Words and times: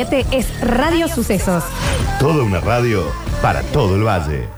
Este 0.00 0.24
es 0.30 0.60
Radio 0.60 1.08
Sucesos. 1.08 1.64
Toda 2.20 2.44
una 2.44 2.60
radio 2.60 3.02
para 3.42 3.64
todo 3.64 3.96
el 3.96 4.04
valle. 4.06 4.57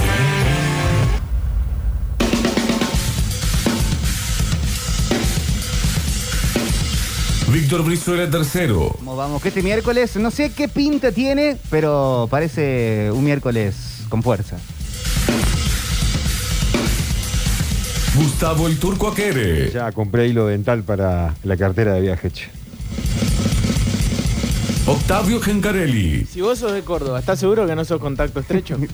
Víctor 7.49 7.85
Brizuela 7.85 8.29
tercero. 8.29 8.93
¿Cómo 8.97 9.15
vamos? 9.15 9.41
Que 9.41 9.47
este 9.47 9.63
miércoles, 9.63 10.17
no 10.17 10.31
sé 10.31 10.51
qué 10.51 10.67
pinta 10.67 11.13
tiene, 11.13 11.55
pero 11.69 12.27
parece 12.29 13.09
un 13.13 13.23
miércoles 13.23 14.03
con 14.09 14.21
fuerza. 14.21 14.57
Gustavo 18.15 18.67
el 18.67 18.77
Turco 18.77 19.07
Aquere. 19.07 19.71
Ya 19.71 19.91
compré 19.91 20.27
hilo 20.27 20.45
dental 20.47 20.83
para 20.83 21.33
la 21.43 21.57
cartera 21.57 21.93
de 21.93 22.01
viaje. 22.01 22.31
Octavio 24.85 25.39
Gencarelli. 25.39 26.25
Si 26.25 26.41
vos 26.41 26.59
sos 26.59 26.73
de 26.73 26.81
Córdoba, 26.81 27.19
¿estás 27.19 27.39
seguro 27.39 27.65
que 27.65 27.75
no 27.75 27.83
sos 27.85 27.99
contacto 27.99 28.39
estrecho? 28.39 28.77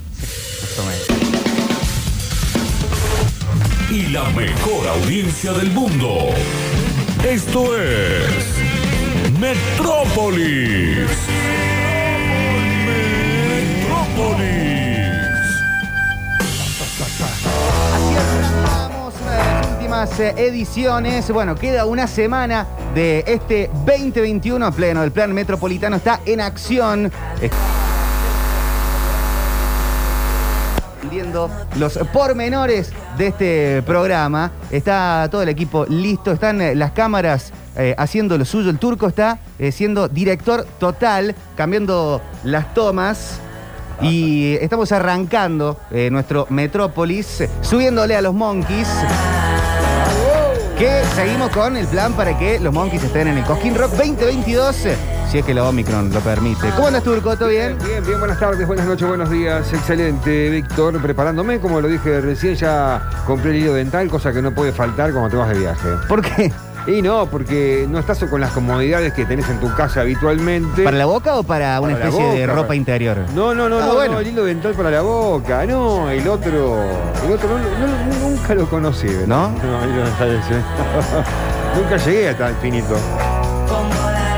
Y 3.92 4.06
la 4.12 4.24
mejor 4.30 4.88
audiencia 4.88 5.52
del 5.52 5.72
mundo. 5.72 6.30
Esto 7.28 7.76
es 7.76 8.30
Metrópolis. 9.40 11.10
Metrópolis. 12.86 14.79
Eh, 19.92 20.36
ediciones. 20.38 21.32
Bueno, 21.32 21.56
queda 21.56 21.86
una 21.86 22.06
semana 22.06 22.68
de 22.94 23.24
este 23.26 23.72
2021 23.88 24.64
a 24.64 24.72
pleno. 24.72 25.04
El 25.04 25.12
plan 25.12 25.34
metropolitano 25.34 25.96
está 25.96 26.20
en 26.28 26.42
acción. 26.42 27.12
Viendo 31.10 31.50
los 31.78 31.98
pormenores 32.14 32.92
de 33.18 33.28
este 33.28 33.82
programa. 33.82 34.52
Está 34.70 35.28
todo 35.32 35.42
el 35.42 35.50
equipo 35.50 35.88
listo. 35.88 36.34
Están 36.34 36.62
eh, 36.62 36.76
las 36.76 36.92
cámaras 36.92 37.52
eh, 37.76 37.96
haciendo 37.98 38.38
lo 38.38 38.46
suyo. 38.46 38.70
El 38.70 38.78
turco 38.78 39.08
está 39.08 39.40
siendo 39.72 40.08
director 40.08 40.68
total, 40.78 41.36
cambiando 41.58 42.22
las 42.44 42.76
tomas. 42.76 43.40
Y 44.02 44.54
estamos 44.62 44.92
arrancando 44.92 45.78
nuestro 45.92 46.48
Metrópolis, 46.50 47.44
subiéndole 47.62 48.16
a 48.16 48.22
los 48.22 48.34
Monkeys. 48.34 48.88
Que 50.80 51.04
seguimos 51.14 51.52
con 51.52 51.76
el 51.76 51.86
plan 51.88 52.14
para 52.14 52.38
que 52.38 52.58
los 52.58 52.74
Monkeys 52.74 53.04
estén 53.04 53.28
en 53.28 53.38
el 53.38 53.44
Cosquín 53.44 53.76
Rock 53.76 53.92
2022, 53.92 54.86
eh, 54.86 54.96
si 55.30 55.40
es 55.40 55.46
que 55.46 55.54
la 55.54 55.66
Omicron 55.68 56.10
lo 56.14 56.22
permite. 56.22 56.70
¿Cómo 56.70 56.88
andas, 56.88 57.04
Turco? 57.04 57.36
¿Todo 57.36 57.50
bien? 57.50 57.78
Bien, 57.86 58.02
bien, 58.02 58.18
buenas 58.18 58.40
tardes, 58.40 58.66
buenas 58.66 58.86
noches, 58.86 59.06
buenos 59.06 59.30
días. 59.30 59.74
Excelente, 59.74 60.50
Víctor. 60.50 61.02
Preparándome, 61.02 61.60
como 61.60 61.82
lo 61.82 61.90
dije 61.90 62.22
recién, 62.22 62.56
ya 62.56 63.10
compré 63.28 63.52
el 63.52 63.58
hilo 63.58 63.74
dental, 63.74 64.08
cosa 64.08 64.32
que 64.32 64.42
no 64.42 64.54
puede 64.54 64.72
faltar 64.72 65.12
cuando 65.12 65.30
te 65.30 65.36
vas 65.36 65.50
de 65.50 65.60
viaje. 65.60 65.90
¿Por 66.08 66.22
qué? 66.22 66.50
Y 66.88 67.02
no, 67.02 67.28
porque 67.28 67.86
no 67.90 68.00
estás 68.00 68.24
con 68.26 68.42
las 68.42 68.52
comodidades 68.52 69.14
que 69.14 69.26
tenés 69.26 69.48
en 69.50 69.60
tu 69.60 69.72
casa 69.76 70.02
habitualmente. 70.02 70.84
¿Para 70.84 70.98
la 70.98 71.06
boca 71.06 71.36
o 71.38 71.44
para 71.44 71.80
una 71.82 71.94
Para 71.94 72.10
especie 72.10 72.26
de 72.40 72.48
ropa 72.48 72.62
para- 72.68 72.76
interior? 72.76 73.18
No, 73.36 73.54
no, 73.54 73.70
no, 73.70 73.78
Ah, 73.80 73.86
no, 73.86 73.94
bueno. 73.94 74.14
no, 74.14 74.20
el 74.22 74.28
hilo 74.28 74.44
dental 74.46 74.74
para 74.74 74.90
la 74.90 75.02
boca. 75.02 75.66
No, 75.66 76.10
el 76.10 76.28
otro. 76.28 76.78
El 77.26 77.32
otro 77.34 77.50
no, 77.50 77.88
no- 77.88 78.30
nunca 78.30 78.56
lo 78.56 78.68
conocí. 78.70 79.08
¿verdad? 79.08 79.28
¿No? 79.28 79.50
No, 79.64 79.84
el 79.84 79.90
hilo 79.92 80.04
dental 80.06 80.30
ese. 80.44 81.80
nunca 81.80 81.98
llegué 81.98 82.30
a 82.30 82.38
tan 82.38 82.56
finito. 82.58 82.96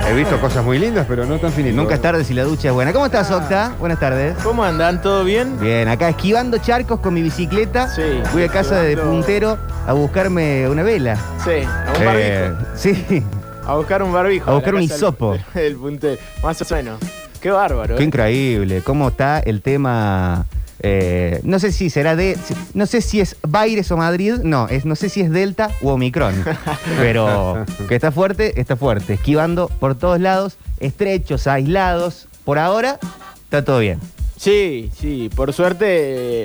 He 0.09 0.13
visto 0.13 0.39
cosas 0.41 0.63
muy 0.65 0.77
lindas, 0.77 1.05
pero 1.07 1.25
no 1.25 1.37
tan 1.39 1.51
finito. 1.53 1.75
Nunca 1.75 1.95
es 1.95 2.01
tarde 2.01 2.23
si 2.25 2.33
la 2.33 2.43
ducha 2.43 2.67
es 2.69 2.73
buena. 2.73 2.91
¿Cómo 2.91 3.05
estás, 3.05 3.31
Octa? 3.31 3.73
Buenas 3.79 3.99
tardes. 3.99 4.35
¿Cómo 4.43 4.63
andan? 4.63 5.01
¿Todo 5.01 5.23
bien? 5.23 5.57
Bien, 5.59 5.87
acá 5.87 6.09
esquivando 6.09 6.57
charcos 6.57 6.99
con 6.99 7.13
mi 7.13 7.21
bicicleta. 7.21 7.87
Sí, 7.87 8.01
Voy 8.33 8.43
a 8.43 8.49
casa 8.49 8.81
de 8.81 8.93
esquivando- 8.93 9.11
puntero 9.11 9.57
a 9.87 9.93
buscarme 9.93 10.67
una 10.67 10.83
vela. 10.83 11.15
Sí, 11.43 11.51
a 11.65 11.93
un 11.97 12.03
Eh, 12.03 12.49
barbijo. 12.51 12.67
sí, 12.75 13.23
A 13.65 13.75
buscar 13.75 14.03
un 14.03 14.11
barbijo. 14.11 14.51
a 14.51 14.53
buscar 14.55 14.75
un 14.75 14.81
casa 14.81 14.93
del- 14.93 14.97
hisopo. 14.97 15.37
El 15.55 15.75
puntero. 15.77 16.21
Más 16.43 16.61
o 16.61 16.75
menos. 16.75 16.99
Qué 17.39 17.49
bárbaro. 17.51 17.95
qué 17.95 18.03
¿eh? 18.03 18.05
increíble. 18.05 18.81
¿Cómo 18.83 19.07
está 19.09 19.39
el 19.39 19.61
tema? 19.61 20.45
Eh, 20.83 21.39
no 21.43 21.59
sé 21.59 21.71
si 21.71 21.89
será 21.89 22.15
de. 22.15 22.37
No 22.73 22.85
sé 22.85 23.01
si 23.01 23.19
es 23.19 23.35
Baires 23.47 23.91
o 23.91 23.97
Madrid. 23.97 24.35
No, 24.43 24.67
es, 24.67 24.85
no 24.85 24.95
sé 24.95 25.09
si 25.09 25.21
es 25.21 25.31
Delta 25.31 25.69
u 25.81 25.89
Omicron. 25.89 26.43
Pero 26.97 27.65
que 27.87 27.95
está 27.95 28.11
fuerte, 28.11 28.59
está 28.59 28.75
fuerte. 28.75 29.13
Esquivando 29.13 29.67
por 29.67 29.95
todos 29.95 30.19
lados, 30.19 30.57
estrechos, 30.79 31.47
aislados. 31.47 32.27
Por 32.43 32.57
ahora, 32.57 32.99
está 33.43 33.63
todo 33.63 33.79
bien. 33.79 33.99
Sí, 34.37 34.89
sí. 34.97 35.29
Por 35.35 35.53
suerte, 35.53 35.85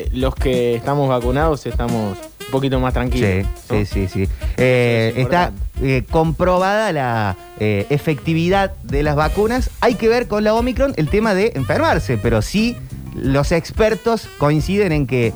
eh, 0.02 0.08
los 0.12 0.34
que 0.34 0.74
estamos 0.74 1.08
vacunados 1.08 1.64
estamos 1.64 2.18
un 2.47 2.50
poquito 2.50 2.78
más 2.80 2.92
tranquilos. 2.92 3.30
Sí, 3.30 3.74
¿no? 3.74 3.78
sí, 3.78 3.86
sí, 3.86 4.08
sí. 4.08 4.28
Eh, 4.56 5.12
es 5.16 5.24
está 5.24 5.53
eh, 5.82 6.04
comprobada 6.10 6.92
la 6.92 7.36
eh, 7.58 7.86
efectividad 7.91 8.74
de 8.82 9.03
las 9.03 9.16
vacunas. 9.16 9.71
Hay 9.80 9.94
que 9.94 10.09
ver 10.09 10.28
con 10.28 10.44
la 10.44 10.54
Omicron 10.54 10.94
el 10.97 11.09
tema 11.09 11.34
de 11.34 11.53
enfermarse, 11.54 12.18
pero 12.18 12.42
sí 12.42 12.77
los 13.16 13.53
expertos 13.53 14.28
coinciden 14.39 14.92
en 14.92 15.07
que 15.07 15.33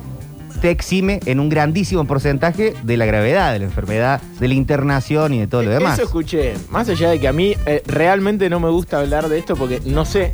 te 0.61 0.69
exime 0.69 1.19
en 1.25 1.39
un 1.39 1.49
grandísimo 1.49 2.05
porcentaje 2.05 2.75
de 2.83 2.97
la 2.97 3.05
gravedad 3.05 3.51
de 3.51 3.59
la 3.59 3.65
enfermedad, 3.65 4.21
de 4.39 4.47
la 4.47 4.53
internación 4.53 5.33
y 5.33 5.39
de 5.39 5.47
todo 5.47 5.63
lo 5.63 5.71
demás. 5.71 5.97
Eso 5.97 6.03
escuché. 6.03 6.53
Más 6.69 6.87
allá 6.87 7.09
de 7.09 7.19
que 7.19 7.27
a 7.27 7.33
mí 7.33 7.55
eh, 7.65 7.81
realmente 7.87 8.49
no 8.49 8.59
me 8.59 8.69
gusta 8.69 8.99
hablar 8.99 9.27
de 9.27 9.39
esto 9.39 9.55
porque 9.55 9.81
no 9.85 10.05
sé 10.05 10.33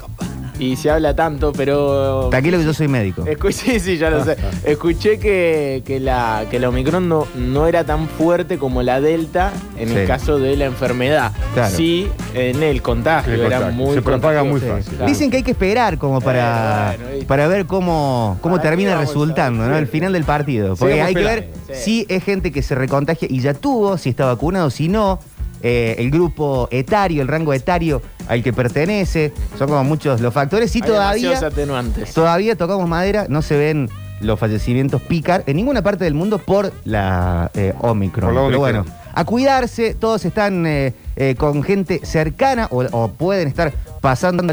y 0.60 0.76
se 0.76 0.90
habla 0.90 1.16
tanto, 1.16 1.54
pero. 1.54 2.28
Tranquilo 2.30 2.58
que 2.58 2.66
yo 2.66 2.74
soy 2.74 2.88
médico. 2.88 3.24
Sí, 3.52 3.80
sí, 3.80 3.98
ya 3.98 4.10
lo 4.10 4.24
sé. 4.24 4.36
Escuché 4.66 5.20
que, 5.20 5.82
que 5.86 6.00
la, 6.00 6.46
que 6.52 6.60
la 6.60 6.70
Omicron 6.70 7.08
no, 7.08 7.26
no 7.36 7.66
era 7.68 7.84
tan 7.86 8.08
fuerte 8.08 8.58
como 8.58 8.84
la 8.84 9.00
Delta 9.02 9.52
en 9.78 9.90
Sí. 9.90 9.96
el 9.96 10.08
caso 10.08 10.38
de 10.38 10.56
la 10.58 10.66
enfermedad. 10.66 11.32
Claro. 11.54 11.76
Sí, 11.76 12.08
en 12.34 12.62
el 12.62 12.82
contagio 12.82 13.34
El 13.34 13.42
era 13.42 13.72
muy 13.72 13.96
Se 13.96 14.02
propaga 14.02 14.44
muy 14.44 14.60
fácil. 14.60 14.94
Claro. 14.94 15.06
Dicen 15.08 15.32
que 15.32 15.38
hay 15.38 15.44
que 15.44 15.52
esperar 15.52 15.98
como 15.98 16.22
para, 16.22 16.96
para 17.28 17.48
ver 17.48 17.66
cómo, 17.66 18.38
cómo 18.42 18.56
¿Para 18.56 18.64
qué 18.64 18.70
termina 18.70 19.00
resultando? 19.00 19.66
¿no? 19.66 19.76
Al 19.76 19.88
final 19.88 20.14
del 20.14 20.24
partido. 20.24 20.76
Porque 20.76 21.02
hay 21.02 21.14
que 21.16 21.24
ver. 21.24 21.50
Sí. 21.68 22.06
si 22.06 22.06
es 22.10 22.24
gente 22.24 22.52
que 22.52 22.62
se 22.62 22.76
recontagia 22.76 23.28
y 23.32 23.40
ya 23.40 23.54
tuvo, 23.54 23.98
si 23.98 24.10
está 24.10 24.26
vacunado, 24.26 24.70
si 24.70 24.88
no. 24.90 25.20
Eh, 25.62 25.96
el 26.00 26.12
grupo 26.12 26.68
etario, 26.72 27.22
el 27.22 27.28
rango 27.28 27.54
etario 27.54 28.02
al 28.28 28.44
que 28.44 28.54
pertenece, 28.54 29.34
son 29.58 29.70
como 29.70 29.84
muchos 29.84 30.22
los 30.22 30.34
factores. 30.34 30.76
Y 30.76 30.82
Hay 30.82 30.88
todavía, 30.88 31.38
atenuantes. 31.38 32.14
todavía 32.14 32.56
tocamos 32.56 32.88
madera, 32.88 33.26
no 33.30 33.42
se 33.42 33.58
ven 33.58 33.90
los 34.20 34.40
fallecimientos 34.40 35.02
picar 35.02 35.44
en 35.46 35.58
ninguna 35.58 35.82
parte 35.82 36.04
del 36.04 36.14
mundo 36.16 36.40
por 36.40 36.74
la 36.86 37.52
eh, 37.54 37.74
Omicron. 37.80 38.34
Por 38.34 38.42
la 38.42 38.48
Pero 38.48 38.60
bueno, 38.60 38.86
a 39.14 39.26
cuidarse, 39.26 39.94
todos 39.94 40.26
están 40.26 40.66
eh, 40.66 40.94
eh, 41.16 41.36
con 41.38 41.64
gente 41.64 42.02
cercana 42.04 42.68
o, 42.72 42.84
o 42.92 43.08
pueden 43.10 43.48
estar 43.48 43.74
pasando 44.02 44.44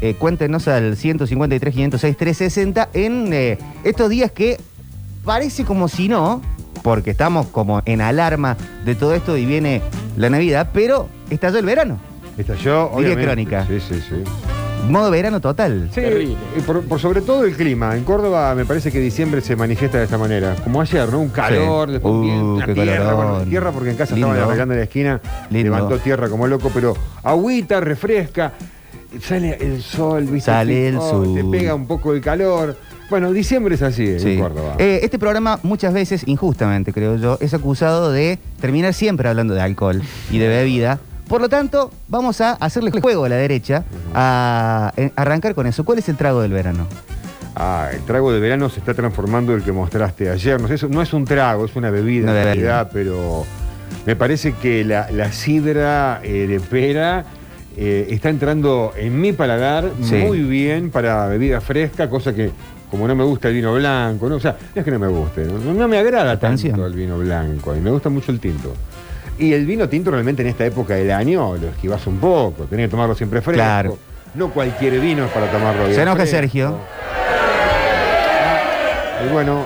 eh, 0.00 0.14
cuéntenos 0.18 0.66
al 0.66 0.96
153 0.96 1.72
506 1.74 2.16
360 2.16 2.88
en 2.92 3.32
eh, 3.32 3.58
estos 3.84 4.10
días 4.10 4.32
que 4.32 4.58
parece 5.24 5.64
como 5.64 5.86
si 5.88 6.08
no, 6.08 6.42
porque 6.82 7.10
estamos 7.10 7.46
como 7.46 7.82
en 7.84 8.00
alarma 8.00 8.56
de 8.84 8.94
todo 8.94 9.14
esto 9.14 9.36
y 9.36 9.46
viene 9.46 9.82
la 10.16 10.30
Navidad, 10.30 10.70
pero 10.72 11.08
estalló 11.30 11.58
el 11.58 11.66
verano. 11.66 11.98
Estalló, 12.36 12.84
Diría 12.96 12.96
obviamente. 12.96 13.24
crónica. 13.24 13.66
Sí, 13.66 13.78
sí, 13.80 14.02
sí. 14.08 14.24
Modo 14.88 15.12
verano 15.12 15.40
total. 15.40 15.90
Sí, 15.94 16.00
y 16.00 16.60
por, 16.66 16.82
por 16.82 16.98
sobre 16.98 17.20
todo 17.20 17.44
el 17.44 17.54
clima. 17.54 17.96
En 17.96 18.02
Córdoba 18.02 18.52
me 18.56 18.64
parece 18.64 18.90
que 18.90 18.98
diciembre 18.98 19.40
se 19.40 19.54
manifiesta 19.54 19.98
de 19.98 20.04
esta 20.04 20.18
manera. 20.18 20.56
Como 20.64 20.80
ayer, 20.80 21.08
¿no? 21.08 21.20
Un 21.20 21.28
calor, 21.28 21.86
Sí. 21.88 21.92
después 21.92 22.14
Uh, 22.14 22.60
qué 22.66 22.74
tierra, 22.74 23.14
bueno, 23.14 23.40
tierra 23.42 23.70
porque 23.70 23.90
en 23.90 23.96
casa 23.96 24.14
Lindo. 24.16 24.28
estaban 24.30 24.48
arreglando 24.48 24.74
en 24.74 24.80
la 24.80 24.84
esquina, 24.84 25.20
Lindo. 25.50 25.70
levantó 25.72 25.98
tierra 25.98 26.28
como 26.28 26.48
loco, 26.48 26.68
pero 26.74 26.94
agüita, 27.22 27.80
refresca, 27.80 28.54
sale 29.20 29.56
el 29.60 29.82
sol, 29.82 30.24
¿viste? 30.24 30.50
Sale 30.50 30.88
el 30.88 30.96
Oh, 30.96 31.10
sol. 31.10 31.34
Te 31.34 31.44
pega 31.44 31.76
un 31.76 31.86
poco 31.86 32.12
el 32.12 32.20
calor. 32.20 32.76
Bueno, 33.12 33.30
diciembre 33.30 33.74
es 33.74 33.82
así 33.82 34.18
Sí. 34.18 34.32
en 34.32 34.40
Córdoba. 34.40 34.76
Eh, 34.78 35.00
este 35.02 35.18
programa 35.18 35.58
muchas 35.62 35.92
veces, 35.92 36.22
injustamente 36.24 36.94
creo 36.94 37.16
yo, 37.16 37.36
es 37.42 37.52
acusado 37.52 38.10
de 38.10 38.38
terminar 38.58 38.94
siempre 38.94 39.28
hablando 39.28 39.52
de 39.52 39.60
alcohol 39.60 40.00
y 40.30 40.38
de 40.38 40.48
bebida. 40.48 40.98
Por 41.28 41.42
lo 41.42 41.50
tanto, 41.50 41.90
vamos 42.08 42.40
a 42.40 42.52
hacerle 42.52 42.90
juego 42.90 43.26
a 43.26 43.28
la 43.28 43.36
derecha, 43.36 43.84
a 44.14 44.94
eh, 44.96 45.10
arrancar 45.14 45.54
con 45.54 45.66
eso. 45.66 45.84
¿Cuál 45.84 45.98
es 45.98 46.08
el 46.08 46.16
trago 46.16 46.40
del 46.40 46.52
verano? 46.52 46.86
Ah, 47.54 47.90
el 47.92 48.00
trago 48.00 48.32
de 48.32 48.40
verano 48.40 48.70
se 48.70 48.78
está 48.80 48.94
transformando 48.94 49.54
el 49.54 49.62
que 49.62 49.72
mostraste 49.72 50.30
ayer. 50.30 50.58
No, 50.58 50.66
no 50.88 51.02
es 51.02 51.12
un 51.12 51.26
trago, 51.26 51.66
es 51.66 51.76
una 51.76 51.90
bebida 51.90 52.30
Una 52.30 52.38
en 52.38 52.44
realidad, 52.44 52.88
pero 52.94 53.44
me 54.06 54.16
parece 54.16 54.54
que 54.54 54.84
la, 54.86 55.10
la 55.10 55.32
sidra 55.32 56.20
eh, 56.24 56.46
de 56.48 56.60
pera 56.60 57.26
eh, 57.76 58.06
está 58.08 58.30
entrando 58.30 58.94
en 58.96 59.20
mi 59.20 59.32
paladar 59.34 59.90
Sí. 60.02 60.14
muy 60.16 60.40
bien 60.40 60.90
para 60.90 61.26
bebida 61.26 61.60
fresca, 61.60 62.08
cosa 62.08 62.34
que 62.34 62.50
como 62.92 63.08
no 63.08 63.14
me 63.14 63.24
gusta 63.24 63.48
el 63.48 63.54
vino 63.54 63.72
blanco, 63.72 64.28
no, 64.28 64.36
o 64.36 64.40
sea, 64.40 64.54
no 64.74 64.78
es 64.78 64.84
que 64.84 64.90
no 64.90 64.98
me 64.98 65.08
guste, 65.08 65.46
no, 65.46 65.72
no 65.72 65.88
me 65.88 65.96
agrada 65.96 66.32
Atención. 66.32 66.72
tanto 66.72 66.86
el 66.86 66.92
vino 66.92 67.16
blanco, 67.16 67.74
y 67.74 67.80
me 67.80 67.90
gusta 67.90 68.10
mucho 68.10 68.30
el 68.30 68.38
tinto. 68.38 68.74
Y 69.38 69.54
el 69.54 69.64
vino 69.64 69.88
tinto 69.88 70.10
realmente 70.10 70.42
en 70.42 70.48
esta 70.48 70.66
época 70.66 70.94
del 70.94 71.10
año 71.10 71.56
lo 71.56 71.68
esquivas 71.68 72.06
un 72.06 72.18
poco, 72.18 72.64
tenés 72.64 72.88
que 72.88 72.90
tomarlo 72.90 73.14
siempre 73.14 73.40
fresco. 73.40 73.56
Claro. 73.56 73.98
No 74.34 74.50
cualquier 74.50 75.00
vino 75.00 75.24
es 75.24 75.30
para 75.30 75.50
tomarlo 75.50 75.84
bien. 75.84 75.94
Se 75.94 76.02
enoja 76.02 76.16
fresco. 76.16 76.36
Sergio. 76.36 76.78
Y 79.24 79.32
bueno, 79.32 79.64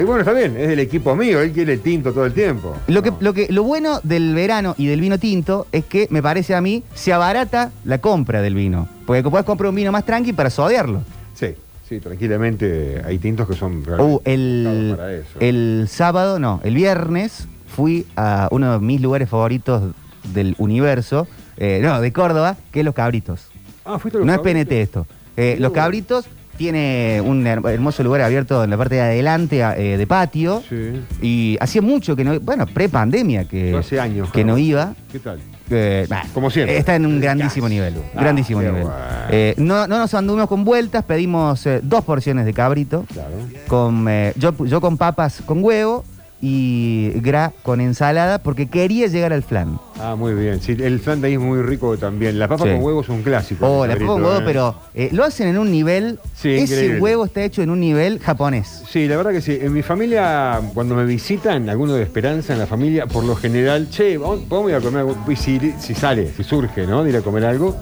y 0.00 0.02
bueno, 0.02 0.22
está 0.22 0.32
bien, 0.32 0.56
es 0.56 0.66
del 0.66 0.80
equipo 0.80 1.14
mío, 1.14 1.42
él 1.42 1.52
quiere 1.52 1.76
tinto 1.76 2.12
todo 2.12 2.26
el 2.26 2.32
tiempo. 2.32 2.74
Lo, 2.88 3.04
que, 3.04 3.12
lo, 3.20 3.32
que, 3.34 3.46
lo 3.50 3.62
bueno 3.62 4.00
del 4.02 4.34
verano 4.34 4.74
y 4.76 4.88
del 4.88 5.00
vino 5.00 5.16
tinto 5.20 5.68
es 5.70 5.84
que, 5.84 6.08
me 6.10 6.22
parece 6.22 6.56
a 6.56 6.60
mí, 6.60 6.82
se 6.92 7.12
abarata 7.12 7.70
la 7.84 7.98
compra 7.98 8.42
del 8.42 8.56
vino. 8.56 8.88
Porque 9.06 9.22
puedes 9.22 9.46
comprar 9.46 9.68
un 9.68 9.76
vino 9.76 9.92
más 9.92 10.04
tranqui 10.04 10.32
para 10.32 10.50
sodearlo. 10.50 11.02
Sí, 11.34 11.54
sí, 11.94 12.00
tranquilamente 12.00 13.02
hay 13.04 13.18
tintos 13.18 13.48
que 13.48 13.54
son 13.54 13.84
realmente 13.84 14.14
Uh, 14.14 14.20
el, 14.24 14.64
pensados 14.64 14.96
para 14.98 15.12
eso. 15.14 15.38
el 15.40 15.86
sábado, 15.88 16.38
no, 16.38 16.60
el 16.64 16.74
viernes 16.74 17.46
fui 17.66 18.06
a 18.16 18.48
uno 18.50 18.72
de 18.72 18.78
mis 18.80 19.00
lugares 19.00 19.28
favoritos 19.28 19.92
del 20.32 20.54
universo, 20.58 21.26
eh, 21.56 21.80
no, 21.82 22.00
de 22.00 22.12
Córdoba, 22.12 22.56
que 22.72 22.80
es 22.80 22.84
Los 22.84 22.94
Cabritos. 22.94 23.48
Ah, 23.84 23.98
fuiste 23.98 24.16
a 24.18 24.20
los 24.20 24.26
No 24.26 24.34
es? 24.34 24.40
PNT 24.40 24.72
esto. 24.80 25.06
Eh, 25.36 25.56
los. 25.58 25.72
Cabritos 25.72 26.26
tiene 26.56 27.20
un 27.24 27.44
her- 27.44 27.68
hermoso 27.68 28.02
lugar 28.04 28.20
abierto 28.22 28.62
en 28.62 28.70
la 28.70 28.76
parte 28.78 28.94
de 28.94 29.00
adelante 29.02 29.60
eh, 29.60 29.96
de 29.98 30.06
patio. 30.06 30.62
Sí. 30.68 31.02
Y 31.20 31.56
hacía 31.60 31.82
mucho 31.82 32.14
que 32.16 32.22
no, 32.24 32.38
bueno, 32.40 32.64
pre-pandemia 32.66 33.44
que, 33.46 33.76
hace 33.76 33.98
años. 34.00 34.30
que 34.30 34.44
no 34.44 34.52
Carlos. 34.54 34.60
iba. 34.68 34.94
¿Qué 35.10 35.18
tal? 35.18 35.38
Eh, 35.70 36.06
bah, 36.08 36.24
Como 36.34 36.50
siempre. 36.50 36.76
Está 36.76 36.94
en 36.96 37.06
un 37.06 37.20
grandísimo 37.20 37.68
nivel. 37.68 37.94
Ah, 38.14 38.20
grandísimo 38.20 38.60
nivel. 38.60 38.82
bueno. 38.82 38.96
Eh, 39.30 39.54
no, 39.56 39.86
no 39.86 39.98
nos 39.98 40.12
anduvimos 40.14 40.48
con 40.48 40.64
vueltas, 40.64 41.04
pedimos 41.04 41.64
eh, 41.66 41.80
dos 41.82 42.04
porciones 42.04 42.44
de 42.44 42.52
cabrito. 42.52 43.04
Claro. 43.12 43.30
Con, 43.66 44.06
eh, 44.08 44.32
yo, 44.36 44.52
yo 44.64 44.80
con 44.80 44.98
papas 44.98 45.42
con 45.46 45.64
huevo 45.64 46.04
y 46.40 47.10
gra 47.20 47.52
con 47.62 47.80
ensalada 47.80 48.38
porque 48.38 48.66
quería 48.68 49.06
llegar 49.06 49.32
al 49.32 49.42
flan. 49.42 49.78
Ah, 49.98 50.14
muy 50.14 50.34
bien. 50.34 50.60
Sí, 50.60 50.76
el 50.78 51.00
flan 51.00 51.20
de 51.20 51.28
ahí 51.28 51.34
es 51.34 51.40
muy 51.40 51.62
rico 51.62 51.96
también. 51.96 52.38
La 52.38 52.48
papa 52.48 52.64
Sí. 52.64 52.70
con 52.70 52.82
huevo 52.82 53.00
es 53.00 53.08
un 53.08 53.22
clásico. 53.22 53.66
Oh, 53.66 53.86
la 53.86 53.94
papa 53.94 54.06
con 54.06 54.22
huevo, 54.22 54.38
¿eh? 54.40 54.42
pero 54.44 54.74
eh, 54.94 55.08
lo 55.12 55.24
hacen 55.24 55.48
en 55.48 55.56
un 55.58 55.70
nivel. 55.70 56.18
Sí, 56.34 56.50
ese 56.50 56.74
increíble. 56.74 57.00
huevo 57.00 57.24
está 57.24 57.42
hecho 57.42 57.62
en 57.62 57.70
un 57.70 57.80
nivel 57.80 58.18
japonés. 58.18 58.82
Sí, 58.90 59.08
la 59.08 59.16
verdad 59.16 59.30
que 59.32 59.40
sí. 59.40 59.58
En 59.60 59.72
mi 59.72 59.82
familia, 59.82 60.60
cuando 60.74 60.94
me 60.94 61.04
visitan, 61.06 61.68
alguno 61.70 61.94
de 61.94 62.02
Esperanza 62.02 62.52
en 62.52 62.58
la 62.58 62.66
familia, 62.66 63.06
por 63.06 63.24
lo 63.24 63.36
general, 63.36 63.88
che, 63.90 64.18
vamos, 64.18 64.40
podemos 64.48 64.70
ir 64.70 64.76
a 64.76 64.80
comer 64.80 65.00
algo. 65.00 65.16
Y 65.28 65.36
si, 65.36 65.72
si 65.80 65.94
sale, 65.94 66.30
si 66.36 66.44
surge, 66.44 66.86
¿no? 66.86 67.04
De 67.04 67.10
ir 67.10 67.16
a 67.16 67.22
comer 67.22 67.44
algo, 67.46 67.74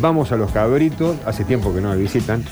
vamos 0.00 0.32
a 0.32 0.36
los 0.36 0.50
cabritos. 0.50 1.16
Hace 1.26 1.44
tiempo 1.44 1.72
que 1.72 1.80
no 1.80 1.90
me 1.90 1.96
visitan. 1.96 2.42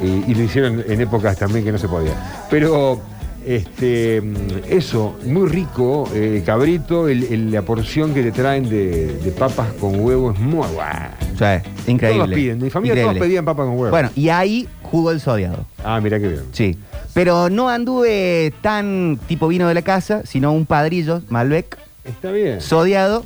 Y, 0.00 0.30
y 0.30 0.34
lo 0.34 0.42
hicieron 0.42 0.82
en 0.88 1.00
épocas 1.00 1.36
también 1.36 1.64
que 1.64 1.70
no 1.72 1.78
se 1.78 1.86
podía. 1.88 2.12
Pero, 2.50 3.00
este, 3.46 4.22
eso, 4.68 5.16
muy 5.24 5.48
rico, 5.48 6.08
eh, 6.14 6.42
cabrito, 6.44 7.08
el- 7.08 7.24
el- 7.24 7.50
la 7.52 7.62
porción 7.62 8.14
que 8.14 8.22
te 8.22 8.32
traen 8.32 8.68
de, 8.68 9.14
de 9.18 9.30
papas 9.32 9.72
con 9.74 10.00
huevo 10.00 10.32
es 10.32 10.38
muy 10.38 10.66
buena. 10.68 11.16
O 11.34 11.38
sea, 11.38 11.62
increíble. 11.86 12.24
Todos 12.24 12.34
piden, 12.34 12.56
en 12.58 12.62
mi 12.64 12.70
familia 12.70 12.92
Increíble. 12.94 13.14
todos 13.18 13.26
pedían 13.28 13.44
papas 13.44 13.66
con 13.66 13.74
huevo. 13.78 13.90
Bueno, 13.90 14.10
y 14.14 14.28
ahí 14.28 14.68
jugó 14.82 15.10
el 15.10 15.20
sodiado. 15.20 15.64
Ah, 15.84 16.00
mira 16.00 16.18
qué 16.20 16.28
bien. 16.28 16.42
Sí. 16.52 16.76
Pero 17.14 17.50
no 17.50 17.68
anduve 17.68 18.52
tan 18.62 19.18
tipo 19.28 19.48
vino 19.48 19.68
de 19.68 19.74
la 19.74 19.82
casa, 19.82 20.22
sino 20.24 20.52
un 20.52 20.64
padrillo, 20.66 21.20
Malbec, 21.28 21.76
Está 22.04 22.30
bien. 22.32 22.60
sodiado. 22.60 23.24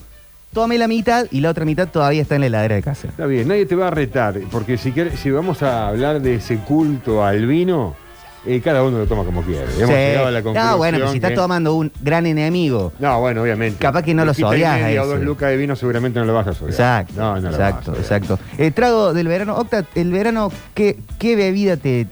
Tomé 0.53 0.79
la 0.79 0.89
mitad 0.89 1.27
y 1.31 1.41
la 1.41 1.51
otra 1.51 1.67
mitad 1.67 1.87
todavía 1.89 2.23
está 2.23 2.37
en 2.37 2.41
la 2.41 2.47
heladera 2.47 2.77
de 2.77 2.83
casa. 2.83 3.09
Está 3.09 3.27
bien, 3.27 3.47
nadie 3.47 3.67
te 3.67 3.77
va 3.77 3.89
a 3.89 3.91
retar, 3.91 4.41
porque 4.51 4.79
si, 4.79 4.91
quer- 4.91 5.15
si 5.15 5.31
vamos 5.31 5.63
a 5.63 5.89
hablar 5.89 6.23
de 6.23 6.37
ese 6.37 6.57
culto 6.59 7.23
al 7.23 7.47
vino, 7.47 7.95
eh, 8.47 8.61
cada 8.63 8.83
uno 8.83 8.99
lo 8.99 9.07
toma 9.07 9.25
como 9.25 9.43
quiere. 9.43 9.65
Hemos 9.79 9.91
llegado 9.91 10.27
a 10.27 10.31
la 10.31 10.43
conclusión. 10.43 10.71
no, 10.73 10.77
bueno, 10.79 10.99
pero 10.99 11.11
si 11.11 11.17
estás 11.17 11.31
que- 11.31 11.37
tomando 11.37 11.75
un 11.75 11.91
gran 12.01 12.27
enemigo. 12.27 12.93
No, 12.99 13.21
bueno, 13.21 13.43
obviamente. 13.43 13.79
Capaz 13.79 14.03
que 14.03 14.15
no 14.15 14.25
lo 14.25 14.33
Quita 14.33 14.49
y 14.49 14.51
odias 14.51 14.75
a 14.81 14.85
media 14.85 15.03
o 15.03 15.05
ese. 15.07 15.15
dos 15.17 15.25
lucas 15.25 15.51
de 15.51 15.57
vino 15.57 15.77
seguramente 15.77 16.19
no 16.19 16.25
lo 16.27 16.35
vas 16.35 16.47
a 16.47 16.51
odiar. 16.51 16.71
Exacto. 16.71 17.13
No, 17.17 17.35
no 17.37 17.41
lo 17.41 17.49
exacto, 17.51 17.77
vas 17.77 17.89
a 17.89 17.91
odiar. 17.91 18.03
exacto. 18.23 18.39
El 18.59 18.73
trago 18.73 19.13
del 19.15 19.29
verano. 19.29 19.57
Octa, 19.57 19.85
el 19.95 20.11
verano, 20.13 20.51
¿qué, 20.75 20.99
qué 21.19 21.37
bebida 21.37 21.77
te, 21.77 22.07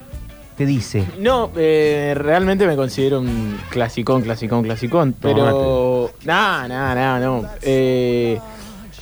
te 0.57 0.65
dice? 0.65 1.03
No, 1.19 1.51
eh, 1.55 2.13
realmente 2.17 2.65
me 2.67 2.75
considero 2.75 3.19
un 3.19 3.57
clasicón, 3.69 4.21
clasicón, 4.21 4.63
clasicón. 4.63 5.15
Pero. 5.21 6.11
No, 6.25 6.67
no, 6.67 6.95
no, 6.95 7.19
no. 7.41 7.49
Eh, 7.61 8.39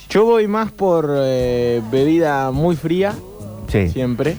yo 0.10 0.26
voy 0.26 0.48
más 0.48 0.72
por 0.72 1.10
eh, 1.18 1.82
bebida 1.92 2.52
muy 2.52 2.76
fría, 2.76 3.14
Sí. 3.68 3.90
siempre. 3.90 4.36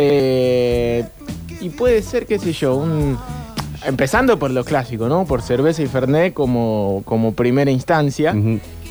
Eh, 0.00 1.04
y 1.60 1.70
puede 1.70 2.02
ser, 2.02 2.26
qué 2.26 2.38
sé 2.38 2.52
yo, 2.52 2.76
un. 2.76 3.18
Empezando 3.84 4.38
por 4.38 4.50
lo 4.50 4.64
clásico, 4.64 5.08
¿no? 5.08 5.24
Por 5.24 5.40
cerveza 5.40 5.82
y 5.82 5.86
fernet 5.86 6.34
como, 6.34 7.02
como 7.04 7.32
primera 7.32 7.70
instancia. 7.70 8.34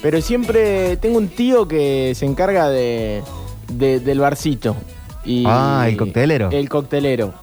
Pero 0.02 0.22
siempre 0.22 0.96
tengo 0.98 1.18
un 1.18 1.28
tío 1.28 1.68
que 1.68 2.14
se 2.16 2.26
encarga 2.26 2.70
de, 2.70 3.22
de- 3.74 4.00
del 4.00 4.20
barcito. 4.20 4.76
Y 5.26 5.44
Ah, 5.46 5.86
el 5.90 5.98
coctelero. 5.98 6.50
El 6.52 6.70
coctelero. 6.70 7.34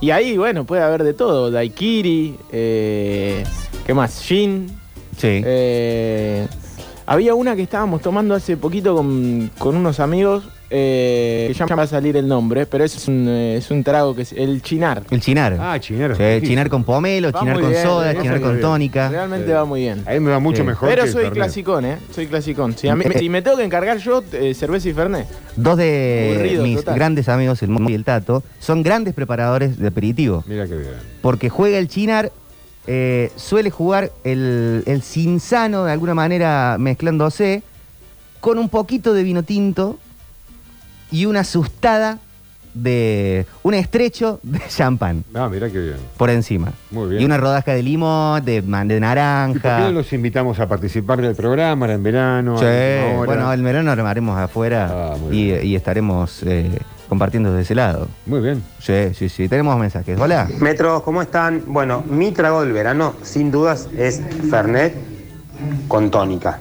Y 0.00 0.10
ahí, 0.10 0.36
bueno, 0.36 0.64
puede 0.64 0.82
haber 0.82 1.02
de 1.02 1.12
todo. 1.14 1.50
Daiquiri, 1.50 2.36
eh, 2.52 3.42
¿qué 3.84 3.92
más? 3.94 4.20
Gin. 4.22 4.68
Sí. 5.16 5.40
eh, 5.44 6.46
había 7.06 7.34
una 7.34 7.56
que 7.56 7.62
estábamos 7.62 8.02
tomando 8.02 8.34
hace 8.34 8.56
poquito 8.56 8.94
con, 8.94 9.50
con 9.58 9.74
unos 9.76 9.98
amigos, 9.98 10.44
eh, 10.68 11.46
que 11.48 11.54
ya 11.54 11.66
me 11.66 11.74
va 11.76 11.82
a 11.84 11.86
salir 11.86 12.16
el 12.16 12.26
nombre, 12.26 12.66
pero 12.66 12.84
es 12.84 13.06
un, 13.08 13.26
eh, 13.28 13.56
es 13.56 13.70
un 13.70 13.84
trago 13.84 14.14
que 14.14 14.22
es 14.22 14.32
el 14.32 14.62
chinar. 14.62 15.02
el 15.10 15.20
chinar. 15.20 15.56
Ah, 15.60 15.78
chinero. 15.78 16.14
Sí, 16.16 16.22
chinar 16.46 16.68
con 16.68 16.82
pomelo, 16.84 17.30
Va 17.30 17.38
chinar 17.38 17.54
muy 17.54 17.62
con 17.62 17.70
bien, 17.72 17.82
soda, 17.84 18.10
eso 18.12 18.22
chinar 18.22 18.40
con 18.40 18.50
bien. 18.50 18.60
tónica. 18.62 19.08
Realmente 19.08 19.46
Sí. 19.46 19.52
va 19.52 19.64
muy 19.64 19.80
bien. 19.82 20.02
A 20.06 20.10
mí 20.12 20.20
me 20.20 20.30
va 20.30 20.38
mucho 20.40 20.58
Sí. 20.62 20.62
mejor 20.64 20.88
Pero 20.88 21.02
que 21.02 21.06
el 21.08 21.12
soy 21.12 21.22
Fernet. 21.24 21.42
clasicón, 21.42 21.84
¿eh? 21.84 21.98
Soy 22.12 22.26
clasicón. 22.26 22.76
Si, 22.76 22.88
a 22.88 22.96
mí- 22.96 23.04
si 23.18 23.28
me 23.28 23.42
tengo 23.42 23.56
que 23.56 23.64
encargar 23.64 23.98
yo, 23.98 24.22
eh, 24.32 24.54
cerveza 24.54 24.88
y 24.88 24.92
fernet. 24.92 25.26
Dos 25.56 25.76
de 25.78 26.32
Aburrido, 26.34 26.62
mis 26.64 26.76
total. 26.78 26.94
grandes 26.96 27.28
amigos, 27.28 27.62
el 27.62 27.68
Momo 27.70 27.88
y 27.90 27.94
el 27.94 28.04
Tato, 28.04 28.42
son 28.58 28.82
grandes 28.82 29.14
preparadores 29.14 29.78
de 29.78 29.86
aperitivo. 29.88 30.42
Mira 30.46 30.66
qué 30.66 30.76
bien. 30.76 30.90
Porque 31.22 31.48
juega 31.48 31.78
el 31.78 31.88
chinar, 31.88 32.32
eh, 32.88 33.30
suele 33.36 33.70
jugar 33.70 34.10
el, 34.24 34.82
el 34.86 35.02
sinsano 35.02 35.84
de 35.84 35.92
alguna 35.92 36.14
manera 36.14 36.76
mezclándose 36.78 37.62
con 38.40 38.58
un 38.58 38.68
poquito 38.68 39.12
de 39.14 39.22
vino 39.24 39.42
tinto 39.42 39.98
y 41.10 41.26
una 41.26 41.40
asustada 41.40 42.18
de 42.74 43.46
un 43.62 43.72
estrecho 43.72 44.38
de 44.42 44.60
champán 44.68 45.24
Ah, 45.34 45.48
mirá 45.48 45.70
qué 45.70 45.78
bien. 45.80 45.96
por 46.18 46.28
encima. 46.28 46.72
Muy 46.90 47.08
bien. 47.10 47.22
Y 47.22 47.24
una 47.24 47.38
rodaja 47.38 47.72
de 47.72 47.82
limón, 47.82 48.44
de, 48.44 48.60
man- 48.60 48.86
de 48.86 48.96
¿Y 48.96 49.00
por 49.00 49.00
qué 49.00 49.06
naranja. 49.06 49.78
no 49.80 49.92
los 49.92 50.12
invitamos 50.12 50.60
a 50.60 50.68
participar 50.68 51.22
del 51.22 51.34
programa? 51.34 51.86
Era 51.86 51.94
en 51.94 52.02
verano. 52.02 52.58
Sí, 52.58 52.64
bueno, 53.24 53.50
el 53.52 53.62
verano 53.62 53.90
armaremos 53.90 54.38
afuera 54.38 55.12
Ah, 55.12 55.16
muy 55.18 55.34
y, 55.38 55.44
bien. 55.52 55.66
y 55.66 55.74
estaremos 55.74 56.42
eh, 56.42 56.70
compartiendo 57.08 57.50
desde 57.50 57.62
ese 57.62 57.74
lado. 57.76 58.08
Muy 58.26 58.40
bien. 58.40 58.62
Sí, 58.78 59.14
sí, 59.14 59.30
sí. 59.30 59.48
Tenemos 59.48 59.78
mensajes. 59.78 60.20
Hola. 60.20 60.46
Metros, 60.60 61.02
¿cómo 61.02 61.22
están? 61.22 61.62
Bueno, 61.66 62.04
mi 62.06 62.30
trago 62.32 62.60
del 62.62 62.72
verano, 62.72 63.14
sin 63.22 63.50
dudas, 63.50 63.88
es 63.96 64.20
Fernet 64.50 64.94
con 65.88 66.10
tónica. 66.10 66.58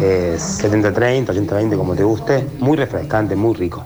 Eh, 0.00 0.36
70-30, 0.38 1.26
80-20, 1.26 1.76
como 1.76 1.94
te 1.94 2.02
guste. 2.04 2.46
Muy 2.60 2.76
refrescante, 2.76 3.34
muy 3.36 3.54
rico. 3.54 3.84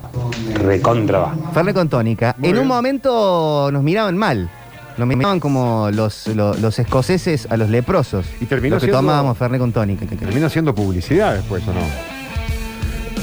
Recontra 0.55 1.19
va. 1.19 1.35
Fernet 1.53 1.75
con 1.75 1.89
tónica. 1.89 2.35
Muy 2.39 2.51
en 2.51 2.59
un 2.59 2.67
momento 2.67 3.71
nos 3.73 3.83
miraban 3.83 4.17
mal. 4.17 4.51
Nos 4.99 5.09
miraban 5.09 5.41
como 5.41 5.89
los, 5.91 6.27
los, 6.29 6.61
los 6.61 6.79
escoceses 6.79 7.47
a 7.51 7.57
los 7.57 7.71
leprosos. 7.71 8.27
Y 8.41 8.45
terminó 8.45 8.77
los 8.77 8.83
que 8.83 8.87
siendo- 8.89 8.99
tomábamos 9.01 9.39
Fernet 9.39 9.61
con 9.61 9.73
tónica. 9.73 10.05
Termina 10.07 10.49
siendo 10.51 10.75
publicidad 10.75 11.35
después, 11.35 11.63
¿o 11.67 11.73
no? 11.73 11.81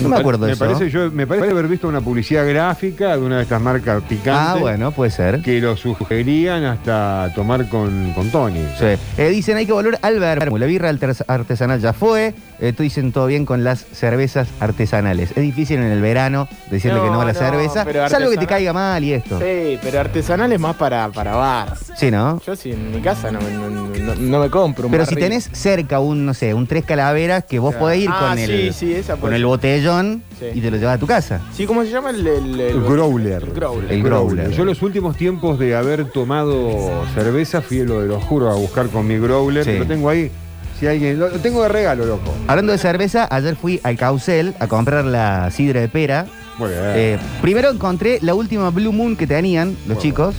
No 0.01 0.09
me 0.09 0.17
acuerdo 0.17 0.45
de 0.45 0.51
me 0.51 0.53
eso. 0.53 0.65
Parece, 0.65 0.89
yo, 0.89 1.11
me 1.11 1.27
parece 1.27 1.49
haber 1.51 1.67
visto 1.67 1.87
una 1.87 2.01
publicidad 2.01 2.47
gráfica 2.47 3.17
de 3.17 3.23
una 3.23 3.37
de 3.37 3.43
estas 3.43 3.61
marcas 3.61 4.01
picantes. 4.03 4.33
Ah, 4.33 4.57
bueno, 4.59 4.91
puede 4.91 5.11
ser. 5.11 5.41
Que 5.41 5.59
lo 5.59 5.75
sugerían 5.77 6.63
hasta 6.63 7.31
tomar 7.35 7.67
con, 7.69 8.13
con 8.13 8.29
Tony. 8.29 8.65
Sí. 8.77 8.97
Eh, 9.17 9.29
dicen 9.29 9.57
hay 9.57 9.65
que 9.65 9.73
volver 9.73 9.97
al 10.01 10.19
vermo. 10.19 10.57
La 10.57 10.65
birra 10.65 10.89
artesanal 11.27 11.79
ya 11.79 11.93
fue. 11.93 12.33
Eh, 12.61 12.73
tú 12.73 12.83
dicen 12.83 13.11
todo 13.13 13.25
bien 13.27 13.45
con 13.45 13.63
las 13.63 13.85
cervezas 13.93 14.49
artesanales. 14.59 15.29
Es 15.31 15.37
difícil 15.43 15.77
en 15.77 15.85
el 15.91 16.01
verano 16.01 16.47
decirle 16.69 16.97
No, 16.97 17.03
que 17.05 17.09
no 17.09 17.21
a 17.21 17.25
la 17.25 17.33
no, 17.33 17.39
cerveza. 17.39 17.85
pero 17.85 18.09
Salvo 18.09 18.29
que 18.31 18.37
te 18.37 18.47
caiga 18.47 18.73
mal 18.73 19.01
y 19.03 19.13
esto. 19.13 19.39
Sí, 19.39 19.45
Sí, 19.45 19.79
pero 19.81 19.99
artesanal 19.99 20.51
es 20.51 20.59
más 20.59 20.75
para, 20.75 21.09
para 21.09 21.35
bar. 21.35 21.73
¿no? 22.11 22.41
Yo 22.45 22.55
sí, 22.55 22.71
en 22.71 22.91
mi 22.91 23.01
casa 23.01 23.31
no, 23.31 23.39
me- 23.39 23.51
no, 23.51 23.69
no- 23.69 24.15
no 24.15 24.39
me 24.39 24.49
compro 24.49 24.85
un 24.87 24.91
Pero 24.91 25.05
si 25.05 25.15
tenés 25.15 25.49
cerca 25.53 25.99
un, 25.99 26.25
no 26.25 26.33
sé, 26.33 26.53
un 26.53 26.65
tres 26.67 26.83
calaveras 26.85 27.43
que 27.45 27.59
vos 27.59 27.71
Claro. 27.71 27.85
podés 27.85 27.99
ir 27.99 28.09
Ah, 28.11 28.27
con, 28.29 28.37
sí, 28.37 28.43
el, 28.43 28.73
sí, 28.73 28.93
esa 28.93 29.15
con 29.17 29.33
el 29.33 29.45
botellón 29.45 30.23
Sí. 30.39 30.45
y 30.55 30.61
te 30.61 30.71
lo 30.71 30.77
llevas 30.77 30.95
a 30.95 30.99
tu 30.99 31.07
casa. 31.07 31.41
Sí, 31.53 31.65
¿cómo 31.65 31.83
se 31.83 31.89
llama 31.91 32.09
el, 32.11 32.25
el, 32.25 32.59
el- 32.59 32.61
El 32.61 32.83
growler. 32.83 33.43
El 33.43 33.51
growler. 33.53 33.91
El 33.91 34.03
growler. 34.03 34.51
Yo 34.51 34.65
los 34.65 34.81
últimos 34.81 35.15
tiempos 35.17 35.59
de 35.59 35.75
haber 35.75 36.05
tomado 36.11 37.03
cerveza 37.13 37.61
fui 37.61 37.85
lo 37.85 38.01
de 38.01 38.07
lo 38.07 38.19
juro 38.19 38.49
a 38.49 38.55
buscar 38.55 38.87
con 38.87 39.07
mi 39.07 39.17
growler. 39.17 39.63
Sí. 39.65 39.77
Lo 39.77 39.85
tengo 39.85 40.09
ahí. 40.09 40.31
Si 40.79 40.87
alguien. 40.87 41.19
Lo, 41.19 41.29
lo 41.29 41.39
tengo 41.39 41.61
de 41.63 41.69
regalo, 41.69 42.05
loco. 42.05 42.33
Hablando 42.47 42.71
de 42.71 42.77
cerveza, 42.77 43.27
ayer 43.29 43.55
fui 43.55 43.79
al 43.83 43.97
Caucel 43.97 44.53
a 44.59 44.67
comprar 44.67 45.05
la 45.05 45.49
sidra 45.51 45.81
de 45.81 45.89
pera. 45.89 46.25
Muy 46.57 46.69
bien. 46.69 46.81
Eh, 46.83 47.19
primero 47.41 47.69
encontré 47.69 48.19
la 48.21 48.33
última 48.33 48.69
Blue 48.69 48.91
Moon 48.91 49.15
que 49.15 49.27
tenían 49.27 49.75
los 49.87 49.97
chicos 49.99 50.35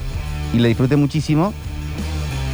y 0.52 0.58
la 0.58 0.68
disfruté 0.68 0.96
muchísimo. 0.96 1.52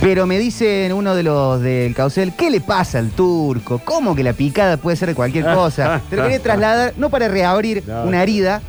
Pero 0.00 0.26
me 0.26 0.38
dicen 0.38 0.92
uno 0.92 1.14
de 1.14 1.22
los 1.22 1.60
del 1.62 1.94
Caucel, 1.94 2.34
¿qué 2.36 2.50
le 2.50 2.60
pasa 2.60 2.98
al 2.98 3.10
turco? 3.10 3.80
¿Cómo 3.84 4.14
que 4.14 4.22
la 4.22 4.34
picada 4.34 4.76
puede 4.76 4.96
ser 4.96 5.08
de 5.08 5.14
cualquier 5.14 5.44
cosa? 5.54 6.00
Te 6.10 6.16
lo 6.16 6.22
quería 6.24 6.40
trasladar, 6.42 6.92
no 6.98 7.08
para 7.08 7.28
reabrir 7.28 7.82
No. 7.86 8.04
una 8.04 8.22
herida, 8.22 8.60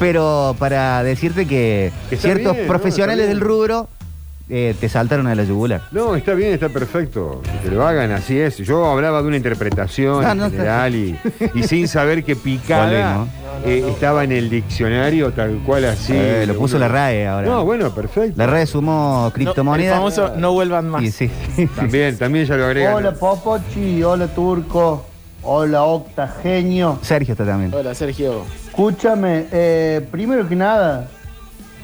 pero 0.00 0.56
para 0.58 1.02
decirte 1.04 1.46
que, 1.46 1.92
ciertos 2.18 2.56
profesionales 2.66 3.28
del 3.28 3.40
rubro 3.40 3.88
eh, 4.48 4.74
te 4.78 4.88
saltaron 4.88 5.26
a 5.26 5.34
la 5.34 5.44
yugular. 5.44 5.82
No, 5.90 6.14
está 6.16 6.34
bien, 6.34 6.52
está 6.52 6.68
perfecto. 6.68 7.40
Que 7.62 7.70
lo 7.70 7.86
hagan, 7.86 8.10
así 8.12 8.38
es. 8.38 8.58
Yo 8.58 8.84
hablaba 8.90 9.22
de 9.22 9.28
una 9.28 9.36
interpretación 9.38 10.22
No, 10.22 10.30
en 10.32 10.38
no, 10.38 10.50
general 10.50 10.94
y, 10.94 11.18
y 11.54 11.62
sin 11.62 11.88
saber 11.88 12.22
que 12.24 12.36
picada 12.36 13.26
eh, 13.64 13.84
estaba 13.88 14.22
en 14.24 14.32
el 14.32 14.50
diccionario 14.50 15.32
tal 15.32 15.60
cual 15.64 15.86
así. 15.86 16.12
Eh, 16.14 16.44
lo 16.46 16.56
puso 16.56 16.76
Uno- 16.76 16.86
la 16.86 16.92
RAE 16.92 17.26
ahora. 17.26 17.46
No, 17.46 17.64
bueno, 17.64 17.94
perfecto. 17.94 18.34
La 18.36 18.46
RAE 18.46 18.66
sumó 18.66 19.24
No, 19.26 19.32
criptomonedas. 19.32 19.92
el 19.94 19.98
famoso 19.98 20.36
no 20.36 20.52
vuelvan 20.52 20.88
más. 20.90 21.02
y 21.02 21.10
sí. 21.10 21.30
También, 21.74 22.18
también 22.18 22.44
ya 22.44 22.56
lo 22.56 22.66
agregan. 22.66 22.94
Hola 22.94 23.12
Popochi, 23.14 24.02
hola 24.02 24.26
Turco, 24.28 25.06
hola 25.42 25.84
Octagenio. 25.84 26.98
Sergio 27.02 27.32
está 27.32 27.46
también. 27.46 27.72
Hola, 27.72 27.94
Sergio. 27.94 28.42
Escúchame, 28.66 29.46
eh, 29.52 30.06
primero 30.10 30.46
que 30.48 30.56
nada, 30.56 31.08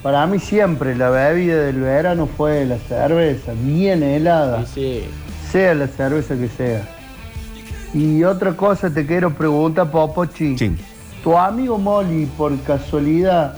para 0.03 0.27
mí 0.27 0.39
siempre 0.39 0.95
la 0.97 1.11
bebida 1.11 1.57
del 1.65 1.81
verano 1.81 2.27
fue 2.27 2.65
la 2.65 2.79
cerveza, 2.79 3.53
bien 3.63 4.03
helada, 4.03 4.65
Sí, 4.67 5.03
sí. 5.03 5.05
sea 5.51 5.75
la 5.75 5.87
cerveza 5.89 6.37
que 6.37 6.49
sea. 6.49 6.89
Y 7.93 8.23
otra 8.25 8.53
cosa 8.57 8.89
te 8.89 9.05
quiero 9.05 9.31
preguntar, 9.35 9.91
Popochi. 9.91 10.57
Sí. 10.57 10.77
¿Tu 11.25 11.37
amigo 11.37 11.77
Molly, 11.77 12.27
por 12.39 12.59
casualidad, 12.61 13.57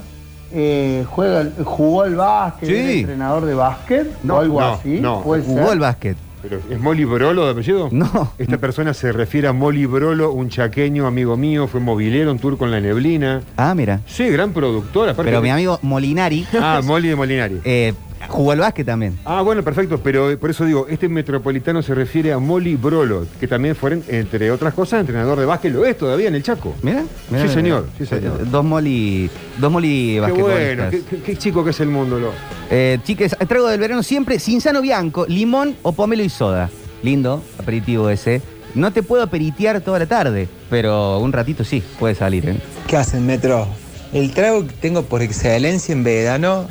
eh, 0.53 1.05
juega, 1.09 1.47
jugó 1.65 2.03
al 2.03 2.17
básquet? 2.17 2.69
Sí. 2.69 2.75
¿Es 2.75 2.97
entrenador 3.01 3.45
de 3.45 3.55
básquet? 3.55 4.23
No, 4.25 4.37
o 4.37 4.41
algo 4.41 4.61
no, 4.61 4.67
así? 4.73 5.01
no. 5.01 5.21
¿Puede 5.23 5.43
Jugó 5.45 5.71
al 5.71 5.79
básquet. 5.79 6.17
Pero, 6.43 6.61
¿Es 6.71 6.81
Molly 6.81 7.05
Brolo 7.05 7.45
de 7.45 7.53
apellido? 7.53 7.89
No. 7.93 8.33
Esta 8.39 8.59
persona 8.59 8.93
se 8.95 9.13
refiere 9.13 9.47
a 9.49 9.53
Molly 9.53 9.87
Brolo, 9.87 10.33
un 10.33 10.49
chaqueño 10.49 11.07
amigo 11.07 11.37
mío, 11.37 11.69
fue 11.69 11.81
movilero, 11.81 12.33
un 12.33 12.39
tour 12.39 12.59
con 12.59 12.71
la 12.71 12.81
neblina. 12.81 13.43
Ah, 13.57 13.75
mira. 13.75 14.01
Sí, 14.07 14.29
gran 14.29 14.53
productor. 14.53 15.09
Aparte 15.11 15.29
Pero 15.31 15.39
de- 15.39 15.43
mi 15.45 15.51
amigo 15.51 15.79
Molinari 15.83 16.45
Ah, 16.61 16.81
Molly 16.85 17.09
de 17.09 17.17
Molinari. 17.17 17.61
eh, 17.65 17.95
jugó 18.29 18.53
al 18.53 18.59
básquet 18.61 18.87
también. 18.87 19.19
Ah, 19.25 19.43
bueno, 19.43 19.63
perfecto, 19.63 19.99
pero 20.03 20.31
eh, 20.31 20.37
por 20.37 20.51
eso 20.51 20.65
digo, 20.65 20.87
este 20.89 21.09
metropolitano 21.09 21.83
se 21.83 21.95
refiere 21.95 22.33
a 22.33 22.39
Molly 22.39 22.77
Brolo, 22.77 23.27
que 23.41 23.47
también 23.49 23.75
fue, 23.77 24.01
entre 24.09 24.51
otras 24.51 24.75
cosas, 24.75 25.01
entrenador 25.01 25.39
de 25.39 25.47
básquet, 25.47 25.73
lo 25.73 25.85
es 25.85 25.97
todavía 25.99 26.29
en 26.29 26.35
el 26.35 26.43
Chaco. 26.43 26.75
Mira. 26.83 27.03
Sí, 27.31 27.49
señor, 27.49 27.89
sí, 27.99 28.07
señor. 28.07 28.41
Eh, 28.41 28.45
Dos 28.51 28.65
moli, 28.65 29.31
dos 29.59 29.71
moli 29.73 30.21
Qué 30.25 30.33
bueno, 30.43 30.85
qué, 30.91 31.03
qué- 31.09 31.23
qué 31.23 31.37
chico 31.37 31.65
que 31.65 31.71
es 31.71 31.81
el 31.81 31.89
mundo, 31.89 32.19
lo. 32.19 32.31
Eh, 32.71 32.99
chiques, 33.05 33.37
trago 33.49 33.69
del 33.69 33.81
verano 33.81 34.03
siempre 34.03 34.39
Cinzano 34.39 34.81
Bianco, 34.81 35.27
limón 35.29 35.77
o 35.83 35.93
pomelo 35.93 36.23
y 36.23 36.29
soda. 36.29 36.71
Lindo 37.03 37.43
aperitivo 37.59 38.09
ese. 38.11 38.41
No 38.75 38.91
te 38.93 39.03
puedo 39.03 39.23
aperitear 39.23 39.81
toda 39.83 39.99
la 39.99 40.07
tarde, 40.07 40.49
pero 40.71 41.19
un 41.19 41.33
ratito 41.33 41.63
sí, 41.65 41.83
puede 41.99 42.15
salir, 42.15 42.49
¿eh? 42.49 42.57
¿Qué 42.87 42.97
hacen, 42.97 43.27
Metro? 43.27 43.67
El 44.15 44.33
trago 44.33 44.67
que 44.67 44.73
tengo 44.75 45.03
por 45.03 45.21
excelencia 45.21 45.93
en 45.93 46.05
verano, 46.05 46.69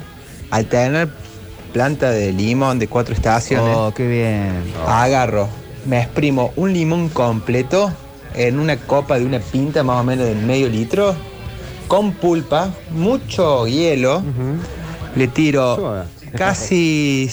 al 0.49 0.65
tener 0.65 1.09
planta 1.71 2.11
de 2.11 2.31
limón 2.31 2.79
de 2.79 2.87
cuatro 2.87 3.13
estaciones, 3.13 3.75
Oh, 3.77 3.93
qué 3.95 4.07
bien. 4.07 4.73
agarro, 4.87 5.47
me 5.85 5.99
exprimo 5.99 6.51
un 6.55 6.73
limón 6.73 7.09
completo 7.09 7.91
en 8.33 8.59
una 8.59 8.77
copa 8.77 9.17
de 9.19 9.25
una 9.25 9.39
pinta 9.39 9.83
más 9.83 9.99
o 9.99 10.03
menos 10.03 10.25
de 10.25 10.35
medio 10.35 10.69
litro, 10.69 11.15
con 11.87 12.13
pulpa, 12.13 12.69
mucho 12.91 13.67
hielo, 13.67 14.23
le 15.15 15.27
tiro 15.27 15.75
Soda. 15.75 16.05
casi, 16.37 17.29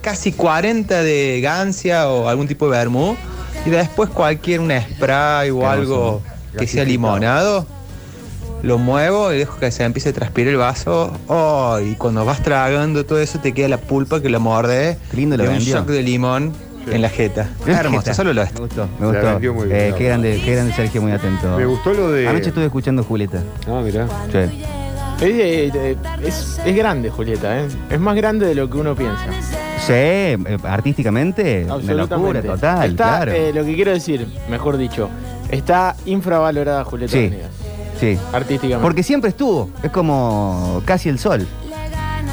casi 0.00 0.32
40 0.32 1.02
de 1.02 1.40
gancia 1.40 2.08
o 2.08 2.28
algún 2.28 2.46
tipo 2.46 2.66
de 2.66 2.78
vermú, 2.78 3.16
y 3.64 3.70
después 3.70 4.10
cualquier 4.10 4.60
un 4.60 4.70
spray 4.70 5.50
o 5.50 5.60
Qué 5.60 5.66
algo 5.66 6.22
que 6.58 6.66
sea 6.66 6.84
limonado. 6.84 7.66
Lo 8.66 8.78
muevo 8.78 9.32
y 9.32 9.38
dejo 9.38 9.58
que 9.60 9.70
se 9.70 9.84
empiece 9.84 10.08
a 10.08 10.12
transpirar 10.12 10.50
el 10.50 10.56
vaso. 10.56 11.12
Oh, 11.28 11.78
y 11.78 11.94
cuando 11.94 12.24
vas 12.24 12.42
tragando 12.42 13.06
todo 13.06 13.20
eso 13.20 13.38
te 13.38 13.52
queda 13.52 13.68
la 13.68 13.78
pulpa 13.78 14.20
que 14.20 14.28
lo. 14.28 14.40
Qué 14.40 14.96
lindo 15.16 15.36
lo 15.36 15.44
y 15.44 15.46
un 15.46 15.52
vendió. 15.54 15.76
shock 15.76 15.86
de 15.86 16.02
limón 16.02 16.52
en 16.90 17.00
la 17.00 17.08
jeta. 17.08 17.48
Hermoso, 17.64 18.12
solo 18.12 18.32
lo 18.32 18.42
Me 18.44 18.50
gustó, 18.60 18.88
me 18.98 19.06
La 19.06 19.12
gustó. 19.12 19.26
vendió 19.34 19.54
muy 19.54 19.66
bien, 19.68 19.80
Eh, 19.80 19.90
la 19.92 19.96
qué 19.96 20.04
grande, 20.04 20.42
qué 20.44 20.52
grande 20.54 20.72
Sergio, 20.72 21.00
muy 21.00 21.12
atento. 21.12 21.56
Me 21.56 21.64
gustó 21.64 21.94
lo 21.94 22.10
de. 22.10 22.26
Anoche 22.26 22.48
estuve 22.48 22.64
escuchando 22.64 23.04
Julieta. 23.04 23.40
Ah, 23.68 23.80
mirá. 23.84 24.08
Sí. 24.32 24.38
Es, 24.38 25.22
eh, 25.22 25.96
es- 26.24 26.60
es 26.64 26.76
grande, 26.76 27.08
Julieta, 27.10 27.60
¿eh? 27.60 27.68
Es 27.88 28.00
más 28.00 28.16
grande 28.16 28.46
de 28.46 28.54
lo 28.56 28.68
que 28.68 28.78
uno 28.78 28.96
piensa. 28.96 29.26
Sí, 29.78 29.92
eh, 29.92 30.36
artísticamente, 30.64 31.62
una 31.66 31.74
Absolutamente. 31.74 32.38
locura 32.42 32.42
total, 32.42 32.90
Está, 32.90 33.04
claro. 33.16 33.32
eh, 33.32 33.52
lo 33.54 33.64
que 33.64 33.74
quiero 33.76 33.92
decir, 33.92 34.26
mejor 34.50 34.76
dicho, 34.76 35.08
está 35.50 35.94
infravalorada 36.04 36.84
Julieta 36.84 37.12
Sí. 37.12 37.18
Venegas. 37.28 37.50
Sí. 38.00 38.18
Artísticamente. 38.32 38.82
Porque 38.82 39.02
siempre 39.02 39.30
estuvo, 39.30 39.70
es 39.82 39.90
como 39.90 40.82
casi 40.84 41.08
el 41.08 41.18
sol. 41.18 41.46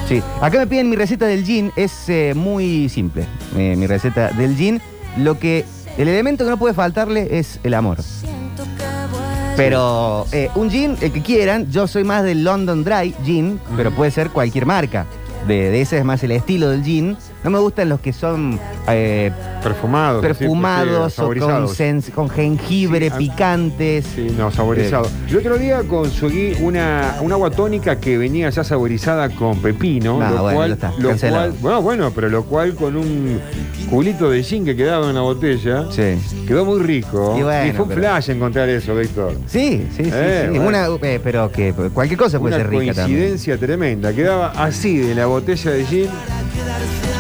Sí, 0.08 0.22
acá 0.41 0.60
me 0.60 0.67
piden 0.67 0.89
mi 0.89 0.96
receta 0.98 1.25
del 1.25 1.46
gin, 1.46 1.72
es 1.75 2.10
eh, 2.10 2.34
muy 2.36 2.89
simple. 2.89 3.25
eh, 3.55 3.75
mi 3.77 3.88
receta 3.88 4.29
del 4.32 4.55
gin, 4.58 4.82
lo 5.17 5.39
que, 5.39 5.65
el 5.98 6.08
elemento 6.08 6.43
que 6.43 6.50
no 6.50 6.58
puede 6.58 6.74
faltarle 6.74 7.39
es 7.39 7.60
el 7.63 7.74
amor. 7.74 8.00
Pero 9.55 10.25
eh, 10.32 10.50
un 10.55 10.70
gin, 10.70 10.98
el 11.00 11.12
que 11.12 11.22
quieran, 11.22 11.70
yo 11.72 11.88
soy 11.88 12.03
más 12.03 12.24
del 12.24 12.43
London 12.43 12.84
Dry 12.84 13.13
Gin, 13.24 13.60
pero 13.77 13.91
puede 13.91 14.12
ser 14.12 14.29
cualquier 14.32 14.65
marca. 14.65 15.05
De, 15.48 15.70
de 15.70 15.82
ese 15.82 16.00
es 16.00 16.05
más 16.05 16.24
el 16.24 16.32
estilo 16.32 16.70
del 16.70 16.84
gin. 16.84 17.17
No 17.43 17.50
me 17.50 17.59
gustan 17.59 17.89
los 17.89 18.00
que 18.00 18.13
son 18.13 18.57
eh, 18.88 19.31
Perfumados. 19.62 20.21
perfumados 20.21 21.13
sí, 21.13 21.21
o 21.21 21.25
con, 21.25 21.39
saborizados. 21.39 21.77
jengibre, 22.35 23.09
Sí, 23.09 23.15
picantes. 23.17 24.05
Sí, 24.15 24.33
no, 24.38 24.50
saborizado. 24.51 25.07
El 25.29 25.38
otro 25.38 25.57
día 25.57 25.81
conseguí 25.83 26.53
una, 26.62 27.17
un 27.21 27.31
agua 27.33 27.50
tónica 27.51 28.00
que 28.00 28.17
venía 28.17 28.50
ya 28.50 28.63
saborizada 28.63 29.29
con 29.29 29.59
pepino. 29.62 30.19
No, 30.19 30.29
lo 30.29 30.41
bueno, 30.43 30.57
cual, 30.57 30.71
está, 30.71 30.93
lo 30.97 31.09
cancelado. 31.09 31.50
cual- 31.51 31.62
bueno, 31.62 31.81
bueno, 31.81 32.12
pero 32.15 32.29
lo 32.29 32.43
cual 32.45 32.75
con 32.75 32.95
un 32.95 33.39
culito 33.89 34.29
de 34.29 34.41
gin 34.43 34.63
que 34.65 34.75
quedaba 34.75 35.09
en 35.09 35.15
la 35.15 35.21
botella, 35.21 35.85
Sí. 35.91 36.17
quedó 36.47 36.63
muy 36.65 36.79
rico. 36.81 37.35
Y 37.38 37.43
bueno, 37.43 37.73
fue 37.73 37.83
un 37.83 37.89
pero- 37.89 38.01
flash 38.01 38.29
encontrar 38.29 38.69
eso, 38.69 38.95
Víctor. 38.95 39.33
Sí, 39.47 39.85
sí, 39.95 40.05
sí. 40.05 40.12
Eh, 40.13 40.50
sí. 40.51 40.57
bueno. 40.59 40.67
Una, 40.69 40.88
eh, 41.07 41.19
pero 41.23 41.51
que 41.51 41.73
cualquier 41.73 42.17
cosa 42.19 42.39
puede 42.39 42.55
Una 42.55 42.63
ser 42.63 42.71
rica 42.71 42.93
también. 42.93 43.19
coincidencia 43.19 43.57
tremenda. 43.57 44.13
Quedaba 44.13 44.51
así 44.55 44.97
de 44.97 45.13
la 45.15 45.25
botella 45.25 45.71
de 45.71 45.85
gin 45.85 46.07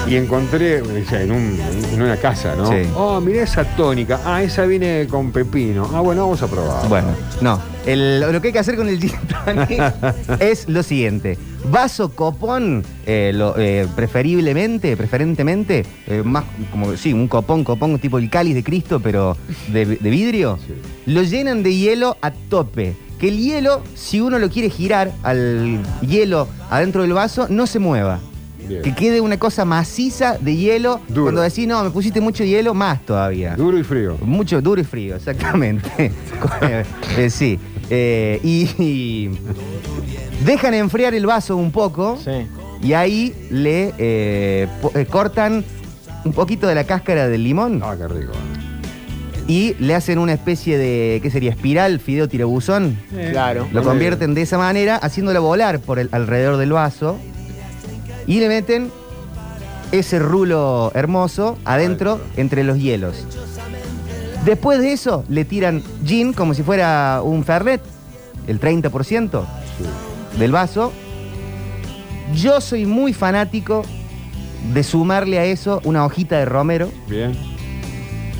y 0.07 0.15
encontré 0.15 0.81
o 0.81 1.05
sea, 1.09 1.21
en, 1.21 1.31
un- 1.31 1.57
en 1.93 2.01
una 2.01 2.17
casa, 2.17 2.55
¿no? 2.55 2.67
Sí. 2.67 2.87
Oh, 2.95 3.19
mirá 3.21 3.43
esa 3.43 3.63
tónica. 3.75 4.19
Ah, 4.25 4.43
esa 4.43 4.65
viene 4.65 5.07
con 5.09 5.31
pepino. 5.31 5.89
Ah, 5.93 6.01
bueno, 6.01 6.23
vamos 6.23 6.41
a 6.41 6.47
probar. 6.47 6.87
Bueno, 6.89 7.07
no. 7.41 7.59
El- 7.85 8.21
lo 8.21 8.41
que 8.41 8.47
hay 8.47 8.53
que 8.53 8.59
hacer 8.59 8.75
con 8.75 8.87
el 8.87 8.99
gin 8.99 9.11
tonic 9.45 9.81
es 10.39 10.67
lo 10.69 10.83
siguiente. 10.83 11.37
Vaso 11.71 12.09
copón, 12.13 12.83
eh, 13.05 13.31
lo- 13.33 13.57
eh, 13.57 13.87
preferiblemente, 13.95 14.95
preferentemente, 14.97 15.85
eh, 16.07 16.21
más 16.23 16.43
como, 16.71 16.95
sí, 16.97 17.13
un 17.13 17.27
copón, 17.27 17.63
copón 17.63 17.97
tipo 17.99 18.17
el 18.17 18.29
cáliz 18.29 18.55
de 18.55 18.63
Cristo, 18.63 18.99
pero 18.99 19.37
de, 19.71 19.85
de 19.85 20.09
vidrio. 20.09 20.59
Lo 21.05 21.23
llenan 21.23 21.63
de 21.63 21.73
hielo 21.75 22.17
a 22.21 22.31
tope. 22.31 22.95
Que 23.19 23.29
el 23.29 23.37
hielo, 23.37 23.81
si 23.95 24.19
uno 24.19 24.37
lo 24.37 24.49
quiere 24.49 24.69
girar 24.69 25.11
al 25.23 25.79
hielo 26.01 26.49
adentro 26.69 27.03
del 27.03 27.13
vaso, 27.13 27.47
no 27.49 27.67
se 27.67 27.79
mueva. 27.79 28.19
Bien. 28.67 28.81
Que 28.81 28.93
quede 28.95 29.21
una 29.21 29.37
cosa 29.37 29.65
maciza 29.65 30.37
de 30.39 30.55
hielo. 30.55 30.99
Duro. 31.07 31.23
Cuando 31.23 31.41
decís, 31.41 31.67
no, 31.67 31.83
me 31.83 31.89
pusiste 31.89 32.21
mucho 32.21 32.43
hielo, 32.43 32.73
más 32.73 33.05
todavía. 33.05 33.55
Duro 33.55 33.77
y 33.77 33.83
frío. 33.83 34.17
Mucho 34.21 34.61
duro 34.61 34.79
y 34.81 34.83
frío, 34.83 35.15
exactamente. 35.15 36.11
Eh, 37.17 37.29
sí. 37.29 37.59
Eh, 37.89 38.39
y, 38.43 38.69
y 38.81 39.29
dejan 40.45 40.73
enfriar 40.73 41.13
el 41.13 41.25
vaso 41.25 41.55
un 41.57 41.71
poco 41.71 42.17
Sí. 42.23 42.47
y 42.81 42.93
ahí 42.93 43.33
le 43.49 43.93
eh, 43.97 44.67
eh, 44.95 45.05
cortan 45.09 45.63
un 46.25 46.33
poquito 46.33 46.67
de 46.67 46.75
la 46.75 46.85
cáscara 46.85 47.27
del 47.27 47.43
limón 47.43 47.81
Ah, 47.83 47.95
qué 47.97 48.07
rico. 48.07 48.31
y 49.47 49.75
le 49.79 49.93
hacen 49.95 50.17
una 50.19 50.33
especie 50.33 50.77
de, 50.77 51.19
¿qué 51.21 51.29
sería? 51.29 51.51
Espiral, 51.51 51.99
fideo 51.99 52.27
tirabuzón. 52.29 52.97
Claro. 53.31 53.67
Lo 53.73 53.83
convierten 53.83 54.33
de 54.33 54.41
esa 54.43 54.57
manera, 54.57 54.95
haciéndola 54.95 55.39
volar 55.39 55.79
por 55.79 55.99
el, 55.99 56.07
alrededor 56.13 56.57
del 56.57 56.71
vaso 56.71 57.17
y 58.27 58.39
le 58.39 58.47
meten 58.47 58.91
ese 59.91 60.19
rulo 60.19 60.91
hermoso 60.95 61.57
adentro 61.65 62.19
entre 62.37 62.63
los 62.63 62.77
hielos. 62.79 63.25
Después 64.45 64.79
de 64.79 64.91
eso 64.91 65.23
le 65.29 65.45
tiran 65.45 65.83
gin 66.03 66.33
como 66.33 66.53
si 66.53 66.63
fuera 66.63 67.21
un 67.23 67.43
fernet, 67.43 67.81
el 68.47 68.59
30% 68.59 69.43
del 70.37 70.51
vaso. 70.51 70.91
Yo 72.35 72.59
soy 72.59 72.85
muy 72.85 73.13
fanático 73.13 73.83
de 74.73 74.83
sumarle 74.83 75.39
a 75.39 75.45
eso 75.45 75.81
una 75.83 76.05
hojita 76.05 76.37
de 76.37 76.45
romero, 76.45 76.89
Bien. 77.07 77.33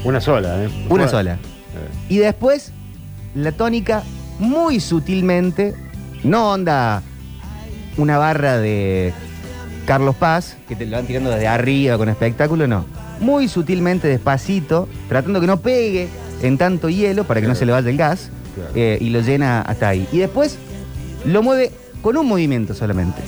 Una 0.04 0.20
sola, 0.20 0.64
¿eh? 0.64 0.70
una 0.90 1.08
sola. 1.08 1.34
Eh, 1.36 1.90
Y 2.10 2.18
después, 2.18 2.72
la 3.36 3.54
tónica, 3.54 4.04
muy 4.40 4.80
sutilmente, 4.82 5.74
no 6.24 6.52
onda 6.52 7.02
una 7.98 8.18
barra 8.18 8.58
de 8.58 9.14
Carlos 9.86 10.16
Paz, 10.16 10.56
que 10.68 10.76
te 10.76 10.86
lo 10.86 10.96
van 10.98 11.06
tirando 11.06 11.30
desde 11.30 11.48
arriba 11.48 11.98
con 11.98 12.10
espectáculo, 12.10 12.68
no. 12.68 12.86
Muy 13.20 13.48
sutilmente, 13.48 14.08
despacito, 14.08 14.88
tratando 15.10 15.42
que 15.42 15.48
no 15.48 15.58
pegue 15.60 16.08
en 16.42 16.58
tanto 16.58 16.90
hielo 16.90 17.24
para 17.26 17.42
que 17.42 17.48
no 17.48 17.56
se 17.56 17.66
le 17.66 17.72
vaya 17.72 17.90
el 17.90 17.98
gas, 17.98 18.30
Claro. 18.56 18.70
eh, 18.76 18.98
y 19.02 19.10
lo 19.10 19.22
llena 19.22 19.62
hasta 19.62 19.90
ahí. 19.90 20.08
Y 20.12 20.20
después 20.20 20.58
lo 21.26 21.42
mueve 21.44 21.72
con 22.02 22.18
un 22.18 22.28
movimiento 22.28 22.74
solamente. 22.74 23.22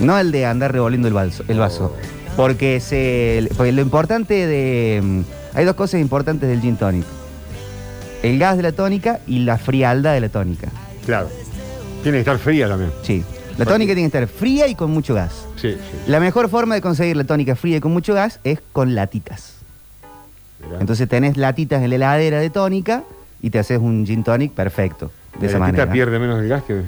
No 0.00 0.18
el 0.18 0.32
de 0.32 0.46
andar 0.46 0.72
revolviendo 0.72 1.08
el 1.08 1.14
vaso. 1.14 1.44
El 1.48 1.58
vaso. 1.58 1.94
Porque, 2.36 2.80
se, 2.80 3.48
porque 3.56 3.72
lo 3.72 3.82
importante 3.82 4.46
de... 4.46 5.00
mm, 5.02 5.20
Hay 5.54 5.64
dos 5.64 5.74
cosas 5.76 6.00
importantes 6.00 6.48
del 6.48 6.60
gin 6.60 6.76
tonic. 6.76 7.04
El 8.22 8.38
gas 8.38 8.56
de 8.56 8.62
la 8.62 8.72
tónica 8.72 9.20
y 9.26 9.40
la 9.40 9.58
frialdad 9.58 10.14
de 10.14 10.20
la 10.20 10.28
tónica. 10.28 10.68
Claro. 11.06 11.28
Tiene 12.02 12.16
que 12.16 12.20
estar 12.20 12.38
fría 12.38 12.68
también. 12.68 12.90
Sí. 13.02 13.22
La 13.58 13.64
tónica 13.66 13.94
tiene 13.94 14.10
que 14.10 14.18
estar 14.18 14.26
fría 14.28 14.66
y 14.68 14.74
con 14.74 14.90
mucho 14.90 15.14
gas. 15.14 15.46
Sí, 15.56 15.72
sí. 15.72 15.78
La 16.06 16.20
mejor 16.20 16.48
forma 16.48 16.74
de 16.74 16.80
conseguir 16.80 17.16
la 17.16 17.24
tónica 17.24 17.54
fría 17.54 17.76
y 17.76 17.80
con 17.80 17.92
mucho 17.92 18.14
gas 18.14 18.40
es 18.44 18.60
con 18.72 18.94
latitas. 18.94 19.56
Mirá. 20.64 20.80
Entonces 20.80 21.08
tenés 21.08 21.36
latitas 21.36 21.82
en 21.82 21.90
la 21.90 21.96
heladera 21.96 22.38
de 22.40 22.50
tónica 22.50 23.02
y 23.42 23.50
te 23.50 23.58
haces 23.58 23.78
un 23.78 24.06
gin 24.06 24.24
tonic 24.24 24.52
perfecto. 24.52 25.10
De 25.34 25.46
¿La 25.46 25.46
esa 25.48 25.58
latita 25.58 25.78
manera. 25.78 25.92
pierde 25.92 26.18
menos 26.18 26.40
el 26.40 26.48
gas 26.48 26.62
que, 26.64 26.82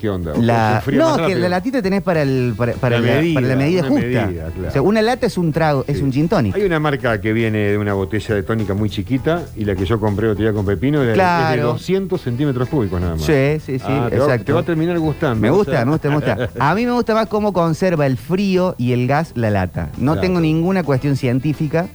qué 0.00 0.08
onda? 0.10 0.32
¿O 0.32 0.42
La- 0.42 0.82
no, 0.92 1.16
que 1.16 1.22
rápido? 1.22 1.38
la 1.40 1.48
latita 1.48 1.80
tenés 1.82 2.02
para, 2.02 2.22
el, 2.22 2.54
para, 2.56 2.72
para 2.74 2.98
La 2.98 3.06
la, 3.06 3.14
medida, 3.20 3.34
para 3.34 3.46
la 3.48 3.56
medida 3.56 3.80
una 3.82 3.88
justa. 3.90 4.06
medida, 4.26 4.50
claro. 4.50 4.68
O 4.68 4.70
sea, 4.72 4.82
una 4.82 5.02
lata 5.02 5.26
es 5.26 5.38
un 5.38 5.52
trago, 5.52 5.84
es 5.86 6.00
un 6.02 6.12
gin 6.12 6.28
tonic. 6.28 6.54
Hay 6.56 6.62
una 6.64 6.80
marca 6.80 7.20
que 7.20 7.32
viene 7.32 7.58
de 7.58 7.78
una 7.78 7.94
botella 7.94 8.34
de 8.34 8.42
tónica 8.42 8.74
muy 8.74 8.90
chiquita 8.90 9.42
y 9.56 9.64
la 9.64 9.74
que 9.76 9.84
yo 9.86 10.00
compré 10.00 10.28
otro 10.28 10.42
día 10.42 10.52
con 10.52 10.66
pepino 10.66 10.98
era 11.02 11.12
es 11.12 11.16
de 11.18 11.22
Claro. 11.22 11.66
200 11.74 12.20
centímetros 12.20 12.68
cúbicos 12.68 13.00
nada 13.00 13.14
más. 13.14 13.24
Sí, 13.24 13.58
sí, 13.64 13.78
sí, 13.78 13.84
Ah, 13.88 14.08
te 14.10 14.18
va- 14.18 14.24
exacto. 14.24 14.44
te 14.44 14.52
va 14.52 14.60
a 14.60 14.64
terminar 14.64 14.98
gustando. 14.98 15.40
Me 15.40 15.50
o 15.50 15.54
gusta, 15.56 15.72
sea. 15.72 15.84
me 15.84 15.92
gusta, 15.92 16.08
me 16.08 16.14
gusta. 16.16 16.48
A 16.58 16.74
mí 16.74 16.84
me 16.86 16.92
gusta 16.92 17.14
más 17.14 17.26
cómo 17.28 17.52
conserva 17.52 18.06
el 18.06 18.16
frío 18.16 18.74
y 18.78 18.92
el 18.92 19.06
gas 19.06 19.32
la 19.34 19.50
lata. 19.50 19.90
No 19.98 20.12
Claro. 20.12 20.20
tengo 20.20 20.40
ninguna 20.40 20.82
cuestión 20.82 21.16
científica, 21.16 21.86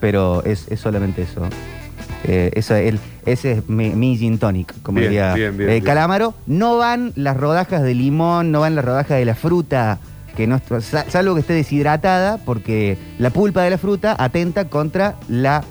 pero 0.00 0.42
es, 0.44 0.66
es 0.70 0.80
solamente 0.80 1.22
eso. 1.22 1.42
Eh, 2.24 2.50
eso 2.54 2.74
el- 2.76 3.00
ese 3.26 3.52
es 3.52 3.68
mi, 3.68 3.90
mi 3.90 4.16
gin 4.16 4.38
tonic, 4.38 4.72
como 4.82 4.98
Bien, 4.98 5.10
diría 5.10 5.34
bien, 5.34 5.56
bien, 5.56 5.70
eh. 5.70 5.82
Calamaro. 5.82 6.34
No 6.46 6.76
van 6.76 7.12
las 7.16 7.36
rodajas 7.36 7.82
de 7.82 7.94
limón, 7.94 8.52
no 8.52 8.60
van 8.60 8.74
las 8.76 8.84
rodajas 8.84 9.18
de 9.18 9.24
la 9.24 9.34
fruta, 9.34 9.98
que 10.36 10.46
no, 10.46 10.60
sa- 10.80 11.04
salvo 11.10 11.34
que 11.34 11.40
esté 11.40 11.52
deshidratada, 11.54 12.38
porque 12.38 12.96
la 13.18 13.30
pulpa 13.30 13.62
de 13.62 13.70
la 13.70 13.78
fruta 13.78 14.14
atenta 14.18 14.68
contra 14.68 15.16
la 15.28 15.64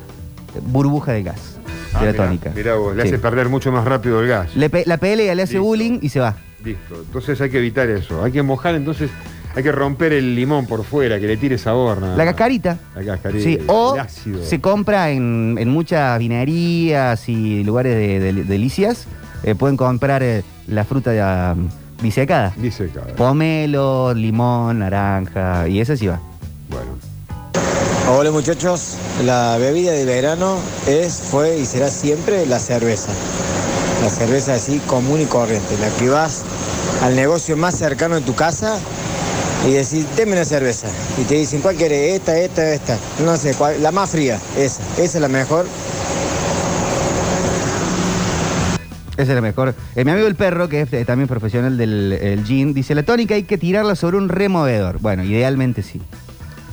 burbuja 0.67 1.13
de 1.13 1.23
gas 1.23 1.57
Ah, 1.93 1.99
de 2.01 2.05
la 2.07 2.11
mirá, 2.11 2.25
tónica. 2.25 2.51
Mirá 2.55 2.75
vos, 2.75 2.95
le 2.95 3.03
Sí. 3.03 3.07
hace 3.09 3.19
perder 3.19 3.47
mucho 3.49 3.71
más 3.71 3.85
rápido 3.85 4.21
el 4.21 4.27
gas. 4.27 4.55
Le 4.55 4.69
pe- 4.69 4.83
la 4.85 4.97
pelea, 4.97 5.33
le 5.35 5.43
hace 5.43 5.53
Listo. 5.53 5.63
bullying 5.65 5.99
y 6.01 6.09
se 6.09 6.19
va. 6.19 6.35
Listo. 6.63 6.95
Entonces 7.05 7.39
hay 7.41 7.49
que 7.49 7.57
evitar 7.57 7.89
eso. 7.89 8.23
Hay 8.23 8.31
que 8.31 8.43
mojar, 8.43 8.75
entonces 8.75 9.09
hay 9.55 9.63
que 9.63 9.71
romper 9.71 10.13
el 10.13 10.35
limón 10.35 10.65
por 10.65 10.83
fuera, 10.83 11.19
que 11.19 11.27
le 11.27 11.37
tire 11.37 11.57
sabor. 11.57 11.99
nada 11.99 12.15
La 12.15 12.23
más. 12.25 12.33
cascarita. 12.33 12.77
La 12.95 13.03
cascarita. 13.03 13.43
Sí, 13.43 13.57
o 13.67 13.95
ácido. 13.99 14.43
se 14.45 14.61
compra 14.61 15.11
en, 15.11 15.57
en 15.59 15.69
muchas 15.69 16.17
vinerías 16.19 17.27
y 17.29 17.63
lugares 17.63 17.95
de, 17.95 18.19
de- 18.19 18.43
delicias. 18.43 19.05
eh, 19.43 19.55
pueden 19.55 19.75
comprar 19.77 20.21
eh, 20.23 20.43
la 20.67 20.83
fruta 20.85 21.55
mm, 21.55 22.03
disecada. 22.03 22.53
Dice 22.57 22.89
cada. 22.93 23.07
Pomelo, 23.15 24.13
limón, 24.13 24.79
naranja, 24.79 25.67
y 25.67 25.79
esa 25.81 25.97
sí 25.97 26.07
va. 26.07 26.19
Bueno. 26.69 26.91
Hola 28.13 28.31
muchachos, 28.31 28.95
la 29.25 29.57
bebida 29.57 29.91
de 29.91 30.03
verano 30.05 30.57
es, 30.87 31.13
fue 31.29 31.57
y 31.59 31.65
será 31.65 31.89
siempre 31.89 32.45
la 32.45 32.59
cerveza. 32.59 33.11
La 34.03 34.09
cerveza 34.09 34.55
así 34.55 34.79
común 34.87 35.21
y 35.21 35.25
corriente, 35.25 35.75
la 35.79 35.89
que 35.97 36.09
vas 36.09 36.41
al 37.03 37.15
negocio 37.15 37.55
más 37.55 37.75
cercano 37.75 38.15
de 38.15 38.21
tu 38.21 38.33
casa 38.35 38.79
y 39.67 39.73
decís, 39.73 40.05
deme 40.15 40.33
una 40.33 40.45
cerveza. 40.45 40.87
Y 41.19 41.23
te 41.25 41.35
dicen, 41.35 41.61
¿cuál 41.61 41.77
querés? 41.77 42.15
Esta, 42.15 42.37
esta, 42.37 42.73
esta. 42.73 42.97
No 43.23 43.37
sé, 43.37 43.53
cuál, 43.55 43.81
la 43.83 43.91
más 43.91 44.09
fría, 44.09 44.39
esa. 44.57 44.81
Esa 44.97 45.17
es 45.17 45.21
la 45.21 45.27
mejor. 45.27 45.65
Esa 49.13 49.23
es 49.33 49.35
la 49.35 49.41
mejor. 49.41 49.75
Eh, 49.95 50.03
mi 50.03 50.11
amigo 50.11 50.27
el 50.27 50.35
perro, 50.35 50.67
que 50.67 50.81
es 50.81 50.93
eh, 50.93 51.05
también 51.05 51.27
profesional 51.27 51.77
del 51.77 52.13
el 52.13 52.43
gin, 52.43 52.73
dice, 52.73 52.95
la 52.95 53.03
tónica 53.03 53.35
hay 53.35 53.43
que 53.43 53.57
tirarla 53.57 53.95
sobre 53.95 54.17
un 54.17 54.29
removedor. 54.29 54.99
Bueno, 54.99 55.23
idealmente 55.23 55.83
sí. 55.83 56.01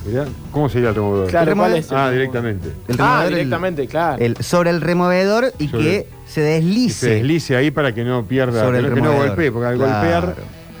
Mirá, 0.07 0.25
¿Cómo 0.51 0.69
sería 0.69 0.89
el 0.89 0.95
removedor? 0.95 1.27
Claro, 1.27 1.51
El 1.51 1.57
¿cuál 1.57 1.71
remode- 1.73 1.77
es 1.79 1.91
el 1.91 1.97
Ah, 1.97 2.09
directamente. 2.09 2.69
El 2.87 2.95
Ah, 2.99 3.23
el- 3.27 3.29
directamente, 3.35 3.85
claro. 3.87 4.23
el- 4.23 4.37
sobre 4.37 4.69
el 4.71 4.81
removedor 4.81 5.53
y 5.59 5.67
Sobre- 5.67 5.83
que 5.83 6.07
se 6.25 6.41
Que 6.41 6.47
deslice. 6.47 6.99
se 7.05 7.09
deslice 7.15 7.55
ahí 7.57 7.69
para 7.69 7.93
que 7.93 8.03
no 8.03 8.25
pierda, 8.25 8.61
Sobre 8.63 8.79
que 8.79 8.85
el 8.85 8.89
no, 8.89 8.95
que 8.95 9.01
no 9.01 9.13
golpee, 9.13 9.51
porque 9.51 9.67
al 9.67 9.75
Claro. 9.77 9.91
golpear, 9.93 10.35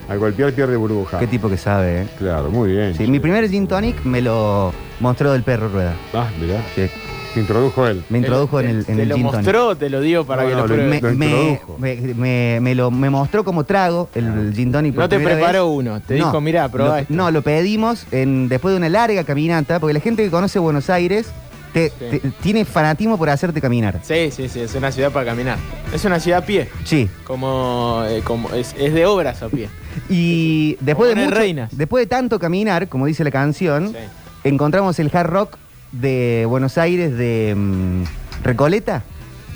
al 0.09 0.19
golpear 0.19 0.51
pierde 0.53 0.75
burbuja. 0.75 1.19
Qué 1.19 1.27
tipo 1.27 1.49
que 1.49 1.57
sabe, 1.57 2.01
¿eh? 2.01 2.07
Claro, 2.17 2.49
muy 2.49 2.71
bien. 2.71 2.95
Sí, 2.95 3.07
mi 3.07 3.19
primer 3.19 3.47
gin 3.49 3.67
tonic 3.67 4.03
me 4.03 4.21
lo 4.21 4.73
mostró 4.99 5.31
del 5.31 5.43
perro 5.43 5.69
Rueda. 5.69 5.93
Ah, 6.13 6.27
mirá. 6.39 6.61
Sí. 6.75 6.87
Te 7.33 7.41
introdujo 7.41 7.85
él. 7.85 8.03
Me 8.09 8.17
introdujo 8.17 8.59
en 8.59 8.69
el, 8.69 8.77
en 8.79 8.85
¿Te 8.85 9.01
el 9.03 9.09
lo 9.09 9.15
gin 9.15 9.25
tonic. 9.27 9.35
mostró 9.45 9.75
te 9.77 9.89
lo 9.91 10.01
dio 10.01 10.25
para 10.25 10.41
No, 10.43 10.49
que 10.49 10.55
no, 10.55 10.61
lo 10.61 10.65
pruebes? 10.67 11.01
me, 11.03 11.09
Lo 11.11 11.15
me- 11.15 11.25
introdujo. 11.27 11.77
me- 11.77 11.95
me- 12.15 12.59
me 12.59 12.75
lo, 12.75 12.89
me 12.89 13.09
mostró 13.11 13.43
como 13.43 13.65
trago 13.65 14.09
el, 14.15 14.25
el 14.25 14.53
gin 14.55 14.71
tonic. 14.71 14.95
por 14.95 15.03
No 15.03 15.09
te 15.09 15.19
preparó 15.19 15.69
vez. 15.69 15.77
uno, 15.77 16.01
te 16.01 16.15
dijo, 16.15 16.41
mirá, 16.41 16.67
probá 16.69 16.89
lo- 16.89 16.97
esto. 16.97 17.13
No, 17.13 17.29
lo 17.29 17.43
pedimos 17.43 18.07
en, 18.11 18.49
después 18.49 18.71
de 18.73 18.77
una 18.77 18.89
larga 18.89 19.23
caminata, 19.23 19.79
porque 19.79 19.93
la 19.93 19.99
gente 19.99 20.23
que 20.23 20.31
conoce 20.31 20.57
Buenos 20.57 20.89
Aires 20.89 21.27
te- 21.71 21.89
Sí. 21.89 21.93
te- 22.19 22.19
tiene 22.41 22.65
fanatismo 22.65 23.15
por 23.15 23.29
hacerte 23.29 23.61
caminar. 23.61 23.99
Sí, 24.01 24.31
sí, 24.31 24.49
sí, 24.49 24.61
es 24.61 24.73
una 24.73 24.91
ciudad 24.91 25.11
para 25.11 25.27
caminar. 25.27 25.59
Es 25.93 26.03
una 26.05 26.19
ciudad 26.19 26.41
a 26.41 26.45
pie, 26.47 26.67
Sí. 26.83 27.07
como, 27.25 28.01
eh, 28.07 28.21
como 28.23 28.49
es, 28.55 28.73
es 28.79 28.91
de 28.91 29.05
obras 29.05 29.43
a 29.43 29.49
pie. 29.49 29.69
Y 30.09 30.77
después 30.81 31.13
de, 31.15 31.21
mucho- 31.23 31.35
Reinas. 31.35 31.69
después 31.75 32.03
de 32.03 32.07
tanto 32.07 32.39
caminar, 32.39 32.87
como 32.87 33.05
dice 33.05 33.23
la 33.23 33.31
canción, 33.31 33.89
Sí. 33.89 33.97
encontramos 34.43 34.99
el 34.99 35.09
hard 35.13 35.27
rock 35.29 35.57
de 35.91 36.45
Buenos 36.47 36.77
Aires 36.77 37.17
de 37.17 37.53
mm, 37.57 38.03
Recoleta. 38.43 39.03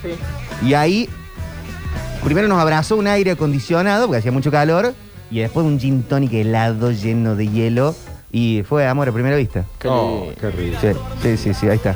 Sí. 0.02 0.10
Y 0.68 0.74
ahí, 0.74 1.08
primero 2.24 2.48
nos 2.48 2.60
abrazó 2.60 2.98
un 2.98 3.08
aire 3.08 3.32
acondicionado, 3.32 4.08
porque 4.08 4.20
hacía 4.20 4.32
mucho 4.32 4.52
calor, 4.52 4.94
y 5.32 5.40
después 5.40 5.66
un 5.66 5.80
gin 5.80 6.04
tonic 6.04 6.34
helado 6.34 6.92
lleno 6.92 7.36
de 7.36 7.48
hielo. 7.48 7.96
Y 8.32 8.64
fue 8.68 8.88
amor 8.88 9.08
a 9.08 9.12
primera 9.12 9.36
vista. 9.36 9.64
Oh, 9.86 10.30
qué 10.42 10.50
rico. 10.50 10.78
Sí, 10.82 10.88
sí, 11.22 11.38
sí, 11.38 11.54
sí, 11.54 11.68
ahí 11.70 11.76
está. 11.76 11.96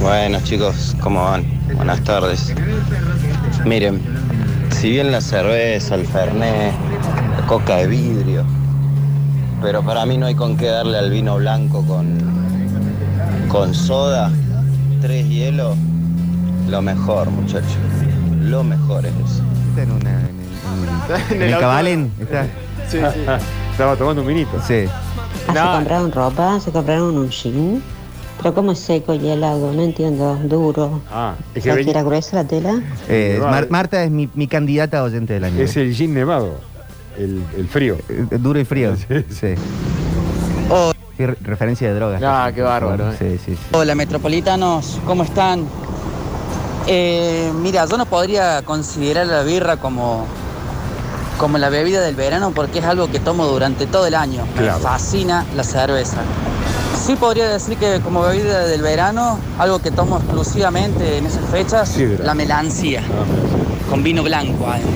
Buenos 0.00 0.44
chicos, 0.44 0.96
¿cómo 1.00 1.24
van? 1.24 1.44
Buenas 1.74 2.02
tardes. 2.04 2.54
Miren, 3.64 4.00
si 4.70 4.90
bien 4.90 5.10
la 5.10 5.20
cerveza, 5.20 5.96
el 5.96 6.06
fernet, 6.06 6.72
coca 7.50 7.78
de 7.78 7.88
vidrio, 7.88 8.44
pero 9.60 9.82
para 9.82 10.06
mí 10.06 10.16
no 10.16 10.26
hay 10.26 10.36
con 10.36 10.56
qué 10.56 10.66
darle 10.66 10.96
al 10.98 11.10
vino 11.10 11.34
blanco 11.36 11.82
con, 11.84 12.16
con 13.48 13.74
soda, 13.74 14.30
tres 15.00 15.28
hielos, 15.28 15.76
lo 16.68 16.80
mejor 16.80 17.28
muchachos, 17.30 17.76
lo 18.40 18.62
mejor 18.62 19.04
es 19.04 19.12
eso. 19.24 19.42
Está 19.70 19.82
en 19.82 19.90
una. 19.90 20.10
En 20.10 21.36
el, 21.36 21.42
en 21.42 21.54
el 21.54 21.58
cabalén. 21.60 22.12
Está. 22.20 22.44
Sí, 22.88 22.98
sí. 22.98 23.20
Estaba 23.72 23.96
tomando 23.96 24.22
un 24.22 24.28
vinito. 24.28 24.52
Sí. 24.64 24.84
Ah, 25.48 25.52
No. 25.52 25.54
se 25.72 25.76
compraron 25.78 26.12
ropa, 26.12 26.60
se 26.60 26.70
compraron 26.70 27.18
un 27.18 27.30
jean. 27.30 27.82
Pero 28.40 28.54
como 28.54 28.70
es 28.72 28.78
seco 28.78 29.12
y 29.12 29.28
helado, 29.28 29.72
no 29.72 29.82
entiendo, 29.82 30.38
duro. 30.44 31.00
Ah, 31.12 31.34
es 31.52 31.62
¿O 31.62 31.64
que 31.64 31.72
ven- 31.74 31.88
era 31.88 32.02
gruesa 32.04 32.36
la 32.36 32.44
tela? 32.44 32.80
Eh. 33.08 33.38
Mar- 33.42 33.66
Marta 33.70 34.04
es 34.04 34.10
mi, 34.12 34.28
mi 34.34 34.46
candidata 34.46 35.00
a 35.00 35.02
oyente 35.02 35.34
del 35.34 35.44
año. 35.44 35.60
es 35.60 35.76
el 35.76 35.92
gin 35.94 36.14
nevado, 36.14 36.54
el, 37.18 37.42
el 37.56 37.68
frío. 37.68 37.96
Eh, 38.08 38.26
Duro 38.38 38.58
y 38.60 38.64
frío. 38.64 38.94
Sí. 39.08 39.24
Sí. 39.30 39.54
Sí, 41.16 41.26
re- 41.26 41.36
referencia 41.42 41.88
de 41.88 41.94
drogas. 41.94 42.22
Ah, 42.24 42.50
qué 42.54 42.62
bárbaro, 42.62 43.10
eh. 43.12 43.16
Sí, 43.18 43.38
sí, 43.44 43.56
sí. 43.56 43.76
Hola 43.76 43.94
metropolitanos, 43.94 44.98
¿cómo 45.04 45.24
están? 45.24 45.66
Eh, 46.86 47.52
mira, 47.60 47.84
yo 47.86 47.96
no 47.98 48.06
podría 48.06 48.62
considerar 48.62 49.26
la 49.26 49.42
birra 49.42 49.76
como, 49.76 50.26
como 51.38 51.58
la 51.58 51.68
bebida 51.68 52.00
del 52.00 52.14
verano 52.16 52.52
porque 52.54 52.78
es 52.78 52.84
algo 52.86 53.10
que 53.10 53.18
tomo 53.20 53.46
durante 53.46 53.86
todo 53.86 54.06
el 54.06 54.14
año. 54.14 54.44
Claro. 54.56 54.78
Me 54.78 54.84
fascina 54.84 55.44
la 55.54 55.62
cerveza. 55.64 56.18
Sí 57.04 57.16
podría 57.16 57.48
decir 57.48 57.76
que 57.76 58.00
como 58.00 58.22
bebida 58.22 58.64
del 58.64 58.80
verano, 58.82 59.38
algo 59.58 59.80
que 59.80 59.90
tomo 59.90 60.16
exclusivamente 60.18 61.18
en 61.18 61.26
esas 61.26 61.44
fechas, 61.50 61.96
la 62.22 62.34
melancía, 62.34 63.00
Ah, 63.02 63.90
con 63.90 64.02
vino 64.02 64.22
blanco. 64.22 64.66
además. 64.68 64.90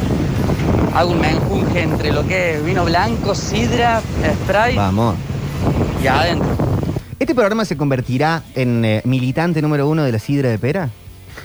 Hago 0.95 1.11
un 1.13 1.21
menjunje 1.21 1.83
entre 1.83 2.13
lo 2.13 2.27
que 2.27 2.55
es 2.57 2.65
vino 2.65 2.85
blanco, 2.85 3.35
sidra, 3.35 4.01
spray 4.45 4.77
Vamos. 4.77 5.17
y 6.03 6.07
adentro. 6.07 6.49
¿Este 7.19 7.35
programa 7.35 7.65
se 7.65 7.77
convertirá 7.77 8.43
en 8.55 8.85
eh, 8.85 9.03
militante 9.05 9.61
número 9.61 9.89
uno 9.89 10.05
de 10.05 10.13
la 10.13 10.19
sidra 10.19 10.51
de 10.51 10.59
pera? 10.59 10.91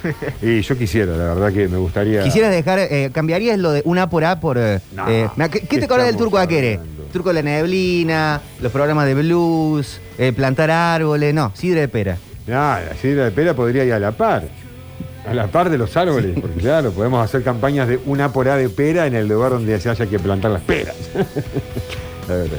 Y 0.41 0.61
yo 0.61 0.77
quisiera, 0.77 1.13
la 1.17 1.33
verdad 1.33 1.51
que 1.51 1.67
me 1.67 1.77
gustaría. 1.77 2.23
Quisieras 2.23 2.51
dejar, 2.51 2.79
eh, 2.79 3.09
cambiarías 3.11 3.57
lo 3.57 3.71
de 3.71 3.81
una 3.85 4.09
por 4.09 4.23
A 4.23 4.39
por... 4.39 4.57
eh, 4.57 4.79
No, 4.95 5.09
eh, 5.09 5.27
mira, 5.35 5.49
¿Qué, 5.49 5.61
qué 5.61 5.67
¿qué 5.67 5.77
te 5.79 5.85
acuerdas 5.85 6.05
del 6.07 6.15
estamos 6.15 6.31
Turco 6.31 6.37
Aquere? 6.37 6.73
hablando? 6.75 7.03
Turco 7.11 7.29
de 7.29 7.35
la 7.35 7.41
Neblina, 7.41 8.41
los 8.61 8.71
programas 8.71 9.05
de 9.07 9.15
blues, 9.15 9.99
eh, 10.19 10.31
plantar 10.31 10.69
árboles, 10.69 11.33
no, 11.33 11.51
sidra 11.55 11.81
de 11.81 11.87
pera. 11.87 12.17
Ah, 12.51 12.79
la 12.87 12.95
sidra 12.95 13.25
de 13.25 13.31
pera 13.31 13.53
podría 13.55 13.83
ir 13.83 13.93
a 13.93 13.99
la 13.99 14.11
par. 14.11 14.43
A 15.27 15.33
la 15.33 15.47
par 15.47 15.69
de 15.69 15.77
los 15.77 15.95
árboles, 15.97 16.37
porque 16.39 16.59
claro, 16.59 16.91
podemos 16.91 17.23
hacer 17.23 17.43
campañas 17.43 17.87
de 17.87 17.99
una 18.05 18.31
porá 18.31 18.55
de 18.55 18.69
pera 18.69 19.05
en 19.05 19.15
el 19.15 19.27
lugar 19.27 19.51
donde 19.51 19.79
se 19.79 19.89
haya 19.89 20.05
que 20.07 20.17
plantar 20.19 20.51
las 20.51 20.61
peras. 20.61 20.95
La 22.27 22.35
verdad. 22.35 22.57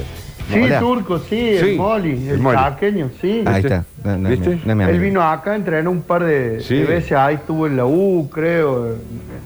Sí, 0.51 0.59
Hola. 0.59 0.79
turco, 0.79 1.19
sí, 1.19 1.27
Sí, 1.29 1.69
el 1.69 1.77
Moli, 1.77 2.27
el 2.27 2.41
el, 2.41 3.11
sí. 3.21 3.43
Ahí 3.45 3.61
está. 3.63 3.85
No, 4.03 4.17
no 4.17 4.29
¿Viste? 4.29 4.59
no 4.65 4.89
Él 4.89 4.99
vino 4.99 5.21
acá, 5.21 5.55
entrenó 5.55 5.91
un 5.91 6.01
par 6.01 6.25
de, 6.25 6.59
Sí. 6.59 6.75
de 6.75 6.85
veces, 6.85 7.13
ahí 7.13 7.35
estuvo 7.35 7.67
en 7.67 7.77
la 7.77 7.85
U, 7.85 8.29
creo, 8.29 8.95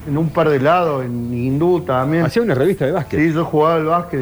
en 0.08 0.18
un 0.18 0.28
par 0.30 0.48
de 0.48 0.58
lados, 0.58 1.04
en 1.04 1.32
Hindú 1.32 1.82
también. 1.82 2.24
Hacía 2.24 2.42
una 2.42 2.54
revista 2.54 2.86
de 2.86 2.92
básquet. 2.92 3.20
Sí, 3.20 3.32
yo 3.32 3.44
jugaba 3.44 3.76
al 3.76 3.84
básquet 3.84 4.20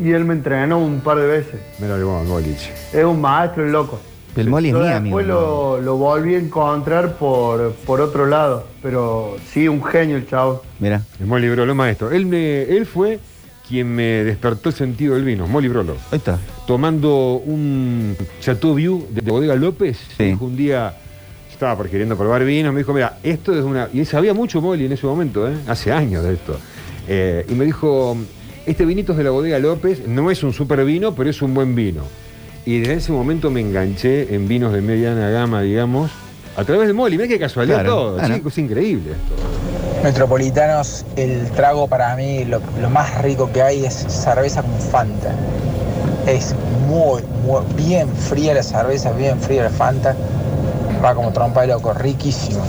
y, 0.00 0.04
y 0.08 0.12
él 0.12 0.24
me 0.24 0.34
entrenó 0.34 0.78
un 0.78 1.00
par 1.00 1.18
de 1.18 1.26
veces. 1.26 1.56
Me 1.80 1.88
lo 1.88 1.96
llevó 1.96 2.20
en 2.20 2.28
boliche. 2.28 2.72
Es 2.92 3.04
un 3.04 3.20
maestro, 3.20 3.64
el 3.64 3.72
loco. 3.72 3.98
El 4.38 4.48
Moli 4.48 4.68
es 4.68 4.74
mi 4.74 4.86
amigo. 4.86 5.18
después 5.18 5.26
lo, 5.26 5.80
lo 5.80 5.96
volví 5.96 6.34
a 6.34 6.38
encontrar 6.38 7.14
por, 7.14 7.72
por 7.86 8.00
otro 8.00 8.26
lado, 8.26 8.66
pero 8.82 9.36
sí, 9.52 9.66
un 9.66 9.82
genio 9.82 10.16
el 10.16 10.28
chavo. 10.28 10.62
Mira. 10.78 11.02
El 11.18 11.26
Molly 11.26 11.48
Brolo, 11.48 11.74
maestro. 11.74 12.10
Él, 12.10 12.26
me, 12.26 12.62
él 12.62 12.86
fue 12.86 13.18
quien 13.68 13.88
me 13.88 14.24
despertó 14.24 14.68
el 14.68 14.74
sentido 14.74 15.14
del 15.14 15.24
vino, 15.24 15.46
Molly 15.46 15.68
Brolo. 15.68 15.96
Ahí 16.10 16.18
está. 16.18 16.38
Tomando 16.66 17.42
un 17.44 18.16
Chateau 18.40 18.74
View 18.74 19.06
de, 19.10 19.20
de 19.20 19.30
Bodega 19.30 19.56
López. 19.56 19.98
Sí. 20.16 20.24
Dijo 20.24 20.44
un 20.44 20.56
día, 20.56 20.94
estaba 21.50 21.76
por 21.76 21.88
queriendo 21.88 22.16
probar 22.16 22.44
vinos, 22.44 22.72
me 22.72 22.78
dijo, 22.80 22.94
mira, 22.94 23.18
esto 23.22 23.52
es 23.52 23.64
una... 23.64 23.88
Y 23.92 24.00
él 24.00 24.06
sabía 24.06 24.34
mucho 24.34 24.60
Molly 24.60 24.86
en 24.86 24.92
ese 24.92 25.06
momento, 25.06 25.48
¿eh? 25.48 25.54
hace 25.66 25.92
años 25.92 26.22
de 26.22 26.34
esto. 26.34 26.56
Eh, 27.08 27.44
y 27.48 27.54
me 27.54 27.64
dijo, 27.64 28.16
este 28.64 28.84
vinito 28.84 29.12
es 29.12 29.18
de 29.18 29.24
la 29.24 29.30
Bodega 29.30 29.58
López, 29.58 30.06
no 30.06 30.30
es 30.30 30.42
un 30.44 30.52
super 30.52 30.84
vino, 30.84 31.12
pero 31.14 31.28
es 31.28 31.42
un 31.42 31.52
buen 31.54 31.74
vino. 31.74 32.02
Y 32.68 32.80
desde 32.80 32.94
ese 32.96 33.12
momento 33.12 33.50
me 33.50 33.62
enganché 33.62 34.34
en 34.34 34.46
vinos 34.46 34.74
de 34.74 34.82
mediana 34.82 35.30
gama, 35.30 35.62
digamos, 35.62 36.10
a 36.54 36.64
través 36.64 36.86
de 36.86 36.92
Molly. 36.92 37.16
Mira 37.16 37.26
qué 37.26 37.38
casualidad 37.38 37.76
Claro, 37.76 37.94
todo, 37.94 38.16
claro. 38.18 38.34
chicos, 38.34 38.52
es 38.52 38.58
increíble 38.58 39.12
esto. 39.12 40.02
Metropolitanos, 40.04 41.06
el 41.16 41.50
trago 41.52 41.88
para 41.88 42.14
mí 42.14 42.44
lo, 42.44 42.60
lo 42.78 42.90
más 42.90 43.22
rico 43.22 43.50
que 43.50 43.62
hay 43.62 43.86
es 43.86 43.94
cerveza 43.94 44.60
con 44.60 44.78
Fanta. 44.78 45.34
Es 46.26 46.54
muy, 46.86 47.22
muy 47.42 47.62
bien 47.74 48.06
fría 48.14 48.52
la 48.52 48.62
cerveza, 48.62 49.12
bien 49.12 49.40
fría 49.40 49.62
la 49.62 49.70
Fanta. 49.70 50.14
Va 51.02 51.14
como 51.14 51.32
trompa 51.32 51.62
de 51.62 51.68
loco, 51.68 51.94
riquísimo. 51.94 52.60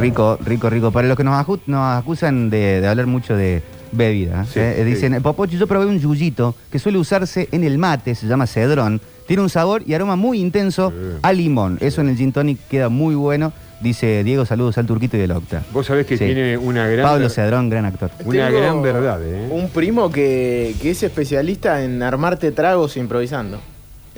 Rico, 0.00 0.38
rico, 0.44 0.70
rico. 0.70 0.90
Para 0.90 1.06
los 1.06 1.16
que 1.16 1.22
nos, 1.22 1.36
acusan 1.36 2.50
de, 2.50 2.80
de 2.80 2.88
hablar 2.88 3.06
mucho 3.06 3.36
de 3.36 3.62
bebida, 3.92 4.44
Sí, 4.44 4.60
¿eh? 4.60 4.74
sí. 4.78 4.84
dicen, 4.84 5.22
Popochi, 5.22 5.56
yo 5.58 5.66
probé 5.66 5.86
un 5.86 5.98
yuyito 5.98 6.54
que 6.70 6.78
suele 6.78 6.98
usarse 6.98 7.48
en 7.52 7.64
el 7.64 7.78
mate, 7.78 8.14
se 8.14 8.26
llama 8.26 8.46
cedrón. 8.46 9.00
Tiene 9.26 9.42
un 9.42 9.50
sabor 9.50 9.82
y 9.86 9.92
aroma 9.94 10.16
muy 10.16 10.40
intenso 10.40 10.90
Sí. 10.90 11.18
a 11.22 11.32
limón. 11.32 11.78
Eso 11.80 12.00
en 12.00 12.08
el 12.08 12.16
gin 12.16 12.32
tonic 12.32 12.58
queda 12.68 12.88
muy 12.88 13.14
bueno. 13.14 13.52
Dice 13.80 14.24
Diego, 14.24 14.44
saludos 14.44 14.76
al 14.78 14.86
turquito 14.86 15.16
y 15.16 15.20
del 15.20 15.30
Octa. 15.32 15.62
Vos 15.72 15.86
sabés 15.86 16.04
que 16.06 16.16
Sí. 16.16 16.24
tiene 16.24 16.56
una 16.56 16.88
gran... 16.88 17.04
Pablo 17.04 17.28
Cedrón, 17.28 17.68
gran 17.70 17.84
actor. 17.84 18.10
Una 18.24 18.46
Tengo 18.48 18.60
gran 18.60 18.82
verdad, 18.82 19.20
¿eh? 19.22 19.48
Un 19.52 19.68
primo 19.68 20.10
que, 20.10 20.74
que 20.82 20.90
es 20.90 21.02
especialista 21.02 21.84
en 21.84 22.02
armarte 22.02 22.50
tragos 22.52 22.96
improvisando. 22.96 23.60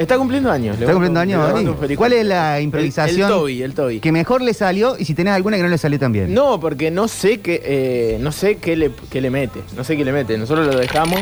Está 0.00 0.16
cumpliendo 0.16 0.50
años. 0.50 0.78
¿Está 0.80 0.92
cumpliendo 0.92 1.20
años, 1.20 1.76
¿Cuál 1.96 2.14
es 2.14 2.24
la 2.24 2.56
El- 2.58 2.64
improvisación 2.64 3.28
El, 3.30 3.36
Toby, 3.36 3.62
el 3.62 3.74
Toby. 3.74 4.00
que 4.00 4.12
mejor 4.12 4.40
le 4.40 4.54
salió 4.54 4.96
y 4.98 5.04
si 5.04 5.14
tenés 5.14 5.34
alguna 5.34 5.58
que 5.58 5.62
no 5.62 5.68
le 5.68 5.76
salió 5.76 5.98
tan 5.98 6.10
bien? 6.10 6.32
No, 6.32 6.58
porque 6.58 6.90
no 6.90 7.06
sé 7.06 7.40
qué, 7.40 7.60
eh, 7.62 8.18
no 8.20 8.32
sé 8.32 8.56
qué 8.56 8.76
le, 8.76 8.92
qué 9.10 9.20
le 9.20 9.28
mete. 9.28 9.60
No 9.76 9.84
sé 9.84 9.98
qué 9.98 10.04
le 10.06 10.12
mete. 10.12 10.38
Nosotros 10.38 10.66
lo 10.66 10.78
dejamos. 10.80 11.20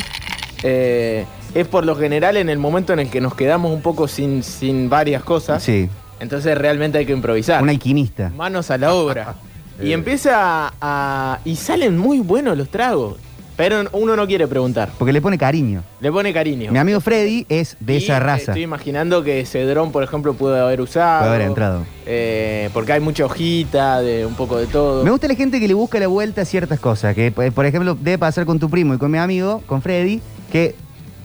eh, 0.63 1.25
es 1.55 1.67
por 1.67 1.85
lo 1.87 1.97
general 1.97 2.37
en 2.37 2.49
el 2.51 2.59
momento 2.59 2.93
en 2.93 2.99
el 3.01 3.11
que 3.11 3.21
nos 3.21 3.35
quedamos 3.35 3.73
un 3.73 3.81
poco 3.83 4.07
sin, 4.07 4.43
sin 4.45 4.89
varias 4.91 5.23
cosas. 5.25 5.63
Sí, 5.63 5.89
Entonces 6.21 6.57
realmente 6.59 6.99
hay 6.99 7.07
que 7.07 7.13
improvisar. 7.13 7.61
un 7.63 7.69
alquimista. 7.71 8.31
Manos 8.37 8.71
a 8.71 8.79
la 8.79 8.93
obra. 8.95 9.35
y 9.83 9.91
Eh. 9.91 9.95
empieza 9.95 10.73
a. 10.81 11.41
Y 11.45 11.57
salen 11.57 11.97
muy 11.99 12.21
buenos 12.21 12.57
los 12.59 12.69
tragos. 12.69 13.17
Pero 13.59 13.85
uno 13.93 14.15
no 14.15 14.25
quiere 14.29 14.47
preguntar. 14.47 14.89
Porque 14.97 15.13
le 15.13 15.21
pone 15.21 15.37
cariño. 15.37 15.83
Le 16.01 16.13
pone 16.13 16.33
cariño. 16.33 16.71
Mi 16.71 16.79
amigo 16.79 17.01
Freddy 17.01 17.45
es 17.49 17.77
de 17.81 17.95
Y 17.95 17.97
esa 18.05 18.21
raza. 18.21 18.53
Estoy 18.53 18.63
imaginando 18.63 19.25
que 19.25 19.45
Cedrón, 19.45 19.91
por 19.91 20.05
ejemplo, 20.05 20.33
puede 20.35 20.61
haber 20.61 20.81
usado. 20.81 21.23
Puede 21.25 21.35
haber 21.35 21.49
entrado. 21.49 21.85
eh, 22.07 22.71
porque 22.73 22.93
hay 22.93 23.01
mucha 23.01 23.25
hojita, 23.27 24.01
de 24.01 24.25
un 24.25 24.35
poco 24.35 24.57
de 24.59 24.69
todo. 24.69 25.03
Me 25.03 25.11
gusta 25.11 25.27
la 25.29 25.35
gente 25.35 25.59
que 25.59 25.67
le 25.67 25.75
busca 25.75 25.99
la 25.99 26.07
vuelta 26.07 26.43
a 26.43 26.45
ciertas 26.45 26.79
cosas. 26.79 27.17
Que, 27.17 27.27
eh, 27.37 27.51
por 27.53 27.67
ejemplo, 27.67 27.97
debe 28.01 28.17
pasar 28.17 28.47
con 28.47 28.61
tu 28.61 28.71
primo 28.71 28.95
y 28.95 28.99
con 28.99 29.11
mi 29.11 29.19
amigo, 29.19 29.61
con 29.67 29.83
Freddy, 29.83 30.23
que 30.53 30.77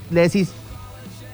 le 0.10 0.22
decís, 0.22 0.50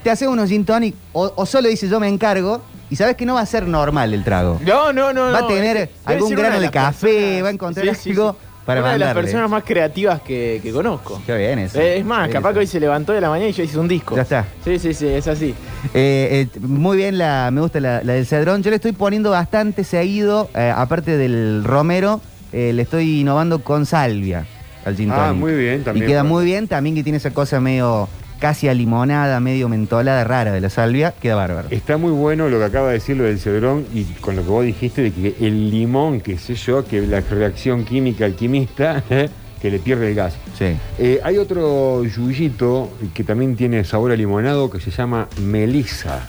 te 0.04 0.10
haces 0.12 0.28
unos 0.28 0.50
gin 0.50 0.66
tonic, 0.66 0.96
o, 1.14 1.32
o 1.34 1.46
solo 1.46 1.70
dices 1.70 1.90
yo 1.90 2.02
me 2.02 2.10
encargo, 2.10 2.62
y 2.90 2.98
sabes 2.98 3.16
que 3.16 3.26
no 3.26 3.36
va 3.36 3.42
a 3.42 3.46
ser 3.46 3.68
normal 3.68 4.14
el 4.14 4.26
trago. 4.26 4.60
No, 4.66 4.92
no, 4.92 5.14
no. 5.14 5.32
va 5.32 5.38
a 5.38 5.42
no, 5.42 5.48
tener 5.48 5.78
debe 5.78 5.92
algún 6.04 6.28
ser 6.30 6.40
una 6.40 6.48
grano 6.50 6.60
de, 6.60 6.66
las 6.66 6.72
café, 6.74 7.08
personas- 7.08 7.44
va 7.44 7.48
a 7.48 7.52
encontrar 7.52 7.86
Sí, 7.88 7.96
sí, 7.96 8.10
algo 8.12 8.32
sí. 8.34 8.49
Para 8.70 8.82
Una 8.82 8.92
de 8.94 9.00
las 9.00 9.14
personas 9.16 9.50
más 9.50 9.64
creativas 9.64 10.22
que, 10.22 10.60
que 10.62 10.72
conozco. 10.72 11.20
Qué 11.26 11.36
bien 11.36 11.58
eso. 11.60 11.80
Eh, 11.80 11.98
es 11.98 12.06
más, 12.06 12.28
Bien 12.28 12.34
capaz 12.34 12.50
eso. 12.50 12.54
que 12.54 12.60
hoy 12.60 12.68
se 12.68 12.80
levantó 12.80 13.14
de 13.14 13.22
la 13.22 13.30
mañana 13.30 13.50
y 13.50 13.54
yo 13.54 13.64
hice 13.64 13.80
un 13.80 13.88
disco. 13.88 14.16
Ya 14.16 14.22
está. 14.22 14.46
Sí, 14.64 14.78
sí, 14.78 14.94
sí, 14.94 15.08
es 15.08 15.28
así. 15.28 15.56
Eh, 15.94 16.48
eh, 16.54 16.60
muy 16.62 16.98
bien, 16.98 17.18
la, 17.18 17.50
me 17.52 17.62
gusta 17.62 17.80
la, 17.80 18.04
la 18.04 18.14
del 18.14 18.28
cedrón. 18.28 18.62
Yo 18.62 18.70
le 18.70 18.76
estoy 18.76 18.92
poniendo 18.92 19.32
bastante 19.32 19.84
seguido, 19.84 20.50
eh, 20.54 20.72
aparte 20.76 21.18
del 21.18 21.64
romero, 21.64 22.22
eh, 22.54 22.72
le 22.74 22.84
estoy 22.84 23.22
innovando 23.22 23.60
con 23.64 23.86
salvia 23.88 24.46
al 24.86 24.96
gin 24.96 25.12
Ah, 25.12 25.34
muy 25.34 25.54
bien, 25.56 25.84
también. 25.84 26.06
Y 26.06 26.08
queda 26.08 26.22
bueno. 26.22 26.36
muy 26.36 26.46
bien, 26.46 26.68
también 26.68 26.96
que 26.96 27.02
tiene 27.04 27.18
esa 27.18 27.32
cosa 27.32 27.60
medio 27.60 28.08
casi 28.40 28.68
a 28.68 28.74
limonada, 28.74 29.40
medio 29.40 29.70
mentolada 29.70 30.24
rara 30.24 30.52
de 30.52 30.62
la 30.62 30.70
salvia, 30.70 31.14
queda 31.20 31.36
bárbaro. 31.36 31.68
Está 31.72 31.98
muy 31.98 32.12
bueno 32.12 32.50
lo 32.50 32.58
que 32.60 32.66
acaba 32.66 32.88
de 32.88 32.94
decir 32.94 33.18
lo 33.18 33.26
del 33.26 33.40
cedrón 33.40 33.86
y 33.94 34.04
con 34.06 34.36
lo 34.36 34.44
que 34.44 34.50
vos 34.50 34.66
dijiste 34.66 35.02
de 35.02 35.12
que 35.12 35.36
el 35.40 35.70
limón, 35.70 36.22
qué 36.22 36.38
sé 36.38 36.56
yo, 36.56 36.86
que 36.86 37.02
la 37.02 37.22
reacción 37.22 37.86
química 37.86 38.26
alquimista, 38.26 39.04
¿eh? 39.10 39.30
que 39.62 39.70
le 39.70 39.80
pierde 39.80 40.10
el 40.10 40.16
gas. 40.16 40.36
Sí. 40.58 40.78
Eh, 40.98 41.20
hay 41.24 41.38
otro 41.38 42.04
yuyito 42.06 42.92
que 43.14 43.24
también 43.24 43.56
tiene 43.56 43.84
sabor 43.84 44.12
a 44.12 44.16
limonado 44.16 44.70
que 44.70 44.80
se 44.80 44.90
llama 44.90 45.28
Melissa. 45.42 46.26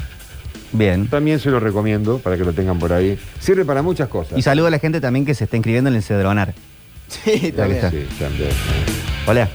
Bien. 0.72 1.08
También 1.08 1.38
se 1.40 1.50
lo 1.50 1.60
recomiendo 1.60 2.18
para 2.18 2.36
que 2.36 2.44
lo 2.44 2.52
tengan 2.52 2.78
por 2.78 2.92
ahí. 2.92 3.18
Sirve 3.38 3.64
para 3.64 3.82
muchas 3.82 4.08
cosas. 4.08 4.38
Y 4.38 4.42
saludo 4.42 4.66
a 4.66 4.70
la 4.70 4.78
gente 4.78 5.00
también 5.00 5.24
que 5.24 5.34
se 5.34 5.44
está 5.44 5.56
inscribiendo 5.56 5.90
en 5.90 5.96
el 5.96 6.02
Cedronar. 6.02 6.54
Sí, 7.08 7.52
también. 7.52 7.90
Sí, 7.90 8.06
también. 8.18 8.50
Hola. 9.26 9.48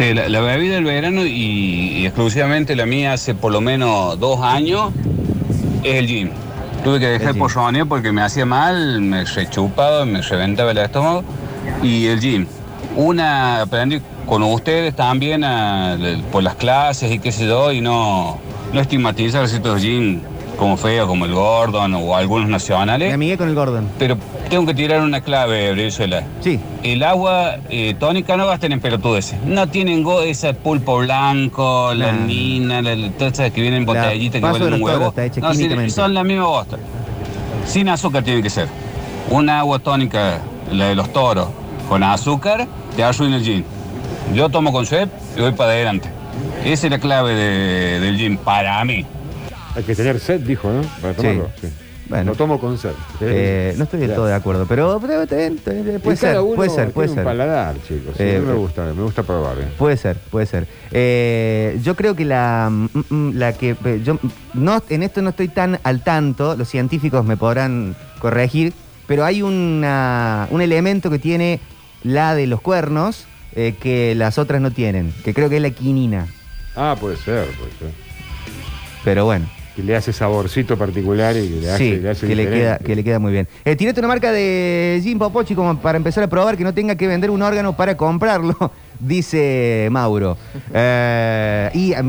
Sí, 0.00 0.14
la, 0.14 0.30
la 0.30 0.40
bebida 0.40 0.76
del 0.76 0.84
verano 0.84 1.26
y, 1.26 1.98
y 1.98 2.06
exclusivamente 2.06 2.74
la 2.74 2.86
mía 2.86 3.12
hace 3.12 3.34
por 3.34 3.52
lo 3.52 3.60
menos 3.60 4.18
dos 4.18 4.40
años 4.40 4.92
es 5.82 5.94
el 5.96 6.06
gin. 6.06 6.30
Tuve 6.82 6.98
que 6.98 7.06
dejar 7.06 7.32
el 7.32 7.36
porroneo 7.36 7.84
porque 7.84 8.10
me 8.10 8.22
hacía 8.22 8.46
mal, 8.46 9.02
me 9.02 9.26
rechupaba, 9.26 10.06
me 10.06 10.22
reventaba 10.22 10.70
el 10.70 10.78
estómago. 10.78 11.22
Y 11.82 12.06
el 12.06 12.18
gin. 12.18 12.48
Una 12.96 13.60
aprendí 13.60 14.00
con 14.24 14.42
ustedes 14.42 14.96
también 14.96 15.44
a- 15.44 15.98
por 16.32 16.42
las 16.44 16.54
clases 16.54 17.12
y 17.12 17.18
qué 17.18 17.30
sé 17.30 17.46
yo, 17.46 17.70
y 17.70 17.82
no, 17.82 18.38
no 18.72 18.80
estigmatizar 18.80 19.46
ciertos 19.48 19.82
gin 19.82 20.22
como 20.60 20.76
feo, 20.76 21.06
como 21.08 21.24
el 21.24 21.32
Gordon 21.34 21.94
o 21.94 22.14
algunos 22.14 22.48
nacionales. 22.48 23.08
Me 23.08 23.14
amigué 23.14 23.36
con 23.38 23.48
el 23.48 23.54
Gordon. 23.54 23.88
Pero 23.98 24.16
tengo 24.50 24.66
que 24.66 24.74
tirar 24.74 25.00
una 25.00 25.22
clave, 25.22 25.72
Brizuela. 25.72 26.22
Sí. 26.40 26.60
El 26.82 27.02
agua 27.02 27.56
eh, 27.70 27.94
tónica 27.98 28.36
no 28.36 28.46
gasten 28.46 28.72
en 28.72 28.80
pelotudeces. 28.80 29.40
No 29.44 29.66
tienen 29.68 30.02
go 30.02 30.20
ese 30.20 30.52
pulpo 30.54 30.98
blanco, 30.98 31.92
la 31.94 32.12
Nah. 32.12 32.82
la, 32.82 32.94
la- 32.94 33.10
todas 33.12 33.32
esas 33.32 33.50
que 33.52 33.60
vienen 33.62 33.80
en 33.80 33.86
botellitas 33.86 34.40
que 34.40 34.46
valen 34.46 34.74
un 34.74 34.82
huevo. 34.82 35.14
No, 35.40 35.90
son 35.90 36.14
la 36.14 36.22
misma 36.24 36.44
bosta. 36.46 36.76
Sin 37.66 37.88
azúcar 37.88 38.22
tiene 38.22 38.42
que 38.42 38.50
ser. 38.50 38.68
Una 39.30 39.60
agua 39.60 39.78
tónica, 39.78 40.40
la 40.70 40.86
de 40.88 40.94
los 40.94 41.10
toros, 41.12 41.48
con 41.88 42.02
azúcar, 42.02 42.66
te 42.96 43.02
arruina 43.02 43.36
el 43.36 43.44
gin. 43.44 43.64
Yo 44.34 44.48
tomo 44.50 44.72
con 44.72 44.84
sed 44.86 45.08
y 45.36 45.40
voy 45.40 45.52
para 45.52 45.70
adelante. 45.70 46.08
Esa 46.64 46.86
es 46.86 46.90
la 46.90 46.98
clave 46.98 47.34
de- 47.34 48.00
del 48.00 48.16
gin 48.18 48.36
para 48.36 48.84
mí. 48.84 49.06
Hay 49.76 49.82
que 49.84 49.94
tener 49.94 50.18
sed, 50.20 50.40
dijo, 50.40 50.70
¿no? 50.70 50.82
Para 51.00 51.14
tomarlo. 51.14 51.50
Sí. 51.60 51.68
Bueno. 52.08 52.32
Lo 52.32 52.36
tomo 52.36 52.58
con 52.58 52.76
sed. 52.76 52.90
Eh, 53.20 53.72
no 53.78 53.84
estoy 53.84 54.00
del 54.00 54.12
todo 54.16 54.26
de 54.26 54.34
acuerdo, 54.34 54.66
pero, 54.68 54.98
puede 54.98 55.22
Y 55.22 56.02
cada 56.02 56.16
ser, 56.16 56.40
uno 56.40 56.56
puede 56.56 56.70
ser, 56.70 56.90
puede 56.90 57.08
un 57.08 57.14
ser. 57.14 57.24
paladar, 57.24 57.76
chicos. 57.86 58.18
Eh, 58.18 58.36
a 58.36 58.40
mí 58.40 58.46
me 58.46 58.54
gusta, 58.54 58.84
me 58.86 59.02
gusta 59.02 59.22
probar. 59.22 59.56
eh. 59.60 59.68
Puede 59.78 59.96
ser, 59.96 60.16
puede 60.16 60.46
ser. 60.46 60.66
Eh, 60.90 61.78
yo 61.84 61.94
creo 61.94 62.16
que 62.16 62.24
la, 62.24 62.68
mm, 62.68 62.88
mm, 63.10 63.30
la 63.36 63.52
que 63.52 63.76
yo 64.02 64.18
no 64.54 64.82
en 64.88 65.04
esto 65.04 65.22
no 65.22 65.30
estoy 65.30 65.46
tan 65.46 65.78
al 65.84 66.02
tanto, 66.02 66.56
los 66.56 66.68
científicos 66.68 67.24
me 67.24 67.36
podrán 67.36 67.94
corregir, 68.18 68.72
pero 69.06 69.24
hay 69.24 69.42
una, 69.42 70.48
un 70.50 70.62
elemento 70.62 71.10
que 71.10 71.20
tiene 71.20 71.60
la 72.02 72.34
de 72.34 72.48
los 72.48 72.60
cuernos 72.60 73.26
que 73.54 74.14
las 74.16 74.36
otras 74.38 74.60
no 74.60 74.72
tienen, 74.72 75.14
que 75.24 75.32
creo 75.32 75.48
que 75.48 75.56
es 75.56 75.62
la 75.62 75.70
quinina. 75.70 76.26
Ah, 76.74 76.96
puede 76.98 77.16
ser, 77.18 77.46
puede 77.50 77.70
ser. 77.78 77.90
Pero 79.04 79.26
bueno. 79.26 79.46
Que 79.76 79.82
le 79.84 79.94
hace 79.96 80.12
saborcito 80.12 80.76
particular 80.76 81.36
y 81.36 81.48
que 81.48 81.60
le 81.60 81.70
hace, 81.70 81.78
Sí, 81.78 81.96
le 82.00 82.10
hace 82.10 82.26
que 82.26 82.34
le, 82.34 82.44
queda, 82.44 82.54
diferente. 82.54 82.84
que 82.84 82.96
le 82.96 83.04
queda 83.04 83.18
muy 83.18 83.32
bien. 83.32 83.48
Eh, 83.64 83.76
¿Tienes 83.76 83.96
una 83.98 84.08
marca 84.08 84.32
de 84.32 85.00
Jim 85.02 85.18
Popochi 85.18 85.54
como 85.54 85.78
para 85.80 85.96
empezar 85.96 86.24
a 86.24 86.28
probar 86.28 86.56
que 86.56 86.64
no 86.64 86.74
tenga 86.74 86.94
que 86.96 87.06
vender 87.06 87.30
un 87.30 87.40
órgano 87.42 87.76
para 87.76 87.96
comprarlo? 87.96 88.54
Dice 89.00 89.88
Mauro. 89.90 90.36
Eh, 90.74 91.70
y 91.74 91.92
eh, 91.92 92.02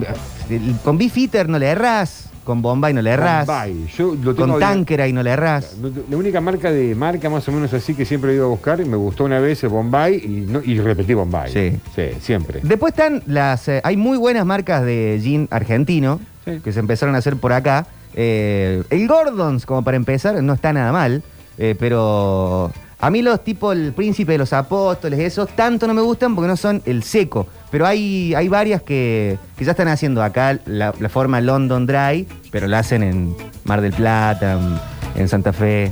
con 0.84 0.98
Beefeater 0.98 1.48
no 1.48 1.58
le 1.60 1.68
erras, 1.68 2.30
con 2.44 2.62
Bombay 2.62 2.94
no 2.94 3.02
le 3.02 3.12
erras, 3.12 3.46
Bombay. 3.46 3.86
Yo 3.96 4.16
lo 4.22 4.34
tengo 4.36 4.52
con 4.54 4.60
Tankera 4.60 5.08
y 5.08 5.14
no 5.14 5.22
le 5.24 5.30
erras. 5.30 5.76
La 6.10 6.18
única 6.18 6.42
marca 6.42 6.72
de 6.72 6.96
marca 6.96 7.30
más 7.30 7.48
o 7.48 7.52
menos 7.52 7.74
así 7.74 7.94
que 7.94 8.06
siempre 8.06 8.32
he 8.32 8.36
ido 8.36 8.46
a 8.46 8.50
buscar 8.50 8.82
y 8.82 8.86
me 8.86 8.98
gustó 8.98 9.24
una 9.26 9.40
vez 9.40 9.64
es 9.64 9.70
Bombay 9.72 10.16
y, 10.16 10.28
no- 10.52 10.62
y 10.64 10.80
repetí 10.80 11.14
Bombay. 11.14 11.52
Sí. 11.52 11.78
Sí, 11.96 12.18
siempre. 12.20 12.60
Después 12.64 12.92
están 12.94 13.24
las. 13.28 13.68
eh, 13.68 13.82
hay 13.84 13.96
muy 13.98 14.18
buenas 14.18 14.46
marcas 14.46 14.84
de 14.84 15.20
gin 15.22 15.48
argentino 15.52 16.20
que 16.46 16.72
se 16.72 16.80
empezaron 16.80 17.16
a 17.16 17.20
hacer 17.20 17.36
por 17.38 17.54
acá. 17.54 17.86
Eh, 18.14 18.84
el 18.90 19.08
Gordons, 19.08 19.66
como 19.66 19.84
para 19.84 19.98
empezar, 19.98 20.42
no 20.44 20.54
está 20.54 20.74
nada 20.74 20.92
mal. 20.92 21.24
eh, 21.58 21.76
pero 21.80 22.72
a 23.00 23.10
mí 23.10 23.22
los 23.22 23.44
tipos, 23.44 23.76
el 23.76 23.94
príncipe 23.94 24.34
de 24.34 24.38
los 24.38 24.54
apóstoles, 24.54 25.20
esos, 25.20 25.50
tanto 25.56 25.88
no 25.88 25.94
me 25.94 26.02
gustan 26.02 26.36
porque 26.36 26.48
no 26.48 26.58
son 26.58 26.82
el 26.86 27.04
seco. 27.04 27.48
Pero 27.72 27.86
hay, 27.88 28.34
hay 28.36 28.48
varias 28.48 28.82
que, 28.84 29.38
que 29.58 29.66
ya 29.66 29.72
están 29.72 29.88
haciendo 29.88 30.22
acá 30.24 30.60
la, 30.66 30.94
la 31.00 31.10
forma 31.10 31.40
London 31.42 31.86
Dry, 31.86 32.28
pero 32.52 32.68
la 32.68 32.80
hacen 32.80 33.02
en 33.04 33.36
Mar 33.64 33.82
del 33.82 33.94
Plata, 33.94 34.54
en, 34.54 35.22
en 35.22 35.28
Santa 35.28 35.54
Fe. 35.54 35.92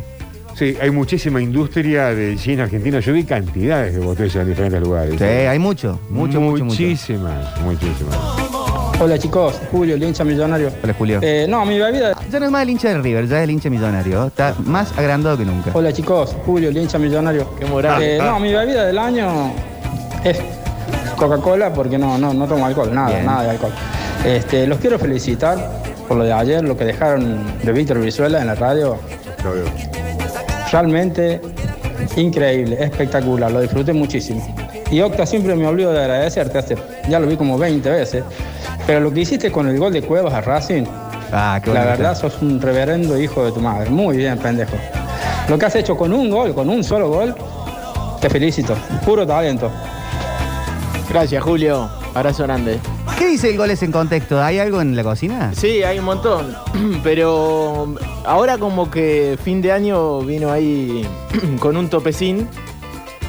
Sí, 0.56 0.76
hay 0.82 0.92
muchísima 0.92 1.42
industria 1.42 2.08
de 2.08 2.36
gin 2.38 2.60
argentino. 2.60 3.00
Yo 3.00 3.14
vi 3.14 3.24
cantidades 3.24 3.94
de 3.96 4.02
botellas 4.02 4.36
en 4.36 4.50
diferentes 4.50 4.82
lugares. 4.82 5.16
Sí, 5.18 5.24
hay 5.24 5.58
mucho, 5.58 6.00
mucho, 6.10 6.42
mucho, 6.42 6.66
mucho. 6.66 6.66
Muchísimas, 6.66 7.62
muchísimas. 7.62 8.38
Hola 9.02 9.18
chicos, 9.18 9.62
Julio, 9.72 9.96
el 9.96 10.04
hincha 10.04 10.26
millonario. 10.26 10.72
Hola, 10.84 10.94
Julio. 10.98 11.20
Eh, 11.22 11.46
no, 11.48 11.66
mi 11.66 11.80
bebida. 11.80 12.14
Ya 12.30 12.40
no 12.40 12.46
es 12.48 12.52
más 12.52 12.64
el 12.64 12.72
hincha 12.72 12.90
de 12.90 12.98
River, 12.98 13.28
ya 13.30 13.38
es 13.38 13.44
el 13.46 13.52
hincha 13.52 13.70
millonario. 13.70 14.28
Está 14.28 14.54
más 14.66 14.92
agrandado 14.98 15.38
que 15.38 15.46
nunca. 15.46 15.72
Hola 15.74 15.94
chicos, 15.94 16.36
Julio, 16.46 16.68
el 16.68 16.78
hincha 16.78 17.00
millonario. 17.00 17.56
Qué 17.58 17.66
moral. 17.66 18.04
Eh, 18.04 18.18
no, 18.22 18.40
mi 18.42 18.52
bebida 18.52 18.86
del 18.86 18.98
año 18.98 19.54
es 20.26 20.38
Coca-Cola 21.16 21.72
porque 21.74 21.98
no, 21.98 22.18
no, 22.18 22.34
no 22.34 22.46
tomo 22.46 22.66
alcohol, 22.66 22.94
nada, 22.94 23.10
Bien. 23.10 23.26
nada 23.26 23.44
de 23.44 23.50
alcohol. 23.52 23.72
Este, 24.26 24.68
los 24.68 24.80
quiero 24.80 25.00
felicitar 25.00 25.80
por 26.10 26.18
lo 26.18 26.26
de 26.26 26.34
ayer, 26.34 26.62
lo 26.62 26.76
que 26.76 26.84
dejaron 26.84 27.40
de 27.64 27.72
Víctor 27.72 28.00
Brizuela 28.00 28.42
en 28.42 28.48
la 28.48 28.56
radio. 28.56 28.98
Realmente 30.74 31.40
increíble, 32.18 32.78
espectacular, 32.82 33.50
lo 33.50 33.62
disfruté 33.62 33.94
muchísimo. 33.94 34.56
Y 34.92 35.02
Octa 35.02 35.26
siempre 35.26 35.56
me 35.56 35.68
olvido 35.68 35.94
de 35.94 36.00
agradecerte, 36.00 36.76
ya 37.08 37.20
lo 37.20 37.28
vi 37.28 37.38
como 37.38 37.58
20 37.58 37.90
veces, 37.92 38.24
pero 38.89 39.02
lo 39.02 39.13
que 39.13 39.19
hiciste 39.19 39.52
con 39.52 39.67
el 39.67 39.78
gol 39.78 39.93
de 39.93 40.02
Cuevas 40.02 40.34
a 40.34 40.41
Racing, 40.41 40.84
Ah, 41.32 41.62
qué 41.63 41.71
la 41.71 41.86
verdad 41.86 42.17
sos 42.17 42.41
un 42.41 42.60
reverendo 42.60 43.21
hijo 43.21 43.45
de 43.45 43.52
tu 43.52 43.60
madre. 43.60 43.88
Muy 43.91 44.17
bien, 44.17 44.36
pendejo. 44.39 44.75
Lo 45.47 45.60
que 45.60 45.67
has 45.67 45.75
hecho 45.75 45.95
con 45.95 46.12
un 46.12 46.32
gol, 46.32 46.56
con 46.56 46.67
un 46.71 46.84
solo 46.84 47.08
gol, 47.08 47.36
te 48.19 48.32
felicito. 48.32 48.75
Puro 49.06 49.28
talento. 49.28 49.69
Gracias, 51.08 51.43
Julio. 51.43 51.88
Abrazo 52.15 52.45
grande. 52.45 52.80
¿Qué 53.19 53.28
dice 53.28 53.52
el 53.52 53.58
goles 53.58 53.84
en 53.84 53.91
contexto? 53.91 54.41
¿Hay 54.41 54.58
algo 54.58 54.82
en 54.82 54.95
la 54.95 55.04
cocina? 55.04 55.52
Sí, 55.54 55.84
hay 55.84 55.99
un 55.99 56.06
montón. 56.06 56.58
Pero 57.04 57.93
ahora 58.25 58.58
como 58.58 58.89
que 58.89 59.38
fin 59.43 59.62
de 59.62 59.71
año 59.71 60.21
vino 60.21 60.52
ahí 60.52 61.08
con 61.60 61.78
un 61.78 61.89
topecín. 61.91 62.49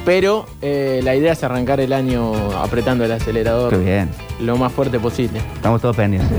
Pero 0.05 0.47
eh, 0.63 1.01
la 1.05 1.15
idea 1.15 1.33
es 1.33 1.45
arrancar 1.45 1.81
el 1.81 1.93
año 1.93 2.33
apretando 2.63 3.05
el 3.05 3.13
acelerador 3.13 3.71
Qué 3.71 3.79
bien. 3.79 4.09
lo 4.41 4.57
más 4.57 4.73
fuerte 4.73 4.99
posible. 4.99 5.41
Estamos 5.55 5.81
todos 5.81 5.97
pendientes. 5.97 6.31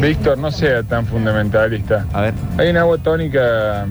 Víctor, 0.00 0.38
no 0.38 0.50
sea 0.52 0.82
tan 0.84 1.04
fundamentalista. 1.06 2.06
A 2.12 2.20
ver. 2.20 2.34
Hay 2.56 2.70
una 2.70 2.80
agua 2.82 2.98
tónica 2.98 3.86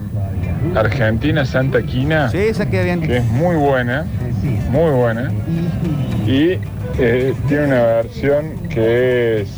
argentina, 0.76 1.46
Santa 1.46 1.82
Quina. 1.84 2.30
Sí, 2.30 2.38
esa 2.38 2.66
queda 2.70 2.84
bien. 2.84 3.02
Que 3.02 3.18
es 3.18 3.26
muy 3.26 3.56
buena, 3.56 4.06
muy 4.72 4.92
buena. 4.92 5.30
Y 6.26 6.58
eh, 6.98 7.34
tiene 7.50 7.66
una 7.66 7.82
versión 7.84 8.54
que 8.70 9.42
es 9.42 9.50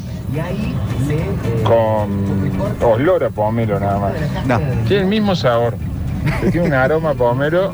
con 1.63 2.51
olor 2.83 3.23
a 3.23 3.29
pomelo 3.29 3.79
nada 3.79 3.99
más. 3.99 4.13
No. 4.47 4.59
Tiene 4.87 5.03
el 5.03 5.09
mismo 5.09 5.35
sabor. 5.35 5.75
Tiene 6.51 6.67
un 6.67 6.73
aroma 6.73 7.11
a 7.11 7.13
pomelo 7.13 7.73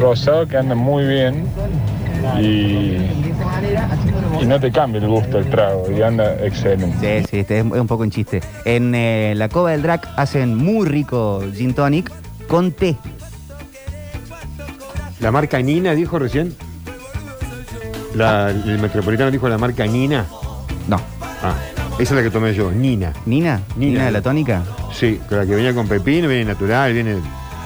rosado 0.00 0.46
que 0.46 0.56
anda 0.56 0.74
muy 0.74 1.04
bien. 1.06 1.44
Y, 2.40 2.98
y 4.40 4.46
no 4.46 4.60
te 4.60 4.70
cambia 4.70 5.00
el 5.00 5.08
gusto 5.08 5.38
del 5.38 5.50
trago 5.50 5.84
y 5.90 6.00
anda 6.02 6.34
excelente. 6.44 7.22
Sí, 7.22 7.26
sí, 7.30 7.38
este 7.40 7.58
es 7.58 7.64
un 7.64 7.86
poco 7.88 8.04
un 8.04 8.10
chiste. 8.10 8.40
En 8.64 8.94
eh, 8.94 9.34
la 9.36 9.48
Cova 9.48 9.72
del 9.72 9.82
Drac 9.82 10.08
hacen 10.16 10.54
muy 10.56 10.86
rico 10.86 11.42
gin 11.52 11.74
tonic 11.74 12.10
con 12.46 12.70
té. 12.72 12.96
La 15.20 15.30
marca 15.32 15.60
Nina 15.60 15.94
dijo 15.94 16.18
recién. 16.18 16.54
La- 18.14 18.50
el 18.50 18.78
metropolitano 18.78 19.30
dijo 19.30 19.48
la 19.48 19.58
marca 19.58 19.84
Nina. 19.86 20.26
No. 20.88 21.00
Ah, 21.42 21.54
esa 21.98 22.02
es 22.02 22.12
la 22.12 22.22
que 22.22 22.30
tomé 22.30 22.54
yo, 22.54 22.70
Nina. 22.70 23.12
¿Nina? 23.26 23.60
¿Nina, 23.76 24.04
de 24.06 24.10
la 24.12 24.22
tónica? 24.22 24.62
Sí, 24.92 25.20
con 25.28 25.38
la 25.38 25.46
que 25.46 25.54
venía 25.56 25.74
con 25.74 25.88
pepino, 25.88 26.28
viene 26.28 26.44
natural, 26.44 26.92
viene. 26.92 27.16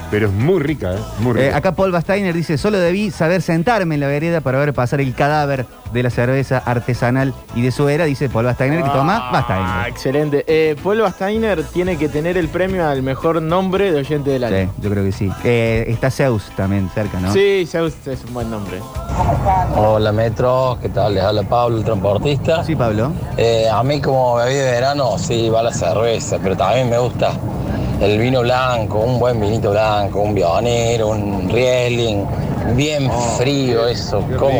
Pero 0.09 0.27
es 0.27 0.33
muy 0.33 0.61
rica, 0.61 0.93
¿eh? 0.93 0.99
Muy 1.19 1.33
rica. 1.33 1.45
Eh, 1.47 1.53
acá 1.53 1.73
Paul 1.73 1.91
Basteiner 1.91 2.33
dice, 2.33 2.57
solo 2.57 2.79
debí 2.79 3.11
saber 3.11 3.41
sentarme 3.41 3.95
en 3.95 4.01
la 4.01 4.07
vereda 4.07 4.39
para 4.39 4.57
ver 4.57 4.73
pasar 4.73 5.01
el 5.01 5.13
cadáver 5.13 5.65
de 5.91 6.03
la 6.03 6.09
cerveza 6.09 6.59
artesanal 6.59 7.33
y 7.55 7.61
de 7.61 7.71
su 7.71 7.89
era, 7.89 8.05
dice 8.05 8.29
Paul 8.29 8.45
Basteiner, 8.45 8.83
que 8.83 8.89
toma 8.89 9.17
Ah, 9.27 9.31
Basteiner. 9.33 9.87
excelente. 9.89 10.45
Eh, 10.47 10.75
Paul 10.81 11.01
Basteiner 11.01 11.61
tiene 11.63 11.97
que 11.97 12.07
tener 12.07 12.37
el 12.37 12.47
premio 12.47 12.87
al 12.87 13.03
mejor 13.03 13.41
nombre 13.41 13.91
de 13.91 13.99
oyente 13.99 14.29
del 14.29 14.45
año. 14.45 14.71
Sí, 14.75 14.81
yo 14.81 14.89
creo 14.89 15.03
que 15.03 15.11
sí. 15.11 15.29
Eh, 15.43 15.85
está 15.89 16.09
Zeus 16.09 16.43
también 16.55 16.89
cerca, 16.93 17.19
¿no? 17.19 17.33
Sí, 17.33 17.65
Zeus 17.69 17.93
es 18.05 18.23
un 18.25 18.33
buen 18.33 18.49
nombre. 18.49 18.79
Hola 19.75 20.11
Metro, 20.13 20.77
¿qué 20.81 20.87
tal? 20.89 21.15
Les 21.15 21.23
habla 21.23 21.43
Pablo, 21.43 21.77
el 21.79 21.83
transportista. 21.83 22.63
Sí, 22.63 22.75
Pablo. 22.77 23.11
Eh, 23.35 23.65
a 23.69 23.83
mí 23.83 23.99
como 24.01 24.35
bebida 24.35 24.63
de 24.65 24.71
verano 24.71 25.17
sí 25.17 25.49
va 25.49 25.61
la 25.63 25.73
cerveza, 25.73 26.37
pero 26.41 26.55
también 26.55 26.89
me 26.89 26.97
gusta 26.97 27.31
el 28.01 28.19
vino 28.19 28.41
blanco, 28.41 28.99
un 28.99 29.19
buen 29.19 29.39
vinito 29.39 29.71
blanco, 29.71 30.21
un 30.21 30.33
Bionero, 30.35 31.07
un 31.09 31.49
Riesling, 31.49 32.23
Bien 32.75 33.07
Oh, 33.09 33.37
frío 33.37 33.87
eso. 33.87 34.21
¿Cómo, 34.37 34.59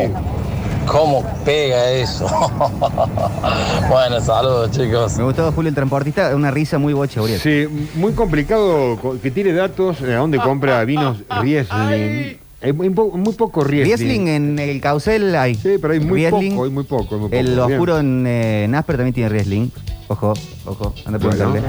¿Cómo 0.86 1.22
pega 1.44 1.90
eso? 1.90 2.26
bueno, 3.90 4.20
saludos 4.20 4.70
chicos. 4.70 5.16
Me 5.18 5.24
gustó 5.24 5.52
Julio 5.52 5.68
el 5.68 5.74
transportista, 5.74 6.34
una 6.34 6.50
risa 6.50 6.78
muy 6.78 6.92
bocha, 6.94 7.20
Uriel. 7.20 7.38
Sí, 7.40 7.66
muy 7.96 8.12
complicado 8.12 8.96
co- 9.00 9.20
que 9.20 9.30
tire 9.30 9.52
datos 9.52 10.00
de 10.00 10.14
a 10.14 10.18
dónde 10.18 10.38
compra 10.38 10.82
vinos 10.84 11.18
Riesling. 11.42 12.38
Hay 12.60 12.72
muy, 12.72 12.90
po- 12.90 13.10
muy 13.16 13.34
poco 13.34 13.62
Riesling. 13.62 13.98
Riesling 13.98 14.28
en 14.28 14.58
el 14.58 14.80
Caucel 14.80 15.36
hay. 15.36 15.54
Sí, 15.54 15.76
pero 15.80 15.92
hay 15.92 16.00
muy 16.00 16.20
Riesling. 16.26 16.50
poco, 16.52 16.64
hay 16.64 16.70
muy 16.70 16.84
poco. 16.84 17.14
hay 17.14 17.20
muy 17.20 17.28
poco. 17.30 17.36
El 17.40 17.58
oscuro 17.58 17.98
en 17.98 18.24
eh, 18.26 18.66
Nasper 18.68 18.96
también 18.96 19.14
tiene 19.14 19.28
Riesling. 19.28 19.70
Ojo, 20.08 20.32
ojo, 20.66 20.94
anda 21.04 21.18
a 21.18 21.20
preguntarle. 21.20 21.62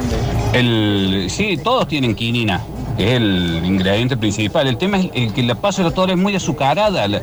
El, 0.54 1.28
sí, 1.30 1.58
todos 1.62 1.88
tienen 1.88 2.16
quinina, 2.16 2.62
que 2.98 3.04
es 3.10 3.14
el 3.16 3.62
ingrediente 3.66 4.16
principal. 4.16 4.68
El 4.68 4.78
tema 4.78 4.98
es 5.00 5.10
el 5.14 5.34
que 5.34 5.44
la 5.44 5.56
paso 5.56 5.84
de 5.84 5.92
todo 5.92 6.08
es 6.08 6.18
muy 6.18 6.36
azucarada. 6.36 7.08
La, 7.08 7.22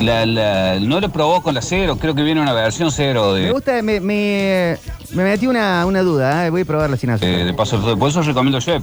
la- 0.00 0.26
la- 0.26 0.80
no 0.80 1.00
lo 1.00 1.08
probó 1.10 1.42
con 1.42 1.54
la 1.54 1.60
cero, 1.62 1.96
creo 2.00 2.14
que 2.14 2.22
viene 2.22 2.40
una 2.40 2.52
versión 2.54 2.90
cero 2.90 3.32
Me 3.34 3.40
de, 3.40 3.52
gusta, 3.52 3.82
me, 3.82 4.00
me, 4.00 4.76
me 5.14 5.24
metí 5.24 5.46
una, 5.46 5.84
una 5.86 6.02
duda, 6.02 6.46
eh, 6.46 6.50
voy 6.50 6.62
a 6.62 6.64
probarla 6.64 6.96
sin 6.96 7.10
azúcar. 7.10 7.30
de, 7.30 7.44
de 7.44 7.54
paso. 7.54 7.96
Por 7.98 8.08
eso 8.08 8.22
recomiendo 8.22 8.60
Chef, 8.60 8.82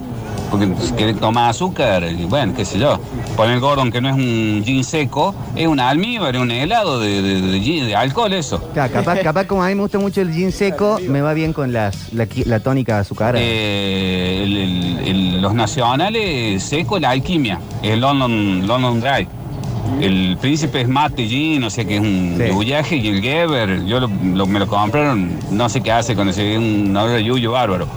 porque 0.49 0.67
si 0.81 0.93
querés 0.93 1.19
tomar 1.19 1.49
azúcar, 1.49 2.03
y 2.03 2.25
bueno, 2.25 2.53
qué 2.55 2.65
sé 2.65 2.79
yo. 2.79 2.99
Poner 3.35 3.59
Gordon, 3.59 3.91
que 3.91 4.01
no 4.01 4.09
es 4.09 4.15
un 4.15 4.63
gin 4.65 4.83
seco, 4.83 5.33
es 5.55 5.67
un 5.67 5.79
almíbar, 5.79 6.35
es 6.35 6.41
un 6.41 6.51
helado 6.51 6.99
de, 6.99 7.21
de, 7.21 7.41
de 7.41 7.59
gin- 7.61 7.85
de 7.85 7.95
alcohol, 7.95 8.33
eso. 8.33 8.59
Claro, 8.73 8.93
capaz, 8.93 9.19
capaz 9.23 9.45
como 9.45 9.63
a 9.63 9.67
mí 9.67 9.75
me 9.75 9.81
gusta 9.81 9.99
mucho 9.99 10.21
el 10.21 10.33
gin 10.33 10.51
seco, 10.51 10.99
me 11.07 11.21
va 11.21 11.33
bien 11.33 11.53
con 11.53 11.71
las, 11.73 12.11
la, 12.13 12.27
la 12.45 12.59
tónica 12.59 12.99
azucarada. 12.99 13.39
Eh, 13.41 14.43
el- 14.43 14.57
el- 14.57 15.07
el- 15.07 15.41
los 15.41 15.53
nacionales 15.53 16.63
seco, 16.63 16.99
la 16.99 17.09
alquimia, 17.11 17.59
el 17.83 17.99
London, 18.01 18.65
London 18.67 18.99
Dry. 19.01 19.27
El 19.99 20.37
príncipe 20.41 20.81
es 20.81 20.87
mate 20.87 21.27
gin, 21.27 21.63
o 21.63 21.69
sea 21.69 21.85
que 21.85 21.95
es 21.95 22.01
un 22.01 22.35
Sí. 22.37 22.47
yuyaje 22.51 22.95
y 22.97 23.07
el 23.09 23.21
Geber, 23.21 23.85
yo 23.85 23.99
lo, 23.99 24.09
lo- 24.33 24.47
me 24.47 24.59
lo 24.59 24.67
compraron, 24.67 25.31
no 25.51 25.69
sé 25.69 25.81
qué 25.81 25.91
hace 25.91 26.15
con 26.15 26.27
ese, 26.29 26.53
es 26.53 26.57
un 26.57 26.95
olor 26.95 27.11
de 27.11 27.23
yuyo 27.23 27.51
bárbaro. 27.51 27.87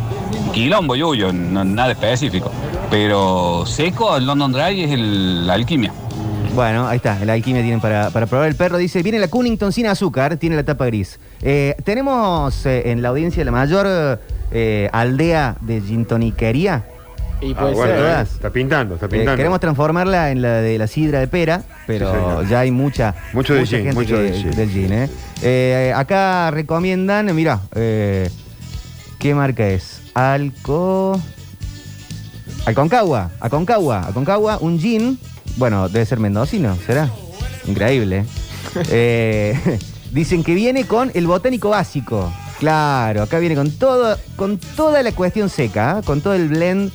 Quilombo 0.52 0.96
yuyo, 0.96 1.32
no- 1.32 1.64
nada 1.64 1.92
específico. 1.92 2.50
Pero 2.90 3.64
seco, 3.66 4.16
el 4.16 4.26
London 4.26 4.52
Dry 4.52 4.82
es 4.82 4.90
el, 4.90 5.46
la 5.46 5.54
alquimia. 5.54 5.92
Bueno, 6.54 6.86
ahí 6.86 6.96
está, 6.98 7.18
la 7.24 7.32
alquimia 7.32 7.62
tienen 7.62 7.80
para, 7.80 8.10
para 8.10 8.26
probar. 8.26 8.48
El 8.48 8.54
perro 8.54 8.76
dice, 8.76 9.02
viene 9.02 9.18
la 9.18 9.26
Cunnington 9.28 9.72
sin 9.72 9.86
azúcar, 9.86 10.36
tiene 10.36 10.54
la 10.56 10.62
tapa 10.62 10.86
gris. 10.86 11.18
Eh, 11.42 11.74
tenemos 11.84 12.64
eh, 12.66 12.90
en 12.92 13.02
la 13.02 13.08
audiencia 13.08 13.44
la 13.44 13.50
mayor 13.50 14.20
eh, 14.52 14.88
aldea 14.92 15.56
de 15.62 15.80
gintoniquería. 15.80 16.84
Y 17.40 17.52
Ah, 17.52 17.60
puede 17.60 17.74
bueno, 17.74 17.94
ser. 17.94 18.20
está 18.22 18.50
pintando, 18.50 18.94
está 18.94 19.06
Eh, 19.06 19.10
pintando. 19.10 19.36
queremos 19.36 19.60
transformarla 19.60 20.30
en 20.30 20.40
la 20.40 20.52
de 20.60 20.78
la 20.78 20.86
sidra 20.86 21.20
de 21.20 21.26
pera, 21.28 21.62
pero 21.86 22.10
señor. 22.12 22.48
ya 22.48 22.60
hay 22.60 22.70
mucha, 22.70 23.14
Mucho 23.32 23.54
de 23.54 23.60
mucha 23.60 23.76
gin, 23.76 23.86
gente 23.86 23.94
mucho 24.00 24.14
que- 24.16 24.22
de 24.22 24.32
gin. 24.32 24.50
del 24.52 24.70
gin. 24.70 24.92
¿eh? 24.92 25.08
Eh, 25.42 25.92
acá 25.94 26.50
recomiendan, 26.50 27.34
mira, 27.34 27.60
eh, 27.74 28.30
¿qué 29.18 29.34
marca 29.34 29.66
es? 29.68 30.00
Alco... 30.14 31.20
Aconcagua, 32.66 33.30
Aconcagua, 33.40 34.06
Aconcagua, 34.08 34.58
un 34.60 34.78
gin, 34.78 35.18
bueno, 35.56 35.88
debe 35.90 36.06
ser 36.06 36.18
mendocino, 36.18 36.76
¿será? 36.86 37.10
Increíble. 37.66 38.24
¿eh? 38.76 38.82
Eh, 38.90 39.78
dicen 40.12 40.42
que 40.42 40.54
viene 40.54 40.84
con 40.86 41.10
el 41.14 41.26
botánico 41.26 41.68
básico. 41.70 42.32
Claro, 42.58 43.22
acá 43.24 43.38
viene 43.38 43.54
con 43.54 43.70
todo, 43.72 44.16
con 44.36 44.56
toda 44.58 45.02
la 45.02 45.12
cuestión 45.12 45.50
seca, 45.50 46.00
con 46.06 46.22
todo 46.22 46.32
el 46.34 46.48
blend 46.48 46.90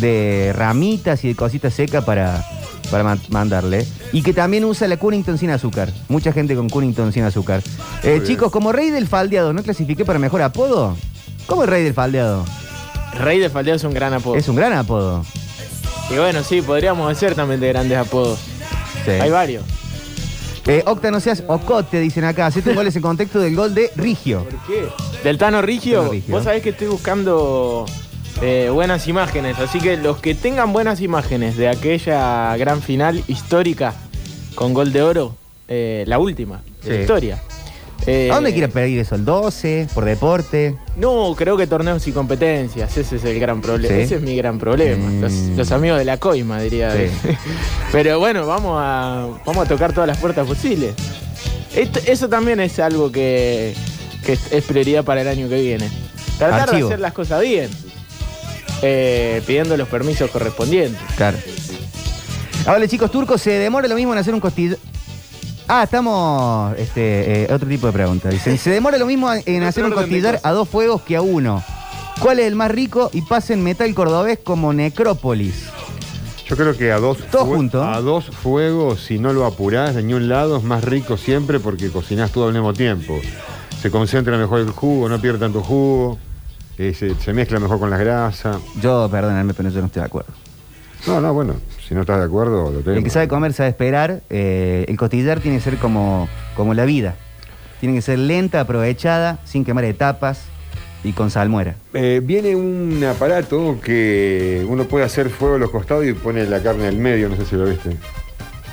de 0.00 0.52
ramitas 0.56 1.24
y 1.24 1.28
de 1.28 1.34
cositas 1.34 1.74
secas 1.74 2.04
para, 2.04 2.44
para 2.90 3.04
ma- 3.04 3.18
mandarle. 3.30 3.86
Y 4.12 4.22
que 4.22 4.32
también 4.32 4.64
usa 4.64 4.88
la 4.88 4.96
Cunnington 4.96 5.38
sin 5.38 5.50
azúcar. 5.50 5.90
Mucha 6.08 6.32
gente 6.32 6.54
con 6.56 6.68
Cunnington 6.68 7.12
sin 7.12 7.24
azúcar. 7.24 7.62
Eh, 8.02 8.22
chicos, 8.24 8.50
como 8.50 8.72
rey 8.72 8.90
del 8.90 9.06
faldeado, 9.06 9.52
¿no 9.52 9.62
clasifiqué 9.62 10.04
para 10.04 10.18
mejor 10.18 10.42
apodo? 10.42 10.96
¿Cómo 11.46 11.62
el 11.62 11.68
rey 11.68 11.82
del 11.84 11.94
faldeado? 11.94 12.44
Rey 13.18 13.38
de 13.38 13.48
Faldeo 13.50 13.74
es 13.74 13.84
un 13.84 13.94
gran 13.94 14.12
apodo. 14.14 14.36
Es 14.36 14.48
un 14.48 14.56
gran 14.56 14.72
apodo. 14.74 15.24
Y 16.10 16.16
bueno, 16.16 16.42
sí, 16.42 16.62
podríamos 16.62 17.10
hacer 17.10 17.34
también 17.34 17.58
de 17.60 17.68
grandes 17.68 17.98
apodos. 17.98 18.38
Sí. 19.04 19.10
Hay 19.12 19.30
varios. 19.30 19.64
Eh, 20.66 20.82
Octa, 20.86 21.10
no 21.10 21.18
seas 21.18 21.42
ocote, 21.46 21.98
dicen 22.00 22.24
acá. 22.24 22.46
Hacete 22.46 22.70
un 22.70 22.76
gol 22.76 22.86
en 22.94 23.00
contexto 23.02 23.40
del 23.40 23.56
gol 23.56 23.74
de 23.74 23.90
Rigio. 23.96 24.44
¿Por 24.44 24.58
qué? 24.66 24.88
Del 25.24 25.38
Tano 25.38 25.62
Rigio, 25.62 26.00
Tano 26.00 26.12
Rigio. 26.12 26.34
vos 26.34 26.44
sabés 26.44 26.62
que 26.62 26.68
estoy 26.70 26.88
buscando 26.88 27.86
eh, 28.40 28.70
buenas 28.72 29.06
imágenes, 29.08 29.58
así 29.58 29.80
que 29.80 29.96
los 29.96 30.18
que 30.18 30.34
tengan 30.34 30.72
buenas 30.72 31.00
imágenes 31.00 31.56
de 31.56 31.68
aquella 31.68 32.56
gran 32.56 32.82
final 32.82 33.22
histórica 33.26 33.94
con 34.54 34.74
gol 34.74 34.92
de 34.92 35.02
oro, 35.02 35.34
eh, 35.68 36.04
la 36.06 36.18
última 36.18 36.62
de 36.84 36.90
la 36.90 36.94
Sí. 36.96 37.00
historia. 37.00 37.42
Eh, 38.06 38.30
¿A 38.30 38.36
dónde 38.36 38.52
quieres 38.52 38.70
pedir 38.70 38.98
eso? 39.00 39.16
¿El 39.16 39.24
12? 39.24 39.88
¿Por 39.92 40.04
deporte? 40.04 40.76
No, 40.96 41.34
creo 41.36 41.56
que 41.56 41.66
torneos 41.66 42.06
y 42.06 42.12
competencias, 42.12 42.96
ese 42.96 43.16
es 43.16 43.24
el 43.24 43.40
gran 43.40 43.60
problema. 43.60 43.94
Sí. 43.96 44.00
Ese 44.02 44.14
es 44.16 44.22
mi 44.22 44.36
gran 44.36 44.58
problema. 44.58 45.08
Mm. 45.08 45.20
Los, 45.20 45.32
los 45.56 45.72
amigos 45.72 45.98
de 45.98 46.04
la 46.04 46.16
coima, 46.18 46.60
diría. 46.60 46.92
Sí. 46.92 47.10
Pero 47.92 48.18
bueno, 48.20 48.46
vamos 48.46 48.78
a, 48.80 49.26
vamos 49.44 49.66
a 49.66 49.68
tocar 49.68 49.92
todas 49.92 50.06
las 50.06 50.18
puertas 50.18 50.46
posibles. 50.46 50.94
Esto- 51.74 52.00
eso 52.06 52.28
también 52.28 52.60
es 52.60 52.78
algo 52.78 53.10
que, 53.10 53.74
que 54.24 54.34
es- 54.34 54.52
es 54.52 54.64
prioridad 54.64 55.04
para 55.04 55.22
el 55.22 55.28
año 55.28 55.48
que 55.48 55.60
viene. 55.60 55.90
Tratar 56.38 56.60
Archivo. 56.70 56.88
de 56.88 56.94
hacer 56.94 57.00
las 57.00 57.12
cosas 57.12 57.42
bien. 57.42 57.68
Eh, 58.82 59.42
pidiendo 59.46 59.76
los 59.76 59.88
permisos 59.88 60.30
correspondientes. 60.30 61.00
Claro. 61.16 61.38
Ahora, 62.66 62.86
chicos, 62.86 63.10
turcos, 63.10 63.40
¿se 63.40 63.50
demora 63.52 63.88
lo 63.88 63.94
mismo 63.94 64.12
en 64.12 64.18
hacer 64.18 64.34
un 64.34 64.40
costillo? 64.40 64.76
Ah, 65.66 65.82
estamos. 65.84 66.76
Este, 66.78 67.44
eh, 67.44 67.52
otro 67.52 67.68
tipo 67.68 67.86
de 67.86 67.92
pregunta. 67.92 68.28
Dicen, 68.30 68.58
¿se 68.58 68.70
demora 68.70 68.98
lo 68.98 69.06
mismo 69.06 69.30
en 69.32 69.62
hacer 69.62 69.84
un 69.84 69.92
costillar 69.92 70.40
a 70.42 70.52
dos 70.52 70.68
fuegos 70.68 71.02
que 71.02 71.16
a 71.16 71.22
uno? 71.22 71.62
¿Cuál 72.20 72.40
es 72.40 72.46
el 72.46 72.56
más 72.56 72.70
rico? 72.70 73.10
Y 73.12 73.22
pasen 73.22 73.62
metal 73.62 73.94
cordobés 73.94 74.38
como 74.42 74.72
Necrópolis. 74.72 75.66
Yo 76.48 76.56
creo 76.56 76.76
que 76.76 76.90
a 76.90 76.98
dos, 76.98 77.18
Todo 77.30 77.44
junto. 77.44 77.84
a 77.84 78.00
dos 78.00 78.26
fuegos, 78.26 79.02
si 79.02 79.18
no 79.18 79.34
lo 79.34 79.44
apurás 79.44 79.94
de 79.94 80.02
ningún 80.02 80.28
lado, 80.28 80.56
es 80.56 80.62
más 80.64 80.82
rico 80.82 81.18
siempre 81.18 81.60
porque 81.60 81.90
cocinás 81.90 82.32
todo 82.32 82.46
al 82.46 82.54
mismo 82.54 82.72
tiempo. 82.72 83.20
Se 83.82 83.90
concentra 83.90 84.36
mejor 84.38 84.60
el 84.60 84.70
jugo, 84.70 85.08
no 85.10 85.20
pierde 85.20 85.38
tanto 85.40 85.62
jugo, 85.62 86.18
eh, 86.78 86.94
se, 86.94 87.14
se 87.16 87.32
mezcla 87.32 87.58
mejor 87.60 87.78
con 87.78 87.90
las 87.90 88.00
grasas. 88.00 88.58
Yo, 88.80 89.08
perdóname, 89.10 89.52
pero 89.54 89.68
yo 89.70 89.80
no 89.80 89.86
estoy 89.86 90.00
de 90.00 90.06
acuerdo. 90.06 90.32
No, 91.06 91.20
no, 91.20 91.32
bueno, 91.32 91.54
si 91.86 91.94
no 91.94 92.00
estás 92.02 92.18
de 92.18 92.24
acuerdo, 92.24 92.70
lo 92.70 92.78
El 92.78 92.84
tenemos. 92.84 93.04
que 93.04 93.10
sabe 93.10 93.28
comer 93.28 93.52
sabe 93.52 93.68
esperar. 93.70 94.22
eh, 94.30 94.84
el 94.88 94.96
costillar 94.96 95.40
tiene 95.40 95.58
que 95.58 95.62
ser 95.64 95.76
como, 95.78 96.28
como 96.56 96.74
la 96.74 96.84
vida. 96.84 97.14
Tiene 97.80 97.94
que 97.94 98.02
ser 98.02 98.18
lenta, 98.18 98.60
aprovechada, 98.60 99.38
sin 99.44 99.64
quemar 99.64 99.84
etapas 99.84 100.40
y 101.04 101.12
con 101.12 101.30
salmuera. 101.30 101.76
Eh, 101.94 102.20
viene 102.24 102.56
un 102.56 103.02
aparato 103.04 103.78
que 103.80 104.66
uno 104.68 104.84
puede 104.84 105.04
hacer 105.04 105.30
fuego 105.30 105.54
a 105.54 105.58
los 105.58 105.70
costados 105.70 106.04
y 106.04 106.12
pone 106.12 106.44
la 106.46 106.60
carne 106.60 106.88
al 106.88 106.96
medio, 106.96 107.28
no 107.28 107.36
sé 107.36 107.44
si 107.44 107.54
lo 107.54 107.64
viste. 107.66 107.96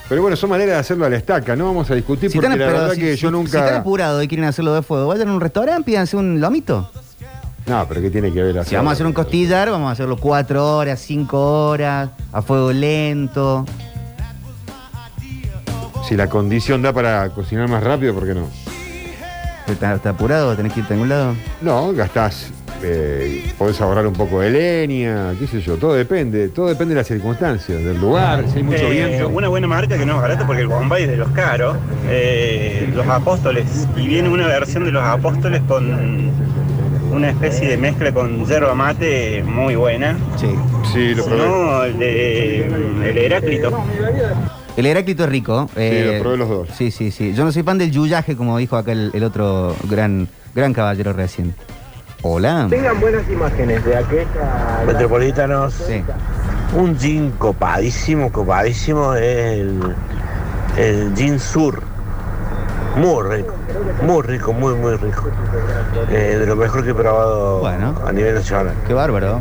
Pero 0.10 0.22
bueno, 0.24 0.36
son 0.36 0.50
maneras 0.50 0.74
de 0.76 0.80
hacerlo 0.80 1.06
a 1.06 1.10
la 1.10 1.18
estaca, 1.18 1.56
no 1.56 1.66
vamos 1.66 1.90
a 1.92 1.96
discutir 1.96 2.32
Si 2.32 2.38
porque 2.40 2.54
están, 2.54 2.60
la 2.60 2.66
verdad 2.74 2.94
si- 2.94 3.00
que 3.02 3.16
si- 3.16 3.22
yo 3.22 3.30
si 3.30 3.32
nunca... 3.32 3.60
están 3.66 3.82
apurados 3.82 4.24
y 4.24 4.28
quieren 4.28 4.46
hacerlo 4.48 4.74
de 4.74 4.82
fuego, 4.82 5.08
vayan 5.08 5.30
a 5.30 5.34
un 5.34 5.42
restaurante, 5.42 5.84
pídanse 5.84 6.18
un 6.18 6.42
lomito. 6.42 6.92
No, 7.68 7.86
pero 7.88 8.00
¿qué 8.02 8.12
tiene 8.12 8.32
que 8.32 8.44
ver 8.44 8.64
Si 8.66 8.76
vamos 8.76 8.92
a 8.92 8.94
hacer 8.94 9.06
un 9.08 9.14
costillar, 9.14 9.72
vamos 9.72 9.90
a 9.90 9.92
hacerlo 9.94 10.18
cuatro 10.18 10.78
horas, 10.78 11.00
cinco 11.00 11.68
horas, 11.70 12.10
a 12.32 12.42
fuego 12.42 12.72
lento. 12.72 13.66
Si 16.08 16.16
la 16.16 16.28
condición 16.28 16.84
da 16.84 16.94
para 16.94 17.28
cocinar 17.30 17.68
más 17.68 17.84
rápido, 17.84 18.14
¿por 18.14 18.26
qué 18.28 18.36
no? 18.36 18.48
¿Está, 19.68 19.96
está 19.96 20.12
apurado? 20.12 20.56
¿Tenés 20.56 20.74
que 20.74 20.82
irte 20.82 20.94
a 20.94 20.96
algún 20.96 21.10
lado? 21.10 21.34
No, 21.62 21.92
gastás, 21.94 22.52
eh, 22.84 23.52
podés 23.58 23.82
ahorrar 23.82 24.06
un 24.06 24.14
poco 24.14 24.42
de 24.42 24.52
leña, 24.52 25.34
qué 25.40 25.48
sé 25.48 25.60
yo, 25.62 25.78
todo 25.78 25.96
depende, 25.96 26.50
todo 26.50 26.68
depende 26.68 26.94
de 26.94 27.00
las 27.00 27.08
circunstancias, 27.08 27.84
del 27.84 28.00
lugar, 28.00 28.46
si 28.48 28.58
hay 28.58 28.64
mucho 28.64 28.84
Eh, 28.84 28.90
viento. 28.92 29.30
Una 29.30 29.48
buena 29.48 29.66
marca 29.66 29.98
que 29.98 30.06
no 30.06 30.18
es 30.18 30.22
barata 30.22 30.46
porque 30.46 30.62
el 30.62 30.68
Bombay 30.68 31.06
es 31.06 31.10
de 31.10 31.18
los 31.18 31.30
caros, 31.30 31.78
eh, 32.08 32.88
los 32.94 33.08
apóstoles. 33.08 33.88
Y 33.98 34.08
viene 34.08 34.30
una 34.30 34.46
versión 34.46 34.86
de 34.86 34.92
los 34.92 35.02
apóstoles 35.04 35.64
con 35.68 36.30
una 37.12 37.30
especie 37.30 37.70
de 37.70 37.78
mezcla 37.78 38.12
con 38.14 38.46
yerba 38.46 38.74
mate 38.76 39.44
muy 39.44 39.76
buena. 39.76 40.18
Sí. 40.38 40.48
Sí, 40.94 41.16
lo 41.16 41.24
Si 41.24 41.30
probé. 41.30 41.48
no, 41.48 41.84
el 41.84 42.00
de 42.00 42.66
el 43.10 43.18
Heráclito. 43.18 43.72
El 44.78 44.86
Heráclito 44.86 45.24
es 45.24 45.30
rico. 45.30 45.70
eh, 45.76 46.14
lo 46.18 46.22
probé 46.24 46.38
los 46.38 46.50
dos. 46.50 46.70
Sí, 46.76 46.92
sí, 46.92 47.12
sí. 47.12 47.34
Yo 47.34 47.44
no 47.46 47.52
soy 47.52 47.64
fan 47.64 47.78
del 47.78 47.92
yuyaje, 47.92 48.36
como 48.36 48.58
dijo 48.58 48.76
acá 48.78 48.92
el, 48.92 49.12
el 49.14 49.24
otro 49.24 49.76
gran, 49.90 50.28
gran 50.54 50.74
caballero 50.74 51.14
recién. 51.14 51.56
Hola. 52.22 52.68
Tengan 52.70 53.00
buenas 53.00 53.30
imágenes 53.30 53.86
de 53.86 53.96
aquella. 53.96 54.84
Metropolitanos. 54.86 55.74
Sí. 55.74 56.02
Un 56.76 56.98
gin 57.00 57.32
copadísimo, 57.38 58.32
copadísimo 58.32 59.14
es 59.14 59.60
el, 59.60 59.80
el 60.78 61.16
gin 61.16 61.40
sur. 61.40 61.82
Muy 62.98 63.24
rico, 63.38 63.54
muy 64.02 64.22
rico, 64.24 64.54
muy, 64.54 64.76
muy 64.76 64.96
rico. 64.96 65.24
Eh, 66.10 66.38
de 66.40 66.46
lo 66.46 66.56
mejor 66.56 66.84
que 66.84 66.92
he 66.92 66.94
probado 66.94 67.60
Bueno. 67.60 67.96
a 68.06 68.12
nivel 68.12 68.36
nacional. 68.36 68.74
Qué 68.88 68.94
bárbaro. 68.94 69.40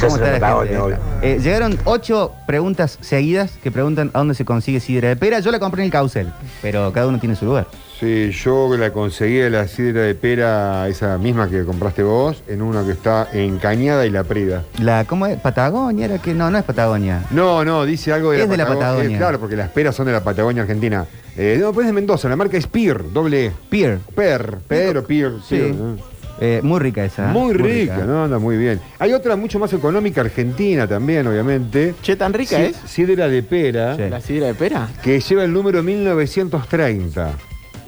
¿Cómo 0.00 0.16
está 0.16 0.38
la 0.38 0.64
gente? 0.64 0.96
Eh, 1.22 1.38
llegaron 1.40 1.78
ocho 1.84 2.32
preguntas 2.46 2.98
seguidas 3.00 3.52
que 3.62 3.70
preguntan 3.70 4.10
a 4.14 4.18
dónde 4.18 4.34
se 4.34 4.44
consigue 4.44 4.80
sidra 4.80 5.08
de 5.08 5.16
pera. 5.16 5.40
Yo 5.40 5.50
la 5.50 5.58
compré 5.58 5.82
en 5.82 5.86
el 5.86 5.92
Caucel, 5.92 6.32
pero 6.62 6.92
cada 6.92 7.06
uno 7.08 7.18
tiene 7.18 7.34
su 7.36 7.44
lugar. 7.46 7.66
Sí, 7.98 8.30
yo 8.30 8.76
la 8.76 8.92
conseguí 8.92 9.34
de 9.38 9.50
la 9.50 9.66
sidra 9.66 10.02
de 10.02 10.14
pera, 10.14 10.86
esa 10.86 11.18
misma 11.18 11.48
que 11.50 11.64
compraste 11.64 12.04
vos, 12.04 12.44
en 12.46 12.62
una 12.62 12.84
que 12.84 12.92
está 12.92 13.28
en 13.32 13.58
Cañada 13.58 14.06
y 14.06 14.10
La 14.10 14.22
Prida. 14.22 14.62
La, 14.80 15.04
¿Cómo 15.04 15.26
es? 15.26 15.36
¿Patagonia? 15.40 16.04
Era 16.04 16.18
que 16.18 16.32
no, 16.32 16.48
no 16.48 16.58
es 16.58 16.64
Patagonia. 16.64 17.24
No, 17.32 17.64
no, 17.64 17.84
dice 17.84 18.12
algo 18.12 18.30
de 18.30 18.42
Es 18.44 18.48
de 18.48 18.56
la 18.56 18.68
Patagonia. 18.68 19.16
Eh, 19.16 19.18
claro, 19.18 19.40
porque 19.40 19.56
las 19.56 19.70
peras 19.70 19.96
son 19.96 20.06
de 20.06 20.12
la 20.12 20.22
Patagonia 20.22 20.62
Argentina. 20.62 21.06
Eh, 21.36 21.58
no, 21.60 21.72
pues 21.72 21.86
es 21.86 21.88
de 21.88 21.92
Mendoza, 21.92 22.28
la 22.28 22.36
marca 22.36 22.56
es 22.56 22.68
Pier, 22.68 23.12
doble 23.12 23.46
E. 23.46 23.52
Pier. 23.68 23.98
Per, 24.14 24.58
Pedro, 24.68 25.04
Pier. 25.04 25.32
Sí. 25.48 25.56
Pier, 25.56 25.74
¿no? 25.74 25.96
Eh, 26.40 26.60
muy 26.62 26.78
rica 26.78 27.04
esa. 27.04 27.30
¿eh? 27.30 27.32
Muy 27.32 27.52
rica, 27.52 27.96
¿no? 28.06 28.22
Anda 28.22 28.38
muy 28.38 28.56
bien. 28.56 28.80
Hay 29.00 29.12
otra 29.12 29.34
mucho 29.34 29.58
más 29.58 29.72
económica, 29.72 30.20
argentina 30.20 30.86
también, 30.86 31.26
obviamente. 31.26 31.96
Che, 32.00 32.14
tan 32.14 32.32
rica 32.32 32.56
Si- 32.58 32.62
es. 32.62 32.76
Sidra 32.86 33.26
de 33.26 33.42
pera, 33.42 33.96
¿La 33.96 34.20
sidra 34.20 34.46
de 34.46 34.54
pera? 34.54 34.86
que 35.02 35.18
lleva 35.18 35.42
el 35.42 35.52
número 35.52 35.82
1930. 35.82 37.32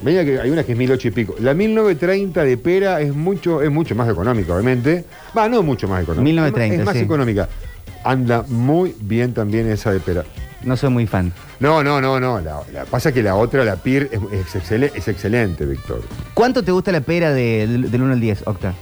Venía 0.03 0.25
que 0.25 0.41
hay 0.41 0.51
una 0.51 0.65
que 0.65 0.73
es 0.73 0.79
1800 0.79 1.05
y 1.07 1.11
pico. 1.11 1.35
La 1.41 1.53
1930 1.55 2.43
de 2.45 2.57
pera 2.57 3.01
es 3.01 3.15
mucho, 3.15 3.61
es 3.63 3.71
mucho 3.71 3.95
más 3.95 4.09
económica, 4.09 4.53
obviamente. 4.55 5.05
Va, 5.37 5.49
no 5.49 5.63
mucho 5.63 5.89
más 5.89 6.03
económica. 6.03 6.25
1930, 6.25 6.81
Es 6.81 6.87
más 6.87 6.95
sí. 6.97 7.01
económica. 7.03 7.49
Anda 8.03 8.45
muy 8.49 8.95
bien 9.01 9.35
también 9.35 9.69
esa 9.71 9.93
de 9.93 10.01
pera. 10.01 10.25
No 10.63 10.77
soy 10.77 10.91
muy 10.91 11.07
fan. 11.07 11.33
No, 11.59 11.83
no, 11.83 12.01
no, 12.01 12.19
no. 12.21 12.41
La, 12.41 12.61
la- 12.73 12.85
pasa 12.85 13.13
que 13.13 13.23
la 13.23 13.35
otra, 13.35 13.65
la 13.65 13.77
PIR, 13.77 14.11
es, 14.33 14.55
es 14.55 14.71
es 14.95 15.09
excelente, 15.09 15.65
Víctor. 15.67 16.03
¿Cuánto 16.35 16.63
te 16.63 16.73
gusta 16.73 16.93
la 16.93 17.01
pera 17.03 17.33
de- 17.33 17.67
del, 17.67 17.91
del 17.91 18.03
1 18.03 18.13
al 18.15 18.21
10, 18.21 18.43
Octa? 18.47 18.75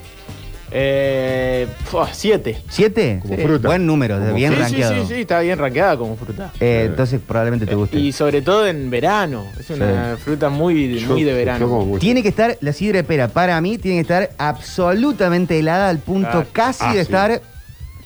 Eh, 0.70 1.66
fua, 1.84 2.08
siete. 2.12 2.58
¿Siete? 2.68 3.18
Como 3.22 3.36
Sí. 3.36 3.42
fruta. 3.42 3.68
Buen 3.68 3.86
número, 3.86 4.18
Como 4.18 4.34
bien. 4.34 4.52
Sí, 4.52 4.58
rankeado. 4.60 4.94
Sí, 4.94 5.00
sí, 5.08 5.14
sí, 5.14 5.20
está 5.22 5.40
bien 5.40 5.58
rankeada 5.58 5.96
como 5.96 6.16
fruta. 6.16 6.52
Eh, 6.60 6.84
entonces 6.86 7.20
probablemente 7.26 7.66
te 7.66 7.74
guste. 7.74 7.98
Y 7.98 8.12
sobre 8.12 8.42
todo 8.42 8.66
en 8.66 8.90
verano. 8.90 9.46
Es 9.58 9.70
una 9.70 10.16
fruta 10.22 10.48
muy, 10.48 11.04
muy 11.08 11.24
de 11.24 11.32
verano. 11.32 11.96
Tiene 11.98 12.22
que 12.22 12.28
estar, 12.28 12.56
la 12.60 12.72
sidra 12.72 12.98
de 12.98 13.04
pera, 13.04 13.28
para 13.28 13.60
mí, 13.60 13.78
tiene 13.78 13.96
que 13.98 14.02
estar 14.02 14.30
absolutamente 14.38 15.58
helada 15.58 15.88
al 15.88 15.98
punto 15.98 16.28
Claro. 16.30 16.46
casi 16.52 16.84
Ah, 16.84 16.88
de 16.88 16.94
sí. 16.94 17.00
estar 17.00 17.40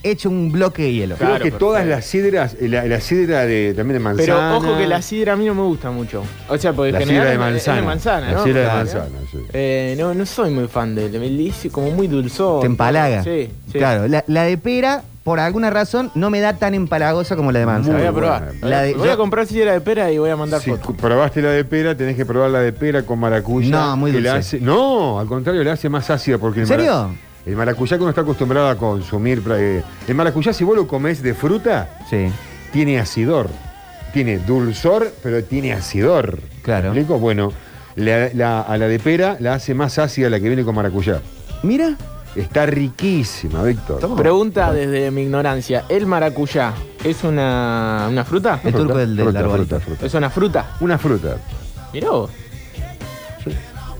hecho 0.02 0.28
un 0.30 0.50
bloque 0.52 0.82
de 0.82 0.92
hielo. 0.92 1.16
Creo 1.16 1.38
que 1.38 1.50
todas 1.50 1.86
las 1.86 2.04
sidras, 2.04 2.56
eh, 2.60 2.68
la, 2.68 2.84
la 2.86 3.00
sidra 3.00 3.46
de, 3.46 3.74
también 3.74 3.94
de 3.98 4.04
manzana. 4.04 4.26
Pero 4.26 4.56
ojo 4.70 4.78
que 4.78 4.86
la 4.86 5.02
sidra 5.02 5.34
a 5.34 5.36
mí 5.36 5.44
no 5.46 5.54
me 5.54 5.62
gusta 5.62 5.90
mucho. 5.90 6.22
O 6.48 6.58
sea, 6.58 6.72
porque 6.72 6.92
La 6.92 7.00
en 7.00 7.06
general 7.06 7.26
sidra 7.28 7.28
de 7.28 7.34
es- 7.34 7.38
manzana. 7.52 7.76
Es 7.76 7.82
de 7.82 7.86
manzana, 7.86 8.26
La 8.28 8.32
¿no? 8.32 8.44
sidra 8.44 8.60
de 8.60 8.64
Claro. 8.66 8.78
manzana, 8.78 9.18
sí. 9.30 9.38
Eh, 9.52 9.94
no, 9.98 10.14
no 10.14 10.26
soy 10.26 10.50
muy 10.50 10.68
fan 10.68 10.94
de 10.94 11.06
él. 11.06 11.12
Me 11.20 11.28
dice 11.28 11.70
como 11.70 11.90
muy 11.90 12.06
dulzón. 12.08 12.60
Te 12.60 12.66
empalaga. 12.66 13.22
Sí, 13.22 13.50
sí. 13.70 13.78
Claro, 13.78 14.08
la, 14.08 14.24
la 14.26 14.42
de 14.44 14.58
pera, 14.58 15.02
por 15.24 15.38
alguna 15.38 15.70
razón, 15.70 16.10
no 16.16 16.30
me 16.30 16.40
da 16.40 16.54
tan 16.54 16.74
empalagosa 16.74 17.36
como 17.36 17.52
la 17.52 17.60
de 17.60 17.66
manzana. 17.66 17.98
voy 17.98 18.06
a 18.06 18.12
probar. 18.12 18.52
La 18.62 18.82
de- 18.82 18.94
voy 18.94 19.08
a 19.08 19.16
comprar 19.16 19.46
sidra 19.46 19.72
de 19.72 19.80
pera 19.80 20.10
y 20.10 20.18
voy 20.18 20.30
a 20.30 20.36
mandar 20.36 20.60
Si 20.60 20.70
fotos. 20.70 20.96
probaste 21.00 21.40
la 21.42 21.50
de 21.50 21.64
pera, 21.64 21.96
tenés 21.96 22.16
que 22.16 22.26
probar 22.26 22.50
la 22.50 22.58
de 22.60 22.72
pera 22.72 23.02
con 23.04 23.20
maracuyá. 23.20 23.70
No, 23.70 23.96
muy 23.96 24.10
que 24.10 24.20
la 24.20 24.34
dulce. 24.34 24.56
hace- 24.56 24.64
no, 24.64 25.20
al 25.20 25.26
contrario, 25.28 25.62
la 25.62 25.72
hace 25.74 25.88
más 25.88 26.10
ácida 26.10 26.38
porque 26.38 26.60
el 26.60 26.64
¿En 26.64 26.68
serio? 26.68 27.10
El 27.46 27.56
maracuyá 27.56 27.96
que 27.96 28.02
uno 28.02 28.10
está 28.10 28.22
acostumbrado 28.22 28.68
a 28.68 28.76
consumir. 28.76 29.42
eh, 29.56 29.82
el 30.08 30.14
maracuyá, 30.14 30.52
si 30.52 30.64
vos 30.64 30.76
lo 30.76 30.86
comés 30.86 31.22
de 31.22 31.34
fruta, 31.34 31.98
Sí. 32.08 32.26
tiene 32.72 32.98
acidor. 32.98 33.48
Tiene 34.12 34.38
dulzor, 34.38 35.12
pero 35.22 35.42
tiene 35.42 35.72
acidor. 35.72 36.38
Claro. 36.62 36.92
¿Me 36.92 37.00
explico? 37.00 37.18
Bueno, 37.18 37.52
la- 37.96 38.28
la- 38.34 38.60
a 38.60 38.76
la 38.76 38.86
de 38.88 38.98
pera 38.98 39.36
la 39.40 39.54
hace 39.54 39.74
más 39.74 39.98
ácida 39.98 40.28
la 40.30 40.38
que 40.38 40.48
viene 40.48 40.64
con 40.64 40.74
maracuyá. 40.74 41.20
Mira. 41.62 41.96
Está 42.34 42.64
riquísima, 42.64 43.62
Víctor. 43.62 44.16
Pregunta 44.16 44.72
desde 44.72 45.10
mi 45.10 45.20
ignorancia. 45.24 45.84
¿El 45.90 46.06
maracuyá 46.06 46.72
es 47.04 47.24
una, 47.24 48.06
una 48.10 48.24
fruta? 48.24 48.58
El 48.64 48.72
turco 48.72 48.96
del, 48.96 49.14
del 49.14 49.24
fruta, 49.26 49.38
arbolito. 49.40 49.66
fruta, 49.80 49.80
fruta. 49.84 50.06
¿Es 50.06 50.14
una 50.14 50.30
fruta? 50.30 50.66
Una 50.80 50.96
fruta. 50.96 51.36
Mirá 51.92 52.08
vos. 52.08 52.30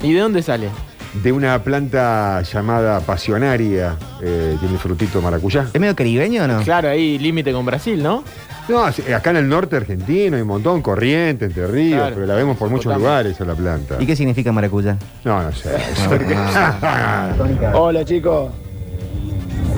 ¿Y 0.03 0.13
de 0.15 0.21
dónde 0.21 0.43
sale? 0.43 0.69
De 1.15 1.31
una 1.31 1.63
planta 1.63 2.41
llamada 2.43 3.01
pasionaria, 3.01 3.97
eh, 4.23 4.57
tiene 4.59 4.79
frutito 4.79 5.21
maracuyá. 5.21 5.67
¿Es 5.73 5.79
medio 5.81 5.95
caribeño 5.95 6.45
o 6.45 6.47
no? 6.47 6.63
Claro, 6.63 6.89
ahí 6.89 7.19
límite 7.19 7.53
con 7.53 7.67
Brasil, 7.67 8.03
¿no? 8.03 8.25
No, 8.69 8.85
acá 8.85 9.31
en 9.31 9.37
el 9.37 9.49
norte 9.49 9.77
argentino 9.77 10.37
hay 10.37 10.43
un 10.43 10.49
montón, 10.49 10.81
Corrientes, 10.81 11.49
Entre 11.49 11.67
Ríos, 11.67 11.99
Claro. 11.99 12.15
pero 12.15 12.27
la 12.27 12.35
vemos 12.35 12.57
por 12.57 12.71
muchos 12.71 12.85
Totalmente. 12.85 13.09
lugares 13.09 13.41
a 13.41 13.45
la 13.45 13.55
planta. 13.55 13.97
¿Y 14.01 14.07
qué 14.07 14.17
significa 14.17 14.53
maracuyá? 14.53 14.97
No, 15.25 15.43
no 15.43 15.53
sé. 15.53 15.71
Hola 17.75 18.05
chicos. 18.05 18.51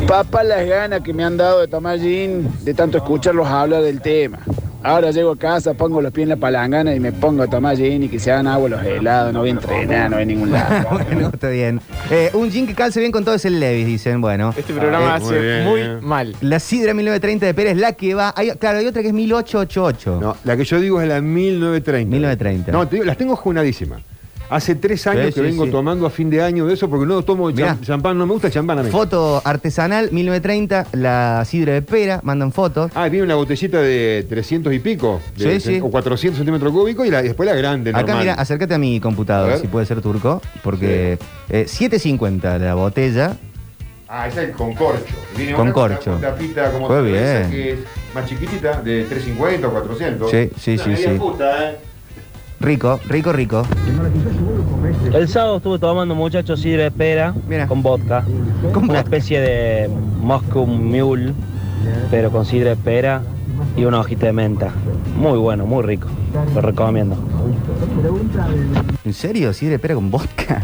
Papá 0.07 0.45
las 0.45 0.67
ganas 0.67 1.01
que 1.01 1.13
me 1.15 1.25
han 1.25 1.37
dado 1.37 1.61
de 1.63 1.67
tomar 1.69 1.99
gin, 1.99 2.47
de 2.63 2.75
tanto 2.75 2.99
escucharlos 2.99 3.49
hablar 3.49 3.83
del 3.83 4.01
tema. 4.01 4.39
Ahora 4.85 5.11
llego 5.11 5.33
a 5.33 5.37
casa, 5.37 5.73
pongo 5.75 6.03
los 6.03 6.13
pies 6.13 6.25
en 6.25 6.29
la 6.29 6.37
palangana 6.37 6.95
y 6.95 7.01
me 7.01 7.11
pongo 7.11 7.43
a 7.43 7.47
tomar 7.49 7.75
gin 7.77 8.03
y 8.03 8.09
que 8.09 8.19
se 8.21 8.31
hagan 8.31 8.47
agua 8.47 8.69
los 8.69 8.85
helados. 8.85 9.33
No 9.33 9.41
voy 9.41 9.49
a 9.49 9.53
entrenar, 9.53 10.11
no 10.11 10.17
voy 10.17 10.23
a 10.23 10.27
ningún 10.27 10.53
lado. 10.53 10.89
bueno, 11.09 11.31
está 11.33 11.49
bien. 11.49 11.81
Eh, 12.11 12.31
un 12.35 12.51
gin 12.51 12.67
que 12.67 12.75
calce 12.75 13.01
bien 13.01 13.11
con 13.11 13.25
todo 13.25 13.35
es 13.35 13.45
el 13.47 13.59
Levis, 13.59 13.87
dicen. 13.87 14.21
Bueno. 14.21 14.53
Este 14.57 14.73
programa 14.75 15.07
Eh, 15.07 15.11
hace 15.15 15.65
muy, 15.65 16.07
mal. 16.07 16.37
La 16.43 16.61
sidra 16.61 16.93
1930 16.93 17.47
de 17.47 17.55
Pérez 17.55 17.77
la 17.79 17.93
que 17.95 18.15
va. 18.15 18.35
hay- 18.37 18.51
claro, 18.53 18.79
hay 18.79 18.87
otra 18.87 19.01
que 19.03 19.09
es 19.09 19.15
1888. 19.15 20.19
No, 20.21 20.37
la 20.45 20.57
que 20.57 20.65
yo 20.65 20.79
digo 20.81 21.01
es 21.01 21.09
la 21.09 21.21
1930. 21.23 22.11
1930. 22.11 22.71
No, 22.73 22.87
te 22.87 22.97
digo, 22.97 23.05
las 23.07 23.17
tengo 23.17 23.37
junadísimas. 23.37 24.03
Hace 24.51 24.75
tres 24.75 25.07
años 25.07 25.27
Sí, 25.29 25.33
que 25.33 25.41
sí, 25.41 25.47
vengo 25.47 25.65
sí. 25.65 25.71
tomando 25.71 26.07
a 26.07 26.11
fin 26.11 26.29
de 26.29 26.43
año 26.43 26.67
de 26.67 26.75
eso 26.75 26.89
porque 26.89 27.07
no 27.07 27.23
tomo 27.23 27.49
Mirá. 27.51 27.79
champán, 27.83 28.19
no 28.19 28.27
me 28.27 28.33
gusta 28.35 28.49
el 28.49 28.53
champán 28.53 28.79
a 28.79 28.83
mí. 28.83 28.91
Foto 28.91 29.41
artesanal 29.45 30.11
1930, 30.13 30.87
la 30.93 31.43
sidra 31.47 31.73
de 31.73 31.83
pera, 31.83 32.21
mandan 32.23 32.53
fotos. 32.53 32.91
Ah, 32.95 33.09
viene 33.09 33.25
una 33.25 33.37
botellita 33.37 33.81
de 33.81 34.25
300 34.29 34.73
y 34.75 34.79
pico, 34.81 35.21
de- 35.37 35.81
o 35.83 35.91
400 35.91 36.37
centímetros 36.37 36.73
cúbicos 36.73 37.07
y, 37.07 37.11
la- 37.11 37.21
y 37.23 37.29
después 37.29 37.49
la 37.49 37.55
grande, 37.55 37.91
Acá, 37.91 38.01
normal. 38.03 38.19
mira, 38.21 38.35
acércate 38.35 38.75
a 38.75 38.79
mi 38.79 39.01
computador, 39.01 39.59
si 39.59 39.67
puede 39.67 39.87
ser 39.87 40.01
turco, 40.03 40.43
porque 40.63 41.19
eh, 41.49 41.65
7.50 41.67 42.59
la 42.59 42.75
botella. 42.75 43.37
Ah, 44.09 44.29
esa 44.29 44.43
es 44.43 44.55
con 44.55 44.75
corcho. 44.75 45.15
Viene 45.37 45.53
Con 45.55 45.63
una 45.63 45.73
corcho. 45.73 46.13
Con 46.13 46.21
tapita 46.21 46.71
como 46.71 46.87
cerveza, 46.89 47.39
bien. 47.49 47.51
que 47.51 47.73
es 47.73 47.79
más 48.15 48.27
chiquitita, 48.27 48.81
de 48.83 49.05
350 49.05 49.67
o 49.67 49.71
400. 49.73 50.31
Sí, 50.31 50.51
sí, 50.61 50.75
Una 50.75 50.97
sí, 50.97 51.03
sí. 51.03 51.09
puta, 51.19 51.71
¿eh? 51.71 51.77
Rico, 52.65 52.99
rico, 53.09 53.31
rico. 53.31 53.63
El 55.13 55.29
sábado 55.29 55.59
estuve 55.59 55.79
tomando 55.79 56.15
muchachos 56.15 56.63
sidra 56.63 56.85
de 56.85 56.91
pera 56.91 57.35
con 57.69 57.83
vodka. 57.83 58.25
una 58.75 59.01
especie 59.01 59.39
de 59.39 59.91
Moscow 60.23 60.67
Mule, 60.67 61.35
pero 62.11 62.31
con 62.31 62.47
sidra 62.47 62.71
de 62.71 62.77
pera 62.77 63.21
y 63.77 63.85
una 63.85 64.01
hojita 64.01 64.25
de 64.25 64.33
menta. 64.33 64.71
Muy 65.15 65.39
bueno, 65.39 65.67
muy 65.67 65.83
rico. 65.83 66.09
Lo 66.55 66.63
recomiendo. 66.63 67.17
¿En 69.05 69.13
serio? 69.13 69.53
¿Sidra 69.53 69.73
de 69.73 69.79
pera 69.79 69.95
con 69.97 70.11
vodka? 70.11 70.63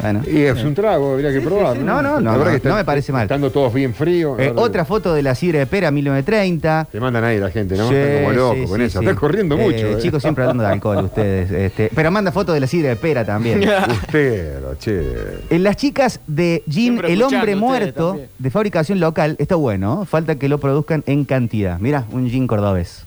Bueno. 0.00 0.20
Y 0.26 0.42
es 0.42 0.62
un 0.62 0.74
trago, 0.74 1.14
habría 1.14 1.32
que 1.32 1.40
probarlo. 1.40 1.82
No, 1.82 2.02
no, 2.02 2.20
no, 2.20 2.36
no, 2.36 2.50
está- 2.50 2.68
no 2.68 2.74
me 2.76 2.84
parece 2.84 3.12
mal. 3.12 3.22
Estando 3.22 3.50
todos 3.50 3.72
bien 3.72 3.94
fríos. 3.94 4.38
Eh, 4.38 4.52
otra 4.54 4.84
foto 4.84 5.14
de 5.14 5.22
la 5.22 5.34
sidra 5.34 5.60
de 5.60 5.66
pera 5.66 5.90
1930. 5.90 6.88
Te 6.92 7.00
mandan 7.00 7.24
ahí 7.24 7.38
la 7.38 7.50
gente, 7.50 7.76
¿no? 7.76 7.88
Sí, 7.88 7.94
Están 7.94 8.24
como 8.24 8.36
locos 8.36 8.56
sí, 8.58 8.66
con 8.66 8.78
sí, 8.78 8.84
eso. 8.84 8.98
sí. 9.00 9.04
Están 9.06 9.16
corriendo 9.18 9.54
Eh, 9.56 9.64
mucho. 9.64 9.86
¿eh? 9.86 9.96
Chicos, 9.98 10.22
siempre 10.22 10.44
hablando 10.44 10.64
de 10.64 10.68
alcohol 10.70 11.04
ustedes. 11.04 11.50
este, 11.50 11.90
pero 11.94 12.10
manda 12.10 12.30
foto 12.30 12.52
de 12.52 12.60
la 12.60 12.66
sidra 12.66 12.90
de 12.90 12.96
pera 12.96 13.24
también. 13.24 13.60
Usted, 13.90 14.60
che. 14.80 15.02
En 15.48 15.62
las 15.62 15.76
chicas 15.76 16.20
de 16.26 16.62
Gin 16.66 16.74
Siempre 16.96 17.12
El 17.14 17.22
Hombre 17.22 17.56
Muerto, 17.56 18.08
también. 18.08 18.28
de 18.38 18.50
fabricación 18.50 19.00
local, 19.00 19.36
está 19.38 19.54
bueno. 19.56 20.04
Falta 20.04 20.34
que 20.36 20.48
lo 20.48 20.58
produzcan 20.58 21.02
en 21.06 21.24
cantidad. 21.24 21.78
Mira, 21.78 22.04
un 22.12 22.28
gin 22.28 22.46
cordobés. 22.46 23.04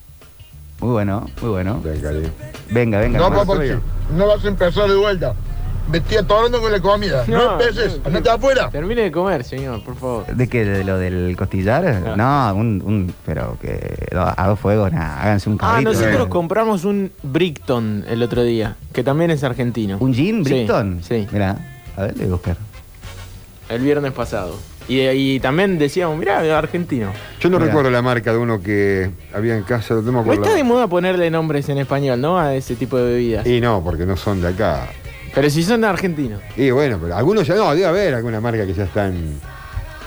Muy 0.82 0.92
bueno, 0.92 1.30
muy 1.42 1.50
bueno. 1.52 1.82
Venga, 2.72 3.00
venga. 3.00 3.20
No, 3.20 3.30
más. 3.30 3.46
papachi, 3.46 3.72
no 4.16 4.28
vas 4.28 4.44
a 4.44 4.48
empezar 4.48 4.88
de 4.90 4.96
vuelta. 4.96 5.34
Me 5.92 5.98
estoy 5.98 6.18
atorando 6.18 6.62
con 6.62 6.72
la 6.72 6.80
comida. 6.80 7.24
No, 7.28 7.54
empeces, 7.54 8.00
andate 8.06 8.30
afuera. 8.30 8.70
Termine 8.70 9.02
de 9.04 9.12
comer, 9.12 9.44
señor, 9.44 9.84
por 9.84 9.96
favor. 9.96 10.26
¿De 10.28 10.48
qué? 10.48 10.64
¿De 10.64 10.84
lo 10.84 11.00
del 11.00 11.36
costillar? 11.36 12.16
No, 12.16 12.54
un, 12.56 12.82
un- 12.86 13.14
pero 13.26 13.58
que 13.60 14.08
a 14.16 14.48
dos 14.48 14.60
fuegos, 14.60 14.92
nada, 14.92 15.20
háganse 15.22 15.50
un 15.50 15.58
Ah, 15.62 15.72
carrito. 15.74 15.94
nosotros 15.94 16.28
compramos 16.28 16.86
un 16.86 17.12
Brickton 17.24 18.06
el 18.08 18.22
otro 18.22 18.44
día, 18.44 18.76
que 18.94 19.04
también 19.04 19.32
es 19.32 19.44
argentino. 19.44 19.98
¿Un 20.00 20.14
gin, 20.14 20.46
Sí, 20.46 20.54
Brickton? 20.54 21.00
Sí, 21.02 21.28
Mira, 21.32 21.58
a 21.98 22.02
ver, 22.04 22.12
le 22.18 22.26
voy 22.26 22.28
a 22.28 22.32
buscar. 22.36 22.58
el 23.70 23.82
viernes 23.82 24.12
pasado. 24.12 24.56
Y, 24.88 25.02
y 25.02 25.40
también 25.40 25.78
decíamos, 25.80 26.18
mirá, 26.18 26.40
argentino. 26.58 27.12
Yo 27.40 27.50
no 27.50 27.58
Mirá. 27.58 27.68
recuerdo 27.68 27.90
la 27.92 28.02
marca 28.02 28.32
de 28.32 28.38
uno 28.40 28.62
que 28.62 29.10
había 29.34 29.56
en 29.56 29.64
casa. 29.64 29.94
No 29.96 30.02
me 30.04 30.12
No 30.12 30.20
acuerdo. 30.22 30.44
está 30.44 30.56
de 30.56 30.64
moda 30.64 30.88
ponerle 30.88 31.30
nombres 31.30 31.70
en 31.70 31.78
español, 31.80 32.20
¿no? 32.22 32.40
A 32.40 32.56
ese 32.56 32.76
tipo 32.76 32.98
de 32.98 33.04
bebidas. 33.12 33.46
Y 33.48 33.62
no, 33.62 33.84
porque 33.84 34.06
no 34.08 34.18
son 34.18 34.42
de 34.42 34.48
acá. 34.50 34.88
Pero 35.40 35.50
si 35.50 35.64
son 35.64 35.84
argentinos. 35.84 36.42
Y 36.58 36.72
bueno, 36.72 36.98
pero 37.02 37.16
algunos 37.16 37.48
ya 37.48 37.56
no, 37.56 37.72
debe 37.72 37.86
haber 37.86 38.14
alguna 38.16 38.40
marca 38.42 38.66
que 38.66 38.74
ya 38.74 38.84
están. 38.84 39.16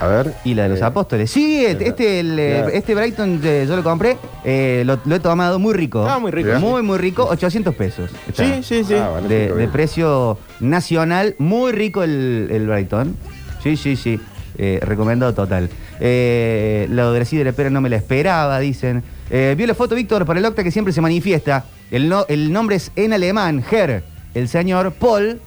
A 0.01 0.07
ver. 0.09 0.35
Y 0.45 0.55
la 0.55 0.65
de 0.65 0.69
los 0.71 0.81
Eh, 0.81 0.85
apóstoles. 0.85 1.31
Sí, 1.31 1.65
este, 1.65 1.89
este, 1.89 2.21
el, 2.21 2.37
eh, 2.39 2.53
Claro. 2.59 2.69
este 2.71 2.95
Brighton 2.95 3.41
eh, 3.45 3.65
yo 3.69 3.77
lo 3.77 3.85
compré, 3.85 4.17
eh, 4.45 4.83
lo, 4.85 4.99
lo 5.05 5.15
he 5.15 5.21
tomado 5.21 5.59
muy 5.61 5.75
rico. 5.75 6.05
Ah, 6.09 6.19
muy 6.19 6.33
rico. 6.33 6.59
Muy, 6.59 6.83
muy 6.83 6.99
rico, 6.99 7.25
800 7.31 7.75
pesos. 7.75 8.11
está. 8.29 8.45
Sí, 8.45 8.63
sí, 8.65 8.83
sí. 8.85 8.95
Ah, 8.95 9.11
bueno, 9.13 9.29
de, 9.29 9.69
precio 9.69 10.39
nacional, 10.59 11.37
muy 11.39 11.71
rico 11.73 12.03
el, 12.03 12.49
el 12.51 12.67
Brighton. 12.67 13.17
Sí, 13.63 13.77
sí, 13.77 13.95
sí. 13.97 14.19
Eh, 14.59 14.81
recomendado 14.83 15.33
total. 15.35 15.71
Eh, 16.01 16.87
lo 16.91 17.13
de 17.13 17.21
la 17.21 17.25
silla 17.25 17.41
de 17.41 17.45
la 17.45 17.51
espera 17.51 17.71
no 17.71 17.81
me 17.81 17.89
la 17.89 17.97
esperaba, 17.97 18.59
dicen. 18.59 19.05
Eh, 19.31 19.55
vio 19.57 19.67
la 19.69 19.75
foto, 19.75 19.95
Víctor, 19.95 20.27
para 20.27 20.41
el 20.41 20.45
Octa 20.47 20.65
que 20.65 20.73
siempre 20.73 20.93
se 20.93 21.01
manifiesta. 21.01 21.65
El, 21.93 22.09
no- 22.09 22.27
el 22.29 22.53
nombre 22.53 22.75
es 22.77 22.91
en 22.97 23.13
alemán, 23.13 23.63
Herr. 23.71 24.03
El 24.35 24.49
señor 24.49 24.93
Paul 24.93 25.41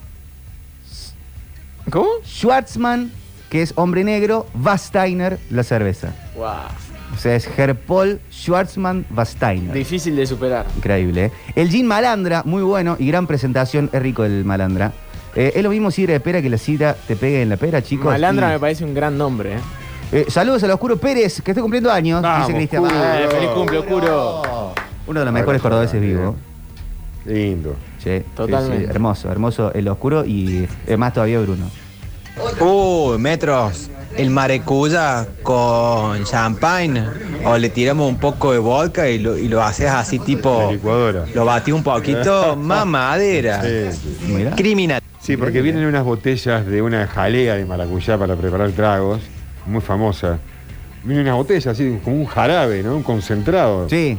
¿Cómo? 1.90 2.06
Schwarzman, 2.24 3.12
que 3.48 3.62
es 3.62 3.72
hombre 3.76 4.02
negro, 4.04 4.46
Vasteiner, 4.54 5.38
la 5.50 5.62
cerveza. 5.62 6.12
Wow. 6.36 6.46
O 7.14 7.18
sea, 7.18 7.36
es 7.36 7.48
Herr 7.56 7.76
Paul 7.76 8.20
Schwarzman 8.32 9.06
Vasteiner. 9.10 9.72
Difícil 9.72 10.16
de 10.16 10.26
superar. 10.26 10.66
Increíble, 10.76 11.26
¿eh? 11.26 11.32
El 11.54 11.70
gin 11.70 11.86
Malandra, 11.86 12.42
muy 12.44 12.62
bueno 12.62 12.96
y 12.98 13.06
gran 13.06 13.26
presentación. 13.28 13.88
Es 13.92 14.02
rico 14.02 14.24
el 14.24 14.44
Malandra. 14.44 14.92
Eh, 15.36 15.52
es 15.54 15.62
lo 15.62 15.70
mismo 15.70 15.90
sidra 15.90 16.14
de 16.14 16.20
pera 16.20 16.42
que 16.42 16.50
la 16.50 16.58
sidra 16.58 16.96
te 17.06 17.14
pegue 17.14 17.42
en 17.42 17.48
la 17.50 17.56
pera, 17.56 17.82
chicos. 17.82 18.06
Malandra 18.06 18.48
Y- 18.48 18.52
me 18.54 18.58
parece 18.58 18.84
un 18.84 18.94
gran 18.94 19.16
nombre. 19.16 19.54
¿eh? 19.54 19.60
Eh, 20.12 20.26
saludos 20.28 20.62
al 20.64 20.70
Oscuro 20.72 20.96
Pérez, 20.96 21.40
que 21.42 21.50
está 21.52 21.60
cumpliendo 21.60 21.90
años, 21.90 22.22
Vamos, 22.22 22.46
dice 22.48 22.56
Cristian. 22.58 22.84
Eh, 22.86 23.28
feliz 23.30 23.48
cumple, 23.50 23.78
Oscuro. 23.78 24.72
Uno 25.06 25.20
de 25.20 25.24
los 25.26 25.34
mejores 25.34 25.62
cordobeses 25.62 26.00
vivos. 26.00 26.34
Lindo. 27.26 27.76
Sí, 28.02 28.22
Totalmente. 28.34 28.78
sí, 28.78 28.84
sí, 28.84 28.90
hermoso, 28.90 29.30
hermoso 29.30 29.72
el 29.74 29.88
Oscuro 29.88 30.24
y 30.24 30.68
eh, 30.86 30.96
más 30.96 31.12
todavía 31.12 31.40
Bruno. 31.40 31.70
Uh, 32.60 33.18
metros. 33.18 33.90
El 34.16 34.30
maracuya 34.30 35.26
con 35.42 36.24
champagne. 36.24 37.04
O 37.44 37.58
le 37.58 37.68
tiramos 37.68 38.08
un 38.08 38.18
poco 38.18 38.52
de 38.52 38.58
vodka 38.58 39.08
y 39.08 39.18
lo, 39.18 39.36
y 39.36 39.48
lo 39.48 39.62
haces 39.62 39.90
así 39.90 40.18
tipo. 40.18 40.72
Lo 41.34 41.44
batí 41.44 41.72
un 41.72 41.82
poquito. 41.82 42.56
Mamadera. 42.60 43.62
Criminal. 44.56 45.02
Sí, 45.20 45.36
porque 45.36 45.60
vienen 45.60 45.84
unas 45.84 46.04
botellas 46.04 46.64
de 46.66 46.82
una 46.82 47.06
jalea 47.06 47.56
de 47.56 47.66
maracuyá 47.66 48.16
para 48.16 48.36
preparar 48.36 48.70
tragos, 48.70 49.20
muy 49.66 49.80
famosa. 49.80 50.38
Vienen 51.02 51.26
unas 51.26 51.36
botellas 51.36 51.66
así, 51.66 51.98
como 52.02 52.16
un 52.16 52.26
jarabe, 52.26 52.82
¿no? 52.82 52.96
Un 52.96 53.02
concentrado. 53.02 53.88
Sí, 53.88 54.18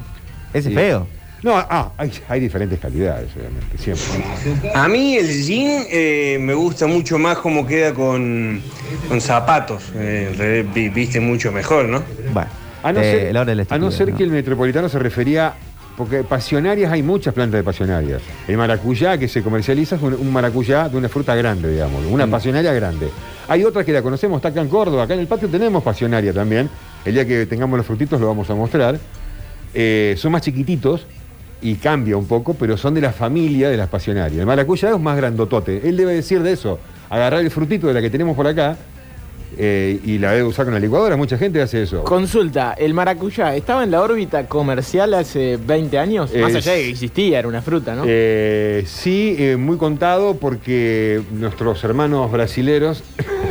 ese 0.53 0.69
es 0.69 0.75
feo. 0.75 1.07
No, 1.43 1.55
ah, 1.55 1.91
hay, 1.97 2.11
hay 2.29 2.39
diferentes 2.39 2.79
calidades, 2.79 3.29
obviamente, 3.35 3.77
siempre. 3.77 4.71
A 4.73 4.87
mí 4.87 5.15
el 5.17 5.27
jean 5.43 5.85
eh, 5.89 6.37
me 6.41 6.53
gusta 6.55 6.87
mucho 6.87 7.19
más 7.19 7.37
cómo 7.37 7.65
queda 7.65 7.93
con, 7.93 8.61
con 9.07 9.21
zapatos. 9.21 9.83
Eh, 9.95 10.65
viste 10.93 11.19
mucho 11.19 11.51
mejor, 11.51 11.85
¿no? 11.85 12.01
Bueno, 12.33 12.49
A 12.83 12.91
no, 12.91 12.99
Eh, 13.01 13.31
ser, 13.31 13.37
a 13.73 13.77
no 13.77 13.91
ser 13.91 14.09
¿no? 14.11 14.17
que 14.17 14.23
el 14.23 14.31
metropolitano 14.31 14.89
se 14.89 14.97
refería, 14.97 15.53
porque 15.95 16.23
pasionarias 16.23 16.91
hay 16.91 17.03
muchas 17.03 17.33
plantas 17.35 17.59
de 17.59 17.63
pasionarias. 17.63 18.21
El 18.47 18.57
maracuyá 18.57 19.17
que 19.17 19.27
se 19.27 19.43
comercializa 19.43 19.95
es 19.97 20.01
un, 20.01 20.13
un 20.15 20.31
maracuyá 20.33 20.89
de 20.89 20.97
una 20.97 21.07
fruta 21.09 21.35
grande, 21.35 21.71
digamos, 21.71 22.03
una 22.07 22.25
Mm. 22.25 22.31
pasionaria 22.31 22.73
grande. 22.73 23.09
Hay 23.47 23.63
otras 23.63 23.85
que 23.85 23.93
la 23.93 24.01
conocemos, 24.01 24.37
está 24.37 24.49
acá 24.49 24.61
en 24.61 24.69
Córdoba, 24.69 25.03
acá 25.03 25.13
en 25.13 25.19
el 25.21 25.27
patio 25.27 25.47
tenemos 25.47 25.83
pasionaria 25.83 26.33
también. 26.33 26.67
El 27.05 27.13
día 27.13 27.25
que 27.25 27.45
tengamos 27.45 27.77
los 27.77 27.85
frutitos 27.85 28.19
lo 28.19 28.27
vamos 28.27 28.49
a 28.49 28.55
mostrar. 28.55 28.99
Eh, 29.73 30.15
son 30.17 30.31
más 30.31 30.41
chiquititos 30.41 31.05
y 31.61 31.75
cambia 31.75 32.17
un 32.17 32.27
poco, 32.27 32.53
pero 32.53 32.77
son 32.77 32.93
de 32.93 33.01
la 33.01 33.11
familia 33.11 33.69
de 33.69 33.77
las 33.77 33.89
pasionarias. 33.89 34.39
El 34.39 34.45
maracuyá 34.45 34.91
es 34.91 34.99
más 34.99 35.17
grandotote. 35.17 35.87
Él 35.87 35.97
debe 35.97 36.13
decir 36.13 36.41
de 36.43 36.51
eso, 36.51 36.79
agarrar 37.09 37.41
el 37.41 37.51
frutito 37.51 37.87
de 37.87 37.93
la 37.93 38.01
que 38.01 38.09
tenemos 38.09 38.35
por 38.35 38.47
acá 38.47 38.77
eh, 39.57 39.99
y 40.03 40.17
la 40.19 40.33
debe 40.33 40.43
usar 40.43 40.65
con 40.65 40.73
la 40.73 40.79
licuadora. 40.79 41.15
Mucha 41.15 41.37
gente 41.37 41.61
hace 41.61 41.83
eso. 41.83 42.03
Consulta, 42.03 42.73
¿el 42.73 42.93
maracuyá 42.93 43.55
estaba 43.55 43.83
en 43.83 43.91
la 43.91 44.01
órbita 44.01 44.45
comercial 44.45 45.13
hace 45.13 45.57
20 45.57 45.97
años? 45.97 46.31
Más 46.35 46.53
allá 46.53 46.73
de 46.73 46.83
que 46.83 46.89
existía, 46.89 47.39
era 47.39 47.47
una 47.47 47.61
fruta, 47.61 47.95
¿no? 47.95 48.03
Eh, 48.05 48.83
sí, 48.85 49.35
eh, 49.39 49.55
muy 49.57 49.77
contado 49.77 50.35
porque 50.35 51.21
nuestros 51.31 51.83
hermanos 51.83 52.31
brasileros, 52.31 53.03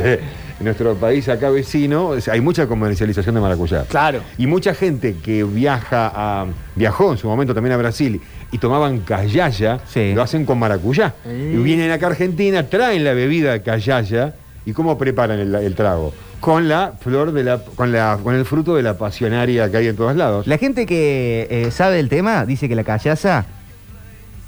en 0.59 0.65
nuestro 0.65 0.95
país 0.95 1.29
acá 1.29 1.49
vecino, 1.49 2.13
hay 2.31 2.41
mucha 2.41 2.67
comercialización 2.67 3.35
de 3.35 3.41
maracuyá. 3.41 3.83
Claro. 3.83 4.21
Y 4.37 4.47
mucha 4.47 4.73
gente 4.73 5.15
que 5.23 5.43
viaja 5.43 6.11
a, 6.13 6.45
viajó 6.75 7.11
en 7.11 7.17
su 7.17 7.27
momento 7.27 7.53
también 7.53 7.73
a 7.73 7.77
Brasil 7.77 8.21
y 8.51 8.57
tomaban 8.57 8.99
callaya, 9.01 9.79
lo 10.15 10.21
hacen 10.21 10.45
con 10.45 10.57
maracuyá. 10.57 11.13
Y 11.25 11.57
vienen 11.57 11.91
acá 11.91 12.07
a 12.07 12.09
Argentina, 12.09 12.63
traen 12.63 13.03
la 13.03 13.13
bebida 13.13 13.61
callaya 13.61 14.33
y 14.65 14.73
cómo 14.73 14.97
preparan 14.97 15.39
el, 15.39 15.53
el 15.53 15.75
trago. 15.75 16.13
Con 16.39 16.67
la 16.67 16.93
flor 16.99 17.31
de 17.31 17.43
la, 17.43 17.59
con 17.59 17.91
la, 17.91 18.19
con 18.23 18.35
el 18.35 18.45
fruto 18.45 18.75
de 18.75 18.83
la 18.83 18.97
pasionaria 18.97 19.71
que 19.71 19.77
hay 19.77 19.87
en 19.87 19.95
todos 19.95 20.15
lados. 20.15 20.45
La 20.45 20.57
gente 20.57 20.85
que 20.85 21.47
eh, 21.49 21.71
sabe 21.71 21.95
del 21.95 22.09
tema 22.09 22.45
dice 22.45 22.69
que 22.69 22.75
la 22.75 22.83
callaza 22.83 23.45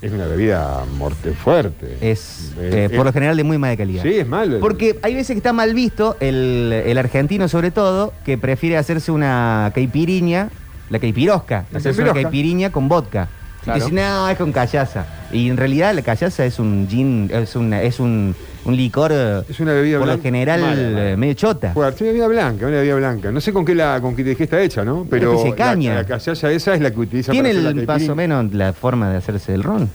Es 0.02 0.14
una 0.14 0.26
bebida 0.28 0.86
morte 0.98 1.34
fuerte. 1.34 1.98
es, 2.00 2.54
Eh, 2.58 2.90
por 2.96 3.06
lo 3.06 3.12
general, 3.12 3.36
de 3.36 3.44
muy 3.44 3.58
mala 3.58 3.76
calidad. 3.76 4.02
Sí, 4.02 4.20
es 4.20 4.28
malo. 4.28 4.60
Porque 4.60 4.98
hay 5.02 5.14
veces 5.14 5.34
que 5.34 5.40
está 5.40 5.52
mal 5.52 5.74
visto, 5.74 6.16
el, 6.22 6.72
el 6.86 6.98
argentino 6.98 7.48
sobre 7.50 7.72
todo, 7.72 8.14
que 8.24 8.38
prefiere 8.38 8.78
hacerse 8.78 9.12
una 9.12 9.72
caipiriña, 9.76 10.50
la 10.90 11.00
caipirosca, 11.00 11.66
La 11.72 11.80
hacerse 11.80 12.02
una 12.02 12.14
caipiriña 12.14 12.72
con 12.72 12.88
vodka. 12.88 13.28
Claro. 13.64 13.78
Y 13.78 13.82
dice, 13.82 13.94
no, 13.94 14.30
es 14.30 14.38
con 14.38 14.54
callaza. 14.54 15.06
Y 15.34 15.50
en 15.50 15.58
realidad 15.58 15.94
la 15.94 16.02
callaza 16.02 16.46
es 16.46 16.60
un 16.60 16.88
gin, 16.90 17.30
es, 17.34 17.58
una, 17.58 17.82
es 17.82 18.00
un, 18.00 18.36
un 18.66 18.76
licor 18.76 19.12
eh, 19.14 19.42
Es 19.50 19.60
una 19.60 19.74
bebida 19.74 20.00
por 20.00 20.08
lo 20.08 20.20
general 20.22 20.62
Mala, 20.62 20.76
mala. 20.76 21.10
eh, 21.12 21.18
medio 21.18 21.34
chota. 21.34 21.74
Fuerte, 21.74 22.04
una 22.04 22.12
bebida 22.12 22.28
blanca, 22.28 22.68
una 22.68 22.76
bebida 22.78 22.96
blanca. 22.96 23.32
No 23.32 23.42
sé 23.42 23.54
con 23.54 23.64
qué 23.66 23.74
la, 23.76 24.00
con 24.02 24.16
qué, 24.16 24.24
de 24.24 24.36
qué 24.36 24.44
está 24.44 24.62
hecha, 24.62 24.84
¿no? 24.84 25.08
Pero 25.10 25.42
de 25.44 25.56
caña. 25.56 25.96
La, 26.04 26.18
la 26.18 26.18
esa 26.18 26.52
es 26.52 26.82
la 26.82 26.92
que 26.92 27.00
utiliza 27.00 27.32
Tiene 27.32 27.54
para 27.54 27.70
el, 27.70 27.86
más 27.88 28.10
o 28.10 28.16
menos 28.16 28.54
la 28.54 28.74
forma 28.74 29.10
de 29.10 29.18
hacerse 29.18 29.54
el 29.54 29.64
ron. 29.64 29.90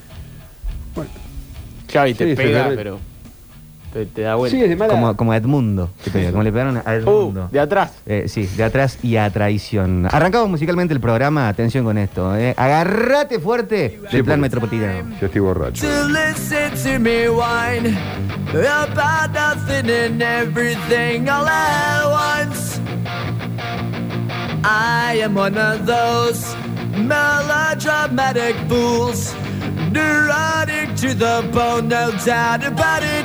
Claro, 1.87 2.09
y 2.09 2.15
te 2.15 2.31
Sí, 2.31 2.35
pega, 2.35 2.71
se- 2.71 2.77
pero 2.77 2.99
te, 3.95 4.07
te 4.07 4.23
da 4.23 4.35
vuelta. 4.35 4.57
Sí, 4.57 4.63
es 4.63 4.69
de 4.69 4.77
mala. 4.77 4.93
Como, 4.93 5.17
como 5.17 5.33
Edmundo, 5.33 5.89
que 6.03 6.11
pega, 6.11 6.31
como 6.33 6.43
le 6.43 6.53
pegaron 6.53 6.83
a 6.85 6.95
Edmundo. 6.95 7.45
Uh, 7.45 7.53
de 7.53 7.61
atrás. 7.61 7.93
Eh, 8.05 8.25
sí, 8.29 8.47
de 8.47 8.65
atrás 8.65 8.99
y 9.03 9.17
a 9.17 9.31
traición. 9.31 10.07
Arrancamos 10.11 10.51
musicalmente 10.51 10.93
el 10.93 11.01
programa, 11.01 11.49
atención 11.49 11.85
con 11.85 11.97
esto. 11.97 12.37
Eh. 12.37 12.53
Agarrate 12.57 13.39
fuerte 13.39 14.01
del 14.03 14.11
Sí, 14.11 14.23
plan 14.23 14.41
metropolitano. 14.41 15.17
Yo 15.21 15.27
estoy 15.27 15.41
borracho. 15.41 15.87
to 15.87 16.09
listen 16.09 16.71
to 16.83 16.99
me 16.99 17.29
whine 17.29 17.97
about 18.53 19.31
nothing 19.33 19.89
and 19.91 20.21
everything 20.23 21.29
all 21.29 21.47
at 21.49 22.05
once. 22.49 22.81
I 24.65 25.21
am 25.23 25.35
one 25.37 25.57
of 25.59 25.87
those 25.87 26.55
melodramatic 26.97 28.57
fools, 28.69 29.35
neurotic 29.93 30.95
to 30.97 31.15
the 31.15 31.45
bone, 31.53 31.89
no 31.89 32.11
doubt 32.25 32.65
about 32.65 33.03
it. 33.03 33.25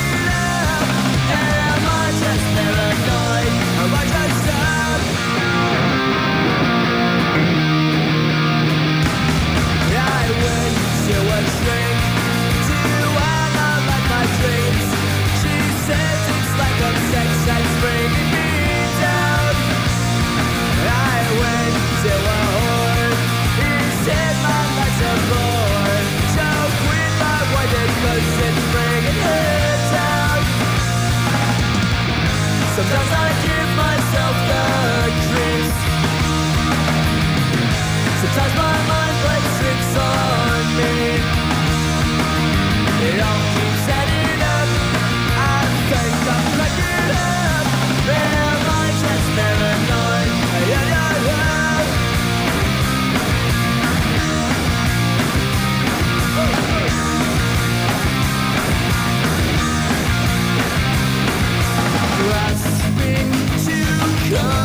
gone. 64.31 64.60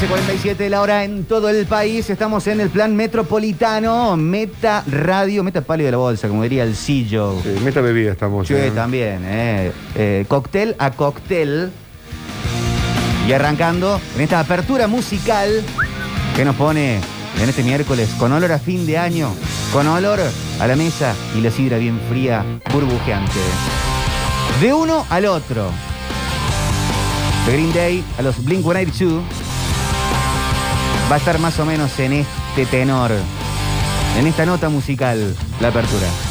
15.47 0.00 0.56
de 0.58 0.70
la 0.70 0.80
hora 0.80 1.02
en 1.02 1.24
todo 1.24 1.48
el 1.48 1.66
país. 1.66 2.08
Estamos 2.08 2.46
en 2.46 2.60
el 2.60 2.70
plan 2.70 2.94
metropolitano. 2.94 4.16
Meta 4.16 4.84
radio, 4.86 5.42
meta 5.42 5.60
palio 5.62 5.86
de 5.86 5.90
la 5.90 5.96
bolsa, 5.98 6.28
como 6.28 6.44
diría 6.44 6.62
el 6.62 6.76
sillo. 6.76 7.34
Sí, 7.42 7.48
meta 7.64 7.80
bebida 7.80 8.12
estamos. 8.12 8.46
Sí, 8.46 8.54
eh. 8.54 8.70
también. 8.72 9.22
eh. 9.24 9.72
Eh, 9.96 10.24
cóctel 10.28 10.76
a 10.78 10.92
cóctel. 10.92 11.72
Y 13.26 13.32
arrancando 13.32 14.00
en 14.14 14.20
esta 14.20 14.38
apertura 14.38 14.86
musical 14.86 15.64
que 16.36 16.44
nos 16.44 16.54
pone 16.54 17.00
en 17.42 17.48
este 17.48 17.64
miércoles 17.64 18.08
con 18.20 18.30
olor 18.32 18.52
a 18.52 18.58
fin 18.60 18.86
de 18.86 18.98
año, 18.98 19.34
con 19.72 19.88
olor 19.88 20.20
a 20.60 20.66
la 20.68 20.76
mesa 20.76 21.12
y 21.36 21.40
la 21.40 21.50
sidra 21.50 21.76
bien 21.76 22.00
fría, 22.08 22.44
burbujeante. 22.72 23.40
De 24.60 24.72
uno 24.72 25.04
al 25.10 25.26
otro. 25.26 25.70
De 27.46 27.52
Green 27.52 27.72
Day 27.72 28.04
a 28.16 28.22
los 28.22 28.44
Blink 28.44 28.62
182 28.62 29.22
va 31.10 31.14
a 31.14 31.18
estar 31.18 31.38
más 31.38 31.58
o 31.58 31.64
menos 31.64 31.98
en 32.00 32.12
este 32.12 32.66
tenor, 32.70 33.10
en 34.18 34.26
esta 34.26 34.44
nota 34.44 34.68
musical, 34.68 35.34
la 35.60 35.68
apertura. 35.68 36.27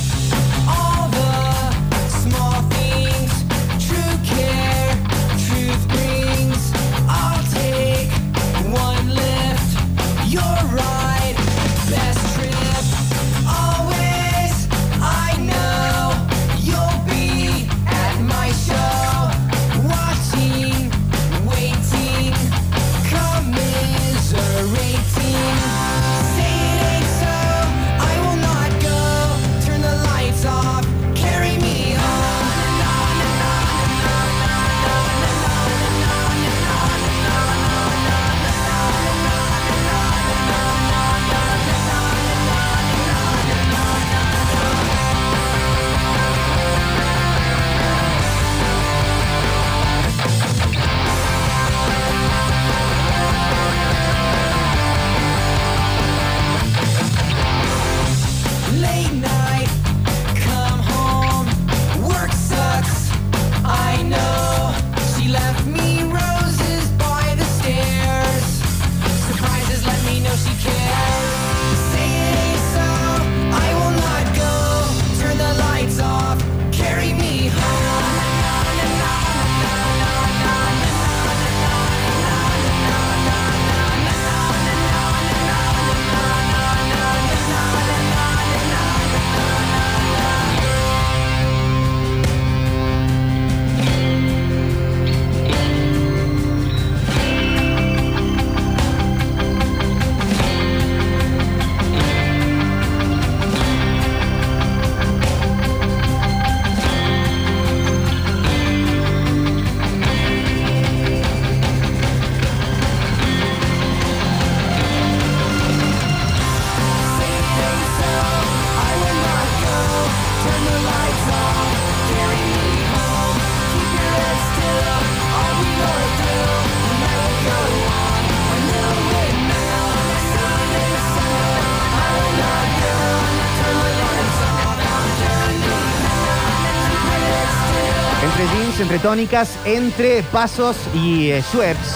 Jeans, 139.02 139.58
entre 139.66 140.24
pasos 140.24 140.76
y 140.93 141.30
eh, 141.32 141.41
Schweppes. 141.41 141.95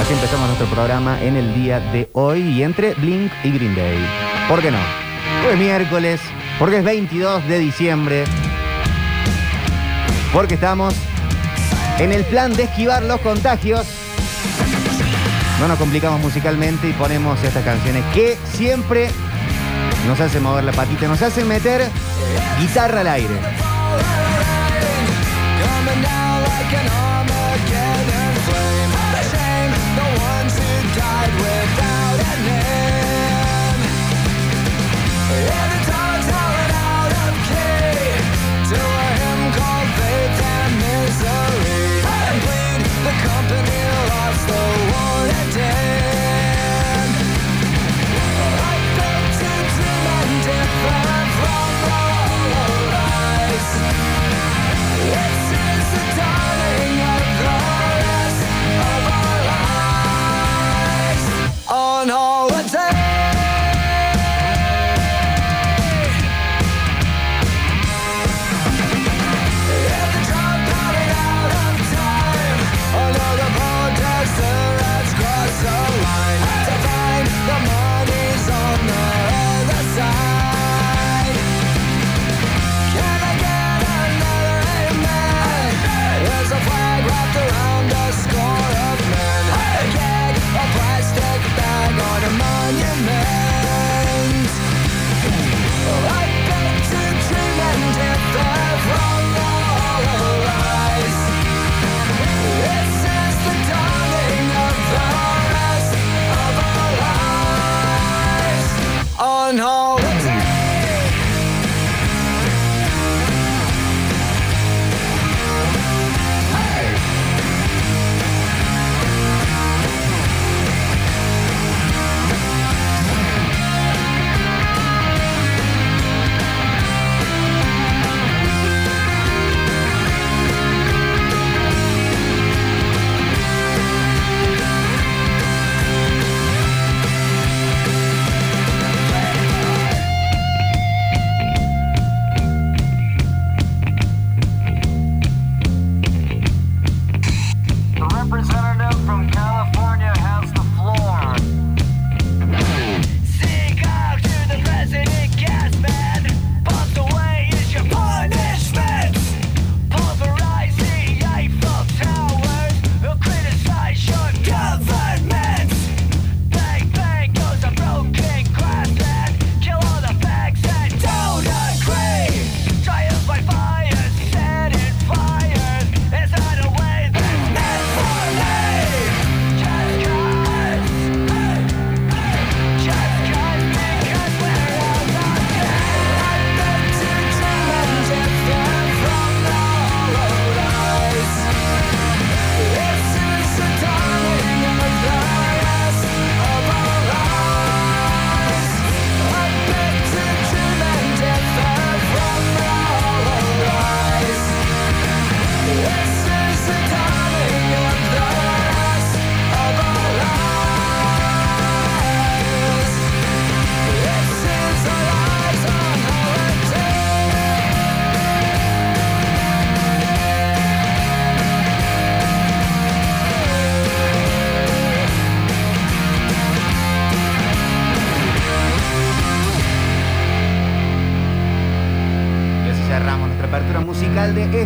Así 0.00 0.12
empezamos 0.12 0.46
nuestro 0.48 0.66
programa 0.68 1.20
en 1.22 1.36
el 1.36 1.54
día 1.54 1.80
de 1.80 2.08
hoy 2.12 2.40
y 2.42 2.62
entre 2.62 2.94
Blink 2.94 3.32
y 3.42 3.50
Green 3.52 3.74
Day. 3.74 3.98
¿Por 4.48 4.60
qué 4.60 4.70
no? 4.70 4.78
Porque 5.40 5.54
es 5.54 5.58
miércoles, 5.58 6.20
porque 6.58 6.78
es 6.78 6.84
22 6.84 7.48
de 7.48 7.58
diciembre, 7.58 8.24
porque 10.32 10.54
estamos 10.54 10.94
en 11.98 12.12
el 12.12 12.24
plan 12.24 12.52
de 12.52 12.64
esquivar 12.64 13.02
los 13.04 13.20
contagios. 13.20 13.86
No 15.60 15.68
nos 15.68 15.78
complicamos 15.78 16.20
musicalmente 16.20 16.88
y 16.88 16.92
ponemos 16.92 17.42
estas 17.42 17.64
canciones 17.64 18.04
que 18.12 18.36
siempre 18.52 19.08
nos 20.06 20.20
hacen 20.20 20.42
mover 20.42 20.64
la 20.64 20.72
patita, 20.72 21.08
nos 21.08 21.22
hacen 21.22 21.48
meter 21.48 21.88
guitarra 22.60 23.00
al 23.00 23.08
aire. 23.08 23.63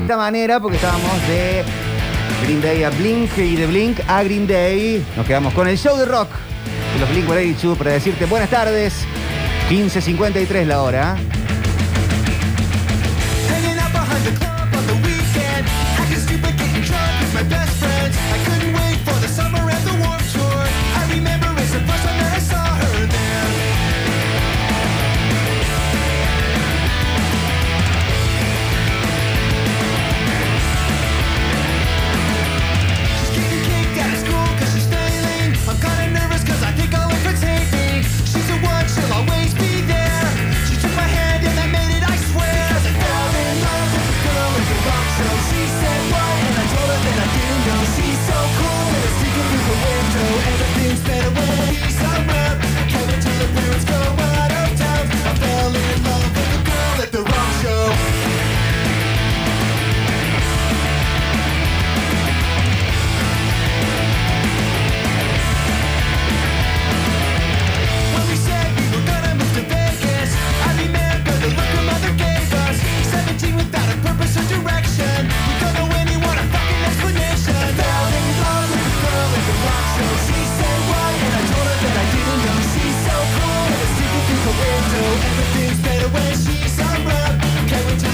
Esta 0.09 0.17
manera 0.17 0.59
porque 0.59 0.77
estábamos 0.77 1.29
de 1.29 1.63
Green 2.43 2.63
Day 2.63 2.83
a 2.83 2.89
Blink 2.89 3.37
y 3.37 3.57
de 3.57 3.67
Blink 3.67 4.01
a 4.09 4.23
Green 4.23 4.47
Day. 4.47 5.05
Nos 5.15 5.27
quedamos 5.27 5.53
con 5.53 5.69
el 5.69 5.77
show 5.77 5.99
de 5.99 6.07
rock 6.07 6.31
de 6.95 7.01
los 7.01 7.11
Blink 7.11 7.27
182 7.27 7.77
para 7.77 7.91
decirte 7.91 8.25
buenas 8.25 8.49
tardes. 8.49 9.05
15.53 9.69 10.65
la 10.65 10.81
hora. 10.81 11.17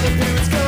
The 0.04 0.10
parents 0.18 0.48
go 0.48 0.63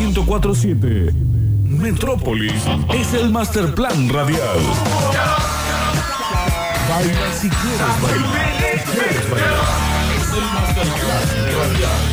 1047. 0.00 1.12
Metrópolis 1.64 2.62
es 2.94 3.12
el 3.12 3.30
master 3.30 3.74
plan 3.74 4.08
radial. 4.08 4.58
Baila 6.88 7.32
si 7.34 7.50
quieres 7.50 8.02
bailar. 8.02 8.78
Si 8.78 8.90
quieres 8.92 9.30
bailar. 9.30 9.58
Es 10.16 10.32
el 10.32 10.44
master 10.54 10.86
plan 10.86 11.28
radial. 11.58 12.09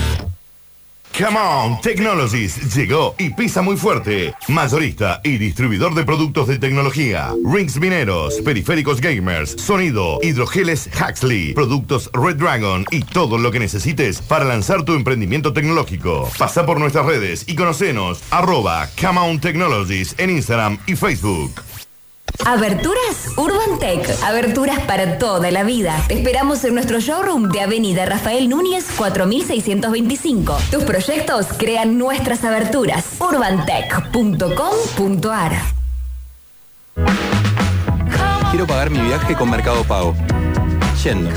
Come 1.17 1.39
on, 1.39 1.81
Technologies 1.81 2.75
llegó 2.75 3.15
y 3.17 3.31
pisa 3.31 3.63
muy 3.63 3.75
fuerte. 3.75 4.35
Mayorista 4.49 5.19
y 5.23 5.39
distribuidor 5.39 5.95
de 5.95 6.03
productos 6.03 6.47
de 6.47 6.59
tecnología. 6.59 7.33
Rings 7.43 7.79
mineros, 7.79 8.35
periféricos 8.41 9.01
gamers, 9.01 9.55
sonido, 9.57 10.19
hidrogeles 10.21 10.87
Huxley, 10.93 11.55
productos 11.55 12.11
Red 12.13 12.35
Dragon 12.35 12.85
y 12.91 12.99
todo 13.01 13.39
lo 13.39 13.49
que 13.49 13.59
necesites 13.59 14.21
para 14.21 14.45
lanzar 14.45 14.85
tu 14.85 14.93
emprendimiento 14.93 15.53
tecnológico. 15.53 16.29
Pasa 16.37 16.67
por 16.67 16.79
nuestras 16.79 17.07
redes 17.07 17.45
y 17.47 17.55
conocenos 17.55 18.21
arroba 18.29 18.87
Come 19.01 19.19
on 19.19 19.39
Technologies 19.39 20.13
en 20.19 20.29
Instagram 20.29 20.77
y 20.85 20.95
Facebook. 20.95 21.66
Aberturas 22.47 23.27
Urban 23.35 23.77
Tech. 23.77 24.09
Aberturas 24.23 24.79
para 24.87 25.17
toda 25.17 25.51
la 25.51 25.63
vida. 25.63 26.01
Te 26.07 26.13
esperamos 26.13 26.63
en 26.63 26.75
nuestro 26.75 27.01
showroom 27.01 27.49
de 27.49 27.59
Avenida 27.59 28.05
Rafael 28.05 28.47
Núñez 28.47 28.85
4625. 28.95 30.57
Tus 30.71 30.85
proyectos 30.85 31.47
crean 31.57 31.97
nuestras 31.97 32.45
aberturas. 32.45 33.03
urbantech.com.ar 33.19 35.51
Quiero 38.49 38.65
pagar 38.65 38.91
mi 38.91 39.01
viaje 39.01 39.35
con 39.35 39.49
Mercado 39.49 39.83
Pago. 39.83 40.15
Yendo. 41.03 41.31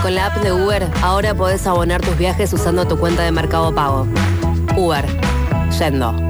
Con 0.00 0.14
la 0.14 0.26
app 0.26 0.36
de 0.44 0.52
Uber, 0.52 0.88
ahora 1.02 1.34
podés 1.34 1.66
abonar 1.66 2.02
tus 2.02 2.16
viajes 2.16 2.52
usando 2.52 2.86
tu 2.86 3.00
cuenta 3.00 3.24
de 3.24 3.32
Mercado 3.32 3.74
Pago. 3.74 4.06
Uber. 4.76 5.06
Yendo. 5.76 6.25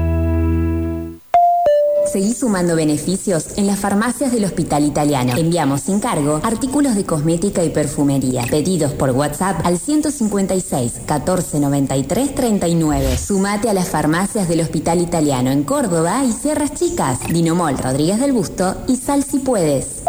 Seguí 2.11 2.33
sumando 2.33 2.75
beneficios 2.75 3.57
en 3.57 3.67
las 3.67 3.79
farmacias 3.79 4.31
del 4.31 4.45
Hospital 4.45 4.85
Italiano. 4.85 5.35
Enviamos 5.35 5.81
sin 5.81 5.99
cargo 5.99 6.39
artículos 6.43 6.95
de 6.95 7.05
cosmética 7.05 7.63
y 7.63 7.69
perfumería. 7.69 8.45
Pedidos 8.49 8.93
por 8.93 9.11
WhatsApp 9.11 9.59
al 9.65 9.77
156 9.77 11.01
14 11.05 11.59
93 11.59 12.33
39. 12.33 13.17
Sumate 13.17 13.69
a 13.69 13.73
las 13.73 13.89
farmacias 13.89 14.47
del 14.47 14.61
Hospital 14.61 15.01
Italiano 15.01 15.51
en 15.51 15.63
Córdoba 15.63 16.23
y 16.23 16.31
Sierras 16.31 16.73
Chicas, 16.73 17.19
Dinomol 17.27 17.77
Rodríguez 17.77 18.19
del 18.19 18.31
Busto 18.31 18.75
y 18.87 18.95
Sal 18.95 19.23
si 19.23 19.39
puedes. 19.39 20.03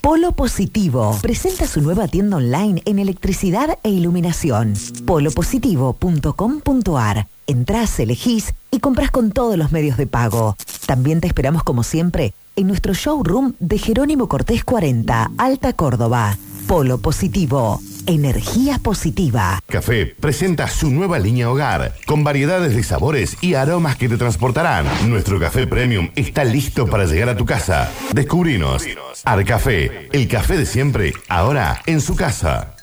Polo 0.00 0.32
Positivo 0.32 1.16
presenta 1.20 1.66
su 1.66 1.82
nueva 1.82 2.08
tienda 2.08 2.38
online 2.38 2.80
en 2.84 2.98
electricidad 2.98 3.78
e 3.82 3.90
iluminación. 3.90 4.72
polopositivo.com.ar. 5.06 7.26
Entrás, 7.48 7.98
elegís 7.98 8.52
y 8.70 8.78
compras 8.78 9.10
con 9.10 9.32
todos 9.32 9.56
los 9.56 9.72
medios 9.72 9.96
de 9.96 10.06
pago. 10.06 10.54
También 10.86 11.22
te 11.22 11.26
esperamos 11.26 11.64
como 11.64 11.82
siempre 11.82 12.34
en 12.56 12.66
nuestro 12.66 12.92
showroom 12.92 13.54
de 13.58 13.78
Jerónimo 13.78 14.28
Cortés 14.28 14.64
40, 14.64 15.30
Alta 15.38 15.72
Córdoba. 15.72 16.36
Polo 16.66 16.98
Positivo. 16.98 17.80
Energía 18.06 18.78
positiva. 18.78 19.58
Café 19.66 20.04
presenta 20.04 20.68
su 20.68 20.90
nueva 20.90 21.18
línea 21.18 21.50
hogar, 21.50 21.94
con 22.06 22.22
variedades 22.24 22.76
de 22.76 22.82
sabores 22.82 23.38
y 23.40 23.54
aromas 23.54 23.96
que 23.96 24.10
te 24.10 24.18
transportarán. 24.18 24.86
Nuestro 25.08 25.40
café 25.40 25.66
premium 25.66 26.10
está 26.14 26.44
listo 26.44 26.86
para 26.86 27.06
llegar 27.06 27.30
a 27.30 27.36
tu 27.36 27.46
casa. 27.46 27.90
Descubrinos. 28.12 28.84
Arcafé, 29.24 30.10
el 30.12 30.28
café 30.28 30.58
de 30.58 30.66
siempre, 30.66 31.14
ahora 31.28 31.80
en 31.86 32.02
su 32.02 32.14
casa. 32.14 32.74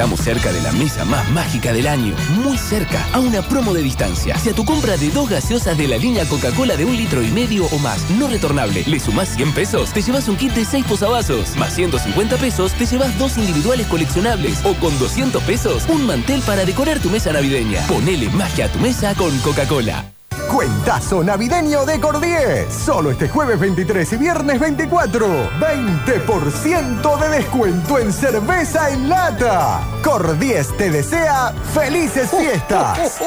Estamos 0.00 0.20
cerca 0.20 0.52
de 0.52 0.60
la 0.60 0.72
mesa 0.72 1.04
más 1.06 1.28
mágica 1.30 1.72
del 1.72 1.86
año, 1.86 2.14
muy 2.36 2.58
cerca, 2.58 3.06
a 3.12 3.18
una 3.18 3.40
promo 3.40 3.72
de 3.72 3.82
distancia. 3.82 4.36
Si 4.38 4.50
a 4.50 4.54
tu 4.54 4.64
compra 4.64 4.98
de 4.98 5.08
dos 5.10 5.28
gaseosas 5.28 5.76
de 5.76 5.88
la 5.88 5.96
línea 5.96 6.26
Coca-Cola 6.26 6.76
de 6.76 6.84
un 6.84 6.96
litro 6.96 7.22
y 7.22 7.28
medio 7.28 7.64
o 7.66 7.78
más, 7.78 8.08
no 8.10 8.28
retornable, 8.28 8.84
le 8.86 9.00
sumás 9.00 9.30
100 9.36 9.52
pesos, 9.52 9.92
te 9.92 10.02
llevas 10.02 10.28
un 10.28 10.36
kit 10.36 10.52
de 10.52 10.66
6 10.66 10.84
posavasos. 10.84 11.56
Más 11.56 11.74
150 11.74 12.36
pesos, 12.36 12.72
te 12.74 12.84
llevas 12.84 13.18
dos 13.18 13.38
individuales 13.38 13.86
coleccionables. 13.86 14.64
O 14.64 14.74
con 14.74 14.98
200 14.98 15.42
pesos, 15.44 15.84
un 15.88 16.06
mantel 16.06 16.42
para 16.42 16.64
decorar 16.66 16.98
tu 17.00 17.08
mesa 17.08 17.32
navideña. 17.32 17.86
Ponele 17.86 18.28
magia 18.30 18.66
a 18.66 18.68
tu 18.72 18.78
mesa 18.80 19.14
con 19.14 19.36
Coca-Cola. 19.38 20.04
Cuentazo 20.50 21.22
navideño 21.22 21.86
de 21.86 22.00
Cordier. 22.00 22.66
Solo 22.70 23.12
este 23.12 23.28
jueves 23.28 23.58
23 23.60 24.12
y 24.12 24.16
viernes 24.16 24.58
24. 24.58 25.26
20% 25.60 27.20
de 27.20 27.28
descuento 27.28 27.98
en 27.98 28.12
cerveza 28.12 28.90
en 28.90 29.08
lata. 29.08 29.80
Cordies 30.02 30.76
te 30.76 30.90
desea 30.90 31.52
felices 31.72 32.30
fiestas. 32.30 33.22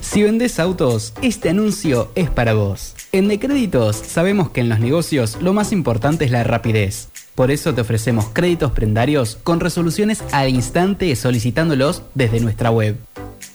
Si 0.00 0.22
vendes 0.22 0.58
autos, 0.58 1.12
este 1.20 1.50
anuncio 1.50 2.10
es 2.14 2.30
para 2.30 2.54
vos. 2.54 2.94
En 3.12 3.28
Decréditos 3.28 3.96
sabemos 3.96 4.50
que 4.50 4.60
en 4.60 4.68
los 4.68 4.80
negocios 4.80 5.38
lo 5.40 5.52
más 5.52 5.70
importante 5.70 6.24
es 6.24 6.30
la 6.30 6.44
rapidez. 6.44 7.09
Por 7.34 7.50
eso 7.50 7.74
te 7.74 7.80
ofrecemos 7.80 8.26
créditos 8.32 8.72
prendarios 8.72 9.38
con 9.42 9.60
resoluciones 9.60 10.22
al 10.32 10.48
instante 10.50 11.14
solicitándolos 11.16 12.02
desde 12.14 12.40
nuestra 12.40 12.70
web. 12.70 12.96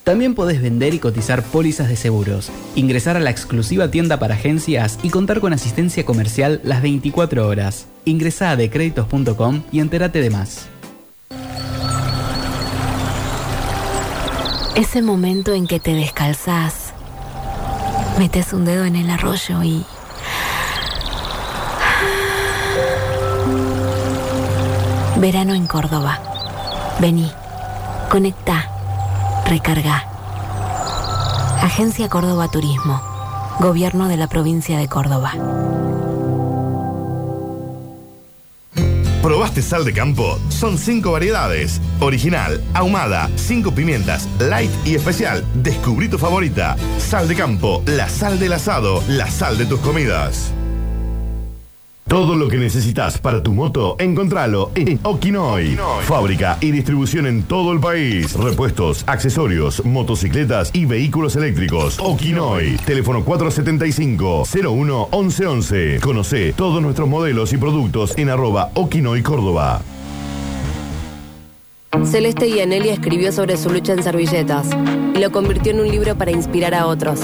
También 0.04 0.36
podés 0.36 0.62
vender 0.62 0.94
y 0.94 1.00
cotizar 1.00 1.42
pólizas 1.42 1.90
de 1.90 1.96
seguros, 1.96 2.52
ingresar 2.76 3.18
a 3.18 3.20
la 3.20 3.32
exclusiva 3.32 3.90
tienda 3.90 4.20
para 4.20 4.36
agencias 4.36 5.00
y 5.02 5.10
contar 5.10 5.40
con 5.40 5.52
asistencia 5.52 6.06
comercial 6.06 6.62
las 6.64 6.84
24 6.84 7.48
horas. 7.48 7.88
Ingresa 8.06 8.52
a 8.52 8.56
decréditos.com 8.56 9.64
y 9.72 9.80
entérate 9.80 10.22
de 10.22 10.30
más. 10.30 10.68
Ese 14.76 15.02
momento 15.02 15.54
en 15.54 15.66
que 15.66 15.80
te 15.80 15.94
descalzás, 15.94 16.94
metes 18.20 18.54
un 18.54 18.66
dedo 18.66 18.86
en 18.86 18.96
el 18.96 19.10
arroyo 19.10 19.64
y... 19.64 19.86
Verano 25.18 25.54
en 25.54 25.66
Córdoba. 25.66 26.20
Vení, 27.00 27.32
conecta, 28.10 28.70
recarga. 29.48 30.04
Agencia 31.62 32.10
Córdoba 32.10 32.50
Turismo. 32.50 33.02
Gobierno 33.60 34.10
de 34.10 34.18
la 34.18 34.28
provincia 34.28 34.78
de 34.78 34.90
Córdoba. 34.90 35.32
¿Probaste 39.22 39.62
sal 39.62 39.86
de 39.86 39.94
campo? 39.94 40.38
Son 40.50 40.78
cinco 40.78 41.14
variedades. 41.14 41.82
Original, 42.02 42.62
ahumada, 42.74 43.30
cinco 43.38 43.72
pimientas, 43.72 44.28
light 44.38 44.70
y 44.86 44.96
especial. 44.96 45.46
Descubrí 45.56 46.10
tu 46.10 46.18
favorita. 46.18 46.76
Sal 47.00 47.28
de 47.30 47.36
campo, 47.36 47.82
la 47.86 48.10
sal 48.10 48.38
del 48.38 48.54
asado, 48.54 49.02
la 49.08 49.32
sal 49.32 49.58
de 49.58 49.66
tus 49.66 49.80
comidas. 49.80 50.54
Todo 52.08 52.36
lo 52.36 52.48
que 52.50 52.58
necesitas 52.58 53.18
para 53.18 53.42
tu 53.42 53.52
moto, 53.52 53.96
encontralo 53.98 54.70
en 54.76 55.00
Okinoy. 55.02 55.76
Fábrica 56.04 56.56
y 56.62 56.70
distribución 56.70 57.26
en 57.26 57.42
todo 57.42 57.74
el 57.74 57.80
país. 57.80 58.34
Repuestos, 58.34 59.04
accesorios, 59.08 59.84
motocicletas 59.84 60.70
y 60.74 60.86
vehículos 60.86 61.36
eléctricos. 61.36 61.98
Okinoy. 62.00 62.78
Teléfono 62.86 63.26
475-01-1111. 63.26 66.00
Conoce 66.00 66.54
todos 66.54 66.80
nuestros 66.80 67.10
modelos 67.10 67.54
y 67.54 67.58
productos 67.58 68.16
en 68.20 68.30
arroba 68.30 68.70
Okinoy 68.76 69.24
Córdoba. 69.24 69.82
Celeste 72.06 72.52
Gianelli 72.52 72.90
escribió 72.90 73.32
sobre 73.32 73.58
su 73.58 73.72
lucha 73.72 73.94
en 73.94 74.04
servilletas 74.04 74.68
y 75.16 75.20
lo 75.20 75.32
convirtió 75.32 75.72
en 75.72 75.80
un 75.80 75.90
libro 75.90 76.16
para 76.16 76.30
inspirar 76.30 76.76
a 76.76 76.86
otros, 76.86 77.22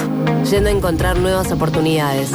yendo 0.49 0.69
a 0.69 0.71
encontrar 0.71 1.19
nuevas 1.19 1.51
oportunidades. 1.51 2.31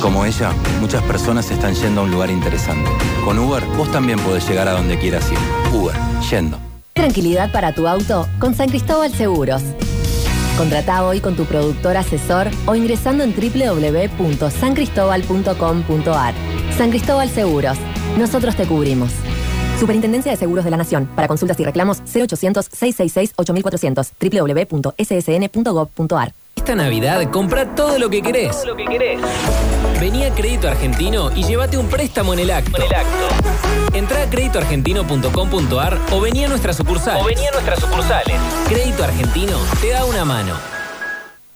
Como 0.00 0.24
ella, 0.24 0.52
muchas 0.80 1.02
personas 1.02 1.50
están 1.50 1.74
yendo 1.74 2.02
a 2.02 2.04
un 2.04 2.10
lugar 2.10 2.30
interesante. 2.30 2.90
Con 3.24 3.38
Uber, 3.38 3.64
vos 3.76 3.90
también 3.90 4.18
podés 4.18 4.46
llegar 4.48 4.68
a 4.68 4.72
donde 4.72 4.98
quieras 4.98 5.30
ir. 5.32 5.38
Uber, 5.74 5.96
yendo. 6.30 6.58
Tranquilidad 6.92 7.50
para 7.52 7.74
tu 7.74 7.88
auto 7.88 8.26
con 8.38 8.54
San 8.54 8.68
Cristóbal 8.68 9.10
Seguros. 9.12 9.62
Contrata 10.56 11.04
hoy 11.04 11.20
con 11.20 11.36
tu 11.36 11.44
productor 11.44 11.96
asesor 11.96 12.50
o 12.66 12.74
ingresando 12.74 13.22
en 13.24 13.34
www.sancristobal.com.ar. 13.34 16.34
San 16.76 16.90
Cristóbal 16.90 17.28
Seguros. 17.28 17.78
Nosotros 18.16 18.56
te 18.56 18.66
cubrimos. 18.66 19.12
Superintendencia 19.78 20.32
de 20.32 20.38
Seguros 20.38 20.64
de 20.64 20.70
la 20.70 20.78
Nación. 20.78 21.06
Para 21.14 21.28
consultas 21.28 21.60
y 21.60 21.64
reclamos 21.64 22.02
0800-666-8400. 22.04 24.72
www.ssn.gov.ar. 24.72 26.32
Esta 26.66 26.82
Navidad 26.82 27.30
compra 27.30 27.76
todo 27.76 27.96
lo 27.96 28.10
que 28.10 28.20
querés. 28.20 28.64
lo 28.66 28.74
que 28.74 28.86
querés. 28.86 29.20
Vení 30.00 30.24
a 30.24 30.34
Crédito 30.34 30.66
Argentino 30.66 31.30
y 31.32 31.44
llévate 31.44 31.78
un 31.78 31.86
préstamo 31.86 32.34
en 32.34 32.40
el 32.40 32.50
acto. 32.50 32.82
Entrá 33.94 34.22
a 34.22 34.28
créditoargentino.com.ar 34.28 35.98
o 36.10 36.20
vení 36.20 36.44
a 36.44 36.48
nuestras 36.48 36.74
sucursales. 36.74 37.22
O 37.22 37.24
vení 37.24 37.46
a 37.46 37.52
nuestras 37.52 37.78
sucursales. 37.78 38.36
Crédito 38.68 39.04
Argentino 39.04 39.56
te 39.80 39.90
da 39.90 40.04
una 40.06 40.24
mano. 40.24 40.54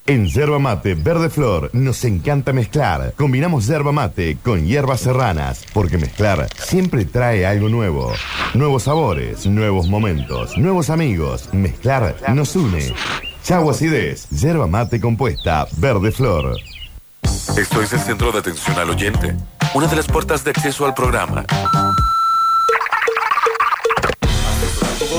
En 0.07 0.29
Yerba 0.29 0.61
Mate 0.61 0.95
Verde 0.95 1.29
Flor 1.29 1.71
nos 1.73 2.05
encanta 2.05 2.53
mezclar. 2.53 3.13
Combinamos 3.17 3.67
yerba 3.67 3.91
mate 3.91 4.39
con 4.41 4.65
hierbas 4.65 5.01
serranas, 5.01 5.65
porque 5.73 5.99
mezclar 5.99 6.47
siempre 6.57 7.05
trae 7.05 7.47
algo 7.47 7.69
nuevo. 7.69 8.13
Nuevos 8.55 8.85
sabores, 8.85 9.45
nuevos 9.47 9.89
momentos, 9.89 10.57
nuevos 10.57 10.89
amigos. 10.89 11.53
Mezclar 11.53 12.15
nos 12.33 12.55
une. 12.55 12.95
Chau 13.51 13.67
acidez, 13.69 14.31
yerba 14.31 14.69
mate 14.69 15.01
compuesta 15.01 15.67
Verde 15.77 16.13
Flor. 16.13 16.57
Esto 17.57 17.83
es 17.83 17.93
el 17.93 17.99
centro 17.99 18.31
de 18.31 18.39
atención 18.39 18.79
al 18.79 18.91
oyente, 18.91 19.35
una 19.75 19.89
de 19.89 19.97
las 19.97 20.07
puertas 20.07 20.45
de 20.45 20.53
acceso 20.53 20.87
al 20.87 20.95
programa. 20.95 21.45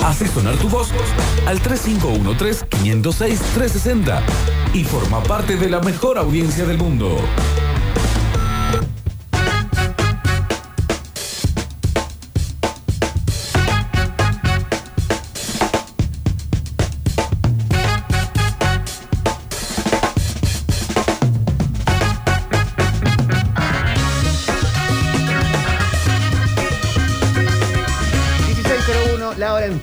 Hace 0.02 0.28
sonar 0.28 0.56
tu 0.56 0.70
voz 0.70 0.88
al 1.44 1.60
3513-506-360 1.60 4.22
y 4.72 4.84
forma 4.84 5.22
parte 5.22 5.56
de 5.56 5.68
la 5.68 5.80
mejor 5.80 6.16
audiencia 6.16 6.64
del 6.64 6.78
mundo. 6.78 7.18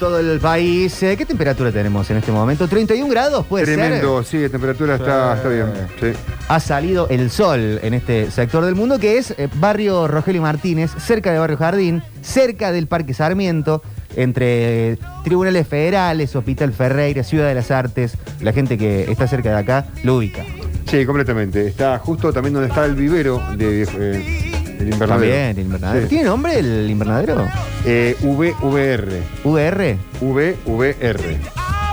Todo 0.00 0.18
el 0.18 0.40
país. 0.40 1.00
Eh, 1.04 1.16
¿Qué 1.16 1.24
temperatura 1.26 1.70
tenemos 1.70 2.10
en 2.10 2.16
este 2.16 2.32
momento? 2.32 2.66
¿31 2.66 3.08
grados 3.08 3.46
puede 3.46 3.66
Tremendo, 3.66 4.24
ser? 4.24 4.30
sí, 4.30 4.42
la 4.42 4.48
temperatura 4.48 4.94
está, 4.96 5.36
está 5.36 5.48
bien. 5.48 5.66
sí. 6.00 6.06
Ha 6.48 6.58
salido 6.58 7.06
el 7.10 7.30
sol 7.30 7.78
en 7.82 7.94
este 7.94 8.30
sector 8.32 8.64
del 8.64 8.74
mundo 8.74 8.98
que 8.98 9.18
es 9.18 9.32
eh, 9.38 9.48
barrio 9.54 10.08
Rogelio 10.08 10.42
Martínez, 10.42 10.90
cerca 10.98 11.30
de 11.30 11.38
Barrio 11.38 11.58
Jardín, 11.58 12.02
cerca 12.22 12.72
del 12.72 12.88
Parque 12.88 13.14
Sarmiento, 13.14 13.82
entre 14.16 14.92
eh, 14.92 14.98
tribunales 15.22 15.68
federales, 15.68 16.34
Hospital 16.34 16.72
Ferreira, 16.72 17.22
Ciudad 17.22 17.46
de 17.46 17.54
las 17.54 17.70
Artes. 17.70 18.14
La 18.40 18.52
gente 18.52 18.76
que 18.78 19.08
está 19.10 19.28
cerca 19.28 19.50
de 19.50 19.58
acá 19.58 19.86
lo 20.02 20.16
ubica. 20.16 20.44
Sí, 20.86 21.04
completamente. 21.06 21.68
Está 21.68 21.98
justo 21.98 22.32
también 22.32 22.54
donde 22.54 22.68
está 22.68 22.84
el 22.86 22.94
vivero 22.96 23.40
de, 23.56 23.82
eh, 23.82 24.49
del 24.80 24.92
invernadero. 24.94 25.32
También, 25.32 25.50
el 25.50 25.58
invernadero. 25.60 26.02
Sí. 26.02 26.08
¿Tiene 26.08 26.24
nombre 26.24 26.58
el 26.58 26.90
invernadero? 26.90 27.46
Eh, 27.84 28.16
VVR. 28.20 29.22
¿VR? 29.44 29.96
VVR. 30.20 31.38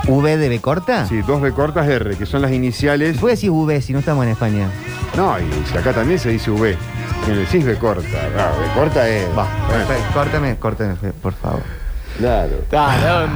¿V 0.08 0.36
de 0.38 0.48
B 0.48 0.58
corta? 0.60 1.06
Sí, 1.06 1.20
dos 1.26 1.40
B 1.42 1.52
cortas 1.52 1.86
R, 1.86 2.16
que 2.16 2.24
son 2.26 2.40
las 2.42 2.50
iniciales. 2.52 3.18
¿Por 3.18 3.28
qué 3.28 3.36
decís 3.36 3.50
V 3.50 3.80
si 3.82 3.92
no 3.92 3.98
estamos 3.98 4.24
en 4.24 4.32
España? 4.32 4.68
No, 5.16 5.38
y 5.38 5.44
si 5.70 5.76
acá 5.76 5.92
también 5.92 6.18
se 6.18 6.30
dice 6.30 6.50
V. 6.50 6.76
Le 7.28 7.36
decís 7.36 7.64
B 7.64 7.74
corta. 7.76 8.08
Ah, 8.38 8.50
B 8.58 8.80
corta 8.80 9.06
es. 9.08 9.26
Va, 9.36 9.46
Bueno. 9.68 9.84
córtame, 10.14 10.56
córtame, 10.56 10.94
por 11.22 11.34
favor. 11.34 11.60
Claro. 12.18 12.52
Ah. 12.72 13.26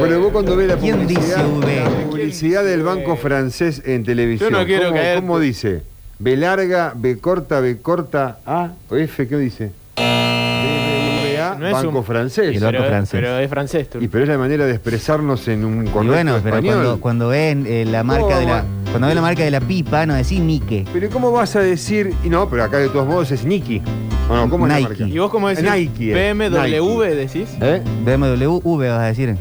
Bueno, 0.00 0.18
vos 0.20 0.32
cuando 0.32 0.56
ves 0.56 0.68
la 0.68 0.76
¿Quién 0.76 0.96
publicidad, 1.00 1.44
dice 1.44 1.44
V? 1.44 1.80
la 1.84 1.90
publicidad 2.10 2.64
del 2.64 2.82
Banco 2.82 3.16
Francés 3.16 3.82
en 3.84 4.02
televisión, 4.02 4.50
Yo 4.50 4.58
no 4.58 4.64
quiero 4.64 4.88
¿cómo, 4.88 5.00
cómo 5.16 5.38
dice? 5.38 5.82
B 6.18 6.36
larga, 6.36 6.92
B 6.96 7.18
corta, 7.18 7.60
B 7.60 7.78
corta, 7.78 8.38
A 8.46 8.70
o 8.88 8.96
F, 8.96 9.28
¿qué 9.28 9.36
dice? 9.36 9.70
BBVA, 9.96 11.56
No 11.58 11.66
es 11.66 11.72
Banco 11.74 11.98
un- 11.98 12.04
Francés. 12.04 12.56
El 12.56 12.62
Banco 12.62 12.78
pero, 12.78 12.84
francés. 12.88 13.10
pero 13.20 13.38
es 13.38 13.50
francés. 13.50 13.90
tú. 13.90 13.98
Y 14.00 14.08
pero 14.08 14.24
es 14.24 14.30
la 14.30 14.38
manera 14.38 14.64
de 14.66 14.72
expresarnos 14.72 15.46
en 15.48 15.64
un 15.64 15.86
Y 15.86 15.90
correcto 15.90 16.12
bueno, 16.14 16.38
pero 16.42 16.56
español. 16.56 16.74
cuando, 16.74 17.00
cuando 17.00 17.28
ven 17.28 17.66
eh, 17.68 17.84
la 17.84 18.02
marca 18.02 18.38
de 18.38 18.46
la. 18.46 18.64
Cuando 18.90 19.08
ven 19.08 19.16
la 19.16 19.22
marca 19.22 19.44
de 19.44 19.50
la 19.50 19.60
pipa, 19.60 20.06
no 20.06 20.14
decís 20.14 20.40
Nike. 20.40 20.86
Pero 20.92 21.10
¿cómo 21.10 21.30
vas 21.32 21.54
a 21.56 21.60
decir? 21.60 22.14
Y 22.24 22.30
no, 22.30 22.48
pero 22.48 22.64
acá 22.64 22.78
de 22.78 22.88
todos 22.88 23.06
modos 23.06 23.30
es 23.30 23.44
Nicky. 23.44 23.82
No, 24.28 24.36
no, 24.36 24.48
¿cómo 24.50 24.66
es 24.66 24.72
la 24.72 24.78
Nike. 24.78 24.88
marca? 24.88 25.04
¿Y 25.14 25.18
vos 25.18 25.30
cómo 25.30 25.48
decís? 25.48 25.64
Nike. 25.70 26.14
¿BMW 26.14 26.62
Nike. 26.62 27.14
decís? 27.14 27.48
¿Eh? 27.60 27.82
BMW 28.04 28.58
V 28.64 28.88
vas 28.88 29.00
a 29.00 29.06
decir. 29.06 29.36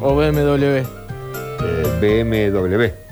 ¿O 0.00 0.14
BMW? 0.14 0.62
Eh, 0.62 0.84
BMW. 2.00 3.03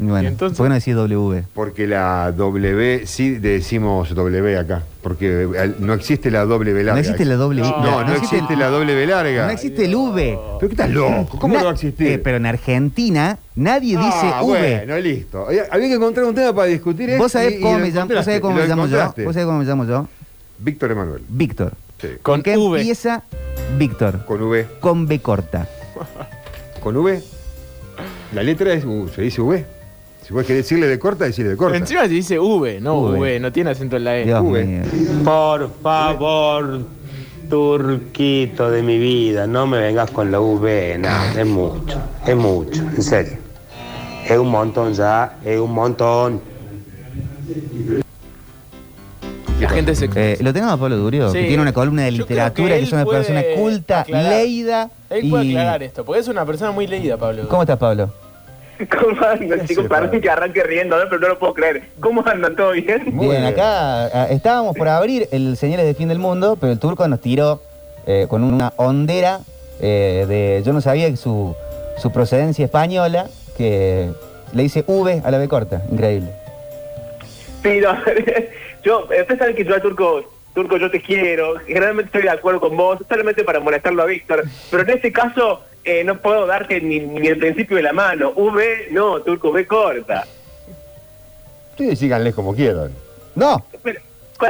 Bueno, 0.00 0.30
¿por 0.36 0.52
qué 0.54 0.62
no 0.68 0.74
decís 0.76 0.94
W? 0.94 1.44
Porque 1.54 1.88
la 1.88 2.30
W, 2.30 3.04
sí 3.06 3.30
decimos 3.30 4.14
W 4.14 4.56
acá. 4.56 4.84
Porque 5.02 5.42
eh, 5.42 5.74
no 5.80 5.92
existe 5.92 6.30
la 6.30 6.44
W 6.44 6.72
larga. 6.84 6.92
No 6.92 6.98
existe 7.00 7.24
la 7.24 7.34
W. 7.34 7.60
No, 7.62 7.80
no, 7.80 8.04
no 8.04 8.12
existe, 8.12 8.36
existe 8.36 8.56
la 8.56 8.68
W 8.68 9.06
larga. 9.08 9.46
No 9.46 9.52
existe 9.52 9.84
el 9.86 9.94
V. 9.96 10.38
¿Pero 10.58 10.58
qué 10.60 10.66
estás 10.74 10.90
loco? 10.90 11.38
¿Cómo 11.40 11.56
no 11.56 11.64
va 11.64 11.70
a 11.70 11.72
existir? 11.72 12.06
Eh, 12.06 12.18
pero 12.18 12.36
en 12.36 12.46
Argentina 12.46 13.38
nadie 13.56 13.96
dice 13.96 14.08
Ah, 14.22 14.42
V. 14.44 14.56
Bueno, 14.58 14.98
listo. 14.98 15.46
Había 15.48 15.64
había 15.70 15.88
que 15.88 15.94
encontrar 15.94 16.26
un 16.26 16.34
tema 16.34 16.54
para 16.54 16.68
discutir 16.68 17.10
esto. 17.10 17.22
¿Vos 17.22 17.32
sabés 17.32 17.54
y- 17.58 17.60
cómo 17.60 17.78
me 17.78 17.90
llamo, 17.90 18.14
vos 18.14 18.24
sabés 18.24 18.40
cómo 18.40 18.54
me 18.56 18.66
llamo 18.68 18.86
yo? 18.86 18.98
¿Vos 19.04 19.34
sabés 19.34 19.46
cómo 19.46 19.58
me 19.58 19.64
llamo 19.64 19.84
yo? 19.84 20.06
Víctor 20.60 20.92
Emanuel. 20.92 21.22
Víctor. 21.28 21.72
Sí. 22.00 22.08
¿Con, 22.22 22.42
qué 22.42 22.52
empieza 22.52 23.24
Víctor? 23.76 24.24
Con 24.26 24.42
V. 24.42 24.66
Con 24.78 25.08
B 25.08 25.18
corta. 25.18 25.66
¿Con 26.80 26.96
V? 26.96 27.20
La 28.32 28.44
letra 28.44 28.72
es 28.72 28.84
U, 28.84 29.08
se 29.12 29.22
dice 29.22 29.40
V. 29.40 29.66
Si 30.28 30.34
vos 30.34 30.44
querés 30.44 30.64
decirle 30.64 30.86
de 30.88 30.98
corta, 30.98 31.24
decirle 31.24 31.52
de 31.52 31.56
corta. 31.56 31.78
Encima 31.78 32.02
se 32.02 32.08
dice 32.08 32.38
V, 32.38 32.82
no 32.82 33.00
V. 33.00 33.18
V, 33.18 33.40
no 33.40 33.50
tiene 33.50 33.70
acento 33.70 33.96
en 33.96 34.04
la 34.04 34.18
E. 34.18 34.24
Dios 34.26 34.42
V. 34.44 34.62
mío. 34.62 34.82
Por 35.24 35.70
favor, 35.82 36.82
turquito 37.48 38.70
de 38.70 38.82
mi 38.82 38.98
vida, 38.98 39.46
no 39.46 39.66
me 39.66 39.78
vengas 39.78 40.10
con 40.10 40.30
la 40.30 40.38
V, 40.38 40.98
no, 40.98 41.08
es 41.40 41.46
mucho, 41.46 41.98
es 42.26 42.36
mucho, 42.36 42.82
en 42.82 43.02
serio. 43.02 43.38
Es 44.28 44.36
un 44.36 44.50
montón 44.50 44.92
ya, 44.92 45.38
es 45.42 45.58
un 45.58 45.72
montón. 45.72 46.42
La 49.62 49.68
gente 49.70 49.94
se... 49.94 50.10
Eh, 50.14 50.36
lo 50.42 50.52
tenemos 50.52 50.74
a 50.74 50.76
Pablo 50.76 50.98
Durio, 50.98 51.30
Sí. 51.32 51.38
que 51.38 51.46
tiene 51.46 51.62
una 51.62 51.72
columna 51.72 52.02
de 52.02 52.10
Yo 52.12 52.26
creo 52.26 52.36
literatura, 52.36 52.74
que 52.74 52.80
que, 52.80 52.84
es 52.84 52.92
una 52.92 53.04
puede 53.06 53.18
persona 53.20 53.42
culta, 53.56 54.00
aclarar. 54.02 54.30
leída. 54.32 54.90
Él 55.08 55.30
puede 55.30 55.44
y- 55.46 55.50
aclarar 55.56 55.82
esto, 55.84 56.04
porque 56.04 56.20
es 56.20 56.28
una 56.28 56.44
persona 56.44 56.70
muy 56.70 56.86
leída, 56.86 57.16
Pablo. 57.16 57.48
¿Cómo 57.48 57.62
estás, 57.62 57.78
Pablo? 57.78 58.12
¿Cómo 59.00 59.20
andan, 59.26 59.66
chicos? 59.66 59.86
Perdón 59.88 60.20
que 60.20 60.30
arranque 60.30 60.62
riendo, 60.62 60.96
¿no? 60.96 61.04
pero 61.08 61.20
no 61.20 61.28
lo 61.28 61.38
puedo 61.38 61.54
creer. 61.54 61.82
¿Cómo 62.00 62.22
andan? 62.26 62.54
¿Todo 62.54 62.72
bien? 62.72 63.18
Bien, 63.18 63.44
acá 63.44 64.06
ah, 64.06 64.26
estábamos 64.30 64.76
por 64.76 64.88
abrir 64.88 65.28
el 65.32 65.56
Señales 65.56 65.86
de 65.86 65.94
Fin 65.94 66.08
del 66.08 66.18
Mundo, 66.18 66.56
pero 66.60 66.72
el 66.72 66.78
turco 66.78 67.06
nos 67.08 67.20
tiró 67.20 67.62
eh, 68.06 68.26
con 68.28 68.44
una 68.44 68.72
hondera 68.76 69.40
eh, 69.80 70.26
de. 70.28 70.62
Yo 70.64 70.72
no 70.72 70.80
sabía 70.80 71.10
que 71.10 71.16
su, 71.16 71.54
su 71.96 72.12
procedencia 72.12 72.64
española, 72.64 73.28
que 73.56 74.10
le 74.52 74.62
dice 74.62 74.84
V 74.86 75.22
a 75.24 75.30
la 75.30 75.38
B 75.38 75.48
corta. 75.48 75.82
Increíble. 75.90 76.30
Sí, 77.62 77.80
no. 77.80 77.92
yo, 78.84 79.02
ustedes 79.02 79.38
saben 79.38 79.56
que 79.56 79.64
yo 79.64 79.74
a 79.74 79.80
Turco, 79.80 80.22
Turco, 80.58 80.76
yo 80.76 80.90
te 80.90 81.00
quiero. 81.00 81.54
Generalmente 81.60 82.06
estoy 82.08 82.22
de 82.22 82.30
acuerdo 82.30 82.58
con 82.58 82.76
vos, 82.76 82.98
solamente 83.08 83.44
para 83.44 83.60
molestarlo 83.60 84.02
a 84.02 84.06
Víctor. 84.06 84.42
Pero 84.72 84.82
en 84.82 84.90
este 84.90 85.12
caso, 85.12 85.60
eh, 85.84 86.02
no 86.02 86.18
puedo 86.18 86.46
darte 86.46 86.80
ni, 86.80 86.98
ni 86.98 87.28
el 87.28 87.38
principio 87.38 87.76
de 87.76 87.84
la 87.84 87.92
mano. 87.92 88.32
V, 88.34 88.88
no, 88.90 89.20
Turco, 89.20 89.50
V 89.50 89.64
corta. 89.68 90.26
Ustedes 91.70 91.96
síganles 92.00 92.34
como 92.34 92.56
quieran. 92.56 92.90
No. 93.36 93.64
Pero, 93.84 94.00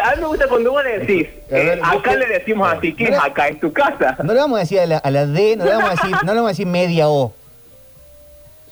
a 0.03 0.15
mí 0.15 0.23
me 0.23 0.27
gusta 0.29 0.49
cuando 0.49 0.71
vos 0.73 0.83
le 0.83 0.99
decís, 1.01 1.27
eh, 1.51 1.79
vos 1.79 2.01
acá 2.01 2.15
le 2.17 2.27
decimos 2.27 2.73
así, 2.73 2.95
¿qué 2.95 3.05
es 3.05 3.19
acá? 3.19 3.49
¿Es 3.49 3.61
tu 3.61 3.71
casa? 3.71 4.17
No 4.25 4.33
le 4.33 4.41
vamos 4.41 4.57
a 4.57 4.61
decir 4.61 4.81
a 4.81 4.87
la, 4.87 4.97
a 4.97 5.11
la 5.11 5.27
D, 5.27 5.57
no 5.57 5.67
le 5.67 5.73
vamos 5.73 5.91
a 5.91 5.93
decir, 5.93 6.11
no 6.25 6.33
le 6.33 6.35
vamos 6.37 6.49
a 6.49 6.53
decir 6.53 6.67
media 6.67 7.09
O. 7.11 7.35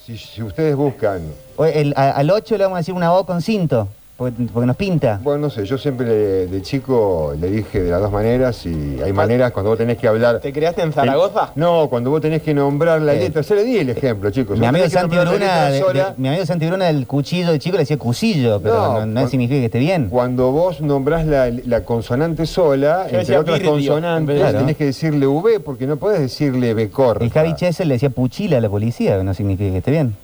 Si, 0.07 0.16
si 0.16 0.41
ustedes 0.43 0.74
buscan. 0.76 1.20
O 1.57 1.64
el- 1.66 1.93
a- 1.97 2.12
al 2.12 2.30
8 2.30 2.57
le 2.57 2.62
vamos 2.64 2.76
a 2.76 2.80
decir 2.80 2.95
una 2.95 3.12
O 3.12 3.26
con 3.26 3.43
cinto, 3.43 3.89
porque, 4.17 4.45
porque 4.53 4.67
nos 4.67 4.77
pinta. 4.77 5.21
Bueno, 5.23 5.41
no 5.43 5.51
sé, 5.51 5.64
yo 5.67 5.77
siempre 5.77 6.07
le- 6.07 6.47
de 6.47 6.62
chico 6.62 7.35
le 7.39 7.51
dije 7.51 7.83
de 7.83 7.91
las 7.91 8.01
dos 8.01 8.11
maneras 8.11 8.64
y 8.64 8.99
hay 9.03 9.12
maneras 9.12 9.53
cuando 9.53 9.71
vos 9.71 9.79
tenés 9.79 9.99
que 9.99 10.09
hablar. 10.09 10.41
¿Te 10.41 10.53
creaste 10.53 10.81
en 10.83 10.93
Zaragoza? 10.93 11.53
No, 11.55 11.89
cuando 11.91 12.11
vos 12.11 12.21
tenés 12.23 12.41
que 12.43 12.55
nombrar 12.55 13.03
la 13.03 13.14
Eh, 13.14 13.19
letra. 13.21 13.43
Se 13.43 13.55
le 13.55 13.64
di 13.64 13.77
el 13.79 13.91
ejemplo, 13.91 14.31
chicos. 14.31 14.59
Mi 14.59 14.64
amigo, 14.67 14.89
Santi 14.89 15.17
Bruna, 15.17 15.67
de- 15.71 15.81
sola. 15.81 16.11
de- 16.11 16.14
mi 16.23 16.29
amigo 16.29 16.47
Santi 16.47 16.67
Bruna 16.67 16.87
del 16.87 17.07
cuchillo 17.07 17.53
de 17.53 17.59
chico 17.59 17.77
le 17.77 17.83
decía 17.83 17.99
cuchillo, 17.99 18.61
pero 18.62 18.75
No, 18.75 19.07
no, 19.07 19.29
significa 19.29 19.61
que 19.61 19.67
esté 19.67 19.79
bien. 19.79 20.09
Cuando 20.09 20.51
vos 20.51 20.81
nombrás 20.81 21.27
la, 21.27 21.51
la 21.51 21.85
consonante 21.85 22.47
sola, 22.47 23.07
Yo 23.12 23.19
entre 23.21 23.39
otras 23.39 23.61
consonantes, 23.61 24.41
Claro. 24.41 24.59
tenés 24.61 24.77
que 24.77 24.87
decirle 24.87 25.27
V 25.27 25.61
porque 25.61 25.87
no 25.87 25.97
podés 25.99 26.21
decirle 26.21 26.73
B 26.73 26.89
corta. 26.89 27.23
El 27.25 27.31
Javi 27.31 27.55
Chesel 27.55 27.89
le 27.89 27.95
decía 27.97 28.11
puchila 28.11 28.59
a 28.59 28.61
la 28.61 28.71
policía, 28.71 29.23
no 29.23 29.35
significa 29.35 29.71
que 29.73 29.79
esté 29.79 29.91
bien. 29.91 30.17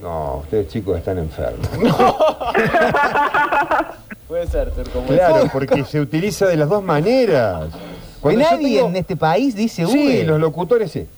No, 0.00 0.36
ustedes 0.42 0.68
chicos 0.68 0.98
están 0.98 1.18
enfermos. 1.18 1.66
Puede 4.28 4.46
ser, 4.46 4.70
Turco. 4.70 5.00
puede 5.00 5.18
Claro, 5.18 5.42
ser. 5.42 5.50
porque 5.50 5.84
se 5.84 6.00
utiliza 6.00 6.46
de 6.46 6.56
las 6.56 6.68
dos 6.68 6.82
maneras. 6.82 7.66
Cuando 8.20 8.40
yo 8.40 8.50
nadie 8.50 8.76
tengo- 8.76 8.88
en 8.88 8.96
este 8.96 9.16
país 9.16 9.54
dice 9.56 9.84
V. 9.84 9.92
Sí, 9.92 10.22
los 10.22 10.38
locutores 10.40 10.92
sí. 10.92 11.00
¿Qué, 11.00 11.08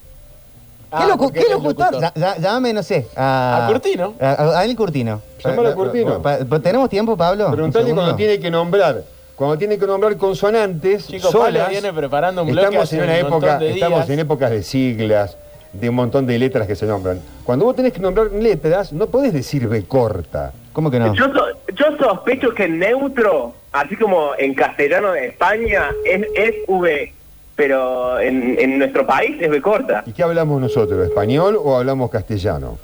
Ah, 0.91 1.07
locu- 1.09 1.17
porque 1.17 1.39
qué 1.39 1.45
él 1.45 1.51
es 1.57 1.63
locutor? 1.63 1.91
locutor. 1.93 2.11
Ya- 2.15 2.35
ya- 2.35 2.41
Llámame, 2.41 2.73
no 2.73 2.83
sé. 2.83 3.07
A, 3.15 3.65
A 3.65 3.67
Curtino. 3.71 4.13
A, 4.19 4.41
a 4.41 4.45
Daniel 4.45 4.77
Curtino. 4.77 5.21
Llámalo 5.43 5.69
a 5.69 5.73
Curtino. 5.75 6.21
Pa- 6.21 6.37
pa- 6.39 6.59
¿Tenemos 6.59 6.89
tiempo, 6.89 7.15
Pablo? 7.17 7.51
Preguntale 7.51 7.85
segundo. 7.85 8.01
cuando 8.03 8.15
tiene 8.17 8.39
que 8.39 8.51
nombrar. 8.51 9.03
Cuando 9.35 9.57
tiene 9.57 9.77
que 9.79 9.87
nombrar 9.87 10.15
consonantes 10.17 11.07
Chico, 11.07 11.31
Pablo 11.31 11.45
solas. 11.47 11.69
viene 11.69 11.91
preparando 11.93 12.43
un 12.43 12.49
bloque 12.51 12.65
estamos 12.67 12.83
hace 12.83 12.97
en 12.97 13.03
una 13.03 13.13
un 13.13 13.21
montón 13.21 13.37
época, 13.49 13.59
de 13.59 13.73
estamos 13.73 13.99
días. 13.99 14.09
en 14.11 14.19
épocas 14.19 14.51
de 14.51 14.63
siglas, 14.63 15.37
de 15.73 15.89
un 15.89 15.95
montón 15.95 16.25
de 16.25 16.37
letras 16.39 16.67
que 16.67 16.75
se 16.75 16.85
nombran. 16.85 17.19
Cuando 17.43 17.65
vos 17.65 17.75
tenés 17.75 17.93
que 17.93 17.99
nombrar 17.99 18.31
letras, 18.31 18.93
no 18.93 19.07
podés 19.07 19.33
decir 19.33 19.67
B 19.67 19.83
corta. 19.85 20.53
¿Cómo 20.71 20.89
que 20.89 20.99
no? 20.99 21.13
Yo, 21.13 21.25
so- 21.33 21.73
yo 21.75 21.97
sospecho 21.99 22.53
que 22.53 22.67
neutro, 22.67 23.53
así 23.71 23.95
como 23.95 24.31
en 24.37 24.53
castellano 24.53 25.11
de 25.11 25.27
España, 25.27 25.89
es, 26.05 26.25
es 26.35 26.55
V, 26.67 27.13
pero 27.55 28.19
en, 28.19 28.57
en 28.59 28.77
nuestro 28.79 29.05
país 29.05 29.35
es 29.41 29.49
V 29.49 29.61
corta. 29.61 30.03
¿Y 30.05 30.11
qué 30.13 30.23
hablamos 30.23 30.61
nosotros? 30.61 31.05
¿Español 31.07 31.59
o 31.61 31.75
hablamos 31.77 32.09
castellano? 32.09 32.77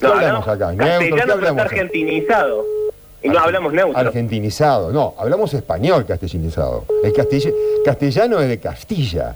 ¿Qué 0.00 0.06
No, 0.06 0.12
hablamos 0.14 0.46
no, 0.46 0.52
acá? 0.52 0.72
Neutro, 0.72 0.86
¿qué 0.86 0.96
Castellano 1.10 1.32
hablamos? 1.34 1.62
está 1.62 1.62
argentinizado. 1.74 2.64
Y 3.20 3.28
no 3.28 3.38
hablamos 3.40 3.72
neutro. 3.72 3.98
Argentinizado. 3.98 4.92
No, 4.92 5.14
hablamos 5.18 5.52
español 5.52 6.06
castellanizado. 6.06 6.84
El 7.02 7.12
castellano 7.84 8.38
es 8.40 8.48
de 8.48 8.58
Castilla. 8.60 9.34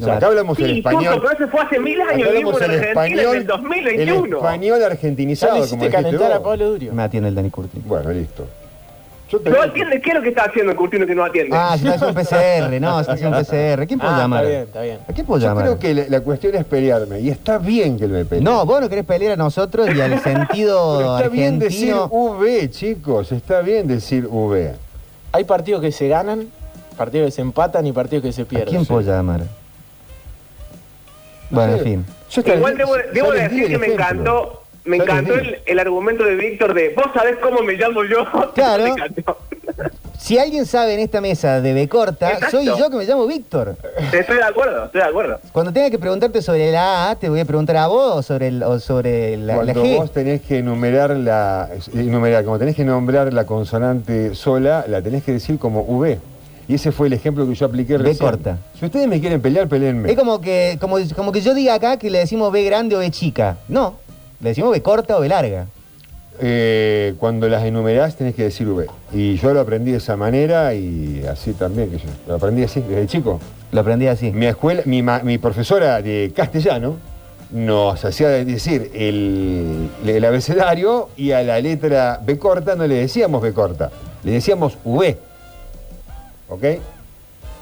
O 0.00 0.04
sea, 0.04 0.16
acá 0.16 0.26
hablamos 0.26 0.58
el 0.58 0.66
Sí, 0.66 0.78
español. 0.78 1.14
Turco, 1.14 1.28
pero 1.30 1.44
eso 1.44 1.50
fue 1.52 1.60
hace 1.62 1.78
mil 1.78 2.00
Acá 2.00 2.14
años. 2.14 2.28
hablamos 2.28 2.56
el 2.56 2.62
Argentina 2.64 2.88
español, 2.88 3.20
en 3.34 3.40
el 3.40 3.46
2021. 3.46 4.24
el 4.26 4.32
español 4.34 4.82
argentinizado, 4.84 5.68
como 5.68 5.90
calentar 5.90 6.32
a. 6.32 6.42
Pablo 6.42 6.68
Durio. 6.70 6.92
Me 6.92 7.02
atiende 7.04 7.28
el 7.28 7.34
Dani 7.34 7.50
Curtino. 7.50 7.84
Bueno, 7.86 8.10
listo. 8.10 8.46
Yo 9.30 9.40
te- 9.40 9.50
No 9.50 9.62
atiende, 9.62 10.00
¿qué 10.02 10.10
es 10.10 10.16
lo 10.16 10.22
que 10.22 10.28
está 10.28 10.44
haciendo 10.44 10.72
el 10.72 10.76
Curtino 10.78 11.06
que 11.06 11.14
no 11.14 11.24
atiende? 11.24 11.56
Ah, 11.56 11.70
se 11.78 11.88
está 11.88 11.94
haciendo 11.94 12.08
un 12.08 12.14
PCR, 12.26 12.80
no, 12.80 12.94
se 12.96 13.00
está 13.00 13.12
haciendo 13.14 13.38
un 13.38 13.44
PCR. 13.44 13.86
¿Quién 13.86 13.98
puedo 14.00 14.12
Ah, 14.14 14.18
llamar? 14.18 14.44
está 14.44 14.50
bien, 14.52 14.62
está 14.66 14.82
bien. 14.82 14.98
¿A 15.08 15.12
quién 15.12 15.26
puedo 15.26 15.40
Yo 15.40 15.46
llamar? 15.48 15.64
creo 15.64 15.78
que 15.78 15.94
la, 15.94 16.04
la 16.08 16.20
cuestión 16.20 16.54
es 16.56 16.64
pelearme. 16.66 17.20
Y 17.20 17.30
está 17.30 17.58
bien 17.58 17.96
que 17.98 18.06
me 18.06 18.24
pelee. 18.24 18.44
No, 18.44 18.66
vos 18.66 18.80
no 18.80 18.88
querés 18.88 19.04
pelear 19.04 19.32
a 19.32 19.36
nosotros 19.36 19.88
y 19.94 20.00
al 20.00 20.20
sentido 20.22 20.98
Pero 20.98 21.16
está 21.16 21.28
bien 21.28 21.58
decir. 21.58 21.94
V, 22.10 22.70
chicos. 22.70 23.32
Está 23.32 23.60
bien 23.62 23.86
decir 23.88 24.26
V. 24.28 24.74
Hay 25.32 25.44
partidos 25.44 25.80
que 25.80 25.90
se 25.90 26.06
ganan, 26.08 26.48
partidos 26.96 27.26
que 27.26 27.30
se 27.32 27.40
empatan 27.40 27.86
y 27.86 27.92
partidos 27.92 28.22
que 28.24 28.32
se 28.32 28.42
¿A 28.42 28.44
pierden. 28.44 28.68
quién 28.68 28.86
puedo 28.86 29.00
llamar? 29.00 29.42
Bueno, 31.54 31.74
en 31.76 31.84
fin. 31.84 32.06
Igual 32.46 32.76
debo, 32.76 32.94
debo 33.12 33.32
decir 33.32 33.68
que 33.68 33.78
me 33.78 33.86
encantó, 33.88 34.62
me 34.84 34.96
encantó 34.96 35.34
el, 35.34 35.58
el 35.64 35.78
argumento 35.78 36.24
de 36.24 36.34
Víctor 36.34 36.74
de 36.74 36.90
vos 36.90 37.06
sabés 37.14 37.36
cómo 37.36 37.62
me 37.62 37.74
llamo 37.74 38.04
yo. 38.04 38.24
Claro. 38.54 38.94
Si 40.18 40.38
alguien 40.38 40.64
sabe 40.64 40.94
en 40.94 41.00
esta 41.00 41.20
mesa 41.20 41.60
de 41.60 41.74
B 41.74 41.86
corta, 41.88 42.32
Exacto. 42.32 42.56
soy 42.56 42.66
yo 42.66 42.88
que 42.88 42.96
me 42.96 43.04
llamo 43.04 43.26
Víctor. 43.26 43.76
Estoy 44.12 44.36
de 44.36 44.42
acuerdo, 44.42 44.86
estoy 44.86 45.00
de 45.02 45.06
acuerdo. 45.06 45.38
Cuando 45.52 45.70
tenga 45.72 45.90
que 45.90 45.98
preguntarte 45.98 46.40
sobre 46.40 46.70
la 46.72 47.10
A, 47.10 47.16
te 47.16 47.28
voy 47.28 47.40
a 47.40 47.44
preguntar 47.44 47.76
a 47.76 47.88
vos 47.88 48.14
o 48.16 48.22
sobre, 48.22 48.48
el, 48.48 48.62
o 48.62 48.78
sobre 48.78 49.36
la, 49.36 49.56
la 49.56 49.72
Cuando 49.72 49.84
G. 49.84 49.96
vos 49.96 50.12
tenés 50.12 50.40
que 50.42 50.58
enumerar 50.58 51.10
la. 51.10 51.68
enumerar, 51.92 52.44
como 52.44 52.58
tenés 52.58 52.74
que 52.74 52.84
nombrar 52.84 53.32
la 53.34 53.44
consonante 53.44 54.34
sola, 54.34 54.86
la 54.88 55.02
tenés 55.02 55.24
que 55.24 55.32
decir 55.32 55.58
como 55.58 55.82
V. 55.82 56.18
Y 56.68 56.74
ese 56.76 56.92
fue 56.92 57.08
el 57.08 57.12
ejemplo 57.12 57.46
que 57.46 57.54
yo 57.54 57.66
apliqué 57.66 57.98
B 57.98 58.04
recién. 58.04 58.18
corta. 58.18 58.58
Si 58.78 58.84
ustedes 58.86 59.06
me 59.06 59.20
quieren 59.20 59.40
pelear, 59.40 59.68
peleenme. 59.68 60.10
Es 60.10 60.16
como 60.18 60.40
que, 60.40 60.78
como, 60.80 60.96
como 61.14 61.30
que 61.32 61.40
yo 61.40 61.54
diga 61.54 61.74
acá 61.74 61.98
que 61.98 62.10
le 62.10 62.18
decimos 62.20 62.50
B 62.52 62.62
grande 62.64 62.96
o 62.96 63.00
B 63.00 63.10
chica. 63.10 63.58
No, 63.68 63.96
le 64.40 64.50
decimos 64.50 64.70
B 64.72 64.80
corta 64.82 65.16
o 65.16 65.20
B 65.20 65.28
larga. 65.28 65.66
Eh, 66.40 67.14
cuando 67.18 67.48
las 67.48 67.62
enumerás 67.64 68.16
tenés 68.16 68.34
que 68.34 68.42
decir 68.44 68.66
V. 68.68 68.86
Y 69.12 69.36
yo 69.36 69.54
lo 69.54 69.60
aprendí 69.60 69.92
de 69.92 69.98
esa 69.98 70.16
manera 70.16 70.74
y 70.74 71.22
así 71.30 71.52
también, 71.52 71.90
que 71.90 71.98
yo 71.98 72.04
lo 72.26 72.34
aprendí 72.34 72.64
así 72.64 72.80
desde 72.80 73.06
chico. 73.06 73.40
Lo 73.70 73.80
aprendí 73.82 74.06
así. 74.08 74.32
Mi 74.32 74.46
escuela, 74.46 74.82
mi, 74.84 75.02
ma- 75.02 75.20
mi 75.22 75.38
profesora 75.38 76.02
de 76.02 76.32
castellano 76.34 76.96
nos 77.52 78.04
hacía 78.04 78.28
decir 78.30 78.90
el, 78.94 79.88
el 80.04 80.24
abecedario 80.24 81.08
y 81.16 81.30
a 81.30 81.42
la 81.42 81.60
letra 81.60 82.20
B 82.24 82.36
corta 82.36 82.74
no 82.74 82.84
le 82.86 82.96
decíamos 82.96 83.40
B 83.40 83.52
corta, 83.52 83.90
le 84.24 84.32
decíamos 84.32 84.76
V. 84.84 85.16
¿Ok? 86.48 86.64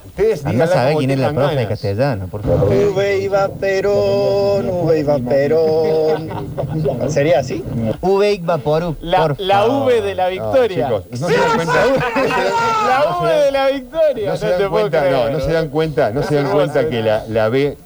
Ustedes 0.05 0.45
Anda 0.45 0.66
como 0.66 0.99
quién 0.99 1.11
es 1.12 1.18
la 1.18 1.33
profe 1.33 1.55
de 1.55 1.68
castellano, 1.68 2.26
por 2.26 2.43
favor. 2.43 2.68
V 2.68 3.18
iba 3.20 3.49
Perón, 3.49 4.68
V 4.68 4.99
iba 4.99 5.18
Perón. 5.18 7.09
¿Sería 7.09 7.39
así? 7.39 7.64
V 8.01 8.41
Vaporub. 8.43 8.97
La, 9.01 9.35
la 9.39 9.66
V 9.66 10.03
de 10.03 10.14
la 10.14 10.28
victoria. 10.28 10.87
chicos, 10.87 11.05
no 11.20 11.28
se 11.28 11.35
dan 11.35 11.55
cuenta. 11.55 11.87
la 12.89 13.18
V 13.20 13.45
de 13.45 13.53
la 13.53 13.66
victoria. 13.68 14.30
No 14.30 14.37
se 14.37 14.49
dan 14.49 14.70
cuenta, 14.70 15.11
no, 15.11 15.30
no 15.30 15.41
se 15.41 15.53
dan 15.53 15.68
cuenta, 15.68 16.11
no 16.11 16.22
se 16.24 16.35
dan 16.35 16.45
No, 16.45 16.53
cuenta 16.53 16.83
no, 16.83 16.89
que 16.91 17.03
la, 17.03 17.24
la 17.28 17.49
B 17.49 17.78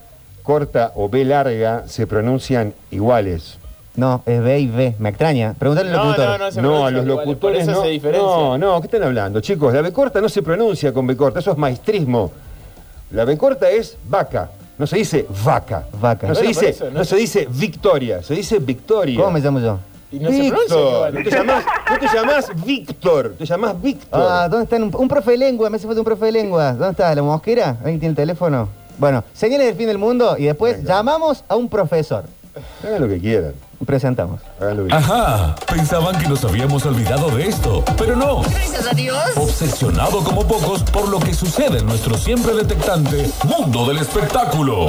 corta 0.42 0.92
o 0.94 1.08
B 1.08 1.24
larga 1.24 1.84
se 1.86 2.06
pronuncian 2.06 2.72
iguales. 2.90 3.58
No, 3.96 4.22
es 4.26 4.42
B 4.42 4.58
y 4.60 4.66
B. 4.66 4.94
Me 4.98 5.08
extraña. 5.08 5.54
Pregúntale 5.58 5.90
al 5.90 5.96
No, 5.96 6.04
locutor. 6.04 6.26
no, 6.28 6.38
no 6.38 6.50
se 6.52 6.62
No, 6.62 6.86
a 6.86 6.90
los 6.90 7.04
igual, 7.04 7.18
locutores 7.26 7.64
por 7.64 7.70
eso 7.72 7.80
no. 7.80 7.82
se 7.86 7.90
diferencia. 7.90 8.26
No, 8.26 8.58
no, 8.58 8.80
¿qué 8.80 8.86
están 8.86 9.02
hablando, 9.02 9.40
chicos? 9.40 9.72
La 9.72 9.80
B 9.82 9.92
corta 9.92 10.20
no 10.20 10.28
se 10.28 10.42
pronuncia 10.42 10.92
con 10.92 11.06
B 11.06 11.16
corta, 11.16 11.40
eso 11.40 11.52
es 11.52 11.56
maestrismo. 11.58 12.30
La 13.10 13.24
B 13.24 13.38
corta 13.38 13.70
es 13.70 13.96
vaca, 14.08 14.50
no 14.78 14.86
se 14.86 14.96
dice 14.96 15.26
vaca. 15.44 15.86
Vaca. 16.00 16.26
No, 16.28 16.34
se 16.34 16.40
Bueno, 16.42 16.48
dice, 16.48 16.68
eso, 16.70 16.84
¿no? 16.86 16.98
no 16.98 17.04
se 17.04 17.16
dice 17.16 17.48
victoria, 17.50 18.22
se 18.22 18.34
dice 18.34 18.58
victoria. 18.58 19.16
¿Cómo 19.18 19.30
me 19.30 19.40
llamo 19.40 19.60
yo? 19.60 19.78
Y 20.12 20.18
no 20.20 20.30
se 20.30 20.48
pronuncia 20.48 21.10
no 21.12 21.22
te 21.24 21.30
llamás, 21.30 21.64
no 21.90 21.98
te 21.98 22.06
llamás 22.16 22.64
Víctor, 22.64 23.34
te 23.38 23.44
llamás 23.44 23.82
Víctor. 23.82 24.22
Ah, 24.22 24.48
¿dónde 24.48 24.64
está? 24.64 24.76
Un, 24.76 24.94
un 24.94 25.08
profe 25.08 25.32
de 25.32 25.38
lengua, 25.38 25.68
me 25.68 25.76
hace 25.76 25.86
falta 25.86 26.00
un 26.00 26.04
profe 26.04 26.26
de 26.26 26.32
lengua. 26.32 26.72
¿Dónde 26.72 26.90
está? 26.90 27.14
¿La 27.14 27.22
mosquera? 27.22 27.70
¿Alguien 27.80 27.98
tiene 27.98 28.10
el 28.10 28.16
teléfono? 28.16 28.68
Bueno, 28.98 29.24
señales 29.34 29.66
del 29.66 29.74
fin 29.76 29.88
del 29.88 29.98
mundo 29.98 30.36
y 30.38 30.44
después 30.44 30.82
llamamos 30.84 31.44
a 31.48 31.56
un 31.56 31.68
profesor. 31.68 32.24
Hagan 32.84 33.02
lo 33.02 33.08
que 33.08 33.18
quieran. 33.18 33.52
Presentamos. 33.84 34.40
Que 34.58 34.94
Ajá, 34.94 35.54
pensaban 35.66 36.18
que 36.18 36.28
nos 36.28 36.44
habíamos 36.44 36.84
olvidado 36.86 37.30
de 37.30 37.48
esto, 37.48 37.84
pero 37.98 38.16
no. 38.16 38.42
Gracias 38.42 38.86
a 38.86 38.94
Dios. 38.94 39.18
Obsesionado 39.36 40.24
como 40.24 40.46
pocos 40.46 40.82
por 40.84 41.08
lo 41.08 41.18
que 41.18 41.34
sucede 41.34 41.78
en 41.78 41.86
nuestro 41.86 42.16
siempre 42.16 42.54
detectante 42.54 43.30
mundo 43.44 43.86
del 43.86 43.98
espectáculo. 43.98 44.88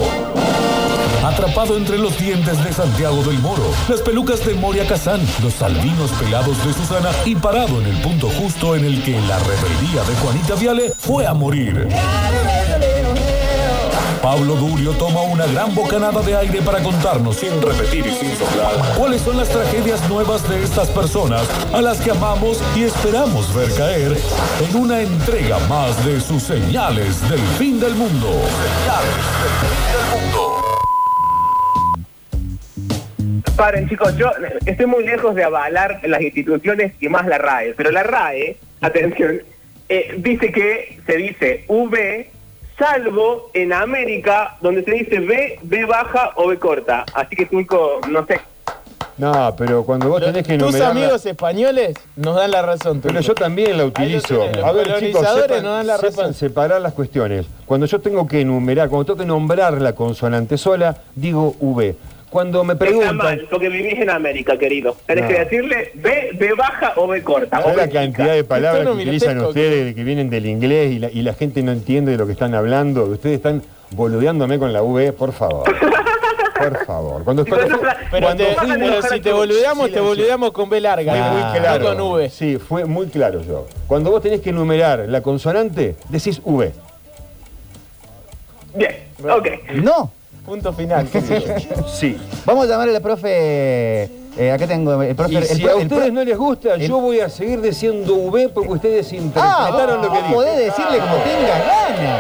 Atrapado 1.24 1.76
entre 1.76 1.98
los 1.98 2.18
dientes 2.18 2.64
de 2.64 2.72
Santiago 2.72 3.22
del 3.24 3.40
Moro, 3.40 3.64
las 3.90 4.02
pelucas 4.02 4.46
de 4.46 4.54
Moria 4.54 4.88
Kazán, 4.88 5.20
los 5.44 5.62
albinos 5.62 6.12
pelados 6.12 6.66
de 6.66 6.74
Susana 6.74 7.10
y 7.26 7.36
parado 7.36 7.82
en 7.82 7.88
el 7.88 8.02
punto 8.02 8.30
justo 8.30 8.76
en 8.76 8.86
el 8.86 9.04
que 9.04 9.20
la 9.22 9.38
rebeldía 9.40 10.04
de 10.04 10.16
Juanita 10.22 10.56
Viale 10.56 10.94
fue 10.98 11.28
a 11.28 11.34
morir. 11.34 11.88
Pablo 14.28 14.56
Durio 14.56 14.92
toma 14.92 15.22
una 15.22 15.46
gran 15.48 15.74
bocanada 15.74 16.22
de 16.22 16.36
aire 16.36 16.62
para 16.62 16.84
contarnos, 16.84 17.38
sin 17.38 17.62
repetir 17.62 18.06
y 18.06 18.12
sin 18.12 18.36
soplar, 18.36 18.74
cuáles 18.98 19.22
son 19.22 19.38
las 19.38 19.48
tragedias 19.48 20.06
nuevas 20.10 20.50
de 20.50 20.64
estas 20.64 20.90
personas 20.90 21.50
a 21.74 21.82
las 21.82 22.02
que 22.02 22.12
amamos 22.12 22.62
y 22.76 22.84
esperamos 22.84 23.56
ver 23.56 23.74
caer 23.78 24.18
en 24.70 24.76
una 24.76 25.02
entrega 25.02 25.60
más 25.70 26.06
de 26.06 26.20
sus 26.20 26.44
señales 26.44 27.22
del 27.30 27.40
fin 27.58 27.80
del 27.80 27.96
mundo. 27.96 28.28
Señales 28.28 29.16
del 29.40 29.54
fin 29.64 29.80
del 29.96 30.06
mundo. 30.12 30.42
Paren, 33.56 33.88
chicos, 33.88 34.18
yo 34.18 34.30
estoy 34.66 34.88
muy 34.88 35.06
lejos 35.06 35.36
de 35.36 35.46
avalar 35.46 36.02
las 36.04 36.22
instituciones 36.22 36.92
y 37.00 37.08
más 37.08 37.26
la 37.28 37.38
RAE, 37.38 37.76
pero 37.78 37.92
la 37.92 38.04
RAE, 38.04 38.58
atención, 38.82 39.42
eh, 39.88 40.16
dice 40.18 40.52
que 40.52 41.00
se 41.06 41.16
dice 41.16 41.64
V, 41.70 42.37
salvo 42.78 43.50
en 43.54 43.74
América, 43.74 44.58
donde 44.62 44.84
se 44.84 44.92
dice 44.92 45.20
B, 45.20 45.60
B 45.64 45.86
baja 45.86 46.32
o 46.36 46.48
B 46.48 46.58
corta. 46.60 47.06
Así 47.14 47.36
que, 47.36 47.46
Turco, 47.46 48.00
no 48.10 48.26
sé. 48.26 48.40
No, 49.18 49.56
pero 49.58 49.84
cuando 49.84 50.10
vos 50.10 50.22
tenés 50.22 50.46
que 50.46 50.58
Tus 50.60 50.76
enumerar. 50.76 50.92
amigos 50.92 51.26
españoles 51.26 51.96
nos 52.16 52.36
dan 52.36 52.52
la 52.52 52.62
razón. 52.62 53.00
Pero 53.02 53.16
Turco. 53.16 53.28
yo 53.30 53.36
también 53.36 53.70
la 53.70 53.74
Ahí 53.74 53.80
lo 53.80 53.86
utilizo. 53.88 54.38
tenés, 54.40 54.56
los 54.58 54.66
A 54.66 54.72
ver, 54.74 54.84
chicos, 54.86 55.00
colonizadores 55.00 55.48
sepan, 55.48 55.64
nos 55.64 55.74
dan 55.78 55.88
la 55.88 55.96
sepan 55.98 56.12
razón. 56.18 56.34
separar 56.36 56.82
las 56.82 56.94
cuestiones. 56.94 57.46
Cuando 57.66 57.88
yo 57.88 58.00
tengo 58.00 58.28
que 58.28 58.42
enumerar, 58.42 58.90
cuando 58.90 59.06
tengo 59.06 59.18
que 59.20 59.26
nombrar 59.26 59.82
la 59.82 59.94
consonante 59.94 60.58
sola, 60.60 60.98
digo 61.16 61.56
V. 61.60 61.96
Cuando 62.30 62.64
me 62.66 62.74
Está 62.74 62.86
preguntan, 62.86 63.16
mal, 63.18 63.48
porque 63.50 63.70
vivís 63.70 64.00
en 64.00 64.10
América, 64.10 64.58
querido. 64.58 64.98
Tenés 65.06 65.24
No. 65.24 65.30
que 65.30 65.40
decirle 65.40 65.92
B, 65.96 66.32
B 66.34 66.54
baja 66.58 66.94
o 66.98 67.08
B 67.08 67.24
corta. 67.24 67.60
o 67.60 67.64
¿sabes 67.64 67.76
B 67.78 67.86
la 67.86 67.90
cantidad 68.02 68.34
de 68.34 68.44
palabras 68.44 68.86
que 68.86 68.92
utilizan 68.92 69.40
ustedes 69.42 69.96
que 69.96 70.04
vienen 70.04 70.30
del 70.30 70.46
inglés 70.46 70.92
y 70.92 71.00
la, 71.00 71.10
y 71.10 71.22
la 71.22 71.34
gente 71.34 71.64
no 71.64 71.72
entiende 71.72 72.12
de 72.12 72.18
lo 72.18 72.26
que 72.26 72.34
están 72.34 72.54
hablando? 72.54 73.06
Ustedes 73.06 73.38
están 73.38 73.64
boludeándome 73.92 74.60
con 74.60 74.74
la 74.74 74.82
V, 74.84 75.14
por 75.14 75.32
favor. 75.32 75.64
Por 76.58 76.86
favor. 76.88 77.24
Cuando, 77.24 77.46
cuando 77.46 77.78
fue- 77.78 77.88
Pero, 78.10 78.26
cuando 78.26 78.44
te- 78.44 78.56
pero 78.80 79.02
si 79.04 79.20
te 79.22 79.32
boludeamos, 79.32 79.92
te 79.92 80.00
boludeamos 80.00 80.52
con 80.52 80.68
B 80.68 80.82
larga. 80.82 81.14
Fue 81.14 81.22
muy 81.32 81.42
no 81.44 81.52
claro. 81.54 81.86
con 81.86 82.02
V. 82.02 82.30
Sí, 82.32 82.58
fue 82.58 82.86
muy 82.86 83.06
claro 83.10 83.44
yo. 83.44 83.68
Cuando 83.86 84.10
vos 84.10 84.24
tenés 84.24 84.42
que 84.42 84.50
enumerar 84.50 85.06
la 85.08 85.22
consonante, 85.22 85.96
decís 86.10 86.42
V. 86.44 86.72
Bien, 88.74 88.96
ok. 89.24 89.48
No. 89.76 90.12
Punto 90.48 90.72
final. 90.72 91.08
qué 91.12 91.20
sé 91.20 91.42
yo. 91.42 91.88
Sí. 91.88 92.18
Vamos 92.46 92.66
a 92.66 92.70
llamarle 92.70 92.92
a 92.92 92.94
la 92.94 93.00
profe. 93.02 94.04
eh, 94.40 94.52
acá 94.54 94.66
tengo 94.66 95.02
el 95.04 95.14
profe. 95.14 95.34
Y 95.34 95.36
el 95.36 95.44
si 95.44 95.62
pro- 95.62 95.72
a 95.74 95.76
ustedes 95.76 96.04
pro- 96.04 96.12
no 96.14 96.24
les 96.24 96.38
gusta, 96.38 96.78
yo 96.78 97.00
voy 97.02 97.20
a 97.20 97.28
seguir 97.28 97.60
diciendo 97.60 98.16
V 98.16 98.48
porque 98.50 98.70
ustedes 98.72 99.12
Ah, 99.12 99.16
interpretaron 99.18 99.98
vos, 99.98 100.06
lo 100.08 100.12
que 100.14 100.18
dije. 100.22 100.34
podés 100.34 100.58
decirle 100.58 101.00
como 101.00 101.16
tengas 101.18 101.60
ganas. 101.68 102.20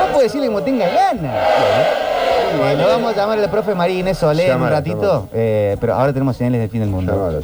Vos 0.00 0.08
podés 0.12 0.22
decirle 0.24 0.46
como 0.48 0.62
tengas 0.62 0.92
ganas. 0.92 1.36
Eh, 2.52 2.76
lo 2.76 2.88
vamos 2.88 3.12
a 3.12 3.16
llamar 3.16 3.38
a 3.38 3.42
la 3.42 3.50
profe 3.50 3.76
María 3.76 4.00
Inés 4.00 4.18
Solé 4.18 4.48
en 4.48 4.60
un 4.60 4.68
ratito, 4.68 5.28
eh, 5.32 5.76
pero 5.80 5.94
ahora 5.94 6.12
tenemos 6.12 6.36
señales 6.36 6.60
del 6.62 6.68
fin 6.70 6.80
del 6.80 6.90
mundo. 6.90 7.40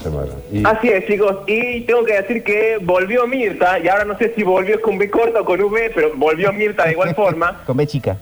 Y- 0.51 0.67
Así 0.67 0.89
es, 0.89 1.07
chicos. 1.07 1.37
Y 1.47 1.83
tengo 1.83 2.05
que 2.05 2.15
decir 2.15 2.43
que 2.43 2.79
volvió 2.83 3.25
Mirta, 3.29 3.79
y 3.79 3.87
ahora 3.89 4.05
no 4.05 4.19
sé 4.19 4.33
si 4.35 4.43
volvió 4.43 4.83
con 4.83 4.99
B 4.99 5.09
corta 5.09 5.43
o 5.43 5.45
con 5.45 5.61
V, 5.63 5.93
pero 5.95 6.11
volvió 6.17 6.53
Mirta 6.53 6.87
de 6.87 6.93
igual 6.93 7.15
forma, 7.15 7.63
Con 7.65 7.77
B 7.77 7.87
chica. 7.87 8.17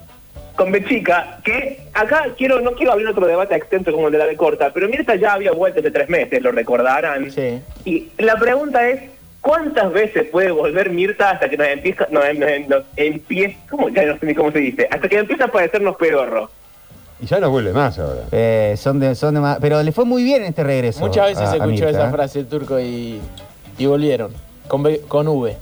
Con 0.56 0.70
B 0.70 0.85
chica, 0.85 1.39
que 1.44 1.81
acá 1.94 2.26
quiero 2.36 2.60
no 2.60 2.72
quiero 2.72 2.93
abrir 2.93 3.09
otro 3.09 3.26
debate 3.26 3.55
extenso 3.56 3.93
como 3.93 4.06
el 4.06 4.12
de 4.12 4.18
la 4.18 4.26
B 4.26 4.36
corta, 4.36 4.70
pero 4.72 4.89
Mirta 4.89 5.14
ya 5.16 5.32
había 5.35 5.52
vuelto 5.52 5.81
hace 5.81 5.90
tres 5.90 6.09
meses, 6.09 6.40
lo 6.43 6.52
recordarán. 6.52 7.31
Sí. 7.31 7.60
Y 7.85 8.09
la 8.18 8.36
pregunta 8.36 8.89
es, 8.89 9.02
¿cuántas 9.40 9.93
veces 9.93 10.24
puede 10.31 10.51
volver 10.52 10.90
Mirta 10.90 11.31
hasta 11.31 11.48
que 11.48 11.56
nos 11.56 11.66
empieza, 11.68 12.06
nos, 12.10 12.24
nos- 12.39 12.68
nos 12.68 12.85
empieza, 12.97 13.56
¿cómo? 13.68 13.89
Ya 13.89 14.05
no 14.06 14.18
sé 14.18 14.26
ni 14.26 14.35
cómo 14.35 14.52
se 14.52 14.59
dice, 14.60 14.89
hasta 14.90 15.09
que 15.09 15.18
empieza 15.18 15.44
a 15.44 15.48
parecernos 15.48 15.97
pedorro? 15.97 16.51
Y 17.20 17.26
ya 17.26 17.39
no 17.39 17.48
vuelve 17.51 17.72
más 17.72 17.98
ahora. 17.98 18.22
Eh, 18.32 18.74
son 18.76 18.98
de, 19.01 19.14
son 19.14 19.35
de 19.35 19.40
más, 19.40 19.59
pero 19.60 19.82
le 19.82 19.93
fue 19.93 20.05
muy 20.05 20.22
bien 20.24 20.43
en 20.43 20.48
este 20.48 20.64
regreso. 20.64 21.01
Muchas 21.01 21.26
veces 21.26 21.43
a- 21.44 21.51
se 21.51 21.56
a 21.62 21.64
escuchó 21.64 21.89
esa 21.89 22.09
¿eh? 22.09 22.10
frase 22.12 22.39
el 22.40 22.47
turco 22.47 22.78
y, 22.81 23.20
y 23.78 23.86
volvieron. 23.86 24.32
Con, 24.68 24.85
con 25.09 25.28
V. 25.28 25.56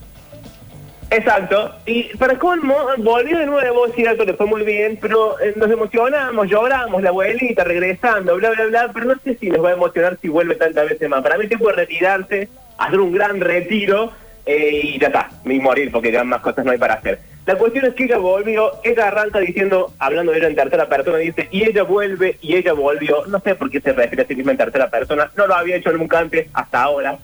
Exacto, 1.14 1.70
y 1.84 2.04
para 2.16 2.38
colmo, 2.38 2.74
volvió 2.96 3.38
de 3.38 3.44
nuevo, 3.44 3.84
es 3.86 3.94
cierto, 3.94 4.24
le 4.24 4.32
fue 4.32 4.46
muy 4.46 4.62
bien, 4.62 4.98
pero 4.98 5.38
eh, 5.40 5.52
nos 5.56 5.70
emocionamos, 5.70 6.48
lloramos, 6.48 7.02
la 7.02 7.10
abuelita 7.10 7.64
regresando, 7.64 8.36
bla, 8.36 8.48
bla, 8.52 8.64
bla, 8.64 8.90
pero 8.94 9.04
no 9.04 9.14
sé 9.22 9.36
si 9.36 9.50
nos 9.50 9.62
va 9.62 9.68
a 9.68 9.72
emocionar 9.74 10.16
si 10.22 10.28
vuelve 10.28 10.54
tantas 10.54 10.88
veces 10.88 11.10
más. 11.10 11.22
Para 11.22 11.36
mí 11.36 11.46
tiempo 11.48 11.68
de 11.68 11.74
retirarse, 11.74 12.48
hacer 12.78 12.98
un 12.98 13.12
gran 13.12 13.42
retiro 13.42 14.10
eh, 14.46 14.80
y 14.84 14.98
ya 14.98 15.08
está, 15.08 15.28
y 15.44 15.60
morir, 15.60 15.92
porque 15.92 16.10
ya 16.10 16.24
más 16.24 16.40
cosas 16.40 16.64
no 16.64 16.70
hay 16.70 16.78
para 16.78 16.94
hacer. 16.94 17.18
La 17.44 17.56
cuestión 17.56 17.84
es 17.84 17.92
que 17.92 18.04
ella 18.04 18.16
volvió, 18.16 18.72
ella 18.82 19.08
arranca 19.08 19.38
diciendo, 19.38 19.92
hablando 19.98 20.32
de 20.32 20.38
ella 20.38 20.48
en 20.48 20.56
tercera 20.56 20.88
persona, 20.88 21.18
dice, 21.18 21.46
y 21.50 21.64
ella 21.64 21.82
vuelve, 21.82 22.38
y 22.40 22.56
ella 22.56 22.72
volvió, 22.72 23.26
no 23.26 23.38
sé 23.40 23.54
por 23.54 23.70
qué 23.70 23.82
se 23.82 23.92
refiere 23.92 24.22
a 24.22 24.26
sí 24.26 24.34
misma 24.34 24.52
en 24.52 24.58
tercera 24.58 24.88
persona, 24.88 25.30
no 25.36 25.46
lo 25.46 25.56
había 25.56 25.76
hecho 25.76 25.92
nunca 25.92 26.20
antes, 26.20 26.48
hasta 26.54 26.82
ahora. 26.82 27.18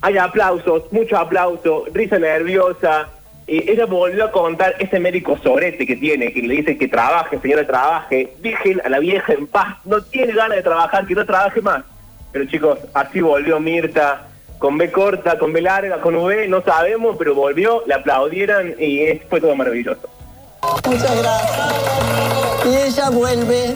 Hay 0.00 0.16
aplausos, 0.16 0.90
mucho 0.92 1.18
aplauso, 1.18 1.84
risa 1.92 2.18
nerviosa. 2.18 3.08
Y 3.46 3.70
ella 3.70 3.84
volvió 3.84 4.24
a 4.24 4.32
contar 4.32 4.74
ese 4.78 4.98
médico 4.98 5.36
sorete 5.42 5.86
que 5.86 5.96
tiene, 5.96 6.32
que 6.32 6.40
le 6.40 6.54
dice 6.54 6.78
que 6.78 6.88
trabaje, 6.88 7.38
señora, 7.40 7.66
trabaje. 7.66 8.32
Dejen 8.40 8.80
a 8.84 8.88
la 8.88 8.98
vieja 9.00 9.34
en 9.34 9.46
paz, 9.46 9.76
no 9.84 10.00
tiene 10.02 10.32
ganas 10.32 10.56
de 10.56 10.62
trabajar, 10.62 11.06
que 11.06 11.14
no 11.14 11.26
trabaje 11.26 11.60
más. 11.60 11.84
Pero 12.32 12.46
chicos, 12.46 12.78
así 12.94 13.20
volvió 13.20 13.60
Mirta, 13.60 14.28
con 14.58 14.78
B 14.78 14.90
corta, 14.90 15.38
con 15.38 15.52
B 15.52 15.60
larga, 15.60 16.00
con 16.00 16.16
V, 16.16 16.48
no 16.48 16.62
sabemos, 16.62 17.16
pero 17.18 17.34
volvió, 17.34 17.82
le 17.86 17.92
aplaudieron 17.94 18.74
y 18.78 19.00
es- 19.02 19.20
fue 19.28 19.40
todo 19.42 19.54
maravilloso. 19.54 20.08
Muchas 20.86 21.22
gracias. 21.22 21.74
Y 22.64 22.76
ella 22.88 23.10
vuelve, 23.10 23.74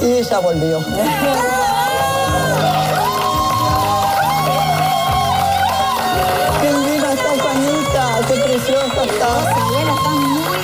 y 0.00 0.12
ella 0.18 0.38
volvió. 0.38 0.78
Qué 8.26 8.34
preciosa 8.34 9.04
está. 9.04 9.54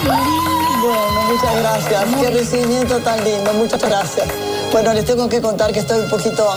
Bueno, 0.04 1.22
muchas 1.28 1.56
gracias. 1.60 2.04
Qué 2.20 2.30
recibimiento 2.30 2.98
tan 2.98 3.22
lindo, 3.22 3.52
muchas 3.54 3.82
gracias. 3.82 4.26
Bueno, 4.72 4.92
les 4.92 5.04
tengo 5.04 5.28
que 5.28 5.40
contar 5.40 5.72
que 5.72 5.78
estoy 5.78 6.00
un 6.00 6.10
poquito 6.10 6.48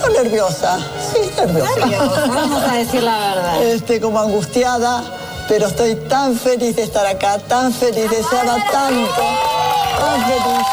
no, 0.00 0.22
nerviosa. 0.22 0.78
Sí, 1.12 1.30
nerviosa. 1.36 1.86
Nerviosa, 1.86 2.26
vamos 2.26 2.62
a 2.62 2.74
decir 2.74 3.02
la 3.02 3.18
verdad. 3.18 3.62
Este, 3.64 4.00
como 4.00 4.18
angustiada, 4.18 5.04
pero 5.46 5.66
estoy 5.66 5.94
tan 6.08 6.34
feliz 6.34 6.74
de 6.76 6.84
estar 6.84 7.06
acá, 7.06 7.38
tan 7.38 7.72
feliz, 7.72 8.10
deseaba 8.10 8.56
tanto, 8.72 9.22
tan 10.00 10.24
feliz. 10.24 10.66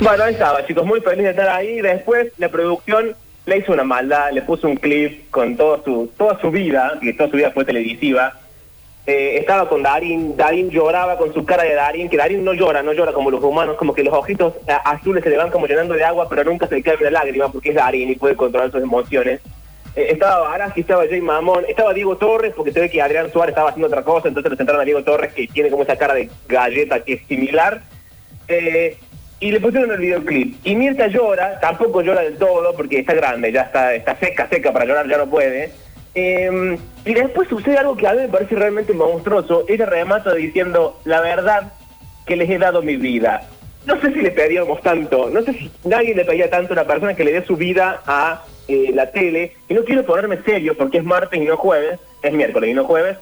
Bueno, 0.00 0.24
ahí 0.24 0.32
estaba, 0.32 0.66
chicos, 0.66 0.86
muy 0.86 1.00
feliz 1.02 1.24
de 1.24 1.30
estar 1.30 1.48
ahí. 1.50 1.80
Después 1.82 2.32
la 2.38 2.48
producción 2.48 3.14
le 3.46 3.58
hizo 3.58 3.72
una 3.72 3.84
maldad, 3.84 4.30
le 4.32 4.42
puso 4.42 4.68
un 4.68 4.76
clip 4.76 5.30
con 5.30 5.56
todo 5.56 5.82
su, 5.84 6.12
toda 6.16 6.40
su 6.40 6.50
vida, 6.50 6.98
que 7.00 7.12
toda 7.12 7.30
su 7.30 7.36
vida 7.36 7.50
fue 7.50 7.64
televisiva. 7.64 8.34
eh, 9.04 9.38
estaba 9.40 9.68
con 9.68 9.82
Darín, 9.82 10.36
Darín 10.36 10.70
lloraba 10.70 11.18
con 11.18 11.34
su 11.34 11.44
cara 11.44 11.64
de 11.64 11.74
Darín, 11.74 12.08
que 12.08 12.16
Darín 12.16 12.44
no 12.44 12.54
llora, 12.54 12.84
no 12.84 12.92
llora 12.92 13.12
como 13.12 13.32
los 13.32 13.42
humanos, 13.42 13.76
como 13.76 13.94
que 13.94 14.04
los 14.04 14.14
ojitos 14.14 14.54
eh, 14.68 14.72
azules 14.84 15.24
se 15.24 15.30
le 15.30 15.36
van 15.36 15.50
como 15.50 15.66
llenando 15.66 15.94
de 15.94 16.04
agua, 16.04 16.28
pero 16.28 16.44
nunca 16.44 16.68
se 16.68 16.76
le 16.76 16.82
cae 16.82 16.96
una 17.00 17.10
lágrima 17.10 17.50
porque 17.50 17.70
es 17.70 17.74
Darín 17.74 18.10
y 18.10 18.14
puede 18.14 18.36
controlar 18.36 18.70
sus 18.70 18.82
emociones. 18.82 19.40
Eh, 19.96 20.06
estaba 20.10 20.48
Barassi, 20.48 20.82
estaba 20.82 21.04
Jay 21.08 21.20
Mamón, 21.20 21.64
estaba 21.68 21.92
Diego 21.92 22.16
Torres, 22.16 22.54
porque 22.56 22.72
se 22.72 22.80
ve 22.80 22.90
que 22.90 23.02
Adrián 23.02 23.30
Suárez 23.32 23.52
estaba 23.52 23.70
haciendo 23.70 23.88
otra 23.88 24.04
cosa, 24.04 24.28
entonces 24.28 24.52
le 24.52 24.56
sentaron 24.56 24.80
a 24.80 24.84
Diego 24.84 25.02
Torres, 25.02 25.34
que 25.34 25.48
tiene 25.48 25.68
como 25.68 25.82
esa 25.82 25.96
cara 25.96 26.14
de 26.14 26.30
galleta 26.48 27.02
que 27.02 27.14
es 27.14 27.26
similar. 27.26 27.82
Eh, 28.46 28.96
y 29.42 29.50
le 29.50 29.60
pusieron 29.60 29.90
el 29.90 29.98
videoclip. 29.98 30.54
Y 30.64 30.76
Mirta 30.76 31.08
llora, 31.08 31.58
tampoco 31.58 32.00
llora 32.00 32.22
del 32.22 32.38
todo, 32.38 32.72
porque 32.76 33.00
está 33.00 33.12
grande, 33.12 33.50
ya 33.50 33.62
está, 33.62 33.92
está 33.92 34.16
seca, 34.16 34.48
seca 34.48 34.72
para 34.72 34.84
llorar, 34.84 35.08
ya 35.08 35.18
no 35.18 35.28
puede. 35.28 35.72
Eh, 36.14 36.78
y 37.04 37.14
después 37.14 37.48
sucede 37.48 37.76
algo 37.76 37.96
que 37.96 38.06
a 38.06 38.12
mí 38.12 38.20
me 38.20 38.28
parece 38.28 38.54
realmente 38.54 38.92
monstruoso. 38.92 39.64
Ella 39.68 39.86
remata 39.86 40.32
diciendo, 40.32 41.00
la 41.04 41.20
verdad 41.20 41.72
que 42.24 42.36
les 42.36 42.48
he 42.48 42.56
dado 42.56 42.82
mi 42.82 42.94
vida. 42.94 43.42
No 43.84 44.00
sé 44.00 44.12
si 44.12 44.20
le 44.20 44.30
pedíamos 44.30 44.80
tanto, 44.80 45.28
no 45.28 45.42
sé 45.42 45.54
si 45.54 45.72
nadie 45.82 46.14
le 46.14 46.24
pedía 46.24 46.48
tanto 46.48 46.72
a 46.72 46.74
una 46.74 46.84
persona 46.84 47.14
que 47.14 47.24
le 47.24 47.32
dé 47.32 47.44
su 47.44 47.56
vida 47.56 48.00
a 48.06 48.44
eh, 48.68 48.92
la 48.94 49.10
tele. 49.10 49.56
Y 49.68 49.74
no 49.74 49.82
quiero 49.82 50.06
ponerme 50.06 50.40
serio 50.44 50.76
porque 50.78 50.98
es 50.98 51.04
martes 51.04 51.40
y 51.40 51.44
no 51.44 51.56
jueves, 51.56 51.98
es 52.22 52.32
miércoles 52.32 52.70
y 52.70 52.74
no 52.74 52.84
jueves. 52.84 53.18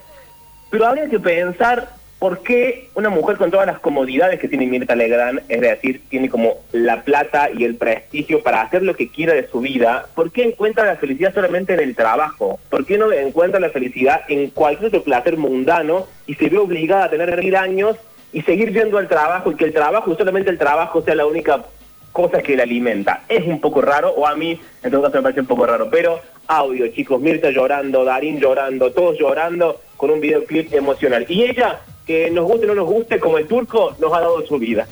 Pero 0.69 0.87
habría 0.87 1.09
que 1.09 1.19
pensar 1.19 1.89
por 2.21 2.43
qué 2.43 2.91
una 2.95 3.09
mujer 3.09 3.39
con 3.39 3.51
todas 3.51 3.67
las 3.67 3.81
comodidades 3.81 4.39
que 4.39 4.47
tiene 4.47 4.67
Mirta 4.67 4.95
Legrand, 4.95 5.41
es 5.49 5.61
decir, 5.61 6.03
tiene 6.11 6.29
como 6.29 6.59
la 6.71 7.03
plata 7.03 7.49
y 7.51 7.65
el 7.65 7.77
prestigio 7.77 8.43
para 8.43 8.61
hacer 8.61 8.83
lo 8.83 8.95
que 8.95 9.09
quiera 9.09 9.33
de 9.33 9.49
su 9.49 9.61
vida, 9.61 10.07
¿por 10.15 10.31
qué 10.31 10.43
encuentra 10.43 10.85
la 10.85 10.97
felicidad 10.97 11.33
solamente 11.33 11.73
en 11.73 11.81
el 11.81 11.97
trabajo? 11.97 12.61
¿Por 12.69 12.85
qué 12.85 12.99
no 12.99 13.11
encuentra 13.11 13.59
la 13.59 13.71
felicidad 13.71 14.21
en 14.29 14.51
cualquier 14.51 14.89
otro 14.89 15.03
placer 15.03 15.39
mundano 15.39 16.07
y 16.27 16.35
se 16.35 16.51
ve 16.51 16.59
obligada 16.59 17.05
a 17.05 17.11
tener 17.11 17.35
mil 17.43 17.57
años 17.57 17.97
y 18.35 18.43
seguir 18.43 18.71
yendo 18.71 18.99
al 18.99 19.09
trabajo 19.09 19.51
y 19.51 19.55
que 19.55 19.65
el 19.65 19.73
trabajo, 19.73 20.15
solamente 20.15 20.51
el 20.51 20.59
trabajo, 20.59 21.01
sea 21.01 21.15
la 21.15 21.25
única 21.25 21.65
cosa 22.13 22.43
que 22.43 22.55
la 22.55 22.65
alimenta? 22.65 23.23
Es 23.31 23.47
un 23.47 23.63
poco 23.63 23.81
raro, 23.81 24.11
o 24.11 24.27
a 24.27 24.37
mí 24.37 24.61
en 24.83 24.91
todo 24.91 25.01
caso 25.01 25.17
me 25.17 25.23
parece 25.23 25.41
un 25.41 25.47
poco 25.47 25.65
raro, 25.65 25.89
pero 25.91 26.21
audio, 26.49 26.87
chicos, 26.89 27.19
Mirta 27.19 27.49
llorando, 27.51 28.05
Darín 28.05 28.39
llorando, 28.39 28.93
todos 28.93 29.19
llorando 29.19 29.81
con 29.97 30.11
un 30.11 30.21
videoclip 30.21 30.75
emocional. 30.75 31.25
Y 31.27 31.45
ella 31.45 31.81
que 32.07 32.31
nos 32.31 32.45
guste 32.45 32.65
o 32.67 32.69
no 32.69 32.75
nos 32.75 32.87
guste, 32.87 33.21
como 33.21 33.39
el 33.39 33.47
turco, 33.47 33.95
nos 33.99 34.13
ha 34.13 34.21
dado 34.21 34.45
su 34.47 34.59
vida. 34.59 34.87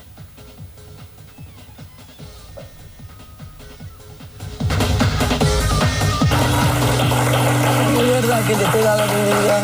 Es 7.99 8.09
verdad 8.09 8.47
que 8.47 8.57
les 8.57 8.75
he 8.75 8.83
dado 8.83 9.07
mi 9.07 9.23
vida. 9.25 9.61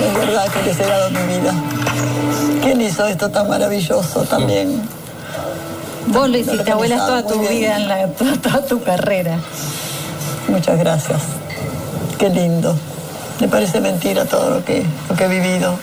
Es 0.00 0.14
verdad 0.14 0.52
que 0.52 0.62
les 0.62 0.80
he 0.80 0.86
dado 0.86 1.10
mi 1.10 1.38
vida. 1.38 1.54
¿Quién 2.62 2.80
hizo 2.80 3.06
esto 3.06 3.30
tan 3.30 3.48
maravilloso 3.48 4.24
también? 4.24 4.82
Vos 6.06 6.28
lo 6.28 6.36
hiciste, 6.36 6.70
abuela, 6.70 6.96
toda 6.98 7.26
tu 7.26 7.40
vida, 7.40 7.76
en 7.76 7.88
la, 7.88 8.08
toda, 8.18 8.36
toda 8.36 8.66
tu 8.66 8.82
carrera. 8.82 9.38
Muchas 10.48 10.78
gracias. 10.78 11.22
Qué 12.18 12.28
lindo. 12.28 12.76
Me 13.40 13.48
parece 13.48 13.80
mentira 13.80 14.24
todo 14.24 14.50
lo 14.50 14.64
que, 14.64 14.84
lo 15.08 15.16
que 15.16 15.24
he 15.24 15.28
vivido. 15.28 15.76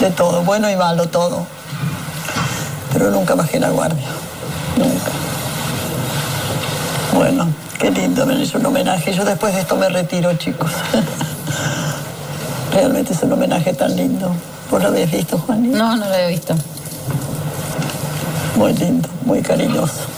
De 0.00 0.10
todo, 0.10 0.42
bueno 0.42 0.70
y 0.70 0.76
malo, 0.76 1.06
todo. 1.08 1.46
Pero 2.92 3.10
nunca 3.10 3.34
bajé 3.34 3.60
la 3.60 3.70
guardia. 3.70 4.08
Nunca. 4.76 5.10
Bueno, 7.14 7.48
qué 7.78 7.90
lindo, 7.90 8.26
me 8.26 8.34
han 8.34 8.40
hecho 8.40 8.58
un 8.58 8.66
homenaje. 8.66 9.12
Yo 9.12 9.24
después 9.24 9.54
de 9.54 9.60
esto 9.60 9.76
me 9.76 9.88
retiro, 9.88 10.32
chicos. 10.34 10.70
Realmente 12.72 13.12
es 13.12 13.22
un 13.22 13.32
homenaje 13.32 13.74
tan 13.74 13.94
lindo. 13.96 14.34
¿Vos 14.70 14.82
lo 14.82 14.88
habías 14.88 15.10
visto, 15.10 15.38
Juan? 15.38 15.70
No, 15.70 15.96
no 15.96 16.06
lo 16.06 16.14
había 16.14 16.28
visto. 16.28 16.54
Muy 18.56 18.72
lindo, 18.74 19.08
muy 19.24 19.42
cariñoso. 19.42 20.12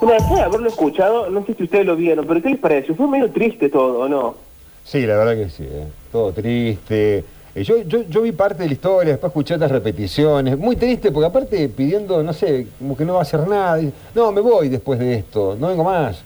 Bueno, 0.00 0.14
después 0.14 0.40
de 0.40 0.46
haberlo 0.46 0.68
escuchado, 0.68 1.28
no 1.28 1.44
sé 1.44 1.54
si 1.54 1.64
ustedes 1.64 1.84
lo 1.84 1.94
vieron, 1.94 2.26
pero 2.26 2.40
¿qué 2.40 2.48
les 2.48 2.58
pareció? 2.58 2.94
Fue 2.94 3.06
medio 3.06 3.30
triste 3.30 3.68
todo, 3.68 4.00
¿o 4.00 4.08
no? 4.08 4.34
Sí, 4.82 5.06
la 5.06 5.16
verdad 5.16 5.36
que 5.36 5.50
sí, 5.50 5.64
eh. 5.64 5.86
todo 6.10 6.32
triste. 6.32 7.24
Eh, 7.54 7.64
yo, 7.64 7.82
yo, 7.82 8.02
yo 8.08 8.22
vi 8.22 8.32
parte 8.32 8.62
de 8.62 8.68
la 8.68 8.72
historia, 8.72 9.12
después 9.12 9.30
escuché 9.30 9.54
otras 9.54 9.70
repeticiones. 9.70 10.56
Muy 10.56 10.76
triste, 10.76 11.12
porque 11.12 11.26
aparte 11.26 11.68
pidiendo, 11.68 12.22
no 12.22 12.32
sé, 12.32 12.66
como 12.78 12.96
que 12.96 13.04
no 13.04 13.14
va 13.14 13.18
a 13.20 13.22
hacer 13.22 13.46
nada. 13.46 13.80
No, 14.14 14.32
me 14.32 14.40
voy 14.40 14.70
después 14.70 14.98
de 14.98 15.16
esto, 15.16 15.56
no 15.60 15.68
vengo 15.68 15.84
más. 15.84 16.22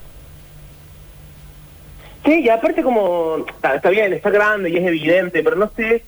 Sí, 2.24 2.42
y 2.42 2.48
aparte 2.48 2.82
como, 2.82 3.44
está, 3.48 3.74
está 3.74 3.90
bien, 3.90 4.12
está 4.12 4.30
grande 4.30 4.70
y 4.70 4.76
es 4.76 4.86
evidente, 4.86 5.42
pero 5.42 5.56
no 5.56 5.70
sé, 5.76 6.05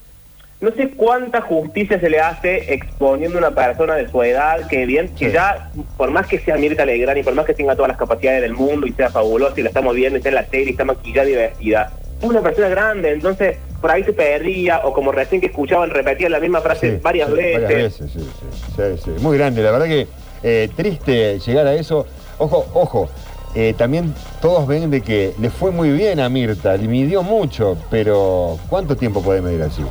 no 0.60 0.70
sé 0.72 0.88
cuánta 0.90 1.42
justicia 1.42 2.00
se 2.00 2.08
le 2.08 2.18
hace 2.18 2.72
exponiendo 2.72 3.36
a 3.38 3.48
una 3.48 3.50
persona 3.50 3.94
de 3.94 4.08
su 4.08 4.22
edad, 4.22 4.66
que 4.68 4.86
bien, 4.86 5.08
que 5.14 5.30
ya, 5.30 5.70
por 5.96 6.10
más 6.10 6.26
que 6.26 6.38
sea 6.38 6.56
Mirta 6.56 6.86
Legrand 6.86 7.18
y 7.18 7.22
por 7.22 7.34
más 7.34 7.44
que 7.44 7.52
tenga 7.54 7.74
todas 7.74 7.88
las 7.88 7.98
capacidades 7.98 8.40
del 8.40 8.54
mundo 8.54 8.86
y 8.86 8.92
sea 8.92 9.10
fabulosa 9.10 9.54
y 9.60 9.62
la 9.62 9.68
estamos 9.68 9.94
viendo 9.94 10.16
y 10.16 10.18
está 10.18 10.30
en 10.30 10.34
la 10.36 10.46
serie 10.46 10.66
y 10.68 10.70
está 10.70 10.84
maquillada 10.84 11.28
y 11.28 11.34
vestida, 11.34 11.92
es 12.18 12.24
una 12.24 12.40
persona 12.40 12.68
grande, 12.68 13.12
entonces 13.12 13.58
por 13.80 13.90
ahí 13.90 14.02
se 14.02 14.14
perdía, 14.14 14.80
o 14.84 14.94
como 14.94 15.12
recién 15.12 15.40
que 15.42 15.48
escuchaban, 15.48 15.90
repetir 15.90 16.30
la 16.30 16.40
misma 16.40 16.62
frase 16.62 16.98
varias 17.02 17.28
Sí, 17.28 17.34
veces. 17.36 17.62
Varias 17.62 17.82
veces, 17.82 18.10
sí, 18.12 18.20
sí, 18.20 18.72
sí, 18.76 19.02
sí. 19.04 19.10
Muy 19.22 19.36
grande, 19.36 19.62
la 19.62 19.70
verdad 19.72 19.86
que 19.86 20.06
eh, 20.42 20.68
triste 20.74 21.38
llegar 21.38 21.66
a 21.66 21.74
eso. 21.74 22.06
Ojo, 22.38 22.66
ojo, 22.72 23.10
eh, 23.54 23.74
también 23.76 24.14
todos 24.40 24.66
ven 24.66 24.90
de 24.90 25.02
que 25.02 25.34
le 25.38 25.50
fue 25.50 25.70
muy 25.70 25.90
bien 25.90 26.18
a 26.20 26.28
Mirta, 26.30 26.76
le 26.76 26.88
midió 26.88 27.22
mucho, 27.22 27.76
pero 27.90 28.58
¿cuánto 28.70 28.96
tiempo 28.96 29.22
puede 29.22 29.42
medir 29.42 29.62
así? 29.62 29.82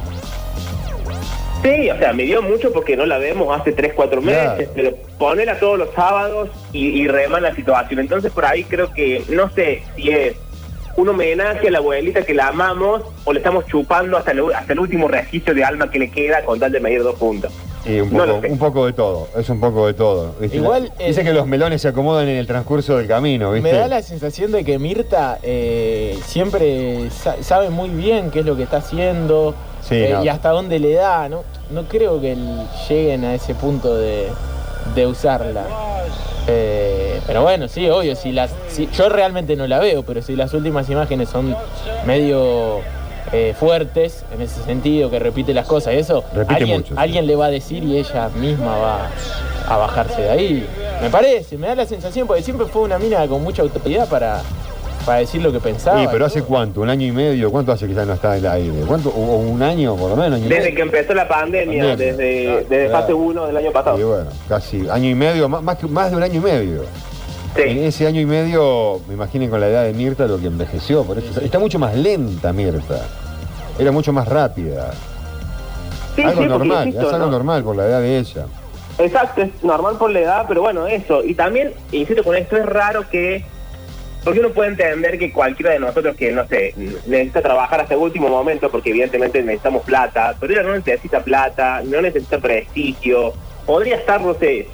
Sí, 1.65 1.89
o 1.89 1.97
sea, 1.97 2.13
me 2.13 2.23
dio 2.23 2.41
mucho 2.41 2.71
porque 2.71 2.95
no 2.95 3.05
la 3.05 3.17
vemos 3.17 3.59
hace 3.59 3.71
3, 3.71 3.93
4 3.95 4.21
meses, 4.21 4.41
Claro. 4.43 4.71
pero 4.75 4.95
ponerla 5.17 5.59
todos 5.59 5.79
los 5.79 5.89
sábados 5.95 6.49
y, 6.71 6.87
y 7.01 7.07
remar 7.07 7.41
la 7.41 7.55
situación. 7.55 7.99
Entonces 7.99 8.31
por 8.31 8.45
ahí 8.45 8.63
creo 8.63 8.91
que, 8.93 9.23
no 9.29 9.49
sé 9.49 9.81
si 9.95 10.09
es 10.11 10.35
un 10.95 11.09
homenaje 11.09 11.67
a 11.67 11.71
la 11.71 11.79
abuelita 11.79 12.21
que 12.21 12.33
la 12.33 12.47
amamos 12.49 13.01
o 13.25 13.33
le 13.33 13.39
estamos 13.39 13.65
chupando 13.65 14.17
hasta 14.17 14.31
el, 14.31 14.41
hasta 14.53 14.73
el 14.73 14.79
último 14.79 15.07
registro 15.07 15.53
de 15.53 15.63
alma 15.65 15.89
que 15.91 15.99
le 15.99 16.09
queda 16.11 16.45
con 16.45 16.59
tal 16.59 16.71
de 16.71 16.79
medir 16.79 17.03
dos 17.03 17.15
puntos. 17.15 17.51
Y 17.85 17.99
un 17.99 18.09
poco, 18.57 18.81
un 18.81 18.87
de 18.87 18.93
todo, 18.93 19.27
es 19.37 19.47
un 19.49 19.59
poco 19.59 19.85
de 19.87 19.93
todo. 19.93 20.33
¿viste? 20.39 20.57
Igual, 20.57 20.91
Dice 21.05 21.21
eh, 21.21 21.23
que 21.23 21.33
los 21.33 21.45
melones 21.45 21.81
se 21.81 21.87
acomodan 21.89 22.27
en 22.27 22.37
el 22.37 22.47
transcurso 22.47 22.97
del 22.97 23.07
camino, 23.07 23.51
¿viste? 23.51 23.71
Me 23.71 23.77
da 23.77 23.87
la 23.87 24.01
sensación 24.01 24.51
de 24.51 24.63
que 24.63 24.79
Mirta 24.79 25.37
eh, 25.43 26.17
siempre 26.25 27.09
sa- 27.11 27.41
sabe 27.43 27.69
muy 27.69 27.89
bien 27.89 28.31
qué 28.31 28.39
es 28.39 28.45
lo 28.45 28.55
que 28.55 28.63
está 28.63 28.77
haciendo 28.77 29.53
Sí, 29.81 29.95
eh, 29.95 30.09
no. 30.13 30.23
y 30.23 30.29
hasta 30.29 30.49
dónde 30.49 30.79
le 30.79 30.93
da. 30.93 31.29
No, 31.29 31.43
no 31.69 31.83
creo 31.83 32.19
que 32.21 32.35
lleguen 32.89 33.25
a 33.25 33.33
ese 33.35 33.55
punto 33.55 33.95
de, 33.95 34.27
de 34.95 35.07
usarla. 35.07 35.63
Eh, 36.47 37.19
pero 37.25 37.41
bueno, 37.41 37.67
sí, 37.67 37.89
obvio. 37.89 38.15
Si 38.15 38.31
las, 38.31 38.51
si- 38.69 38.87
yo 38.95 39.09
realmente 39.09 39.55
no 39.55 39.67
la 39.67 39.79
veo, 39.79 40.03
pero 40.03 40.21
si 40.21 40.35
las 40.35 40.53
últimas 40.53 40.89
imágenes 40.89 41.29
son 41.29 41.55
medio 42.05 42.81
eh, 43.31 43.55
fuertes 43.59 44.23
en 44.33 44.41
ese 44.43 44.61
sentido, 44.63 45.09
que 45.09 45.17
repite 45.19 45.53
las 45.53 45.65
cosas 45.65 45.93
y 45.95 45.97
eso, 45.97 46.23
Repite 46.33 46.55
alguien, 46.59 46.77
mucho, 46.77 46.93
sí. 46.93 46.99
alguien 46.99 47.25
le 47.25 47.35
va 47.35 47.47
a 47.47 47.49
decir 47.49 47.83
y 47.83 47.97
ella 47.97 48.29
misma 48.35 48.77
va 48.77 49.09
a 49.67 49.77
bajarse 49.77 50.21
de 50.21 50.29
ahí. 50.29 50.67
Me 51.01 51.09
parece, 51.09 51.57
me 51.57 51.67
da 51.67 51.75
la 51.75 51.85
sensación, 51.87 52.27
porque 52.27 52.43
siempre 52.43 52.67
fue 52.67 52.83
una 52.83 52.99
mina 52.99 53.25
con 53.27 53.43
mucha 53.43 53.63
autoridad 53.63 54.07
para, 54.07 54.41
para 55.05 55.19
decir 55.19 55.41
lo 55.41 55.51
que 55.51 55.59
pensaba. 55.59 55.99
Sí, 56.01 56.07
pero 56.11 56.25
¿hace 56.25 56.41
cuánto? 56.41 56.81
¿Un 56.81 56.89
año 56.89 57.05
y 57.05 57.11
medio? 57.11 57.51
¿Cuánto 57.51 57.71
hace 57.71 57.87
que 57.87 57.93
ya 57.93 58.05
no 58.05 58.13
está 58.13 58.37
en 58.37 58.45
el 58.45 58.51
aire? 58.51 58.79
¿Cuánto? 58.87 59.09
¿O 59.09 59.35
un 59.37 59.61
año 59.61 59.95
por 59.95 60.09
lo 60.09 60.15
menos? 60.15 60.39
año 60.39 60.49
Desde 60.49 60.63
medio? 60.63 60.75
que 60.75 60.81
empezó 60.81 61.13
la 61.13 61.27
pandemia, 61.27 61.83
Pandemia. 61.83 61.95
desde, 61.95 62.49
Ah, 62.51 62.55
desde 62.69 62.85
claro. 62.87 63.01
fase 63.01 63.13
1 63.13 63.45
del 63.47 63.57
año 63.57 63.71
pasado. 63.71 63.99
Y 63.99 64.03
bueno, 64.03 64.29
casi 64.49 64.89
año 64.89 65.09
y 65.09 65.15
medio, 65.15 65.47
más, 65.47 65.61
más, 65.61 65.77
que- 65.77 65.87
más 65.87 66.09
de 66.11 66.17
un 66.17 66.23
año 66.23 66.35
y 66.35 66.43
medio. 66.43 66.81
En 67.55 67.77
ese 67.85 68.05
año 68.05 68.19
y 68.19 68.25
medio, 68.25 68.99
me 69.07 69.13
imaginen 69.13 69.49
con 69.49 69.61
la 69.61 69.67
edad 69.69 69.83
de 69.85 69.93
Mirta 69.93 70.25
lo 70.25 70.37
que 70.39 70.47
envejeció, 70.47 71.03
por 71.05 71.17
eso 71.17 71.39
está 71.39 71.57
mucho 71.57 71.79
más 71.79 71.95
lenta 71.95 72.51
Mirta. 72.51 72.99
Era 73.79 73.91
mucho 73.93 74.11
más 74.11 74.27
rápida. 74.27 74.91
Sí, 76.15 76.21
algo 76.23 76.41
sí, 76.41 76.47
normal, 76.47 76.87
insisto, 76.87 77.07
es 77.07 77.13
algo 77.13 77.25
¿no? 77.27 77.31
normal 77.31 77.63
por 77.63 77.75
la 77.75 77.85
edad 77.87 78.01
de 78.01 78.17
ella. 78.19 78.45
Exacto, 78.97 79.41
es 79.41 79.63
normal 79.63 79.97
por 79.97 80.09
la 80.11 80.19
edad, 80.19 80.45
pero 80.47 80.61
bueno, 80.61 80.87
eso. 80.87 81.23
Y 81.23 81.33
también, 81.33 81.73
insisto 81.91 82.23
con 82.23 82.35
esto, 82.35 82.57
es 82.57 82.65
raro 82.65 83.07
que... 83.09 83.43
Porque 84.25 84.39
uno 84.39 84.49
puede 84.49 84.71
entender 84.71 85.19
que 85.19 85.31
cualquiera 85.31 85.73
de 85.73 85.79
nosotros 85.79 86.15
que, 86.17 86.31
no 86.31 86.47
sé, 86.47 86.73
necesita 87.05 87.43
trabajar 87.43 87.81
hasta 87.81 87.93
el 87.93 87.99
último 87.99 88.27
momento, 88.27 88.71
porque 88.71 88.89
evidentemente 88.89 89.39
necesitamos 89.43 89.83
plata, 89.83 90.35
pero 90.39 90.51
ella 90.51 90.63
no 90.63 90.73
necesita 90.73 91.23
plata, 91.23 91.83
no 91.85 92.01
necesita 92.01 92.39
prestigio, 92.39 93.33
podría 93.67 93.97
estar, 93.97 94.19
no 94.21 94.33
sé, 94.33 94.67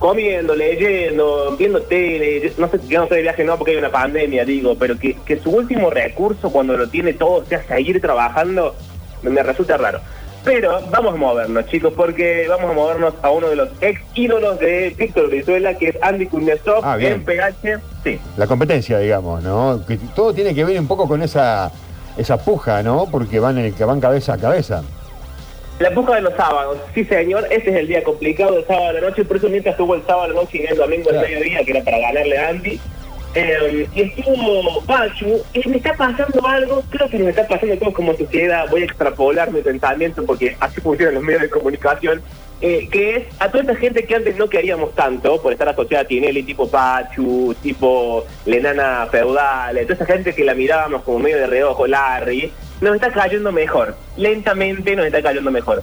comiendo, 0.00 0.56
leyendo, 0.56 1.54
viendo 1.56 1.82
tele, 1.82 2.52
no 2.58 2.68
sé, 2.68 2.80
yo 2.88 3.00
no 3.00 3.06
sé 3.06 3.14
de 3.14 3.22
viaje 3.22 3.44
no 3.44 3.56
porque 3.56 3.72
hay 3.72 3.76
una 3.78 3.92
pandemia, 3.92 4.44
digo, 4.44 4.74
pero 4.76 4.98
que, 4.98 5.14
que 5.24 5.38
su 5.38 5.50
último 5.50 5.88
recurso 5.88 6.50
cuando 6.50 6.76
lo 6.76 6.88
tiene 6.88 7.12
todo 7.12 7.44
sea 7.44 7.62
seguir 7.62 8.00
trabajando, 8.00 8.74
me 9.22 9.40
resulta 9.44 9.76
raro. 9.76 10.00
Pero 10.44 10.80
vamos 10.90 11.14
a 11.14 11.16
movernos, 11.16 11.66
chicos, 11.66 11.92
porque 11.94 12.46
vamos 12.48 12.70
a 12.70 12.72
movernos 12.72 13.14
a 13.22 13.30
uno 13.30 13.48
de 13.48 13.56
los 13.56 13.68
ex 13.82 14.00
ídolos 14.14 14.58
de 14.58 14.94
Víctor 14.96 15.28
Brizuela, 15.28 15.74
que 15.76 15.88
es 15.88 15.96
Andy 16.00 16.26
Kuznetsov 16.26 16.80
Ah, 16.82 16.96
en 16.98 17.22
PH. 17.24 17.78
Sí. 18.04 18.18
La 18.38 18.46
competencia, 18.46 18.98
digamos, 18.98 19.42
¿no? 19.42 19.84
Que 19.86 19.98
todo 20.14 20.32
tiene 20.32 20.54
que 20.54 20.64
ver 20.64 20.80
un 20.80 20.88
poco 20.88 21.06
con 21.06 21.22
esa, 21.22 21.70
esa 22.16 22.38
puja, 22.42 22.82
¿no? 22.82 23.06
Porque 23.10 23.38
van, 23.38 23.58
en- 23.58 23.74
que 23.74 23.84
van 23.84 24.00
cabeza 24.00 24.34
a 24.34 24.38
cabeza. 24.38 24.82
La 25.78 25.90
puja 25.92 26.14
de 26.16 26.22
los 26.22 26.34
sábados, 26.34 26.78
sí 26.94 27.04
señor, 27.04 27.46
ese 27.50 27.70
es 27.70 27.76
el 27.76 27.86
día 27.86 28.02
complicado 28.02 28.54
del 28.54 28.66
sábado 28.66 28.88
a 28.88 28.92
la 28.94 29.00
noche, 29.00 29.24
por 29.24 29.36
eso 29.38 29.48
mientras 29.48 29.72
estuvo 29.74 29.94
el 29.94 30.02
sábado 30.06 30.28
la 30.28 30.34
noche 30.42 30.58
y 30.62 30.66
el 30.66 30.76
domingo 30.76 31.08
al 31.10 31.20
mediodía, 31.20 31.64
que 31.64 31.70
era 31.70 31.82
para 31.84 31.98
ganarle 31.98 32.38
a 32.38 32.48
Andy, 32.50 32.80
eh, 33.34 33.88
y 33.94 34.00
estuvo 34.00 34.82
Pachu, 34.82 35.40
y 35.52 35.68
me 35.68 35.76
está 35.76 35.94
pasando 35.94 36.44
algo, 36.46 36.82
creo 36.90 37.08
que 37.08 37.18
nos 37.18 37.28
está 37.28 37.46
pasando 37.46 37.74
a 37.74 37.78
todos 37.78 37.94
como 37.94 38.14
sociedad, 38.14 38.66
voy 38.70 38.82
a 38.82 38.84
extrapolar 38.86 39.52
mi 39.52 39.62
pensamiento 39.62 40.24
porque 40.24 40.56
así 40.58 40.80
funcionan 40.80 41.14
los 41.14 41.22
medios 41.22 41.42
de 41.42 41.50
comunicación, 41.50 42.22
eh, 42.60 42.88
que 42.90 43.16
es 43.16 43.26
a 43.38 43.50
toda 43.50 43.64
esa 43.64 43.76
gente 43.76 44.04
que 44.04 44.16
antes 44.16 44.36
no 44.36 44.48
queríamos 44.48 44.94
tanto 44.94 45.40
por 45.40 45.52
estar 45.52 45.68
asociada 45.68 46.04
a 46.04 46.06
Tinelli, 46.06 46.42
tipo 46.42 46.68
Pachu, 46.68 47.54
tipo 47.62 48.24
Lenana 48.46 49.06
Feudal, 49.10 49.78
toda 49.82 49.94
esa 49.94 50.06
gente 50.06 50.34
que 50.34 50.44
la 50.44 50.54
mirábamos 50.54 51.02
como 51.02 51.20
medio 51.20 51.38
de 51.38 51.46
reojo, 51.46 51.86
Larry, 51.86 52.52
nos 52.80 52.96
está 52.96 53.12
cayendo 53.12 53.52
mejor, 53.52 53.94
lentamente 54.16 54.96
nos 54.96 55.06
está 55.06 55.22
cayendo 55.22 55.50
mejor. 55.50 55.82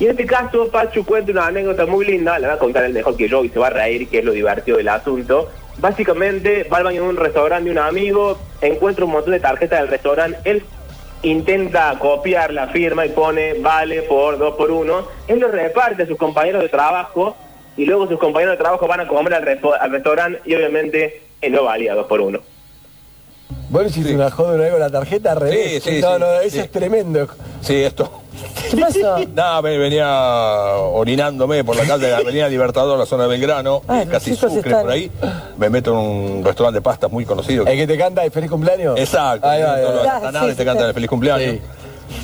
Y 0.00 0.04
en 0.04 0.10
este 0.12 0.26
caso, 0.26 0.68
Pachu 0.70 1.04
cuenta 1.04 1.32
una 1.32 1.46
anécdota 1.46 1.84
muy 1.84 2.06
linda, 2.06 2.38
la 2.38 2.48
va 2.48 2.54
a 2.54 2.58
contar 2.58 2.84
él 2.84 2.92
mejor 2.92 3.16
que 3.16 3.28
yo 3.28 3.44
y 3.44 3.48
se 3.48 3.58
va 3.58 3.68
a 3.68 3.70
reír, 3.70 4.08
que 4.08 4.20
es 4.20 4.24
lo 4.24 4.32
divertido 4.32 4.76
del 4.76 4.88
asunto. 4.88 5.48
Básicamente, 5.80 6.64
va 6.64 6.78
al 6.78 6.84
baño 6.84 7.04
un 7.04 7.16
restaurante 7.16 7.66
de 7.66 7.70
un 7.70 7.78
amigo, 7.78 8.38
encuentra 8.60 9.04
un 9.04 9.12
montón 9.12 9.32
de 9.32 9.40
tarjetas 9.40 9.80
del 9.80 9.88
restaurante, 9.88 10.38
él 10.44 10.64
intenta 11.22 11.96
copiar 11.98 12.52
la 12.52 12.68
firma 12.68 13.06
y 13.06 13.10
pone 13.10 13.54
vale 13.54 14.02
por 14.02 14.38
dos 14.38 14.56
por 14.56 14.70
uno, 14.70 15.06
él 15.28 15.38
lo 15.38 15.48
reparte 15.48 16.02
a 16.02 16.06
sus 16.06 16.16
compañeros 16.16 16.62
de 16.62 16.68
trabajo 16.68 17.36
y 17.76 17.84
luego 17.84 18.08
sus 18.08 18.18
compañeros 18.18 18.54
de 18.54 18.62
trabajo 18.62 18.88
van 18.88 19.00
a 19.00 19.08
comer 19.08 19.34
al, 19.34 19.60
al 19.80 19.90
restaurante 19.90 20.40
y 20.44 20.54
obviamente 20.54 21.22
él 21.40 21.52
no 21.52 21.64
valía 21.64 21.94
dos 21.94 22.06
por 22.06 22.20
uno. 22.20 22.40
Hiciste 23.86 24.14
una 24.14 24.30
joda 24.30 24.54
una 24.54 24.62
vez 24.64 24.70
con 24.72 24.80
la 24.80 24.90
tarjeta 24.90 25.32
al 25.32 25.40
revés. 25.40 25.82
Sí, 25.82 25.90
sí, 25.96 26.00
no, 26.00 26.14
sí, 26.14 26.20
no, 26.20 26.32
eso 26.40 26.50
sí. 26.50 26.58
es 26.60 26.70
tremendo. 26.70 27.28
Sí, 27.60 27.74
esto. 27.82 28.10
¿Qué 28.70 28.76
pasa? 28.76 29.18
Nada, 29.34 29.62
me 29.62 29.76
venía 29.78 30.06
orinándome 30.92 31.64
por 31.64 31.76
la 31.76 31.84
calle 31.84 32.06
de 32.06 32.10
la 32.12 32.18
Avenida 32.18 32.48
Libertador, 32.48 32.98
la 32.98 33.06
zona 33.06 33.24
de 33.24 33.30
Belgrano, 33.30 33.82
Ah, 33.88 34.04
casi 34.10 34.34
Sucre 34.34 34.58
están- 34.60 34.82
por 34.82 34.90
ahí. 34.92 35.10
Me 35.58 35.68
meto 35.70 35.90
en 35.92 35.96
un 35.98 36.44
restaurante 36.44 36.78
de 36.78 36.82
pastas 36.82 37.10
muy 37.10 37.24
conocido. 37.24 37.66
El 37.66 37.76
que 37.76 37.86
te 37.86 37.98
canta 37.98 38.24
el 38.24 38.30
feliz 38.30 38.50
cumpleaños. 38.50 38.98
Exacto, 38.98 39.46
Ahí 39.48 39.62
va, 39.62 39.74
ahí 39.74 39.84
va. 39.84 40.30
sí, 40.40 40.46
te 40.46 40.54
sí, 40.54 40.64
cantan 40.64 40.78
sí. 40.78 40.88
el 40.88 40.94
feliz 40.94 41.08
cumpleaños. 41.10 41.56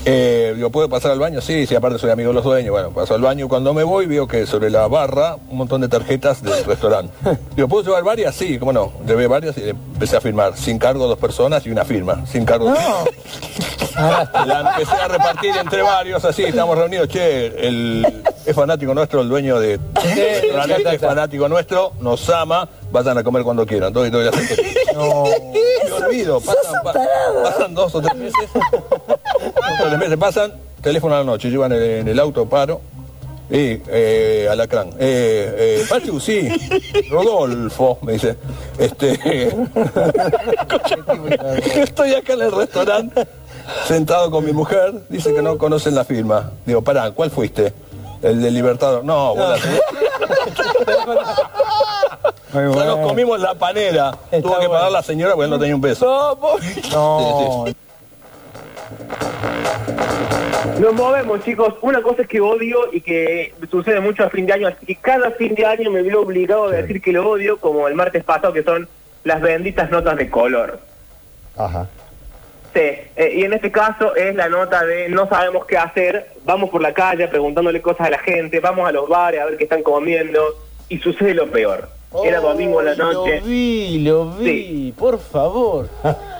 Eh, 0.04 0.52
digo, 0.56 0.70
¿puedo 0.70 0.88
pasar 0.88 1.10
al 1.12 1.18
baño? 1.18 1.40
Sí, 1.40 1.66
sí, 1.66 1.74
aparte 1.74 1.98
soy 1.98 2.10
amigo 2.10 2.28
de 2.30 2.34
los 2.34 2.44
dueños. 2.44 2.70
Bueno, 2.72 2.90
paso 2.90 3.14
al 3.14 3.22
baño 3.22 3.46
y 3.46 3.48
cuando 3.48 3.72
me 3.74 3.82
voy 3.84 4.06
veo 4.06 4.26
que 4.26 4.46
sobre 4.46 4.70
la 4.70 4.86
barra 4.88 5.36
un 5.50 5.56
montón 5.58 5.80
de 5.80 5.88
tarjetas 5.88 6.42
del 6.42 6.64
restaurante. 6.66 7.12
Digo, 7.56 7.68
¿puedo 7.68 7.84
llevar 7.84 8.04
varias? 8.04 8.34
Sí, 8.34 8.58
cómo 8.58 8.72
no. 8.72 8.92
Llevé 9.06 9.26
varias 9.26 9.56
y 9.58 9.70
empecé 9.70 10.16
a 10.16 10.20
firmar. 10.20 10.56
Sin 10.56 10.78
cargo 10.78 11.06
dos 11.06 11.18
personas 11.18 11.64
y 11.66 11.70
una 11.70 11.84
firma. 11.84 12.24
Sin 12.26 12.44
cargo. 12.44 12.72
La 13.94 14.72
empecé 14.76 14.96
a 14.96 15.06
repartir 15.06 15.56
entre 15.56 15.80
varios, 15.82 16.24
así, 16.24 16.42
estamos 16.42 16.76
reunidos. 16.76 17.08
Che, 17.08 17.46
el, 17.68 18.22
es 18.44 18.54
fanático 18.54 18.92
nuestro, 18.92 19.20
el 19.20 19.28
dueño 19.28 19.60
de 19.60 19.78
restaurante 19.94 20.94
es 20.96 21.00
fanático 21.00 21.48
nuestro, 21.48 21.92
nos 22.00 22.28
ama, 22.28 22.68
vayan 22.90 23.18
a 23.18 23.22
comer 23.22 23.44
cuando 23.44 23.64
quieran. 23.64 23.88
Entonces, 23.88 24.10
doy 24.10 24.24
la 24.24 24.30
No, 24.94 25.24
me 25.26 26.06
olvido, 26.06 26.40
pasan, 26.40 26.82
pa- 26.82 26.92
pasan 27.44 27.74
dos 27.74 27.94
o 27.94 28.02
tres 28.02 28.14
meses. 28.16 28.50
O 29.72 29.84
tres 29.86 29.98
meses 29.98 30.16
pasan, 30.16 30.52
teléfono 30.82 31.14
a 31.14 31.18
la 31.18 31.24
noche, 31.24 31.50
yo 31.50 31.64
en 31.64 31.72
el, 31.72 31.82
en 31.82 32.08
el 32.08 32.18
auto, 32.20 32.46
paro. 32.48 32.80
Y, 33.50 33.78
eh, 33.88 34.48
alacrán. 34.50 34.88
Eh, 34.98 35.80
eh, 35.80 35.84
Pachu, 35.88 36.18
sí. 36.18 36.48
Rodolfo, 37.10 37.98
me 38.02 38.14
dice. 38.14 38.36
Este. 38.78 39.12
Estoy 41.82 42.14
acá 42.14 42.32
en 42.32 42.42
el 42.42 42.52
restaurante, 42.52 43.26
sentado 43.86 44.30
con 44.30 44.44
mi 44.46 44.52
mujer. 44.52 44.94
Dice 45.10 45.34
que 45.34 45.42
no 45.42 45.58
conocen 45.58 45.94
la 45.94 46.04
firma. 46.04 46.52
Digo, 46.64 46.80
pará, 46.82 47.10
¿cuál 47.10 47.30
fuiste? 47.30 47.72
El 48.22 48.40
del 48.40 48.54
Libertador. 48.54 49.04
No, 49.04 49.34
vos 49.34 49.48
la- 49.50 49.58
Ya 52.54 52.84
nos 52.86 53.06
comimos 53.06 53.38
la 53.40 53.54
panera. 53.54 54.16
Tuvo 54.42 54.58
que 54.58 54.68
pagar 54.68 54.90
la 54.90 55.02
señora 55.02 55.34
porque 55.34 55.50
no 55.50 55.58
tenía 55.58 55.74
un 55.74 55.80
peso. 55.82 56.38
No, 56.92 57.66
Nos 60.80 60.92
movemos, 60.94 61.44
chicos. 61.44 61.74
Una 61.82 62.02
cosa 62.02 62.22
es 62.22 62.28
que 62.28 62.40
odio 62.40 62.92
y 62.92 63.00
que 63.00 63.54
sucede 63.70 64.00
mucho 64.00 64.24
a 64.24 64.30
fin 64.30 64.46
de 64.46 64.52
año, 64.54 64.68
así 64.68 64.86
que 64.86 64.96
cada 64.96 65.30
fin 65.32 65.54
de 65.54 65.64
año 65.64 65.90
me 65.90 66.02
veo 66.02 66.22
obligado 66.22 66.64
a 66.68 66.72
decir 66.72 67.00
que 67.00 67.12
lo 67.12 67.28
odio, 67.28 67.58
como 67.58 67.86
el 67.86 67.94
martes 67.94 68.24
pasado, 68.24 68.52
que 68.52 68.62
son 68.62 68.88
las 69.22 69.40
benditas 69.40 69.90
notas 69.90 70.16
de 70.16 70.28
color. 70.30 70.78
Ajá. 71.56 71.88
Sí, 72.74 72.80
eh, 72.80 73.32
y 73.36 73.44
en 73.44 73.52
este 73.52 73.70
caso 73.70 74.16
es 74.16 74.34
la 74.34 74.48
nota 74.48 74.84
de 74.84 75.08
no 75.08 75.28
sabemos 75.28 75.64
qué 75.64 75.78
hacer, 75.78 76.32
vamos 76.44 76.70
por 76.70 76.82
la 76.82 76.92
calle 76.92 77.28
preguntándole 77.28 77.80
cosas 77.80 78.08
a 78.08 78.10
la 78.10 78.18
gente, 78.18 78.58
vamos 78.58 78.88
a 78.88 78.92
los 78.92 79.08
bares 79.08 79.40
a 79.40 79.44
ver 79.44 79.56
qué 79.56 79.64
están 79.64 79.84
comiendo, 79.84 80.42
y 80.88 80.98
sucede 80.98 81.34
lo 81.34 81.48
peor. 81.48 81.88
Era 82.22 82.40
domingo 82.40 82.80
en 82.80 82.86
la 82.86 82.94
noche. 82.94 83.40
Lo 83.40 83.46
vi, 83.46 83.98
lo 84.00 84.30
vi, 84.36 84.94
por 84.96 85.18
favor. 85.18 85.88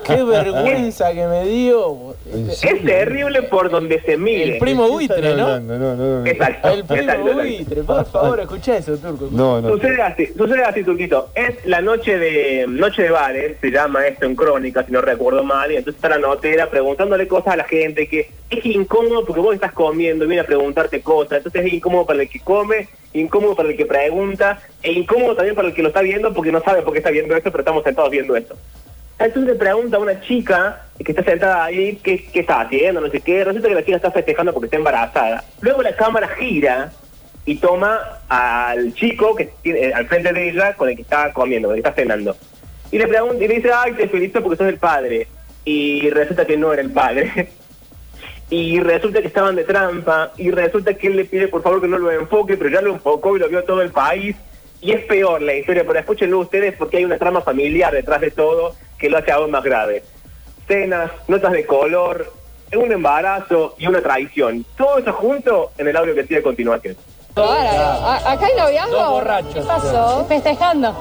Qué 0.04 0.22
vergüenza 0.24 1.12
que 1.12 1.26
me 1.26 1.44
dio. 1.46 2.14
Es 2.26 2.60
terrible 2.60 3.42
por 3.42 3.70
donde 3.70 4.00
se 4.02 4.16
mire. 4.16 4.54
El 4.54 4.58
primo 4.58 4.88
buitre, 4.88 5.34
¿no? 5.34 5.58
No, 5.58 5.78
no, 5.78 5.94
no. 5.96 6.26
Exacto. 6.26 6.68
El 6.68 6.84
primo 6.84 7.02
exacto, 7.02 7.28
exacto. 7.28 7.42
buitre, 7.42 7.82
por 7.82 8.06
favor, 8.06 8.40
escucha 8.40 8.76
eso, 8.76 8.96
Turco. 8.98 9.28
No, 9.32 9.60
no. 9.60 9.70
Sucede 9.70 10.02
así, 10.02 10.26
sucede 10.26 10.62
así, 10.62 10.84
Turquito. 10.84 11.30
Es 11.34 11.64
la 11.66 11.80
noche 11.80 12.18
de 12.18 12.66
noche 12.68 13.02
de 13.02 13.10
bares, 13.10 13.56
se 13.60 13.70
llama 13.70 14.06
esto 14.06 14.26
en 14.26 14.36
crónica, 14.36 14.84
si 14.84 14.92
no 14.92 15.00
recuerdo 15.00 15.42
mal, 15.42 15.72
y 15.72 15.76
entonces 15.76 15.96
está 15.96 16.08
la 16.10 16.18
notera 16.18 16.70
preguntándole 16.70 17.26
cosas 17.26 17.54
a 17.54 17.56
la 17.56 17.64
gente 17.64 18.06
que 18.06 18.30
es 18.50 18.66
incómodo 18.66 19.24
porque 19.24 19.40
vos 19.40 19.54
estás 19.54 19.72
comiendo, 19.72 20.26
viene 20.26 20.42
a 20.42 20.46
preguntarte 20.46 21.00
cosas, 21.00 21.38
entonces 21.38 21.66
es 21.66 21.72
incómodo 21.72 22.06
para 22.06 22.22
el 22.22 22.28
que 22.28 22.40
come, 22.40 22.88
incómodo 23.12 23.54
para 23.54 23.70
el 23.70 23.76
que 23.76 23.86
pregunta, 23.86 24.60
e 24.84 24.92
incómodo 24.92 25.34
también 25.34 25.56
para 25.56 25.68
el 25.68 25.74
que 25.74 25.82
lo 25.82 25.88
está 25.88 26.02
viendo 26.02 26.32
porque 26.34 26.52
no 26.52 26.60
sabe 26.60 26.82
por 26.82 26.92
qué 26.92 26.98
está 26.98 27.10
viendo 27.10 27.34
esto, 27.34 27.50
pero 27.50 27.62
estamos 27.62 27.82
sentados 27.82 28.10
viendo 28.10 28.36
esto. 28.36 28.54
Entonces 29.18 29.54
le 29.54 29.58
pregunta 29.58 29.96
a 29.96 30.00
una 30.00 30.20
chica 30.20 30.82
que 31.02 31.12
está 31.12 31.24
sentada 31.24 31.64
ahí 31.64 31.98
qué, 32.02 32.22
está 32.34 32.60
haciendo, 32.60 33.00
no 33.00 33.08
sé 33.08 33.20
qué. 33.20 33.44
Resulta 33.44 33.68
que 33.68 33.74
la 33.74 33.84
chica 33.84 33.96
está 33.96 34.10
festejando 34.10 34.52
porque 34.52 34.66
está 34.66 34.76
embarazada. 34.76 35.42
Luego 35.62 35.82
la 35.82 35.96
cámara 35.96 36.28
gira 36.28 36.92
y 37.46 37.56
toma 37.56 38.20
al 38.28 38.92
chico 38.94 39.34
que 39.34 39.50
tiene 39.62 39.92
al 39.94 40.06
frente 40.06 40.32
de 40.32 40.50
ella 40.50 40.74
con 40.74 40.90
el 40.90 40.96
que 40.96 41.02
está 41.02 41.32
comiendo, 41.32 41.68
con 41.68 41.76
el 41.76 41.82
que 41.82 41.88
está 41.88 42.02
cenando. 42.02 42.36
Y 42.92 42.98
le 42.98 43.08
pregunta 43.08 43.42
y 43.42 43.48
le 43.48 43.54
dice, 43.54 43.70
ay, 43.74 43.94
te 43.94 44.08
felicito 44.08 44.42
porque 44.42 44.58
sos 44.58 44.68
el 44.68 44.78
padre. 44.78 45.28
Y 45.64 46.10
resulta 46.10 46.44
que 46.44 46.58
no 46.58 46.74
era 46.74 46.82
el 46.82 46.90
padre. 46.90 47.48
y 48.50 48.80
resulta 48.80 49.22
que 49.22 49.28
estaban 49.28 49.56
de 49.56 49.64
trampa. 49.64 50.32
Y 50.36 50.50
resulta 50.50 50.92
que 50.92 51.06
él 51.06 51.16
le 51.16 51.24
pide 51.24 51.48
por 51.48 51.62
favor 51.62 51.80
que 51.80 51.88
no 51.88 51.98
lo 51.98 52.10
enfoque, 52.10 52.58
pero 52.58 52.68
ya 52.68 52.82
lo 52.82 52.92
enfocó 52.92 53.36
y 53.36 53.40
lo 53.40 53.48
vio 53.48 53.64
todo 53.64 53.80
el 53.80 53.90
país. 53.90 54.36
Y 54.84 54.92
es 54.92 55.02
peor 55.06 55.40
la 55.40 55.54
historia, 55.54 55.82
pero 55.86 55.98
escúchenlo 55.98 56.40
ustedes 56.40 56.74
porque 56.76 56.98
hay 56.98 57.06
una 57.06 57.16
trama 57.16 57.40
familiar 57.40 57.90
detrás 57.90 58.20
de 58.20 58.30
todo 58.30 58.74
que 58.98 59.08
lo 59.08 59.16
hace 59.16 59.32
aún 59.32 59.50
más 59.50 59.64
grave. 59.64 60.04
Cenas, 60.68 61.10
notas 61.26 61.52
de 61.52 61.64
color, 61.64 62.30
un 62.76 62.92
embarazo 62.92 63.76
y 63.78 63.86
una 63.86 64.02
traición. 64.02 64.66
Todo 64.76 64.98
eso 64.98 65.10
junto 65.14 65.70
en 65.78 65.88
el 65.88 65.96
audio 65.96 66.14
que 66.14 66.24
sigue 66.24 66.40
a 66.40 66.42
continuación. 66.42 66.98
Acá 67.34 68.44
hay 68.44 68.56
noviazgo. 68.58 68.94
Dos 68.94 69.10
borrachos. 69.10 69.54
¿Qué 69.54 69.60
pasó? 69.62 70.26
Festejando. 70.26 70.94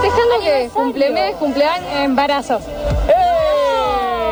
¿Festejando 0.00 0.34
qué? 0.42 0.70
¿Cumplemes, 0.72 1.34
cumpleaños? 1.36 1.92
Embarazo. 1.92 2.58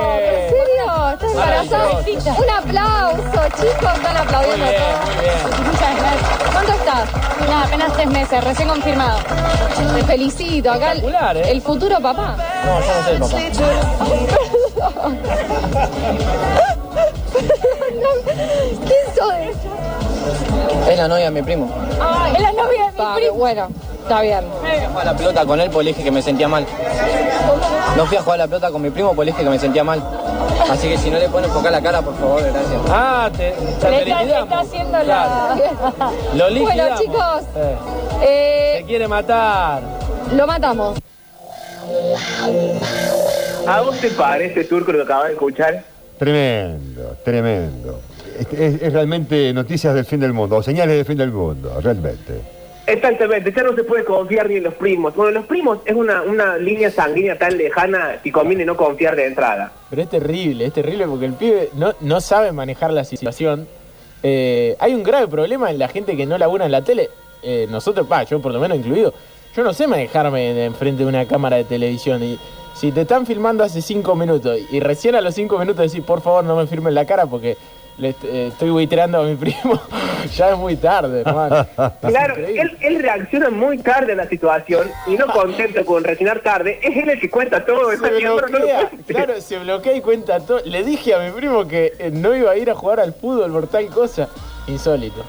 ¿En 0.04 0.50
serio? 0.50 1.10
¿Estás 1.12 1.30
embarazada? 1.30 1.90
Un 2.38 2.50
aplauso, 2.50 3.40
chicos. 3.56 3.92
Están 3.94 4.16
aplaudiendo 4.16 4.66
todos. 4.66 5.60
Muchas 5.66 5.96
gracias. 5.98 6.52
¿Cuánto 6.52 6.72
estás? 6.72 7.08
Nada, 7.48 7.64
apenas 7.64 7.92
tres 7.92 8.06
meses, 8.08 8.44
recién 8.44 8.68
confirmado. 8.68 9.18
Te 9.94 10.04
felicito. 10.04 10.70
Acá 10.70 10.92
el, 10.92 10.98
Espectacular, 10.98 11.36
¿eh? 11.36 11.50
el 11.50 11.62
futuro 11.62 12.00
papá. 12.00 12.36
No, 12.64 12.80
yo 12.80 13.18
no 13.18 13.28
soy 13.28 13.44
el 13.44 13.52
papá. 13.52 14.04
¿Quién 18.84 19.04
sos? 19.14 19.34
Es 20.88 20.96
la 20.98 21.08
novia 21.08 21.24
de 21.26 21.30
mi 21.30 21.42
primo. 21.42 21.70
Es 22.34 22.40
la 22.40 22.52
novia 22.52 22.90
de 22.96 23.02
mi 23.04 23.14
primo. 23.16 23.34
Bueno, 23.34 23.68
está 24.02 24.20
bien. 24.22 24.44
Jugué 24.60 25.00
a 25.00 25.04
la 25.04 25.16
pelota 25.16 25.44
con 25.46 25.60
él 25.60 25.70
porque 25.70 25.84
le 25.84 25.90
dije 25.92 26.04
que 26.04 26.10
me 26.10 26.22
sentía 26.22 26.48
mal. 26.48 26.66
No 27.96 28.06
fui 28.06 28.16
a 28.16 28.22
jugar 28.22 28.40
a 28.40 28.44
la 28.44 28.46
pelota 28.48 28.70
con 28.70 28.82
mi 28.82 28.90
primo 28.90 29.08
porque 29.14 29.26
le 29.26 29.32
dije 29.32 29.44
que 29.44 29.50
me 29.50 29.58
sentía 29.58 29.84
mal. 29.84 30.02
Así 30.70 30.88
que 30.88 30.98
si 30.98 31.10
no 31.10 31.18
le 31.18 31.28
pones 31.28 31.48
enfocar 31.48 31.72
la 31.72 31.80
cara, 31.82 32.00
por 32.02 32.14
favor, 32.16 32.40
gracias. 32.42 32.80
Ah, 32.90 33.30
te, 33.36 33.50
te 33.80 33.90
Le 33.90 34.02
está, 34.02 34.22
le 34.24 34.38
está 34.40 34.58
haciendo 34.60 35.02
la... 35.02 35.56
Lo 36.34 36.44
Bueno, 36.44 36.48
liquidamos. 36.50 37.00
chicos, 37.00 37.42
Eh, 37.56 37.76
eh, 38.22 38.74
te 38.80 38.84
quiere 38.86 39.08
matar. 39.08 39.82
lo 40.34 40.46
matamos. 40.46 40.98
¿A 43.66 43.80
vos 43.80 43.98
te 43.98 44.10
parece, 44.10 44.64
Turco, 44.64 44.92
lo 44.92 44.98
que 44.98 45.04
acabas 45.04 45.26
de 45.28 45.32
escuchar? 45.34 45.82
Tremendo, 46.18 47.16
tremendo. 47.24 48.00
Es, 48.38 48.52
es- 48.58 48.82
es 48.82 48.92
realmente 48.92 49.52
noticias 49.52 49.94
del 49.94 50.04
fin 50.04 50.20
del 50.20 50.32
mundo, 50.32 50.56
o 50.56 50.62
señales 50.62 50.96
del 50.96 51.04
fin 51.04 51.16
del 51.18 51.30
mundo, 51.30 51.80
realmente. 51.80 52.40
Exactamente, 52.86 53.50
ya 53.56 53.62
no 53.62 53.74
se 53.74 53.82
puede 53.84 54.04
confiar 54.04 54.48
ni 54.50 54.56
en 54.56 54.64
los 54.64 54.74
primos. 54.74 55.14
Bueno, 55.16 55.30
los 55.30 55.46
primos 55.46 55.78
es 55.86 55.94
una, 55.94 56.20
una 56.22 56.58
línea 56.58 56.90
sanguínea 56.90 57.38
tan 57.38 57.56
lejana 57.56 58.16
que 58.22 58.30
conviene 58.30 58.66
no 58.66 58.76
confiar 58.76 59.16
de 59.16 59.26
entrada. 59.26 59.72
Pero 59.88 60.02
es 60.02 60.10
terrible, 60.10 60.66
es 60.66 60.72
terrible 60.74 61.06
porque 61.06 61.24
el 61.24 61.32
pibe 61.32 61.70
no, 61.76 61.94
no 62.00 62.20
sabe 62.20 62.52
manejar 62.52 62.92
la 62.92 63.04
situación. 63.04 63.66
Eh, 64.22 64.76
hay 64.78 64.92
un 64.94 65.02
grave 65.02 65.28
problema 65.28 65.70
en 65.70 65.78
la 65.78 65.88
gente 65.88 66.14
que 66.16 66.26
no 66.26 66.36
labura 66.36 66.66
en 66.66 66.72
la 66.72 66.82
tele. 66.82 67.08
Eh, 67.42 67.66
nosotros, 67.70 68.06
pa, 68.06 68.22
yo 68.24 68.40
por 68.40 68.52
lo 68.52 68.60
menos 68.60 68.76
incluido, 68.78 69.14
yo 69.56 69.64
no 69.64 69.72
sé 69.72 69.86
manejarme 69.86 70.50
en- 70.50 70.58
enfrente 70.58 71.04
de 71.04 71.08
una 71.08 71.26
cámara 71.26 71.56
de 71.56 71.64
televisión. 71.64 72.22
Y 72.22 72.38
si 72.74 72.92
te 72.92 73.02
están 73.02 73.24
filmando 73.24 73.64
hace 73.64 73.80
cinco 73.80 74.14
minutos 74.14 74.58
y 74.70 74.80
recién 74.80 75.14
a 75.14 75.22
los 75.22 75.34
cinco 75.34 75.58
minutos 75.58 75.90
decís, 75.90 76.04
por 76.06 76.20
favor 76.20 76.44
no 76.44 76.54
me 76.56 76.66
firmen 76.66 76.94
la 76.94 77.06
cara 77.06 77.24
porque 77.24 77.56
le 77.96 78.14
eh, 78.24 78.48
estoy 78.52 78.70
buitreando 78.70 79.20
a 79.20 79.24
mi 79.24 79.34
primo, 79.36 79.80
ya 80.34 80.50
es 80.50 80.56
muy 80.56 80.76
tarde, 80.76 81.20
hermano. 81.20 81.66
Claro, 82.00 82.36
él, 82.36 82.76
él 82.80 82.98
reacciona 83.00 83.50
muy 83.50 83.78
tarde 83.78 84.12
a 84.12 84.16
la 84.16 84.28
situación 84.28 84.90
y 85.06 85.16
no 85.16 85.26
contento 85.28 85.84
con 85.84 86.02
reaccionar 86.02 86.40
tarde, 86.40 86.78
es 86.82 86.96
él 86.96 87.10
el 87.10 87.20
que 87.20 87.30
cuenta 87.30 87.64
todo. 87.64 87.90
Se 87.90 88.22
no 88.22 88.36
bloquea, 88.36 88.90
claro, 89.06 89.40
se 89.40 89.58
bloquea 89.58 89.96
y 89.96 90.00
cuenta 90.00 90.40
todo. 90.40 90.60
Le 90.64 90.82
dije 90.82 91.14
a 91.14 91.20
mi 91.20 91.30
primo 91.30 91.66
que 91.66 91.92
eh, 91.98 92.10
no 92.10 92.34
iba 92.34 92.50
a 92.50 92.56
ir 92.56 92.70
a 92.70 92.74
jugar 92.74 93.00
al 93.00 93.14
fútbol 93.14 93.52
por 93.52 93.66
tal 93.68 93.86
cosa. 93.88 94.28
Insólito. 94.66 95.24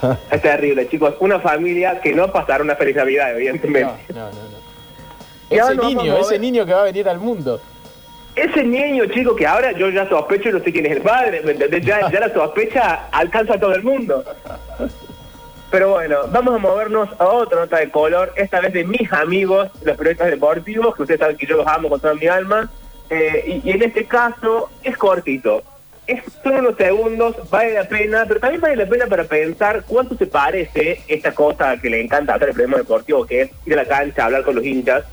Es 0.30 0.42
terrible, 0.42 0.88
chicos. 0.88 1.14
Una 1.20 1.40
familia 1.40 2.00
que 2.00 2.12
no 2.12 2.30
pasará 2.30 2.62
una 2.62 2.76
feliz 2.76 2.96
Navidad, 2.96 3.32
evidentemente. 3.32 3.92
No, 4.14 4.20
no, 4.20 4.30
no. 4.30 4.58
Ese 5.50 5.76
niño, 5.76 6.16
ese 6.18 6.38
niño 6.38 6.66
que 6.66 6.72
va 6.72 6.82
a 6.82 6.84
venir 6.84 7.08
al 7.08 7.18
mundo. 7.18 7.60
Ese 8.38 8.62
niño, 8.62 9.04
chico, 9.06 9.34
que 9.34 9.44
ahora 9.44 9.72
yo 9.72 9.90
ya 9.90 10.08
sospecho 10.08 10.50
y 10.50 10.52
no 10.52 10.60
sé 10.60 10.70
quién 10.70 10.86
es 10.86 10.92
el 10.92 11.02
padre, 11.02 11.40
¿me 11.44 11.52
entendés? 11.52 11.84
Ya, 11.84 12.08
la 12.08 12.32
sospecha 12.32 13.08
alcanza 13.10 13.54
a 13.54 13.58
todo 13.58 13.74
el 13.74 13.82
mundo. 13.82 14.24
Pero 15.72 15.90
bueno, 15.90 16.18
vamos 16.30 16.54
a 16.54 16.58
movernos 16.58 17.08
a 17.18 17.26
otra 17.26 17.58
nota 17.58 17.78
de 17.78 17.90
color, 17.90 18.32
esta 18.36 18.60
vez 18.60 18.72
de 18.72 18.84
mis 18.84 19.12
amigos, 19.12 19.68
los 19.82 19.96
periodistas 19.96 20.30
deportivos, 20.30 20.94
que 20.94 21.02
ustedes 21.02 21.18
saben 21.18 21.36
que 21.36 21.46
yo 21.46 21.56
los 21.56 21.66
amo 21.66 21.88
con 21.88 21.98
toda 21.98 22.14
mi 22.14 22.28
alma. 22.28 22.70
Eh, 23.10 23.60
y, 23.64 23.68
y 23.68 23.72
en 23.72 23.82
este 23.82 24.04
caso 24.04 24.70
es 24.84 24.96
cortito. 24.96 25.64
Es 26.06 26.22
solo 26.40 26.60
unos 26.60 26.76
segundos, 26.76 27.34
vale 27.50 27.74
la 27.74 27.88
pena, 27.88 28.24
pero 28.28 28.38
también 28.38 28.60
vale 28.60 28.76
la 28.76 28.86
pena 28.86 29.06
para 29.08 29.24
pensar 29.24 29.82
cuánto 29.84 30.14
se 30.14 30.28
parece 30.28 31.00
esta 31.08 31.34
cosa 31.34 31.76
que 31.76 31.90
le 31.90 32.00
encanta 32.00 32.34
hacer 32.34 32.50
el 32.50 32.54
periodismo 32.54 32.78
deportivo, 32.78 33.26
que 33.26 33.40
es 33.42 33.50
ir 33.66 33.72
a 33.72 33.82
la 33.82 33.84
cancha, 33.84 34.26
hablar 34.26 34.44
con 34.44 34.54
los 34.54 34.64
hinchas, 34.64 35.04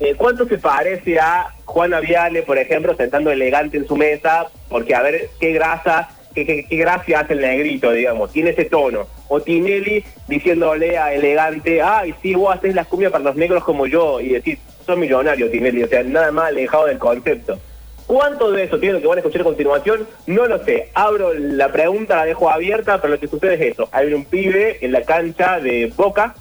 eh, 0.00 0.14
¿Cuánto 0.16 0.46
se 0.46 0.58
parece 0.58 1.18
a 1.20 1.54
Juana 1.64 2.00
Viale, 2.00 2.42
por 2.42 2.58
ejemplo, 2.58 2.96
sentando 2.96 3.30
elegante 3.30 3.76
en 3.76 3.86
su 3.86 3.96
mesa? 3.96 4.46
Porque 4.68 4.94
a 4.94 5.02
ver 5.02 5.28
qué 5.38 5.52
grasa, 5.52 6.08
qué, 6.34 6.46
qué- 6.46 6.76
gracia 6.76 7.20
hace 7.20 7.34
el 7.34 7.40
negrito, 7.42 7.90
digamos, 7.92 8.32
tiene 8.32 8.50
ese 8.50 8.64
tono. 8.64 9.06
O 9.28 9.40
Tinelli 9.40 10.04
diciéndole 10.26 10.98
a 10.98 11.12
elegante, 11.12 11.82
ay, 11.82 12.14
sí, 12.22 12.34
vos 12.34 12.54
haces 12.56 12.74
las 12.74 12.86
cumbias 12.86 13.12
para 13.12 13.24
los 13.24 13.36
negros 13.36 13.62
como 13.62 13.86
yo, 13.86 14.20
y 14.20 14.30
decir, 14.30 14.58
sos 14.86 14.96
millonario, 14.98 15.50
Tinelli, 15.50 15.82
o 15.84 15.88
sea, 15.88 16.02
nada 16.02 16.32
más 16.32 16.46
alejado 16.48 16.86
del 16.86 16.98
concepto. 16.98 17.58
¿Cuánto 18.06 18.50
de 18.50 18.64
eso 18.64 18.80
tiene 18.80 18.94
lo 18.94 19.00
que 19.00 19.06
van 19.06 19.18
a 19.18 19.20
escuchar 19.20 19.42
a 19.42 19.44
continuación? 19.44 20.04
No 20.26 20.46
lo 20.46 20.64
sé. 20.64 20.88
Abro 20.94 21.32
la 21.32 21.70
pregunta, 21.70 22.16
la 22.16 22.24
dejo 22.24 22.50
abierta, 22.50 23.00
pero 23.00 23.14
lo 23.14 23.20
que 23.20 23.28
sucede 23.28 23.54
es 23.54 23.72
eso. 23.74 23.88
Hay 23.92 24.12
un 24.12 24.24
pibe 24.24 24.78
en 24.80 24.90
la 24.90 25.02
cancha 25.02 25.60
de 25.60 25.92
Boca 25.94 26.34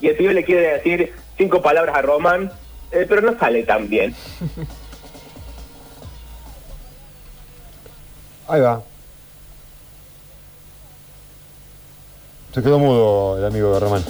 y 0.00 0.08
el 0.08 0.16
pibe 0.16 0.32
le 0.32 0.44
quiere 0.44 0.72
decir 0.72 1.12
cinco 1.36 1.62
palabras 1.62 1.96
a 1.96 2.02
Román, 2.02 2.50
eh, 2.90 3.06
pero 3.08 3.20
no 3.22 3.38
sale 3.38 3.62
tan 3.64 3.88
bien. 3.88 4.14
Ahí 8.48 8.60
va. 8.60 8.82
Se 12.54 12.62
quedó 12.62 12.78
mudo 12.78 13.38
el 13.38 13.44
amigo 13.46 13.72
de 13.72 13.80
Román. 13.80 14.04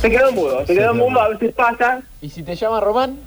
Se 0.00 0.10
quedó 0.10 0.32
mudo, 0.32 0.66
se 0.66 0.74
quedó 0.74 0.92
mudo, 0.94 1.20
a 1.20 1.28
veces 1.28 1.54
pasa. 1.54 2.02
¿Y 2.20 2.28
si 2.28 2.42
te 2.42 2.54
llama 2.54 2.80
Román? 2.80 3.18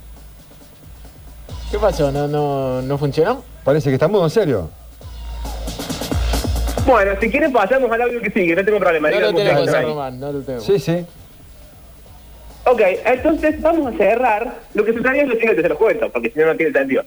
¿Qué 1.71 1.79
pasó? 1.79 2.11
¿No, 2.11 2.27
no, 2.27 2.81
no 2.83 2.97
funcionó? 2.97 3.43
Parece 3.63 3.89
que 3.89 3.95
está 3.95 4.07
mudo, 4.07 4.25
en 4.25 4.29
serio. 4.29 4.69
Bueno, 6.85 7.11
si 7.19 7.29
quieren 7.29 7.51
pasamos 7.51 7.91
al 7.91 8.01
audio 8.01 8.21
que 8.21 8.31
sigue, 8.31 8.55
no 8.55 8.63
tengo 8.63 8.79
problema. 8.79 9.09
No 9.09 9.19
lo 9.19 9.33
tenemos. 9.33 9.71
Román, 9.71 10.19
no 10.19 10.31
lo 10.31 10.41
tenemos. 10.41 10.65
Sí, 10.65 10.79
sí. 10.79 11.05
Ok, 12.69 12.81
entonces 13.03 13.59
vamos 13.61 13.93
a 13.93 13.97
cerrar. 13.97 14.53
Lo 14.75 14.85
que 14.85 14.93
sucedió 14.93 15.23
es 15.23 15.27
lo 15.27 15.35
siguiente, 15.35 15.61
se 15.63 15.69
lo 15.69 15.77
cuento, 15.77 16.11
porque 16.11 16.29
si 16.29 16.37
no, 16.37 16.45
no 16.45 16.55
tiene 16.55 16.71
sentido. 16.71 17.03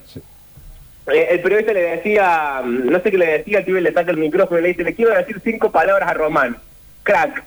Eh, 1.07 1.29
el 1.31 1.41
periodista 1.41 1.73
le 1.73 1.83
decía, 1.83 2.63
mm, 2.65 2.91
no 2.91 3.01
sé 3.01 3.11
qué 3.13 3.19
le 3.19 3.39
decía, 3.39 3.59
el 3.59 3.65
pibe 3.65 3.81
le 3.81 3.93
saca 3.93 4.11
el 4.11 4.17
micrófono 4.17 4.59
y 4.59 4.63
le 4.63 4.69
dice, 4.69 4.83
le 4.83 4.95
quiero 4.95 5.15
decir 5.15 5.41
cinco 5.45 5.71
palabras 5.71 6.09
a 6.09 6.15
Román. 6.15 6.57
Crack. 7.05 7.45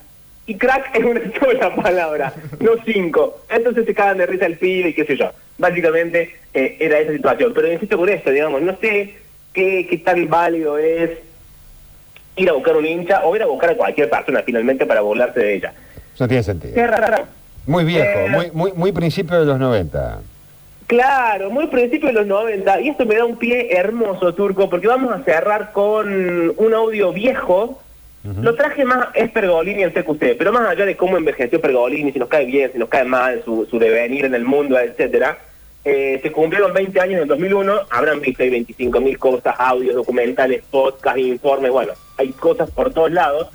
Y 0.48 0.56
crack 0.56 0.92
es 0.96 1.04
una 1.04 1.22
sola 1.40 1.76
palabra, 1.76 2.34
no 2.62 2.72
cinco. 2.86 3.42
Entonces 3.50 3.86
se 3.86 3.94
cagan 3.94 4.18
de 4.18 4.28
risa 4.28 4.46
el 4.46 4.58
pibe 4.58 4.90
y 4.90 4.94
qué 4.94 5.06
sé 5.06 5.18
yo. 5.18 5.32
Básicamente 5.58 6.36
eh, 6.54 6.78
era 6.80 7.00
esa 7.00 7.12
situación. 7.12 7.52
Pero 7.54 7.72
insisto 7.72 7.98
con 7.98 8.08
esto, 8.08 8.32
digamos, 8.32 8.62
no 8.62 8.78
sé 8.78 9.14
qué, 9.52 9.88
qué 9.90 9.98
tan 9.98 10.30
válido 10.30 10.78
es 10.78 11.12
ir 12.38 12.50
a 12.50 12.54
buscar 12.54 12.78
un 12.78 12.86
hincha 12.86 13.26
o 13.26 13.36
ir 13.36 13.42
a 13.42 13.46
buscar 13.46 13.72
a 13.72 13.76
cualquier 13.76 14.10
persona 14.10 14.42
finalmente 14.46 14.86
para 14.86 15.02
burlarse 15.02 15.42
de 15.42 15.56
ella. 15.56 15.74
No 16.18 16.28
tiene 16.30 16.44
sentido. 16.44 16.74
Qué 16.74 16.88
raro. 16.88 17.26
Muy 17.68 17.84
viejo, 17.84 18.20
Eh, 18.20 18.28
muy, 18.30 18.52
muy, 18.52 18.72
muy 18.74 18.92
principio 18.92 19.40
de 19.40 19.46
los 19.46 19.60
90. 19.60 20.20
Claro, 20.88 21.50
muy 21.50 21.68
principio 21.68 22.08
de 22.08 22.14
los 22.14 22.28
90. 22.28 22.82
Y 22.82 22.90
esto 22.90 23.06
me 23.06 23.16
da 23.16 23.26
un 23.26 23.38
pie 23.38 23.76
hermoso, 23.76 24.34
Turco, 24.36 24.70
porque 24.70 24.88
vamos 24.88 25.12
a 25.12 25.24
cerrar 25.24 25.72
con 25.72 26.54
un 26.58 26.74
audio 26.74 27.12
viejo. 27.12 27.82
Lo 28.42 28.56
traje 28.56 28.84
más, 28.86 29.10
es 29.14 29.30
Pergolini 29.30 29.84
en 29.84 29.92
CQC, 29.92 30.36
pero 30.36 30.52
más 30.52 30.68
allá 30.68 30.84
de 30.86 30.96
cómo 30.98 31.16
envejeció 31.16 31.62
Pergolini, 31.62 32.12
si 32.12 32.18
nos 32.18 32.28
cae 32.28 32.46
bien, 32.46 32.72
si 32.74 32.80
nos 32.80 32.90
cae 32.90 33.04
mal, 33.04 33.44
su, 33.46 33.68
su 33.70 33.78
devenir 33.78 34.26
en 34.26 34.34
el 34.34 34.44
mundo, 34.44 34.80
etcétera. 34.80 35.38
eh, 35.84 36.20
se 36.24 36.32
cumplieron 36.32 36.74
20 36.74 37.00
años 37.00 37.14
en 37.18 37.22
el 37.22 37.28
2001, 37.28 37.82
habrán 37.92 38.22
visto 38.22 38.42
ahí 38.42 38.50
25 38.50 39.00
mil 39.00 39.20
cosas, 39.20 39.54
audios, 39.60 39.94
documentales, 39.94 40.64
podcasts, 40.72 41.20
informes, 41.20 41.70
bueno, 41.72 41.94
hay 42.18 42.30
cosas 42.30 42.72
por 42.72 42.92
todos 42.92 43.12
lados. 43.12 43.50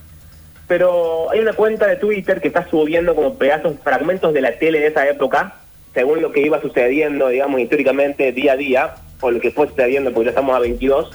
Pero 0.70 1.28
hay 1.32 1.40
una 1.40 1.52
cuenta 1.52 1.88
de 1.88 1.96
Twitter 1.96 2.40
que 2.40 2.46
está 2.46 2.64
subiendo 2.70 3.16
como 3.16 3.34
pedazos, 3.34 3.74
fragmentos 3.82 4.32
de 4.32 4.40
la 4.40 4.56
tele 4.56 4.78
de 4.78 4.86
esa 4.86 5.04
época, 5.08 5.56
según 5.92 6.22
lo 6.22 6.30
que 6.30 6.42
iba 6.42 6.60
sucediendo, 6.60 7.26
digamos, 7.26 7.60
históricamente 7.60 8.30
día 8.30 8.52
a 8.52 8.56
día, 8.56 8.94
o 9.20 9.32
lo 9.32 9.40
que 9.40 9.50
fue 9.50 9.66
sucediendo, 9.66 10.12
porque 10.12 10.26
ya 10.26 10.30
estamos 10.30 10.54
a 10.54 10.60
22. 10.60 11.10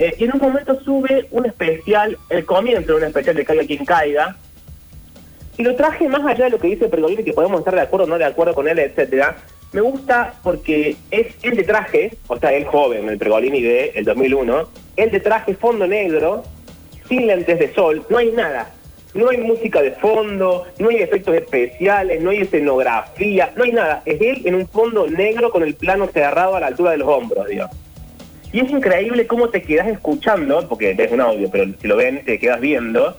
Eh, 0.00 0.16
y 0.18 0.24
en 0.24 0.32
un 0.34 0.40
momento 0.40 0.80
sube 0.80 1.28
un 1.30 1.46
especial, 1.46 2.18
el 2.28 2.44
comienzo 2.44 2.94
de 2.94 2.98
un 2.98 3.04
especial 3.04 3.36
de 3.36 3.44
Caiga 3.44 3.64
quien 3.66 3.84
caiga, 3.84 4.36
y 5.56 5.62
lo 5.62 5.76
traje 5.76 6.08
más 6.08 6.26
allá 6.26 6.46
de 6.46 6.50
lo 6.50 6.58
que 6.58 6.66
dice 6.66 6.88
Pergolini, 6.88 7.22
que 7.22 7.32
podemos 7.32 7.60
estar 7.60 7.76
de 7.76 7.82
acuerdo 7.82 8.06
o 8.06 8.08
no 8.08 8.18
de 8.18 8.24
acuerdo 8.24 8.52
con 8.52 8.66
él, 8.66 8.80
etcétera. 8.80 9.36
Me 9.70 9.80
gusta 9.80 10.34
porque 10.42 10.96
es 11.12 11.36
el 11.44 11.54
de 11.54 11.62
traje, 11.62 12.16
o 12.26 12.36
sea, 12.36 12.52
el 12.52 12.64
joven, 12.64 13.08
el 13.08 13.18
Pergolini 13.18 13.62
de 13.62 13.92
el 13.94 14.04
2001, 14.04 14.68
el 14.96 15.10
de 15.12 15.20
traje 15.20 15.54
fondo 15.54 15.86
negro, 15.86 16.42
sin 17.08 17.28
lentes 17.28 17.60
de 17.60 17.72
sol, 17.72 18.04
no 18.10 18.18
hay 18.18 18.32
nada. 18.32 18.72
No 19.14 19.30
hay 19.30 19.38
música 19.38 19.82
de 19.82 19.92
fondo, 19.92 20.64
no 20.78 20.88
hay 20.90 20.96
efectos 20.96 21.34
especiales, 21.34 22.20
no 22.22 22.30
hay 22.30 22.42
escenografía, 22.42 23.52
no 23.56 23.64
hay 23.64 23.72
nada. 23.72 24.02
Es 24.04 24.20
él 24.20 24.42
en 24.44 24.54
un 24.54 24.68
fondo 24.68 25.06
negro 25.08 25.50
con 25.50 25.62
el 25.62 25.74
plano 25.74 26.08
cerrado 26.12 26.56
a 26.56 26.60
la 26.60 26.66
altura 26.66 26.90
de 26.92 26.98
los 26.98 27.08
hombros, 27.08 27.46
digamos. 27.48 27.76
Y 28.52 28.60
es 28.60 28.70
increíble 28.70 29.26
cómo 29.26 29.50
te 29.50 29.62
quedas 29.62 29.88
escuchando, 29.88 30.66
porque 30.68 30.94
es 30.98 31.12
un 31.12 31.20
audio, 31.20 31.50
pero 31.50 31.66
si 31.80 31.86
lo 31.86 31.96
ven, 31.96 32.24
te 32.24 32.38
quedas 32.38 32.60
viendo, 32.60 33.16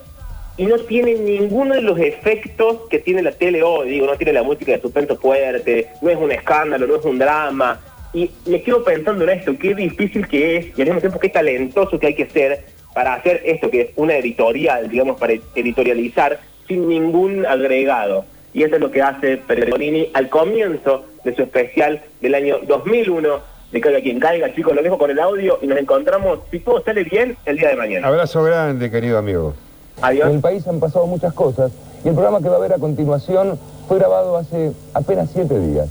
y 0.56 0.66
no 0.66 0.78
tiene 0.78 1.14
ninguno 1.14 1.74
de 1.74 1.82
los 1.82 1.98
efectos 1.98 2.88
que 2.90 2.98
tiene 2.98 3.22
la 3.22 3.32
tele 3.32 3.62
hoy, 3.62 3.90
digo, 3.90 4.06
no 4.06 4.16
tiene 4.16 4.32
la 4.32 4.42
música 4.42 4.72
de 4.72 4.80
suspenso 4.80 5.16
fuerte, 5.16 5.86
no 6.02 6.10
es 6.10 6.16
un 6.16 6.32
escándalo, 6.32 6.86
no 6.86 6.96
es 6.96 7.04
un 7.04 7.18
drama. 7.18 7.80
Y 8.12 8.30
me 8.46 8.60
quedo 8.60 8.82
pensando 8.82 9.24
en 9.24 9.38
esto, 9.38 9.56
qué 9.56 9.74
difícil 9.74 10.26
que 10.26 10.56
es, 10.56 10.66
y 10.76 10.82
al 10.82 10.88
mismo 10.88 11.00
tiempo 11.00 11.20
qué 11.20 11.28
talentoso 11.28 11.98
que 11.98 12.08
hay 12.08 12.14
que 12.14 12.28
ser 12.28 12.64
para 12.94 13.14
hacer 13.14 13.42
esto, 13.44 13.70
que 13.70 13.80
es 13.82 13.88
una 13.96 14.16
editorial, 14.16 14.88
digamos, 14.88 15.18
para 15.18 15.34
editorializar 15.54 16.40
sin 16.66 16.88
ningún 16.88 17.46
agregado. 17.46 18.24
Y 18.52 18.64
eso 18.64 18.74
es 18.76 18.80
lo 18.80 18.90
que 18.90 19.02
hace 19.02 19.36
Pergolini 19.36 20.10
al 20.12 20.28
comienzo 20.28 21.04
de 21.24 21.34
su 21.34 21.42
especial 21.42 22.00
del 22.20 22.34
año 22.34 22.58
2001 22.66 23.50
de 23.72 23.80
Caiga 23.80 24.00
quien 24.00 24.18
caiga. 24.18 24.52
Chicos, 24.54 24.74
lo 24.74 24.82
dejo 24.82 24.98
con 24.98 25.10
el 25.10 25.20
audio 25.20 25.58
y 25.62 25.66
nos 25.66 25.78
encontramos, 25.78 26.40
si 26.50 26.58
todo 26.58 26.82
sale 26.82 27.04
bien, 27.04 27.36
el 27.46 27.56
día 27.56 27.68
de 27.68 27.76
mañana. 27.76 28.08
Abrazo 28.08 28.42
grande, 28.42 28.90
querido 28.90 29.18
amigo. 29.18 29.54
Adiós. 30.02 30.28
En 30.28 30.36
el 30.36 30.40
país 30.40 30.66
han 30.66 30.80
pasado 30.80 31.06
muchas 31.06 31.32
cosas 31.32 31.72
y 32.04 32.08
el 32.08 32.14
programa 32.14 32.40
que 32.40 32.48
va 32.48 32.56
a 32.56 32.60
ver 32.60 32.72
a 32.72 32.78
continuación 32.78 33.58
fue 33.86 33.98
grabado 33.98 34.36
hace 34.36 34.72
apenas 34.94 35.30
siete 35.32 35.58
días, 35.58 35.88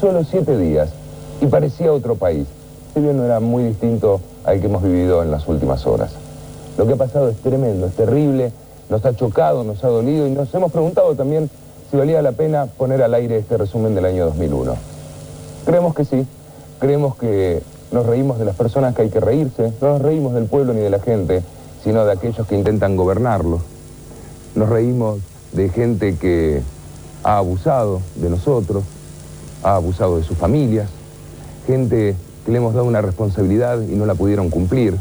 solo 0.00 0.24
siete 0.24 0.58
días, 0.58 0.92
y 1.40 1.46
parecía 1.46 1.92
otro 1.92 2.16
país. 2.16 2.46
Si 2.92 3.00
bien 3.00 3.16
no 3.16 3.24
era 3.24 3.40
muy 3.40 3.64
distinto 3.64 4.20
al 4.44 4.60
que 4.60 4.66
hemos 4.66 4.82
vivido 4.82 5.22
en 5.22 5.30
las 5.30 5.46
últimas 5.48 5.86
horas. 5.86 6.14
Lo 6.78 6.86
que 6.86 6.94
ha 6.94 6.96
pasado 6.96 7.28
es 7.28 7.36
tremendo, 7.38 7.86
es 7.86 7.94
terrible, 7.94 8.52
nos 8.88 9.04
ha 9.04 9.14
chocado, 9.14 9.64
nos 9.64 9.82
ha 9.84 9.88
dolido 9.88 10.26
y 10.26 10.30
nos 10.30 10.52
hemos 10.54 10.72
preguntado 10.72 11.14
también 11.14 11.50
si 11.90 11.96
valía 11.96 12.22
la 12.22 12.32
pena 12.32 12.66
poner 12.66 13.02
al 13.02 13.14
aire 13.14 13.38
este 13.38 13.56
resumen 13.56 13.94
del 13.94 14.06
año 14.06 14.26
2001. 14.26 14.74
Creemos 15.66 15.94
que 15.94 16.04
sí, 16.04 16.26
creemos 16.80 17.16
que 17.16 17.62
nos 17.92 18.06
reímos 18.06 18.38
de 18.38 18.46
las 18.46 18.56
personas 18.56 18.94
que 18.94 19.02
hay 19.02 19.10
que 19.10 19.20
reírse, 19.20 19.72
no 19.80 19.88
nos 19.90 20.02
reímos 20.02 20.34
del 20.34 20.46
pueblo 20.46 20.72
ni 20.72 20.80
de 20.80 20.90
la 20.90 20.98
gente, 20.98 21.42
sino 21.84 22.04
de 22.04 22.12
aquellos 22.12 22.46
que 22.46 22.56
intentan 22.56 22.96
gobernarlo. 22.96 23.60
Nos 24.54 24.68
reímos 24.68 25.20
de 25.52 25.68
gente 25.68 26.16
que 26.16 26.62
ha 27.22 27.38
abusado 27.38 28.00
de 28.16 28.30
nosotros, 28.30 28.84
ha 29.62 29.76
abusado 29.76 30.16
de 30.16 30.24
sus 30.24 30.36
familias, 30.36 30.88
gente 31.66 32.16
que 32.44 32.50
le 32.50 32.58
hemos 32.58 32.74
dado 32.74 32.86
una 32.86 33.02
responsabilidad 33.02 33.80
y 33.82 33.94
no 33.94 34.06
la 34.06 34.14
pudieron 34.14 34.50
cumplir, 34.50 34.96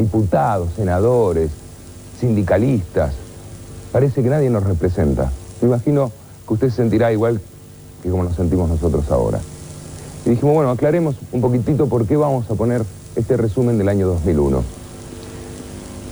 diputados, 0.00 0.70
senadores, 0.76 1.50
sindicalistas. 2.18 3.12
Parece 3.92 4.22
que 4.22 4.28
nadie 4.28 4.50
nos 4.50 4.64
representa. 4.64 5.30
Me 5.60 5.68
imagino 5.68 6.10
que 6.46 6.54
usted 6.54 6.70
se 6.70 6.76
sentirá 6.76 7.12
igual 7.12 7.40
que 8.02 8.10
como 8.10 8.24
nos 8.24 8.34
sentimos 8.34 8.68
nosotros 8.68 9.10
ahora. 9.10 9.40
Y 10.24 10.30
dijimos, 10.30 10.54
bueno, 10.54 10.70
aclaremos 10.70 11.16
un 11.32 11.40
poquitito 11.40 11.86
por 11.86 12.06
qué 12.06 12.16
vamos 12.16 12.50
a 12.50 12.54
poner 12.54 12.84
este 13.16 13.36
resumen 13.36 13.78
del 13.78 13.88
año 13.88 14.06
2001. 14.06 14.62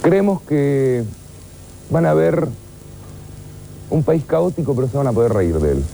Creemos 0.03 0.43
que 0.43 1.05
van 1.91 2.07
a 2.07 2.15
ver 2.15 2.49
un 3.91 4.03
país 4.03 4.25
caótico, 4.27 4.75
pero 4.75 4.89
se 4.89 4.97
van 4.97 5.07
a 5.07 5.13
poder 5.13 5.33
reír 5.33 5.59
de 5.59 5.73
él. 5.73 5.85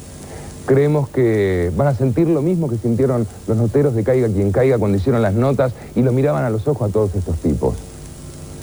Creemos 0.66 1.08
que 1.10 1.70
van 1.76 1.88
a 1.88 1.94
sentir 1.94 2.26
lo 2.28 2.40
mismo 2.40 2.70
que 2.70 2.78
sintieron 2.78 3.26
los 3.46 3.56
noteros 3.56 3.94
de 3.94 4.02
Caiga 4.02 4.28
quien 4.28 4.50
caiga 4.50 4.78
cuando 4.78 4.96
hicieron 4.96 5.20
las 5.20 5.34
notas 5.34 5.72
y 5.94 6.02
lo 6.02 6.12
miraban 6.12 6.44
a 6.44 6.50
los 6.50 6.66
ojos 6.66 6.88
a 6.88 6.92
todos 6.92 7.14
estos 7.14 7.36
tipos. 7.36 7.74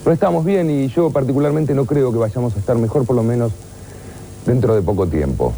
Pero 0.03 0.14
estamos 0.14 0.44
bien 0.44 0.69
y 0.72 0.88
yo 0.88 1.11
particularmente 1.11 1.76
no 1.76 1.86
creo 1.86 2.11
que 2.11 2.18
vayamos 2.18 2.56
a 2.56 2.60
estar 2.60 2.76
mejor, 2.78 3.06
por 3.06 3.15
lo 3.15 3.23
menos 3.23 3.52
dentro 4.48 4.73
de 4.73 4.82
poco 4.82 5.06
tiempo. 5.07 5.53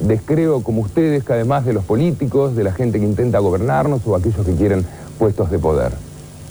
Descreo 0.00 0.62
como 0.62 0.82
ustedes 0.82 1.24
que 1.24 1.32
además 1.32 1.64
de 1.64 1.72
los 1.72 1.84
políticos, 1.84 2.54
de 2.54 2.64
la 2.64 2.72
gente 2.72 2.98
que 2.98 3.06
intenta 3.06 3.38
gobernarnos 3.38 4.02
o 4.06 4.14
aquellos 4.14 4.44
que 4.44 4.54
quieren 4.54 4.84
puestos 5.18 5.50
de 5.50 5.58
poder. 5.58 5.92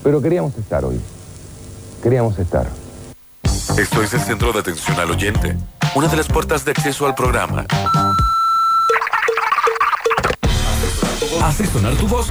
Pero 0.04 0.22
queríamos 0.22 0.58
estar 0.58 0.84
hoy. 0.84 1.00
Queríamos 2.02 2.40
estar. 2.40 2.68
Esto 3.78 4.02
es 4.02 4.14
el 4.14 4.20
Centro 4.22 4.52
de 4.52 4.60
Atención 4.60 5.00
al 5.00 5.12
Oyente, 5.12 5.56
una 5.96 6.08
de 6.08 6.18
las 6.18 6.28
puertas 6.28 6.66
de 6.66 6.72
acceso 6.72 7.06
al 7.06 7.14
programa. 7.14 7.68
Hace 11.44 11.66
sonar 11.68 11.94
tu 11.96 12.08
voz 12.08 12.30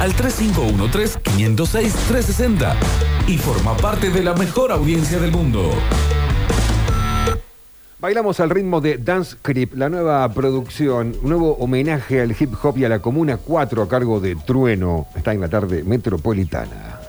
al 0.00 0.14
3513-506-360 0.14 2.74
y 3.26 3.38
forma 3.38 3.76
parte 3.76 4.10
de 4.10 4.22
la 4.22 4.34
mejor 4.34 4.72
audiencia 4.72 5.18
del 5.18 5.32
mundo. 5.32 5.70
Bailamos 7.98 8.40
al 8.40 8.50
ritmo 8.50 8.80
de 8.80 8.98
Dance 8.98 9.36
Creep, 9.40 9.74
la 9.74 9.88
nueva 9.88 10.28
producción, 10.32 11.14
un 11.22 11.28
nuevo 11.28 11.52
homenaje 11.54 12.20
al 12.20 12.34
hip 12.38 12.52
hop 12.62 12.78
y 12.78 12.84
a 12.84 12.88
la 12.88 12.98
Comuna 12.98 13.36
4 13.36 13.82
a 13.82 13.88
cargo 13.88 14.20
de 14.20 14.36
Trueno. 14.36 15.06
Está 15.14 15.32
en 15.32 15.40
la 15.40 15.48
tarde 15.48 15.84
metropolitana. 15.84 17.01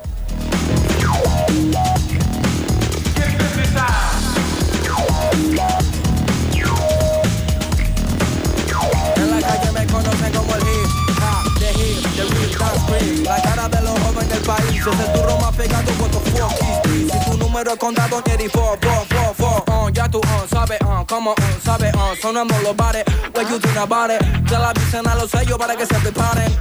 País 14.84 15.00
es 15.00 15.08
el 15.08 15.14
turro 15.14 15.38
más 15.40 15.56
pegado, 15.56 15.92
what 16.00 16.12
the 16.12 16.20
fuck 16.20 16.28
is 16.28 16.74
this? 16.74 17.12
Si 17.12 17.30
tu 17.30 17.38
número 17.38 17.72
es 17.74 17.80
contado, 17.80 18.22
Jerry, 18.26 18.50
four, 18.50 18.78
four, 18.82 19.06
four, 19.08 19.36
four. 19.36 19.64
Uh, 19.68 19.90
ya 19.90 20.10
tú, 20.10 20.20
uh, 20.20 20.48
sabes, 20.50 20.80
uh, 20.82 21.06
como, 21.06 21.32
uh, 21.32 21.36
sabes, 21.64 21.94
uh, 21.96 22.16
sonamos 22.22 22.62
los 22.64 22.76
bares, 22.76 23.04
what 23.34 23.50
you 23.50 23.60
think 23.60 23.78
about 23.78 24.12
it? 24.12 24.22
Ya 24.50 24.60
la 24.60 24.70
avisen 24.70 25.08
a 25.08 25.16
los 25.16 25.32
sellos 25.32 25.58
para 25.58 25.76
que 25.76 25.86
se 25.86 25.96
preparen. 25.96 26.52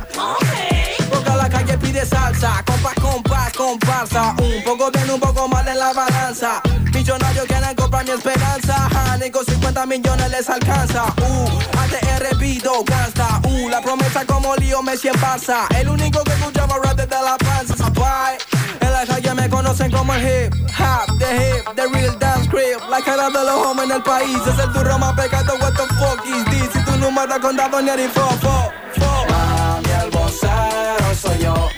Porque 1.10 1.30
la 1.30 1.48
calle 1.48 1.78
pide 1.78 2.06
salsa, 2.06 2.62
compás, 2.64 2.94
compás, 2.94 3.52
comparsa. 3.52 4.34
Un 4.38 4.62
poco 4.64 4.90
bien, 4.90 5.10
un 5.10 5.20
poco 5.20 5.48
mal 5.48 5.66
en 5.66 5.78
la 5.78 5.92
balanza. 5.92 6.62
Millonarios 7.02 7.46
quieren 7.46 7.74
comprar 7.74 8.04
mi 8.04 8.12
esperanza. 8.12 8.88
Ni 9.18 9.28
con 9.28 9.44
50 9.44 9.86
millones 9.86 10.30
les 10.30 10.48
alcanza. 10.48 11.06
Uh, 11.18 11.78
ATR 11.80 12.36
Vido, 12.36 12.84
gasta. 12.84 13.40
Uh, 13.42 13.68
la 13.68 13.80
promesa 13.80 14.24
como 14.24 14.54
lío 14.54 14.84
Messi 14.84 15.08
en 15.08 15.14
Barça. 15.14 15.66
El 15.74 15.88
único 15.88 16.22
que 16.22 16.30
escuchaba 16.30 16.76
rap 16.80 16.96
desde 16.96 17.20
la 17.20 17.36
panza. 17.38 17.90
Bye. 17.90 18.38
En 18.82 18.92
la 18.92 19.04
calle 19.04 19.34
me 19.34 19.48
conocen 19.48 19.90
como 19.90 20.14
el 20.14 20.22
hip 20.22 20.54
hop, 20.78 21.18
the 21.18 21.26
hip, 21.34 21.74
the 21.74 21.88
real 21.88 22.16
dance 22.20 22.48
crib. 22.48 22.78
La 22.88 23.00
cara 23.00 23.30
de 23.30 23.44
los 23.46 23.66
hombres 23.66 23.90
en 23.90 23.96
el 23.96 24.02
país 24.04 24.38
es 24.46 24.58
el 24.60 24.72
turro 24.72 24.96
más 24.96 25.14
pegado. 25.14 25.54
What 25.58 25.72
the 25.72 25.94
fuck 25.96 26.24
is 26.24 26.44
this? 26.52 26.70
Si 26.72 26.84
tu 26.84 26.96
número 26.98 27.40
contado 27.40 27.82
ni 27.82 27.90
el 27.90 28.10
fo, 28.10 28.28
fo, 28.40 28.70
fo. 28.94 29.26
Mami, 29.28 29.90
el 30.04 30.10
vocero 30.10 31.14
soy 31.20 31.38
yo. 31.40 31.68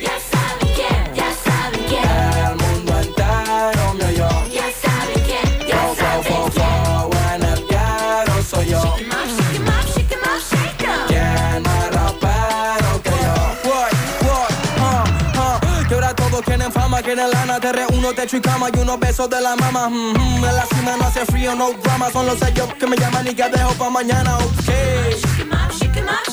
Quieren 17.14 17.30
lana, 17.30 17.60
te 17.60 17.72
reúno, 17.72 18.12
techo 18.12 18.36
y 18.36 18.40
cama 18.40 18.68
y 18.74 18.78
unos 18.78 18.98
besos 18.98 19.30
de 19.30 19.40
la 19.40 19.54
mama. 19.56 19.88
Mm, 19.88 20.16
en 20.44 20.56
la 20.56 20.66
cima 20.66 20.96
no 20.98 21.06
hace 21.06 21.24
frío, 21.26 21.54
no 21.54 21.72
drama, 21.72 22.10
son 22.10 22.26
los 22.26 22.38
sellos 22.38 22.74
que 22.74 22.86
me 22.86 22.96
llaman 22.96 23.26
y 23.26 23.34
que 23.34 23.48
dejo 23.48 23.72
pa' 23.74 23.90
mañana, 23.90 24.36
ok. 24.38 24.68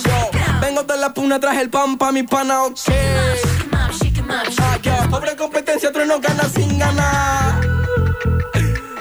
'em. 0.06 0.60
Vengo 0.60 0.84
de 0.84 0.98
la 0.98 1.14
puna, 1.14 1.40
traje 1.40 1.62
el 1.62 1.70
pan 1.70 1.98
pa' 1.98 2.12
mi 2.12 2.24
pana, 2.24 2.64
ok. 2.64 2.80
Ah, 3.74 5.08
Pobre 5.10 5.36
competencia, 5.36 5.90
otro 5.90 6.06
no 6.06 6.20
gana 6.20 6.44
sin 6.56 6.80
ganar. 6.80 7.62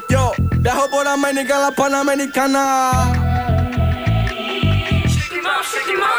Yo, 0.08 0.32
viajo 0.58 0.90
por 0.90 1.06
América, 1.08 1.58
la 1.58 1.70
panamericana. 1.70 3.12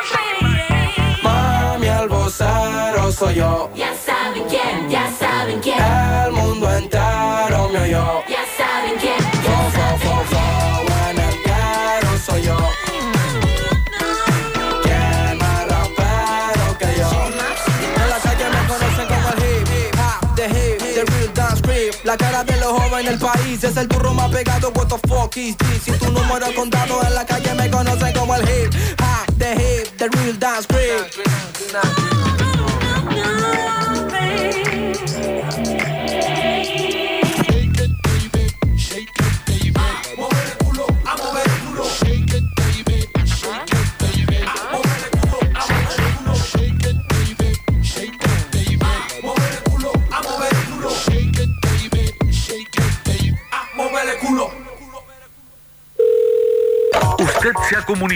Shake. 0.04 0.41
Soy 2.32 3.36
yo. 3.36 3.70
Ya 3.76 3.94
saben 3.94 4.44
quién, 4.48 4.90
ya 4.90 5.12
saben 5.20 5.60
quién. 5.60 5.78
El 5.78 6.32
mundo 6.32 6.72
entero 6.74 7.68
me 7.74 7.80
oyó. 7.80 8.24
Ya 8.28 8.46
saben 8.58 8.98
quién, 9.00 9.18
Fo, 9.44 9.52
fo, 9.70 9.98
fo, 10.00 10.24
fo, 10.32 10.40
en 11.10 11.18
el 11.20 12.20
soy 12.20 12.44
yo. 12.44 12.58
¿Quién 14.82 15.38
más 15.40 15.68
rapero 15.68 16.78
que 16.80 16.86
yo? 16.98 17.10
En 18.02 18.10
la 18.10 18.20
calle 18.24 18.46
me 18.50 18.68
conocen 18.68 19.08
como 19.08 19.30
el 19.30 19.40
hip, 19.44 19.68
hip 19.68 20.00
hop, 20.00 20.36
the 20.36 20.46
hip, 20.46 20.80
the 20.80 21.04
real 21.12 21.34
dance 21.34 21.62
creep. 21.62 21.94
La 22.06 22.16
cara 22.16 22.44
de 22.46 22.58
los 22.62 22.72
jóvenes 22.72 23.12
del 23.12 23.20
país 23.20 23.64
es 23.64 23.76
el 23.76 23.88
turro 23.90 24.14
más 24.14 24.32
pegado. 24.32 24.72
What 24.74 24.88
the 24.88 25.08
fuck 25.08 25.36
is 25.36 25.58
this? 25.58 25.84
Si 25.84 25.92
tu 25.92 26.10
número 26.10 26.48
contado 26.56 27.04
en 27.06 27.14
la 27.14 27.26
calle 27.26 27.54
me 27.56 27.70
conocen 27.70 28.14
como 28.14 28.34
el 28.36 28.42
hip 28.44 28.74
hop, 29.02 29.38
the 29.38 29.54
hip, 29.54 29.98
the 29.98 30.08
real 30.08 30.40
dance 30.40 30.66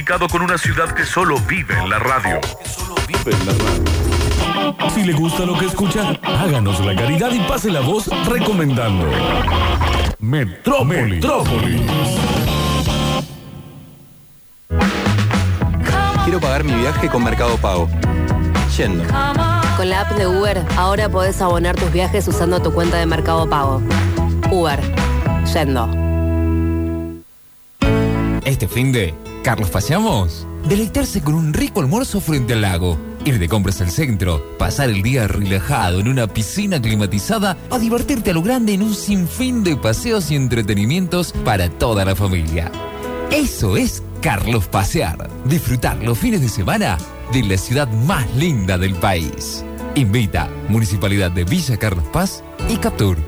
comunicado 0.05 0.27
con 0.27 0.43
una 0.43 0.57
ciudad 0.57 0.93
que 0.93 1.03
solo 1.03 1.39
vive 1.47 1.73
en 1.79 1.89
la 1.89 1.97
radio. 1.97 2.39
Vive 3.07 3.31
en 3.31 3.45
la 3.47 3.53
radio. 3.53 4.89
Si 4.93 5.03
le 5.03 5.13
gusta 5.13 5.45
lo 5.45 5.57
que 5.57 5.65
escucha, 5.65 6.13
háganos 6.21 6.79
la 6.85 6.95
caridad 6.95 7.31
y 7.31 7.39
pase 7.39 7.71
la 7.71 7.79
voz 7.79 8.07
recomendando. 8.27 9.07
Metrópolis. 10.19 11.23
Metrópolis. 11.23 11.81
Quiero 16.23 16.39
pagar 16.39 16.63
mi 16.63 16.73
viaje 16.73 17.09
con 17.09 17.23
Mercado 17.23 17.57
Pago. 17.57 17.89
Yendo. 18.77 19.03
Con 19.75 19.89
la 19.89 20.01
app 20.01 20.11
de 20.11 20.27
Uber, 20.27 20.63
ahora 20.77 21.09
podés 21.09 21.41
abonar 21.41 21.75
tus 21.75 21.91
viajes 21.91 22.27
usando 22.27 22.61
tu 22.61 22.71
cuenta 22.71 22.97
de 22.97 23.07
Mercado 23.07 23.49
Pago. 23.49 23.81
Uber. 24.51 24.79
Yendo. 25.51 25.89
Este 28.43 28.67
fin 28.67 28.91
de, 28.91 29.15
Carlos 29.45 29.69
paseamos. 29.69 30.47
Deleitarse 30.67 31.21
con 31.21 31.35
un 31.35 31.53
rico 31.53 31.79
almuerzo 31.79 32.19
frente 32.19 32.53
al 32.53 32.61
lago. 32.61 32.97
Ir 33.25 33.37
de 33.37 33.47
compras 33.47 33.79
al 33.79 33.91
centro. 33.91 34.43
Pasar 34.57 34.89
el 34.89 35.03
día 35.03 35.27
relajado 35.27 35.99
en 35.99 36.07
una 36.07 36.25
piscina 36.25 36.81
climatizada. 36.81 37.55
O 37.69 37.77
divertirte 37.77 38.31
a 38.31 38.33
lo 38.33 38.41
grande 38.41 38.73
en 38.73 38.81
un 38.81 38.95
sinfín 38.95 39.63
de 39.63 39.77
paseos 39.77 40.31
y 40.31 40.35
entretenimientos 40.35 41.31
para 41.31 41.69
toda 41.69 42.03
la 42.05 42.15
familia. 42.15 42.71
Eso 43.29 43.77
es 43.77 44.01
Carlos 44.19 44.65
Pasear. 44.65 45.29
Disfrutar 45.45 45.97
los 45.97 46.17
fines 46.17 46.41
de 46.41 46.49
semana 46.49 46.97
de 47.31 47.43
la 47.43 47.57
ciudad 47.59 47.87
más 47.87 48.25
linda 48.35 48.79
del 48.79 48.95
país. 48.95 49.63
Invita 49.93 50.49
Municipalidad 50.69 51.29
de 51.29 51.43
Villa 51.43 51.77
Carlos 51.77 52.05
Paz 52.11 52.43
y 52.67 52.77
Captur. 52.77 53.19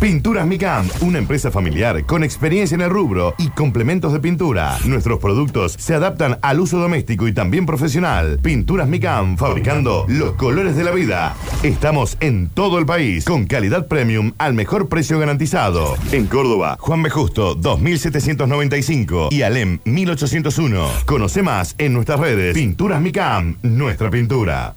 Pinturas 0.00 0.46
Micam, 0.46 0.88
una 1.02 1.18
empresa 1.18 1.50
familiar 1.50 2.06
con 2.06 2.24
experiencia 2.24 2.74
en 2.74 2.80
el 2.80 2.88
rubro 2.88 3.34
y 3.36 3.48
complementos 3.50 4.14
de 4.14 4.18
pintura. 4.18 4.78
Nuestros 4.86 5.18
productos 5.18 5.74
se 5.78 5.94
adaptan 5.94 6.38
al 6.40 6.58
uso 6.58 6.78
doméstico 6.78 7.28
y 7.28 7.34
también 7.34 7.66
profesional. 7.66 8.38
Pinturas 8.42 8.88
Micam, 8.88 9.36
fabricando 9.36 10.06
los 10.08 10.32
colores 10.36 10.74
de 10.74 10.84
la 10.84 10.92
vida. 10.92 11.36
Estamos 11.62 12.16
en 12.20 12.48
todo 12.48 12.78
el 12.78 12.86
país 12.86 13.26
con 13.26 13.44
calidad 13.44 13.88
premium 13.88 14.32
al 14.38 14.54
mejor 14.54 14.88
precio 14.88 15.18
garantizado. 15.18 15.94
En 16.12 16.26
Córdoba, 16.26 16.78
Juan 16.80 17.02
B. 17.02 17.10
Justo 17.10 17.54
2795 17.54 19.28
y 19.30 19.42
Alem 19.42 19.80
1801. 19.84 20.88
Conoce 21.04 21.42
más 21.42 21.74
en 21.76 21.92
nuestras 21.92 22.20
redes. 22.20 22.54
Pinturas 22.54 23.02
Micam, 23.02 23.58
nuestra 23.62 24.08
pintura. 24.08 24.74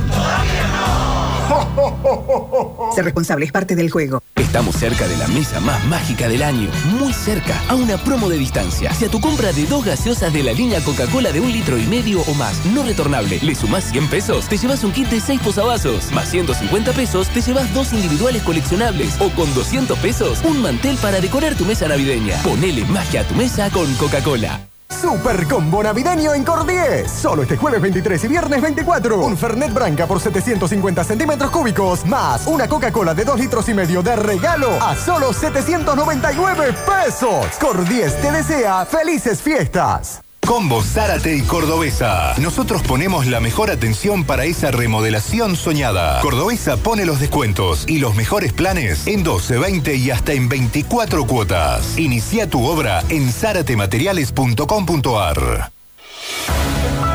Ser 2.94 3.04
responsable 3.04 3.46
es 3.46 3.52
parte 3.52 3.76
del 3.76 3.90
juego. 3.90 4.22
Estamos 4.36 4.76
cerca 4.76 5.06
de 5.06 5.16
la 5.16 5.28
mesa 5.28 5.60
más 5.60 5.82
mágica 5.84 6.28
del 6.28 6.42
año, 6.42 6.70
muy 6.98 7.12
cerca, 7.12 7.60
a 7.68 7.74
una 7.74 7.98
promo 7.98 8.28
de 8.28 8.38
distancia. 8.38 8.92
Si 8.94 9.04
a 9.04 9.08
tu 9.08 9.20
compra 9.20 9.52
de 9.52 9.66
dos 9.66 9.84
gaseosas 9.84 10.32
de 10.32 10.42
la 10.42 10.52
línea 10.52 10.82
Coca-Cola 10.82 11.32
de 11.32 11.40
un 11.40 11.52
litro 11.52 11.78
y 11.78 11.86
medio 11.86 12.22
o 12.22 12.34
más, 12.34 12.64
no 12.66 12.82
retornable, 12.82 13.38
le 13.42 13.54
sumás 13.54 13.84
100 13.84 14.08
pesos, 14.08 14.48
te 14.48 14.56
llevas 14.56 14.84
un 14.84 14.92
kit 14.92 15.08
de 15.08 15.20
6 15.20 15.40
posavasos. 15.40 16.10
Más 16.12 16.30
150 16.30 16.92
pesos, 16.92 17.28
te 17.28 17.40
llevas 17.40 17.72
dos 17.74 17.92
individuales 17.92 18.42
coleccionables. 18.42 19.20
O 19.20 19.30
con 19.30 19.52
200 19.54 19.98
pesos, 19.98 20.40
un 20.44 20.62
mantel 20.62 20.96
para 20.96 21.20
decorar 21.20 21.54
tu 21.54 21.64
mesa 21.64 21.88
navideña. 21.88 22.42
Ponele 22.42 22.84
magia 22.86 23.22
a 23.22 23.24
tu 23.24 23.34
mesa 23.34 23.70
con 23.70 23.92
Coca-Cola. 23.94 24.75
Super 24.88 25.46
combo 25.46 25.82
navideño 25.82 26.34
en 26.34 26.44
Cordies. 26.44 27.10
Solo 27.10 27.42
este 27.42 27.56
jueves 27.56 27.80
23 27.80 28.24
y 28.24 28.28
viernes 28.28 28.60
24. 28.62 29.18
Un 29.24 29.36
Fernet 29.36 29.72
Branca 29.72 30.06
por 30.06 30.20
750 30.20 31.04
centímetros 31.04 31.50
cúbicos. 31.50 32.04
Más 32.06 32.46
una 32.46 32.68
Coca-Cola 32.68 33.14
de 33.14 33.24
2 33.24 33.38
litros 33.38 33.68
y 33.68 33.74
medio 33.74 34.02
de 34.02 34.16
regalo 34.16 34.70
a 34.80 34.96
solo 34.96 35.32
799 35.32 36.74
pesos. 36.86 37.46
Cordies 37.60 38.20
te 38.20 38.32
desea 38.32 38.84
felices 38.86 39.42
fiestas. 39.42 40.25
Combo 40.46 40.82
Zárate 40.82 41.36
y 41.36 41.42
Cordobesa. 41.42 42.34
Nosotros 42.38 42.80
ponemos 42.82 43.26
la 43.26 43.40
mejor 43.40 43.72
atención 43.72 44.24
para 44.24 44.44
esa 44.44 44.70
remodelación 44.70 45.56
soñada. 45.56 46.20
Cordobesa 46.20 46.76
pone 46.76 47.04
los 47.04 47.18
descuentos 47.18 47.84
y 47.88 47.98
los 47.98 48.14
mejores 48.14 48.52
planes 48.52 49.08
en 49.08 49.24
12, 49.24 49.58
20 49.58 49.96
y 49.96 50.12
hasta 50.12 50.34
en 50.34 50.48
24 50.48 51.26
cuotas. 51.26 51.98
Inicia 51.98 52.48
tu 52.48 52.64
obra 52.64 53.02
en 53.08 53.32
záratemateriales.com.ar. 53.32 55.72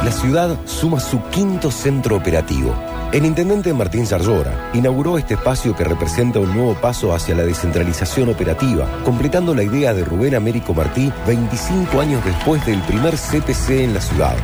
La 0.04 0.12
ciudad 0.12 0.60
suma 0.66 1.00
su 1.00 1.24
quinto 1.30 1.72
centro 1.72 2.18
operativo. 2.18 2.76
El 3.12 3.26
intendente 3.26 3.74
Martín 3.74 4.08
Zarzora 4.08 4.72
inauguró 4.74 5.18
este 5.18 5.34
espacio 5.34 5.76
que 5.76 5.84
representa 5.84 6.40
un 6.40 6.54
nuevo 6.56 6.76
paso 6.76 7.14
hacia 7.14 7.36
la 7.36 7.44
descentralización 7.44 8.30
operativa, 8.30 8.88
completando 9.04 9.54
la 9.54 9.64
idea 9.64 9.94
de 9.94 10.06
Rubén 10.06 10.34
Américo 10.34 10.74
Martí 10.74 11.12
25 11.28 12.00
años 12.00 12.24
después 12.24 12.66
del 12.66 12.80
primer 12.84 13.16
CPC 13.18 13.82
en 13.82 13.96
la 13.96 14.00
ciudad. 14.00 14.38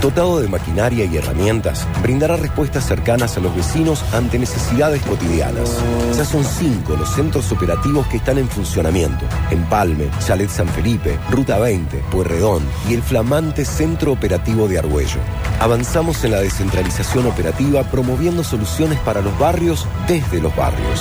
Dotado 0.00 0.40
de 0.40 0.48
maquinaria 0.48 1.04
y 1.04 1.16
herramientas, 1.16 1.86
brindará 2.02 2.36
respuestas 2.36 2.86
cercanas 2.86 3.36
a 3.36 3.40
los 3.40 3.54
vecinos 3.54 4.02
ante 4.14 4.38
necesidades 4.38 5.02
cotidianas. 5.02 5.78
Ya 6.16 6.24
son 6.24 6.44
cinco 6.44 6.96
los 6.96 7.10
centros 7.14 7.52
operativos 7.52 8.06
que 8.08 8.16
están 8.18 8.38
en 8.38 8.48
funcionamiento. 8.48 9.24
Empalme, 9.50 10.08
Chalet 10.26 10.50
San 10.50 10.68
Felipe, 10.68 11.18
Ruta 11.30 11.58
20, 11.58 11.98
Pueyrredón 12.10 12.62
y 12.88 12.94
el 12.94 13.02
flamante 13.02 13.64
Centro 13.64 14.12
Operativo 14.12 14.66
de 14.66 14.78
Argüello. 14.78 15.20
Avanzamos 15.60 16.22
en 16.24 16.32
la 16.32 16.40
descentralización 16.40 17.26
operativa 17.26 17.82
promoviendo 17.84 18.13
soluciones 18.42 18.98
para 19.00 19.20
los 19.20 19.36
barrios 19.38 19.86
desde 20.06 20.40
los 20.40 20.54
barrios. 20.54 21.00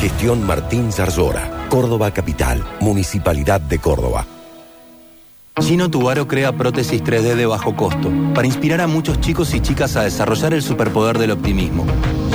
Gestión 0.00 0.46
Martín 0.46 0.92
Zarzora, 0.92 1.66
Córdoba 1.68 2.10
Capital, 2.10 2.62
Municipalidad 2.80 3.60
de 3.60 3.78
Córdoba. 3.78 4.26
Gino 5.60 5.88
Tubaro 5.88 6.26
crea 6.26 6.52
prótesis 6.52 7.02
3D 7.02 7.36
de 7.36 7.46
bajo 7.46 7.76
costo 7.76 8.10
para 8.34 8.46
inspirar 8.46 8.80
a 8.80 8.86
muchos 8.86 9.20
chicos 9.20 9.54
y 9.54 9.60
chicas 9.60 9.96
a 9.96 10.02
desarrollar 10.02 10.52
el 10.52 10.62
superpoder 10.62 11.18
del 11.18 11.30
optimismo, 11.30 11.86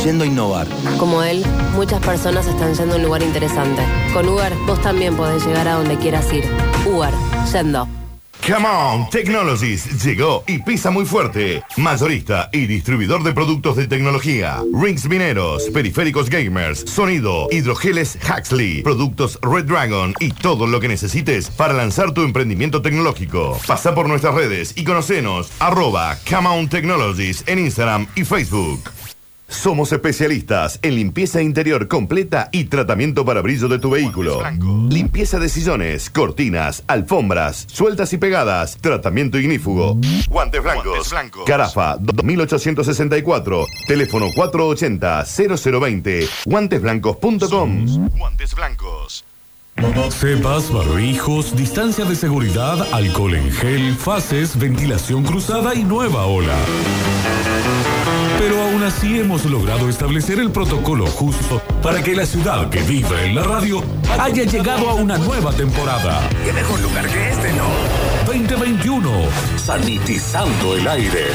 yendo 0.04 0.24
a 0.24 0.28
innovar. 0.28 0.68
Como 0.98 1.22
él, 1.22 1.44
muchas 1.76 2.02
personas 2.02 2.48
están 2.48 2.74
yendo 2.74 2.96
a 2.96 2.98
un 2.98 3.04
lugar 3.04 3.22
interesante. 3.22 3.82
Con 4.14 4.28
Uber, 4.28 4.54
vos 4.66 4.82
también 4.82 5.16
podés 5.16 5.46
llegar 5.46 5.68
a 5.68 5.76
donde 5.76 5.98
quieras 5.98 6.32
ir. 6.34 6.46
Uber, 6.86 7.14
yendo. 7.52 7.99
Come 8.46 8.66
on 8.68 9.10
Technologies 9.10 10.04
llegó 10.04 10.44
y 10.48 10.60
pisa 10.60 10.90
muy 10.92 11.06
fuerte. 11.06 11.64
Mayorista 11.78 12.50
y 12.52 12.66
distribuidor 12.66 13.24
de 13.24 13.34
productos 13.34 13.76
de 13.76 13.88
tecnología. 13.88 14.64
Rings 14.74 15.08
mineros, 15.08 15.70
periféricos 15.74 16.30
gamers, 16.30 16.80
sonido, 16.80 17.48
hidrogeles 17.52 18.18
Huxley, 18.24 18.82
productos 18.82 19.40
Red 19.42 19.66
Dragon 19.66 20.14
y 20.20 20.32
todo 20.32 20.68
lo 20.68 20.80
que 20.80 20.88
necesites 20.88 21.50
para 21.50 21.74
lanzar 21.74 22.12
tu 22.14 22.24
emprendimiento 22.24 22.82
tecnológico. 22.82 23.60
Pasa 23.68 23.94
por 23.94 24.08
nuestras 24.08 24.34
redes 24.34 24.74
y 24.76 24.84
conocenos 24.84 25.52
arroba 25.60 26.18
Come 26.30 26.50
on 26.50 26.70
Technologies 26.70 27.44
en 27.48 27.60
Instagram 27.60 28.08
y 28.16 28.24
Facebook. 28.24 29.09
Somos 29.50 29.92
especialistas 29.92 30.80
en 30.84 30.96
limpieza 30.96 31.42
interior 31.42 31.88
completa 31.88 32.50
y 32.52 32.66
tratamiento 32.66 33.26
para 33.26 33.42
brillo 33.42 33.68
de 33.68 33.80
tu 33.80 33.90
vehículo. 33.90 34.44
Limpieza 34.90 35.40
de 35.40 35.50
sillones, 35.50 36.12
cortinas, 36.12 36.84
alfombras, 36.88 37.66
sueltas 37.68 38.14
y 38.14 38.18
pegadas, 38.18 38.78
tratamiento 38.78 39.40
ignífugo. 39.40 39.98
Guantes 40.30 40.62
blancos. 40.62 41.12
Carafa 41.46 41.98
2864, 41.98 43.66
teléfono 43.88 44.28
480-0020, 44.28 46.30
guantesblancos.com. 46.46 48.10
Guantes 48.18 48.54
blancos. 48.54 49.26
Cepas, 50.10 50.72
barbijos, 50.72 51.56
distancia 51.56 52.04
de 52.04 52.16
seguridad, 52.16 52.86
alcohol 52.92 53.36
en 53.36 53.50
gel, 53.52 53.96
fases, 53.96 54.60
ventilación 54.60 55.24
cruzada 55.24 55.74
y 55.74 55.84
nueva 55.84 56.26
ola. 56.26 56.58
Así 58.90 59.20
hemos 59.20 59.46
logrado 59.46 59.88
establecer 59.88 60.40
el 60.40 60.50
protocolo 60.50 61.06
justo 61.06 61.62
para 61.84 62.02
que 62.02 62.16
la 62.16 62.26
ciudad 62.26 62.72
que 62.72 62.82
vive 62.82 63.28
en 63.28 63.36
la 63.36 63.44
radio 63.44 63.84
haya 64.20 64.44
llegado 64.46 64.90
a 64.90 64.96
una 64.96 65.16
nueva 65.20 65.54
temporada. 65.54 66.28
¿Qué 66.44 66.52
mejor 66.52 66.80
lugar 66.82 67.08
que 67.08 67.30
este, 67.30 67.54
no? 67.54 67.68
2021, 68.26 69.12
sanitizando 69.58 70.76
el 70.76 70.88
aire. 70.88 71.28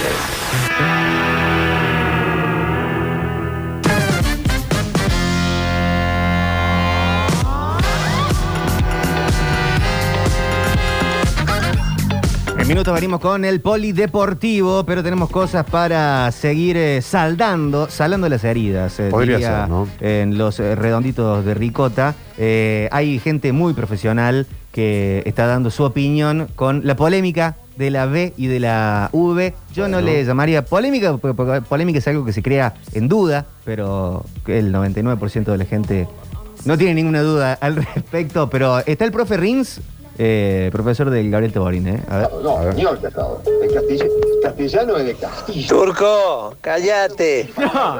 En 12.64 12.68
minutos 12.68 12.94
venimos 12.94 13.20
con 13.20 13.44
el 13.44 13.60
polideportivo, 13.60 14.84
pero 14.84 15.02
tenemos 15.02 15.28
cosas 15.28 15.66
para 15.66 16.32
seguir 16.32 16.78
eh, 16.78 17.02
saldando, 17.02 17.90
saldando 17.90 18.26
las 18.30 18.42
heridas. 18.42 18.98
eh, 19.00 19.08
Podría 19.10 19.36
diría, 19.36 19.60
ser, 19.60 19.68
¿no? 19.68 19.86
En 20.00 20.38
los 20.38 20.58
eh, 20.60 20.74
redonditos 20.74 21.44
de 21.44 21.52
ricota. 21.52 22.14
Eh, 22.38 22.88
hay 22.90 23.18
gente 23.18 23.52
muy 23.52 23.74
profesional 23.74 24.46
que 24.72 25.22
está 25.26 25.46
dando 25.46 25.70
su 25.70 25.84
opinión 25.84 26.48
con 26.56 26.86
la 26.86 26.96
polémica 26.96 27.56
de 27.76 27.90
la 27.90 28.06
B 28.06 28.32
y 28.38 28.46
de 28.46 28.60
la 28.60 29.10
V. 29.12 29.54
Yo 29.74 29.86
no 29.88 29.98
Bueno. 29.98 30.06
le 30.10 30.24
llamaría 30.24 30.64
polémica, 30.64 31.14
porque 31.18 31.34
porque 31.34 31.60
polémica 31.60 31.98
es 31.98 32.08
algo 32.08 32.24
que 32.24 32.32
se 32.32 32.42
crea 32.42 32.72
en 32.94 33.08
duda, 33.08 33.44
pero 33.66 34.24
el 34.46 34.72
99% 34.72 35.44
de 35.52 35.58
la 35.58 35.64
gente 35.66 36.08
no 36.64 36.78
tiene 36.78 36.94
ninguna 36.94 37.20
duda 37.20 37.58
al 37.60 37.76
respecto. 37.94 38.48
Pero 38.48 38.78
está 38.86 39.04
el 39.04 39.12
profe 39.12 39.36
Rins 39.36 39.80
Eh, 40.16 40.68
profesor 40.72 41.10
del 41.10 41.30
Gabriel 41.30 41.52
Teborín, 41.52 41.88
¿eh? 41.88 42.00
A 42.08 42.18
ver. 42.18 42.28
No, 42.42 42.72
señor 42.72 43.00
Casado. 43.00 43.42
El 43.62 43.74
castilla- 43.74 44.04
castellano 44.42 44.96
es 44.98 45.06
de 45.06 45.14
Castilla. 45.14 45.68
Turco, 45.68 46.54
cállate. 46.60 47.50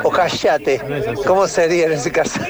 O 0.04 0.10
cállate. 0.10 0.80
¿Cómo 1.26 1.48
sería 1.48 1.86
en 1.86 1.92
ese 1.92 2.12
caso? 2.12 2.40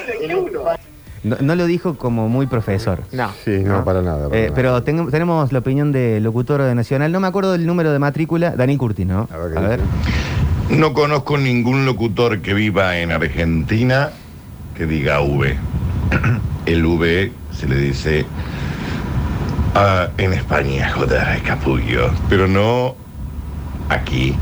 No, 1.23 1.37
no 1.41 1.55
lo 1.55 1.65
dijo 1.65 1.97
como 1.97 2.29
muy 2.29 2.45
profesor. 2.45 2.99
No. 3.11 3.31
Sí, 3.43 3.57
no, 3.63 3.83
para 3.83 4.03
nada. 4.03 4.29
para 4.29 4.39
Eh, 4.39 4.43
nada. 4.51 4.55
pero 4.55 4.83
tenemos 4.83 5.51
la 5.51 5.59
opinión 5.59 5.91
del 5.91 6.21
locutor 6.23 6.61
de 6.61 6.75
Nacional. 6.75 7.11
No 7.11 7.19
me 7.19 7.27
acuerdo 7.27 7.53
del 7.53 7.65
número 7.65 7.91
de 7.91 7.97
matrícula. 7.97 8.51
Daniel 8.51 8.77
Curti, 8.77 9.05
¿no? 9.05 9.27
A 9.31 9.37
ver. 9.61 9.79
No 10.69 10.93
conozco 10.93 11.37
ningún 11.37 11.85
locutor 11.85 12.41
que 12.41 12.53
viva 12.53 12.97
en 12.99 13.11
Argentina 13.11 14.11
que 14.75 14.85
diga 14.85 15.21
V. 15.21 15.55
El 16.67 16.85
V 16.85 17.31
se 17.51 17.67
le 17.67 17.75
dice 17.77 18.25
ah, 19.75 20.07
en 20.17 20.33
España, 20.33 20.91
joder, 20.91 21.41
capullo. 21.43 22.09
Pero 22.29 22.47
no 22.47 22.95
aquí. 23.89 24.35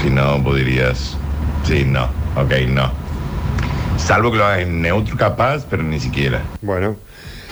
Si 0.00 0.10
no, 0.10 0.38
vos 0.40 0.56
dirías, 0.56 1.16
sí, 1.64 1.84
no, 1.84 2.04
ok, 2.36 2.52
no. 2.68 2.90
Salvo 3.96 4.30
que 4.32 4.38
lo 4.38 4.44
hagas 4.44 4.60
en 4.60 4.82
neutro 4.82 5.16
capaz, 5.16 5.64
pero 5.68 5.82
ni 5.82 6.00
siquiera. 6.00 6.40
Bueno. 6.62 6.96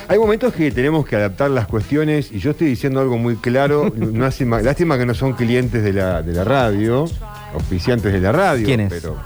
Hay 0.08 0.18
momentos 0.18 0.52
que 0.52 0.70
tenemos 0.72 1.06
que 1.06 1.14
adaptar 1.16 1.50
las 1.50 1.66
cuestiones 1.68 2.32
y 2.32 2.38
yo 2.40 2.50
estoy 2.50 2.66
diciendo 2.66 3.00
algo 3.00 3.16
muy 3.16 3.36
claro. 3.36 3.90
No 3.96 4.26
hace 4.26 4.44
ma- 4.44 4.60
lástima 4.60 4.98
que 4.98 5.06
no 5.06 5.14
son 5.14 5.32
clientes 5.34 5.82
de 5.84 5.92
la, 5.92 6.20
de 6.22 6.32
la 6.32 6.44
radio, 6.44 7.06
auspiciantes 7.54 8.12
de 8.12 8.20
la 8.20 8.32
radio. 8.32 8.66
¿Quién 8.66 8.80
es? 8.80 8.92
Pero 8.92 9.16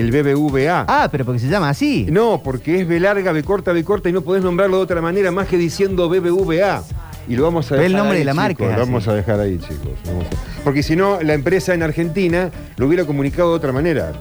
el 0.00 0.10
BBVA. 0.10 0.84
Ah, 0.88 1.08
pero 1.10 1.24
porque 1.24 1.40
se 1.40 1.48
llama 1.48 1.68
así. 1.70 2.06
No, 2.10 2.40
porque 2.42 2.80
es 2.82 2.88
B 2.88 3.00
larga, 3.00 3.32
B 3.32 3.42
corta, 3.42 3.72
B 3.72 3.82
corta 3.84 4.08
y 4.08 4.12
no 4.12 4.20
podés 4.22 4.42
nombrarlo 4.42 4.76
de 4.78 4.82
otra 4.82 5.00
manera 5.00 5.30
más 5.30 5.48
que 5.48 5.56
diciendo 5.56 6.08
BBVA. 6.08 6.82
Y 7.28 7.34
lo 7.34 7.42
vamos 7.42 7.70
a 7.72 7.74
dejar 7.74 7.86
el 7.86 7.92
nombre 7.96 8.18
ahí, 8.18 8.18
de 8.20 8.24
la 8.26 8.32
chicos, 8.32 8.44
marca, 8.66 8.76
Lo 8.78 8.86
vamos 8.86 9.08
a 9.08 9.14
dejar 9.14 9.40
ahí, 9.40 9.58
chicos. 9.58 9.88
a- 10.06 10.62
Porque 10.64 10.82
si 10.82 10.94
no, 10.96 11.20
la 11.22 11.34
empresa 11.34 11.74
en 11.74 11.82
Argentina 11.82 12.50
lo 12.76 12.86
hubiera 12.86 13.04
comunicado 13.04 13.50
de 13.50 13.56
otra 13.56 13.72
manera. 13.72 14.12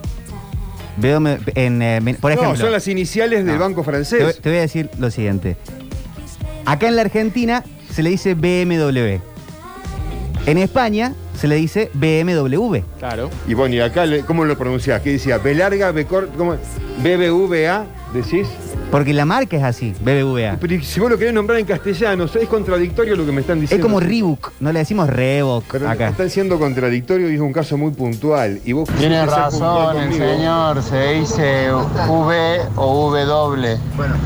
Veo 0.97 1.17
en, 1.55 1.81
eh, 1.81 1.99
por 2.21 2.31
ejemplo. 2.31 2.53
no, 2.53 2.57
son 2.59 2.71
las 2.71 2.87
iniciales 2.87 3.45
del 3.45 3.57
banco 3.59 3.81
Te, 3.81 3.85
francés. 3.85 4.39
te 4.41 4.49
voy 4.49 4.57
a 4.59 4.61
decir 4.61 4.89
lo 4.97 5.11
siguiente. 5.11 5.57
Acá 6.65 6.87
en 6.87 6.95
la 6.95 7.01
Argentina 7.03 7.63
se 7.91 8.01
le 8.01 8.09
dice 8.09 8.33
BMW. 8.33 9.19
En 10.47 10.57
España 10.57 11.13
se 11.37 11.47
le 11.47 11.55
dice 11.55 11.89
BMW. 11.93 12.77
Claro. 12.99 13.29
Y 13.47 13.53
bueno, 13.53 13.75
y 13.75 13.79
acá, 13.79 14.05
¿cómo 14.25 14.45
lo 14.45 14.57
pronunciás? 14.57 15.01
¿Qué 15.01 15.11
decía? 15.11 15.37
B 15.37 15.55
larga, 15.55 15.91
B 15.91 16.05
corta, 16.05 16.33
¿cómo? 16.37 16.55
BBVA, 17.03 17.85
decís. 18.15 18.47
Porque 18.91 19.13
la 19.13 19.25
marca 19.25 19.57
es 19.57 19.63
así, 19.63 19.93
BBVA. 20.01 20.57
Pero 20.59 20.81
si 20.83 20.99
vos 20.99 21.09
lo 21.09 21.17
querés 21.17 21.33
nombrar 21.33 21.59
en 21.59 21.65
castellano, 21.65 22.25
es 22.25 22.47
contradictorio 22.47 23.15
lo 23.15 23.25
que 23.25 23.31
me 23.31 23.41
están 23.41 23.57
Es 23.57 23.61
diciendo. 23.61 23.87
como 23.87 23.99
Reebok, 23.99 24.51
no 24.59 24.71
le 24.71 24.79
decimos 24.79 25.09
Reebok 25.09 25.65
Pero 25.71 25.89
acá. 25.89 26.09
están 26.09 26.29
siendo 26.29 26.57
contradictorios 26.59 27.31
y 27.31 27.35
es 27.35 27.41
un 27.41 27.51
caso 27.51 27.77
muy 27.77 27.91
puntual. 27.91 28.61
Y 28.63 28.73
vos 28.73 28.87
Tiene 28.97 29.25
razón 29.25 29.97
el 29.97 30.13
señor, 30.13 30.81
se 30.81 31.13
dice 31.13 31.71
V 31.73 32.61
o 32.75 33.11
W. 33.15 33.77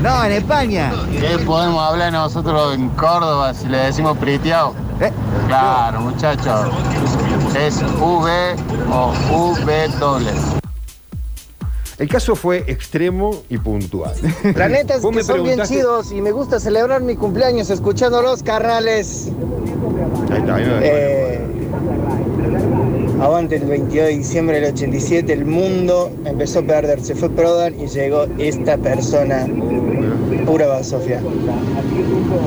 No, 0.02 0.24
en 0.24 0.32
España. 0.32 0.92
¿Qué 1.10 1.38
podemos 1.44 1.82
hablar 1.82 2.12
nosotros 2.12 2.74
en 2.74 2.88
Córdoba 2.90 3.54
si 3.54 3.66
le 3.66 3.78
decimos 3.78 4.16
priteado? 4.18 4.74
¿Eh? 5.00 5.10
Claro, 5.48 6.00
muchachos. 6.00 6.68
Es 7.58 7.82
V 7.82 8.56
o 8.92 9.56
W. 9.58 10.60
El 12.00 12.08
caso 12.08 12.34
fue 12.34 12.64
extremo 12.66 13.42
y 13.50 13.58
puntual. 13.58 14.14
La 14.56 14.70
neta 14.70 14.94
es 14.94 15.02
que 15.02 15.10
me 15.10 15.22
son 15.22 15.44
bien 15.44 15.60
chidos 15.64 16.12
y 16.12 16.22
me 16.22 16.32
gusta 16.32 16.58
celebrar 16.58 17.02
mi 17.02 17.14
cumpleaños 17.14 17.68
escuchando 17.68 18.22
los 18.22 18.42
carnales. 18.42 19.28
Ahí 20.30 20.38
está, 20.38 20.54
ahí. 20.54 20.64
Eh, 20.82 21.40
aguante 23.20 23.56
el 23.56 23.64
22 23.64 24.06
de 24.08 24.16
diciembre 24.16 24.60
del 24.60 24.72
87, 24.72 25.32
el 25.32 25.44
mundo 25.44 26.10
empezó 26.24 26.60
a 26.60 26.62
perder, 26.62 27.00
se 27.00 27.14
fue 27.14 27.30
Prodan 27.30 27.78
y 27.78 27.86
llegó 27.86 28.26
esta 28.38 28.76
persona, 28.78 29.46
pura 30.46 30.66
basofia. 30.66 31.20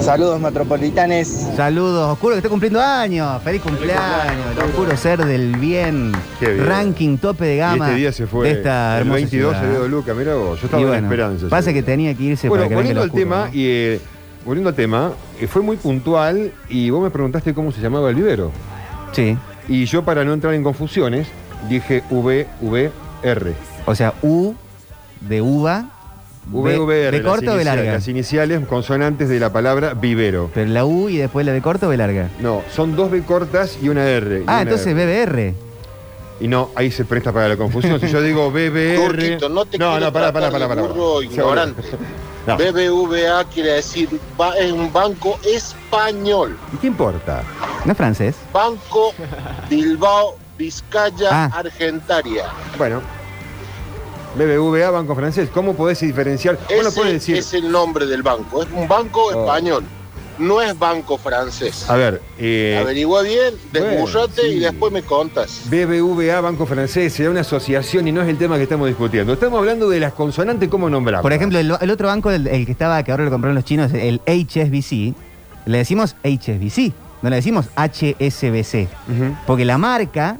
Saludos 0.01 0.39
metropolitanes. 0.41 1.47
Saludos, 1.55 2.11
Oscuro 2.11 2.33
que 2.33 2.37
está 2.39 2.49
cumpliendo 2.49 2.81
años. 2.81 3.41
Feliz 3.43 3.61
cumpleaños. 3.61 4.57
Oscuro 4.65 4.97
ser 4.97 5.23
del 5.25 5.55
bien. 5.57 6.11
Qué 6.39 6.53
bien. 6.53 6.65
Ranking 6.65 7.17
tope 7.17 7.45
de 7.45 7.55
Y 7.55 7.57
gama. 7.59 7.85
este 7.87 7.97
día 7.99 8.11
se 8.11 8.27
fue. 8.27 8.47
De 8.47 8.53
esta 8.55 8.95
el 8.95 9.01
hermosa 9.01 9.15
22 9.17 9.53
se 9.53 9.59
ciudad. 9.59 9.73
dio 9.79 9.87
Luca, 9.87 10.13
mira 10.13 10.35
vos. 10.35 10.59
Yo 10.59 10.65
estaba 10.65 10.81
Y 10.81 10.83
en 10.83 10.89
bueno, 10.89 11.07
esperanza. 11.07 11.47
Pasa 11.49 11.71
que 11.73 11.83
tenía 11.83 12.13
que 12.15 12.23
irse 12.23 12.49
Bueno, 12.49 12.63
para 12.63 12.69
que 12.69 12.75
volviendo 12.75 13.01
al 13.01 13.07
Oscuro, 13.09 13.23
tema, 13.23 13.49
y, 13.53 13.65
eh, 13.67 13.99
volviendo 14.45 14.69
al 14.69 14.75
tema, 14.75 15.11
eh, 15.39 15.47
fue 15.47 15.61
muy 15.61 15.77
puntual 15.77 16.51
y 16.69 16.89
vos 16.89 17.03
me 17.03 17.09
preguntaste 17.11 17.53
cómo 17.53 17.71
se 17.71 17.79
llamaba 17.81 18.09
el 18.09 18.15
vivero. 18.15 18.51
Sí. 19.11 19.37
Y 19.67 19.85
yo, 19.85 20.03
para 20.03 20.23
no 20.25 20.33
entrar 20.33 20.53
en 20.53 20.63
confusiones, 20.63 21.27
dije 21.69 22.03
VVR. 22.09 23.53
O 23.85 23.95
sea, 23.95 24.13
U 24.21 24.53
de 25.21 25.41
uva. 25.41 25.85
B- 26.45 26.77
VVR. 26.77 27.11
¿De 27.11 27.23
las 27.23 27.31
corta 27.31 27.53
o 27.53 27.55
de 27.55 27.63
larga? 27.63 27.93
Las 27.93 28.07
iniciales 28.09 28.65
consonantes 28.67 29.29
de 29.29 29.39
la 29.39 29.53
palabra 29.53 29.93
vivero. 29.93 30.51
Pero 30.53 30.69
la 30.71 30.83
U 30.85 31.07
y 31.07 31.15
después 31.17 31.45
la 31.45 31.53
de 31.53 31.61
corta 31.61 31.87
o 31.87 31.89
de 31.89 31.95
larga. 31.97 32.27
No, 32.41 32.61
son 32.73 32.95
dos 32.97 33.09
B 33.11 33.21
cortas 33.21 33.77
y 33.81 33.87
una 33.87 34.05
R. 34.09 34.39
y 34.39 34.43
Ah, 34.47 34.53
una 34.55 34.61
entonces 34.63 34.87
R. 34.87 35.25
BBR. 35.25 35.53
Y 36.41 36.47
no, 36.49 36.71
ahí 36.75 36.91
se 36.91 37.05
presta 37.05 37.31
para 37.31 37.47
la 37.47 37.55
confusión. 37.55 37.97
Si 38.01 38.07
yo 38.09 38.21
digo 38.21 38.51
BBR. 38.51 38.95
Turquito, 39.05 39.47
no 39.47 39.63
te 39.65 39.77
no, 39.77 39.91
quiero 39.91 40.05
no, 40.07 40.11
pará, 40.11 40.33
pará, 40.33 40.51
pará, 40.51 40.65
de 40.67 40.75
pará. 40.75 40.81
pará. 40.89 41.23
ignorante. 41.23 41.81
No. 42.45 42.57
BBVA 42.57 43.45
quiere 43.45 43.73
decir, 43.73 44.09
es 44.59 44.71
un 44.71 44.91
banco 44.91 45.39
español. 45.45 46.57
¿Y 46.73 46.77
qué 46.77 46.87
importa? 46.87 47.41
¿No 47.85 47.91
es 47.91 47.97
francés? 47.97 48.35
Banco 48.51 49.13
Bilbao 49.69 50.35
Vizcaya 50.57 51.29
Ah. 51.31 51.49
Argentaria. 51.53 52.45
Bueno. 52.77 53.01
BBVA, 54.35 54.89
Banco 54.89 55.15
Francés. 55.15 55.49
¿Cómo 55.53 55.73
podés 55.75 55.99
diferenciar? 55.99 56.57
Bueno, 56.67 56.89
Ese 56.89 56.97
puedes 56.99 57.13
decir. 57.13 57.37
es 57.37 57.53
el 57.53 57.71
nombre 57.71 58.05
del 58.07 58.23
banco. 58.23 58.63
Es 58.63 58.69
un 58.73 58.87
banco 58.87 59.25
Oh. 59.25 59.41
español. 59.41 59.83
No 60.37 60.61
es 60.61 60.77
banco 60.77 61.17
francés. 61.17 61.89
A 61.89 61.95
ver, 61.95 62.21
eh, 62.39 62.77
Averigua 62.81 63.21
bien, 63.21 63.53
bueno, 63.71 63.87
desburrate 63.87 64.41
sí. 64.41 64.47
y 64.47 64.59
después 64.59 64.91
me 64.91 65.03
contas. 65.03 65.61
BBVA, 65.65 66.41
Banco 66.41 66.65
Francés, 66.65 67.13
será 67.13 67.29
una 67.29 67.41
asociación 67.41 68.07
y 68.07 68.11
no 68.11 68.21
es 68.21 68.27
el 68.29 68.37
tema 68.37 68.57
que 68.57 68.63
estamos 68.63 68.87
discutiendo. 68.87 69.33
Estamos 69.33 69.59
hablando 69.59 69.89
de 69.89 69.99
las 69.99 70.13
consonantes, 70.13 70.69
¿cómo 70.69 70.89
nombramos? 70.89 71.21
Por 71.21 71.33
ejemplo, 71.33 71.59
el, 71.59 71.71
el 71.79 71.91
otro 71.91 72.07
banco, 72.07 72.31
el, 72.31 72.47
el 72.47 72.65
que 72.65 72.71
estaba, 72.71 73.03
que 73.03 73.11
ahora 73.11 73.25
lo 73.25 73.31
compraron 73.31 73.55
los 73.55 73.65
chinos, 73.65 73.91
el 73.93 74.21
HSBC, 74.25 75.13
le 75.65 75.77
decimos 75.77 76.15
HSBC, 76.23 76.93
no 77.21 77.29
le 77.29 77.37
decimos 77.37 77.67
HSBC. 77.75 78.87
Porque 79.45 79.65
la 79.65 79.77
marca 79.77 80.37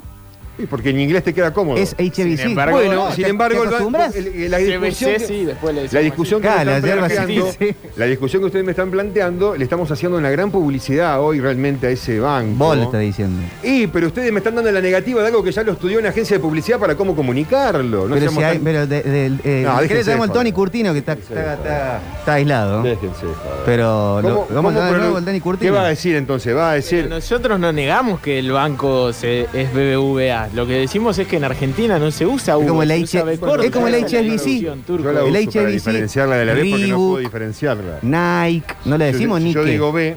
Y 0.58 0.68
porque 0.68 0.92
en 0.92 1.00
inglés 1.00 1.24
te 1.24 1.34
queda 1.34 1.52
cómodo. 1.52 1.78
es 1.78 1.96
HSBC. 1.98 2.42
embargo, 2.46 2.78
bueno, 2.78 2.94
No, 2.94 3.12
sin 3.12 3.24
¿te- 3.24 3.30
embargo, 3.32 3.64
te 3.64 3.70
el 3.70 4.28
el- 4.28 4.28
el- 4.44 4.52
la 4.52 4.58
discusión, 4.60 5.12
CBC, 5.12 5.18
que, 5.20 5.26
sí, 5.28 5.46
después 5.46 5.74
le 5.76 5.88
la 5.92 6.00
discusión 6.00 6.42
que, 6.42 6.48
planteando, 6.48 7.52
sí, 7.60 7.76
la 7.96 8.06
discusión 8.06 8.42
que 8.42 8.46
ustedes 8.46 8.66
me 8.66 8.72
están 8.72 8.92
planteando, 8.92 9.56
le 9.56 9.64
estamos 9.64 9.90
haciendo 9.92 10.18
una 10.18 10.30
gran 10.30 10.52
publicidad 10.52 11.20
hoy 11.22 11.40
realmente 11.40 11.88
a 11.88 11.90
ese 11.90 12.20
banco. 12.20 12.54
Vos 12.56 12.78
lo 12.78 12.84
estás 12.84 13.02
diciendo. 13.02 13.42
Y, 13.64 13.88
pero 13.88 14.08
ustedes 14.08 14.32
me 14.32 14.38
están 14.40 14.54
dando 14.54 14.72
la 14.72 14.80
negativa 14.82 15.22
de 15.22 15.28
algo 15.30 15.44
que 15.44 15.52
ya 15.52 15.64
lo 15.64 15.72
estudió 15.72 15.98
una 15.98 16.10
agencia 16.10 16.38
de 16.38 16.40
publicidad 16.44 16.78
para 16.80 16.96
cómo 16.96 17.16
comunicarlo. 17.16 18.08
No 18.08 18.14
pero 18.14 18.30
si 18.32 18.44
hay, 18.44 18.56
tan- 18.58 18.64
pero 18.64 18.86
de, 18.86 19.02
de- 19.02 19.26
eh, 19.44 19.64
No, 19.66 19.76
¿querés 19.78 19.90
déjense 19.90 20.12
llamamos 20.12 20.30
al 20.30 20.34
de 20.34 20.40
Tony. 20.40 20.52
Curtino 20.52 20.94
que 20.94 21.00
está, 21.00 21.14
está, 21.14 21.54
está- 21.56 22.02
está 22.20 22.34
aislado. 22.34 22.84
Déjense. 22.84 23.26
Pero 23.66 24.22
lo, 24.22 24.28
¿Cómo- 24.30 24.48
lo 24.50 24.56
vamos 24.56 24.76
a 24.76 24.92
nuevo 24.92 25.18
al 25.18 25.26
Tony 25.26 25.38
¿Qué 25.38 25.42
Curtino. 25.42 25.74
va 25.74 25.86
a 25.86 25.90
decir 25.90 26.16
entonces? 26.16 26.56
Va 26.56 26.72
a 26.72 26.74
decir. 26.76 27.08
Nosotros 27.10 27.60
no 27.60 27.72
negamos 27.74 28.20
que 28.20 28.38
el 28.38 28.52
banco 28.52 29.12
se- 29.14 29.48
es 29.54 29.74
BBVA. 29.74 30.43
Lo 30.54 30.66
que 30.68 30.74
decimos 30.74 31.18
es 31.20 31.28
que 31.28 31.38
en 31.38 31.44
Argentina 31.44 32.00
no 32.00 32.12
se 32.12 32.26
usa 32.26 32.54
Es 32.56 32.60
V, 32.62 32.68
como 32.68 32.84
el 32.84 32.92
H- 32.92 33.04
usa 33.04 33.24
B 33.24 33.38
corta. 33.38 33.66
es 33.66 33.72
como 33.72 33.88
el 33.88 33.96
HSBC. 33.96 34.62
Yo 34.62 34.76
la 35.12 35.22
El 35.22 35.36
uso 35.36 35.52
para 35.52 35.66
HSBC, 35.66 35.72
diferenciarla 35.72 36.36
de 36.38 36.46
la 36.46 36.54
B 36.54 36.60
porque 36.70 36.72
no 36.88 36.96
puedo 36.96 37.16
Reebok, 37.18 37.20
diferenciarla. 37.20 38.00
Nike, 38.02 38.74
no 38.86 38.98
le 38.98 39.06
decimos 39.06 39.40
yo, 39.42 39.46
ni 39.48 39.54
Yo 39.54 39.64
digo 39.64 39.92
B. 39.92 40.16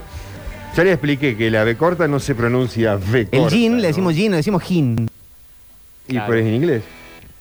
Ya 0.77 0.85
le 0.85 0.93
expliqué 0.93 1.37
que 1.37 1.51
la 1.51 1.65
B 1.65 1.77
corta 1.77 2.07
no 2.07 2.21
se 2.21 2.35
pronuncia 2.35 2.97
B 2.97 3.25
corta. 3.27 3.37
El 3.37 3.49
jean, 3.49 3.73
¿no? 3.77 3.79
le 3.81 3.87
decimos 3.89 4.15
jean, 4.15 4.31
le 4.33 4.37
decimos 4.39 4.63
gin. 4.63 5.09
Y 6.09 6.19
pero 6.21 6.35
es 6.35 6.47
en 6.47 6.55
inglés. 6.55 6.83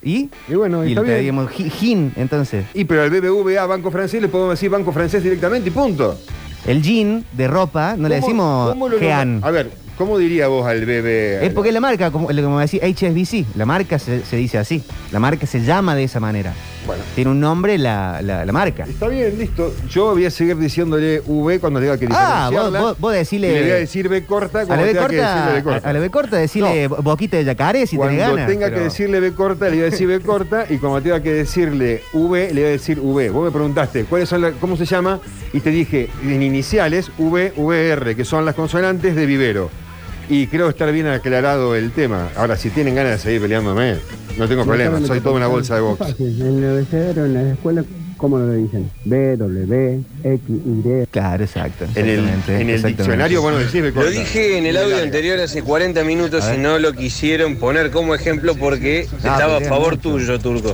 ¿Y? 0.02 0.30
Y 0.48 0.54
bueno, 0.54 0.86
Y 0.86 0.90
está 0.90 1.02
le 1.02 1.20
bien. 1.22 1.48
gin, 1.50 2.14
entonces. 2.16 2.66
Y 2.74 2.86
pero 2.86 3.02
al 3.04 3.10
BBVA, 3.10 3.66
Banco 3.66 3.92
Francés, 3.92 4.22
le 4.22 4.28
podemos 4.28 4.54
decir 4.54 4.70
Banco 4.70 4.92
Francés 4.92 5.22
directamente 5.24 5.70
y 5.70 5.72
punto. 5.72 6.18
El 6.66 6.82
jean 6.82 7.26
de 7.34 7.48
ropa, 7.48 7.96
no 7.98 8.08
le 8.08 8.20
¿Cómo- 8.22 8.28
decimos 8.28 8.76
nombra- 9.00 9.48
A 9.48 9.52
ver, 9.52 9.72
¿cómo 9.98 10.18
diría 10.18 10.48
vos 10.48 10.66
al 10.68 10.86
BB? 10.86 11.44
Es 11.44 11.54
porque 11.54 11.72
la 11.72 11.80
marca, 11.80 12.12
como, 12.12 12.28
como 12.28 12.60
decía 12.60 12.82
HSBC, 12.88 13.56
la 13.58 13.66
marca 13.66 14.00
se, 14.00 14.26
se 14.26 14.36
dice 14.38 14.58
así. 14.58 14.84
La 15.12 15.20
marca 15.20 15.46
se 15.48 15.62
llama 15.62 15.96
de 15.96 16.04
esa 16.04 16.20
manera. 16.20 16.54
Tiene 17.16 17.32
un 17.32 17.40
nombre 17.40 17.80
la, 17.80 18.22
la- 18.22 18.46
la 18.46 18.52
marca. 18.54 18.84
Está 18.88 19.08
bien, 19.08 19.40
listo. 19.40 19.74
Yo 19.90 20.12
voy 20.14 20.26
a 20.26 20.30
seguir 20.30 20.56
diciéndole 20.58 21.20
V 21.26 21.60
cuando 21.60 21.80
tenga 21.80 21.98
que 21.98 22.08
Ah, 22.12 22.50
vos, 22.54 22.72
vos, 22.72 23.00
vos 23.00 23.12
decile. 23.14 23.48
Y 23.50 23.54
le 23.56 23.62
voy 23.64 23.72
a 23.72 23.76
decir 23.76 24.08
B 24.08 24.24
corta 24.24 24.62
a 24.62 24.66
cuando 24.68 24.86
la 24.86 24.92
B 24.92 24.94
decirle 24.94 25.18
corta, 25.18 25.52
B 25.56 25.64
corta. 25.64 25.90
a 25.90 25.94
la 25.94 26.00
B 26.00 26.10
corta 26.12 26.38
decirle 26.38 26.88
boquita 26.88 27.38
de 27.38 27.44
yacaré 27.44 27.88
si 27.88 27.96
cuando 27.98 28.16
tenés 28.16 28.36
ganas. 28.36 28.48
tenga 28.48 28.66
pero- 28.68 28.78
que 28.78 28.84
decirle 28.84 29.20
B 29.20 29.32
corta, 29.34 29.66
le 29.66 29.72
voy 29.72 29.82
a 29.82 29.86
decir 29.86 30.08
B 30.08 30.20
corta. 30.20 30.66
Y 30.70 30.78
cuando 30.78 31.02
tenga 31.02 31.24
que 31.24 31.34
decirle 31.34 32.04
V, 32.14 32.54
le 32.54 32.62
voy 32.62 32.70
a 32.70 32.72
decir 32.74 33.00
V. 33.00 33.30
Vos 33.32 33.46
me 33.46 33.52
preguntaste 33.52 34.04
¿cuáles 34.06 34.30
son 34.30 34.42
la- 34.42 34.52
cómo 34.52 34.78
se 34.78 34.86
llama 34.86 35.20
y 35.54 35.62
te 35.62 35.72
dije 35.72 36.10
en 36.24 36.44
iniciales 36.44 37.10
V, 37.18 37.54
VR, 37.58 38.16
que 38.16 38.26
son 38.26 38.46
las 38.46 38.54
consonantes 38.54 39.16
de 39.16 39.26
vivero. 39.26 39.72
Y 40.30 40.48
creo 40.48 40.70
estar 40.70 40.92
bien 40.92 41.08
aclarado 41.08 41.76
el 41.76 41.92
tema. 41.92 42.30
Ahora, 42.36 42.58
si 42.58 42.70
tienen 42.70 42.96
ganas 42.96 43.14
de 43.14 43.18
seguir 43.20 43.42
peleándome, 43.42 43.98
no 44.38 44.48
tengo 44.48 44.66
problema. 44.66 45.00
Soy 45.06 45.20
toda 45.20 45.36
una 45.36 45.48
bolsa 45.48 45.76
de 45.76 45.82
box. 45.82 46.16
En 46.20 46.64
el 46.64 46.70
abecedario, 46.70 47.26
en 47.26 47.34
la 47.34 47.52
escuela, 47.54 47.84
¿cómo 48.18 48.40
lo 48.40 48.52
dicen? 48.52 48.90
B, 49.04 49.38
W, 49.38 50.02
X, 50.24 50.42
Y. 50.50 51.06
Claro, 51.12 51.44
exacto. 51.44 51.86
En 51.94 52.10
el, 52.10 52.30
en 52.48 52.70
el 52.70 52.82
diccionario, 52.82 53.42
bueno, 53.42 53.60
decís 53.60 53.82
B 53.82 53.92
Lo 53.92 54.10
dije 54.10 54.58
en 54.58 54.66
el 54.66 54.78
audio 54.78 54.98
anterior 54.98 55.40
hace 55.40 55.62
40 55.62 56.04
minutos 56.04 56.44
y 56.54 56.58
no 56.58 56.80
lo 56.80 56.94
quisieron 56.94 57.58
poner 57.58 57.92
como 57.92 58.16
ejemplo 58.16 58.56
porque 58.56 59.02
estaba 59.02 59.58
a 59.58 59.62
favor 59.62 59.98
tuyo, 59.98 60.40
Turco. 60.40 60.74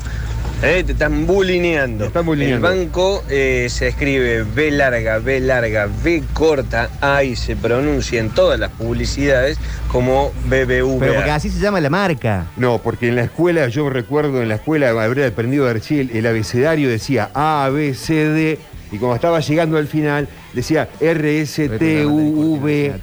Eh, 0.63 0.83
te 0.85 0.91
están 0.91 1.25
bulineando. 1.25 2.11
bulineando. 2.23 2.69
El 2.69 2.77
banco 2.77 3.23
eh, 3.29 3.65
se 3.67 3.87
escribe 3.87 4.43
B 4.43 4.69
larga, 4.69 5.17
B 5.17 5.39
larga, 5.39 5.89
B 6.03 6.21
corta, 6.33 6.87
A 7.01 7.23
y 7.23 7.35
se 7.35 7.55
pronuncia 7.55 8.19
en 8.19 8.29
todas 8.29 8.59
las 8.59 8.69
publicidades 8.69 9.57
como 9.87 10.31
BBVA. 10.45 10.99
Pero 10.99 11.15
porque 11.15 11.31
así 11.31 11.49
se 11.49 11.59
llama 11.59 11.81
la 11.81 11.89
marca. 11.89 12.45
No, 12.57 12.77
porque 12.77 13.07
en 13.07 13.15
la 13.15 13.23
escuela, 13.23 13.67
yo 13.69 13.89
recuerdo 13.89 14.43
en 14.43 14.49
la 14.49 14.55
escuela, 14.55 14.89
habría 14.89 15.25
aprendido 15.25 15.65
de 15.65 15.71
Archil, 15.71 16.11
el 16.13 16.27
abecedario 16.27 16.89
decía 16.89 17.31
A, 17.33 17.67
B, 17.73 17.95
C, 17.95 18.13
D, 18.13 18.59
y 18.91 18.97
cuando 18.97 19.15
estaba 19.15 19.39
llegando 19.39 19.77
al 19.77 19.87
final, 19.87 20.27
decía 20.53 20.89
R, 20.99 21.41
S, 21.41 21.69
T, 21.69 22.05
U, 22.05 22.59
V. 22.61 22.93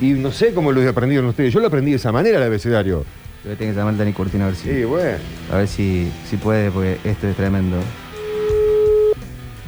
Y 0.00 0.12
no 0.12 0.32
sé 0.32 0.54
cómo 0.54 0.72
lo 0.72 0.88
aprendieron 0.88 1.26
ustedes. 1.26 1.52
Yo 1.52 1.60
lo 1.60 1.66
aprendí 1.66 1.90
de 1.90 1.98
esa 1.98 2.12
manera 2.12 2.38
el 2.38 2.44
abecedario. 2.44 3.04
Voy 3.44 3.52
a 3.52 3.56
tener 3.56 3.74
que 3.74 3.78
llamar 3.78 3.94
a 3.94 3.96
Dani 3.98 4.12
Curtino 4.14 4.44
a 4.44 4.46
ver 4.48 4.56
si. 4.56 4.70
Sí, 4.70 4.84
bueno. 4.84 5.18
A 5.52 5.56
ver 5.56 5.68
si, 5.68 6.10
si 6.28 6.36
puede, 6.38 6.70
porque 6.70 6.98
esto 7.04 7.28
es 7.28 7.36
tremendo. 7.36 7.76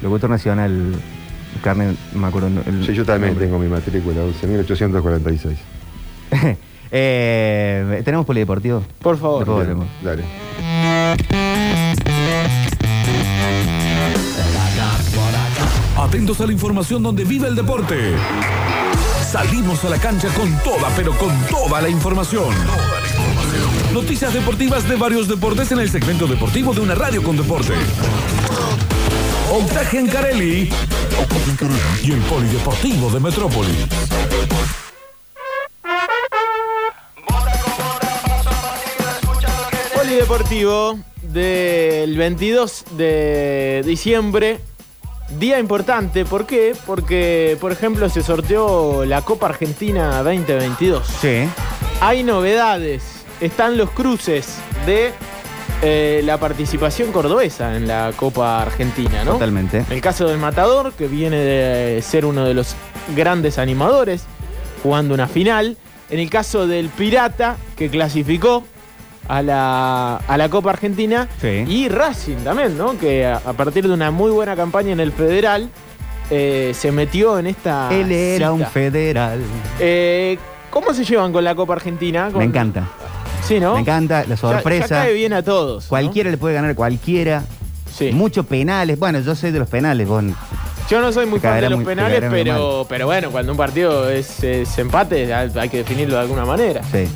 Locutor 0.03 0.31
nacional, 0.31 0.95
carne, 1.63 1.95
no 2.13 2.21
me 2.21 2.27
acuerdo. 2.27 2.49
el 2.49 2.87
Sí, 2.87 2.95
yo 2.95 3.05
también 3.05 3.37
tengo 3.37 3.59
mi 3.59 3.69
matrícula, 3.69 4.23
11.846. 4.23 5.57
Eh, 6.93 8.01
¿Tenemos 8.05 8.25
polideportivo? 8.25 8.81
Por 9.01 9.19
favor. 9.19 9.41
Después 9.41 9.59
volvemos. 9.59 9.89
Dale. 10.05 10.23
Atentos 15.99 16.41
a 16.41 16.47
la 16.47 16.53
información 16.53 17.03
donde 17.03 17.25
vive 17.25 17.49
el 17.49 17.57
deporte. 17.57 18.15
Salimos 19.21 19.85
a 19.85 19.91
la 19.91 19.99
cancha 19.99 20.29
con 20.29 20.49
toda, 20.63 20.89
pero 20.95 21.13
con 21.19 21.35
toda 21.51 21.83
la 21.83 21.89
información. 21.89 22.55
Noticias 23.97 24.35
deportivas 24.35 24.87
de 24.87 24.95
varios 24.97 25.27
deportes 25.27 25.73
en 25.73 25.79
el 25.79 25.89
segmento 25.89 26.27
deportivo 26.27 26.75
de 26.75 26.81
una 26.81 26.95
radio 26.95 27.23
con 27.23 27.35
deporte. 27.35 27.73
Octaje 29.51 29.99
en 29.99 30.07
Carelli 30.07 30.71
y 32.05 32.13
el 32.13 32.21
polideportivo 32.21 33.09
de 33.09 33.21
Metrópolis. 33.21 33.87
Polideportivo 39.95 40.99
del 41.23 42.19
22 42.19 42.85
de 42.99 43.83
diciembre. 43.87 44.61
Día 45.39 45.59
importante, 45.59 46.27
¿por 46.27 46.45
qué? 46.45 46.77
Porque, 46.85 47.57
por 47.63 47.73
ejemplo, 47.73 48.11
se 48.11 48.23
sorteó 48.23 49.07
la 49.07 49.23
Copa 49.23 49.47
Argentina 49.47 50.23
2022. 50.23 51.07
Sí. 51.19 51.49
Hay 52.03 52.25
novedades. 52.25 53.16
Están 53.41 53.77
los 53.77 53.91
cruces 53.91 54.57
de 54.87 55.13
eh, 55.83 56.23
la 56.25 56.39
participación 56.39 57.13
cordobesa 57.13 57.77
en 57.77 57.87
la 57.87 58.13
Copa 58.17 58.63
Argentina, 58.63 59.25
¿no? 59.25 59.33
Totalmente. 59.33 59.85
El 59.91 60.01
caso 60.01 60.27
del 60.27 60.39
Matador, 60.39 60.93
que 60.95 61.07
viene 61.07 61.37
de 61.37 62.01
ser 62.03 62.25
uno 62.25 62.45
de 62.45 62.55
los 62.55 62.75
grandes 63.15 63.59
animadores, 63.59 64.25
jugando 64.83 65.13
una 65.15 65.29
final. 65.29 65.77
En 66.09 66.19
el 66.21 66.31
caso 66.31 66.67
del 66.67 66.89
Pirata, 66.89 67.57
que 67.77 67.91
clasificó 67.91 68.65
a 69.29 69.43
la, 69.43 70.17
a 70.17 70.37
la 70.39 70.49
Copa 70.49 70.71
Argentina. 70.71 71.29
Y 71.69 71.89
Racing 71.89 72.37
también, 72.45 72.79
¿no? 72.79 72.97
Que 72.97 73.27
a, 73.27 73.37
a 73.37 73.53
partir 73.53 73.87
de 73.87 73.93
una 73.93 74.11
muy 74.11 74.31
buena 74.31 74.55
campaña 74.57 74.93
en 74.93 75.01
el 75.01 75.11
Federal, 75.13 75.69
eh, 76.31 76.73
se 76.75 76.91
metió 76.93 77.39
en 77.39 77.49
esta. 77.49 77.89
Él 77.93 78.11
era 78.13 78.53
un 78.53 78.65
federal. 78.67 79.41
Eh, 79.81 80.39
¿Cómo 80.71 80.93
se 80.95 81.05
llevan 81.05 81.33
con 81.33 81.43
la 81.45 81.55
Copa 81.55 81.75
Argentina? 81.75 82.29
Con- 82.31 82.39
Me 82.39 82.45
encanta. 82.45 82.87
Sí, 83.47 83.61
¿no? 83.61 83.75
Me 83.75 83.81
encanta 83.81 84.25
la 84.29 84.37
sorpresa. 84.37 84.87
Ya, 84.89 85.03
cae 85.05 85.15
bien 85.15 85.33
a 85.33 85.43
todos. 85.43 85.85
¿no? 85.85 85.89
Cualquiera 85.89 86.31
le 86.31 86.37
puede 86.39 86.55
ganar 86.55 86.71
a 86.71 86.75
cualquiera. 86.75 87.43
Muchos 88.13 88.45
penales. 88.47 88.99
Bueno, 88.99 89.21
yo 89.21 89.35
soy 89.35 89.53
de 89.53 89.59
los 89.59 89.69
penales. 89.69 90.07
Vos, 90.07 90.23
Yo 90.91 91.01
no 91.01 91.13
soy 91.13 91.27
muy 91.27 91.41
fan 91.41 91.61
de 91.61 91.71
los 91.71 91.79
muy- 91.79 91.87
penales, 91.87 92.23
pero, 92.31 92.85
pero 92.89 93.07
bueno, 93.07 93.31
cuando 93.31 93.53
un 93.53 93.59
partido 93.59 94.11
es, 94.11 94.43
es 94.45 94.77
empate, 94.79 95.33
hay 95.33 95.69
que 95.69 95.79
definirlo 95.79 96.17
de 96.17 96.21
alguna 96.21 96.45
manera. 96.45 96.83
sí. 96.93 97.09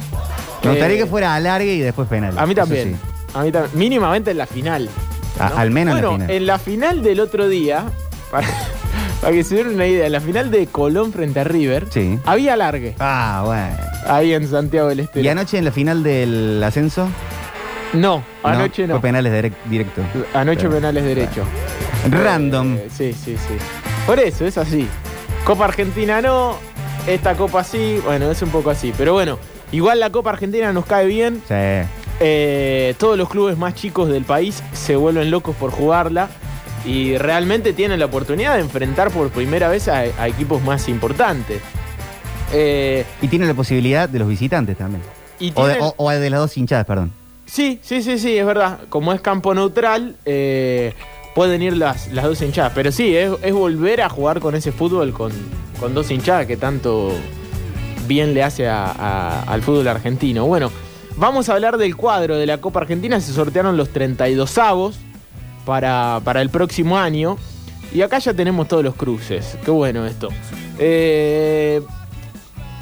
Me 0.63 0.71
gustaría 0.73 0.97
Eh, 0.97 0.99
que 1.01 1.07
fuera 1.07 1.35
alargue 1.35 1.75
y 1.75 1.81
después 1.81 2.07
penal. 2.07 2.39
A 2.39 2.45
mí 2.45 2.55
también. 2.55 2.91
sí. 3.01 3.11
A 3.35 3.43
mí 3.43 3.51
también. 3.51 3.79
Mínimamente 3.79 4.31
en 4.33 4.37
la 4.39 4.47
final. 4.47 4.91
Al 5.39 5.71
menos 5.71 5.97
en 5.97 6.03
la 6.03 6.09
bueno, 6.09 6.13
final. 6.25 6.37
en 6.37 6.47
la 6.47 6.59
final 6.59 7.03
del 7.03 7.21
otro 7.21 7.49
día, 7.49 7.85
para, 8.31 8.47
para 9.21 9.33
que 9.33 9.45
se 9.45 9.55
den 9.57 9.69
una 9.69 9.87
idea, 9.87 10.07
en 10.07 10.13
la 10.13 10.21
final 10.21 10.51
de 10.51 10.67
Colón 10.67 11.13
frente 11.13 11.41
a 11.41 11.45
River, 11.45 11.87
Sí. 11.91 12.19
había 12.25 12.57
largue. 12.57 12.95
Ah, 12.99 13.43
bueno. 13.45 13.77
Ahí 14.07 14.33
en 14.33 14.49
Santiago 14.49 14.89
del 14.89 15.01
Estero. 15.01 15.25
¿Y 15.25 15.29
anoche 15.29 15.59
en 15.59 15.65
la 15.67 15.73
final 15.73 16.03
del 16.03 16.63
ascenso? 16.63 17.09
No, 17.93 18.23
anoche 18.43 18.87
no. 18.87 18.95
Fue 18.95 19.03
penales 19.03 19.33
direct- 19.33 19.65
directo. 19.69 20.03
Anoche 20.33 20.61
Pero- 20.63 20.75
penales 20.75 21.05
derecho. 21.05 21.45
Random. 22.11 22.77
Eh, 22.77 22.89
sí, 22.91 23.13
sí, 23.13 23.37
sí. 23.37 23.55
Por 24.07 24.19
eso, 24.19 24.47
es 24.47 24.57
así. 24.57 24.87
Copa 25.45 25.65
Argentina 25.67 26.23
no, 26.23 26.57
esta 27.07 27.35
Copa 27.37 27.65
sí, 27.65 28.01
bueno, 28.05 28.31
es 28.31 28.41
un 28.43 28.51
poco 28.51 28.71
así. 28.71 28.93
Pero 28.97 29.13
bueno, 29.13 29.39
igual 29.73 30.01
la 30.01 30.11
Copa 30.11 30.31
Argentina 30.31 30.73
nos 30.73 30.87
cae 30.87 31.07
bien. 31.07 31.43
Sí. 31.49 31.55
Eh, 32.23 32.95
todos 32.99 33.17
los 33.19 33.29
clubes 33.29 33.57
más 33.59 33.75
chicos 33.75 34.09
del 34.09 34.25
país 34.25 34.63
se 34.73 34.95
vuelven 34.97 35.31
locos 35.31 35.57
por 35.57 35.71
jugarla 35.71 36.29
y 36.85 37.17
realmente 37.19 37.73
tienen 37.73 37.99
la 38.01 38.07
oportunidad 38.07 38.55
de 38.55 38.61
enfrentar 38.61 39.11
por 39.11 39.29
primera 39.31 39.69
vez 39.69 39.89
a, 39.89 39.99
a 40.01 40.29
equipos 40.29 40.63
más 40.63 40.89
importantes. 40.89 41.61
Eh, 42.53 43.05
Y 43.23 43.29
tiene 43.29 43.47
la 43.47 43.55
posibilidad 43.55 44.09
de 44.09 44.19
los 44.19 44.29
visitantes 44.29 44.77
también. 44.77 45.03
Y 45.39 45.53
o, 45.55 45.67
de, 45.67 45.75
tiene- 45.75 45.87
o- 45.87 45.95
o 45.97 46.11
de 46.11 46.31
las 46.31 46.41
dos 46.41 46.57
hinchadas, 46.57 46.87
perdón. 46.87 47.13
Sí, 47.47 47.81
sí, 47.83 48.03
sí, 48.03 48.19
sí, 48.19 48.37
es 48.37 48.47
verdad. 48.47 48.79
Como 48.89 49.13
es 49.13 49.21
campo 49.21 49.55
neutral, 49.55 50.17
eh, 50.25 50.95
pueden 51.35 51.63
ir 51.63 51.77
las, 51.77 52.09
las 52.13 52.25
dos 52.25 52.41
hinchadas. 52.43 52.73
Pero 52.75 52.93
sí, 52.93 53.17
es, 53.17 53.33
es 53.43 53.53
volver 53.53 54.03
a 54.03 54.09
jugar 54.09 54.41
con 54.41 54.55
ese 54.55 54.73
fútbol 54.73 55.13
con, 55.13 55.33
con 55.79 55.95
dos 55.95 56.11
hinchadas 56.11 56.47
que 56.47 56.57
tanto 56.57 57.13
bien 58.07 58.35
le 58.35 58.43
hace 58.43 58.69
a- 58.69 58.87
a- 58.91 59.43
al 59.43 59.63
fútbol 59.63 59.87
argentino. 59.89 60.47
Bueno, 60.47 60.71
vamos 61.17 61.49
a 61.49 61.55
hablar 61.55 61.77
del 61.77 61.97
cuadro 61.97 62.37
de 62.37 62.47
la 62.47 62.59
Copa 62.59 62.81
Argentina. 62.81 63.21
Se 63.21 63.33
sortearon 63.33 63.77
los 63.77 63.91
32 63.91 64.59
avos 64.59 64.99
para, 65.65 66.21
para 66.25 66.43
el 66.43 66.51
próximo 66.51 66.99
año. 66.99 67.37
Y 67.93 68.03
acá 68.03 68.19
ya 68.19 68.35
tenemos 68.35 68.69
todos 68.69 68.85
los 68.85 68.95
cruces. 68.95 69.59
Qué 69.65 69.71
bueno 69.71 70.07
esto. 70.07 70.29
Eh, 70.79 71.83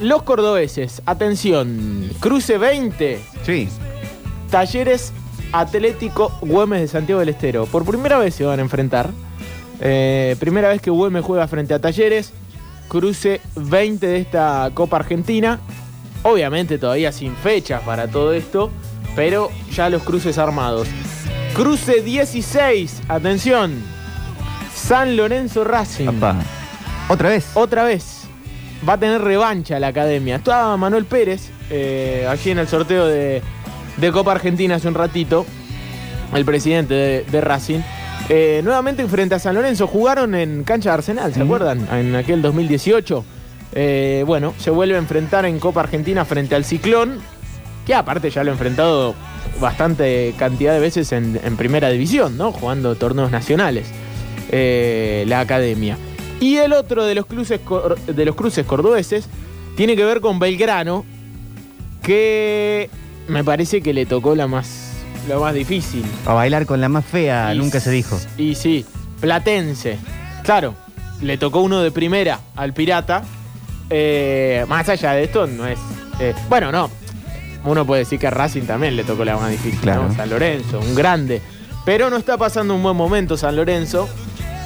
los 0.00 0.22
cordobeses, 0.22 1.02
atención, 1.06 2.10
cruce 2.20 2.58
20. 2.58 3.20
Sí. 3.44 3.68
Talleres 4.50 5.12
Atlético 5.52 6.32
Güemes 6.40 6.80
de 6.82 6.88
Santiago 6.88 7.20
del 7.20 7.30
Estero. 7.30 7.66
Por 7.66 7.84
primera 7.84 8.18
vez 8.18 8.34
se 8.34 8.44
van 8.44 8.58
a 8.58 8.62
enfrentar. 8.62 9.10
Eh, 9.80 10.36
primera 10.38 10.68
vez 10.68 10.80
que 10.80 10.90
Güemes 10.90 11.24
juega 11.24 11.48
frente 11.48 11.74
a 11.74 11.80
Talleres. 11.80 12.32
Cruce 12.88 13.40
20 13.56 14.06
de 14.06 14.18
esta 14.18 14.70
Copa 14.74 14.98
Argentina. 14.98 15.58
Obviamente 16.22 16.78
todavía 16.78 17.12
sin 17.12 17.34
fechas 17.36 17.82
para 17.82 18.08
todo 18.08 18.32
esto. 18.32 18.70
Pero 19.16 19.50
ya 19.72 19.88
los 19.90 20.02
cruces 20.02 20.38
armados. 20.38 20.88
Cruce 21.54 22.02
16. 22.02 23.02
Atención. 23.08 23.82
San 24.74 25.16
Lorenzo 25.16 25.64
Racing. 25.64 26.08
¿Otra 27.08 27.30
vez? 27.30 27.50
Otra 27.54 27.84
vez. 27.84 28.22
Va 28.88 28.94
a 28.94 28.98
tener 28.98 29.20
revancha 29.20 29.78
la 29.80 29.88
academia. 29.88 30.36
Estaba 30.36 30.76
Manuel 30.76 31.04
Pérez 31.04 31.50
eh, 31.70 32.26
allí 32.28 32.50
en 32.50 32.58
el 32.58 32.68
sorteo 32.68 33.06
de, 33.06 33.42
de 33.96 34.12
Copa 34.12 34.32
Argentina 34.32 34.76
hace 34.76 34.88
un 34.88 34.94
ratito. 34.94 35.44
El 36.32 36.44
presidente 36.44 36.94
de, 36.94 37.24
de 37.30 37.40
Racing. 37.40 37.80
Eh, 38.28 38.60
nuevamente 38.62 39.06
frente 39.06 39.34
a 39.34 39.38
San 39.38 39.54
Lorenzo. 39.54 39.86
Jugaron 39.86 40.34
en 40.34 40.62
cancha 40.62 40.90
de 40.90 40.94
Arsenal, 40.94 41.34
¿se 41.34 41.42
acuerdan? 41.42 41.88
En 41.90 42.14
aquel 42.14 42.42
2018. 42.42 43.24
Eh, 43.72 44.22
bueno, 44.26 44.54
se 44.58 44.70
vuelve 44.70 44.94
a 44.94 44.98
enfrentar 44.98 45.44
en 45.44 45.58
Copa 45.58 45.80
Argentina 45.80 46.24
frente 46.24 46.54
al 46.54 46.64
Ciclón. 46.64 47.18
Que 47.86 47.94
aparte 47.94 48.30
ya 48.30 48.44
lo 48.44 48.50
ha 48.50 48.54
enfrentado 48.54 49.14
bastante 49.60 50.34
cantidad 50.38 50.72
de 50.72 50.80
veces 50.80 51.12
en, 51.12 51.40
en 51.42 51.56
primera 51.56 51.88
división, 51.90 52.36
¿no? 52.36 52.52
Jugando 52.52 52.94
torneos 52.94 53.30
nacionales, 53.30 53.88
eh, 54.50 55.24
la 55.26 55.40
academia. 55.40 55.96
Y 56.40 56.56
el 56.56 56.72
otro 56.72 57.04
de 57.04 57.14
los, 57.14 57.26
cruces, 57.26 57.60
de 58.06 58.24
los 58.24 58.36
cruces 58.36 58.64
cordobeses 58.64 59.28
tiene 59.76 59.96
que 59.96 60.04
ver 60.04 60.20
con 60.20 60.38
Belgrano, 60.38 61.04
que 62.02 62.88
me 63.28 63.44
parece 63.44 63.80
que 63.82 63.92
le 63.92 64.06
tocó 64.06 64.34
la 64.34 64.46
más, 64.46 64.92
la 65.28 65.38
más 65.38 65.54
difícil. 65.54 66.04
A 66.26 66.34
bailar 66.34 66.66
con 66.66 66.80
la 66.80 66.88
más 66.88 67.04
fea, 67.04 67.54
Y 67.54 67.58
nunca 67.58 67.80
se 67.80 67.90
dijo. 67.90 68.18
Y 68.36 68.54
sí, 68.54 68.84
Platense. 69.20 69.98
Claro, 70.44 70.74
le 71.20 71.36
tocó 71.38 71.60
uno 71.60 71.82
de 71.82 71.90
primera 71.90 72.40
al 72.56 72.72
Pirata. 72.72 73.22
Eh, 73.90 74.64
más 74.68 74.88
allá 74.88 75.12
de 75.12 75.24
esto, 75.24 75.46
no 75.46 75.66
es. 75.66 75.78
eh, 76.20 76.34
bueno, 76.48 76.70
no. 76.70 76.90
Uno 77.64 77.84
puede 77.84 78.00
decir 78.00 78.18
que 78.18 78.26
a 78.26 78.30
Racing 78.30 78.62
también 78.62 78.96
le 78.96 79.04
tocó 79.04 79.24
la 79.24 79.36
más 79.36 79.50
difícil. 79.50 79.80
Claro. 79.80 80.04
¿no? 80.08 80.14
San 80.14 80.30
Lorenzo, 80.30 80.80
un 80.80 80.94
grande. 80.94 81.42
Pero 81.84 82.10
no 82.10 82.16
está 82.16 82.36
pasando 82.36 82.74
un 82.74 82.82
buen 82.82 82.96
momento 82.96 83.36
San 83.36 83.56
Lorenzo. 83.56 84.08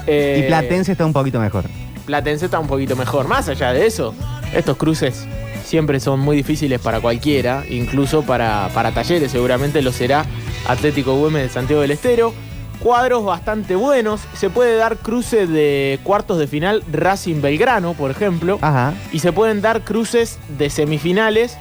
Eh, 0.07 0.43
y 0.45 0.49
Platense 0.49 0.93
está 0.93 1.07
un 1.07 1.13
poquito 1.13 1.41
mejor. 1.41 1.65
Platense 2.05 2.47
está 2.47 2.59
un 2.59 2.67
poquito 2.67 2.97
mejor. 2.97 3.29
Más 3.29 3.49
allá 3.49 3.73
de 3.73 3.87
eso, 3.87 4.15
estos 4.55 4.77
cruces 4.77 5.27
siempre 5.65 6.01
son 6.01 6.21
muy 6.21 6.37
difíciles 6.37 6.81
para 6.81 7.01
cualquiera, 7.01 7.65
incluso 7.69 8.23
para, 8.23 8.69
para 8.75 8.93
talleres, 8.93 9.31
seguramente 9.31 9.81
lo 9.81 9.93
será 9.93 10.27
Atlético 10.67 11.17
Güemes 11.17 11.45
de 11.45 11.49
Santiago 11.49 11.83
del 11.83 11.93
Estero. 11.93 12.35
Cuadros 12.81 13.25
bastante 13.25 13.77
buenos. 13.77 14.23
Se 14.35 14.51
puede 14.51 14.77
dar 14.77 14.97
cruce 14.97 15.47
de 15.47 16.01
cuartos 16.03 16.39
de 16.39 16.49
final 16.49 16.83
Racing 16.91 17.41
Belgrano, 17.41 17.95
por 17.95 18.11
ejemplo. 18.11 18.59
Ajá. 18.61 18.93
Y 19.13 19.21
se 19.21 19.33
pueden 19.33 19.63
dar 19.63 19.83
cruces 19.83 20.41
de 20.59 20.69
semifinales 20.69 21.57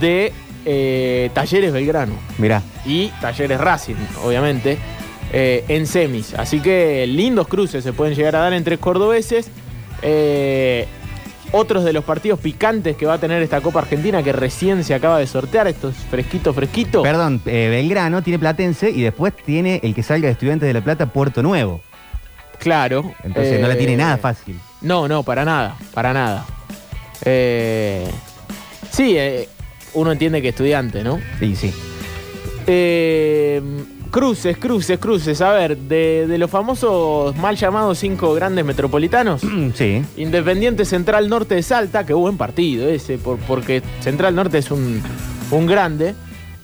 de 0.00 0.32
eh, 0.64 1.30
Talleres 1.34 1.72
Belgrano 1.72 2.14
Mirá. 2.38 2.62
y 2.84 3.08
Talleres 3.20 3.60
Racing, 3.60 3.94
obviamente, 4.24 4.78
eh, 5.32 5.64
en 5.68 5.86
semis. 5.86 6.34
Así 6.34 6.60
que 6.60 7.06
lindos 7.06 7.48
cruces 7.48 7.82
se 7.84 7.92
pueden 7.92 8.14
llegar 8.14 8.36
a 8.36 8.40
dar 8.40 8.52
entre 8.52 8.78
cordobeses. 8.78 9.48
Eh, 10.02 10.86
otros 11.52 11.84
de 11.84 11.92
los 11.92 12.04
partidos 12.04 12.40
picantes 12.40 12.96
que 12.96 13.06
va 13.06 13.14
a 13.14 13.18
tener 13.18 13.40
esta 13.40 13.60
Copa 13.60 13.78
Argentina 13.78 14.22
que 14.24 14.32
recién 14.32 14.82
se 14.82 14.92
acaba 14.92 15.18
de 15.18 15.26
sortear, 15.28 15.68
estos 15.68 15.94
fresquito, 16.10 16.52
fresquito. 16.52 17.02
Perdón, 17.02 17.40
eh, 17.46 17.68
Belgrano 17.70 18.22
tiene 18.22 18.40
Platense 18.40 18.90
y 18.90 19.02
después 19.02 19.32
tiene 19.36 19.80
el 19.84 19.94
que 19.94 20.02
salga 20.02 20.26
de 20.26 20.32
Estudiantes 20.32 20.66
de 20.66 20.72
La 20.74 20.80
Plata, 20.82 21.06
Puerto 21.06 21.42
Nuevo. 21.44 21.80
Claro. 22.58 23.14
Entonces 23.22 23.60
no 23.60 23.68
la 23.68 23.76
tiene 23.76 23.96
nada 23.96 24.16
fácil. 24.16 24.58
No, 24.80 25.06
no, 25.06 25.22
para 25.22 25.44
nada, 25.44 25.76
para 25.92 26.12
nada. 26.12 26.44
Eh, 27.24 28.04
sí, 28.90 29.14
eh, 29.16 29.48
uno 29.94 30.12
entiende 30.12 30.42
que 30.42 30.48
estudiante, 30.50 31.02
¿no? 31.02 31.20
Sí, 31.40 31.56
sí. 31.56 31.72
Eh, 32.66 33.60
cruces, 34.10 34.56
cruces, 34.56 34.98
cruces. 34.98 35.40
A 35.40 35.52
ver, 35.52 35.76
de, 35.76 36.26
de 36.26 36.38
los 36.38 36.50
famosos 36.50 37.36
mal 37.36 37.56
llamados 37.56 37.98
cinco 37.98 38.32
grandes 38.34 38.64
metropolitanos. 38.64 39.42
sí. 39.74 40.02
Independiente 40.16 40.84
Central 40.84 41.28
Norte 41.28 41.56
de 41.56 41.62
Salta, 41.62 42.06
que 42.06 42.12
buen 42.14 42.36
partido 42.36 42.88
ese, 42.88 43.18
por- 43.18 43.38
porque 43.38 43.82
Central 44.00 44.34
Norte 44.34 44.58
es 44.58 44.70
un, 44.70 45.02
un 45.50 45.66
grande 45.66 46.14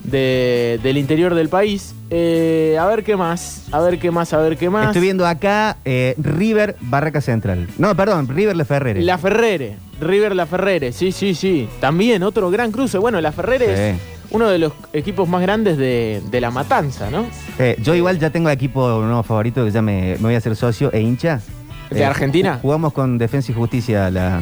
de- 0.05 0.79
del 0.83 0.97
interior 0.99 1.35
del 1.35 1.49
país. 1.49 1.95
Eh, 2.11 2.77
a 2.81 2.87
ver 2.87 3.05
qué 3.05 3.17
más, 3.17 3.67
a 3.71 3.81
ver 3.81 3.99
qué 3.99 4.11
más, 4.11 4.33
a 4.33 4.39
ver 4.39 4.57
qué 4.57 4.69
más. 4.71 4.89
Estoy 4.89 5.03
viendo 5.03 5.27
acá 5.27 5.77
eh, 5.85 6.15
River 6.19 6.77
Barraca 6.81 7.21
Central. 7.21 7.69
No, 7.79 7.95
perdón, 7.95 8.29
River 8.29 8.57
La 8.57 8.65
Ferrere. 8.65 9.03
La 9.03 9.17
Ferrere, 9.19 9.77
River 10.01 10.35
La 10.35 10.47
Ferrere, 10.47 10.93
sí, 10.93 11.13
sí, 11.13 11.35
sí. 11.35 11.69
También 11.81 12.23
otro 12.23 12.51
gran 12.51 12.73
cruce. 12.73 12.99
Bueno, 12.99 13.21
La 13.21 13.31
Ferrere 13.33 13.91
es 13.93 13.97
uno 14.33 14.49
de 14.49 14.59
los 14.59 14.73
equipos 14.93 15.29
más 15.29 15.43
grandes 15.43 15.77
de, 15.79 16.21
de 16.31 16.41
la 16.41 16.51
matanza, 16.51 17.11
¿no? 17.11 17.27
Eh, 17.59 17.77
yo 17.83 17.95
igual 17.95 18.19
ya 18.19 18.31
tengo 18.31 18.51
equipo 18.51 18.89
nuevo 19.03 19.23
favorito 19.23 19.65
que 19.65 19.71
ya 19.71 19.83
me, 19.83 20.13
me 20.17 20.23
voy 20.23 20.35
a 20.35 20.39
hacer 20.39 20.57
socio 20.57 20.93
e 20.93 21.01
hincha. 21.01 21.41
¿De 21.91 22.05
Argentina? 22.05 22.59
Jugamos 22.63 22.93
con 22.93 23.19
Defensa 23.19 23.51
y 23.51 23.55
Justicia 23.57 24.11
la, 24.11 24.41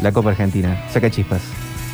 la 0.00 0.12
Copa 0.12 0.30
Argentina. 0.30 0.84
Saca 0.90 1.10
chispas. 1.10 1.40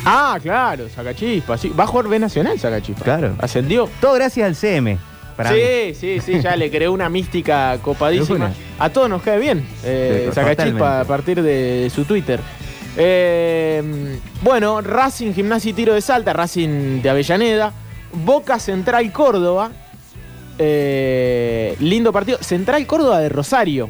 Ah, 0.05 0.39
claro, 0.41 0.89
Sacachispa, 0.89 1.57
sí. 1.57 1.69
Va 1.69 1.83
a 1.83 1.87
jugar 1.87 2.07
B 2.07 2.19
Nacional 2.19 2.59
Sacachispa. 2.59 3.03
Claro. 3.03 3.35
Ascendió. 3.39 3.89
Todo 3.99 4.13
gracias 4.13 4.47
al 4.47 4.55
CM. 4.55 4.97
Para 5.37 5.51
mí. 5.51 5.59
sí, 5.59 5.95
sí, 5.95 6.19
sí, 6.21 6.41
ya 6.41 6.55
le 6.55 6.69
creó 6.69 6.91
una 6.91 7.09
mística 7.09 7.77
copadísima. 7.81 8.51
A 8.79 8.89
todos 8.89 9.09
nos 9.09 9.21
cae 9.21 9.39
bien. 9.39 9.65
Eh, 9.83 10.25
Sí, 10.29 10.35
Sacachispa 10.35 11.01
a 11.01 11.05
partir 11.05 11.41
de, 11.41 11.91
su 11.93 12.05
Twitter. 12.05 12.39
Eh, 12.97 14.19
bueno, 14.41 14.81
Racing 14.81 15.33
Gimnasia 15.33 15.71
y 15.71 15.73
Tiro 15.73 15.93
de 15.93 16.01
Salta, 16.01 16.33
Racing 16.33 17.01
de 17.01 17.09
Avellaneda, 17.09 17.71
Boca 18.13 18.59
Central 18.59 19.11
Córdoba. 19.11 19.71
Eh, 20.59 21.75
lindo 21.79 22.11
partido. 22.11 22.37
Central 22.41 22.85
Córdoba 22.85 23.19
de 23.19 23.29
Rosario. 23.29 23.89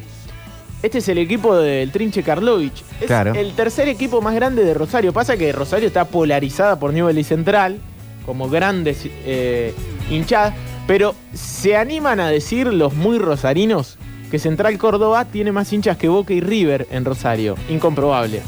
Este 0.84 0.98
es 0.98 1.08
el 1.10 1.20
equipo 1.20 1.56
del 1.56 1.92
Trinche 1.92 2.24
Karlovich. 2.24 2.84
Es 3.00 3.08
Claro. 3.08 3.34
el 3.34 3.54
tercer 3.54 3.88
equipo 3.88 4.22
más 4.22 4.34
grande 4.34 4.64
de 4.64 4.74
Rosario. 4.74 5.14
Pasa 5.14 5.38
que 5.38 5.52
Rosario 5.52 5.88
está 5.88 6.06
polarizada 6.06 6.80
por 6.80 6.92
Newell 6.94 7.18
y 7.20 7.24
Central, 7.24 7.78
como 8.26 8.50
grandes 8.50 9.08
eh, 9.26 9.74
hinchadas. 10.10 10.54
Pero 10.88 11.14
se 11.34 11.76
animan 11.78 12.20
a 12.20 12.30
decir 12.30 12.68
los 12.68 12.94
muy 12.96 13.20
rosarinos 13.20 13.98
que 14.32 14.40
Central 14.40 14.78
Córdoba 14.78 15.26
tiene 15.26 15.52
más 15.52 15.72
hinchas 15.72 15.98
que 15.98 16.08
Boca 16.08 16.34
y 16.34 16.42
River 16.42 16.88
en 16.90 17.06
Rosario. 17.06 17.56
Incomprobable. 17.70 18.42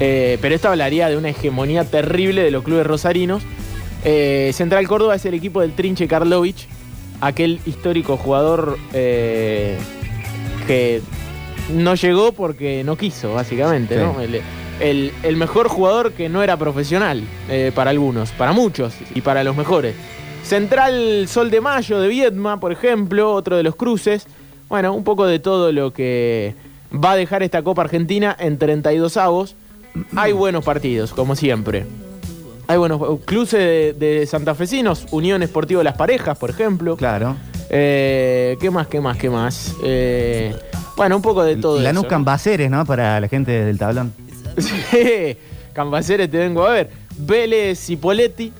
Eh, 0.00 0.38
pero 0.40 0.54
esto 0.54 0.68
hablaría 0.68 1.08
de 1.08 1.16
una 1.16 1.30
hegemonía 1.30 1.84
terrible 1.84 2.42
de 2.42 2.50
los 2.50 2.62
clubes 2.62 2.86
rosarinos. 2.86 3.42
Eh, 4.04 4.50
Central 4.54 4.86
Córdoba 4.86 5.16
es 5.16 5.24
el 5.24 5.34
equipo 5.34 5.60
del 5.60 5.72
Trinche 5.72 6.06
Karlovich, 6.06 6.68
aquel 7.20 7.60
histórico 7.66 8.16
jugador 8.16 8.76
eh, 8.92 9.78
que 10.66 11.00
no 11.72 11.94
llegó 11.94 12.32
porque 12.32 12.82
no 12.84 12.96
quiso, 12.96 13.34
básicamente, 13.34 13.94
Sí. 13.96 14.00
¿no? 14.02 14.20
El, 14.20 14.40
el- 14.80 15.12
el 15.22 15.36
mejor 15.36 15.68
jugador 15.68 16.12
que 16.12 16.28
no 16.28 16.42
era 16.42 16.56
profesional 16.56 17.22
eh, 17.48 17.72
para 17.74 17.90
algunos, 17.90 18.30
para 18.32 18.52
muchos 18.52 18.92
y 19.14 19.20
para 19.20 19.44
los 19.44 19.56
mejores. 19.56 19.94
Central 20.44 21.26
Sol 21.28 21.50
de 21.50 21.60
Mayo 21.60 22.00
de 22.00 22.08
Viedma, 22.08 22.60
por 22.60 22.70
ejemplo, 22.72 23.32
otro 23.32 23.56
de 23.56 23.62
los 23.62 23.76
cruces. 23.76 24.26
Bueno, 24.68 24.92
un 24.92 25.04
poco 25.04 25.26
de 25.26 25.38
todo 25.38 25.72
lo 25.72 25.92
que 25.92 26.54
va 26.92 27.12
a 27.12 27.16
dejar 27.16 27.42
esta 27.42 27.62
Copa 27.62 27.82
Argentina 27.82 28.36
en 28.38 28.58
32 28.58 29.16
avos. 29.16 29.54
Hay 30.16 30.32
buenos 30.32 30.64
partidos, 30.64 31.12
como 31.12 31.34
siempre. 31.36 31.86
Hay 32.66 32.76
buenos 32.78 33.00
cruces 33.24 33.58
de, 33.60 33.92
de 33.94 34.26
santafesinos, 34.26 35.06
Unión 35.12 35.42
Esportivo 35.42 35.82
Las 35.82 35.96
Parejas, 35.96 36.36
por 36.36 36.50
ejemplo. 36.50 36.96
Claro. 36.96 37.36
Eh, 37.70 38.56
¿Qué 38.60 38.70
más, 38.70 38.86
qué 38.88 39.00
más, 39.00 39.16
qué 39.16 39.30
más? 39.30 39.74
Eh, 39.84 40.54
bueno, 40.96 41.16
un 41.16 41.22
poco 41.22 41.42
de 41.42 41.56
todo 41.56 41.80
Lanús. 41.80 42.06
Cambaceres, 42.06 42.70
¿no? 42.70 42.84
Para 42.84 43.20
la 43.20 43.28
gente 43.28 43.52
del 43.64 43.78
tablón. 43.78 44.12
Sí, 44.58 45.36
Cambaceres 45.72 46.30
te 46.30 46.38
vengo 46.38 46.64
a 46.64 46.70
ver. 46.70 46.90
Vélez 47.16 47.90
y 47.90 47.96
Poletti, 47.96 48.52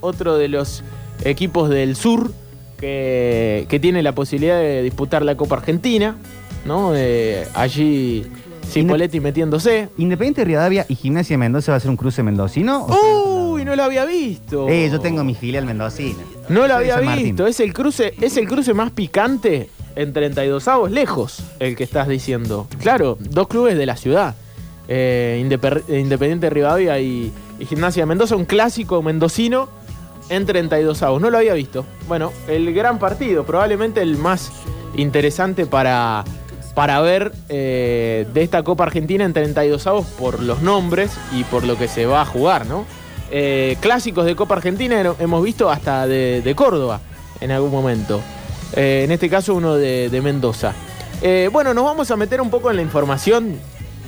otro 0.00 0.36
de 0.36 0.48
los 0.48 0.82
equipos 1.24 1.68
del 1.68 1.96
sur 1.96 2.32
que, 2.78 3.66
que 3.68 3.78
tiene 3.80 4.02
la 4.02 4.14
posibilidad 4.14 4.58
de 4.58 4.82
disputar 4.82 5.22
la 5.22 5.36
Copa 5.36 5.56
Argentina, 5.56 6.16
¿no? 6.64 6.92
Eh, 6.94 7.46
allí 7.54 8.26
Cipoletti 8.66 9.20
metiéndose. 9.20 9.88
Independiente 9.98 10.40
de 10.40 10.44
Rivadavia 10.46 10.86
y 10.88 10.94
Gimnasia 10.94 11.34
de 11.34 11.38
Mendoza 11.38 11.72
va 11.72 11.76
a 11.76 11.80
ser 11.80 11.90
un 11.90 11.96
cruce 11.96 12.22
mendocino. 12.22 12.86
¿O 12.86 13.52
Uy, 13.52 13.64
no 13.64 13.76
lo 13.76 13.84
había 13.84 14.04
visto. 14.04 14.68
Eh, 14.68 14.88
yo 14.90 14.98
tengo 14.98 15.22
mi 15.22 15.34
filial 15.34 15.64
mendocina. 15.64 16.18
No 16.48 16.66
lo 16.66 16.74
había 16.74 16.98
visto. 16.98 17.46
Es 17.46 17.60
el 17.60 17.72
cruce, 17.72 18.14
es 18.20 18.36
el 18.36 18.48
cruce 18.48 18.74
más 18.74 18.90
picante 18.90 19.70
en 19.96 20.12
32 20.12 20.68
avos, 20.68 20.90
lejos, 20.90 21.42
el 21.60 21.76
que 21.76 21.84
estás 21.84 22.08
diciendo. 22.08 22.66
Claro, 22.80 23.16
dos 23.20 23.48
clubes 23.48 23.76
de 23.76 23.86
la 23.86 23.96
ciudad. 23.96 24.34
Eh, 24.88 25.38
Independiente 25.88 26.50
Rivadavia 26.50 26.98
y, 27.00 27.32
y 27.58 27.66
Gimnasia 27.66 28.04
Mendoza, 28.06 28.36
un 28.36 28.44
clásico 28.44 29.02
mendocino 29.02 29.68
en 30.28 30.46
32 30.46 31.02
avos. 31.02 31.20
No 31.20 31.30
lo 31.30 31.38
había 31.38 31.54
visto. 31.54 31.84
Bueno, 32.08 32.32
el 32.48 32.72
gran 32.74 32.98
partido, 32.98 33.44
probablemente 33.44 34.02
el 34.02 34.16
más 34.16 34.50
interesante 34.96 35.66
para, 35.66 36.24
para 36.74 37.00
ver 37.00 37.32
eh, 37.48 38.26
de 38.32 38.42
esta 38.42 38.62
Copa 38.62 38.84
Argentina 38.84 39.24
en 39.24 39.32
32 39.32 39.86
avos 39.86 40.06
por 40.06 40.42
los 40.42 40.62
nombres 40.62 41.12
y 41.32 41.44
por 41.44 41.64
lo 41.64 41.76
que 41.76 41.88
se 41.88 42.06
va 42.06 42.22
a 42.22 42.26
jugar, 42.26 42.66
¿no? 42.66 42.84
Eh, 43.30 43.76
clásicos 43.80 44.26
de 44.26 44.36
Copa 44.36 44.54
Argentina 44.54 45.02
hemos 45.18 45.42
visto 45.42 45.70
hasta 45.70 46.06
de 46.06 46.52
Córdoba 46.54 47.00
en 47.40 47.50
algún 47.50 47.70
momento. 47.70 48.20
Eh, 48.76 49.02
en 49.04 49.10
este 49.12 49.28
caso 49.30 49.54
uno 49.54 49.74
de, 49.76 50.08
de 50.10 50.20
Mendoza. 50.20 50.72
Eh, 51.22 51.48
bueno, 51.52 51.72
nos 51.74 51.84
vamos 51.84 52.10
a 52.10 52.16
meter 52.16 52.40
un 52.40 52.50
poco 52.50 52.70
en 52.70 52.76
la 52.76 52.82
información 52.82 53.56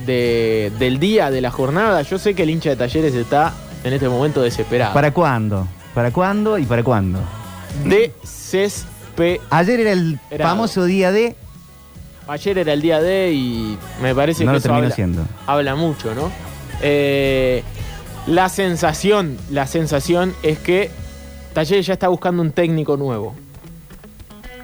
de- 0.05 0.71
del 0.77 0.99
día, 0.99 1.31
de 1.31 1.41
la 1.41 1.51
jornada. 1.51 2.01
Yo 2.01 2.19
sé 2.19 2.33
que 2.35 2.43
el 2.43 2.49
hincha 2.49 2.69
de 2.71 2.75
talleres 2.75 3.13
está 3.15 3.53
en 3.83 3.93
este 3.93 4.09
momento 4.09 4.41
desesperado. 4.41 4.93
¿Para 4.93 5.11
cuándo? 5.11 5.67
¿Para 5.93 6.11
cuándo 6.11 6.57
y 6.57 6.65
para 6.65 6.83
cuándo? 6.83 7.19
Desesperado. 7.85 9.41
Ayer 9.49 9.79
era 9.79 9.91
el 9.93 10.19
famoso 10.39 10.85
día 10.85 11.11
de. 11.11 11.35
Ayer 12.27 12.57
era 12.57 12.73
el 12.73 12.81
día 12.81 13.01
de 13.01 13.31
y 13.33 13.77
me 14.01 14.13
parece 14.13 14.43
No 14.43 14.51
que 14.51 14.53
lo 14.53 14.59
eso 14.59 14.73
habla, 14.73 14.91
siendo. 14.91 15.25
habla 15.47 15.75
mucho, 15.75 16.13
¿no? 16.13 16.29
Eh, 16.81 17.63
la 18.27 18.49
sensación, 18.49 19.37
la 19.49 19.65
sensación 19.65 20.35
es 20.43 20.59
que 20.59 20.91
Talleres 21.53 21.87
ya 21.87 21.93
está 21.93 22.09
buscando 22.09 22.41
un 22.43 22.51
técnico 22.51 22.97
nuevo. 22.97 23.33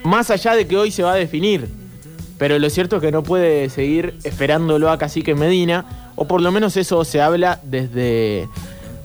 Más 0.04 0.30
allá 0.30 0.56
de 0.56 0.68
que 0.68 0.76
hoy 0.78 0.92
se 0.92 1.04
va 1.04 1.14
a 1.14 1.16
definir, 1.16 1.70
pero 2.38 2.60
lo 2.60 2.70
cierto 2.70 2.98
es 2.98 3.02
que 3.02 3.12
no 3.12 3.24
puede 3.24 3.70
seguir 3.70 4.16
esperándolo 4.24 4.90
a 4.92 4.98
Cacique 4.98 5.34
Medina, 5.36 6.12
o 6.16 6.26
por 6.28 6.42
lo 6.42 6.52
menos 6.52 6.76
eso 6.78 7.04
se 7.06 7.22
habla 7.22 7.60
desde, 7.64 8.48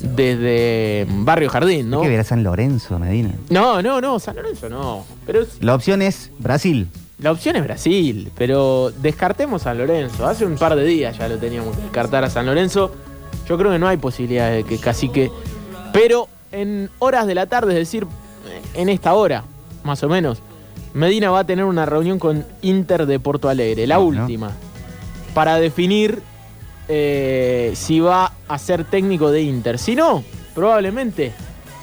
desde 0.00 1.06
Barrio 1.08 1.48
Jardín, 1.48 1.90
¿no? 1.90 1.98
Hay 1.98 2.04
que 2.04 2.10
ver 2.10 2.20
a 2.20 2.24
San 2.24 2.42
Lorenzo, 2.42 2.98
Medina. 2.98 3.30
No, 3.50 3.80
no, 3.82 4.00
no, 4.00 4.18
San 4.18 4.36
Lorenzo 4.36 4.68
no. 4.68 5.04
Pero 5.26 5.42
es- 5.42 5.62
La 5.62 5.74
opción 5.74 6.02
es 6.02 6.30
Brasil. 6.38 6.88
la 7.20 7.30
opción 7.32 7.56
es 7.56 7.64
Brasil, 7.64 8.30
pero 8.36 8.90
descartemos 9.02 9.62
San 9.62 9.78
Lorenzo. 9.78 10.26
Hace 10.26 10.44
un 10.44 10.56
par 10.56 10.74
de 10.76 10.84
días 10.84 11.16
ya 11.18 11.28
lo 11.28 11.36
teníamos 11.38 11.76
que 11.76 11.82
descartar 11.82 12.24
a 12.24 12.30
San 12.30 12.46
Lorenzo. 12.46 12.92
Yo 13.48 13.56
creo 13.56 13.70
que 13.70 13.78
no 13.78 13.88
hay 13.88 13.96
posibilidad 13.96 14.50
de 14.50 14.64
que 14.64 14.78
Cacique. 14.78 15.30
Pero 15.92 16.28
en 16.52 16.90
horas 16.98 17.26
de 17.26 17.34
la 17.34 17.46
tarde, 17.46 17.72
es 17.72 17.78
decir, 17.78 18.06
en 18.74 18.88
esta 18.88 19.14
hora, 19.14 19.44
más 19.84 20.02
o 20.02 20.08
menos, 20.08 20.42
Medina 20.98 21.30
va 21.30 21.40
a 21.40 21.44
tener 21.44 21.64
una 21.64 21.86
reunión 21.86 22.18
con 22.18 22.44
Inter 22.60 23.06
de 23.06 23.20
Porto 23.20 23.48
Alegre, 23.48 23.86
la 23.86 24.00
última, 24.00 24.50
para 25.32 25.60
definir 25.60 26.20
eh, 26.88 27.72
si 27.76 28.00
va 28.00 28.32
a 28.48 28.58
ser 28.58 28.82
técnico 28.82 29.30
de 29.30 29.42
Inter. 29.42 29.78
Si 29.78 29.94
no, 29.94 30.24
probablemente 30.56 31.32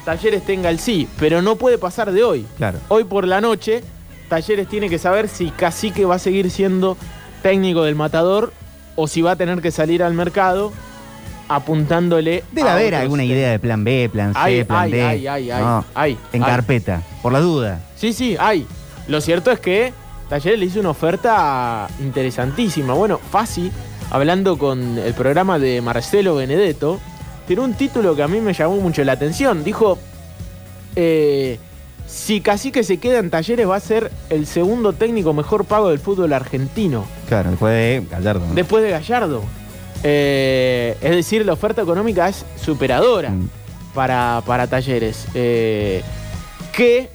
Talleres 0.04 0.44
tenga 0.44 0.68
el 0.68 0.78
sí, 0.78 1.08
pero 1.18 1.40
no 1.40 1.56
puede 1.56 1.78
pasar 1.78 2.12
de 2.12 2.24
hoy. 2.24 2.46
Claro. 2.58 2.78
Hoy 2.88 3.04
por 3.04 3.26
la 3.26 3.40
noche, 3.40 3.82
Talleres 4.28 4.68
tiene 4.68 4.90
que 4.90 4.98
saber 4.98 5.28
si 5.28 5.50
Cacique 5.50 6.04
va 6.04 6.16
a 6.16 6.18
seguir 6.18 6.50
siendo 6.50 6.98
técnico 7.40 7.84
del 7.84 7.94
Matador 7.94 8.52
o 8.96 9.08
si 9.08 9.22
va 9.22 9.30
a 9.30 9.36
tener 9.36 9.62
que 9.62 9.70
salir 9.70 10.02
al 10.02 10.12
mercado 10.12 10.74
apuntándole. 11.48 12.44
Debe 12.52 12.68
haber 12.68 12.94
alguna 12.96 13.24
idea 13.24 13.50
de 13.50 13.58
plan 13.58 13.82
B, 13.82 14.10
plan 14.12 14.34
C, 14.34 14.38
Hay, 14.38 14.64
plan 14.64 14.82
hay, 14.82 14.90
D. 14.92 15.28
hay, 15.30 15.48
No, 15.48 15.84
hay, 15.94 16.18
en 16.34 16.42
carpeta, 16.42 17.02
por 17.22 17.32
la 17.32 17.40
duda. 17.40 17.80
Sí, 17.96 18.12
sí, 18.12 18.36
hay. 18.38 18.66
Lo 19.08 19.20
cierto 19.20 19.50
es 19.50 19.60
que 19.60 19.92
Talleres 20.28 20.58
le 20.58 20.66
hizo 20.66 20.80
una 20.80 20.90
oferta 20.90 21.88
interesantísima. 22.00 22.94
Bueno, 22.94 23.18
Fasi, 23.30 23.70
hablando 24.10 24.58
con 24.58 24.98
el 24.98 25.14
programa 25.14 25.58
de 25.58 25.80
Marcelo 25.80 26.34
Benedetto, 26.36 26.98
tiene 27.46 27.62
un 27.62 27.74
título 27.74 28.16
que 28.16 28.22
a 28.22 28.28
mí 28.28 28.40
me 28.40 28.52
llamó 28.52 28.76
mucho 28.76 29.04
la 29.04 29.12
atención. 29.12 29.62
Dijo, 29.62 29.98
eh, 30.96 31.58
si 32.08 32.40
Cacique 32.40 32.82
se 32.82 32.98
queda 32.98 33.18
en 33.18 33.30
Talleres 33.30 33.68
va 33.68 33.76
a 33.76 33.80
ser 33.80 34.10
el 34.30 34.46
segundo 34.46 34.92
técnico 34.92 35.32
mejor 35.32 35.64
pago 35.64 35.90
del 35.90 35.98
fútbol 36.00 36.32
argentino, 36.32 37.04
Claro, 37.28 37.50
después 37.50 37.72
de 37.72 38.04
Gallardo. 38.10 38.46
¿no? 38.48 38.54
después 38.54 38.82
de 38.82 38.90
Gallardo. 38.90 39.42
Eh, 40.02 40.96
es 41.00 41.10
decir, 41.10 41.44
la 41.46 41.52
oferta 41.54 41.82
económica 41.82 42.28
es 42.28 42.44
superadora 42.60 43.30
Mm. 43.30 43.48
para, 43.94 44.42
para 44.46 44.66
Talleres. 44.66 45.26
Eh, 45.34 46.02
que 46.72 47.08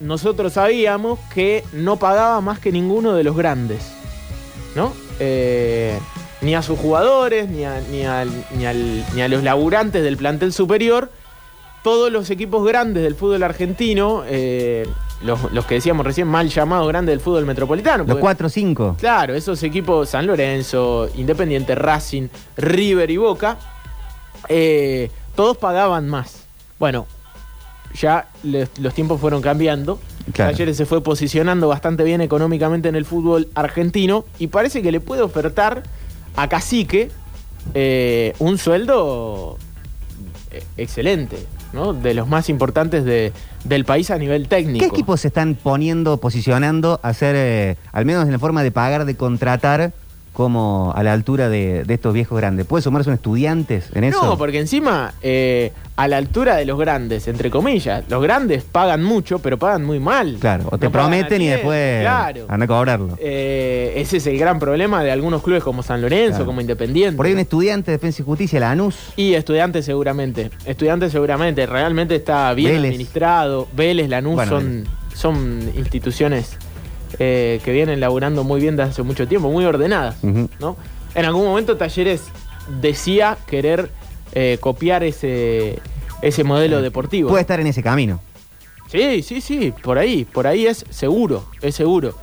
nosotros 0.00 0.52
sabíamos 0.54 1.18
que 1.34 1.64
no 1.72 1.96
pagaba 1.96 2.40
más 2.40 2.58
que 2.58 2.72
ninguno 2.72 3.14
de 3.14 3.24
los 3.24 3.36
grandes. 3.36 3.92
¿No? 4.74 4.92
Eh, 5.18 5.98
ni 6.40 6.54
a 6.54 6.62
sus 6.62 6.78
jugadores, 6.78 7.48
ni 7.48 7.64
a, 7.64 7.80
ni, 7.90 8.04
al- 8.04 8.44
ni 8.56 8.64
al- 8.66 9.04
ni 9.14 9.22
a 9.22 9.28
los 9.28 9.42
laburantes 9.42 10.02
del 10.04 10.16
plantel 10.16 10.52
superior. 10.52 11.10
Todos 11.82 12.12
los 12.12 12.30
equipos 12.30 12.64
grandes 12.66 13.02
del 13.02 13.14
fútbol 13.16 13.42
argentino, 13.42 14.22
eh, 14.26 14.86
los, 15.22 15.50
los 15.52 15.64
que 15.64 15.76
decíamos 15.76 16.04
recién 16.06 16.28
mal 16.28 16.48
llamados 16.48 16.86
grandes 16.86 17.12
del 17.12 17.20
fútbol 17.20 17.46
metropolitano. 17.46 17.98
Los 18.04 18.08
porque- 18.08 18.20
4 18.20 18.46
o 18.46 18.50
5. 18.50 18.96
Claro, 19.00 19.34
esos 19.34 19.60
equipos, 19.64 20.10
San 20.10 20.26
Lorenzo, 20.26 21.08
Independiente, 21.16 21.74
Racing, 21.74 22.28
River 22.56 23.10
y 23.10 23.16
Boca, 23.16 23.56
eh, 24.48 25.10
todos 25.34 25.56
pagaban 25.56 26.08
más. 26.08 26.44
Bueno, 26.78 27.06
ya 28.00 28.28
les- 28.42 28.68
los 28.78 28.94
tiempos 28.94 29.20
fueron 29.20 29.42
cambiando. 29.42 29.98
Claro. 30.32 30.52
Talleres 30.52 30.76
se 30.76 30.84
fue 30.86 31.02
posicionando 31.02 31.68
bastante 31.68 32.04
bien 32.04 32.20
económicamente 32.20 32.88
en 32.88 32.96
el 32.96 33.04
fútbol 33.04 33.48
argentino 33.54 34.24
y 34.38 34.48
parece 34.48 34.82
que 34.82 34.92
le 34.92 35.00
puede 35.00 35.22
ofertar 35.22 35.82
a 36.36 36.48
Cacique 36.48 37.10
eh, 37.74 38.34
un 38.38 38.58
sueldo 38.58 39.56
eh, 40.50 40.62
excelente, 40.76 41.36
¿no? 41.72 41.92
De 41.92 42.14
los 42.14 42.28
más 42.28 42.48
importantes 42.48 43.04
de- 43.04 43.32
del 43.64 43.84
país 43.84 44.10
a 44.10 44.16
nivel 44.18 44.48
técnico. 44.48 44.80
¿Qué 44.84 44.86
equipos 44.90 45.20
se 45.20 45.28
están 45.28 45.54
poniendo, 45.54 46.16
posicionando 46.18 47.00
a 47.02 47.08
hacer, 47.08 47.34
eh, 47.36 47.76
al 47.92 48.04
menos 48.06 48.24
en 48.26 48.32
la 48.32 48.38
forma 48.38 48.62
de 48.62 48.70
pagar, 48.70 49.04
de 49.04 49.16
contratar, 49.16 49.92
como 50.32 50.92
a 50.94 51.02
la 51.02 51.12
altura 51.12 51.48
de, 51.48 51.84
de 51.84 51.94
estos 51.94 52.14
viejos 52.14 52.38
grandes? 52.38 52.66
¿Puede 52.66 52.82
sumarse 52.82 53.10
un 53.10 53.14
estudiantes 53.14 53.86
en 53.94 54.04
eso? 54.04 54.22
No, 54.24 54.38
porque 54.38 54.60
encima, 54.60 55.14
eh, 55.22 55.72
a 55.96 56.06
la 56.06 56.16
altura 56.16 56.56
de 56.56 56.64
los 56.64 56.78
grandes, 56.78 57.26
entre 57.26 57.50
comillas, 57.50 58.04
los 58.08 58.22
grandes 58.22 58.62
pagan 58.62 59.02
mucho, 59.02 59.40
pero 59.40 59.58
pagan 59.58 59.84
muy 59.84 59.98
mal. 59.98 60.36
Claro, 60.40 60.68
o 60.70 60.78
te 60.78 60.86
No 60.86 60.92
prometen 60.92 61.42
y 61.42 61.48
después 61.48 62.02
Claro. 62.02 62.46
anda 62.48 62.64
a 62.64 62.68
cobrarlo. 62.68 63.18
Eh, 63.20 63.94
ese 63.96 64.18
es 64.18 64.26
el 64.28 64.38
gran 64.38 64.58
problema 64.60 65.02
de 65.02 65.10
algunos 65.10 65.42
clubes 65.42 65.64
como 65.64 65.82
San 65.82 66.00
Lorenzo, 66.00 66.36
Claro. 66.38 66.46
como 66.46 66.60
Independiente. 66.60 67.16
Por 67.16 67.26
ahí 67.26 67.32
un 67.32 67.40
estudiante 67.40 67.90
de 67.90 67.96
Defensa 67.96 68.22
y 68.22 68.24
Justicia, 68.24 68.60
Lanús. 68.60 68.96
Y 69.16 69.34
estudiantes 69.34 69.84
seguramente. 69.84 70.50
Estudiantes 70.64 71.10
seguramente. 71.10 71.66
Realmente 71.66 72.14
está 72.14 72.52
bien 72.54 72.72
Vélez. 72.74 72.90
administrado. 72.90 73.66
Vélez, 73.72 74.08
Lanús 74.08 74.34
Bueno, 74.36 74.50
son, 74.50 74.84
son 75.14 75.72
instituciones 75.76 76.56
eh, 77.18 77.60
que 77.64 77.72
vienen 77.72 78.00
laburando 78.00 78.44
muy 78.44 78.60
bien 78.60 78.76
desde 78.76 78.90
hace 78.90 79.02
mucho 79.02 79.26
tiempo, 79.26 79.50
muy 79.50 79.64
ordenadas. 79.64 80.16
¿no? 80.22 80.76
En 81.14 81.24
algún 81.24 81.44
momento 81.44 81.76
Talleres 81.76 82.22
decía 82.80 83.36
querer 83.46 83.90
eh, 84.32 84.58
copiar 84.60 85.02
ese, 85.04 85.78
ese 86.22 86.44
modelo 86.44 86.82
deportivo. 86.82 87.28
Puede 87.30 87.40
estar 87.42 87.60
en 87.60 87.66
ese 87.66 87.82
camino. 87.82 88.20
Sí, 88.90 89.22
sí, 89.22 89.40
sí, 89.40 89.72
por 89.82 89.98
ahí, 89.98 90.24
por 90.24 90.46
ahí 90.46 90.66
es 90.66 90.84
seguro, 90.90 91.44
es 91.60 91.74
seguro. 91.74 92.14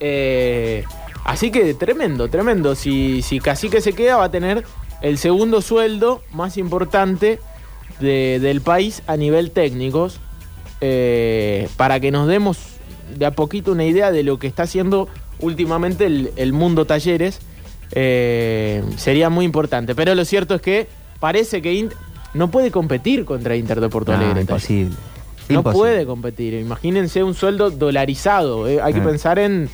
Eh, 0.00 0.84
así 1.24 1.50
que 1.50 1.74
tremendo, 1.74 2.28
tremendo. 2.28 2.74
Si, 2.74 3.22
si 3.22 3.40
Cacique 3.40 3.80
se 3.80 3.92
queda, 3.92 4.16
va 4.16 4.24
a 4.24 4.30
tener 4.30 4.64
el 5.02 5.18
segundo 5.18 5.60
sueldo 5.62 6.22
más 6.32 6.56
importante 6.56 7.38
de- 8.00 8.38
del 8.40 8.60
país 8.60 9.02
a 9.06 9.16
nivel 9.16 9.50
técnicos. 9.50 10.20
eh, 10.80 11.68
para 11.76 11.98
que 11.98 12.12
nos 12.12 12.28
demos 12.28 12.58
de 13.16 13.26
a 13.26 13.30
poquito 13.30 13.72
una 13.72 13.84
idea 13.84 14.10
de 14.10 14.22
lo 14.22 14.38
que 14.38 14.46
está 14.46 14.64
haciendo 14.64 15.08
últimamente 15.40 16.06
el, 16.06 16.32
el 16.36 16.52
mundo 16.52 16.84
talleres, 16.84 17.38
eh, 17.92 18.82
sería 18.96 19.30
muy 19.30 19.44
importante. 19.44 19.94
Pero 19.94 20.14
lo 20.14 20.24
cierto 20.24 20.54
es 20.54 20.60
que 20.62 20.86
parece 21.20 21.62
que 21.62 21.72
Int- 21.74 21.92
no 22.34 22.50
puede 22.50 22.70
competir 22.70 23.24
contra 23.24 23.56
Inter 23.56 23.80
de 23.80 23.88
Porto 23.88 24.12
No, 24.12 24.18
Alegre. 24.18 24.42
imposible. 24.42 24.94
No 25.48 25.56
Imposible. 25.60 25.78
puede 25.78 26.06
competir. 26.06 26.54
Imagínense 26.54 27.22
un 27.24 27.34
sueldo 27.34 27.70
dolarizado. 27.70 28.68
eh. 28.68 28.80
Hay 28.82 28.92
que 28.92 28.98
Eh. 28.98 29.02
pensar 29.02 29.38
en 29.38 29.70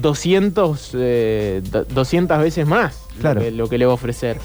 200, 0.00 0.90
eh, 0.94 1.62
do- 1.70 1.84
200 1.84 2.38
veces 2.40 2.66
más 2.66 2.98
Claro. 3.20 3.40
lo, 3.40 3.44
que, 3.46 3.50
lo 3.52 3.68
que 3.68 3.78
le 3.78 3.86
va 3.86 3.92
a 3.92 3.94
ofrecer. 3.94 4.38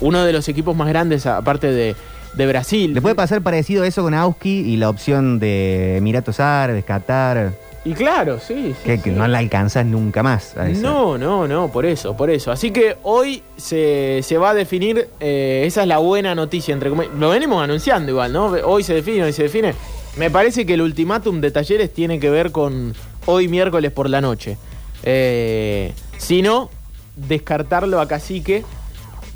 Uno 0.00 0.24
de 0.24 0.32
los 0.32 0.48
equipos 0.48 0.74
más 0.76 0.88
grandes, 0.88 1.26
aparte 1.26 1.70
de, 1.70 1.94
de 2.36 2.46
Brasil. 2.46 2.92
Le 2.94 3.00
puede 3.02 3.14
pasar 3.14 3.42
parecido 3.42 3.84
eso 3.84 4.02
con 4.02 4.14
Auski 4.14 4.60
y 4.60 4.76
la 4.76 4.88
opción 4.88 5.38
de 5.38 5.96
Emiratos 5.98 6.40
Árabes, 6.40 6.84
Qatar, 6.84 7.52
Y 7.84 7.92
claro, 7.94 8.38
sí. 8.40 8.74
sí, 8.76 8.84
que, 8.84 8.98
que 9.00 9.10
sí. 9.10 9.16
no 9.16 9.26
la 9.28 9.38
alcanzas 9.38 9.84
nunca 9.86 10.22
más. 10.22 10.56
a. 10.56 10.68
No, 10.68 11.18
no, 11.18 11.46
no, 11.46 11.68
por 11.70 11.84
eso, 11.86 12.16
por 12.16 12.30
eso. 12.30 12.50
Así 12.50 12.70
que 12.70 12.96
hoy 13.02 13.42
se, 13.56 14.20
se 14.22 14.38
va 14.38 14.50
a 14.50 14.54
definir, 14.54 15.08
eh, 15.20 15.64
esa 15.66 15.82
es 15.82 15.88
la 15.88 15.98
buena 15.98 16.34
noticia, 16.34 16.72
entre 16.72 16.90
comillas. 16.90 17.14
Lo 17.18 17.30
venimos 17.30 17.62
anunciando 17.62 18.10
igual, 18.10 18.32
¿no? 18.32 18.46
Hoy 18.46 18.82
se 18.82 18.94
define, 18.94 19.22
hoy 19.24 19.32
se 19.32 19.44
define. 19.44 19.74
Me 20.16 20.30
parece 20.30 20.64
que 20.64 20.74
el 20.74 20.82
ultimátum 20.82 21.40
de 21.40 21.50
talleres 21.50 21.92
tiene 21.92 22.18
que 22.20 22.30
ver 22.30 22.52
con 22.52 22.94
hoy 23.26 23.48
miércoles 23.48 23.90
por 23.92 24.08
la 24.08 24.20
noche. 24.20 24.56
Eh, 25.02 25.92
si 26.18 26.40
no, 26.40 26.70
descartarlo 27.16 28.00
a 28.00 28.08
Cacique 28.08 28.64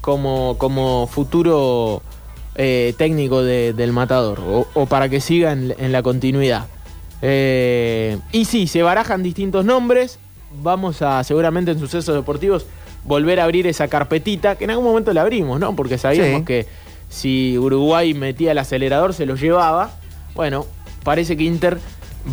como, 0.00 0.56
como 0.58 1.06
futuro 1.06 2.00
eh, 2.58 2.92
técnico 2.98 3.42
de- 3.42 3.72
del 3.72 3.92
matador 3.92 4.40
o, 4.40 4.66
o 4.74 4.86
para 4.86 5.08
que 5.08 5.20
siga 5.22 5.52
en, 5.52 5.74
en 5.78 5.92
la 5.92 6.02
continuidad. 6.02 6.66
Eh, 7.22 8.18
y 8.32 8.44
sí, 8.44 8.66
se 8.66 8.82
barajan 8.82 9.22
distintos 9.22 9.64
nombres. 9.64 10.18
Vamos 10.62 11.02
a 11.02 11.22
seguramente 11.24 11.70
en 11.72 11.78
sucesos 11.78 12.14
deportivos 12.14 12.66
volver 13.04 13.40
a 13.40 13.44
abrir 13.44 13.66
esa 13.66 13.88
carpetita, 13.88 14.56
que 14.56 14.64
en 14.64 14.70
algún 14.70 14.84
momento 14.86 15.12
la 15.12 15.22
abrimos, 15.22 15.58
¿no? 15.60 15.74
Porque 15.76 15.98
sabíamos 15.98 16.40
Sí. 16.40 16.44
que 16.44 16.66
si 17.08 17.56
Uruguay 17.58 18.14
metía 18.14 18.52
el 18.52 18.58
acelerador 18.58 19.14
se 19.14 19.26
lo 19.26 19.34
llevaba. 19.36 19.90
Bueno, 20.34 20.66
parece 21.04 21.36
que 21.36 21.44
Inter 21.44 21.78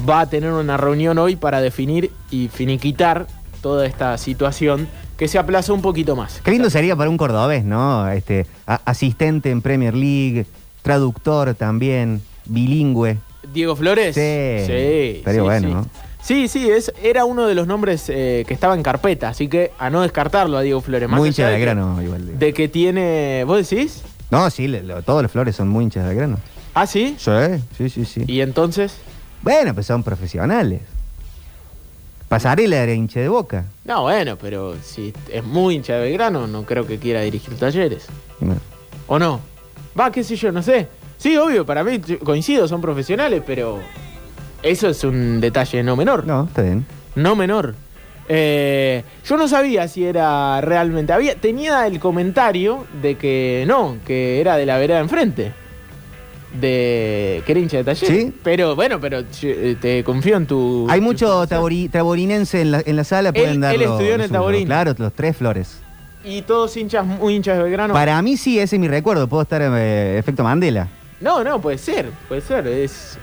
va 0.07 0.21
a 0.21 0.29
tener 0.29 0.51
una 0.51 0.77
reunión 0.77 1.17
hoy 1.17 1.35
para 1.35 1.61
definir 1.61 2.11
y 2.31 2.47
finiquitar 2.49 3.27
toda 3.61 3.85
esta 3.85 4.17
situación 4.17 4.87
que 5.17 5.27
se 5.27 5.37
aplazó 5.39 5.73
un 5.73 5.81
poquito 5.81 6.15
más. 6.15 6.41
Qué 6.43 6.51
lindo 6.51 6.69
sería 6.69 6.95
para 6.95 7.09
un 7.09 7.17
cordobés, 7.17 7.63
¿no? 7.63 8.09
Este, 8.09 8.45
asistente 8.65 9.49
en 9.51 9.61
Premier 9.61 9.93
League, 9.95 10.45
traductor 10.81 11.53
también, 11.55 12.21
bilingüe. 12.45 13.17
Diego 13.53 13.75
Flores. 13.75 14.15
Sí, 14.15 14.21
sí. 14.65 15.17
estaría 15.17 15.39
sí, 15.41 15.45
bueno, 15.45 15.67
sí. 15.67 15.73
¿no? 15.73 15.87
Sí, 16.21 16.47
sí, 16.47 16.69
es, 16.69 16.91
era 17.03 17.23
uno 17.23 17.45
de 17.45 17.53
los 17.53 17.67
nombres 17.67 18.05
eh, 18.09 18.43
que 18.47 18.53
estaba 18.55 18.73
en 18.73 18.81
carpeta, 18.81 19.29
así 19.29 19.47
que 19.47 19.71
a 19.77 19.91
no 19.91 20.01
descartarlo 20.01 20.57
a 20.57 20.61
Diego 20.61 20.81
Flores. 20.81 21.07
Más 21.07 21.19
Muy 21.19 21.29
hincha 21.29 21.47
de 21.49 21.59
grano 21.59 22.01
igual. 22.01 22.39
De 22.39 22.51
que 22.53 22.67
tiene. 22.67 23.43
¿Vos 23.45 23.69
decís? 23.69 24.01
No, 24.31 24.49
sí, 24.49 24.67
le- 24.67 24.81
lo- 24.81 25.03
todos 25.03 25.21
los 25.21 25.31
flores 25.31 25.55
son 25.55 25.67
muy 25.69 25.83
hinchas 25.83 26.07
de 26.09 26.15
grano. 26.15 26.39
¿Ah, 26.73 26.87
sí? 26.87 27.15
Sí, 27.19 27.31
sí, 27.77 27.89
sí, 27.89 28.05
sí. 28.05 28.23
¿Y 28.27 28.41
entonces? 28.41 28.95
Bueno, 29.43 29.75
pues 29.75 29.85
son 29.85 30.01
profesionales. 30.01 30.81
Pasarela 32.27 32.77
era 32.77 32.93
hincha 32.93 33.19
de 33.19 33.29
boca. 33.29 33.65
No, 33.83 34.03
bueno, 34.03 34.37
pero 34.37 34.75
si 34.81 35.13
es 35.31 35.43
muy 35.43 35.75
hincha 35.75 35.93
de 35.95 36.01
Belgrano, 36.01 36.47
no 36.47 36.63
creo 36.63 36.87
que 36.87 36.97
quiera 36.97 37.21
dirigir 37.21 37.55
talleres. 37.57 38.07
¿O 39.07 39.19
no? 39.19 39.39
Va, 39.99 40.11
qué 40.11 40.23
sé 40.23 40.35
yo, 40.35 40.51
no 40.51 40.61
sé. 40.61 40.87
Sí, 41.17 41.37
obvio, 41.37 41.65
para 41.65 41.83
mí 41.83 41.99
coincido, 42.23 42.67
son 42.67 42.81
profesionales, 42.81 43.41
pero 43.45 43.79
eso 44.61 44.89
es 44.89 45.03
un 45.03 45.39
detalle 45.39 45.83
no 45.83 45.95
menor. 45.95 46.25
No, 46.25 46.45
está 46.45 46.63
bien. 46.63 46.85
No 47.15 47.35
menor. 47.35 47.75
Eh, 48.27 49.03
yo 49.23 49.37
no 49.37 49.47
sabía 49.47 49.87
si 49.87 50.03
era 50.03 50.59
realmente. 50.61 51.13
Había, 51.13 51.35
tenía 51.35 51.85
el 51.85 51.99
comentario 51.99 52.85
de 53.01 53.15
que 53.15 53.63
no, 53.67 53.97
que 54.05 54.41
era 54.41 54.57
de 54.57 54.65
la 54.65 54.77
vereda 54.77 54.99
enfrente. 54.99 55.53
De 56.59 57.43
que 57.45 57.51
era 57.51 57.59
hincha 57.61 57.77
de 57.77 57.83
taller. 57.83 58.09
¿Sí? 58.09 58.33
Pero 58.43 58.75
bueno, 58.75 58.99
pero 58.99 59.23
eh, 59.43 59.75
te 59.79 60.03
confío 60.03 60.37
en 60.37 60.45
tu. 60.47 60.87
Hay 60.89 61.01
mucho 61.01 61.45
tabori- 61.47 61.89
taborinense 61.89 62.61
en 62.61 62.71
la, 62.71 62.81
en 62.85 62.95
la 62.95 63.03
sala, 63.03 63.33
pueden 63.33 63.61
darlo. 63.61 63.83
él 63.83 63.89
estudió 63.91 64.15
en 64.15 64.21
el. 64.21 64.31
Taborín. 64.31 64.65
Claro, 64.65 64.93
los 64.97 65.13
tres 65.13 65.35
flores. 65.37 65.79
Y 66.23 66.41
todos 66.41 66.75
hinchas, 66.75 67.05
muy 67.05 67.35
hinchas 67.35 67.57
de 67.57 67.63
Belgrano. 67.63 67.93
Para 67.93 68.19
mí 68.21 68.35
sí, 68.37 68.57
ese 68.59 68.75
es 68.77 68.79
mi 68.79 68.87
recuerdo. 68.87 69.27
Puedo 69.27 69.43
estar 69.43 69.61
eh, 69.61 70.17
efecto 70.17 70.43
Mandela. 70.43 70.87
No, 71.21 71.43
no, 71.43 71.61
puede 71.61 71.77
ser, 71.77 72.09
puede 72.27 72.41
ser. 72.41 72.67
Es, 72.67 73.17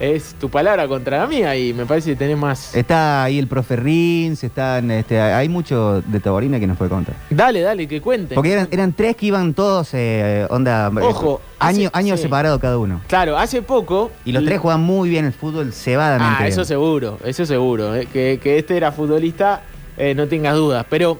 es 0.00 0.34
tu 0.34 0.48
palabra 0.48 0.88
contra 0.88 1.18
la 1.18 1.26
mía 1.26 1.56
y 1.56 1.72
me 1.72 1.86
parece 1.86 2.10
que 2.10 2.16
tenés 2.16 2.36
más. 2.36 2.74
Está 2.74 3.24
ahí 3.24 3.38
el 3.38 3.46
profe 3.46 3.76
Rins, 3.76 4.42
están, 4.44 4.90
este, 4.90 5.20
hay 5.20 5.48
mucho 5.48 6.02
de 6.02 6.20
Taborina 6.20 6.58
que 6.58 6.66
nos 6.66 6.76
puede 6.76 6.90
contar. 6.90 7.14
Dale, 7.30 7.60
dale, 7.60 7.86
que 7.86 8.00
cuente. 8.00 8.34
Porque 8.34 8.52
eran, 8.52 8.68
eran 8.70 8.92
tres 8.92 9.16
que 9.16 9.26
iban 9.26 9.54
todos, 9.54 9.90
eh, 9.94 10.46
onda, 10.50 10.90
eh, 10.96 11.00
Ojo, 11.02 11.40
año, 11.58 11.88
hace- 11.92 11.98
años 11.98 12.18
sí. 12.18 12.24
separados 12.24 12.60
cada 12.60 12.78
uno. 12.78 13.00
Claro, 13.06 13.36
hace 13.38 13.62
poco. 13.62 14.10
Y 14.24 14.32
los 14.32 14.44
tres 14.44 14.58
juegan 14.58 14.80
muy 14.82 15.08
bien 15.08 15.24
el 15.24 15.32
fútbol 15.32 15.72
cebadamente. 15.72 16.36
Ah, 16.44 16.46
eso 16.48 16.60
bien. 16.62 16.66
seguro, 16.66 17.18
eso 17.24 17.46
seguro. 17.46 17.94
eh, 17.94 18.06
Que, 18.12 18.40
que 18.42 18.58
este 18.58 18.76
era 18.76 18.92
futbolista, 18.92 19.62
eh, 19.96 20.14
no 20.14 20.26
tengas 20.26 20.54
dudas. 20.56 20.84
Pero. 20.88 21.18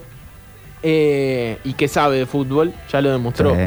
y 0.83 1.73
que 1.77 1.87
sabe 1.87 2.17
de 2.17 2.25
fútbol, 2.25 2.73
ya 2.91 3.01
lo 3.01 3.11
demostró. 3.11 3.55
Sí. 3.55 3.61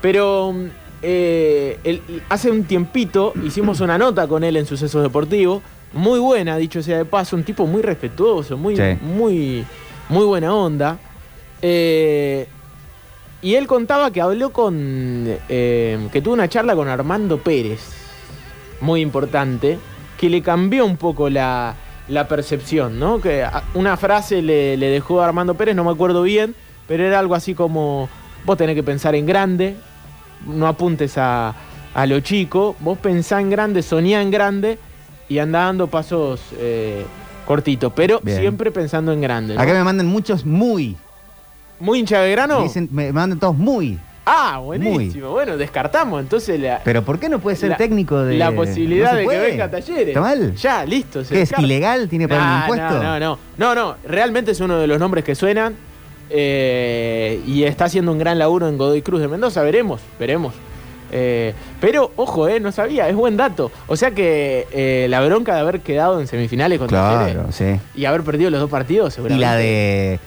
Pero. 0.00 0.54
Eh, 1.02 2.00
hace 2.28 2.50
un 2.50 2.64
tiempito 2.64 3.32
hicimos 3.44 3.80
una 3.80 3.98
nota 3.98 4.26
con 4.26 4.44
él 4.44 4.56
en 4.56 4.66
Sucesos 4.66 5.02
Deportivos. 5.02 5.62
Muy 5.92 6.18
buena, 6.18 6.56
dicho 6.56 6.82
sea 6.82 6.98
de 6.98 7.04
paso. 7.04 7.36
Un 7.36 7.44
tipo 7.44 7.66
muy 7.66 7.80
respetuoso, 7.82 8.56
muy, 8.56 8.76
Sí. 8.76 8.98
muy, 9.02 9.64
muy 10.08 10.24
buena 10.24 10.54
onda. 10.54 10.98
Eh, 11.62 12.46
y 13.42 13.54
él 13.54 13.66
contaba 13.66 14.10
que 14.10 14.20
habló 14.20 14.50
con. 14.50 15.24
eh, 15.48 16.08
que 16.12 16.20
tuvo 16.22 16.34
una 16.34 16.48
charla 16.48 16.74
con 16.74 16.88
Armando 16.88 17.38
Pérez, 17.38 17.80
muy 18.80 19.00
importante, 19.00 19.78
que 20.18 20.28
le 20.28 20.42
cambió 20.42 20.84
un 20.84 20.96
poco 20.96 21.30
la, 21.30 21.74
la 22.08 22.28
percepción, 22.28 22.98
¿no? 22.98 23.20
Que 23.20 23.46
una 23.74 23.96
frase 23.96 24.42
le, 24.42 24.76
le 24.76 24.88
dejó 24.88 25.20
a 25.22 25.26
Armando 25.26 25.54
Pérez, 25.54 25.74
no 25.76 25.84
me 25.84 25.90
acuerdo 25.92 26.22
bien, 26.22 26.54
pero 26.88 27.04
era 27.04 27.18
algo 27.18 27.34
así 27.34 27.54
como: 27.54 28.08
vos 28.44 28.56
tenés 28.56 28.74
que 28.74 28.82
pensar 28.82 29.14
en 29.14 29.24
grande, 29.26 29.76
no 30.46 30.66
apuntes 30.66 31.16
a, 31.18 31.54
a 31.94 32.06
lo 32.06 32.20
chico, 32.20 32.76
vos 32.80 32.98
pensá 32.98 33.40
en 33.40 33.50
grande, 33.50 33.82
soñá 33.82 34.20
en 34.22 34.30
grande 34.30 34.78
y 35.28 35.38
andá 35.38 35.60
dando 35.66 35.86
pasos 35.86 36.40
eh, 36.58 37.04
cortitos, 37.46 37.92
pero 37.96 38.20
Bien. 38.22 38.38
siempre 38.40 38.70
pensando 38.70 39.12
en 39.12 39.20
grande. 39.20 39.54
¿no? 39.54 39.60
Acá 39.60 39.72
me 39.72 39.82
mandan 39.84 40.06
muchos 40.06 40.44
muy. 40.44 40.96
¿Muy 41.78 41.98
hincha 42.00 42.20
de 42.20 42.30
grano? 42.30 42.58
Me, 42.60 42.64
dicen- 42.66 42.88
me 42.90 43.12
mandan 43.12 43.38
todos 43.38 43.56
muy. 43.56 43.98
Ah, 44.28 44.58
buenísimo. 44.58 45.30
Bueno, 45.30 45.56
descartamos 45.56 46.20
entonces 46.20 46.58
la, 46.58 46.80
Pero 46.82 47.04
¿por 47.04 47.20
qué 47.20 47.28
no 47.28 47.38
puede 47.38 47.54
ser 47.56 47.70
La- 47.70 47.76
técnico 47.76 48.24
de.? 48.24 48.36
la 48.36 48.50
posibilidad 48.50 49.12
No 49.12 49.18
de 49.18 49.26
que 49.28 49.38
venga 49.38 49.64
a 49.66 49.70
talleres. 49.70 50.08
¿Está 50.08 50.20
mal? 50.20 50.54
Ya, 50.56 50.84
listo. 50.84 51.22
se 51.24 51.34
¿Qué 51.34 51.42
es 51.42 51.52
ilegal? 51.58 52.08
¿Tiene 52.08 52.24
un 52.24 52.32
Nah, 52.32 52.62
impuesto? 52.62 52.94
No, 53.02 53.02
no, 53.02 53.20
no. 53.20 53.38
No, 53.56 53.74
no. 53.76 53.96
Realmente 54.04 54.50
es 54.50 54.58
uno 54.60 54.78
de 54.78 54.86
los 54.88 54.98
nombres 54.98 55.22
que 55.22 55.34
suenan. 55.36 55.76
Eh, 56.30 57.40
y 57.46 57.64
está 57.64 57.86
haciendo 57.86 58.12
un 58.12 58.18
gran 58.18 58.38
laburo 58.38 58.68
en 58.68 58.76
Godoy 58.78 59.02
Cruz 59.02 59.20
de 59.20 59.28
Mendoza. 59.28 59.62
Veremos, 59.62 60.00
veremos. 60.18 60.54
Eh, 61.12 61.54
pero, 61.80 62.10
ojo, 62.16 62.48
eh, 62.48 62.58
no 62.58 62.72
sabía, 62.72 63.08
es 63.08 63.14
buen 63.14 63.36
dato. 63.36 63.70
O 63.86 63.96
sea 63.96 64.10
que 64.10 64.66
eh, 64.72 65.06
la 65.08 65.20
bronca 65.24 65.54
de 65.54 65.60
haber 65.60 65.80
quedado 65.80 66.20
en 66.20 66.26
semifinales 66.26 66.78
contra 66.80 66.98
Claro, 67.32 67.46
sí. 67.52 67.78
y 67.94 68.04
haber 68.06 68.22
perdido 68.22 68.50
los 68.50 68.60
dos 68.60 68.70
partidos, 68.70 69.12
Y 69.12 69.16
seguramente. 69.16 69.40
la 69.46 69.54
de. 69.56 70.18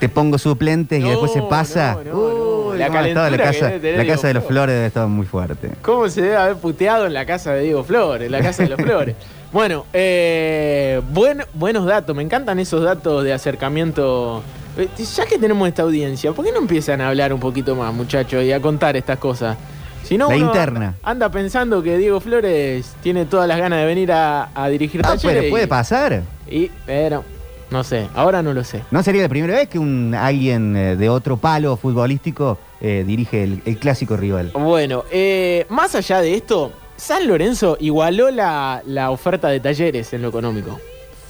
te 0.00 0.08
pongo 0.08 0.36
suplentes 0.38 1.00
y 1.02 1.08
después 1.08 1.32
se 1.32 1.42
pasa. 1.42 1.96
Uy, 2.12 2.76
La 2.78 2.88
calentura 2.90 3.30
casa, 3.36 3.66
debe 3.68 3.78
tener 3.78 3.96
la 3.98 4.02
Diego 4.02 4.16
casa 4.16 4.26
de 4.28 4.34
los 4.34 4.42
Flores. 4.42 4.48
flores 4.48 4.74
debe 4.74 4.86
estar 4.86 5.06
muy 5.06 5.26
fuerte. 5.26 5.70
¿Cómo 5.80 6.08
se 6.08 6.20
debe 6.22 6.36
haber 6.36 6.56
puteado 6.56 7.06
en 7.06 7.14
la 7.14 7.24
casa 7.24 7.52
de 7.52 7.62
Diego 7.62 7.84
Flores? 7.84 8.26
En 8.26 8.32
la 8.32 8.40
casa 8.42 8.64
de 8.64 8.70
los 8.70 8.80
Flores. 8.82 9.14
Bueno, 9.54 9.86
eh, 9.92 11.00
buen- 11.12 11.44
buenos 11.54 11.86
datos. 11.86 12.16
Me 12.16 12.24
encantan 12.24 12.58
esos 12.58 12.82
datos 12.82 13.22
de 13.22 13.32
acercamiento. 13.32 14.42
Eh, 14.76 14.88
Ya 15.16 15.26
que 15.26 15.38
tenemos 15.38 15.68
esta 15.68 15.82
audiencia, 15.82 16.32
¿por 16.32 16.44
qué 16.44 16.50
no 16.50 16.58
empiezan 16.58 17.00
a 17.00 17.06
hablar 17.08 17.32
un 17.32 17.38
poquito 17.38 17.76
más, 17.76 17.94
muchachos, 17.94 18.42
y 18.42 18.50
a 18.50 18.60
contar 18.60 18.96
estas 18.96 19.16
cosas? 19.18 19.56
Si 20.02 20.18
no, 20.18 20.28
La 20.28 20.34
uno 20.34 20.46
interna. 20.46 20.96
Anda 21.04 21.28
pensando 21.30 21.84
que 21.84 21.96
Diego 21.98 22.18
Flores 22.20 22.96
tiene 23.00 23.26
todas 23.26 23.46
las 23.46 23.56
ganas 23.60 23.78
de 23.78 23.86
venir 23.86 24.10
a, 24.10 24.48
a 24.60 24.68
dirigir 24.68 25.02
Ah, 25.04 25.14
pero 25.22 25.48
puede 25.48 25.68
pasar. 25.68 26.24
Y, 26.50 26.72
pero, 26.84 27.22
no 27.70 27.84
sé, 27.84 28.08
ahora 28.16 28.42
no 28.42 28.52
lo 28.54 28.64
sé. 28.64 28.82
No 28.90 29.04
sería 29.04 29.22
la 29.22 29.28
primera 29.28 29.54
vez 29.54 29.68
que 29.68 29.78
un 29.78 30.16
alguien 30.18 30.76
eh, 30.76 30.96
de 30.96 31.08
otro 31.08 31.36
palo 31.36 31.76
futbolístico 31.76 32.58
eh, 32.80 33.04
dirige 33.06 33.44
el, 33.44 33.62
el 33.64 33.78
clásico 33.78 34.16
rival. 34.16 34.50
Bueno, 34.52 35.04
eh, 35.12 35.64
más 35.68 35.94
allá 35.94 36.20
de 36.20 36.34
esto, 36.34 36.72
San 36.96 37.26
Lorenzo 37.26 37.76
igualó 37.80 38.30
la, 38.30 38.82
la 38.86 39.10
oferta 39.10 39.48
de 39.48 39.60
talleres 39.60 40.12
en 40.12 40.22
lo 40.22 40.28
económico. 40.28 40.78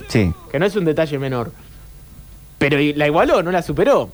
Sí. 0.09 0.33
Que 0.51 0.59
no 0.59 0.67
es 0.67 0.77
un 0.77 0.85
detalle 0.85 1.19
menor. 1.19 1.53
Pero 2.59 2.77
la 2.97 3.07
igualó, 3.07 3.43
no 3.43 3.51
la 3.51 3.63
superó. 3.63 4.11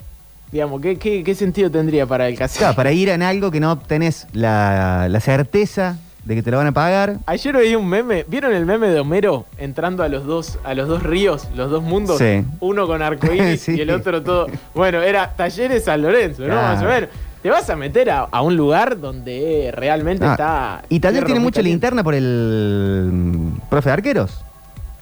Digamos, 0.52 0.81
¿qué, 0.81 0.97
qué, 0.98 1.22
qué 1.22 1.35
sentido 1.35 1.70
tendría 1.70 2.06
para 2.06 2.28
el 2.28 2.36
casino? 2.36 2.60
Claro, 2.60 2.77
para 2.77 2.93
ir 2.93 3.09
en 3.09 3.22
algo 3.22 3.51
que 3.51 3.60
no 3.60 3.78
tenés 3.78 4.27
la, 4.32 5.06
la 5.09 5.20
certeza 5.20 5.98
de 6.24 6.35
que 6.35 6.43
te 6.43 6.51
lo 6.51 6.56
van 6.59 6.66
a 6.66 6.72
pagar. 6.72 7.18
Ayer 7.27 7.56
veía 7.56 7.78
un 7.78 7.89
meme, 7.89 8.24
¿vieron 8.28 8.52
el 8.52 8.66
meme 8.66 8.89
de 8.89 9.01
Homero 9.01 9.47
entrando 9.59 10.02
a 10.02 10.09
los 10.09 10.24
dos, 10.27 10.59
a 10.64 10.74
los 10.74 10.89
dos 10.89 11.02
ríos, 11.02 11.48
los 11.55 11.70
dos 11.70 11.82
mundos? 11.82 12.18
Sí. 12.18 12.44
Uno 12.60 12.86
con 12.86 13.01
arcoíris 13.02 13.60
Sí. 13.64 13.77
y 13.77 13.81
el 13.81 13.90
otro 13.90 14.22
todo. 14.22 14.48
Bueno, 14.74 15.01
era 15.02 15.32
Talleres 15.35 15.85
San 15.85 16.02
Lorenzo, 16.02 16.43
¿no? 16.43 16.48
Claro. 16.48 16.62
Más 16.74 16.82
o 16.82 16.86
menos. 16.86 17.09
Te 17.43 17.49
vas 17.51 17.69
a 17.71 17.77
meter 17.77 18.11
a, 18.11 18.21
a 18.31 18.43
un 18.43 18.57
lugar 18.57 19.01
donde 19.01 19.71
realmente 19.75 20.25
Ah, 20.27 20.33
está. 20.33 20.83
y 20.91 21.01
Taller 21.01 21.15
tierra 21.21 21.27
tiene 21.27 21.41
mucha 21.41 21.62
linterna 21.62 22.05
por 22.05 22.15
el 22.15 23.09
mm, 23.12 23.69
profe 23.71 23.89
de 23.89 23.93
arqueros. 23.95 24.43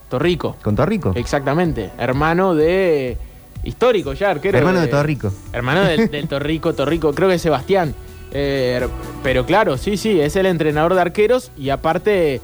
Torrico. 0.08 0.56
Con 0.62 0.76
Torrico. 0.76 1.12
Exactamente. 1.16 1.90
Hermano 1.98 2.54
de. 2.54 3.16
Histórico 3.64 4.12
ya, 4.12 4.30
arquero. 4.30 4.56
Hermano 4.56 4.80
de 4.80 4.86
Torrico. 4.86 5.32
Hermano 5.52 5.82
del, 5.82 6.10
del 6.10 6.28
Torrico, 6.28 6.74
Torrico, 6.74 7.12
creo 7.12 7.28
que 7.28 7.34
es 7.34 7.42
Sebastián. 7.42 7.94
Eh, 8.30 8.86
pero 9.22 9.44
claro, 9.44 9.76
sí, 9.76 9.96
sí, 9.96 10.20
es 10.20 10.36
el 10.36 10.46
entrenador 10.46 10.94
de 10.94 11.00
arqueros 11.00 11.50
y 11.56 11.70
aparte 11.70 12.40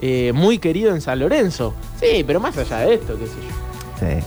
eh, 0.00 0.32
muy 0.34 0.58
querido 0.58 0.92
en 0.94 1.00
San 1.00 1.20
Lorenzo. 1.20 1.72
Sí, 2.00 2.24
pero 2.26 2.40
más 2.40 2.56
allá 2.58 2.78
de 2.78 2.94
esto, 2.94 3.16
qué 3.18 3.26
sé 3.26 3.32
yo. 3.36 4.20
Sí. 4.20 4.26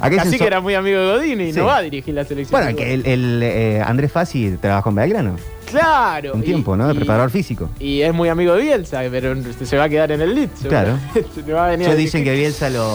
Así 0.00 0.38
que 0.38 0.44
era 0.46 0.60
muy 0.60 0.74
amigo 0.74 0.98
de 1.00 1.12
Godín 1.18 1.40
y 1.40 1.52
Sí. 1.52 1.58
no 1.58 1.66
va 1.66 1.78
a 1.78 1.82
dirigir 1.82 2.14
la 2.14 2.24
selección. 2.24 2.60
Bueno, 2.60 2.76
que 2.76 2.94
el, 2.94 3.06
el, 3.06 3.40
eh, 3.42 3.82
Andrés 3.84 4.12
Fassi 4.12 4.56
trabajó 4.60 4.90
en 4.90 4.94
Belgrano. 4.96 5.36
Claro. 5.70 6.32
Un 6.34 6.40
y- 6.40 6.44
tiempo, 6.44 6.76
¿no? 6.76 6.88
De 6.88 6.94
y- 6.94 6.96
preparador 6.96 7.30
físico. 7.30 7.68
Y 7.78 8.00
es 8.02 8.14
muy 8.14 8.28
amigo 8.28 8.54
de 8.54 8.62
Bielsa, 8.62 9.02
pero 9.10 9.34
se 9.64 9.76
va 9.76 9.84
a 9.84 9.88
quedar 9.88 10.10
en 10.12 10.20
el 10.22 10.34
Leeds. 10.34 10.62
Claro. 10.68 10.98
Se 11.34 11.42
le 11.42 11.52
va 11.52 11.66
a 11.66 11.70
venir 11.70 11.86
a 11.86 11.90
Ellos 11.90 11.98
dicen 11.98 12.20
dirigir. 12.24 12.24
que 12.34 12.40
Bielsa 12.40 12.70
lo, 12.70 12.88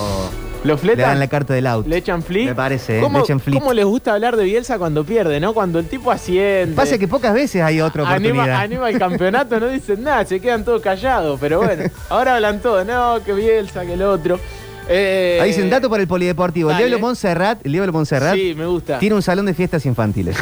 ¿Lo 0.64 0.74
le 0.74 0.76
fletan? 0.78 1.10
dan 1.10 1.18
la 1.20 1.28
carta 1.28 1.54
del 1.54 1.68
auto. 1.68 1.88
¿Le 1.88 1.98
echan 1.98 2.22
flit? 2.22 2.46
Me 2.48 2.54
parece, 2.54 2.98
¿eh? 2.98 3.00
¿Cómo, 3.00 3.18
le 3.18 3.24
echan 3.24 3.38
flit. 3.38 3.58
cómo 3.60 3.72
les 3.72 3.84
gusta 3.84 4.14
hablar 4.14 4.36
de 4.36 4.44
Bielsa 4.44 4.76
cuando 4.78 5.04
pierde, 5.04 5.38
no? 5.38 5.54
Cuando 5.54 5.78
el 5.78 5.86
tipo 5.86 6.10
asciende. 6.10 6.74
Pasa 6.74 6.98
que 6.98 7.06
pocas 7.06 7.32
veces 7.32 7.62
hay 7.62 7.80
otra 7.80 8.02
oportunidad. 8.02 8.40
Anima, 8.40 8.60
anima 8.60 8.90
el 8.90 8.98
campeonato, 8.98 9.60
no 9.60 9.68
dicen 9.68 10.02
nada, 10.02 10.24
se 10.24 10.40
quedan 10.40 10.64
todos 10.64 10.82
callados, 10.82 11.38
pero 11.40 11.58
bueno, 11.62 11.84
ahora 12.08 12.34
hablan 12.36 12.60
todos, 12.60 12.84
no, 12.84 13.20
que 13.24 13.32
Bielsa, 13.34 13.86
que 13.86 13.92
el 13.92 14.02
otro. 14.02 14.40
Eh, 14.88 15.38
Ahí 15.40 15.48
dicen 15.50 15.70
dato 15.70 15.88
para 15.88 16.02
el 16.02 16.08
polideportivo. 16.08 16.70
El 16.70 16.74
dale. 16.76 16.86
Diablo 16.86 17.06
Montserrat, 17.06 17.64
el 17.64 17.72
Diablo 17.72 17.92
Montserrat 17.92 18.34
Sí, 18.34 18.54
me 18.54 18.66
gusta. 18.66 18.98
tiene 18.98 19.14
un 19.14 19.22
salón 19.22 19.46
de 19.46 19.54
fiestas 19.54 19.86
infantiles. 19.86 20.36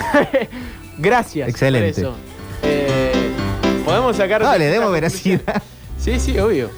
Gracias. 0.98 1.48
Excelente. 1.48 2.02
por 2.02 2.10
eso. 2.10 2.16
Eh, 2.62 3.12
Podemos 3.84 4.16
sacar. 4.16 4.42
Dale, 4.42 4.66
esta 4.66 4.78
demos 4.78 4.92
veracidad. 4.92 5.62
Sí, 5.98 6.18
sí, 6.18 6.36
obvio. 6.36 6.68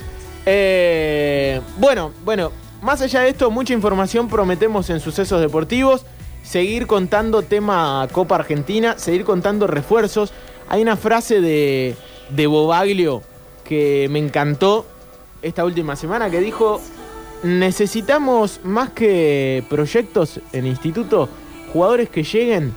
Eh, 0.44 1.58
bueno, 1.78 2.12
bueno, 2.26 2.52
más 2.82 3.00
allá 3.00 3.20
de 3.20 3.30
esto, 3.30 3.50
mucha 3.50 3.72
información 3.72 4.28
prometemos 4.28 4.90
en 4.90 5.00
sucesos 5.00 5.40
deportivos. 5.40 6.04
Seguir 6.42 6.86
contando 6.86 7.40
tema 7.40 8.06
Copa 8.12 8.34
Argentina, 8.34 8.98
seguir 8.98 9.24
contando 9.24 9.66
refuerzos. 9.66 10.34
Hay 10.68 10.82
una 10.82 10.98
frase 10.98 11.40
de, 11.40 11.96
de 12.28 12.46
Bobaglio 12.46 13.22
que 13.64 14.08
me 14.10 14.18
encantó 14.18 14.84
esta 15.40 15.64
última 15.64 15.96
semana 15.96 16.28
que 16.28 16.40
dijo: 16.40 16.82
Necesitamos 17.42 18.60
más 18.64 18.90
que 18.90 19.64
proyectos 19.68 20.40
en 20.52 20.66
instituto, 20.66 21.28
jugadores 21.72 22.08
que 22.08 22.22
lleguen 22.22 22.72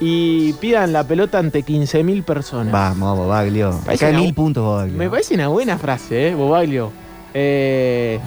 y 0.00 0.52
pidan 0.54 0.92
la 0.92 1.04
pelota 1.04 1.38
ante 1.38 1.64
15.000 1.64 2.24
personas. 2.24 2.72
Vamos, 2.72 3.16
Bobaglio. 3.16 3.78
Parece 3.84 4.06
Acá 4.06 4.14
una- 4.14 4.22
mil 4.24 4.34
puntos, 4.34 4.64
Bobaglio. 4.64 4.96
Me 4.98 5.08
parece 5.10 5.34
una 5.34 5.48
buena 5.48 5.78
frase, 5.78 6.28
¿eh, 6.28 6.34
Bobaglio? 6.34 6.90
Eh, 7.34 8.18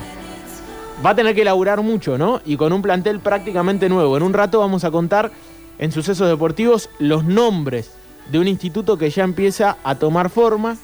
va 1.05 1.11
a 1.11 1.15
tener 1.15 1.33
que 1.35 1.43
laburar 1.43 1.81
mucho, 1.81 2.17
¿no? 2.17 2.41
Y 2.45 2.55
con 2.57 2.71
un 2.73 2.81
plantel 2.81 3.19
prácticamente 3.19 3.89
nuevo. 3.89 4.15
En 4.17 4.23
un 4.23 4.33
rato 4.33 4.59
vamos 4.59 4.83
a 4.83 4.91
contar 4.91 5.31
en 5.79 5.91
Sucesos 5.91 6.27
Deportivos 6.29 6.89
los 6.99 7.23
nombres 7.25 7.91
de 8.31 8.39
un 8.39 8.47
instituto 8.47 8.97
que 8.97 9.09
ya 9.09 9.23
empieza 9.23 9.77
a 9.83 9.95
tomar 9.95 10.29
forma, 10.29 10.77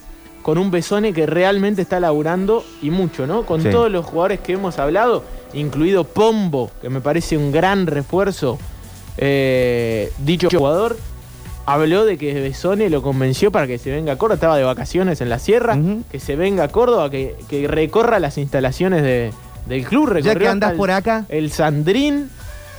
con 0.47 0.57
un 0.57 0.71
Besone 0.71 1.11
que 1.11 1.25
realmente 1.25 1.81
está 1.81 1.99
laburando 1.99 2.63
y 2.81 2.89
mucho, 2.89 3.27
¿no? 3.27 3.43
Con 3.45 3.61
Sí. 3.61 3.69
todos 3.69 3.91
los 3.91 4.05
jugadores 4.05 4.39
que 4.39 4.53
hemos 4.53 4.79
hablado, 4.79 5.25
incluido 5.51 6.05
Pombo, 6.05 6.71
que 6.81 6.89
me 6.89 7.01
parece 7.01 7.35
un 7.37 7.51
gran 7.51 7.85
refuerzo. 7.85 8.57
Eh, 9.17 10.09
dicho 10.19 10.47
jugador 10.49 10.95
habló 11.65 12.05
de 12.05 12.17
que 12.17 12.33
Besone 12.39 12.89
lo 12.89 13.01
convenció 13.01 13.51
para 13.51 13.67
que 13.67 13.77
se 13.77 13.91
venga 13.91 14.13
a 14.13 14.17
Córdoba, 14.17 14.35
estaba 14.35 14.57
de 14.57 14.63
vacaciones 14.63 15.19
en 15.19 15.27
la 15.27 15.37
sierra, 15.37 15.77
que 16.09 16.21
se 16.21 16.37
venga 16.37 16.63
a 16.63 16.67
Córdoba, 16.69 17.09
que, 17.09 17.35
que 17.49 17.67
recorra 17.67 18.19
las 18.19 18.37
instalaciones 18.37 19.03
de- 19.03 19.33
del 19.65 19.83
club. 19.83 20.07
Ya 20.07 20.13
recorrió 20.13 20.31
que 20.33 20.37
hasta 20.45 20.51
andás 20.53 20.71
el- 20.71 20.77
por 20.77 20.91
acá. 20.91 21.25
el 21.27 21.51
Sandrín 21.51 22.29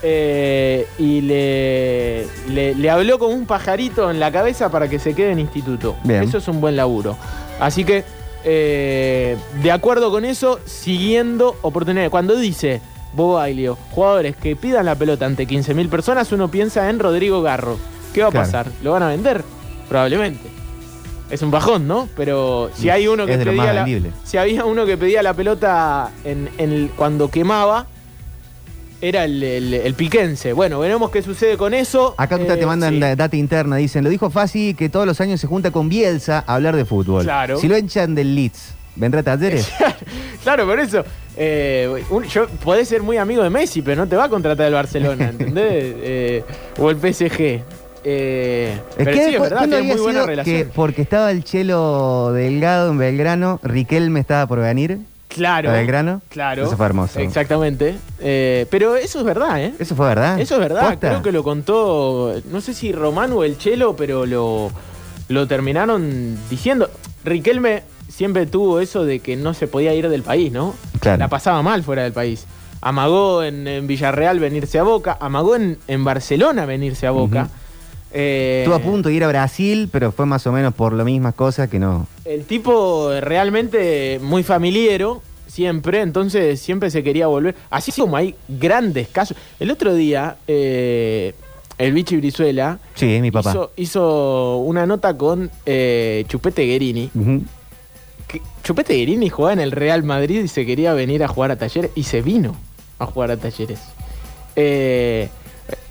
eh, 0.03 0.87
y 0.99 1.21
le, 1.21 2.25
le, 2.51 2.75
le 2.77 2.91
habló 2.91 3.19
como 3.19 3.35
un 3.35 3.45
pajarito 3.45 4.11
en 4.11 4.21
la 4.21 4.33
cabeza 4.33 4.71
para 4.71 4.89
que 4.89 4.99
se 4.99 5.13
quede 5.13 5.33
en 5.33 5.41
instituto. 5.41 5.97
Bien. 6.05 6.23
Eso 6.23 6.39
es 6.39 6.49
un 6.49 6.63
buen 6.63 6.75
laburo. 6.77 7.15
Así 7.61 7.85
que, 7.85 8.05
eh, 8.45 9.37
de 9.63 9.73
acuerdo 9.73 10.11
con 10.11 10.25
eso, 10.25 10.61
siguiendo 10.65 11.57
oportunidades. 11.63 12.11
Cuando 12.11 12.37
dice 12.37 12.81
Bobaglio, 13.15 13.77
jugadores 13.91 14.37
que 14.37 14.55
pidan 14.57 14.87
la 14.87 14.95
pelota 14.95 15.27
ante 15.27 15.47
15.000 15.47 15.89
personas, 15.89 16.31
uno 16.33 16.49
piensa 16.51 16.89
en 16.91 16.99
Rodrigo 16.99 17.43
Garro. 17.43 17.79
¿Qué 18.13 18.23
va 18.23 18.29
a 18.29 18.31
Claro. 18.31 18.47
pasar? 18.47 18.67
¿Lo 18.83 18.93
van 18.93 19.03
a 19.03 19.09
vender? 19.09 19.43
Probablemente. 19.89 20.49
Es 21.31 21.43
un 21.43 21.51
bajón, 21.51 21.87
¿no? 21.87 22.09
Pero 22.17 22.71
si 22.75 22.89
hay 22.89 23.07
uno 23.07 23.27
que 23.27 23.37
pedía 23.37 23.73
la, 23.75 23.87
si 24.25 24.39
había 24.39 24.65
uno 24.65 24.87
que 24.87 24.97
pedía 24.97 25.23
la 25.23 25.35
pelota 25.35 26.11
en, 26.25 26.49
en 26.57 26.73
el- 26.73 26.91
cuando 26.97 27.31
quemaba, 27.31 27.87
era 29.01 29.25
el, 29.25 29.43
el- 29.43 29.75
el 29.75 29.95
piquense. 29.95 30.53
Bueno, 30.53 30.79
veremos 30.81 31.11
qué 31.11 31.23
sucede 31.23 31.57
con 31.57 31.75
eso. 31.75 32.15
Acá 32.19 32.37
Eh, 32.37 32.45
te 32.57 32.67
mandan 32.67 32.95
sí. 32.95 33.01
la 33.01 33.15
data 33.17 33.37
interna, 33.37 33.77
dicen, 33.77 34.03
lo 34.05 34.11
dijo 34.11 34.31
Fasi 34.31 34.75
que 34.75 34.89
todos 34.89 35.07
los 35.07 35.21
años 35.21 35.41
se 35.41 35.47
junta 35.47 35.71
con 35.71 35.89
Bielsa 35.89 36.45
a 36.47 36.55
hablar 36.57 36.75
de 36.77 36.85
fútbol. 36.85 37.23
Claro. 37.25 37.59
Si 37.59 37.69
lo 37.69 37.77
echan 37.77 38.15
del 38.15 38.35
Leeds, 38.35 38.75
¿vendrá 38.97 39.21
a 39.21 39.23
talleres? 39.25 39.71
Claro, 40.43 40.67
por 40.67 40.81
eso. 40.81 41.05
eh, 41.37 42.03
un- 42.11 42.25
yo 42.25 42.47
podés 42.65 42.89
ser 42.89 43.03
muy 43.03 43.17
amigo 43.19 43.43
de 43.43 43.51
Messi, 43.51 43.83
pero 43.83 44.03
no 44.05 44.09
te 44.09 44.17
va 44.17 44.25
a 44.25 44.29
contratar 44.29 44.67
el 44.67 44.73
Barcelona, 44.75 45.29
¿entendés? 45.31 45.65
Eh, 45.71 46.45
o 46.79 46.91
el 46.91 46.97
PSG. 46.97 47.61
Eh, 48.05 48.73
Es 48.91 48.95
pero 48.97 49.11
que 49.11 49.25
sí, 49.29 49.35
es 49.35 49.41
verdad, 49.41 49.59
¿cuándo 49.59 49.77
tiene 49.77 49.93
muy 49.93 50.01
buena 50.03 50.25
relación. 50.25 50.57
que 50.57 50.65
porque 50.65 51.03
estaba 51.03 51.31
el 51.31 51.45
Chelo 51.45 52.33
Delgado 52.33 52.91
en 52.93 52.99
Belgrano, 52.99 53.61
Riquelme 53.63 54.21
estaba 54.21 54.47
por 54.47 54.61
venir? 54.61 54.99
Claro. 55.29 55.71
¿A 55.71 55.75
Belgrano? 55.75 56.23
Claro. 56.31 56.67
Eso 56.67 56.77
fue 56.77 56.87
hermoso. 56.87 57.21
Exactamente. 57.21 57.97
Eh, 58.19 58.67
pero 58.71 58.97
eso 58.97 59.19
es 59.19 59.25
verdad, 59.25 59.63
¿eh? 59.63 59.75
Eso 59.79 59.95
fue 59.95 60.07
verdad. 60.09 60.41
Eso 60.41 60.55
es 60.55 60.61
verdad. 60.61 60.89
¿Posta? 60.91 61.09
Creo 61.09 61.23
que 61.23 61.33
lo 61.33 61.43
contó, 61.45 62.35
no 62.51 62.61
sé 62.61 62.75
si 62.75 62.93
Román 62.93 63.33
o 63.33 63.45
el 63.45 63.59
Chelo, 63.59 63.95
pero 63.95 64.27
lo, 64.27 64.71
lo 65.29 65.47
terminaron 65.47 66.37
diciendo. 66.49 66.91
Riquelme 67.25 67.83
siempre 68.09 68.47
tuvo 68.47 68.81
eso 68.81 69.05
de 69.05 69.21
que 69.21 69.37
no 69.37 69.55
se 69.55 69.69
podía 69.69 69.95
ir 69.95 70.09
del 70.09 70.23
país, 70.23 70.51
¿no? 70.51 70.75
Claro. 71.01 71.19
La 71.19 71.29
pasaba 71.29 71.63
mal 71.63 71.83
fuera 71.83 72.03
del 72.03 72.13
país. 72.13 72.47
Amagó 72.81 73.43
en, 73.43 73.67
en 73.67 73.87
Villarreal 73.87 74.39
venirse 74.39 74.79
a 74.79 74.83
Boca, 74.83 75.19
amagó 75.21 75.57
en, 75.57 75.79
en 75.89 76.05
Barcelona 76.05 76.65
venirse 76.65 77.07
a 77.07 77.11
Boca. 77.11 77.49
Eh, 78.13 78.61
Estuvo 78.65 78.75
a 78.77 78.81
punto 78.81 79.09
de 79.09 79.15
ir 79.15 79.25
a 79.25 79.29
Brasil, 79.29 79.89
pero 79.93 80.13
fue 80.13 80.25
más 80.27 80.47
o 80.47 80.53
menos 80.53 80.73
por 80.75 80.93
las 80.93 81.05
mismas 81.05 81.35
cosas 81.35 81.69
que 81.69 81.79
no. 81.79 82.07
El 82.25 82.45
tipo 82.45 83.11
realmente 83.21 84.19
muy 84.23 84.43
familiero, 84.43 85.23
siempre, 85.47 86.01
entonces 86.01 86.61
siempre 86.61 86.91
se 86.91 87.03
quería 87.03 87.27
volver. 87.27 87.55
Así 87.71 87.93
como 87.93 88.17
hay 88.17 88.35
grandes 88.49 89.09
casos. 89.09 89.37
El 89.61 89.71
otro 89.71 89.95
día, 89.95 90.37
eh, 90.47 91.35
el 91.77 91.93
Vichy 91.93 92.17
Brizuela 92.17 92.79
Sí, 92.95 93.19
mi 93.21 93.31
papá. 93.31 93.51
hizo, 93.51 93.73
hizo 93.77 94.57
una 94.59 94.87
nota 94.87 95.17
con 95.17 95.51
eh, 95.67 96.25
Chupete 96.29 96.65
Guerini. 96.67 97.11
Que 98.27 98.43
Chupete 98.65 98.95
Guerini 98.95 99.29
jugaba 99.31 99.53
en 99.55 99.61
el 99.61 99.71
Real 99.73 100.03
Madrid 100.03 100.43
y 100.45 100.49
se 100.49 100.67
quería 100.67 100.93
venir 100.95 101.23
a 101.25 101.29
jugar 101.29 101.51
a 101.51 101.57
Talleres 101.57 101.91
y 101.95 102.03
se 102.05 102.21
vino 102.23 102.57
a 102.99 103.07
jugar 103.07 103.31
a 103.31 103.37
Talleres. 103.37 103.81
Eh, 104.57 105.29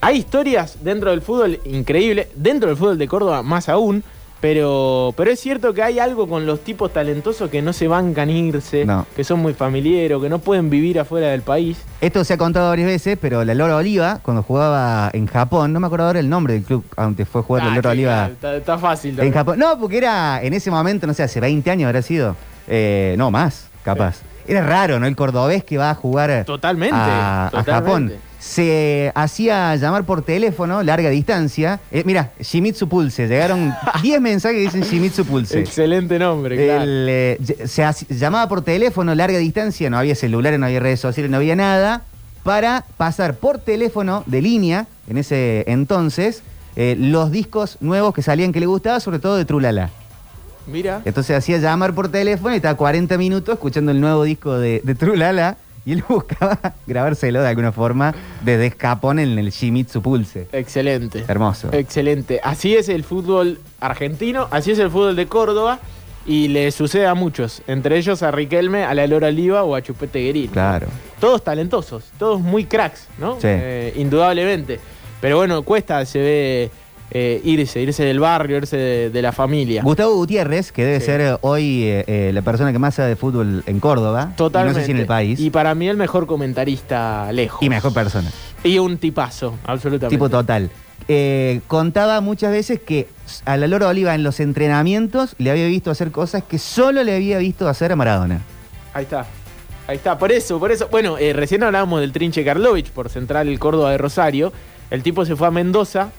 hay 0.02 0.18
historias 0.18 0.78
dentro 0.84 1.12
del 1.12 1.22
fútbol 1.22 1.60
increíble, 1.66 2.30
dentro 2.36 2.70
del 2.70 2.78
fútbol 2.78 2.98
de 2.98 3.08
Córdoba 3.08 3.44
más 3.44 3.70
aún, 3.70 4.04
pero, 4.40 5.16
pero 5.18 5.32
es 5.32 5.40
cierto 5.40 5.74
que 5.74 5.82
hay 5.82 5.98
algo 5.98 6.28
con 6.30 6.46
los 6.46 6.60
tipos 6.60 6.94
talentosos 6.94 7.50
que 7.50 7.64
no 7.64 7.74
se 7.74 7.88
bancan 7.88 8.30
irse, 8.30 8.86
No. 8.86 9.08
que 9.16 9.24
son 9.24 9.40
muy 9.40 9.54
familiares, 9.56 10.16
que 10.22 10.30
no 10.30 10.38
pueden 10.38 10.70
vivir 10.70 11.00
afuera 11.00 11.30
del 11.30 11.42
país. 11.42 11.80
Esto 12.02 12.24
se 12.24 12.34
ha 12.34 12.38
contado 12.38 12.70
varias 12.70 12.88
veces, 12.88 13.18
pero 13.20 13.44
la 13.44 13.56
Lora 13.56 13.76
Oliva, 13.78 14.20
cuando 14.22 14.44
jugaba 14.44 15.10
en 15.14 15.26
Japón, 15.26 15.74
no 15.74 15.80
me 15.80 15.88
acuerdo 15.88 16.06
ahora 16.06 16.20
el 16.20 16.30
nombre 16.30 16.54
del 16.54 16.64
club 16.64 16.84
donde 16.96 17.26
fue 17.26 17.42
a 17.42 17.44
jugar 17.44 17.64
la 17.64 17.72
Ah, 17.72 17.76
Lora 17.76 17.82
chica, 17.82 17.92
Oliva 17.92 18.26
Está, 18.28 18.56
está 18.56 18.78
fácil. 18.78 19.10
en 19.12 19.16
también. 19.18 19.34
Japón. 19.34 19.58
No, 19.60 19.80
porque 19.80 19.98
era 19.98 20.40
en 20.44 20.54
ese 20.54 20.70
momento, 20.70 21.08
no 21.08 21.16
sé, 21.16 21.24
hace 21.24 21.40
20 21.40 21.72
años 21.72 21.88
habrá 21.88 22.04
sido. 22.04 22.36
Eh, 22.68 23.16
no, 23.18 23.32
más, 23.32 23.70
capaz. 23.84 24.18
Era 24.48 24.62
raro, 24.62 25.00
¿no? 25.00 25.08
El 25.08 25.16
cordobés 25.16 25.64
que 25.64 25.78
va 25.80 25.90
a 25.90 25.96
jugar 25.96 26.44
Totalmente, 26.46 26.96
a, 26.96 27.48
a 27.48 27.50
totalmente. 27.50 27.72
Japón. 27.74 28.14
Se 28.48 29.12
hacía 29.14 29.76
llamar 29.76 30.06
por 30.06 30.22
teléfono, 30.22 30.82
larga 30.82 31.10
distancia. 31.10 31.82
Eh, 31.92 32.04
mira, 32.06 32.32
Shimizu 32.40 32.88
Pulse. 32.88 33.28
Llegaron 33.28 33.74
10 34.02 34.22
mensajes 34.22 34.58
que 34.58 34.64
dicen 34.64 34.82
Shimizu 34.82 35.26
Pulse. 35.26 35.60
Excelente 35.60 36.18
nombre, 36.18 36.56
claro. 36.56 36.84
El, 36.84 37.08
eh, 37.10 37.38
se 37.66 37.86
llamaba 38.16 38.48
por 38.48 38.62
teléfono, 38.62 39.14
larga 39.16 39.38
distancia, 39.38 39.90
no 39.90 39.98
había 39.98 40.16
celulares, 40.16 40.60
no 40.60 40.66
había 40.66 40.80
redes 40.80 41.02
sociales, 41.02 41.30
no 41.30 41.38
había 41.38 41.58
nada, 41.58 42.04
para 42.44 42.86
pasar 42.96 43.36
por 43.36 43.60
teléfono 43.60 44.24
de 44.26 44.42
línea, 44.42 44.88
en 45.10 45.18
ese 45.18 45.66
entonces, 45.68 46.42
eh, 46.78 46.96
los 46.98 47.32
discos 47.32 47.78
nuevos 47.82 48.14
que 48.14 48.22
salían 48.22 48.54
que 48.54 48.62
le 48.62 48.66
gustaba, 48.66 49.02
sobre 49.02 49.20
todo 49.20 49.36
de 49.36 49.44
Trulala. 49.44 49.90
Mira. 50.68 51.02
Entonces 51.04 51.36
hacía 51.36 51.58
llamar 51.58 51.94
por 51.94 52.10
teléfono 52.10 52.54
y 52.54 52.58
estaba 52.58 52.76
40 52.76 53.18
minutos 53.18 53.56
escuchando 53.56 53.92
el 53.92 54.00
nuevo 54.00 54.24
disco 54.24 54.58
de, 54.58 54.82
de 54.84 54.96
Trulala 54.96 55.58
y 55.88 55.94
él 55.94 56.04
buscaba 56.10 56.60
grabárselo 56.86 57.42
de 57.42 57.48
alguna 57.48 57.72
forma 57.72 58.14
desde 58.44 58.72
Japón 58.72 59.20
en 59.20 59.40
el 59.40 59.52
Shimizu 59.52 60.02
Pulse. 60.02 60.48
Excelente. 60.52 61.24
Hermoso. 61.30 61.70
Excelente. 61.72 62.42
Así 62.44 62.76
es 62.76 62.90
el 62.90 63.06
fútbol 63.06 63.60
argentino, 63.80 64.50
así 64.52 64.72
es 64.72 64.80
el 64.80 64.92
fútbol 64.92 65.16
de 65.16 65.28
Córdoba 65.28 65.80
y 66.26 66.50
le 66.50 66.72
sucede 66.72 67.08
a 67.08 67.16
muchos, 67.16 67.62
entre 67.68 67.98
ellos 67.98 68.22
a 68.22 68.32
Riquelme, 68.32 68.84
a 68.84 68.94
la 68.94 69.08
Lora 69.08 69.30
Oliva 69.30 69.64
o 69.64 69.76
a 69.76 69.82
Chupete 69.82 70.20
Guerini. 70.20 70.50
Claro. 70.50 70.88
Todos 71.22 71.42
talentosos, 71.42 72.12
todos 72.20 72.42
muy 72.42 72.66
cracks, 72.66 73.08
¿no? 73.18 73.36
Sí. 73.36 73.48
Eh, 73.48 73.94
indudablemente. 73.96 74.82
Pero 75.22 75.38
bueno, 75.38 75.62
cuesta, 75.62 76.06
se 76.06 76.20
ve 76.20 76.72
eh, 77.12 77.42
irse, 77.44 77.82
irse 77.82 78.04
del 78.04 78.20
barrio, 78.20 78.58
irse 78.58 78.76
de, 78.78 79.10
de 79.10 79.22
la 79.22 79.32
familia. 79.32 79.82
Gustavo 79.84 80.16
Gutiérrez, 80.16 80.72
que 80.72 80.84
debe 80.84 81.00
ser 81.00 81.22
eh, 81.22 81.38
hoy 81.42 81.84
eh, 81.86 82.32
la 82.34 82.42
persona 82.42 82.72
que 82.74 82.80
más 82.80 82.96
sabe 82.96 83.10
de 83.10 83.16
fútbol 83.16 83.64
en 83.66 83.80
Córdoba. 83.80 84.32
y 84.34 84.36
Totalmente. 84.36 84.80
no 84.80 84.80
sé 84.82 84.86
si 84.86 84.92
en 84.92 84.98
el 84.98 85.06
país. 85.06 85.40
Y 85.40 85.50
para 85.50 85.74
mí 85.76 85.88
el 85.88 85.98
mejor 85.98 86.28
comentarista 86.28 87.32
lejos. 87.32 87.62
Y 87.62 87.70
mejor 87.70 87.94
persona. 87.94 88.30
Y 88.64 88.80
un 88.80 88.98
tipazo, 88.98 89.56
absolutamente. 89.66 90.16
Tipo 90.16 90.30
total. 90.30 90.70
Eh, 91.08 91.62
contaba 91.68 92.20
muchas 92.20 92.52
veces 92.52 92.82
que 92.82 93.08
a 93.46 93.56
la 93.56 93.68
Lora 93.68 93.88
Oliva 93.88 94.14
en 94.14 94.24
los 94.24 94.42
entrenamientos 94.42 95.36
le 95.38 95.52
había 95.52 95.68
visto 95.68 95.90
hacer 95.90 96.12
cosas 96.12 96.44
que 96.44 96.58
solo 96.60 97.04
le 97.04 97.16
había 97.16 97.38
visto 97.38 97.70
hacer 97.70 97.94
a 97.94 97.96
Maradona. 97.96 98.42
Ahí 98.94 99.04
está. 99.04 99.26
Ahí 99.88 99.96
está, 99.96 100.18
por 100.18 100.34
eso, 100.34 100.60
por 100.60 100.70
eso. 100.74 100.90
Bueno, 100.92 101.16
recién 101.34 101.64
hablábamos 101.64 102.02
del 102.02 102.12
Trinche 102.12 102.44
Karlovich 102.44 102.90
por 102.92 103.08
Central 103.10 103.48
el 103.48 103.58
Córdoba 103.58 103.92
de 103.92 103.98
Rosario. 103.98 104.52
El 104.92 105.02
tipo 105.02 105.24
se 105.26 105.38
fue 105.38 105.48
a 105.48 105.52
Mendoza, 105.52 106.10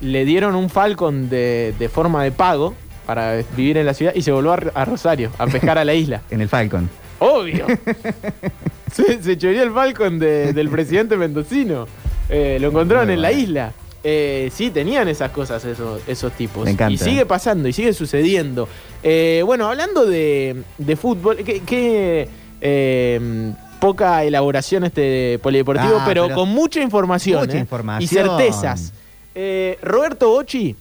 le 0.00 0.24
dieron 0.24 0.54
un 0.54 0.68
Falcon 0.70 1.28
de, 1.28 1.74
de 1.78 1.88
forma 1.88 2.22
de 2.24 2.32
pago 2.32 2.74
para 3.06 3.36
vivir 3.56 3.76
en 3.78 3.86
la 3.86 3.94
ciudad 3.94 4.12
y 4.14 4.22
se 4.22 4.32
volvió 4.32 4.52
a, 4.52 4.58
a 4.74 4.84
Rosario, 4.84 5.30
a 5.38 5.46
pescar 5.46 5.78
a 5.78 5.84
la 5.84 5.94
isla. 5.94 6.22
En 6.30 6.40
el 6.40 6.48
Falcon. 6.48 6.88
Obvio. 7.18 7.66
se, 8.92 9.22
se 9.22 9.38
choreó 9.38 9.62
el 9.62 9.72
Falcon 9.72 10.18
de- 10.18 10.52
del 10.52 10.68
presidente 10.68 11.16
mendocino. 11.16 11.86
Eh, 12.28 12.58
lo 12.60 12.68
encontraron 12.68 13.10
en 13.10 13.22
la 13.22 13.32
isla. 13.32 13.72
Eh, 14.04 14.50
sí, 14.52 14.70
tenían 14.70 15.08
esas 15.08 15.30
cosas 15.30 15.64
esos, 15.64 16.00
esos 16.06 16.32
tipos. 16.32 16.64
Me 16.64 16.70
encanta. 16.72 16.92
Y 16.94 16.98
sigue 16.98 17.26
pasando 17.26 17.68
y 17.68 17.72
sigue 17.72 17.92
sucediendo. 17.92 18.68
Eh, 19.02 19.42
bueno, 19.44 19.68
hablando 19.68 20.04
de, 20.06 20.62
de 20.78 20.96
fútbol, 20.96 21.38
qué, 21.38 22.28
eh, 22.60 23.52
poca 23.80 24.22
elaboración 24.24 24.84
este 24.84 25.38
polideportivo, 25.42 25.96
Ah, 26.00 26.04
pero, 26.06 26.24
pero 26.24 26.34
con 26.34 26.48
mucha 26.50 26.80
información. 26.80 27.40
mucha 27.46 27.58
información. 27.58 28.02
Y 28.04 28.06
certezas. 28.06 28.92
Eh, 29.38 29.78
Roberto 29.82 30.30
Bocci, 30.30 30.74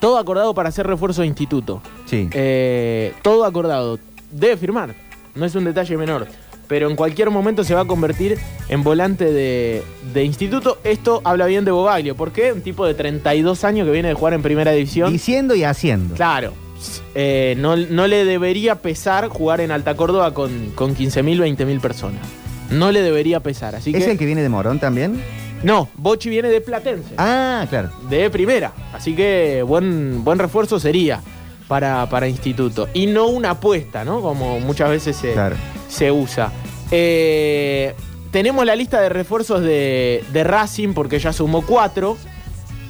todo 0.00 0.16
acordado 0.18 0.54
para 0.54 0.70
hacer 0.70 0.86
refuerzo 0.86 1.20
de 1.20 1.26
instituto. 1.28 1.82
Sí. 2.06 2.28
Eh, 2.32 3.12
todo 3.22 3.44
acordado. 3.44 3.98
Debe 4.32 4.56
firmar. 4.56 4.94
No 5.34 5.44
es 5.44 5.54
un 5.54 5.64
detalle 5.64 5.96
menor. 5.96 6.26
pero 6.66 6.90
en 6.90 6.96
cualquier 6.96 7.30
momento 7.30 7.64
se 7.64 7.74
va 7.74 7.82
a 7.82 7.84
convertir 7.86 8.38
en 8.68 8.82
volante 8.82 9.24
de, 9.32 9.82
de 10.12 10.24
instituto. 10.24 10.78
Esto 10.84 11.20
habla 11.24 11.46
bien 11.46 11.64
de 11.64 11.70
Bobaglio, 11.70 12.14
porque 12.16 12.52
un 12.52 12.60
tipo 12.62 12.84
de 12.86 12.92
32 12.94 13.64
años 13.64 13.86
que 13.86 13.92
viene 13.92 14.08
de 14.08 14.14
jugar 14.14 14.34
en 14.34 14.42
primera 14.42 14.72
división. 14.72 15.10
Diciendo 15.12 15.54
y 15.54 15.64
haciendo. 15.64 16.14
Claro. 16.14 16.52
eh, 17.14 17.54
no, 17.58 17.76
no 17.76 18.06
le 18.06 18.24
debería 18.24 18.76
pesar 18.76 19.28
jugar 19.28 19.60
en 19.62 19.70
Alta 19.70 19.94
Córdoba 19.96 20.32
con, 20.34 20.70
con 20.74 20.94
15.000, 20.96 21.56
20.000 21.56 21.80
personas. 21.80 22.20
No 22.70 22.92
le 22.92 23.00
debería 23.02 23.40
pesar. 23.40 23.74
Así 23.74 23.92
¿Es 23.94 24.04
que, 24.04 24.10
el 24.12 24.18
que 24.18 24.26
viene 24.26 24.42
de 24.42 24.48
Morón 24.50 24.78
también? 24.78 25.22
No, 25.62 25.88
Bochi 25.96 26.30
viene 26.30 26.48
de 26.48 26.60
Platense. 26.60 27.14
Ah, 27.18 27.66
claro. 27.68 27.90
De 28.08 28.30
primera. 28.30 28.72
Así 28.92 29.14
que 29.14 29.62
buen, 29.66 30.22
buen 30.24 30.38
refuerzo 30.38 30.78
sería 30.78 31.20
para, 31.66 32.08
para 32.08 32.28
Instituto. 32.28 32.88
Y 32.94 33.06
no 33.06 33.26
una 33.26 33.50
apuesta, 33.50 34.04
¿no? 34.04 34.20
Como 34.20 34.60
muchas 34.60 34.88
veces 34.90 35.16
se, 35.16 35.32
Claro. 35.32 35.56
se 35.88 36.12
usa. 36.12 36.52
Eh, 36.90 37.94
tenemos 38.30 38.64
la 38.64 38.76
lista 38.76 39.00
de 39.00 39.08
refuerzos 39.08 39.60
de, 39.62 40.22
de 40.32 40.44
Racing 40.44 40.92
porque 40.94 41.18
ya 41.18 41.32
sumó 41.32 41.62
cuatro. 41.66 42.16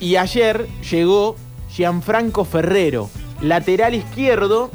Y 0.00 0.16
ayer 0.16 0.66
llegó 0.90 1.36
Gianfranco 1.70 2.44
Ferrero, 2.44 3.10
lateral 3.40 3.94
izquierdo 3.94 4.70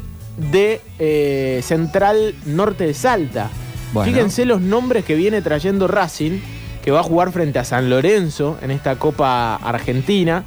de 0.52 0.82
eh, 1.00 1.62
Central 1.64 2.34
Norte 2.46 2.88
de 2.88 2.94
Salta. 2.94 3.50
Bueno. 3.94 4.12
Fíjense 4.12 4.46
los 4.46 4.60
nombres 4.62 5.06
que 5.06 5.16
viene 5.16 5.42
trayendo 5.42 5.88
Racing, 5.88 6.40
que 6.84 6.92
va 6.92 7.00
a 7.00 7.04
jugar 7.04 7.32
frente 7.32 7.60
a 7.60 7.64
San 7.64 7.90
Lorenzo 7.90 8.58
en 8.62 8.72
esta 8.72 8.98
Copa 8.98 9.56
Argentina, 9.56 10.44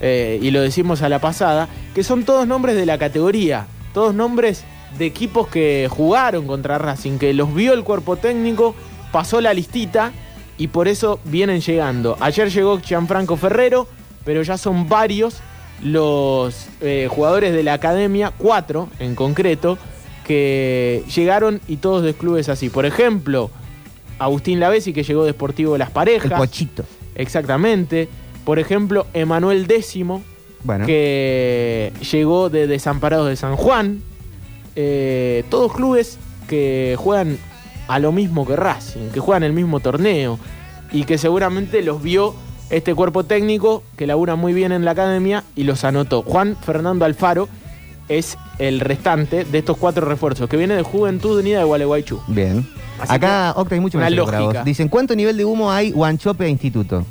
eh, 0.00 0.38
y 0.42 0.50
lo 0.50 0.60
decimos 0.60 1.02
a 1.02 1.08
la 1.08 1.20
pasada, 1.20 1.68
que 1.94 2.02
son 2.02 2.24
todos 2.24 2.46
nombres 2.46 2.74
de 2.74 2.86
la 2.86 2.98
categoría, 2.98 3.66
todos 3.92 4.14
nombres 4.14 4.64
de 4.98 5.06
equipos 5.06 5.48
que 5.48 5.88
jugaron 5.90 6.46
contra 6.46 6.78
Racing, 6.78 7.18
que 7.18 7.34
los 7.34 7.54
vio 7.54 7.74
el 7.74 7.84
cuerpo 7.84 8.16
técnico, 8.16 8.74
pasó 9.12 9.40
la 9.40 9.52
listita 9.52 10.12
y 10.56 10.68
por 10.68 10.88
eso 10.88 11.20
vienen 11.24 11.60
llegando. 11.60 12.16
Ayer 12.20 12.50
llegó 12.50 12.80
Gianfranco 12.80 13.36
Ferrero, 13.36 13.86
pero 14.24 14.42
ya 14.42 14.56
son 14.56 14.88
varios 14.88 15.40
los 15.82 16.66
eh, 16.80 17.08
jugadores 17.10 17.52
de 17.52 17.62
la 17.62 17.74
academia, 17.74 18.32
cuatro 18.36 18.88
en 18.98 19.14
concreto, 19.14 19.76
que 20.24 21.04
llegaron 21.14 21.60
y 21.68 21.76
todos 21.76 22.02
de 22.02 22.14
clubes 22.14 22.48
así. 22.48 22.70
Por 22.70 22.86
ejemplo, 22.86 23.50
Agustín 24.18 24.60
Lavesi, 24.60 24.92
que 24.92 25.02
llegó 25.02 25.24
de 25.24 25.32
Sportivo 25.32 25.76
Las 25.78 25.90
Parejas. 25.90 26.30
El 26.30 26.36
Pochito. 26.38 26.84
Exactamente. 27.14 28.08
Por 28.44 28.58
ejemplo, 28.58 29.06
Emanuel 29.14 29.66
Décimo, 29.66 30.22
Bueno. 30.62 30.86
que 30.86 31.92
llegó 32.12 32.50
de 32.50 32.66
Desamparados 32.66 33.28
de 33.28 33.36
San 33.36 33.56
Juan. 33.56 34.02
Eh, 34.76 35.44
todos 35.50 35.72
clubes 35.72 36.18
que 36.48 36.96
juegan 36.98 37.38
a 37.88 37.98
lo 37.98 38.12
mismo 38.12 38.46
que 38.46 38.56
Racing, 38.56 39.10
que 39.12 39.20
juegan 39.20 39.42
el 39.44 39.52
mismo 39.52 39.80
torneo 39.80 40.38
y 40.92 41.04
que 41.04 41.18
seguramente 41.18 41.82
los 41.82 42.02
vio 42.02 42.34
este 42.70 42.94
cuerpo 42.94 43.24
técnico 43.24 43.82
que 43.96 44.06
labura 44.06 44.36
muy 44.36 44.52
bien 44.52 44.72
en 44.72 44.84
la 44.84 44.92
academia 44.92 45.44
y 45.54 45.64
los 45.64 45.84
anotó. 45.84 46.22
Juan 46.22 46.56
Fernando 46.56 47.04
Alfaro 47.04 47.48
es 48.08 48.36
el 48.58 48.80
restante 48.80 49.44
de 49.44 49.58
estos 49.58 49.76
cuatro 49.76 50.06
refuerzos 50.06 50.48
que 50.48 50.56
viene 50.56 50.74
de 50.74 50.82
Juventud 50.82 51.38
Unida 51.38 51.58
de 51.58 51.64
Gualeguaychú. 51.64 52.20
Bien. 52.28 52.66
Así 53.00 53.12
Acá, 53.12 53.52
que, 53.54 53.60
Octa, 53.60 53.74
hay 53.74 53.80
mucho 53.80 53.98
una 53.98 54.10
lógica. 54.10 54.62
Dicen, 54.64 54.88
¿cuánto 54.88 55.16
nivel 55.16 55.36
de 55.36 55.44
humo 55.44 55.70
hay 55.72 55.90
Guanchope 55.90 56.44
a 56.44 56.48
Instituto? 56.48 57.04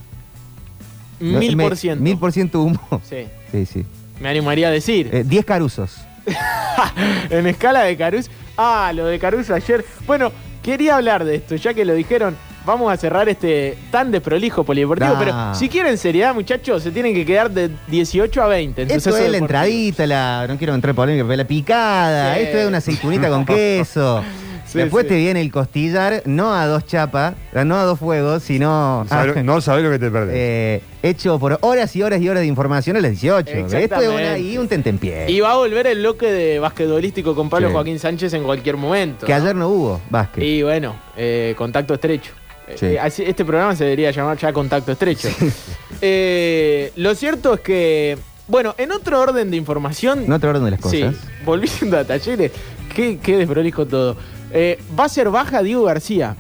Mil 1.20 1.58
por 1.58 1.76
ciento. 1.78 2.04
Mil 2.04 2.18
por 2.18 2.32
ciento 2.32 2.62
humo. 2.62 2.80
Sí, 3.10 3.28
Sí, 3.52 3.66
sí. 3.66 3.86
me 4.20 4.30
animaría 4.30 4.68
a 4.68 4.72
decir. 4.72 5.10
Eh, 5.12 5.24
Diez 5.26 5.46
caruzos. 5.46 5.98
en 7.30 7.48
escala 7.48 7.82
de 7.84 7.98
Caruso. 7.98 8.30
Ah, 8.58 8.92
lo 8.96 9.06
de 9.06 9.20
Caruso 9.20 9.54
ayer. 9.54 9.84
Bueno, 10.06 10.32
quería 10.62 10.96
hablar 10.98 11.26
de 11.26 11.36
esto, 11.36 11.56
ya 11.56 11.74
que 11.74 11.86
lo 11.86 11.94
dijeron. 11.94 12.36
Vamos 12.66 12.92
a 12.92 12.98
cerrar 12.98 13.28
este 13.28 13.78
tan 13.92 14.10
desprolijo 14.12 14.64
polideportivo. 14.64 15.14
Nah. 15.14 15.20
Pero 15.20 15.56
si 15.56 15.68
quieren 15.70 15.98
seriedad, 15.98 16.34
muchachos, 16.34 16.82
se 16.84 16.92
tienen 16.92 17.14
que 17.14 17.26
quedar 17.26 17.52
de 17.52 17.70
18 17.88 18.42
a 18.42 18.48
20. 18.48 18.82
Entonces, 18.84 18.98
Esto 19.06 19.10
eso 19.10 19.18
es 19.26 19.32
la 19.32 19.38
deportivo. 19.38 19.60
entradita, 19.60 20.08
la, 20.08 20.46
no 20.48 20.58
quiero 20.58 20.74
entrar 20.74 20.90
en 20.92 20.96
polémica, 20.96 21.26
pero 21.28 21.38
la 21.38 21.48
picada. 21.48 22.36
Sí. 22.36 22.42
Esto 22.44 22.58
es 22.60 22.68
una 22.68 22.78
aceitunita 22.78 23.30
con 23.30 23.46
queso. 23.46 24.24
Sí, 24.66 24.80
Después 24.80 25.04
sí. 25.04 25.10
te 25.10 25.18
viene 25.18 25.40
el 25.42 25.52
costillar, 25.52 26.24
no 26.26 26.56
a 26.56 26.66
dos 26.66 26.88
chapas, 26.88 27.36
no 27.54 27.76
a 27.78 27.84
dos 27.84 28.00
fuegos, 28.00 28.42
sino 28.42 29.06
Sabés 29.08 29.36
lo- 29.36 29.44
no 29.44 29.62
sabés 29.62 29.84
lo 29.84 29.92
que 29.92 30.00
te 30.00 30.10
perdés. 30.10 30.34
eh, 30.36 30.82
hecho 31.04 31.38
por 31.38 31.60
horas 31.62 31.96
y 31.96 32.02
horas 32.02 32.20
y 32.22 32.28
horas 32.30 32.42
de 32.42 32.48
información 32.48 32.98
a 32.98 33.02
las 33.02 33.12
18. 33.12 33.52
Esto 33.52 34.02
es 34.02 34.08
una, 34.10 34.38
y 34.40 34.58
un 34.58 34.68
tentempié. 34.68 35.30
Y 35.30 35.42
va 35.42 35.52
a 35.52 35.56
volver 35.58 35.86
el 35.86 36.00
bloque 36.00 36.32
de 36.32 36.58
basquetbolístico 36.60 37.36
con 37.36 37.50
Pablo 37.52 37.68
Sí. 37.68 37.74
Joaquín 37.74 38.00
Sánchez 38.00 38.34
en 38.34 38.44
cualquier 38.46 38.78
momento. 38.78 39.28
Que 39.28 39.34
¿no? 39.34 39.42
ayer 39.44 39.56
no 39.56 39.68
hubo 39.68 40.02
básquet. 40.10 40.44
Y 40.44 40.64
bueno, 40.64 40.96
eh, 41.18 41.54
contacto 41.56 41.94
estrecho. 41.94 42.32
Eh, 42.68 42.76
Sí. 42.78 42.86
eh, 42.88 43.00
así- 43.00 43.24
este 43.24 43.44
programa 43.46 43.76
se 43.76 43.84
debería 43.84 44.12
llamar 44.12 44.38
ya 44.38 44.52
contacto 44.54 44.92
estrecho. 44.92 45.30
Eh, 46.06 46.92
lo 46.98 47.16
cierto 47.16 47.54
es 47.54 47.60
que, 47.62 48.18
bueno, 48.50 48.76
en 48.78 48.92
otro 48.92 49.22
orden 49.22 49.50
de 49.52 49.56
información. 49.56 50.24
En 50.26 50.34
otro 50.34 50.50
orden 50.50 50.66
de 50.66 50.72
las 50.72 50.82
cosas. 50.82 51.00
Sí, 51.00 51.06
volviendo 51.46 51.98
a 51.98 52.04
talleres, 52.04 52.52
qué, 52.94 53.20
qué 53.24 53.38
desprolijo 53.38 53.86
todo. 53.86 54.18
Eh, 54.52 54.80
va 55.00 55.06
a 55.06 55.10
ser 55.10 55.30
baja 55.30 55.64
Diego 55.64 55.84
García, 55.84 56.36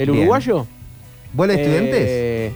el 0.00 0.06
Bien. 0.10 0.22
uruguayo. 0.22 0.66
¿Vuelve 1.32 1.54
estudiantes? 1.54 2.02
Eh, 2.02 2.52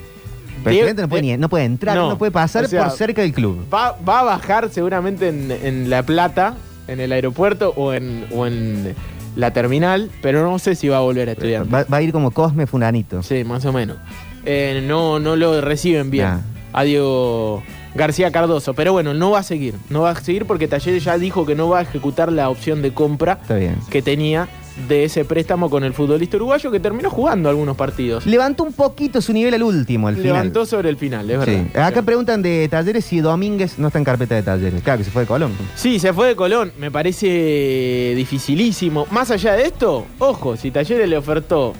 Pero 0.64 0.70
Diego- 0.70 0.88
estudiante 0.88 1.02
no 1.02 1.08
puede, 1.08 1.22
ni- 1.22 1.36
no 1.36 1.48
puede 1.48 1.64
entrar, 1.64 1.96
No. 1.96 2.08
no, 2.10 2.18
puede 2.18 2.32
pasar 2.32 2.64
O 2.64 2.68
sea, 2.68 2.84
por 2.88 2.96
cerca 2.96 3.22
del 3.22 3.32
club. 3.32 3.64
Va, 3.72 3.96
va 4.06 4.20
a 4.20 4.24
bajar 4.24 4.68
seguramente 4.70 5.28
en, 5.28 5.52
en 5.52 5.90
La 5.90 6.02
Plata, 6.02 6.56
en 6.88 6.98
el 6.98 7.12
aeropuerto 7.12 7.72
o 7.76 7.92
en, 7.92 8.26
o 8.34 8.46
en 8.46 8.96
la 9.39 9.52
terminal, 9.52 10.10
pero 10.20 10.43
no 10.43 10.59
sé 10.59 10.74
si 10.74 10.89
va 10.89 10.97
a 10.98 11.01
volver 11.01 11.28
a 11.28 11.32
estudiar. 11.32 11.73
Va, 11.73 11.85
va 11.85 11.97
a 11.98 12.02
ir 12.02 12.12
como 12.12 12.32
Cosme 12.32 12.66
Funanito. 12.66 13.23
Sí, 13.23 13.44
más 13.44 13.65
o 13.65 13.73
menos. 13.73 13.97
Eh, 14.44 14.82
no, 14.86 15.19
no 15.20 15.36
lo 15.36 15.60
reciben 15.60 16.10
bien 16.10 16.27
Nah. 16.27 16.40
a 16.73 16.82
Diego 16.82 17.62
García 17.94 18.31
Cardoso. 18.32 18.74
Pero 18.74 18.93
bueno, 18.93 19.15
no 19.15 19.31
va 19.31 19.39
a 19.39 19.43
seguir. 19.44 19.74
No 19.90 20.02
va 20.02 20.10
a 20.10 20.15
seguir 20.20 20.44
porque 20.44 20.66
Talleres 20.69 21.05
ya 21.05 21.16
dijo 21.19 21.47
que 21.47 21.55
no 21.55 21.69
va 21.69 21.78
a 21.78 21.82
ejecutar 21.82 22.32
la 22.32 22.48
opción 22.51 22.82
de 22.82 22.93
compra 22.93 23.39
Está 23.40 23.55
bien. 23.55 23.77
que 23.90 24.02
tenía 24.02 24.48
de 24.86 25.05
ese 25.05 25.24
préstamo 25.24 25.68
con 25.68 25.82
el 25.82 25.92
futbolista 25.92 26.36
uruguayo 26.36 26.70
que 26.70 26.78
terminó 26.78 27.10
jugando 27.10 27.48
algunos 27.48 27.76
partidos. 27.76 28.24
Levantó 28.26 28.62
un 28.62 28.72
poquito 28.72 29.20
su 29.20 29.32
nivel 29.32 29.52
al 29.55 29.62
último, 29.64 30.06
al 30.09 30.14
final. 30.16 30.32
Levantó 30.32 30.64
sobre 30.66 30.88
el 30.88 30.96
final, 30.96 31.28
es 31.30 31.38
verdad. 31.38 31.64
Sí. 31.72 31.78
Acá 31.78 32.02
preguntan 32.02 32.42
de 32.42 32.68
talleres 32.70 33.05
si 33.05 33.20
Domínguez 33.20 33.78
no 33.78 33.88
está 33.88 33.98
en 33.98 34.05
carpeta 34.05 34.36
de 34.36 34.42
talleres. 34.44 34.82
Claro 34.82 34.98
que 34.98 35.05
se 35.05 35.10
fue 35.10 35.22
de 35.22 35.26
Colón. 35.28 35.52
Sí, 35.74 35.98
se 35.98 36.12
fue 36.12 36.28
de 36.28 36.36
Colón. 36.36 36.72
Me 36.78 36.90
parece 36.90 38.12
dificilísimo. 38.16 39.06
Más 39.10 39.30
allá 39.30 39.55
de 39.55 39.64
esto, 39.64 40.06
ojo, 40.18 40.56
si 40.56 40.70
Talleres 40.70 41.09
le 41.09 41.16
ofertó 41.16 41.72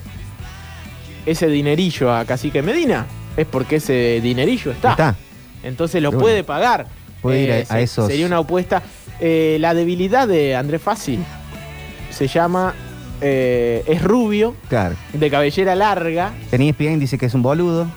ese 1.25 1.47
dinerillo 1.47 2.13
a 2.13 2.25
Cacique 2.25 2.61
Medina, 2.61 3.05
es 3.37 3.45
porque 3.45 3.77
ese 3.77 4.19
dinerillo 4.21 4.71
está. 4.71 4.91
Está. 4.91 5.15
Entonces 5.63 6.01
lo 6.01 6.09
Bueno. 6.09 6.21
puede 6.21 6.43
pagar. 6.43 6.87
Puede 7.21 7.43
ir 7.43 7.51
a- 7.51 7.59
Eh, 7.59 7.65
a 7.69 7.79
esos- 7.81 8.07
Sería 8.07 8.25
una 8.25 8.37
apuesta. 8.37 8.81
Eh, 9.19 9.57
la 9.59 9.73
debilidad 9.73 10.27
de 10.27 10.55
Andrés 10.55 10.81
Fassi 10.81 11.19
se 12.09 12.27
llama. 12.27 12.73
Eh, 13.21 13.83
es 13.87 14.01
rubio, 14.03 14.55
Claro. 14.69 14.95
de 15.13 15.29
cabellera 15.29 15.75
larga. 15.75 16.33
En 16.51 16.61
ESPN 16.61 16.99
dice 16.99 17.17
que 17.17 17.25
es 17.27 17.33
un 17.33 17.41
boludo. 17.41 17.87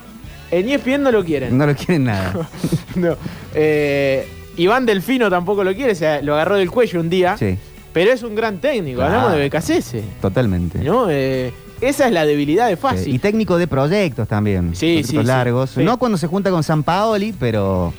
En 0.51 0.69
ESPN 0.69 1.03
no 1.03 1.11
lo 1.13 1.25
quieren. 1.25 1.57
No 1.57 1.67
lo 1.67 1.75
quieren 1.75 2.05
nada. 2.05 2.49
No. 2.97 3.17
Eh, 3.55 4.27
Iván 4.57 4.85
Delfino 4.85 5.31
tampoco 5.31 5.65
lo 5.65 5.75
quiere, 5.75 5.95
se 5.95 6.23
lo 6.23 6.35
agarró 6.35 6.57
del 6.57 6.71
cuello 6.71 7.01
un 7.01 7.09
día. 7.09 7.37
Sí, 7.39 7.57
Pero 7.95 8.13
es 8.13 8.23
un 8.23 8.35
gran 8.35 8.59
técnico, 8.61 8.99
Claro. 8.99 9.13
hablamos 9.15 9.33
de 9.35 9.39
Becasese. 9.41 10.03
totalmente. 10.21 10.79
¿no? 10.81 11.07
Eh, 11.09 11.53
esa 11.81 12.07
es 12.07 12.13
la 12.13 12.27
debilidad 12.27 12.69
de. 12.69 12.77
Sí, 12.99 13.13
Y 13.13 13.19
técnico 13.19 13.57
de 13.59 13.67
proyectos 13.67 14.29
también. 14.29 14.75
Sí, 14.77 14.87
proyectos 15.03 15.11
sí, 15.11 15.17
sí. 15.19 15.25
largos. 15.25 15.71
Sí. 15.71 15.83
No 15.83 15.97
cuando 15.99 16.19
se 16.19 16.27
junta 16.27 16.51
con 16.51 16.63
San 16.63 16.83
Paoli, 16.83 17.33
pero. 17.39 17.93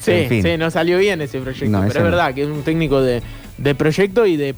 sí, 0.00 0.10
en 0.12 0.28
fin. 0.28 0.42
sí, 0.42 0.56
no 0.58 0.70
salió 0.70 0.98
bien 0.98 1.20
ese 1.20 1.40
proyecto. 1.40 1.70
No, 1.70 1.78
pero 1.78 1.88
ese 1.90 1.98
es 1.98 2.04
no. 2.04 2.10
verdad 2.10 2.34
que 2.34 2.42
es 2.42 2.48
un 2.48 2.62
técnico 2.62 3.00
de, 3.00 3.22
de 3.56 3.74
proyecto 3.74 4.26
y 4.26 4.36
de 4.36 4.54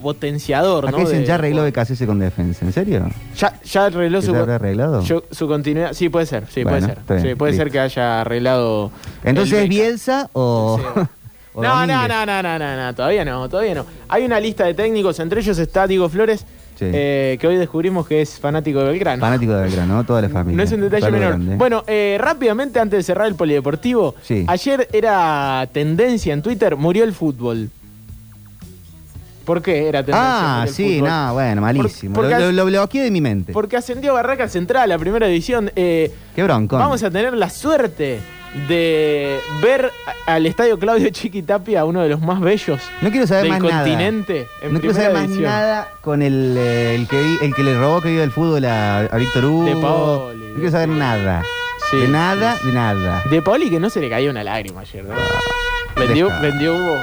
potenciador, 0.00 0.86
Acá 0.86 0.96
¿no? 0.96 1.04
dicen 1.04 1.20
De- 1.20 1.26
ya 1.26 1.34
arregló 1.34 1.62
de 1.62 1.72
Casese 1.72 2.06
con 2.06 2.18
defensa. 2.18 2.64
¿En 2.64 2.72
serio? 2.72 3.08
Ya, 3.36 3.60
ya 3.62 3.86
arregló 3.86 4.20
¿Que 4.20 4.26
su, 4.26 4.34
arreglado? 4.34 5.02
yo- 5.02 5.24
su 5.30 5.46
continuidad. 5.48 5.92
Sí, 5.92 6.08
puede 6.08 6.26
ser, 6.26 6.44
sí, 6.48 6.62
Bueno, 6.64 6.78
puede 6.78 6.94
ser. 6.94 7.04
bien, 7.08 7.20
Sí, 7.22 7.34
puede 7.36 7.52
listo. 7.52 7.64
ser 7.64 7.72
que 7.72 7.80
haya 7.80 8.20
arreglado. 8.22 8.90
Entonces 9.24 9.62
es. 9.64 9.68
Bielsa 9.68 10.30
o. 10.32 10.80
o 11.54 11.62
No, 11.62 11.86
no, 11.86 12.08
no, 12.08 12.26
no, 12.26 12.42
no, 12.42 12.58
no, 12.58 12.76
no, 12.76 12.94
todavía 12.94 13.24
no, 13.24 13.48
todavía 13.48 13.74
no. 13.74 13.86
Hay 14.08 14.24
una 14.24 14.38
lista 14.40 14.64
de 14.64 14.74
técnicos, 14.74 15.18
entre 15.20 15.40
ellos 15.40 15.58
está 15.58 15.86
Diego 15.86 16.08
Flores, 16.08 16.44
Sí. 16.78 16.84
eh, 16.92 17.36
que 17.40 17.46
hoy 17.48 17.56
descubrimos 17.56 18.06
que 18.06 18.22
es 18.22 18.38
fanático 18.38 18.78
de 18.78 18.84
Belgrano. 18.92 19.20
Fanático 19.20 19.52
de 19.52 19.62
Belgrano, 19.64 19.96
¿no? 19.96 20.04
Toda 20.04 20.22
la 20.22 20.28
familia. 20.28 20.56
No 20.58 20.62
es 20.62 20.70
un 20.70 20.80
detalle 20.82 21.10
menor. 21.10 21.28
grande. 21.30 21.56
Bueno, 21.56 21.82
eh, 21.88 22.16
rápidamente 22.20 22.78
antes 22.78 22.98
de 22.98 23.02
cerrar 23.02 23.26
el 23.26 23.34
polideportivo, 23.34 24.14
Sí. 24.22 24.44
ayer 24.46 24.86
era 24.92 25.68
tendencia 25.72 26.32
en 26.32 26.40
Twitter, 26.42 26.76
murió 26.76 27.02
el 27.02 27.12
fútbol. 27.14 27.70
¿Por 29.48 29.62
qué 29.62 29.88
era 29.88 30.04
tendencia? 30.04 30.60
Ah, 30.60 30.64
el 30.68 30.72
sí, 30.74 30.96
fútbol? 30.98 31.08
no, 31.10 31.32
bueno, 31.32 31.60
malísimo. 31.62 32.14
Por- 32.14 32.24
porque 32.26 32.38
lo, 32.38 32.46
lo- 32.52 32.52
lo 32.52 32.66
bloqueé 32.66 33.02
de 33.02 33.10
mi 33.10 33.20
mente. 33.20 33.52
Porque 33.52 33.76
ascendió 33.76 34.12
Barraca 34.14 34.46
Central, 34.48 34.88
la 34.90 34.98
primera 34.98 35.26
división. 35.26 35.72
Eh, 35.74 36.14
Qué 36.36 36.42
broncón. 36.42 36.78
vamos 36.78 37.02
a 37.02 37.10
tener 37.10 37.32
la 37.34 37.48
suerte 37.50 38.20
de 38.68 39.40
ver 39.62 39.90
al 40.26 40.46
estadio 40.46 40.78
Claudio 40.78 41.08
Chiquitapia, 41.10 41.84
uno 41.84 42.02
de 42.02 42.08
los 42.08 42.20
más 42.20 42.40
bellos 42.40 42.80
No 43.02 43.10
quiero 43.10 43.26
saber 43.26 43.44
del 43.44 43.52
más 43.52 43.60
nada. 43.62 43.82
continente. 43.84 44.46
En 44.62 44.72
no 44.72 44.80
quiero 44.80 44.94
saber 44.94 45.12
más 45.14 45.28
nada 45.28 45.88
con 46.02 46.22
el, 46.22 46.54
eh, 46.58 46.94
el, 46.94 47.08
que, 47.08 47.20
vi- 47.20 47.38
el 47.42 47.54
que 47.54 47.62
le 47.62 47.74
robó 47.78 48.00
que 48.00 48.08
vive 48.08 48.20
del 48.20 48.30
fútbol 48.30 48.64
a, 48.66 49.00
a 49.00 49.16
Víctor 49.16 49.44
Hugo. 49.46 49.64
De 49.64 49.76
Paoli, 49.76 50.46
No 50.48 50.54
quiero 50.56 50.70
saber 50.70 50.88
nada. 50.88 51.42
Sí, 51.90 51.96
de 51.96 52.08
nada, 52.08 52.56
de 52.64 52.72
nada. 52.72 53.22
De 53.30 53.40
Pauli 53.40 53.70
que 53.70 53.80
no 53.80 53.88
se 53.88 54.00
le 54.00 54.10
cayó 54.10 54.30
una 54.30 54.44
lágrima 54.44 54.80
ayer, 54.82 55.04
¿no? 55.04 55.14
vendió, 55.96 56.26
deja. 56.26 56.40
vendió 56.40 56.74
Hugo. 56.74 56.96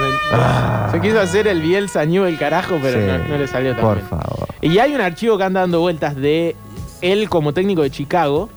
Ven- 0.00 0.90
Se 0.92 1.00
quiso 1.00 1.20
hacer 1.20 1.46
el 1.48 1.60
Bielsa 1.62 2.04
New 2.04 2.24
el 2.24 2.38
carajo, 2.38 2.78
pero 2.80 2.98
Ah. 2.98 3.16
Sí, 3.16 3.22
no, 3.22 3.28
no 3.28 3.38
le 3.38 3.46
salió 3.46 3.72
tan 3.74 3.80
Por 3.82 3.96
bien. 3.96 4.08
favor. 4.08 4.48
Y 4.60 4.78
hay 4.78 4.94
un 4.94 5.00
archivo 5.00 5.36
que 5.38 5.44
anda 5.44 5.60
dando 5.60 5.80
vueltas 5.80 6.16
de 6.16 6.56
él 7.02 7.28
como 7.28 7.52
técnico 7.54 7.82
de 7.82 7.90
Chicago, 7.90 8.48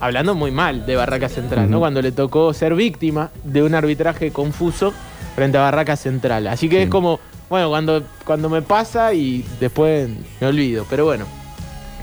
hablando 0.00 0.34
muy 0.34 0.50
mal 0.50 0.86
de 0.86 0.96
Barraca 0.96 1.28
Central, 1.28 1.70
¿no? 1.70 1.78
Cuando 1.78 2.00
le 2.00 2.12
tocó 2.12 2.52
ser 2.54 2.74
víctima 2.74 3.30
de 3.44 3.62
un 3.62 3.74
arbitraje 3.74 4.30
confuso 4.32 4.92
frente 5.34 5.58
a 5.58 5.62
Barraca 5.62 5.96
Central. 5.96 6.46
Así 6.46 6.68
que 6.68 6.84
es 6.84 6.88
como, 6.88 7.20
bueno, 7.50 7.68
cuando, 7.68 8.02
cuando 8.24 8.48
me 8.48 8.62
pasa 8.62 9.12
y 9.12 9.44
después 9.60 10.08
me 10.40 10.46
olvido. 10.46 10.86
Pero 10.88 11.04
bueno, 11.04 11.26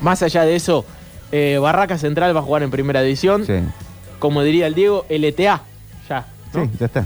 más 0.02 0.22
allá 0.22 0.44
de 0.44 0.56
eso, 0.56 0.86
eh, 1.32 1.58
Barraca 1.60 1.98
Central 1.98 2.36
va 2.36 2.42
a 2.42 2.44
jugar 2.44 2.62
en 2.64 2.70
primera 2.72 3.02
división. 3.02 3.46
Sí. 3.46 3.54
Como 4.20 4.44
diría 4.44 4.68
el 4.68 4.76
Diego, 4.76 5.06
LTA. 5.10 5.62
Ya. 6.10 6.26
¿no? 6.54 6.66
Sí, 6.66 6.72
ya 6.80 6.86
está. 6.86 7.06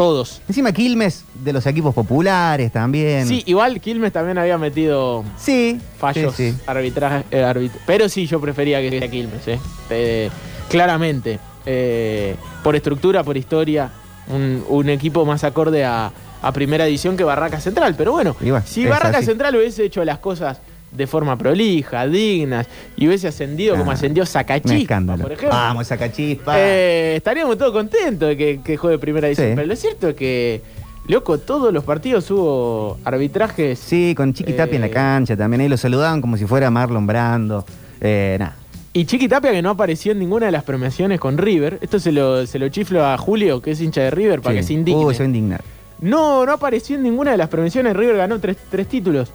Todos. 0.00 0.40
Encima 0.48 0.72
Quilmes 0.72 1.26
de 1.34 1.52
los 1.52 1.66
equipos 1.66 1.94
populares 1.94 2.72
también. 2.72 3.26
Sí, 3.28 3.42
igual 3.44 3.78
Quilmes 3.82 4.10
también 4.14 4.38
había 4.38 4.56
metido 4.56 5.22
Sí. 5.36 5.78
fallos 5.98 6.34
sí, 6.34 6.52
sí. 6.52 6.58
arbitraje, 6.66 7.24
eh, 7.30 7.42
arbit- 7.44 7.70
pero 7.84 8.08
sí 8.08 8.26
yo 8.26 8.40
prefería 8.40 8.80
que 8.80 8.98
sea 8.98 9.10
Quilmes, 9.10 9.46
eh. 9.46 9.58
Eh, 9.90 10.30
claramente. 10.70 11.38
Eh, 11.66 12.34
por 12.64 12.76
estructura, 12.76 13.22
por 13.22 13.36
historia, 13.36 13.90
un, 14.28 14.64
un 14.70 14.88
equipo 14.88 15.26
más 15.26 15.44
acorde 15.44 15.84
a, 15.84 16.10
a 16.40 16.52
primera 16.54 16.86
edición 16.86 17.14
que 17.18 17.24
Barraca 17.24 17.60
Central. 17.60 17.94
Pero 17.94 18.12
bueno, 18.12 18.34
si 18.64 18.86
Barraca 18.86 19.18
así. 19.18 19.26
Central 19.26 19.54
hubiese 19.56 19.84
hecho 19.84 20.02
las 20.06 20.18
cosas 20.18 20.62
de 20.92 21.06
forma 21.06 21.36
prolija, 21.38 22.06
dignas, 22.06 22.66
y 22.96 23.06
hubiese 23.06 23.28
ascendido 23.28 23.76
como 23.76 23.90
Ah, 23.90 23.94
ascendió 23.94 24.26
Sacachispa, 24.26 25.00
por 25.00 25.32
ejemplo. 25.32 25.48
Vamos, 25.50 25.86
Sacachispa. 25.86 26.54
Eh, 26.58 27.14
estaríamos 27.16 27.56
todos 27.56 27.72
contentos 27.72 28.28
de 28.28 28.36
que, 28.36 28.60
que 28.62 28.76
juegue 28.76 28.98
primera 28.98 29.28
edición. 29.28 29.48
Sí. 29.50 29.52
Pero 29.54 29.66
lo 29.68 29.76
cierto 29.76 30.08
es 30.08 30.14
que, 30.16 30.62
loco, 31.06 31.38
todos 31.38 31.72
los 31.72 31.84
partidos 31.84 32.30
hubo 32.30 32.98
arbitrajes. 33.04 33.78
Sí, 33.78 34.14
con 34.16 34.32
Chiqui 34.34 34.52
Tapia 34.54 34.74
en 34.76 34.80
la 34.82 34.86
Eh, 34.88 34.90
cancha 34.90 35.36
también. 35.36 35.60
Ahí 35.62 35.68
lo 35.68 35.76
saludaban 35.76 36.20
como 36.20 36.36
si 36.36 36.44
fuera 36.46 36.70
Marlon 36.70 37.06
Brando. 37.06 37.64
Eh, 38.00 38.36
nada. 38.38 38.56
Y 38.92 39.04
Chiqui 39.04 39.28
Tapia 39.28 39.52
que 39.52 39.62
no 39.62 39.70
apareció 39.70 40.10
en 40.10 40.18
ninguna 40.18 40.46
de 40.46 40.52
las 40.52 40.64
premiaciones 40.64 41.20
con 41.20 41.38
River. 41.38 41.78
Esto 41.80 42.00
se 42.00 42.10
lo, 42.10 42.44
se 42.46 42.58
lo 42.58 42.68
chiflo 42.70 43.06
a 43.06 43.16
Julio, 43.16 43.62
que 43.62 43.70
es 43.70 43.80
hincha 43.80 44.00
de 44.02 44.10
River, 44.10 44.40
para 44.40 44.54
Sí. 44.54 44.60
que 44.60 44.66
se 44.66 44.72
indigne. 44.72 45.04
Uy, 45.04 45.14
se 45.14 45.20
va 45.20 45.24
a 45.24 45.26
indignar. 45.28 45.60
No, 46.00 46.44
no 46.44 46.52
apareció 46.52 46.96
en 46.96 47.04
ninguna 47.04 47.30
de 47.30 47.36
las 47.36 47.48
premiaciones. 47.48 47.94
River 47.94 48.16
ganó 48.16 48.40
tres, 48.40 48.56
tres 48.68 48.88
títulos. 48.88 49.30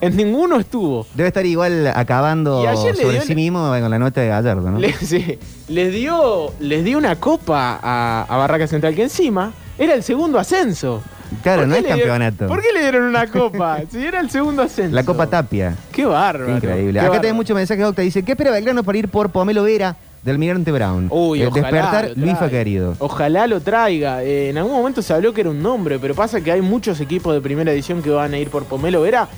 En 0.00 0.16
ninguno 0.16 0.58
estuvo. 0.58 1.06
Debe 1.14 1.28
estar 1.28 1.44
igual 1.44 1.86
acabando 1.94 2.62
sobre 2.76 2.92
dio 3.12 3.22
sí 3.22 3.34
mismo 3.34 3.68
con 3.80 3.90
la 3.90 3.98
nota 3.98 4.20
de 4.22 4.28
Gallardo, 4.28 4.70
¿no? 4.70 4.78
Le- 4.78 4.92
sí, 4.94 5.38
les, 5.68 5.92
dio, 5.92 6.52
les 6.58 6.84
dio 6.84 6.96
una 6.98 7.16
copa 7.16 7.78
a, 7.82 8.24
a 8.28 8.36
Barraca 8.38 8.66
Central, 8.66 8.94
que 8.94 9.02
encima 9.02 9.52
era 9.78 9.94
el 9.94 10.02
segundo 10.02 10.38
ascenso. 10.38 11.02
Claro, 11.42 11.60
¿Por 11.62 11.68
no 11.68 11.74
es 11.76 11.82
dieron- 11.84 11.98
campeonato. 11.98 12.46
¿Por 12.48 12.60
qué 12.62 12.72
le 12.72 12.80
dieron 12.80 13.02
una 13.04 13.26
copa? 13.26 13.78
si 13.90 14.04
era 14.04 14.20
el 14.20 14.30
segundo 14.30 14.62
ascenso. 14.62 14.94
La 14.94 15.04
Copa 15.04 15.26
Tapia. 15.28 15.76
Qué 15.92 16.04
bárbaro. 16.04 16.54
Increíble. 16.56 16.92
qué 16.94 16.98
Acá 16.98 17.08
bárbaro. 17.08 17.20
tenés 17.20 17.36
muchos 17.36 17.54
mensajes, 17.54 17.84
Octa. 17.84 18.02
Dice, 18.02 18.22
¿qué 18.24 18.32
espera 18.32 18.50
Belgrano 18.50 18.82
para 18.82 18.98
ir 18.98 19.08
por 19.08 19.30
Pomelo 19.30 19.62
Vera 19.62 19.94
del 20.24 20.34
Almirante 20.34 20.72
Brown? 20.72 21.06
Uy, 21.10 21.42
Eh, 21.42 21.46
ojalá 21.46 21.62
despertar 21.68 22.08
lo 22.10 22.14
Luis 22.24 22.36
traiga. 22.38 22.48
querido. 22.58 22.96
Ojalá 22.98 23.46
lo 23.46 23.60
traiga. 23.60 24.24
Eh, 24.24 24.48
en 24.50 24.58
algún 24.58 24.72
momento 24.72 25.02
se 25.02 25.12
habló 25.12 25.32
que 25.32 25.42
era 25.42 25.50
un 25.50 25.62
nombre, 25.62 25.98
pero 26.00 26.14
pasa 26.16 26.40
que 26.40 26.50
hay 26.50 26.62
muchos 26.62 26.98
equipos 27.00 27.32
de 27.32 27.40
primera 27.40 27.70
edición 27.70 28.02
que 28.02 28.10
van 28.10 28.32
a 28.34 28.38
ir 28.38 28.48
por 28.50 28.64
Pomelo 28.64 29.02
Vera. 29.02 29.28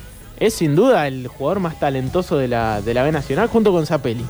Es 0.42 0.54
sin 0.54 0.74
duda 0.74 1.06
el 1.06 1.28
jugador 1.28 1.60
más 1.60 1.78
talentoso 1.78 2.36
de 2.36 2.48
la, 2.48 2.82
de 2.82 2.94
la 2.94 3.04
B 3.04 3.12
Nacional 3.12 3.46
junto 3.48 3.70
con 3.70 3.86
Zapelli. 3.86 4.24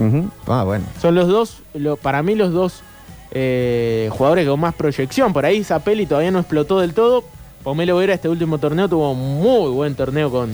Ah, 0.47 0.63
bueno. 0.65 0.85
Son 1.01 1.15
los 1.15 1.27
dos, 1.27 1.63
lo- 1.73 1.97
para 1.97 2.23
mí 2.23 2.35
los 2.35 2.53
dos 2.53 2.83
eh, 3.31 4.11
jugadores 4.13 4.47
con 4.47 4.61
más 4.61 4.75
proyección. 4.75 5.33
Por 5.33 5.47
ahí 5.47 5.65
Zapelli 5.65 6.05
todavía 6.05 6.31
no 6.31 6.41
explotó 6.41 6.81
del 6.81 6.93
todo. 6.93 7.25
Pomelo 7.63 7.97
Vera 7.97 8.13
este 8.13 8.29
último 8.29 8.59
torneo 8.59 8.89
tuvo 8.91 9.13
un 9.13 9.41
muy 9.43 9.71
buen 9.71 9.95
torneo 9.95 10.31
con, 10.31 10.51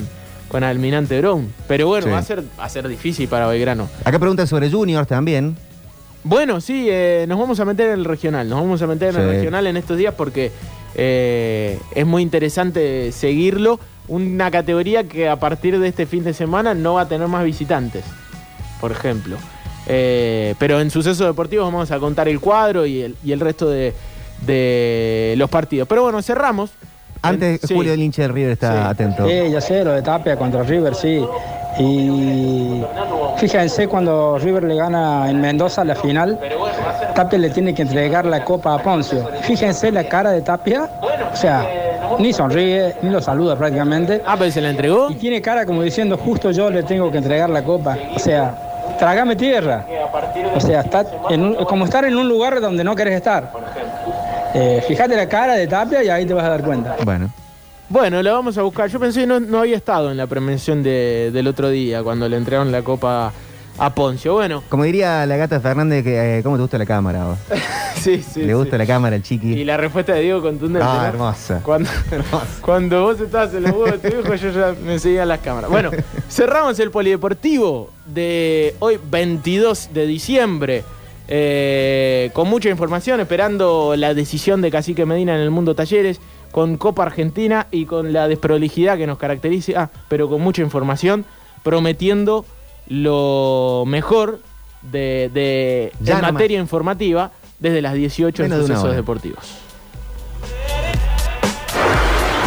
con 0.47 0.63
Almirante 0.63 1.19
Brown. 1.19 1.51
Pero 1.67 1.87
bueno, 1.87 2.05
Sí. 2.05 2.11
va, 2.13 2.19
a 2.19 2.23
ser, 2.23 2.41
va 2.57 2.63
a 2.63 2.69
ser 2.69 2.87
difícil 2.87 3.27
para 3.27 3.45
Belgrano. 3.47 3.89
Acá 4.05 4.17
preguntan 4.17 4.47
sobre 4.47 4.71
Juniors 4.71 5.09
también. 5.09 5.57
Bueno, 6.23 6.61
sí, 6.61 6.87
eh, 6.89 7.25
nos 7.27 7.37
vamos 7.37 7.59
a 7.59 7.65
meter 7.65 7.87
en 7.87 7.99
el 7.99 8.05
regional. 8.05 8.47
Nos 8.47 8.61
vamos 8.61 8.81
a 8.81 8.87
meter 8.87 9.13
en 9.13 9.21
el 9.21 9.27
regional 9.29 9.67
en 9.67 9.75
estos 9.75 9.97
días 9.97 10.13
porque 10.15 10.51
eh, 10.95 11.77
es 11.95 12.05
muy 12.05 12.21
interesante 12.23 13.11
seguirlo. 13.11 13.77
Una 14.09 14.51
categoría 14.51 15.03
que 15.05 15.29
a 15.29 15.37
partir 15.37 15.79
de 15.79 15.87
este 15.87 16.05
fin 16.05 16.23
de 16.23 16.33
semana 16.33 16.73
no 16.73 16.95
va 16.95 17.01
a 17.01 17.07
tener 17.07 17.27
más 17.27 17.43
visitantes, 17.45 18.03
por 18.81 18.91
ejemplo. 18.91 19.37
Eh, 19.87 20.55
pero 20.59 20.81
en 20.81 20.89
sucesos 20.91 21.25
deportivos 21.25 21.65
vamos 21.71 21.89
a 21.91 21.99
contar 21.99 22.27
el 22.27 22.39
cuadro 22.39 22.85
y 22.85 23.01
el, 23.01 23.15
y 23.23 23.31
el 23.31 23.39
resto 23.39 23.69
de, 23.69 23.93
de 24.45 25.33
los 25.37 25.49
partidos. 25.49 25.87
Pero 25.87 26.03
bueno, 26.03 26.21
cerramos. 26.21 26.71
Antes, 27.21 27.61
Sí. 27.63 27.73
Julio, 27.73 27.93
el 27.93 28.01
hincha 28.01 28.21
de 28.23 28.27
River 28.29 28.51
está 28.51 28.89
atento. 28.89 29.27
Sí, 29.27 29.51
ya 29.51 29.61
sé, 29.61 29.83
lo 29.83 29.91
de 29.91 30.01
Tapia 30.01 30.35
contra 30.37 30.63
River, 30.63 30.95
sí. 30.95 31.23
Y 31.77 32.81
fíjense 33.37 33.87
cuando 33.87 34.37
River 34.39 34.63
le 34.63 34.75
gana 34.75 35.29
en 35.29 35.39
Mendoza 35.39 35.83
la 35.83 35.95
final, 35.95 36.39
Tapia 37.15 37.37
le 37.39 37.49
tiene 37.49 37.73
que 37.75 37.83
entregar 37.83 38.25
la 38.25 38.43
copa 38.43 38.73
a 38.75 38.81
Poncio. 38.81 39.29
Fíjense 39.43 39.91
la 39.91 40.07
cara 40.07 40.31
de 40.31 40.41
Tapia, 40.41 40.89
o 41.31 41.35
sea, 41.35 41.67
ni 42.17 42.33
sonríe, 42.33 42.95
ni 43.01 43.09
lo 43.09 43.21
saluda 43.21 43.55
prácticamente. 43.55 44.21
Ah, 44.25 44.35
pero 44.37 44.51
se 44.51 44.61
la 44.61 44.69
entregó. 44.71 45.09
Y 45.11 45.15
tiene 45.15 45.41
cara 45.41 45.65
como 45.65 45.83
diciendo, 45.83 46.17
justo 46.17 46.51
yo 46.51 46.69
le 46.69 46.83
tengo 46.83 47.11
que 47.11 47.17
entregar 47.19 47.49
la 47.49 47.63
copa. 47.63 47.97
O 48.15 48.19
sea, 48.19 48.95
trágame 48.97 49.35
tierra. 49.35 49.85
O 50.55 50.59
sea, 50.59 50.81
está 50.81 51.05
en 51.29 51.41
un- 51.43 51.55
como 51.65 51.85
estar 51.85 52.03
en 52.05 52.15
un 52.17 52.27
lugar 52.27 52.59
donde 52.59 52.83
no 52.83 52.95
querés 52.95 53.15
estar. 53.15 53.51
Eh, 54.53 54.83
fíjate 54.87 55.15
la 55.15 55.27
cara 55.29 55.53
de 55.53 55.67
Tapia 55.67 56.03
y 56.03 56.09
ahí 56.09 56.25
te 56.25 56.33
vas 56.33 56.45
a 56.45 56.49
dar 56.49 56.63
cuenta. 56.63 56.95
Bueno. 57.05 57.29
Bueno, 57.87 58.21
lo 58.21 58.33
vamos 58.33 58.57
a 58.57 58.61
buscar. 58.61 58.87
Yo 58.89 58.99
pensé 58.99 59.21
que 59.21 59.27
no, 59.27 59.39
no 59.39 59.59
había 59.59 59.75
estado 59.77 60.11
en 60.11 60.17
la 60.17 60.27
prevención 60.27 60.83
de- 60.83 61.31
del 61.33 61.47
otro 61.47 61.69
día 61.69 62.03
cuando 62.03 62.27
le 62.29 62.37
entregaron 62.37 62.71
la 62.71 62.81
copa 62.83 63.31
a 63.77 63.93
Poncio. 63.93 64.33
Bueno, 64.33 64.63
Como 64.69 64.83
diría 64.83 65.25
la 65.25 65.37
gata 65.37 65.59
Fernández, 65.59 66.03
que, 66.03 66.39
eh, 66.39 66.43
¿cómo 66.43 66.55
te 66.57 66.61
gusta 66.61 66.77
la 66.77 66.85
cámara? 66.85 67.25
vos? 67.25 67.37
sí, 67.95 68.21
sí. 68.21 68.43
Le 68.43 68.53
gusta 68.53 68.71
sí. 68.71 68.77
la 68.77 68.85
cámara 68.85 69.15
al 69.15 69.23
chiqui. 69.23 69.53
Y 69.53 69.63
la 69.63 69.77
respuesta 69.77 70.13
de 70.13 70.21
Diego 70.21 70.41
contundente. 70.41 70.85
Ah, 70.89 70.99
¿no? 71.03 71.07
hermosa. 71.07 71.61
Cuando, 71.63 71.89
cuando 72.61 73.03
vos 73.03 73.19
estabas 73.21 73.53
en 73.53 73.63
los 73.63 73.71
huevos 73.71 74.01
de 74.01 74.09
tu 74.09 74.17
hijo, 74.19 74.35
yo 74.35 74.51
ya 74.51 74.75
me 74.83 74.99
seguía 74.99 75.25
las 75.25 75.39
cámaras. 75.39 75.69
Bueno, 75.69 75.91
cerramos 76.29 76.79
el 76.79 76.91
polideportivo 76.91 77.91
de 78.05 78.75
hoy, 78.79 78.99
22 79.09 79.89
de 79.93 80.05
diciembre. 80.07 80.83
eh, 81.31 82.31
con 82.33 82.49
mucha 82.49 82.69
información, 82.69 83.19
esperando 83.19 83.93
la 83.95 84.13
decisión 84.15 84.61
de 84.61 84.71
Cacique 84.71 85.05
Medina 85.05 85.35
en 85.35 85.41
el 85.41 85.51
mundo 85.51 85.75
talleres, 85.75 86.19
con 86.51 86.77
Copa 86.77 87.03
Argentina 87.03 87.67
y 87.69 87.85
con 87.85 88.11
la 88.11 88.27
desprolijidad 88.27 88.97
que 88.97 89.05
nos 89.05 89.19
caracteriza, 89.19 89.91
pero 90.07 90.27
con 90.27 90.41
mucha 90.41 90.63
información, 90.63 91.23
prometiendo 91.63 92.45
lo 92.89 93.83
mejor 93.87 94.41
de, 94.81 95.29
de- 95.33 95.91
en 95.99 96.15
nomás. 96.15 96.33
materia 96.33 96.59
informativa 96.59 97.31
desde 97.59 97.81
las 97.81 97.93
18 97.93 98.43
en 98.43 98.49
de 98.51 98.57
sucesos 98.57 98.83
hora. 98.85 98.93
deportivos. 98.93 99.45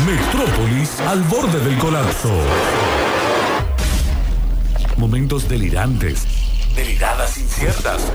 Metrópolis 0.06 1.00
al 1.00 1.22
borde 1.22 1.60
del 1.60 1.78
colapso. 1.78 2.30
Momentos 4.96 5.48
delirantes, 5.48 6.26
deliradas 6.74 7.38
inciertas. 7.38 8.12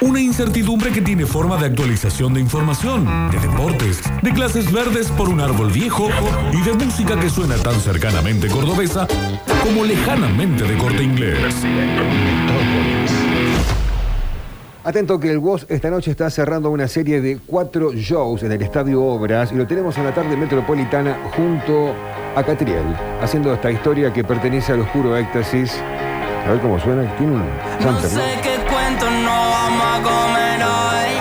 Una 0.00 0.20
incertidumbre 0.20 0.90
que 0.90 1.00
tiene 1.00 1.26
forma 1.26 1.56
de 1.58 1.66
actualización 1.66 2.34
de 2.34 2.40
información, 2.40 3.30
de 3.30 3.38
deportes, 3.38 4.00
de 4.22 4.32
clases 4.32 4.70
verdes 4.72 5.08
por 5.12 5.28
un 5.28 5.40
árbol 5.40 5.70
viejo 5.70 6.08
y 6.52 6.60
de 6.62 6.72
música 6.72 7.18
que 7.20 7.30
suena 7.30 7.54
tan 7.56 7.80
cercanamente 7.80 8.48
cordobesa 8.48 9.06
como 9.62 9.84
lejanamente 9.84 10.64
de 10.64 10.76
corte 10.76 11.02
inglés. 11.02 11.38
Atento 14.84 15.20
que 15.20 15.30
el 15.30 15.38
WOS 15.38 15.66
esta 15.68 15.90
noche 15.90 16.10
está 16.10 16.28
cerrando 16.28 16.70
una 16.70 16.88
serie 16.88 17.20
de 17.20 17.38
cuatro 17.46 17.92
shows 17.92 18.42
en 18.42 18.50
el 18.50 18.60
Estadio 18.60 19.00
Obras 19.00 19.52
y 19.52 19.54
lo 19.54 19.64
tenemos 19.66 19.96
en 19.98 20.04
la 20.04 20.12
tarde 20.12 20.36
metropolitana 20.36 21.16
junto 21.36 21.94
a 22.34 22.42
Catriel, 22.42 22.82
haciendo 23.20 23.54
esta 23.54 23.70
historia 23.70 24.12
que 24.12 24.24
pertenece 24.24 24.72
al 24.72 24.80
oscuro 24.80 25.16
éxtasis. 25.16 25.72
A 26.44 26.50
ver 26.50 26.60
cómo 26.60 26.80
suena, 26.80 27.16
tiene 27.16 27.34
un 27.34 27.38
¿no? 27.38 27.46
qué 28.42 28.56
cuento 28.68 29.08
no 29.08 29.50
vamos 29.50 29.86
a 29.86 30.02
comer 30.02 30.62
hoy. 30.64 31.12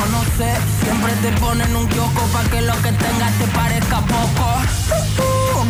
Conocer. 0.00 0.56
Siempre 0.82 1.12
te 1.22 1.30
ponen 1.40 1.74
un 1.76 1.86
kiosco 1.88 2.22
pa' 2.32 2.44
que 2.50 2.60
lo 2.62 2.74
que 2.82 2.92
tengas 2.92 3.32
te 3.38 3.46
parezca 3.58 4.00
poco. 4.00 4.46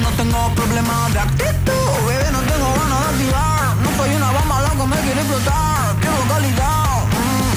No 0.01 0.09
tengo 0.17 0.55
problemas 0.55 1.13
de 1.13 1.19
actitud, 1.21 1.87
bebé, 2.07 2.31
no 2.33 2.41
tengo 2.41 2.69
ganas 2.79 3.01
de 3.01 3.09
activar. 3.11 3.77
No 3.83 3.89
soy 3.97 4.15
una 4.15 4.31
bomba 4.31 4.63
loco, 4.63 4.87
me 4.87 4.97
quiere 5.05 5.21
explotar. 5.21 5.97
Quiero 6.01 6.23
calidad. 6.29 7.05
Mm. 7.19 7.55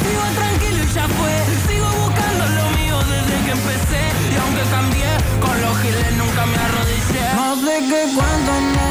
Sigo 0.00 0.24
tranquilo 0.40 0.84
y 0.84 0.88
ya 0.92 1.06
fue. 1.18 1.34
Sigo 1.66 1.88
buscando 2.02 2.44
lo 2.58 2.64
mío 2.78 2.96
desde 3.12 3.36
que 3.44 3.52
empecé. 3.58 4.02
Y 4.32 4.36
aunque 4.42 4.62
cambié, 4.74 5.12
con 5.44 5.56
los 5.62 5.74
giles 5.80 6.12
nunca 6.20 6.42
me 6.46 6.58
arrodillé. 6.66 7.24
No 7.40 7.48
sé 7.64 7.74
qué 7.88 8.02
cuento 8.14 8.52
no 8.74 8.89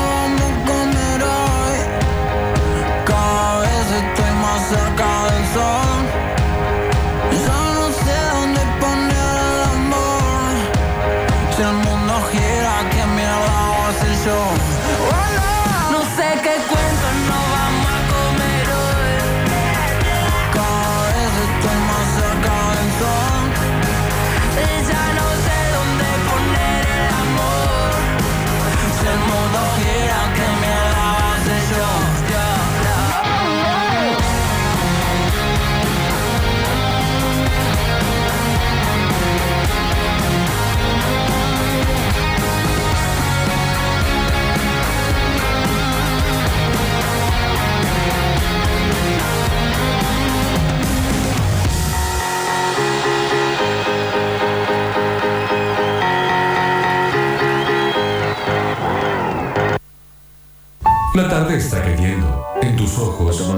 La 61.16 61.28
tarde 61.28 61.58
está 61.58 61.82
cayendo. 61.82 62.46
En 62.62 62.76
tus 62.76 62.98
ojos. 63.00 63.42
Un 63.42 63.52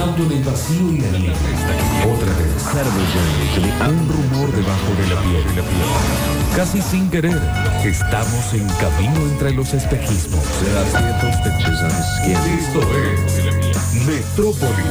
auto 0.00 0.22
en 0.24 0.32
el 0.32 0.42
vacío 0.42 0.92
y 0.92 0.98
la 0.98 1.10
nieve. 1.10 1.34
Otra 2.02 2.32
vez. 2.34 2.64
Un 3.88 4.08
rumor 4.08 4.50
debajo 4.52 4.94
de 4.98 5.06
la 5.14 5.20
piel. 5.22 5.44
Casi 6.56 6.82
sin 6.82 7.08
querer, 7.10 7.40
estamos 7.84 8.52
en 8.52 8.66
camino 8.80 9.20
entre 9.30 9.52
los 9.52 9.72
espejismos. 9.72 10.42
Esto 12.24 12.80
es 12.80 14.04
Metrópolis. 14.04 14.84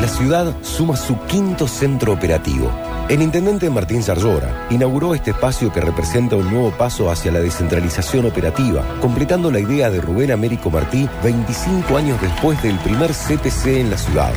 La 0.00 0.08
ciudad 0.08 0.52
suma 0.62 0.96
su 0.96 1.16
quinto 1.26 1.68
centro 1.68 2.12
operativo. 2.12 2.91
El 3.08 3.20
intendente 3.20 3.68
Martín 3.68 4.02
Zarzora 4.02 4.66
inauguró 4.70 5.14
este 5.14 5.32
espacio 5.32 5.72
que 5.72 5.80
representa 5.80 6.36
un 6.36 6.50
nuevo 6.50 6.70
paso 6.70 7.10
hacia 7.10 7.32
la 7.32 7.40
descentralización 7.40 8.26
operativa, 8.26 8.84
completando 9.00 9.50
la 9.50 9.60
idea 9.60 9.90
de 9.90 10.00
Rubén 10.00 10.30
Américo 10.30 10.70
Martí 10.70 11.08
25 11.22 11.96
años 11.96 12.20
después 12.22 12.62
del 12.62 12.78
primer 12.78 13.10
CPC 13.12 13.80
en 13.80 13.90
la 13.90 13.98
ciudad. 13.98 14.32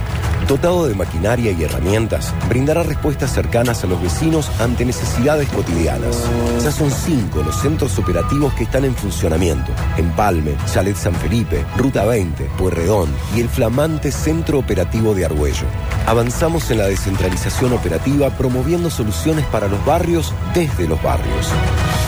Dotado 0.47 0.87
de 0.87 0.93
maquinaria 0.93 1.51
y 1.51 1.63
herramientas, 1.63 2.33
brindará 2.47 2.83
respuestas 2.83 3.33
cercanas 3.33 3.83
a 3.83 3.87
los 3.87 3.99
vecinos 4.01 4.51
ante 4.59 4.85
necesidades 4.85 5.49
cotidianas. 5.49 6.15
Ya 6.63 6.71
son 6.71 6.91
cinco 6.91 7.41
los 7.41 7.59
centros 7.59 7.97
operativos 7.97 8.53
que 8.53 8.65
están 8.65 8.85
en 8.85 8.95
funcionamiento. 8.95 9.71
Empalme, 9.97 10.55
Chalet 10.71 10.95
San 10.95 11.15
Felipe, 11.15 11.65
Ruta 11.77 12.05
20, 12.05 12.45
Pueyrredón 12.57 13.09
y 13.35 13.41
el 13.41 13.49
flamante 13.49 14.11
Centro 14.11 14.59
Operativo 14.59 15.15
de 15.15 15.25
Argüello. 15.25 15.65
Avanzamos 16.05 16.69
en 16.69 16.77
la 16.77 16.87
descentralización 16.87 17.73
operativa 17.73 18.29
promoviendo 18.29 18.89
soluciones 18.89 19.45
para 19.47 19.67
los 19.67 19.83
barrios 19.83 20.33
desde 20.53 20.87
los 20.87 21.01
barrios. 21.01 21.49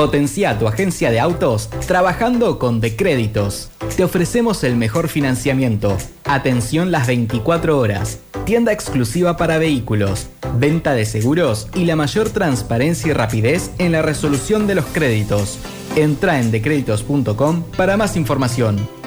Potencia 0.00 0.58
tu 0.58 0.66
agencia 0.66 1.10
de 1.10 1.20
autos 1.20 1.68
trabajando 1.86 2.58
con 2.58 2.80
Decréditos. 2.80 3.68
Te 3.98 4.02
ofrecemos 4.02 4.64
el 4.64 4.74
mejor 4.76 5.08
financiamiento, 5.08 5.94
atención 6.24 6.90
las 6.90 7.06
24 7.06 7.78
horas, 7.78 8.18
tienda 8.46 8.72
exclusiva 8.72 9.36
para 9.36 9.58
vehículos, 9.58 10.28
venta 10.58 10.94
de 10.94 11.04
seguros 11.04 11.68
y 11.74 11.84
la 11.84 11.96
mayor 11.96 12.30
transparencia 12.30 13.10
y 13.10 13.12
rapidez 13.12 13.72
en 13.76 13.92
la 13.92 14.00
resolución 14.00 14.66
de 14.66 14.76
los 14.76 14.86
créditos. 14.86 15.58
Entra 15.96 16.40
en 16.40 16.50
decréditos.com 16.50 17.62
para 17.76 17.98
más 17.98 18.16
información. 18.16 18.99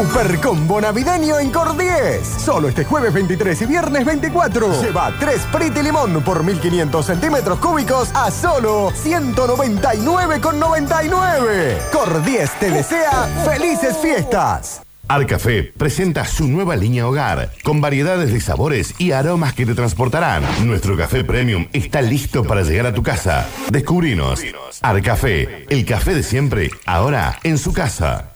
Super 0.00 0.40
combo 0.40 0.80
navideño 0.80 1.38
en 1.38 1.50
Cordies. 1.50 2.26
Solo 2.26 2.68
este 2.68 2.86
jueves 2.86 3.12
23 3.12 3.60
y 3.60 3.66
viernes 3.66 4.06
24. 4.06 4.80
Lleva 4.80 5.12
3 5.20 5.42
Pretty 5.52 5.82
Limón 5.82 6.22
por 6.22 6.42
1500 6.42 7.04
centímetros 7.04 7.58
cúbicos 7.58 8.08
a 8.14 8.30
solo 8.30 8.90
199,99. 8.92 11.76
Cordies 11.92 12.50
te 12.58 12.70
desea 12.70 13.28
felices 13.44 13.98
fiestas. 13.98 14.80
Arcafé 15.06 15.70
presenta 15.76 16.24
su 16.24 16.48
nueva 16.48 16.76
línea 16.76 17.06
hogar, 17.06 17.50
con 17.62 17.82
variedades 17.82 18.32
de 18.32 18.40
sabores 18.40 18.94
y 18.96 19.12
aromas 19.12 19.52
que 19.52 19.66
te 19.66 19.74
transportarán. 19.74 20.44
Nuestro 20.64 20.96
café 20.96 21.24
premium 21.24 21.66
está 21.74 22.00
listo 22.00 22.42
para 22.42 22.62
llegar 22.62 22.86
a 22.86 22.94
tu 22.94 23.02
casa. 23.02 23.46
Descubrinos. 23.70 24.40
Arcafé, 24.80 25.66
el 25.68 25.84
café 25.84 26.14
de 26.14 26.22
siempre, 26.22 26.70
ahora 26.86 27.38
en 27.42 27.58
su 27.58 27.74
casa. 27.74 28.29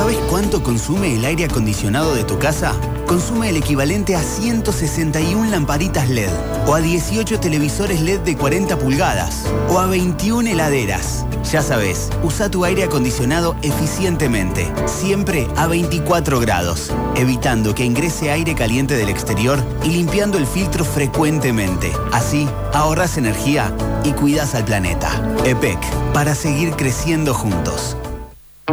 ¿Sabes 0.00 0.16
cuánto 0.30 0.62
consume 0.62 1.14
el 1.14 1.26
aire 1.26 1.44
acondicionado 1.44 2.14
de 2.14 2.24
tu 2.24 2.38
casa? 2.38 2.72
Consume 3.06 3.50
el 3.50 3.58
equivalente 3.58 4.16
a 4.16 4.22
161 4.22 5.50
lamparitas 5.50 6.08
LED, 6.08 6.30
o 6.66 6.74
a 6.74 6.80
18 6.80 7.38
televisores 7.38 8.00
LED 8.00 8.20
de 8.20 8.34
40 8.34 8.78
pulgadas, 8.78 9.44
o 9.68 9.78
a 9.78 9.86
21 9.86 10.48
heladeras. 10.48 11.26
Ya 11.52 11.62
sabes, 11.62 12.08
usa 12.22 12.50
tu 12.50 12.64
aire 12.64 12.84
acondicionado 12.84 13.56
eficientemente, 13.60 14.72
siempre 14.86 15.46
a 15.58 15.66
24 15.66 16.40
grados, 16.40 16.90
evitando 17.14 17.74
que 17.74 17.84
ingrese 17.84 18.30
aire 18.30 18.54
caliente 18.54 18.96
del 18.96 19.10
exterior 19.10 19.62
y 19.84 19.88
limpiando 19.88 20.38
el 20.38 20.46
filtro 20.46 20.86
frecuentemente. 20.86 21.92
Así, 22.10 22.48
ahorras 22.72 23.18
energía 23.18 23.76
y 24.02 24.12
cuidas 24.12 24.54
al 24.54 24.64
planeta. 24.64 25.10
EPEC, 25.44 25.78
para 26.14 26.34
seguir 26.34 26.70
creciendo 26.72 27.34
juntos. 27.34 27.98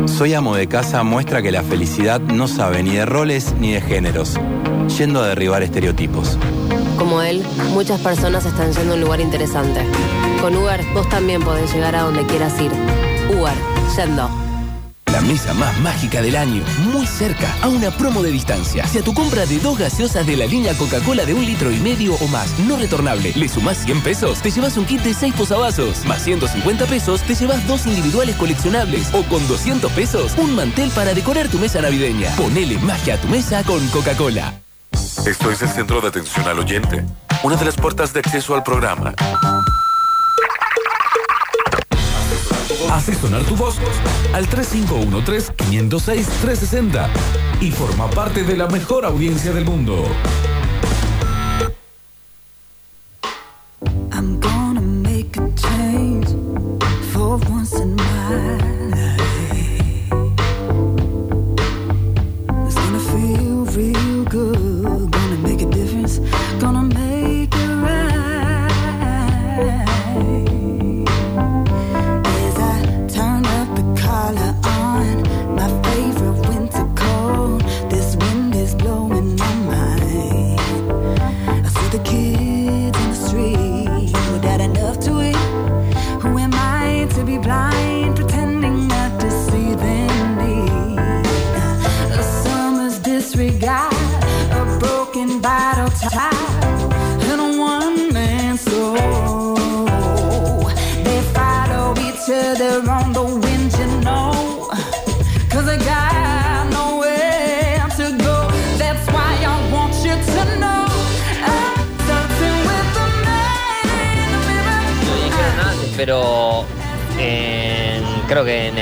Soy 0.05 0.33
amo 0.33 0.55
de 0.55 0.67
casa 0.67 1.03
muestra 1.03 1.41
que 1.41 1.51
la 1.51 1.63
felicidad 1.63 2.19
no 2.19 2.47
sabe 2.47 2.83
ni 2.83 2.91
de 2.91 3.05
roles 3.05 3.53
ni 3.59 3.71
de 3.73 3.81
géneros, 3.81 4.39
yendo 4.97 5.21
a 5.21 5.27
derribar 5.27 5.63
estereotipos. 5.63 6.37
Como 6.97 7.21
él, 7.21 7.43
muchas 7.73 7.99
personas 8.01 8.45
están 8.45 8.71
yendo 8.73 8.93
a 8.93 8.95
un 8.95 9.01
lugar 9.01 9.19
interesante. 9.19 9.81
Con 10.41 10.55
Uber, 10.55 10.81
vos 10.93 11.09
también 11.09 11.41
podés 11.41 11.73
llegar 11.73 11.95
a 11.95 12.03
donde 12.03 12.25
quieras 12.25 12.59
ir. 12.61 12.71
Uber, 13.29 13.53
yendo. 13.95 14.46
La 15.17 15.23
mesa 15.23 15.51
más 15.55 15.75
mágica 15.79 16.21
del 16.21 16.35
año, 16.35 16.63
muy 16.93 17.07
cerca, 17.07 17.51
a 17.63 17.69
una 17.69 17.89
promo 17.89 18.21
de 18.21 18.29
distancia. 18.29 18.85
Si 18.85 18.99
a 18.99 19.01
tu 19.01 19.15
compra 19.15 19.47
de 19.47 19.57
dos 19.57 19.75
gaseosas 19.75 20.27
de 20.27 20.37
la 20.37 20.45
línea 20.45 20.77
Coca-Cola 20.77 21.25
de 21.25 21.33
un 21.33 21.43
litro 21.43 21.71
y 21.71 21.79
medio 21.79 22.13
o 22.13 22.27
más, 22.27 22.59
no 22.59 22.77
retornable, 22.77 23.33
le 23.35 23.49
sumás 23.49 23.79
100 23.79 24.01
pesos, 24.03 24.43
te 24.43 24.51
llevas 24.51 24.77
un 24.77 24.85
kit 24.85 25.01
de 25.01 25.15
6 25.15 25.33
posavasos. 25.33 26.05
Más 26.05 26.21
150 26.21 26.85
pesos, 26.85 27.23
te 27.23 27.33
llevas 27.33 27.65
dos 27.65 27.87
individuales 27.87 28.35
coleccionables. 28.35 29.11
O 29.11 29.23
con 29.23 29.47
200 29.47 29.91
pesos, 29.93 30.35
un 30.37 30.55
mantel 30.55 30.91
para 30.91 31.15
decorar 31.15 31.47
tu 31.47 31.57
mesa 31.57 31.81
navideña. 31.81 32.29
Ponele 32.35 32.77
magia 32.77 33.15
a 33.15 33.17
tu 33.17 33.27
mesa 33.27 33.63
con 33.63 33.87
Coca-Cola. 33.87 34.53
Esto 35.25 35.49
es 35.49 35.63
el 35.63 35.69
centro 35.69 35.99
de 35.99 36.09
atención 36.09 36.47
al 36.47 36.59
oyente, 36.59 37.03
una 37.41 37.55
de 37.55 37.65
las 37.65 37.75
puertas 37.75 38.13
de 38.13 38.19
acceso 38.19 38.53
al 38.53 38.61
programa. 38.61 39.15
Hace 42.91 43.15
sonar 43.15 43.43
tu 43.43 43.55
voz 43.55 43.77
al 44.33 44.49
3513-506-360 44.49 47.07
y 47.61 47.71
forma 47.71 48.09
parte 48.09 48.43
de 48.43 48.57
la 48.57 48.67
mejor 48.67 49.05
audiencia 49.05 49.53
del 49.53 49.63
mundo. 49.65 50.03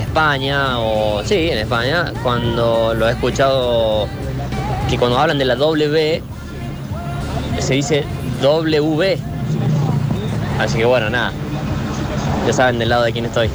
España, 0.06 0.80
o 0.80 1.24
sí, 1.24 1.50
en 1.50 1.58
España, 1.58 2.14
cuando 2.24 2.94
lo 2.94 3.08
he 3.08 3.12
escuchado, 3.12 4.08
que 4.90 4.98
cuando 4.98 5.18
hablan 5.20 5.38
de 5.38 5.46
la 5.46 5.56
W, 5.56 6.24
se 7.60 7.74
dice 7.74 8.06
W. 8.42 9.18
Así 10.60 10.78
que 10.78 10.86
bueno, 10.86 11.10
nada, 11.10 11.32
ya 12.48 12.54
saben 12.54 12.80
del 12.80 12.90
lado 12.90 13.04
de 13.04 13.12
quién 13.12 13.26
estoy. 13.26 13.50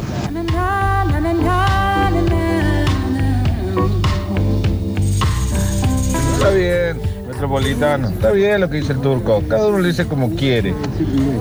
Está 6.34 6.50
bien, 6.50 7.00
metropolitano. 7.28 8.08
Está 8.08 8.32
bien 8.32 8.60
lo 8.60 8.68
que 8.68 8.78
dice 8.78 8.92
el 8.92 9.00
turco. 9.00 9.42
Cada 9.48 9.66
uno 9.68 9.78
lo 9.78 9.86
dice 9.86 10.06
como 10.06 10.30
quiere. 10.34 10.74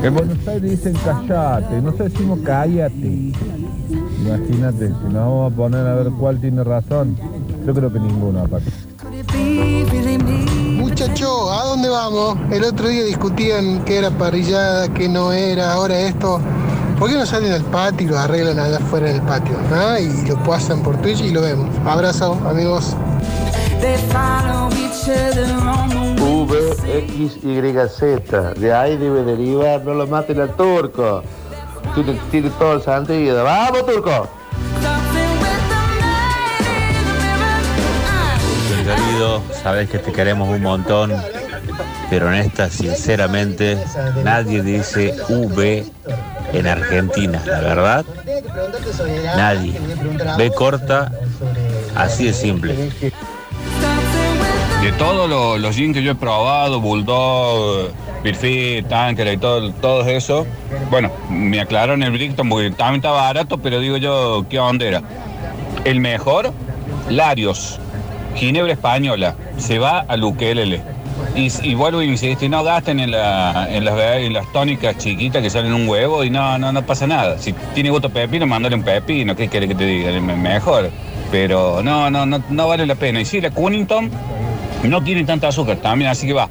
En 0.04 0.14
Buenos 0.14 0.48
Aires 0.48 0.72
dicen 0.72 0.94
callate, 1.04 1.82
no 1.82 1.92
decimos 1.92 2.40
cállate. 2.46 3.34
Imagínate, 4.30 4.90
si 4.90 5.04
nos 5.06 5.14
vamos 5.14 5.52
a 5.52 5.56
poner 5.56 5.88
a 5.88 5.96
ver 5.96 6.12
cuál 6.12 6.40
tiene 6.40 6.64
razón. 6.64 7.18
Yo 7.66 7.74
creo 7.74 7.92
que 7.92 8.00
ninguno, 8.00 8.42
aparte. 8.42 8.72
Muchacho, 10.78 11.52
¿a 11.52 11.64
dónde 11.66 11.90
vamos? 11.90 12.38
El 12.52 12.64
otro 12.64 12.90
día 12.90 13.06
discutían 13.06 13.84
qué 13.86 13.98
era 13.98 14.12
parrillada, 14.12 14.88
qué 14.94 15.10
no 15.10 15.32
era, 15.32 15.74
ahora 15.74 16.00
esto. 16.00 16.40
¿Por 17.00 17.10
qué 17.10 17.16
no 17.16 17.26
salen 17.26 17.54
al 17.54 17.64
patio 17.64 18.08
y 18.08 18.10
lo 18.12 18.20
arreglan 18.20 18.60
allá 18.60 18.78
afuera 18.78 19.10
en 19.10 19.16
el 19.16 19.22
patio? 19.24 19.56
ah? 19.74 20.00
Y 20.00 20.28
lo 20.28 20.38
pasan 20.44 20.84
por 20.84 20.98
Twitch 20.98 21.22
y 21.22 21.32
lo 21.32 21.42
vemos. 21.42 21.68
Abrazo, 21.86 22.38
amigos. 22.48 22.96
VXYZ. 27.00 28.60
De 28.60 28.74
ahí 28.74 28.96
debe 28.98 29.24
derivar, 29.24 29.84
no 29.84 29.96
lo 29.96 30.06
maten 30.06 30.40
al 30.40 30.56
turco. 30.56 31.24
Tiene, 31.96 32.20
tiene 32.32 32.50
todo 32.52 32.74
el 32.74 32.82
sentido. 32.82 33.44
¡Vamos, 33.44 33.86
turco! 33.86 34.30
Querido, 38.90 39.44
sabes 39.62 39.90
que 39.90 40.00
te 40.00 40.12
queremos 40.12 40.50
un 40.50 40.64
montón, 40.64 41.14
pero 42.10 42.34
en 42.34 42.40
esta, 42.40 42.70
sinceramente, 42.72 43.78
nadie 44.24 44.64
dice 44.64 45.16
V 45.30 45.86
en 46.54 46.68
Argentina, 46.68 47.40
la 47.46 47.60
verdad. 47.60 48.06
Nadie. 49.38 49.80
B 50.38 50.52
corta, 50.52 51.12
así 51.96 52.26
de 52.26 52.34
simple. 52.34 52.74
De 54.82 54.92
todos 54.98 55.30
los, 55.30 55.60
los 55.60 55.76
jeans 55.76 55.94
que 55.94 56.02
yo 56.02 56.14
he 56.14 56.16
probado, 56.16 56.80
Bulldog, 56.80 57.92
Birfit, 58.24 58.88
Tanker 58.88 59.32
y 59.34 59.38
todo, 59.38 59.72
todo 59.74 60.06
eso, 60.08 60.46
bueno, 60.90 61.10
me 61.30 61.60
aclararon 61.62 62.04
el 62.04 62.12
Brickton 62.12 62.50
porque 62.50 62.70
también 62.72 62.98
está 62.98 63.12
barato, 63.12 63.58
pero 63.58 63.80
digo 63.80 63.98
yo, 63.98 64.46
¿qué 64.50 64.60
onda 64.60 64.86
era? 64.86 65.02
El 65.86 66.00
mejor, 66.00 66.52
Larios, 67.10 67.80
Ginebra 68.36 68.74
Española, 68.74 69.36
se 69.58 69.80
va 69.80 70.00
a 70.02 70.18
Luquelele. 70.18 70.82
Y, 71.36 71.50
y 71.64 71.76
vuelvo 71.76 72.02
y 72.02 72.08
insisto, 72.08 72.48
no 72.50 72.64
gasten 72.64 73.00
en, 73.00 73.12
la- 73.12 73.68
en 73.70 73.86
las, 73.86 73.96
en 74.00 74.34
tónicas 74.52 74.98
chiquitas 74.98 75.42
que 75.42 75.50
salen 75.50 75.74
un 75.74 75.88
huevo 75.88 76.24
y 76.24 76.30
no, 76.30 76.58
no, 76.58 76.72
no 76.72 76.82
pasa 76.86 77.08
nada. 77.08 77.38
Si 77.38 77.54
tiene 77.74 77.90
gusto 77.90 78.10
pepino, 78.10 78.46
mándale 78.48 78.76
un 78.76 78.84
pepino, 78.84 79.36
¿qué 79.36 79.48
quiere 79.48 79.68
que 79.68 79.76
te 79.76 79.86
diga? 79.86 80.12
Mejor. 80.20 80.90
Pero 81.32 81.82
no, 81.84 82.10
no, 82.10 82.26
no, 82.26 82.44
no 82.50 82.68
vale 82.68 82.86
la 82.86 82.96
pena. 82.96 83.22
Y 83.22 83.26
sí, 83.26 83.40
la 83.42 83.52
Cunnington 83.52 84.10
no 84.84 85.04
tiene 85.04 85.24
tanta 85.24 85.50
azúcar 85.50 85.78
también, 85.78 86.10
así 86.10 86.26
que 86.26 86.34
va. 86.34 86.50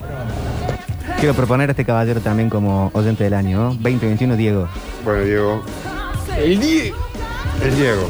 Quiero 1.18 1.34
proponer 1.34 1.68
a 1.68 1.72
este 1.72 1.84
caballero 1.84 2.20
también 2.20 2.48
como 2.50 2.90
oyente 2.94 3.24
del 3.24 3.34
año, 3.34 3.58
¿no? 3.58 3.68
2021, 3.70 4.36
Diego. 4.36 4.68
Bueno, 5.04 5.24
Diego. 5.24 5.62
El 6.36 6.60
Diego. 6.60 6.96
El 7.64 7.76
Diego. 7.76 8.08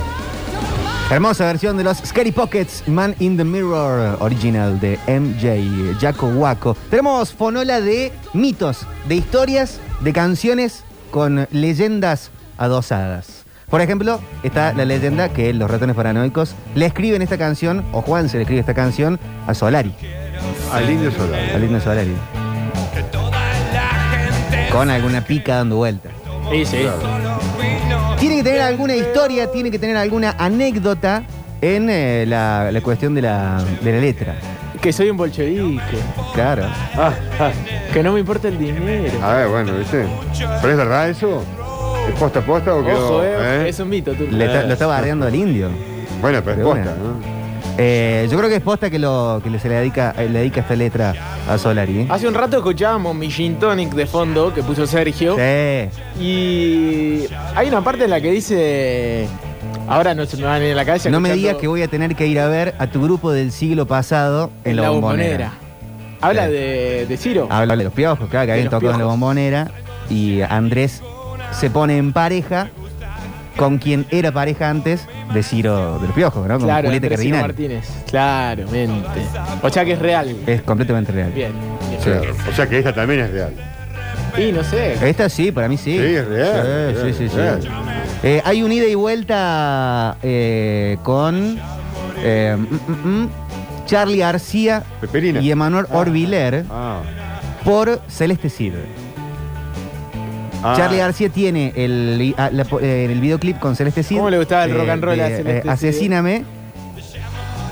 Hermosa 1.10 1.46
versión 1.46 1.78
de 1.78 1.84
los 1.84 1.96
Scary 1.98 2.32
Pockets, 2.32 2.86
Man 2.86 3.14
in 3.18 3.38
the 3.38 3.44
Mirror, 3.44 4.18
original 4.20 4.78
de 4.78 4.98
MJ, 5.06 5.98
Jaco 5.98 6.26
Waco. 6.26 6.76
Tenemos 6.90 7.32
fonola 7.32 7.80
de 7.80 8.12
mitos, 8.34 8.86
de 9.08 9.14
historias, 9.14 9.80
de 10.00 10.12
canciones 10.12 10.84
con 11.10 11.48
leyendas 11.50 12.30
adosadas. 12.58 13.46
Por 13.70 13.80
ejemplo, 13.80 14.20
está 14.42 14.74
la 14.74 14.84
leyenda 14.84 15.30
que 15.30 15.54
los 15.54 15.70
ratones 15.70 15.96
paranoicos 15.96 16.54
le 16.74 16.84
escriben 16.84 17.22
esta 17.22 17.38
canción, 17.38 17.86
o 17.92 18.02
Juan 18.02 18.28
se 18.28 18.36
le 18.36 18.42
escribe 18.42 18.60
esta 18.60 18.74
canción, 18.74 19.18
a 19.46 19.54
Solari. 19.54 19.94
Al 20.72 20.90
indio 20.90 21.10
Solari. 21.10 21.50
Al 21.52 21.64
indio 21.64 21.80
Solari. 21.80 22.14
Con 24.78 24.90
alguna 24.90 25.20
pica 25.22 25.56
dando 25.56 25.74
vuelta. 25.74 26.08
Sí, 26.52 26.64
sí. 26.64 26.86
Tiene 28.20 28.36
que 28.36 28.44
tener 28.44 28.60
alguna 28.60 28.94
historia, 28.94 29.50
tiene 29.50 29.72
que 29.72 29.78
tener 29.80 29.96
alguna 29.96 30.36
anécdota 30.38 31.24
en 31.60 31.90
eh, 31.90 32.24
la, 32.28 32.70
la 32.70 32.80
cuestión 32.80 33.12
de 33.12 33.22
la, 33.22 33.60
de 33.82 33.92
la 33.92 33.98
letra. 33.98 34.36
Que 34.80 34.92
soy 34.92 35.10
un 35.10 35.16
bolchevique. 35.16 35.82
Claro. 36.32 36.62
Ah, 36.94 37.12
ah. 37.40 37.50
Que 37.92 38.04
no 38.04 38.12
me 38.12 38.20
importa 38.20 38.46
el 38.46 38.56
dinero. 38.56 39.18
A 39.20 39.34
ver, 39.34 39.48
bueno, 39.48 39.72
¿viste? 39.76 40.06
¿Pero 40.60 40.70
es 40.70 40.76
verdad 40.76 41.10
eso? 41.10 41.42
¿Es 42.08 42.14
posta 42.16 42.40
posta 42.40 42.72
o 42.76 42.84
quedó? 42.84 43.04
Ojo, 43.16 43.24
eh, 43.24 43.64
eh? 43.64 43.68
es 43.70 43.80
un 43.80 43.88
mito. 43.88 44.12
Tú. 44.12 44.28
Le 44.30 44.44
está- 44.44 44.62
lo 44.62 44.72
está 44.74 44.86
bardeando 44.86 45.26
al 45.26 45.34
indio. 45.34 45.70
Bueno, 46.20 46.40
pero 46.44 46.56
es 46.56 46.62
posta. 46.62 46.94
¿no? 47.02 47.37
Eh, 47.80 48.26
yo 48.28 48.36
creo 48.36 48.50
que 48.50 48.56
es 48.56 48.62
posta 48.62 48.90
que, 48.90 48.98
lo, 48.98 49.40
que 49.42 49.56
se 49.60 49.68
le 49.68 49.76
dedica, 49.76 50.12
eh, 50.18 50.28
le 50.28 50.40
dedica 50.40 50.62
esta 50.62 50.74
letra 50.74 51.14
a 51.48 51.56
Solari. 51.58 52.00
¿eh? 52.00 52.06
Hace 52.10 52.26
un 52.26 52.34
rato 52.34 52.56
escuchábamos 52.56 53.14
mi 53.14 53.30
gin 53.30 53.56
tonic 53.60 53.92
de 53.94 54.04
fondo 54.04 54.52
que 54.52 54.64
puso 54.64 54.84
Sergio. 54.84 55.36
Sí. 55.36 55.88
Y 56.20 57.26
hay 57.54 57.68
una 57.68 57.82
parte 57.82 58.04
en 58.04 58.10
la 58.10 58.20
que 58.20 58.32
dice. 58.32 59.28
Ahora 59.86 60.12
no 60.14 60.26
se 60.26 60.36
me 60.36 60.42
va 60.42 60.56
a 60.56 60.58
venir 60.58 60.72
a 60.72 60.76
la 60.76 60.84
cabeza. 60.84 61.08
No 61.08 61.20
me 61.20 61.32
digas 61.32 61.56
que 61.56 61.68
voy 61.68 61.82
a 61.82 61.88
tener 61.88 62.16
que 62.16 62.26
ir 62.26 62.40
a 62.40 62.48
ver 62.48 62.74
a 62.78 62.88
tu 62.88 63.00
grupo 63.00 63.30
del 63.30 63.52
siglo 63.52 63.86
pasado 63.86 64.50
en, 64.64 64.76
la, 64.76 64.90
bombonera. 64.90 65.52
Habla 66.20 66.46
Sí. 66.46 66.52
de, 66.52 67.06
de 67.08 67.16
Ciro. 67.16 67.46
Habla 67.48 67.76
de 67.76 67.84
los 67.84 67.92
piojos, 67.92 68.28
claro, 68.28 68.46
que 68.46 68.52
habían 68.52 68.70
tocado 68.70 68.92
en 68.92 68.98
la 68.98 69.04
bombonera. 69.06 69.70
Y 70.10 70.40
Andrés 70.42 71.00
se 71.52 71.70
pone 71.70 71.96
en 71.96 72.12
pareja 72.12 72.70
con 73.58 73.78
quien 73.78 74.06
era 74.10 74.32
pareja 74.32 74.70
antes 74.70 75.06
de 75.34 75.42
Ciro 75.42 75.98
de 75.98 76.06
los 76.06 76.14
piojos, 76.16 76.46
¿no? 76.48 76.54
Con 76.58 76.66
Claro, 76.68 76.86
Julieta 76.86 77.08
Cardinal. 77.10 77.40
Martínez. 77.42 77.86
Claramente. 78.08 79.20
O 79.62 79.68
sea 79.68 79.84
que 79.84 79.92
es 79.92 79.98
real. 79.98 80.34
Es 80.46 80.62
completamente 80.62 81.12
real. 81.12 81.32
Bien. 81.32 81.52
bien. 81.88 82.00
Claro. 82.02 82.34
O 82.50 82.52
sea 82.54 82.66
que 82.68 82.78
esta 82.78 82.94
también 82.94 83.20
es 83.20 83.30
real. 83.30 83.52
Y 84.38 84.52
no 84.52 84.62
sé. 84.62 84.94
Esta 85.08 85.28
sí, 85.28 85.50
para 85.52 85.68
mí 85.68 85.76
sí. 85.76 85.98
Sí, 85.98 86.04
es 86.14 86.26
real, 86.28 86.96
Sí, 87.02 87.12
sí, 87.12 87.28
sí, 87.28 87.36
real, 87.36 87.60
sí. 87.62 87.68
Eh, 88.22 88.40
hay 88.44 88.62
un 88.62 88.70
ida 88.72 88.86
y 88.86 88.94
vuelta 88.94 90.16
eh, 90.22 90.96
con 91.02 91.58
eh, 92.22 92.56
mm, 92.56 92.92
mm, 92.92 93.22
mm, 93.24 93.30
Charlie 93.86 94.18
García 94.18 94.82
Peperina. 95.00 95.40
y 95.40 95.50
Emanuel 95.50 95.86
Orbiler 95.90 96.64
Ah. 96.70 97.00
por 97.64 98.00
Celeste 98.08 98.50
Cid. 98.50 98.74
Ah. 100.62 100.74
Charlie 100.76 100.98
García 100.98 101.28
tiene 101.28 101.72
el, 101.76 102.34
ah, 102.36 102.50
la- 102.52 102.66
eh, 102.82 103.08
el 103.10 103.20
videoclip 103.20 103.58
con 103.58 103.76
Celeste 103.76 104.02
Cid. 104.02 104.16
¿Cómo 104.16 104.30
le 104.30 104.38
gustaba 104.38 104.64
el 104.64 104.74
rock 104.74 104.88
and 104.88 105.04
roll 105.04 105.20
a 105.20 105.28
de, 105.28 105.36
Celeste 105.36 105.58
eh, 105.58 105.62
Cid? 105.62 105.68
Asesíname. 105.70 106.44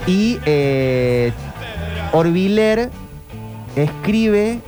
Y 0.06 0.38
eh, 0.46 1.32
Orbiler 2.12 2.90
escribe, 3.74 4.60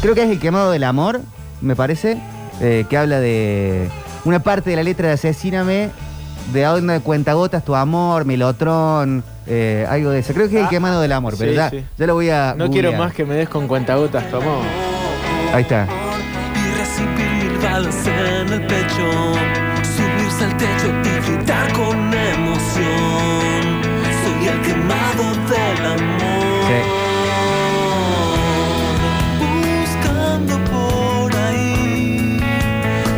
creo 0.00 0.14
que 0.14 0.22
es 0.24 0.30
El 0.30 0.40
quemado 0.40 0.70
del 0.70 0.84
amor, 0.84 1.20
me 1.60 1.76
parece, 1.76 2.16
eh, 2.60 2.86
que 2.88 2.96
habla 2.96 3.20
de 3.20 3.88
una 4.24 4.38
parte 4.40 4.70
de 4.70 4.76
la 4.76 4.82
letra 4.82 5.08
de 5.08 5.14
Asesíname, 5.14 5.90
de 6.54 6.66
onda 6.66 6.94
de 6.94 7.00
cuentagotas, 7.00 7.64
tu 7.64 7.74
amor, 7.74 8.24
Melotrón, 8.24 9.22
eh, 9.46 9.86
algo 9.88 10.08
de 10.10 10.20
eso. 10.20 10.32
Creo 10.32 10.48
que 10.48 10.54
es 10.56 10.60
El 10.60 10.66
Ah, 10.66 10.70
quemado 10.70 11.00
del 11.02 11.12
amor, 11.12 11.34
pero 11.38 11.50
sí, 11.50 11.56
ya, 11.56 11.68
sí. 11.70 11.84
ya 11.98 12.06
lo 12.06 12.14
voy 12.14 12.30
a. 12.30 12.54
No 12.56 12.70
quiero 12.70 12.88
googlear. 12.88 12.98
más 13.08 13.14
que 13.14 13.24
me 13.26 13.34
des 13.34 13.48
con 13.50 13.68
cuentagotas, 13.68 14.30
tomó. 14.30 14.62
Ahí 15.52 15.62
está. 15.62 15.86
Pecho, 18.94 19.32
subirse 19.96 20.44
al 20.44 20.56
techo 20.56 20.88
y 21.04 21.26
gritar 21.36 21.72
con 21.72 22.12
emoción. 22.14 23.82
Soy 24.24 24.48
el 24.48 24.60
quemado 24.62 25.24
del 25.48 25.86
amor. 25.86 26.24
Buscando 29.38 30.54
por 30.70 31.36
ahí, 31.36 32.40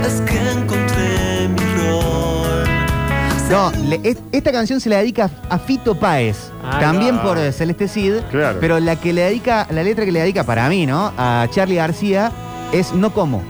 es 0.06 0.20
que 0.22 0.50
encontré 0.50 1.48
mi 1.48 1.64
rol. 1.78 2.64
No, 3.50 3.70
le- 3.88 4.00
es- 4.02 4.18
esta 4.32 4.52
canción 4.52 4.80
se 4.80 4.88
la 4.88 4.98
dedica 4.98 5.30
a 5.48 5.58
Fito 5.58 5.94
Páez, 5.98 6.50
Ahí 6.64 6.80
también 6.80 7.18
por 7.20 7.38
eh, 7.38 7.52
Celeste 7.52 7.86
Cid, 7.88 8.14
Claro. 8.30 8.58
pero 8.60 8.80
la 8.80 8.96
que 8.96 9.12
le 9.12 9.22
dedica, 9.22 9.66
la 9.70 9.82
letra 9.82 10.05
que 10.05 10.12
le 10.12 10.20
dedica 10.20 10.42
para 10.44 10.68
mí, 10.68 10.86
¿no? 10.86 11.12
A 11.16 11.46
Charlie 11.50 11.76
García 11.76 12.32
es 12.72 12.92
No 12.92 13.10
como. 13.12 13.42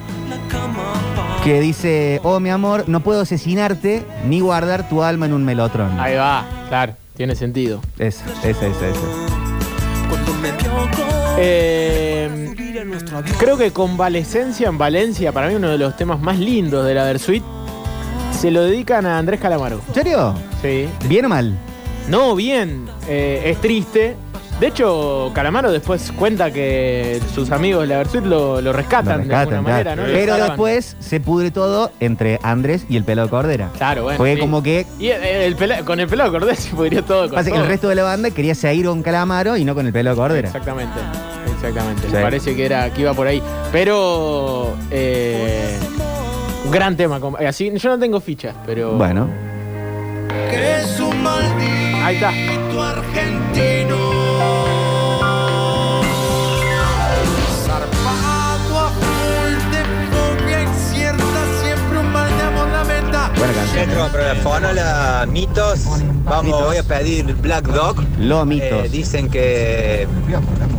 Que 1.47 1.61
dice, 1.61 2.21
oh 2.25 2.41
mi 2.41 2.51
amor, 2.51 2.89
no 2.89 2.99
puedo 2.99 3.21
asesinarte 3.21 4.05
ni 4.27 4.41
guardar 4.41 4.89
tu 4.89 5.05
alma 5.05 5.27
en 5.27 5.33
un 5.33 5.45
melotrón. 5.45 6.01
Ahí 6.01 6.17
va, 6.17 6.45
claro, 6.69 6.95
tiene 7.17 7.37
sentido. 7.37 7.81
Esa, 8.01 8.25
esa, 8.43 8.67
esa, 8.67 8.89
esa. 8.89 9.01
Eh, 11.39 12.53
creo 13.39 13.57
que 13.57 13.71
Convalescencia 13.71 14.67
en 14.69 14.77
Valencia, 14.77 15.31
para 15.31 15.47
mí 15.47 15.55
uno 15.55 15.69
de 15.69 15.79
los 15.79 15.97
temas 15.97 16.19
más 16.19 16.37
lindos 16.37 16.85
de 16.85 16.95
la 16.95 17.05
Versuit, 17.05 17.45
se 18.37 18.51
lo 18.51 18.65
dedican 18.65 19.07
a 19.07 19.17
Andrés 19.17 19.39
Calamaro. 19.39 19.81
¿En 19.87 19.95
serio? 19.95 20.35
Sí. 20.61 20.89
¿Bien 21.09 21.27
o 21.27 21.29
mal? 21.29 21.57
No, 22.09 22.35
bien. 22.35 22.87
eh, 23.07 23.43
es 23.47 23.61
triste. 23.61 24.17
De 24.61 24.69
hecho, 24.69 25.31
Calamaro 25.35 25.71
después 25.71 26.11
cuenta 26.17 26.51
que 26.51 27.21
sus 27.35 27.51
amigos 27.51 27.83
de 27.83 27.89
la 27.89 27.99
Versuit 27.99 28.25
lo, 28.25 28.63
lo 28.63 28.73
rescatan, 28.73 29.19
Lo 29.19 29.19
rescatan, 29.19 29.29
de 29.29 29.55
alguna 29.57 29.61
manera, 29.63 29.93
claro. 29.95 30.09
¿no? 30.09 30.15
Pero 30.15 30.33
salvan. 30.33 30.49
después 30.49 30.97
se 30.99 31.21
pudre 31.21 31.51
todo 31.51 31.93
entre 32.01 32.41
Andrés 32.43 32.87
y 32.89 32.97
el 32.97 33.05
pelo 33.05 33.25
de 33.25 33.29
Cordera. 33.29 33.69
Claro, 33.77 34.05
bueno. 34.05 34.17
Fue 34.17 34.33
sí. 34.35 34.41
como 34.41 34.63
que 34.63 34.87
Y 34.99 35.09
el- 35.09 35.23
el 35.23 35.57
pela- 35.59 35.85
con 35.85 36.01
el 36.01 36.07
pelado 36.09 36.33
cordés 36.33 36.59
se 36.71 36.75
podría 36.75 37.03
todo. 37.03 37.25
Con 37.27 37.33
pasa 37.33 37.45
que 37.45 37.51
todo. 37.51 37.63
el 37.65 37.69
resto 37.69 37.89
de 37.91 37.97
la 37.97 38.03
banda 38.05 38.31
quería 38.31 38.55
seguir 38.55 38.87
con 38.87 39.03
Calamaro 39.03 39.59
y 39.59 39.65
no 39.67 39.75
con 39.75 39.87
el 39.87 39.93
pelo 39.93 40.09
de 40.11 40.17
Cordera. 40.17 40.47
Exactamente, 40.49 40.99
exactamente. 41.55 42.03
Sí. 42.09 42.15
Me 42.15 42.23
parece 42.23 42.57
que 42.57 42.65
era 42.65 42.89
que 42.95 43.03
iba 43.03 43.13
por 43.13 43.27
ahí. 43.27 43.43
Pero 43.73 44.75
eh, 44.91 45.77
un 46.65 46.71
gran 46.71 46.97
tema. 46.97 47.21
com- 47.21 47.37
eh, 47.39 47.47
Así, 47.47 47.71
yo 47.77 47.91
no 47.91 47.99
tengo 47.99 48.21
fichas, 48.21 48.55
pero. 48.65 48.93
Bueno. 48.93 49.29
que 50.51 50.77
es 50.81 50.99
un 50.99 51.23
maldito 51.23 51.97
Ahí 52.03 52.15
está. 52.15 52.31
argentino. 52.31 54.06
Buena 63.39 63.53
canción. 63.53 63.85
Centro 63.87 64.09
para 64.13 64.35
la 64.35 64.41
fonola, 64.41 65.27
mitos. 65.29 65.81
Vamos, 66.25 66.65
voy 66.65 66.77
a 66.79 66.83
pedir 66.83 67.35
Black 67.37 67.67
Dog. 67.67 68.03
Los 68.19 68.47
mitos. 68.47 68.85
Eh, 68.87 68.89
dicen 68.91 69.29
que 69.31 70.09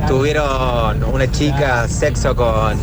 tuvieron 0.08 1.03
una 1.03 1.30
chica 1.32 1.88
sexo 1.88 2.36
con 2.36 2.77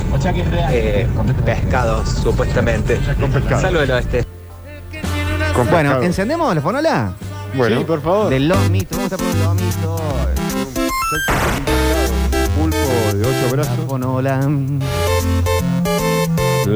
eh, 0.70 1.06
pescados, 1.44 2.08
supuestamente. 2.22 2.98
Saludos 3.60 3.80
del 3.88 3.90
oeste. 3.92 4.24
Con 5.54 5.68
Bueno, 5.70 5.90
pescado. 5.90 6.02
¿encendemos 6.02 6.54
la 6.54 6.60
fonola? 6.60 7.14
Bueno. 7.54 7.78
Sí, 7.78 7.84
por 7.84 8.02
favor. 8.02 8.28
De 8.30 8.40
los 8.40 8.70
mitos. 8.70 8.96
Vamos 8.98 9.12
a 9.12 9.16
poner 9.16 9.36
los 9.36 9.54
mitos. 9.54 10.00
Pulpo 12.56 13.16
de 13.16 13.22
ocho 13.22 13.46
La 13.46 13.52
brazos. 13.52 13.78
fonola. 13.88 14.40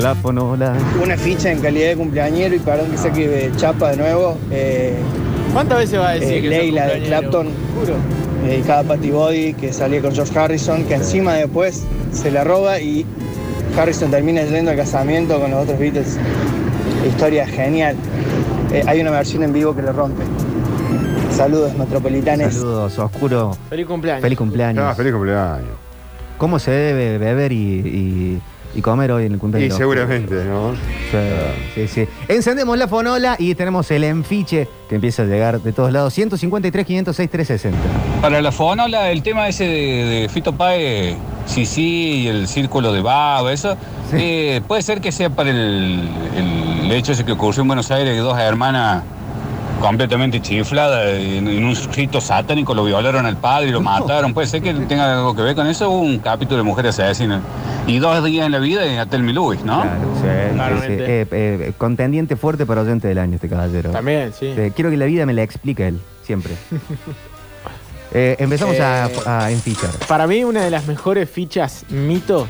La 0.01 0.15
fonola. 0.15 0.75
Una 1.03 1.17
ficha 1.17 1.51
en 1.51 1.61
calidad 1.61 1.89
de 1.89 1.97
cumpleañero 1.97 2.55
y 2.55 2.59
perdón 2.59 2.91
que 2.91 2.99
saque 2.99 3.29
de 3.29 3.53
chapa 3.57 3.91
de 3.91 3.97
nuevo. 3.97 4.37
eh, 4.51 4.95
¿Cuántas 5.53 5.79
veces 5.79 5.99
va 5.99 6.11
a 6.11 6.13
decir 6.13 6.35
eh, 6.39 6.43
que 6.43 6.49
Leila 6.49 6.87
de? 6.87 7.03
Clapton, 7.03 7.49
Juro. 7.81 7.95
dedicada 8.47 8.81
a 8.81 8.85
Patty 8.85 9.11
Body, 9.11 9.55
que 9.55 9.73
salía 9.73 10.01
con 10.01 10.15
George 10.15 10.39
Harrison, 10.39 10.85
que 10.85 10.95
encima 10.95 11.35
después 11.35 11.83
se 12.13 12.31
la 12.31 12.45
roba 12.45 12.79
y 12.81 13.05
Harrison 13.77 14.11
termina 14.11 14.43
yendo 14.43 14.71
al 14.71 14.77
casamiento 14.77 15.41
con 15.41 15.51
los 15.51 15.63
otros 15.65 15.79
Beatles. 15.79 16.17
Historia 17.09 17.47
genial. 17.47 17.97
Eh, 18.73 18.83
hay 18.87 19.01
una 19.01 19.11
versión 19.11 19.43
en 19.43 19.53
vivo 19.53 19.75
que 19.75 19.83
lo 19.83 19.93
rompe. 19.93 20.23
Saludos, 21.35 21.75
metropolitanes. 21.77 22.55
Saludos, 22.55 22.99
oscuro. 22.99 23.57
Feliz 23.71 23.87
cumpleaños. 23.87 24.23
Feliz 24.23 24.39
cumpleaños. 24.39 24.85
Ah, 24.87 24.95
feliz 24.95 25.13
cumpleaños. 25.13 25.71
¿Cómo 26.37 26.59
se 26.59 26.71
debe 26.71 27.19
beber 27.19 27.53
y, 27.53 27.57
y- 27.57 28.41
y 28.79 28.83
comer 28.83 29.11
hoy 29.13 29.27
en 29.27 29.33
el 29.33 29.37
Y 29.37 29.41
cumpleaños? 29.41 29.77
seguramente, 29.77 30.35
¿no? 30.45 30.73
Sí, 31.11 31.19
sí, 31.75 31.89
sí. 31.89 32.09
Encendemos 32.29 32.79
la 32.79 32.87
fonola 32.89 33.37
y 33.39 33.55
tenemos 33.55 33.91
el 33.91 34.05
enfiche 34.05 34.69
que 34.89 34.95
empieza 34.95 35.23
a 35.23 35.27
llegar 35.27 35.61
de 35.61 35.73
todos 35.73 35.93
lados. 35.93 36.15
153, 36.15 36.87
506, 36.87 37.31
360. 37.31 37.79
Para 38.23 38.41
la 38.41 38.53
fonola, 38.53 39.11
el 39.11 39.23
tema 39.23 39.49
ese 39.49 39.65
de, 39.65 40.05
de 40.23 40.29
Fito 40.29 40.53
Páez, 40.55 41.17
sí, 41.47 41.67
sí, 41.67 42.23
y 42.23 42.27
el 42.29 42.47
círculo 42.49 42.93
de 42.93 43.01
Babo, 43.03 43.51
eso, 43.51 43.77
eh, 44.13 44.61
puede 44.69 44.83
ser 44.83 45.01
que 45.01 45.11
sea 45.13 45.29
para 45.31 45.51
el, 45.51 46.09
el 46.85 46.93
hecho 46.93 47.13
ese 47.13 47.25
que 47.25 47.33
ocurrió 47.33 47.63
en 47.63 47.69
Buenos 47.69 47.91
Aires, 47.91 48.15
que 48.15 48.21
dos 48.21 48.39
hermanas 48.39 49.03
completamente 49.81 50.41
chiflada, 50.43 51.09
en, 51.11 51.47
en 51.47 51.65
un 51.65 51.77
rito 51.95 52.21
satánico 52.21 52.75
lo 52.75 52.85
violaron 52.85 53.27
al 53.27 53.37
padre 53.37 53.69
y 53.69 53.71
lo 53.73 53.81
mataron. 53.81 54.35
Puede 54.35 54.47
ser 54.49 54.61
que 54.63 54.75
tenga 54.75 55.13
algo 55.19 55.35
que 55.37 55.43
ver 55.43 55.55
con 55.55 55.67
eso, 55.69 55.89
Hubo 55.91 56.01
un 56.01 56.19
capítulo 56.19 56.59
de 56.59 56.63
mujeres 56.65 56.99
asesinas. 56.99 57.41
Y 57.89 57.99
dos 57.99 58.23
días 58.25 58.47
en 58.47 58.53
la 58.53 58.59
vida 58.59 58.87
y 58.87 58.97
a 58.97 59.07
Telmi 59.07 59.33
Lewis, 59.33 59.65
¿no? 59.65 59.83
Claro, 59.83 60.01
sí, 60.15 60.21
sí, 60.21 60.29
sí. 60.49 60.55
Claramente. 60.55 61.21
Eh, 61.23 61.27
eh, 61.33 61.73
contendiente 61.79 62.37
fuerte 62.37 62.67
para 62.67 62.83
oyente 62.83 63.09
del 63.09 63.19
año 63.19 63.37
este 63.37 63.49
caballero. 63.49 63.91
También, 63.91 64.33
sí. 64.33 64.47
Eh, 64.47 64.73
quiero 64.77 64.91
que 64.91 64.97
la 64.99 65.07
vida 65.07 65.25
me 65.27 65.33
la 65.33 65.43
explique 65.43 65.89
él, 65.89 66.01
siempre. 66.23 66.55
Eh, 68.11 68.37
empezamos 68.39 68.81
a, 68.81 69.07
Eh, 69.09 69.13
a 69.27 69.51
enfichar. 69.51 69.91
Para 70.09 70.27
mí, 70.27 70.43
una 70.43 70.63
de 70.65 70.71
las 70.71 70.87
mejores 70.87 71.29
fichas 71.29 71.85
mito, 71.91 72.49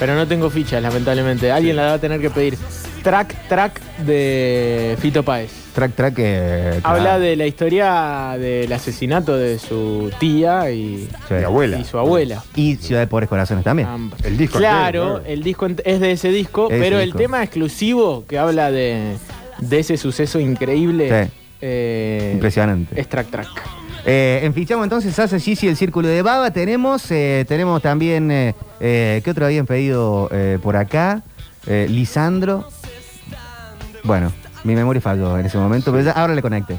pero 0.00 0.16
no 0.16 0.26
tengo 0.26 0.50
fichas, 0.50 0.82
lamentablemente. 0.82 1.52
Alguien 1.52 1.76
la 1.76 1.82
va 1.86 1.92
a 1.92 1.98
tener 2.00 2.20
que 2.20 2.28
pedir. 2.28 2.58
Track, 3.02 3.34
track 3.48 3.80
de 4.04 4.96
Fito 5.00 5.22
Páez. 5.22 5.50
Track, 5.74 5.92
track. 5.94 6.14
eh, 6.18 6.78
claro. 6.82 6.96
Habla 6.98 7.18
de 7.18 7.34
la 7.36 7.46
historia 7.46 8.36
del 8.38 8.70
asesinato 8.72 9.36
de 9.36 9.58
su 9.58 10.10
tía 10.18 10.70
y, 10.70 11.08
Sí. 11.28 11.34
y 11.80 11.84
su 11.84 11.98
abuela. 11.98 12.42
Y 12.56 12.76
Ciudad 12.76 13.00
de 13.00 13.06
Pobres 13.06 13.28
Corazones 13.28 13.64
también. 13.64 13.88
Ambas. 13.88 14.22
El 14.24 14.36
disco 14.36 14.58
Claro, 14.58 15.16
entero, 15.18 15.32
el 15.32 15.42
disco 15.42 15.66
es 15.84 16.00
de 16.00 16.10
ese 16.12 16.28
disco, 16.30 16.66
pero 16.68 16.98
disco. 16.98 17.00
el 17.00 17.14
tema 17.14 17.42
exclusivo 17.42 18.24
que 18.28 18.38
habla 18.38 18.70
de, 18.70 19.16
de 19.60 19.78
ese 19.78 19.96
suceso 19.96 20.38
increíble 20.38 21.24
Sí. 21.26 21.30
eh, 21.62 22.30
Impresionante. 22.34 23.00
es 23.00 23.08
Track 23.08 23.30
Track. 23.30 23.48
Eh, 24.04 24.40
enfichamos 24.42 24.84
entonces 24.84 25.14
Sasa 25.14 25.38
Gigi 25.38 25.68
el 25.68 25.76
Círculo 25.76 26.08
de 26.08 26.20
Baba. 26.22 26.50
Tenemos, 26.50 27.10
eh, 27.10 27.44
tenemos 27.48 27.80
también, 27.80 28.30
eh, 28.30 28.54
eh, 28.80 29.20
¿qué 29.24 29.30
otro 29.30 29.46
habían 29.46 29.66
pedido 29.66 30.28
eh, 30.32 30.58
por 30.62 30.76
acá? 30.76 31.22
Eh, 31.66 31.86
Lisandro. 31.90 32.66
Bueno, 34.04 34.32
mi 34.64 34.74
memoria 34.74 35.00
falló 35.00 35.38
en 35.38 35.46
ese 35.46 35.58
momento, 35.58 35.90
pero 35.92 36.04
ya 36.04 36.12
ahora 36.12 36.34
le 36.34 36.42
conecté. 36.42 36.76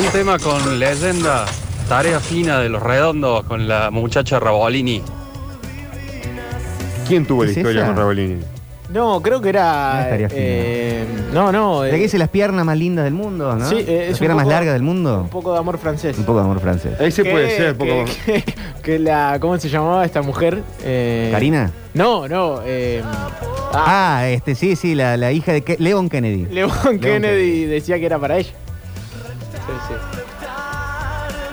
Un 0.00 0.06
tema 0.12 0.38
con 0.38 0.78
leyenda, 0.78 1.44
tarea 1.88 2.20
fina 2.20 2.58
de 2.60 2.68
los 2.68 2.82
redondos 2.82 3.44
con 3.44 3.66
la 3.68 3.90
muchacha 3.90 4.38
Rabolini. 4.38 5.02
¿Quién 7.06 7.26
tuvo 7.26 7.44
la 7.44 7.50
¿Es 7.50 7.56
historia 7.56 7.80
esa? 7.82 7.88
con 7.88 7.96
Rabolini? 7.96 8.40
No, 8.88 9.20
creo 9.20 9.40
que 9.40 9.52
No 9.52 9.58
era. 9.58 10.02
estaría 10.04 10.28
fino. 10.28 10.40
eh, 10.42 11.04
no, 11.32 11.50
no. 11.50 11.82
¿De 11.82 11.88
eh, 11.90 11.92
qué 11.92 11.98
dice 12.04 12.18
las 12.18 12.28
piernas 12.28 12.64
más 12.64 12.78
lindas 12.78 13.04
del 13.04 13.14
mundo, 13.14 13.54
no? 13.56 13.68
Sí, 13.68 13.76
eh, 13.78 14.02
es 14.04 14.08
las 14.10 14.12
un 14.12 14.18
piernas 14.20 14.36
más 14.36 14.44
poco- 14.44 14.54
largas 14.54 14.72
del 14.74 14.82
mundo. 14.82 15.20
un 15.22 15.28
poco 15.28 15.52
de 15.52 15.58
amor 15.58 15.78
francés. 15.78 16.16
Un 16.18 16.24
poco 16.24 16.38
de 16.38 16.44
amor 16.44 16.60
francés. 16.60 16.92
Ese 17.00 17.22
Que- 17.24 17.30
puede 17.30 17.56
ser, 17.56 17.76
poco. 17.76 18.04
que, 18.24 18.42
que- 18.42 18.54
que 18.82 18.98
la. 19.00 19.38
¿Cómo 19.40 19.58
se 19.58 19.68
llamaba 19.68 20.04
esta 20.04 20.22
mujer? 20.22 20.62
Eh, 20.84 21.28
¿Karina? 21.32 21.70
No, 21.94 22.28
no. 22.28 22.60
eh, 22.64 23.02
Ah, 23.74 24.22
este, 24.28 24.54
sí, 24.54 24.76
sí, 24.76 24.94
la, 24.94 25.16
la 25.16 25.32
hija 25.32 25.52
de 25.52 25.64
Ke- 25.64 25.76
Leon 25.78 26.08
Kennedy. 26.08 26.46
Leon 26.46 26.70
Kennedy 27.00 27.64
decía 27.64 27.98
que 27.98 28.06
era 28.06 28.18
para 28.18 28.38
ella. 28.38 28.50
Sí, 29.52 29.72
sí. 29.88 29.94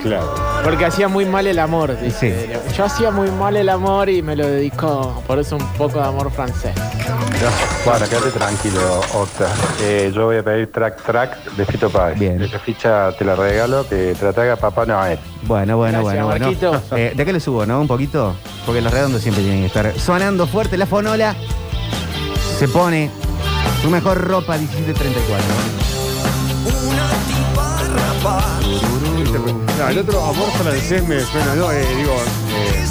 Claro. 0.03 0.33
Porque 0.63 0.85
hacía 0.85 1.07
muy 1.07 1.25
mal 1.25 1.47
el 1.47 1.59
amor, 1.59 1.97
dice. 1.99 2.49
Yo 2.77 2.83
hacía 2.85 3.09
muy 3.09 3.31
mal 3.31 3.55
el 3.55 3.69
amor 3.69 4.09
y 4.09 4.21
me 4.21 4.35
lo 4.35 4.45
dedicó. 4.47 5.23
Por 5.25 5.39
eso 5.39 5.55
un 5.55 5.65
poco 5.73 5.99
de 5.99 6.05
amor 6.05 6.29
francés. 6.31 6.73
Bueno, 7.85 8.05
quédate 8.07 8.31
tranquilo, 8.31 9.01
Octa. 9.13 9.47
Eh, 9.81 10.11
yo 10.13 10.25
voy 10.25 10.37
a 10.37 10.43
pedir 10.43 10.71
track 10.71 11.03
track 11.03 11.51
de 11.55 11.65
Fito 11.65 11.89
Páez. 11.89 12.17
Bien. 12.17 12.41
Esa 12.41 12.59
ficha 12.59 13.11
te 13.17 13.25
la 13.25 13.35
regalo, 13.35 13.87
que 13.87 14.15
te 14.17 14.25
la 14.25 14.33
traiga 14.33 14.55
Papá 14.55 14.85
Noel. 14.85 15.19
Bueno, 15.43 15.77
bueno, 15.77 16.03
Gracias, 16.03 16.23
bueno, 16.25 16.47
bueno. 16.55 16.81
Eh, 16.95 17.13
de 17.15 17.23
acá 17.23 17.31
le 17.31 17.39
subo, 17.39 17.65
¿no? 17.65 17.81
Un 17.81 17.87
poquito. 17.87 18.35
Porque 18.65 18.81
los 18.81 18.93
redondos 18.93 19.21
siempre 19.21 19.43
tienen 19.43 19.61
que 19.61 19.67
estar 19.67 19.99
sonando 19.99 20.47
fuerte. 20.47 20.77
La 20.77 20.85
fonola 20.85 21.35
se 22.57 22.67
pone 22.67 23.11
su 23.81 23.89
mejor 23.89 24.21
ropa 24.21 24.57
1734. 24.57 25.45
No, 29.79 29.89
el 29.89 29.97
otro 29.97 30.23
amor 30.23 30.49
francés 30.51 31.05
me 31.05 31.19
suena, 31.19 31.55
no, 31.55 31.71
eh, 31.71 31.85
digo, 31.97 32.13
eh, 32.55 32.85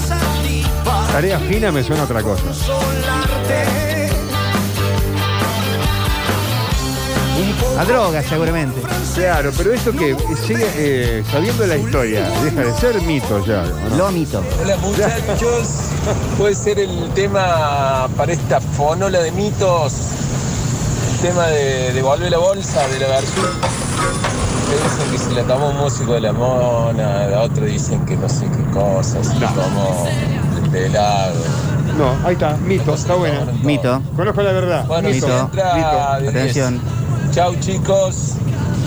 tarea 1.13 1.39
fina 1.39 1.73
me 1.73 1.83
suena 1.83 2.03
otra 2.03 2.23
cosa. 2.23 2.43
A 7.79 7.85
droga, 7.85 8.23
seguramente. 8.23 8.81
Claro, 9.15 9.51
pero 9.57 9.73
esto 9.73 9.93
que 9.93 10.15
sigue 10.47 10.67
eh, 10.77 11.25
sabiendo 11.31 11.67
la 11.67 11.77
historia, 11.77 12.29
deja 12.45 12.61
de 12.61 12.75
ser 12.75 13.01
mito 13.03 13.45
ya. 13.47 13.63
¿o 13.63 13.91
no? 13.91 13.97
Lo 13.97 14.11
mito. 14.13 14.43
Hola 14.63 14.77
muchachos, 14.77 15.69
puede 16.37 16.55
ser 16.55 16.79
el 16.79 17.09
tema 17.15 18.07
para 18.19 18.33
esta 18.35 18.61
fonola 18.61 19.21
de 19.21 19.33
mitos, 19.33 19.95
el 21.15 21.29
tema 21.29 21.47
de 21.47 21.93
devolver 21.95 22.31
la 22.31 22.39
bolsa 22.39 22.87
de 22.89 23.01
la 23.01 23.09
versión. 23.09 23.47
Que 24.69 24.77
dicen 24.85 25.13
que 25.13 25.19
se 25.19 25.31
la 25.33 25.43
tomó 25.43 25.71
un 25.71 25.77
músico 25.79 26.13
de 26.13 26.21
la 26.21 26.33
mona, 26.33 27.27
la 27.29 27.43
otra 27.43 27.65
dicen 27.65 28.05
que 28.05 28.17
no 28.17 28.29
sé 28.29 28.47
qué 28.47 28.71
cosas, 28.73 29.27
se 29.27 29.39
la 29.39 29.49
tomó 29.53 30.07
el 30.63 30.71
pelado. 30.71 31.41
No, 31.97 32.15
ahí 32.27 32.35
está, 32.35 32.57
mito, 32.57 32.95
está 32.95 33.15
bueno. 33.15 33.53
Mito. 33.63 34.03
Conozco 34.17 34.43
la 34.43 34.53
verdad. 34.53 34.85
Bueno, 34.87 35.09
mito. 35.09 35.27
mito. 35.27 36.21
de 36.21 36.29
Atención. 36.29 37.02
10. 37.33 37.35
Chau 37.35 37.55
chicos 37.61 38.35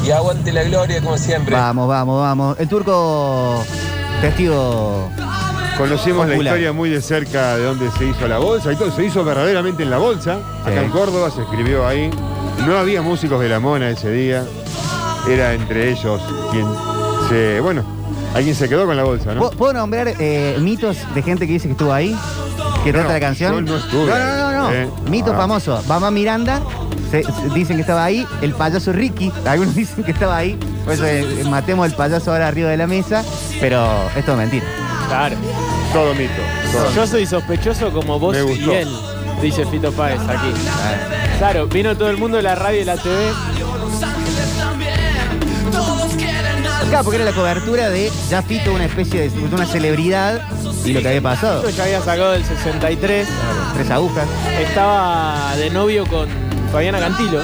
y 0.05 0.11
aguante 0.11 0.51
la 0.53 0.63
gloria 0.63 1.01
como 1.01 1.17
siempre. 1.17 1.55
Vamos, 1.55 1.87
vamos, 1.87 2.21
vamos. 2.21 2.59
El 2.59 2.67
turco 2.69 3.63
testigo. 4.21 5.09
Conocimos 5.77 6.25
la 6.27 6.33
Popular. 6.33 6.53
historia 6.53 6.71
muy 6.71 6.89
de 6.89 7.01
cerca 7.01 7.57
de 7.57 7.65
dónde 7.65 7.89
se 7.97 8.05
hizo 8.05 8.27
la 8.27 8.37
bolsa 8.37 8.71
y 8.71 8.75
todo. 8.77 8.91
Se 8.95 9.03
hizo 9.03 9.23
verdaderamente 9.25 9.83
en 9.83 9.89
la 9.89 9.97
bolsa. 9.97 10.37
Acá 10.63 10.81
en 10.81 10.89
Córdoba 10.89 11.29
se 11.31 11.41
escribió 11.41 11.85
ahí. 11.85 12.09
No 12.65 12.77
había 12.77 13.01
músicos 13.01 13.41
de 13.41 13.49
la 13.49 13.59
mona 13.59 13.89
ese 13.89 14.09
día. 14.11 14.45
Era 15.27 15.53
entre 15.53 15.91
ellos 15.91 16.21
quien 16.51 16.65
se. 17.29 17.59
Bueno, 17.59 17.83
alguien 18.35 18.55
se 18.55 18.69
quedó 18.69 18.85
con 18.85 18.95
la 18.95 19.03
bolsa, 19.03 19.33
¿no? 19.33 19.49
¿Puedo, 19.49 19.73
nombrar 19.73 20.07
eh, 20.19 20.55
mitos 20.61 20.97
de 21.13 21.21
gente 21.23 21.45
que 21.45 21.53
dice 21.53 21.67
que 21.67 21.73
estuvo 21.73 21.91
ahí? 21.91 22.15
¿Que 22.85 22.93
trata 22.93 23.11
la 23.13 23.19
canción? 23.19 23.53
yo 23.53 23.61
no 23.73 23.77
estuve 23.77 24.05
No, 24.11 24.17
no, 24.17 24.51
no, 24.51 24.61
no. 24.69 24.71
¿eh? 24.71 24.89
Mito 25.09 25.33
Ah. 25.33 25.37
famoso. 25.37 25.83
Mamá 25.87 26.09
Miranda. 26.11 26.61
Se- 27.11 27.23
se- 27.23 27.49
dicen 27.53 27.75
que 27.77 27.81
estaba 27.81 28.03
ahí. 28.05 28.25
El 28.41 28.53
payaso 28.53 28.91
Ricky. 28.93 29.31
Algunos 29.45 29.75
dicen 29.75 30.03
que 30.03 30.11
estaba 30.11 30.37
ahí. 30.37 30.57
Por 30.83 30.93
eso 30.93 31.05
eh, 31.05 31.43
matemos 31.49 31.85
al 31.85 31.95
payaso 31.95 32.31
ahora 32.31 32.47
arriba 32.47 32.69
de 32.69 32.77
la 32.77 32.87
mesa. 32.87 33.23
Pero 33.59 33.85
esto 34.15 34.31
es 34.33 34.37
mentira. 34.37 34.65
Claro. 35.07 35.35
Todo 35.93 36.13
mito. 36.15 36.33
todo. 36.71 36.91
Yo 36.93 37.07
soy 37.07 37.25
sospechoso 37.25 37.91
como 37.91 38.19
vos 38.19 38.35
Me 38.35 38.39
y 38.39 38.43
gustó. 38.57 38.71
él, 38.73 38.89
dice 39.41 39.65
Fito 39.65 39.91
Páez 39.93 40.19
aquí. 40.27 40.51
Claro, 41.37 41.67
vino 41.67 41.95
todo 41.95 42.09
el 42.09 42.17
mundo 42.17 42.37
de 42.37 42.43
la 42.43 42.55
radio 42.55 42.81
y 42.81 42.85
la 42.85 42.97
TV. 42.97 43.31
Claro, 46.89 47.03
porque 47.03 47.15
era 47.21 47.25
la 47.25 47.35
cobertura 47.35 47.89
de 47.89 48.11
ya 48.29 48.41
Fito, 48.41 48.73
una 48.73 48.85
especie 48.85 49.21
de, 49.21 49.29
de 49.29 49.55
una 49.55 49.65
celebridad 49.65 50.41
y 50.85 50.93
lo 50.93 51.01
que 51.01 51.07
había 51.07 51.21
pasado. 51.21 51.61
Fito 51.61 51.75
ya 51.75 51.83
había 51.83 51.99
sacado 52.01 52.31
del 52.31 52.45
63. 52.45 53.27
Tres 53.75 53.91
agujas. 53.91 54.27
Estaba 54.59 55.55
de 55.57 55.69
novio 55.71 56.05
con 56.05 56.27
Fabiana 56.75 56.99
Cantilo. 56.99 57.39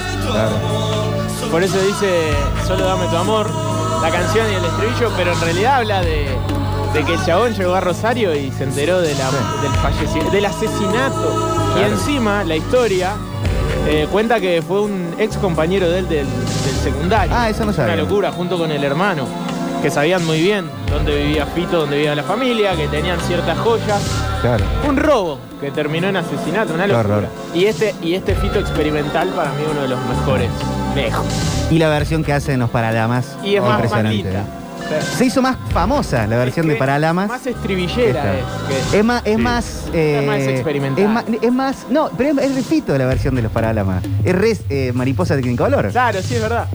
Por 1.50 1.64
eso 1.64 1.80
dice 1.80 2.32
Solo 2.68 2.84
dame 2.84 3.06
tu 3.08 3.16
amor, 3.16 3.50
la 4.01 4.10
canción 4.11 4.45
y 4.51 4.56
el 4.56 4.66
estribillo, 4.66 5.10
pero 5.16 5.32
en 5.32 5.40
realidad 5.40 5.76
habla 5.77 6.01
de, 6.01 6.27
de 6.93 7.03
que 7.06 7.14
el 7.14 7.26
chabón 7.26 7.53
llegó 7.53 7.74
a 7.74 7.80
Rosario 7.80 8.35
y 8.35 8.51
se 8.51 8.66
enteró 8.66 9.00
de 9.00 9.16
la- 9.16 9.32
del 9.61 9.72
fallecimiento, 9.82 10.32
del 10.32 10.45
asesinato. 10.45 11.50
Y 11.69 11.80
Claro. 11.80 11.93
encima 11.93 12.43
la 12.43 12.58
historia 12.58 13.14
eh, 13.88 14.06
cuenta 14.11 14.42
que 14.42 14.61
fue 14.61 14.82
un 14.82 15.16
ex 15.18 15.38
compañero 15.38 15.90
de 15.90 16.00
él 16.00 16.10
del, 16.10 16.26
del 16.27 16.76
secundario. 16.84 17.34
Ah, 17.34 17.50
eso 17.50 17.64
no 17.64 17.72
sabía. 17.72 17.93
Una 17.93 18.03
locura, 18.03 18.32
junto 18.34 18.58
con 18.58 18.69
el 18.69 18.84
hermano, 18.84 19.24
que 19.82 19.90
sabían 19.90 20.26
muy 20.26 20.42
bien 20.42 20.69
dónde 20.90 21.16
vivía 21.16 21.45
Fito, 21.45 21.80
dónde 21.80 21.95
vivía 21.95 22.16
la 22.16 22.24
familia, 22.24 22.76
que 22.76 22.90
tenían 22.90 23.18
ciertas 23.22 23.58
joyas. 23.60 24.01
Claro. 24.41 24.65
Un 24.87 24.97
robo 24.97 25.39
que 25.59 25.69
terminó 25.71 26.07
en 26.07 26.17
asesinato, 26.17 26.73
una 26.73 26.85
Qué 26.87 26.93
locura. 26.93 27.17
horror. 27.17 27.29
Y 27.53 27.65
este, 27.65 27.93
y 28.01 28.15
este 28.15 28.33
fito 28.35 28.59
experimental 28.59 29.29
para 29.29 29.51
mí 29.51 29.63
uno 29.69 29.81
de 29.83 29.87
los 29.89 29.99
mejores. 30.07 30.49
Lejos. 30.95 31.25
Y 31.69 31.77
la 31.77 31.89
versión 31.89 32.23
que 32.23 32.33
hacen 32.33 32.59
los 32.59 32.69
Paralamas. 32.69 33.37
Y 33.43 33.55
es 33.55 33.61
más 33.61 33.73
impresionante. 33.75 34.23
maldita. 34.23 34.39
¿eh? 34.39 35.01
Se 35.17 35.25
hizo 35.25 35.41
más 35.41 35.55
famosa 35.71 36.25
la 36.27 36.37
versión 36.37 36.67
de 36.67 36.75
Paralamas. 36.75 37.29
Más 37.29 37.45
estribillera 37.47 38.33
es. 38.39 38.43
que- 38.91 38.97
Es 38.99 39.05
más, 39.05 39.21
es 39.25 39.37
más. 39.37 39.65
Es 39.93 40.25
más 40.27 40.37
eh, 40.39 40.51
experimental. 40.55 41.03
Es 41.03 41.09
más, 41.09 41.23
es 41.41 41.51
más- 41.53 41.85
no, 41.89 42.09
pero 42.17 42.31
es, 42.31 42.37
es 42.49 42.55
de 42.55 42.61
Fito 42.63 42.97
la 42.97 43.05
versión 43.05 43.35
de 43.35 43.43
los 43.43 43.51
Paralamas. 43.51 44.03
Es 44.25 44.35
re 44.35 44.57
eh, 44.69 44.91
mariposa 44.93 45.35
de 45.35 45.43
Technicolor. 45.43 45.91
Claro, 45.91 46.19
sí, 46.21 46.35
es 46.35 46.41
verdad. 46.41 46.67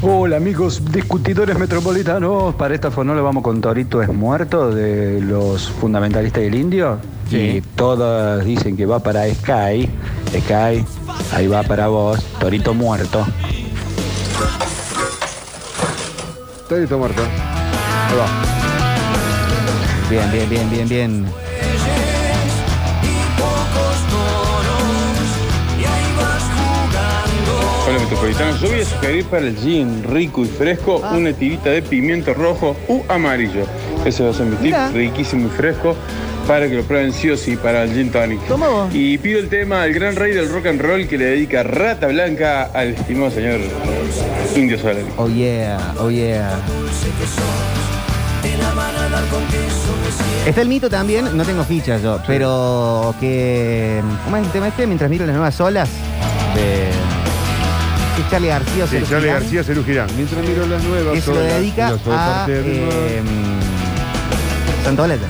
Hola 0.00 0.36
amigos 0.36 0.80
discutidores 0.92 1.58
metropolitanos, 1.58 2.54
para 2.54 2.72
esta 2.72 2.88
fonola 2.88 3.20
vamos 3.20 3.42
con 3.42 3.60
Torito 3.60 4.00
es 4.00 4.08
muerto 4.08 4.70
de 4.70 5.20
los 5.20 5.68
fundamentalistas 5.70 6.40
del 6.40 6.54
indio 6.54 7.00
y 7.32 7.60
todas 7.62 8.44
dicen 8.44 8.76
que 8.76 8.86
va 8.86 9.00
para 9.00 9.24
Sky, 9.28 9.90
Sky, 10.28 10.84
ahí 11.32 11.48
va 11.48 11.64
para 11.64 11.88
vos, 11.88 12.24
Torito 12.38 12.74
muerto. 12.74 13.26
Torito 16.68 16.96
muerto. 16.96 17.22
Ahí 17.22 18.16
va. 18.16 18.26
Bien, 20.08 20.30
bien, 20.30 20.48
bien, 20.48 20.70
bien, 20.70 20.88
bien. 20.88 21.47
Metropolitanos. 28.08 28.60
Yo 28.60 28.68
voy 28.68 28.80
a 28.80 28.84
sugerir 28.84 29.24
para 29.26 29.46
el 29.46 29.56
gin 29.56 30.02
rico 30.04 30.42
y 30.42 30.46
fresco 30.48 31.00
Ah. 31.04 31.14
una 31.16 31.32
tirita 31.32 31.70
de 31.70 31.82
pimiento 31.82 32.32
rojo 32.34 32.76
u 32.88 33.02
amarillo. 33.08 33.64
Ese 34.04 34.22
va 34.24 34.30
a 34.30 34.32
ser 34.32 34.46
mi 34.46 34.56
tip, 34.56 34.74
riquísimo 34.94 35.48
y 35.48 35.50
fresco, 35.50 35.94
para 36.46 36.68
que 36.68 36.74
lo 36.76 36.82
prueben 36.84 37.12
sí 37.12 37.28
o 37.30 37.36
sí 37.36 37.56
para 37.56 37.82
el 37.84 37.92
gin 37.92 38.10
tonic. 38.10 38.40
Toma 38.46 38.68
vos. 38.68 38.94
Y 38.94 39.18
pido 39.18 39.38
el 39.38 39.48
tema 39.48 39.82
al 39.82 39.92
gran 39.92 40.16
rey 40.16 40.32
del 40.32 40.48
rock 40.50 40.66
and 40.66 40.80
roll 40.80 41.06
que 41.06 41.18
le 41.18 41.26
dedica 41.26 41.62
Rata 41.62 42.06
Blanca 42.06 42.70
al 42.72 42.88
estimado 42.94 43.30
señor 43.30 43.60
Indio 44.56 44.78
Solari. 44.78 45.04
Oh 45.16 45.28
yeah, 45.28 45.94
oh 45.98 46.10
yeah. 46.10 46.58
Está 50.46 50.62
el 50.62 50.68
mito 50.68 50.88
también, 50.88 51.36
no 51.36 51.44
tengo 51.44 51.62
fichas 51.64 52.00
yo, 52.02 52.18
pero 52.26 53.14
que. 53.20 54.00
¿Cómo 54.24 54.36
es 54.38 54.46
el 54.46 54.52
tema 54.52 54.68
este? 54.68 54.86
Mientras 54.86 55.10
miro 55.10 55.26
las 55.26 55.34
nuevas 55.34 55.60
olas 55.60 55.90
de. 56.54 56.87
Que 58.18 58.22
es 58.24 58.30
Charlie 58.30 58.48
García 58.48 58.86
Sí, 58.86 58.90
Celu 58.96 59.06
Charlie 59.06 59.26
Girán, 59.28 59.40
García, 59.42 59.64
Cerú 59.64 59.84
Girán. 59.84 60.08
Mientras 60.16 60.44
miro 60.44 60.66
las 60.66 60.82
nuevas 60.82 61.14
Que 61.14 61.20
se 61.20 61.30
lo 61.32 61.40
dedica 61.40 61.88
a. 62.10 62.46
eh, 62.48 63.22
Santoleta. 64.84 65.26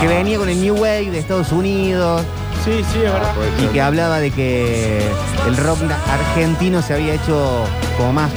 Que 0.00 0.06
venía 0.08 0.38
con 0.38 0.48
el 0.48 0.60
New 0.60 0.74
Wave 0.76 1.10
de 1.10 1.18
Estados 1.18 1.52
Unidos. 1.52 2.22
Sí, 2.64 2.84
sí, 2.92 2.98
es 2.98 3.12
verdad. 3.12 3.32
Y 3.62 3.66
que 3.68 3.80
hablaba 3.80 4.18
de 4.20 4.30
que 4.30 5.00
el 5.46 5.56
rock 5.56 5.78
argentino 6.08 6.82
se 6.82 6.94
había 6.94 7.14
hecho 7.14 7.64
como 7.96 8.12
más 8.12 8.30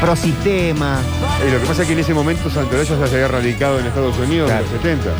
pro 0.00 0.16
sistema. 0.16 0.98
Y 1.46 1.50
lo 1.52 1.60
que 1.60 1.66
pasa 1.66 1.82
es 1.82 1.88
que 1.88 1.92
en 1.94 2.00
ese 2.00 2.14
momento 2.14 2.48
Santolaya 2.50 2.96
ya 2.98 3.06
se 3.06 3.14
había 3.16 3.28
radicado 3.28 3.78
en 3.78 3.86
Estados 3.86 4.16
Unidos 4.18 4.50
Claro. 4.50 4.64
en 4.66 4.72
los 4.72 4.82
70 4.82 5.10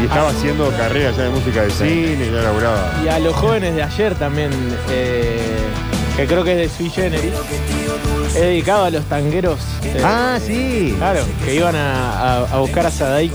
y 0.00 0.04
estaba 0.04 0.28
Ah. 0.28 0.32
haciendo 0.36 0.70
carrera 0.70 1.10
ya 1.10 1.22
de 1.24 1.30
música 1.30 1.62
de 1.62 1.70
cine 1.70 2.26
y 2.26 2.32
ya 2.32 2.42
laburaba. 2.42 2.92
Y 3.04 3.08
a 3.08 3.18
los 3.18 3.34
jóvenes 3.34 3.74
de 3.74 3.82
ayer 3.82 4.14
también, 4.14 4.50
eh, 4.90 5.40
que 6.16 6.26
creo 6.26 6.44
que 6.44 6.52
es 6.52 6.58
de 6.70 6.76
Sui 6.76 6.90
Generis, 6.90 7.32
he 8.36 8.40
dedicado 8.40 8.84
a 8.84 8.90
los 8.90 9.04
tangueros. 9.06 9.58
eh, 9.84 10.02
Ah, 10.04 10.38
sí. 10.44 10.94
Claro, 10.98 11.20
que 11.44 11.54
iban 11.54 11.74
a, 11.76 12.12
a- 12.42 12.54
a 12.54 12.58
buscar 12.58 12.86
a 12.86 12.90
Sadaik 12.90 13.32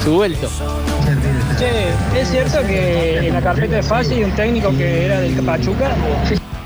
su, 0.00 0.04
su 0.04 0.14
vuelto. 0.14 0.48
Che, 1.58 2.20
¿es 2.20 2.28
cierto 2.30 2.58
que 2.66 3.28
en 3.28 3.34
la 3.34 3.40
carpeta 3.40 3.76
de 3.76 3.82
fase 3.82 4.14
hay 4.14 4.24
un 4.24 4.32
técnico 4.32 4.70
que 4.70 5.04
era 5.06 5.20
del 5.20 5.34
Pachuca? 5.42 5.90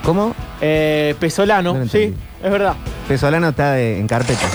¿Cómo? 0.04 0.34
Eh, 0.60 1.14
Pesolano, 1.20 1.74
No 1.74 1.80
lo 1.80 1.86
sí, 1.86 1.98
entendí. 2.04 2.18
es 2.42 2.50
verdad. 2.50 2.74
Pesolano 3.06 3.48
está 3.50 3.72
de- 3.72 3.98
en 3.98 4.06
carpeta. 4.06 4.46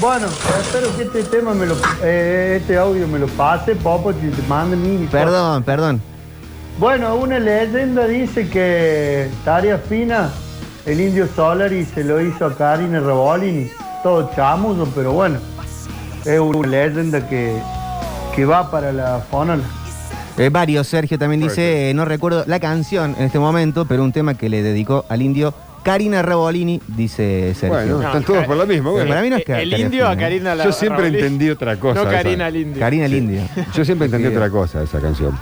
Bueno, 0.00 0.26
espero 0.60 0.94
que 0.96 1.04
este 1.04 1.22
tema 1.24 1.54
me 1.54 1.64
lo, 1.66 1.76
eh, 2.02 2.58
este 2.60 2.76
audio 2.76 3.06
me 3.06 3.20
lo 3.20 3.28
pase, 3.28 3.76
Popo, 3.76 4.10
y 4.10 4.14
te 4.14 4.42
mande 4.48 4.76
mi. 4.76 5.06
Perdón, 5.06 5.62
perdón. 5.62 6.02
Bueno, 6.78 7.14
una 7.16 7.38
leyenda 7.38 8.06
dice 8.06 8.48
que 8.48 9.28
Tarea 9.44 9.78
Fina, 9.78 10.30
el 10.86 11.00
indio 11.00 11.28
Solari, 11.28 11.84
se 11.84 12.02
lo 12.02 12.20
hizo 12.20 12.46
a 12.46 12.56
Karina 12.56 13.00
Rebolini. 13.00 13.68
Todo 14.02 14.30
chamuzo, 14.34 14.88
pero 14.94 15.12
bueno, 15.12 15.38
es 16.24 16.40
una 16.40 16.66
leyenda 16.68 17.28
que, 17.28 17.56
que 18.34 18.44
va 18.44 18.68
para 18.70 18.92
la 18.92 19.20
fonola. 19.30 19.62
Eh, 20.38 20.48
varios, 20.50 20.88
Sergio 20.88 21.18
también 21.18 21.42
dice, 21.42 21.90
eh, 21.90 21.94
no 21.94 22.04
recuerdo 22.04 22.44
la 22.46 22.58
canción 22.58 23.14
en 23.18 23.24
este 23.26 23.38
momento, 23.38 23.84
pero 23.84 24.02
un 24.02 24.12
tema 24.12 24.34
que 24.34 24.48
le 24.48 24.62
dedicó 24.62 25.04
al 25.08 25.20
indio 25.22 25.54
Karina 25.84 26.22
Rebolini, 26.22 26.80
dice 26.88 27.54
Sergio. 27.54 27.68
Bueno, 27.98 28.02
están 28.02 28.24
todos 28.24 28.44
por 28.46 28.56
la 28.56 28.64
misma. 28.64 28.84
Pero 28.84 28.92
Bueno. 28.92 29.08
para 29.08 29.22
mí 29.22 29.30
no 29.30 29.36
es 29.36 29.48
Eh, 29.48 29.62
el 29.62 29.78
indio 29.78 30.08
a 30.08 30.14
¿eh? 30.14 30.16
Karina 30.16 30.54
la 30.54 30.64
Yo 30.64 30.72
siempre 30.72 31.08
entendí 31.08 31.50
otra 31.50 31.76
cosa. 31.76 32.02
No 32.02 32.10
esa. 32.10 32.22
Karina 32.22 32.46
al 32.46 32.56
indio. 32.56 32.80
Karina 32.80 33.04
el 33.04 33.14
indio. 33.14 33.42
Yo 33.74 33.84
siempre 33.84 34.06
entendí 34.06 34.28
otra 34.28 34.48
cosa 34.50 34.82
esa 34.82 35.00
canción. 35.00 35.38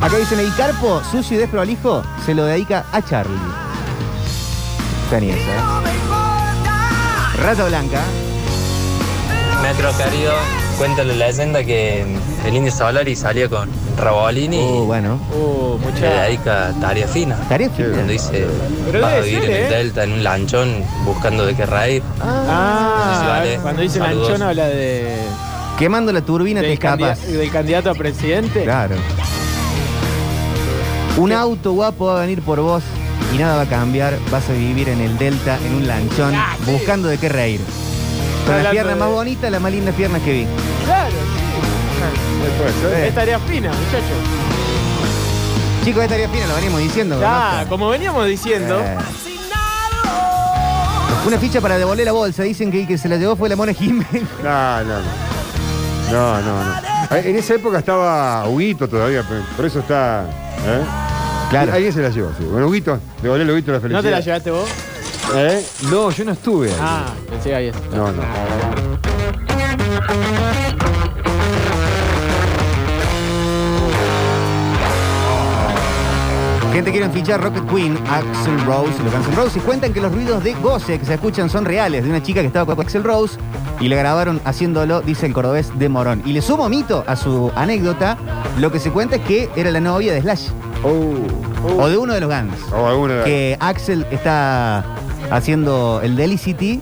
Acá 0.00 0.16
dicen, 0.16 0.40
el 0.40 0.54
carpo 0.54 1.02
sucio 1.10 1.36
y 1.36 1.40
desprolijo 1.40 2.02
se 2.24 2.34
lo 2.34 2.44
dedica 2.46 2.84
a 2.92 3.02
Charlie. 3.02 3.36
Está 5.04 5.20
ni 5.20 5.30
esa, 5.30 5.38
¿eh? 5.38 5.60
Rata 7.42 7.64
Blanca. 7.66 8.00
Metro 9.62 9.90
querido, 9.98 10.32
cuenta 10.78 11.04
la 11.04 11.12
leyenda 11.12 11.62
que 11.62 12.04
el 12.46 12.56
indio 12.56 12.72
Solari 12.72 13.14
salió 13.14 13.50
con 13.50 13.68
Rabolini 13.98 14.58
Oh, 14.58 14.84
bueno. 14.86 15.20
Uh, 15.34 15.76
y 15.76 15.84
le 15.84 15.90
mucha. 15.92 16.22
dedica 16.22 16.72
tarea 16.80 17.06
fina. 17.06 17.36
Tarea 17.48 17.68
fina. 17.68 17.88
Cuando 17.90 18.12
dice, 18.12 18.46
Pero 18.90 19.00
vas 19.02 19.12
a 19.12 19.20
vivir 19.20 19.40
ser, 19.42 19.50
en 19.50 19.56
el 19.56 19.62
¿eh? 19.64 19.68
Delta 19.76 20.04
en 20.04 20.12
un 20.12 20.24
lanchón 20.24 20.82
buscando 21.04 21.44
de 21.44 21.54
qué 21.54 21.66
reír. 21.66 22.02
Ah, 22.22 23.18
Sí, 23.20 23.26
vale. 23.26 23.58
cuando 23.60 23.82
dice 23.82 23.98
Saludos. 23.98 24.28
Lanchón 24.30 24.48
habla 24.48 24.66
de, 24.66 25.14
Quemando 25.78 26.10
la 26.12 26.22
turbina 26.22 26.60
te 26.60 26.66
del, 26.68 26.74
escapas. 26.74 27.26
del 27.30 27.50
candidato 27.50 27.90
a 27.90 27.94
presidente. 27.94 28.64
Claro. 28.64 28.96
Un 31.16 31.32
auto 31.32 31.72
guapo 31.72 32.06
va 32.06 32.18
a 32.18 32.20
venir 32.22 32.40
por 32.42 32.60
vos 32.60 32.82
y 33.34 33.38
nada 33.38 33.56
va 33.56 33.62
a 33.62 33.66
cambiar. 33.66 34.16
Vas 34.30 34.48
a 34.48 34.52
vivir 34.52 34.88
en 34.88 35.00
el 35.00 35.18
Delta, 35.18 35.58
en 35.64 35.74
un 35.74 35.86
lanchón, 35.86 36.34
Ah, 36.34 36.56
sí. 36.64 36.70
buscando 36.72 37.08
de 37.08 37.18
qué 37.18 37.28
reír. 37.28 37.60
Con 38.46 38.56
las 38.56 38.66
Hablando 38.66 38.70
piernas 38.70 38.94
de- 38.94 39.00
más 39.00 39.10
bonitas, 39.10 39.50
las 39.50 39.60
más 39.60 39.72
lindas 39.72 39.94
piernas 39.94 40.22
que 40.22 40.32
vi. 40.32 40.46
Claro, 40.86 41.10
Puede 42.58 42.72
sí. 42.72 42.78
ser. 42.80 43.04
Es 43.08 43.14
tarea 43.14 43.38
fina, 43.40 43.68
muchachos. 43.68 44.18
Chicos, 45.84 46.02
esta 46.02 46.14
tarea 46.14 46.28
fina 46.28 46.46
lo 46.46 46.54
venimos 46.54 46.80
diciendo. 46.80 47.20
Ya, 47.20 47.60
¿no? 47.64 47.68
como 47.68 47.88
veníamos 47.90 48.26
diciendo, 48.26 48.80
Eh. 48.80 48.96
Una 51.26 51.38
ficha 51.38 51.60
para 51.60 51.76
devolver 51.76 52.06
la 52.06 52.12
bolsa. 52.12 52.42
Dicen 52.44 52.70
que 52.72 52.80
el 52.80 52.86
que 52.88 52.96
se 52.96 53.06
la 53.06 53.16
llevó 53.18 53.36
fue 53.36 53.50
la 53.50 53.56
Mona 53.56 53.74
Jiménez. 53.74 54.06
No, 54.42 54.84
no, 54.84 54.98
no. 55.00 55.30
No, 56.10 56.40
no, 56.40 56.64
no. 56.64 57.16
Eh, 57.16 57.22
En 57.30 57.36
esa 57.36 57.54
época 57.54 57.78
estaba 57.78 58.48
Huguito 58.48 58.88
todavía, 58.88 59.22
pero 59.28 59.42
por 59.54 59.64
eso 59.66 59.80
está. 59.80 60.24
¿Eh? 60.66 60.84
Claro. 61.50 61.72
Alguien 61.72 61.92
se 61.92 62.02
la 62.02 62.10
llevó, 62.10 62.30
sí. 62.38 62.44
Bueno, 62.44 62.68
Huguito, 62.68 62.98
devolverle 63.22 63.52
a 63.52 63.54
Huguito 63.54 63.72
la 63.72 63.80
felicidad. 63.80 64.02
¿no 64.02 64.08
te 64.08 64.10
la 64.10 64.20
llevaste 64.20 64.50
vos? 64.50 64.68
¿Eh? 65.34 65.64
No, 65.90 66.10
yo 66.10 66.24
no 66.24 66.32
estuve 66.32 66.70
ahí. 66.70 66.76
Ah, 66.80 67.06
pensé 67.28 67.54
había 67.54 67.72
No, 67.92 68.12
no. 68.12 68.22
Gente 76.72 76.92
quieren 76.92 77.10
fichar 77.10 77.42
Rocket 77.42 77.68
Queen, 77.68 77.98
Axel 78.08 78.64
Rose 78.64 78.92
y 79.00 79.02
los 79.02 79.12
Guns 79.12 79.28
N' 79.28 79.34
Roses. 79.34 79.56
Y 79.56 79.60
cuentan 79.60 79.92
que 79.92 80.00
los 80.00 80.12
ruidos 80.12 80.44
de 80.44 80.54
goce 80.54 80.98
que 81.00 81.04
se 81.04 81.14
escuchan 81.14 81.50
son 81.50 81.64
reales, 81.64 82.04
de 82.04 82.10
una 82.10 82.22
chica 82.22 82.40
que 82.40 82.46
estaba 82.46 82.64
con 82.64 82.84
Axel 82.84 83.02
Rose 83.02 83.38
y 83.80 83.88
le 83.88 83.96
grabaron 83.96 84.40
haciéndolo, 84.44 85.00
dice 85.00 85.26
el 85.26 85.32
cordobés 85.32 85.76
de 85.76 85.88
Morón. 85.88 86.22
Y 86.24 86.32
le 86.32 86.42
sumo 86.42 86.68
mito 86.68 87.02
a 87.08 87.16
su 87.16 87.50
anécdota, 87.56 88.16
lo 88.58 88.70
que 88.70 88.78
se 88.78 88.92
cuenta 88.92 89.16
es 89.16 89.22
que 89.22 89.50
era 89.56 89.70
la 89.72 89.80
novia 89.80 90.12
de 90.12 90.20
Slash. 90.20 90.48
O 90.84 91.88
de 91.88 91.98
uno 91.98 92.14
de 92.14 92.20
los 92.20 92.30
Guns. 92.30 92.72
O 92.72 93.08
de 93.08 93.24
Que 93.24 93.56
Axel 93.58 94.06
está 94.12 94.84
haciendo 95.30 96.00
el 96.04 96.14
Delicity 96.14 96.80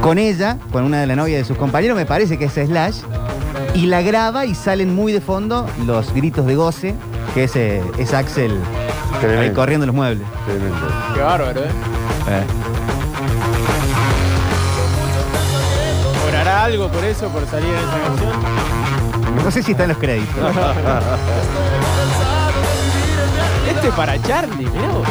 con 0.00 0.18
ella, 0.18 0.58
con 0.72 0.84
una 0.84 1.00
de 1.00 1.06
las 1.06 1.16
novias 1.16 1.38
de 1.38 1.44
sus 1.44 1.56
compañeros, 1.56 1.96
me 1.96 2.06
parece 2.06 2.38
que 2.38 2.46
es 2.46 2.52
Slash, 2.52 3.02
y 3.74 3.86
la 3.86 4.02
graba 4.02 4.46
y 4.46 4.54
salen 4.54 4.94
muy 4.94 5.12
de 5.12 5.20
fondo 5.20 5.66
los 5.86 6.12
gritos 6.12 6.46
de 6.46 6.56
goce, 6.56 6.94
que 7.34 7.44
es, 7.44 7.56
eh, 7.56 7.82
es 7.98 8.14
Axel 8.14 8.60
ahí 9.38 9.52
corriendo 9.52 9.86
los 9.86 9.94
muebles. 9.94 10.26
Tremendo. 10.44 10.88
Qué 11.14 11.20
bárbaro, 11.20 11.60
¿eh? 11.60 11.68
Eh. 12.28 12.44
¿Cobrará 16.24 16.64
algo 16.64 16.88
por 16.88 17.04
eso, 17.04 17.28
por 17.28 17.46
salir 17.46 17.68
en 17.68 17.76
esa 17.76 18.00
canción? 18.00 18.32
No 19.44 19.50
sé 19.50 19.62
si 19.62 19.72
está 19.72 19.84
en 19.84 19.88
los 19.90 19.98
créditos. 19.98 20.36
Este 23.68 23.88
es 23.88 23.94
para 23.94 24.20
Charlie, 24.22 24.66
mirá 24.66 24.88
vos. 24.88 25.06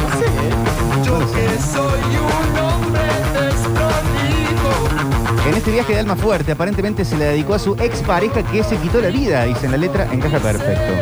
No 0.00 0.08
sé, 0.18 0.24
¿eh? 0.24 0.52
Yo 1.04 1.18
que 1.18 1.58
soy 1.60 2.00
un 2.16 2.58
hombre. 2.58 2.95
En 5.48 5.54
este 5.54 5.70
viaje 5.70 5.92
de 5.94 6.00
alma 6.00 6.16
fuerte, 6.16 6.52
aparentemente 6.52 7.04
se 7.04 7.16
le 7.16 7.24
dedicó 7.26 7.54
a 7.54 7.58
su 7.58 7.74
expareja 7.74 8.42
que 8.44 8.62
se 8.62 8.76
quitó 8.76 9.00
la 9.00 9.08
vida, 9.08 9.44
dice 9.44 9.66
en 9.66 9.72
la 9.72 9.78
letra, 9.78 10.08
encaja 10.12 10.38
perfecto. 10.38 10.92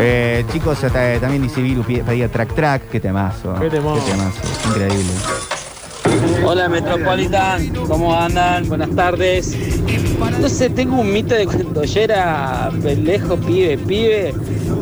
Eh, 0.00 0.44
chicos, 0.52 0.82
hasta- 0.84 1.18
también 1.20 1.42
dice 1.42 1.60
Viru, 1.62 1.82
pedía 1.84 2.28
track 2.30 2.54
track, 2.54 2.82
qué 2.90 3.00
temazo. 3.00 3.54
Qué 3.60 3.68
temón. 3.70 3.98
temazo, 4.04 4.40
increíble. 4.68 5.12
Hola 6.44 6.68
Metropolitan, 6.68 7.68
¿cómo 7.86 8.14
andan? 8.14 8.68
Buenas 8.68 8.90
tardes. 8.94 9.56
No 10.40 10.48
sé, 10.48 10.70
tengo 10.70 11.00
un 11.00 11.12
mito 11.12 11.34
de 11.34 11.46
cuando 11.46 11.84
yo 11.84 12.00
era 12.00 12.70
pendejo, 12.82 13.36
pibe, 13.36 13.78
pibe, 13.78 14.34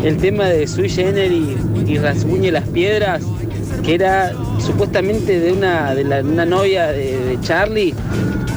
el 0.03 0.17
tema 0.19 0.45
de 0.45 0.67
Sui 0.67 0.89
Generis 0.89 1.57
y 1.87 1.99
Rasguñe 1.99 2.51
las 2.53 2.65
Piedras, 2.69 3.23
que 3.83 3.95
era 3.95 4.33
supuestamente 4.59 5.39
de 5.41 5.53
una, 5.53 5.95
de 5.95 6.05
la- 6.05 6.21
una 6.21 6.45
novia 6.47 6.87
de, 6.89 7.19
de 7.19 7.41
Charlie 7.41 7.95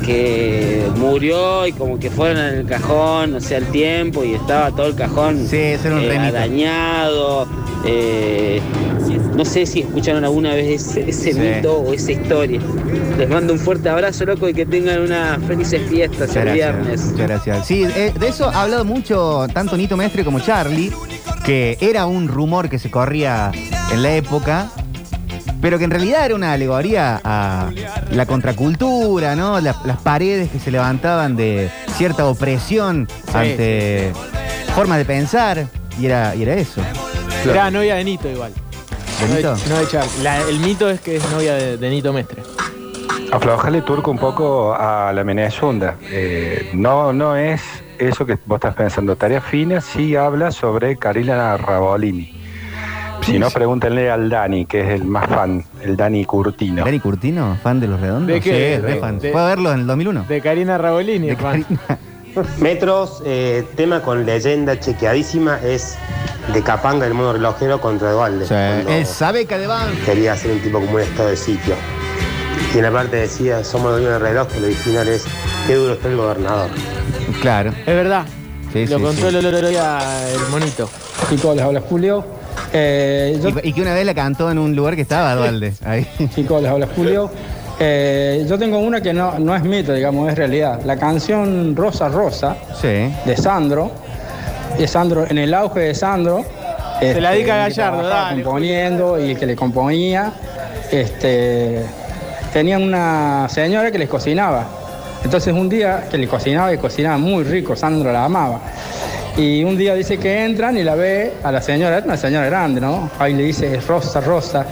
que 0.06 0.84
murió 0.98 1.66
y 1.68 1.74
como 1.74 2.00
que 2.00 2.10
fueron 2.10 2.38
en 2.44 2.56
el 2.60 2.66
cajón, 2.66 3.36
o 3.36 3.40
sea, 3.40 3.58
el 3.60 3.66
tiempo 3.68 4.24
y 4.24 4.34
estaba 4.34 4.72
todo 4.72 4.88
el 4.88 4.96
cajón 4.96 5.46
Sí, 5.48 5.58
era 5.58 5.96
un 5.96 6.00
eh, 6.04 6.32
dañado. 6.32 7.48
eh, 7.86 8.62
No 9.36 9.46
sé 9.46 9.66
si 9.66 9.80
escucharon 9.82 10.24
alguna 10.26 10.54
vez 10.54 10.82
ese, 10.82 11.10
ese 11.10 11.34
Sí. 11.34 11.40
mito 11.40 11.78
o 11.78 11.94
esa 11.94 12.12
historia. 12.12 12.60
Les 13.18 13.30
mando 13.30 13.54
un 13.54 13.60
fuerte 13.60 13.88
abrazo, 13.90 14.26
loco, 14.26 14.50
y 14.50 14.54
que 14.54 14.66
tengan 14.66 15.02
unas 15.02 15.42
felices 15.46 15.82
fiestas 15.90 16.36
el 16.36 16.52
viernes. 16.54 17.02
Muchas 17.12 17.28
gracias. 17.28 17.66
Sí, 17.68 17.84
eh, 17.96 18.12
de 18.20 18.28
eso 18.28 18.50
ha 18.50 18.64
hablado 18.64 18.84
mucho 18.84 19.48
tanto 19.54 19.78
Nito 19.78 19.96
Mestre 19.96 20.26
como 20.26 20.40
Charlie, 20.42 20.92
que 21.46 21.78
era 21.80 22.06
un 22.06 22.28
rumor 22.28 22.68
que 22.70 22.80
se 22.80 22.92
corría 22.92 23.52
en 23.94 24.04
la 24.04 24.14
época, 24.16 24.70
pero 25.62 25.78
que 25.78 25.84
en 25.86 25.92
realidad 25.92 26.26
era 26.26 26.36
una 26.36 26.54
alegoría 26.54 27.20
a 27.24 27.70
la 28.12 28.26
contracultura, 28.26 29.36
¿no? 29.36 29.60
La- 29.60 29.76
las 29.86 29.98
paredes 29.98 30.50
que 30.50 30.60
se 30.60 30.72
levantaban 30.72 31.36
de 31.36 31.70
cierta 31.98 32.26
opresión 32.26 33.08
Sí, 33.26 33.32
ante 33.38 34.12
formas 34.76 34.98
de 34.98 35.06
pensar, 35.06 35.66
y 36.00 36.06
era, 36.06 36.36
y 36.36 36.44
era 36.44 36.54
eso. 36.54 36.82
Era 37.46 37.70
novia 37.72 37.96
de 37.96 38.04
Nito 38.04 38.30
igual. 38.30 38.52
¿De 39.22 39.28
No 39.28 39.36
Nito? 39.36 39.56
no 39.70 39.80
de 39.80 39.88
Charlie. 39.88 40.24
La- 40.24 40.42
el 40.48 40.60
mito 40.60 40.90
es 40.90 41.02
que 41.02 41.18
es 41.18 41.32
novia 41.32 41.54
de, 41.56 41.78
de 41.78 41.90
Nito 41.90 42.14
Mestre. 42.14 42.42
Aflojale 43.32 43.82
turco 43.84 44.10
un 44.12 44.18
poco 44.18 44.74
a 44.74 45.12
la 45.14 45.24
Menezunda. 45.24 45.98
Eh, 46.10 46.70
no, 46.74 47.14
no 47.14 47.36
es 47.36 47.62
eso 48.00 48.26
que 48.26 48.38
vos 48.46 48.56
estás 48.56 48.74
pensando. 48.76 49.16
Tarea 49.16 49.42
fina 49.42 49.82
sí 49.82 50.16
habla 50.16 50.52
sobre 50.52 50.96
Carila 50.98 51.56
Rabolini. 51.58 52.39
Si 53.32 53.40
no, 53.40 53.50
pregúntenle 53.50 54.10
al 54.10 54.30
Dani, 54.30 54.66
que 54.66 54.82
es 54.82 54.88
el 55.02 55.06
más 55.06 55.28
fan, 55.28 55.64
el 55.82 55.96
Dani 55.98 56.26
Curtino. 56.26 56.84
¿Dani 56.86 57.00
Curtino, 57.00 57.58
fan 57.62 57.80
de 57.80 57.88
los 57.88 58.00
redondos? 58.00 58.28
¿De 58.28 58.42
qué? 58.42 58.80
Sí, 58.82 58.86
De- 58.88 58.96
fan. 59.00 59.20
de- 59.20 59.32
¿Fue 59.32 59.42
a 59.42 59.46
verlo 59.46 59.72
en 59.74 59.82
el 59.82 59.88
2001? 59.88 60.26
De 60.28 60.42
Karina 60.42 60.78
Rabolini, 60.78 61.36
fan. 61.36 61.66
Metros, 62.60 63.22
eh, 63.26 63.66
tema 63.76 64.02
con 64.02 64.26
leyenda 64.26 64.80
chequeadísima 64.80 65.60
es 65.64 65.98
de 66.54 66.62
Capanga 66.62 67.06
el 67.08 67.14
modo 67.14 67.34
relojero 67.34 67.82
contra 67.82 68.12
Dualde. 68.12 68.46
cuando 68.46 68.92
El 68.92 69.06
Sabeca 69.06 69.58
de 69.58 69.68
Ban. 69.68 69.90
Quería 70.06 70.34
hacer 70.34 70.52
un 70.52 70.60
tipo 70.60 70.80
como 70.80 70.94
un 70.94 71.02
estado 71.02 71.30
de 71.30 71.36
sitio. 71.38 71.74
Y 72.74 72.78
en 72.78 72.84
la 72.84 72.92
parte 72.92 73.18
decía, 73.18 73.64
somos 73.64 73.92
dueños 73.94 74.12
del 74.12 74.22
reloj, 74.22 74.48
que 74.48 74.58
el 74.60 74.66
original 74.66 75.08
es, 75.08 75.26
qué 75.66 75.76
duro 75.76 75.94
está 75.94 76.08
el 76.08 76.18
gobernador. 76.18 76.70
Claro. 77.42 77.72
Es 77.72 77.86
verdad. 77.96 78.26
Sí, 78.72 78.86
Lo 78.86 78.98
sí, 79.00 79.04
contó 79.04 79.30
sí. 79.32 79.36
el 79.36 79.70
día 79.70 79.98
el 80.32 80.52
monito. 80.52 80.88
Chicos, 81.30 81.56
les 81.56 81.66
habla 81.66 81.82
Julio. 81.82 82.24
Eh, 82.74 83.40
yo- 83.42 83.50
Y, 83.64 83.70
y 83.70 83.74
que 83.74 83.82
una 83.82 83.94
vez 83.94 84.06
la 84.06 84.14
cantó 84.14 84.52
en 84.52 84.60
un 84.60 84.76
lugar 84.76 84.96
que 84.96 85.02
estaba 85.02 85.34
Dualde. 85.36 85.74
Ahí. 85.86 86.08
Chicos, 86.36 86.62
les 86.62 86.72
habla 86.72 86.88
Julio. 86.96 87.30
Eh, 87.80 88.46
yo 88.48 88.60
tengo 88.60 88.78
una 88.80 89.02
que 89.02 89.14
no, 89.14 89.40
no 89.40 89.56
es 89.56 89.64
mito, 89.64 89.94
digamos, 89.94 90.30
es 90.30 90.38
realidad. 90.38 90.82
La 90.86 90.98
canción 90.98 91.76
Rosa 91.76 92.10
Rosa 92.10 92.58
Sí. 92.80 92.88
de 93.26 93.38
Sandro. 93.38 93.92
De 94.78 94.88
Sandro, 94.88 95.26
en 95.30 95.38
el 95.38 95.54
auge 95.54 95.80
de 95.80 95.96
Sandro. 95.96 96.44
Se 97.00 97.22
la 97.22 97.32
dedica 97.32 97.64
a 97.64 97.68
que 97.70 97.74
Gallardo, 97.76 98.04
dale, 98.08 98.44
componiendo 98.44 99.18
y 99.26 99.32
el 99.32 99.40
que 99.40 99.46
le 99.46 99.56
componía. 99.56 100.34
Este, 100.92 101.84
tenían 102.52 102.84
una 102.84 103.48
señora 103.50 103.90
que 103.92 103.98
les 104.00 104.10
cocinaba. 104.10 104.66
Entonces 105.24 105.54
un 105.54 105.70
día 105.70 106.08
que 106.12 106.18
le 106.18 106.28
cocinaba 106.28 106.74
y 106.74 106.78
cocinaba 106.78 107.18
muy 107.18 107.44
rico, 107.46 107.76
Sandro 107.76 108.12
la 108.12 108.26
amaba. 108.26 108.60
Y 109.40 109.64
un 109.64 109.78
día 109.78 109.96
dice 109.96 110.18
que 110.18 110.44
entran 110.44 110.76
y 110.78 110.84
la 110.84 110.96
ve 110.96 111.32
a 111.44 111.52
la 111.52 111.62
señora, 111.62 112.02
una 112.04 112.18
señora 112.18 112.46
grande, 112.48 112.82
¿no? 112.82 113.10
Ahí 113.20 113.34
le 113.34 113.44
dice 113.44 113.80
Rosa, 113.88 114.20
Rosa. 114.20 114.66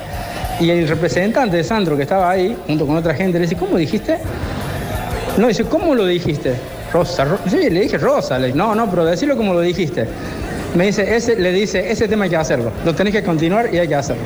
Y 0.60 0.70
el 0.70 0.88
representante 0.88 1.56
de 1.56 1.64
Sandro 1.64 1.96
que 1.96 2.04
estaba 2.04 2.30
ahí, 2.30 2.58
junto 2.68 2.86
con 2.86 2.98
otra 2.98 3.14
gente, 3.14 3.40
le 3.40 3.44
dice, 3.46 3.56
¿cómo 3.56 3.78
dijiste? 3.78 4.18
No, 5.38 5.48
dice, 5.48 5.64
¿cómo 5.66 5.96
lo 5.96 6.06
dijiste? 6.06 6.54
Rosa, 6.92 7.24
Ro- 7.24 7.40
sí, 7.50 7.70
le 7.70 7.82
dije 7.82 7.98
Rosa. 7.98 8.38
Le, 8.40 8.52
no, 8.54 8.76
no, 8.76 8.90
pero 8.90 9.06
decirlo 9.06 9.38
como 9.38 9.54
lo 9.54 9.62
dijiste. 9.62 10.06
Me 10.76 10.88
dice, 10.88 11.16
ese, 11.16 11.38
le 11.38 11.54
dice, 11.54 11.90
ese 11.90 12.08
tema 12.10 12.26
hay 12.26 12.30
que 12.32 12.36
hacerlo. 12.38 12.72
Lo 12.84 12.94
tenés 12.94 13.14
que 13.14 13.24
continuar 13.24 13.74
y 13.74 13.78
hay 13.78 13.88
que 13.88 13.96
hacerlo. 13.96 14.24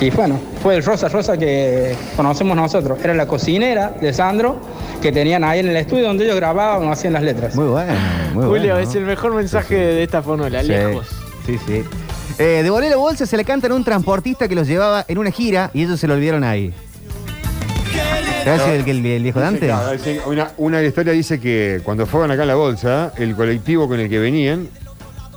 Y 0.00 0.10
bueno, 0.10 0.38
fue 0.62 0.76
el 0.76 0.84
Rosa 0.84 1.08
Rosa 1.08 1.36
que 1.36 1.96
conocemos 2.14 2.56
nosotros. 2.56 2.98
Era 3.02 3.14
la 3.14 3.26
cocinera 3.26 3.92
de 4.00 4.12
Sandro 4.12 4.60
que 5.00 5.12
tenían 5.12 5.44
ahí 5.44 5.60
en 5.60 5.68
el 5.68 5.76
estudio 5.76 6.06
donde 6.06 6.24
ellos 6.24 6.36
grababan 6.36 6.86
o 6.88 6.92
hacían 6.92 7.12
las 7.12 7.22
letras. 7.22 7.54
Muy 7.54 7.66
bueno, 7.66 7.92
muy 8.34 8.44
Julio, 8.44 8.74
bueno. 8.74 8.88
es 8.88 8.94
el 8.94 9.04
mejor 9.04 9.34
mensaje 9.34 9.74
de 9.76 10.02
esta 10.02 10.22
fonola, 10.22 10.62
Sí, 10.62 10.68
lejos. 10.68 11.06
Sí, 11.46 11.58
sí. 11.66 11.82
Eh, 12.38 12.60
devolver 12.62 12.90
la 12.90 12.96
bolsa 12.96 13.26
se 13.26 13.36
le 13.36 13.44
cantan 13.44 13.72
a 13.72 13.74
un 13.74 13.84
transportista 13.84 14.46
que 14.48 14.54
los 14.54 14.66
llevaba 14.68 15.04
en 15.08 15.18
una 15.18 15.30
gira 15.30 15.70
y 15.74 15.82
ellos 15.84 15.98
se 15.98 16.06
lo 16.06 16.14
olvidaron 16.14 16.44
ahí. 16.44 16.72
Gracias 18.44 18.68
el, 18.68 18.88
el, 18.88 19.06
el 19.06 19.22
viejo 19.22 19.40
Dante. 19.40 19.72
Dice- 19.92 20.20
Una, 20.26 20.50
una 20.56 20.82
historia 20.82 21.12
dice 21.12 21.40
que 21.40 21.80
cuando 21.84 22.06
fueron 22.06 22.30
acá 22.30 22.44
a 22.44 22.46
la 22.46 22.54
bolsa, 22.54 23.12
el 23.16 23.34
colectivo 23.34 23.88
con 23.88 23.98
el 24.00 24.08
que 24.08 24.18
venían 24.18 24.68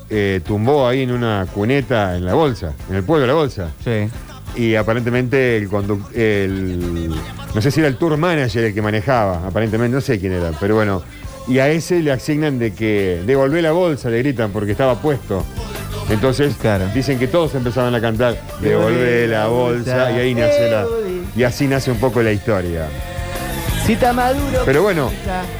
eh, 0.09 0.41
tumbó 0.45 0.87
ahí 0.87 1.03
en 1.03 1.11
una 1.11 1.45
cuneta 1.53 2.15
en 2.15 2.25
la 2.25 2.33
bolsa, 2.33 2.73
en 2.89 2.95
el 2.95 3.03
pueblo 3.03 3.21
de 3.21 3.27
la 3.27 3.33
bolsa. 3.33 3.69
Sí. 3.83 4.09
Y 4.55 4.75
aparentemente 4.75 5.57
el 5.57 5.69
el 6.13 7.09
no 7.53 7.61
sé 7.61 7.71
si 7.71 7.79
era 7.79 7.87
el 7.87 7.97
tour 7.97 8.17
manager 8.17 8.65
el 8.65 8.73
que 8.73 8.81
manejaba, 8.81 9.47
aparentemente 9.47 9.95
no 9.95 10.01
sé 10.01 10.19
quién 10.19 10.33
era, 10.33 10.51
pero 10.59 10.75
bueno, 10.75 11.01
y 11.47 11.59
a 11.59 11.69
ese 11.69 12.01
le 12.01 12.11
asignan 12.11 12.59
de 12.59 12.73
que 12.73 13.21
devolvé 13.25 13.61
la 13.61 13.71
bolsa, 13.71 14.09
le 14.09 14.19
gritan 14.19 14.51
porque 14.51 14.71
estaba 14.71 15.01
puesto. 15.01 15.45
Entonces 16.09 16.55
dicen 16.93 17.17
que 17.19 17.27
todos 17.27 17.55
empezaban 17.55 17.95
a 17.95 18.01
cantar 18.01 18.37
devolvé 18.61 19.27
la 19.27 19.47
bolsa 19.47 20.11
y 20.11 20.19
ahí 20.19 20.35
nace 20.35 20.69
la 20.69 20.85
y 21.35 21.43
así 21.43 21.67
nace 21.67 21.91
un 21.91 21.97
poco 21.97 22.21
la 22.21 22.31
historia. 22.31 22.87
Está 23.87 24.13
maduro. 24.13 24.61
Pero 24.65 24.83
bueno, 24.83 25.11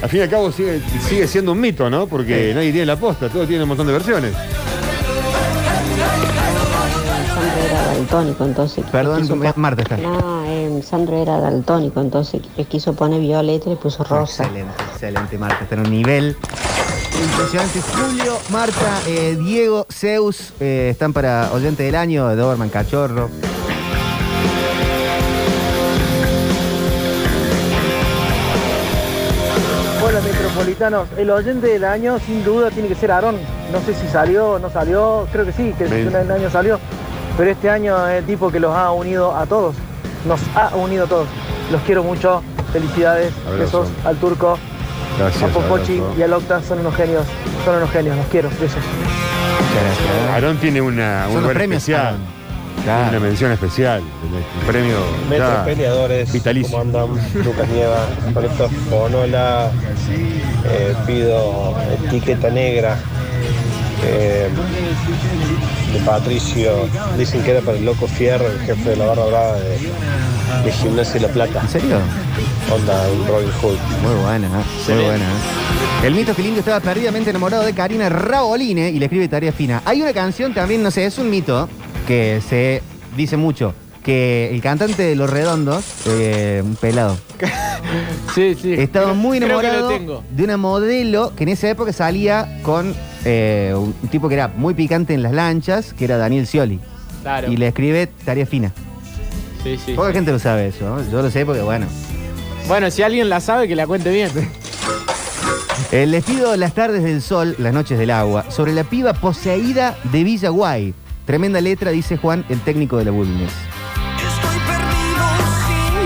al 0.02 0.08
fin 0.08 0.20
y 0.20 0.22
al 0.22 0.30
cabo 0.30 0.50
sigue, 0.50 0.80
sigue 1.06 1.26
siendo 1.26 1.52
un 1.52 1.60
mito, 1.60 1.90
¿no? 1.90 2.06
Porque 2.06 2.52
nadie 2.54 2.72
tiene 2.72 2.86
la 2.86 2.96
posta, 2.96 3.28
todo 3.28 3.46
tiene 3.46 3.62
un 3.64 3.68
montón 3.68 3.86
de 3.86 3.92
versiones. 3.92 4.32
Daltónico, 7.94 8.44
entonces. 8.44 8.84
Perdón, 8.90 9.28
Marta 9.56 9.82
está. 9.82 9.96
No, 9.96 10.44
eh, 10.46 10.82
Sandro 10.82 11.16
era 11.16 11.38
daltónico, 11.38 12.00
entonces 12.00 12.42
le 12.56 12.64
quiso 12.64 12.94
poner 12.94 13.20
violeta 13.20 13.66
y 13.66 13.70
le 13.70 13.76
puso 13.76 14.04
rosa. 14.04 14.44
Excelente, 14.44 14.82
excelente, 14.92 15.38
Marta. 15.38 15.62
Está 15.62 15.74
en 15.76 15.80
un 15.82 15.90
nivel 15.90 16.36
impresionante. 17.22 17.80
Julio, 17.80 18.38
Marta, 18.50 19.00
eh, 19.06 19.36
Diego, 19.38 19.86
Zeus 19.90 20.52
eh, 20.60 20.88
están 20.90 21.12
para 21.12 21.50
oyente 21.52 21.82
del 21.82 21.94
año, 21.94 22.34
Doberman 22.34 22.68
Cachorro. 22.68 23.28
Hola 30.04 30.20
metropolitanos, 30.20 31.08
el 31.16 31.30
oyente 31.30 31.68
del 31.68 31.84
año 31.84 32.18
sin 32.18 32.44
duda 32.44 32.70
tiene 32.70 32.88
que 32.88 32.94
ser 32.94 33.12
Aarón. 33.12 33.36
No 33.70 33.80
sé 33.80 33.94
si 33.94 34.06
salió 34.08 34.52
o 34.52 34.58
no 34.58 34.68
salió, 34.68 35.26
creo 35.32 35.46
que 35.46 35.52
sí, 35.52 35.72
que 35.78 35.84
un 35.84 36.14
año 36.30 36.50
salió. 36.50 36.78
Pero 37.36 37.50
este 37.50 37.70
año 37.70 38.06
es 38.08 38.18
el 38.20 38.24
tipo 38.26 38.50
que 38.50 38.60
los 38.60 38.74
ha 38.76 38.90
unido 38.92 39.34
a 39.36 39.46
todos. 39.46 39.74
Nos 40.26 40.40
ha 40.54 40.74
unido 40.76 41.04
a 41.04 41.08
todos. 41.08 41.26
Los 41.70 41.80
quiero 41.82 42.02
mucho. 42.02 42.42
Felicidades. 42.72 43.32
Abrazo. 43.46 43.80
Besos 43.82 43.88
al 44.06 44.16
turco, 44.16 44.58
Gracias. 45.18 45.42
a 45.42 45.46
Popochi 45.48 45.98
abrazo. 45.98 46.14
y 46.18 46.22
al 46.22 46.32
Octa. 46.32 46.62
Son 46.62 46.78
unos 46.80 46.94
genios. 46.94 47.24
Son 47.64 47.76
unos 47.76 47.90
genios. 47.90 48.16
Los 48.16 48.26
quiero. 48.26 48.48
Besos. 48.50 48.82
Aarón 50.32 50.56
tiene 50.58 50.80
una, 50.80 51.24
Son 51.26 51.36
un 51.36 51.42
lugar 51.42 51.62
especial. 51.62 52.16
Una 52.84 53.20
mención 53.20 53.52
especial. 53.52 54.00
Un 54.00 54.66
premio 54.66 54.96
Metro 55.30 55.46
ya 55.46 55.64
peleadores, 55.64 56.32
vitalicio. 56.32 56.76
¿cómo 56.78 56.82
andan? 56.82 57.44
Lucas 57.44 57.68
Nieva, 57.68 58.06
Fonola, 58.90 59.70
eh, 60.64 60.94
pido 61.06 61.74
etiqueta 62.04 62.50
negra 62.50 62.96
eh, 64.04 64.48
de 65.92 65.98
Patricio, 66.00 66.88
dicen 67.18 67.42
que 67.42 67.50
era 67.52 67.60
para 67.60 67.76
el 67.78 67.84
Loco 67.84 68.06
Fierro, 68.06 68.46
el 68.46 68.60
jefe 68.60 68.90
de 68.90 68.96
la 68.96 69.06
barra 69.06 69.24
brava 69.24 69.52
de, 69.60 69.78
de 70.64 70.72
Gimnasia 70.72 71.14
de 71.14 71.20
La 71.20 71.28
Plata. 71.32 71.60
¿En 71.60 71.68
serio? 71.68 71.98
Onda, 72.72 73.08
un 73.10 73.26
Robin 73.26 73.50
Hood. 73.60 73.76
Muy 74.02 74.22
buena, 74.22 74.46
¿eh? 74.48 74.94
muy 74.94 75.04
buena. 75.04 75.24
¿eh? 75.24 76.06
El 76.06 76.14
mito 76.14 76.34
que 76.34 76.42
lindo 76.42 76.60
estaba 76.60 76.80
perdidamente 76.80 77.30
enamorado 77.30 77.64
de 77.64 77.74
Karina 77.74 78.08
Raoline 78.08 78.90
y 78.90 78.98
le 78.98 79.06
escribe 79.06 79.28
tarea 79.28 79.52
fina. 79.52 79.82
Hay 79.84 80.02
una 80.02 80.12
canción 80.12 80.54
también, 80.54 80.82
no 80.82 80.90
sé, 80.90 81.04
es 81.06 81.18
un 81.18 81.30
mito 81.30 81.68
que 82.06 82.40
se 82.48 82.82
dice 83.16 83.36
mucho. 83.36 83.74
Que 84.02 84.50
el 84.52 84.60
cantante 84.60 85.00
de 85.00 85.14
Los 85.14 85.30
Redondos, 85.30 85.84
eh, 86.06 86.60
un 86.64 86.74
pelado, 86.74 87.16
Sí, 88.34 88.56
sí. 88.60 88.72
estaba 88.72 89.14
muy 89.14 89.36
enamorado 89.38 89.90
de 90.28 90.42
una 90.42 90.56
modelo 90.56 91.32
que 91.36 91.44
en 91.44 91.50
esa 91.50 91.68
época 91.70 91.92
salía 91.92 92.58
con 92.64 92.96
eh, 93.24 93.74
un 93.76 93.92
tipo 94.08 94.28
que 94.28 94.34
era 94.34 94.48
muy 94.48 94.74
picante 94.74 95.14
en 95.14 95.22
las 95.22 95.32
lanchas, 95.32 95.92
que 95.92 96.04
era 96.04 96.16
Daniel 96.16 96.46
Scioli. 96.46 96.80
Claro. 97.22 97.50
Y 97.50 97.56
le 97.56 97.68
escribe 97.68 98.08
tarea 98.24 98.46
fina. 98.46 98.72
Sí, 99.62 99.78
sí. 99.84 99.94
Poca 99.94 100.12
gente 100.12 100.32
lo 100.32 100.38
sabe 100.38 100.68
eso, 100.68 100.88
¿no? 100.88 101.10
Yo 101.10 101.22
lo 101.22 101.30
sé 101.30 101.46
porque, 101.46 101.62
bueno. 101.62 101.86
Bueno, 102.66 102.90
si 102.90 103.02
alguien 103.02 103.28
la 103.28 103.40
sabe, 103.40 103.68
que 103.68 103.76
la 103.76 103.86
cuente 103.86 104.10
bien. 104.10 104.30
Eh, 105.90 106.06
les 106.06 106.24
pido 106.24 106.56
las 106.56 106.72
tardes 106.72 107.02
del 107.02 107.20
sol, 107.20 107.54
las 107.58 107.74
noches 107.74 107.98
del 107.98 108.10
agua, 108.10 108.50
sobre 108.50 108.72
la 108.72 108.82
piba 108.82 109.12
poseída 109.12 109.94
de 110.04 110.24
Villa 110.24 110.48
Guay. 110.48 110.94
Tremenda 111.26 111.60
letra, 111.60 111.90
dice 111.90 112.16
Juan, 112.16 112.46
el 112.48 112.60
técnico 112.60 112.96
de 112.96 113.04
la 113.04 113.10
Bulnes. 113.10 113.52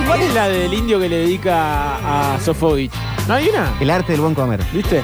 ¿Cuál 0.09 0.23
es 0.23 0.35
la 0.35 0.49
del 0.49 0.75
indio 0.75 0.99
que 0.99 1.09
le 1.09 1.19
dedica 1.19 2.35
a 2.35 2.41
Sofovich? 2.41 2.91
¿No 3.29 3.35
hay 3.35 3.49
una? 3.49 3.75
El 3.79 3.91
arte 3.91 4.11
del 4.11 4.23
buen 4.23 4.35
comer. 4.35 4.61
¿Viste? 4.73 5.03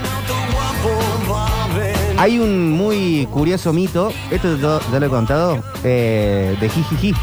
Hay 2.19 2.39
un 2.39 2.71
muy 2.73 3.27
curioso 3.33 3.73
mito, 3.73 4.13
esto 4.31 4.57
yo 4.57 4.81
ya 4.93 5.01
lo 5.01 5.07
he 5.07 5.09
contado, 5.09 5.63
eh, 5.83 6.57
de 6.61 6.69
Jijiji. 6.69 7.15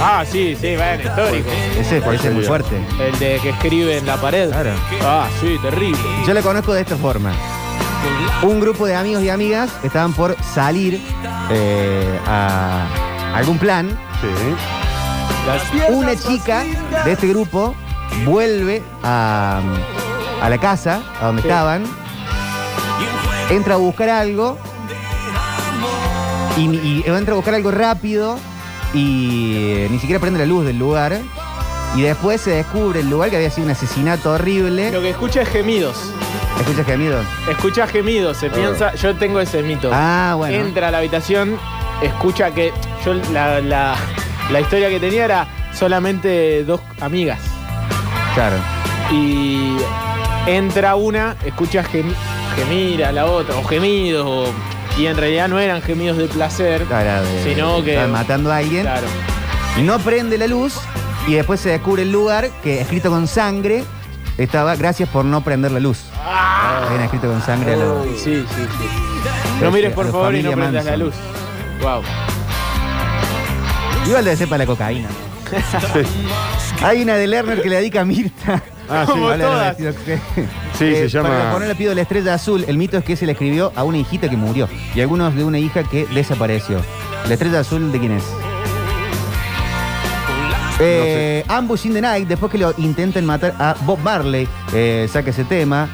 Ah, 0.00 0.24
sí, 0.30 0.56
sí, 0.60 0.76
bueno, 0.76 1.02
histórico. 1.02 1.48
Ese 1.78 2.00
parece 2.00 2.30
muy 2.30 2.44
fuerte. 2.44 2.76
El 3.00 3.18
de 3.18 3.40
que 3.42 3.48
escribe 3.50 3.98
en 3.98 4.06
la 4.06 4.16
pared. 4.16 4.48
Claro. 4.50 4.70
Ah, 5.02 5.26
sí, 5.40 5.56
terrible. 5.60 5.98
Yo 6.26 6.34
la 6.34 6.42
conozco 6.42 6.72
de 6.72 6.82
esta 6.82 6.96
forma. 6.96 7.32
Un 8.42 8.60
grupo 8.60 8.86
de 8.86 8.94
amigos 8.94 9.24
y 9.24 9.28
amigas 9.30 9.70
estaban 9.82 10.12
por 10.12 10.36
salir 10.54 11.00
eh, 11.50 12.18
a 12.28 12.86
algún 13.34 13.58
plan. 13.58 13.98
Una 15.90 16.14
chica 16.14 16.62
de 17.04 17.12
este 17.12 17.26
grupo 17.28 17.74
vuelve 18.24 18.82
a, 19.02 19.60
a 20.40 20.48
la 20.48 20.58
casa, 20.58 21.00
a 21.20 21.26
donde 21.26 21.42
Sí. 21.42 21.48
estaban, 21.48 21.82
entra 23.50 23.74
a 23.74 23.76
buscar 23.76 24.08
algo 24.10 24.58
y, 26.56 26.62
y 26.62 27.04
entra 27.06 27.32
a 27.34 27.36
buscar 27.36 27.54
algo 27.54 27.70
rápido 27.70 28.38
y 28.94 29.54
eh, 29.56 29.88
ni 29.90 29.98
siquiera 29.98 30.20
prende 30.20 30.38
la 30.40 30.46
luz 30.46 30.64
del 30.64 30.78
lugar. 30.78 31.18
Y 31.96 32.02
después 32.02 32.40
se 32.40 32.50
descubre 32.50 33.00
el 33.00 33.08
lugar 33.08 33.30
que 33.30 33.36
había 33.36 33.50
sido 33.50 33.64
un 33.64 33.70
asesinato 33.70 34.32
horrible. 34.32 34.90
Lo 34.92 35.00
que 35.00 35.10
escucha 35.10 35.40
es 35.42 35.48
gemidos. 35.48 35.96
¿Escuchas 36.60 36.84
gemidos? 36.86 37.24
Escucha 37.48 37.86
gemidos, 37.86 38.36
se 38.36 38.50
piensa. 38.50 38.94
Yo 38.96 39.16
tengo 39.16 39.40
ese 39.40 39.62
mito. 39.62 39.90
Ah, 39.92 40.34
bueno. 40.36 40.54
Entra 40.54 40.88
a 40.88 40.90
la 40.90 40.98
habitación, 40.98 41.56
escucha 42.02 42.50
que. 42.50 42.72
Yo 43.06 43.14
la, 43.32 43.60
la, 43.60 43.94
la 44.50 44.60
historia 44.60 44.90
que 44.90 45.00
tenía 45.00 45.24
era 45.24 45.48
solamente 45.72 46.62
dos 46.64 46.80
amigas. 47.00 47.38
Claro. 48.34 48.56
Y 49.10 49.76
entra 50.46 50.94
una, 50.94 51.36
escucha 51.46 51.82
gem- 51.84 52.12
gemir 52.58 53.04
a 53.04 53.12
la 53.12 53.26
otra, 53.26 53.56
o 53.56 53.64
gemidos, 53.64 54.26
o- 54.26 54.52
y 55.00 55.06
en 55.06 55.16
realidad 55.16 55.48
no 55.48 55.58
eran 55.58 55.80
gemidos 55.82 56.18
de 56.18 56.26
placer, 56.26 56.86
de- 56.86 57.42
sino 57.44 57.82
que. 57.84 57.98
matando 58.06 58.52
a 58.52 58.56
alguien. 58.58 58.82
Claro. 58.82 59.06
No 59.82 59.98
prende 60.00 60.36
la 60.38 60.46
luz 60.48 60.74
y 61.26 61.34
después 61.34 61.60
se 61.60 61.68
descubre 61.70 62.02
el 62.02 62.10
lugar 62.10 62.48
que 62.64 62.80
escrito 62.80 63.10
con 63.10 63.26
sangre 63.28 63.84
estaba 64.38 64.74
gracias 64.76 65.08
por 65.08 65.24
no 65.24 65.42
prender 65.42 65.70
la 65.72 65.80
luz. 65.80 66.00
Habían 66.24 67.02
escrito 67.02 67.28
con 67.28 67.40
sangre 67.42 67.74
a 67.74 67.76
la- 67.76 67.84
Uy, 67.92 68.08
sí, 68.16 68.44
sí, 68.56 68.62
sí. 68.78 68.88
No 69.62 69.70
mires, 69.70 69.92
por 69.92 70.06
la 70.06 70.12
favor, 70.12 70.34
y 70.34 70.42
no 70.42 70.50
familia 70.50 70.70
prendas 70.72 70.84
la 70.84 70.90
Manson. 70.92 71.06
luz. 71.06 71.14
Wow. 71.82 72.02
Igual 74.06 74.24
debe 74.24 74.36
ser 74.36 74.48
para 74.48 74.58
la 74.58 74.66
cocaína. 74.66 75.08
Hay 76.82 77.02
una 77.02 77.14
de 77.14 77.26
Lerner 77.26 77.62
que 77.62 77.68
le 77.68 77.76
dedica 77.76 78.00
a 78.02 78.04
Mirta. 78.04 78.62
Ah, 78.88 79.04
sí. 79.06 79.12
Habla 79.12 79.36
de 79.36 79.42
todas. 79.44 79.78
vestido 79.78 80.04
que- 80.04 80.18
Sí, 80.78 80.84
Eh, 80.84 80.96
se 80.96 81.08
llama- 81.08 81.30
Para 81.30 81.52
poner 81.52 81.68
le 81.68 81.74
pido 81.74 81.92
la 81.94 82.02
estrella 82.02 82.34
azul. 82.34 82.64
El 82.68 82.78
mito 82.78 82.96
es 82.98 83.04
que 83.04 83.16
se 83.16 83.26
le 83.26 83.32
escribió 83.32 83.72
a 83.74 83.82
una 83.84 83.98
hijita 83.98 84.28
que 84.28 84.36
murió 84.36 84.68
y 84.94 85.00
algunos 85.00 85.34
de 85.34 85.42
una 85.44 85.58
hija 85.58 85.82
que 85.82 86.06
desapareció. 86.06 86.80
¿La 87.26 87.34
estrella 87.34 87.60
azul 87.60 87.90
de 87.90 87.98
quién 87.98 88.12
es? 88.12 88.22
Eh, 90.80 91.44
Ambush 91.48 91.86
in 91.86 91.94
the 91.94 92.00
Night, 92.00 92.28
después 92.28 92.52
que 92.52 92.58
lo 92.58 92.72
intenten 92.78 93.26
matar 93.26 93.54
a 93.58 93.74
Bob 93.82 93.98
Marley, 93.98 94.46
eh, 94.72 95.08
saca 95.12 95.30
ese 95.30 95.44
tema. 95.44 95.88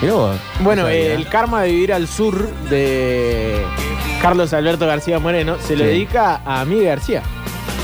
Pero 0.00 0.16
vos, 0.18 0.36
Bueno, 0.60 0.82
no 0.82 0.88
el 0.88 1.26
karma 1.30 1.62
de 1.62 1.70
vivir 1.70 1.94
al 1.94 2.06
sur 2.06 2.46
de 2.68 3.64
Carlos 4.20 4.52
Alberto 4.52 4.86
García 4.86 5.18
Moreno 5.18 5.56
se 5.58 5.74
lo 5.74 5.84
Sí. 5.84 5.90
dedica 5.90 6.42
a 6.44 6.66
Miguel 6.66 6.84
García, 6.88 7.22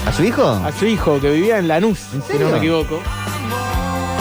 ¿A 0.07 0.13
su 0.13 0.23
hijo? 0.23 0.47
a 0.47 0.71
su 0.73 0.85
hijo 0.85 1.19
que 1.21 1.31
vivía 1.31 1.59
en 1.59 1.69
Lanús, 1.69 1.99
si 2.01 2.21
serio? 2.21 2.47
no 2.49 2.53
me 2.53 2.59
equivoco. 2.59 3.01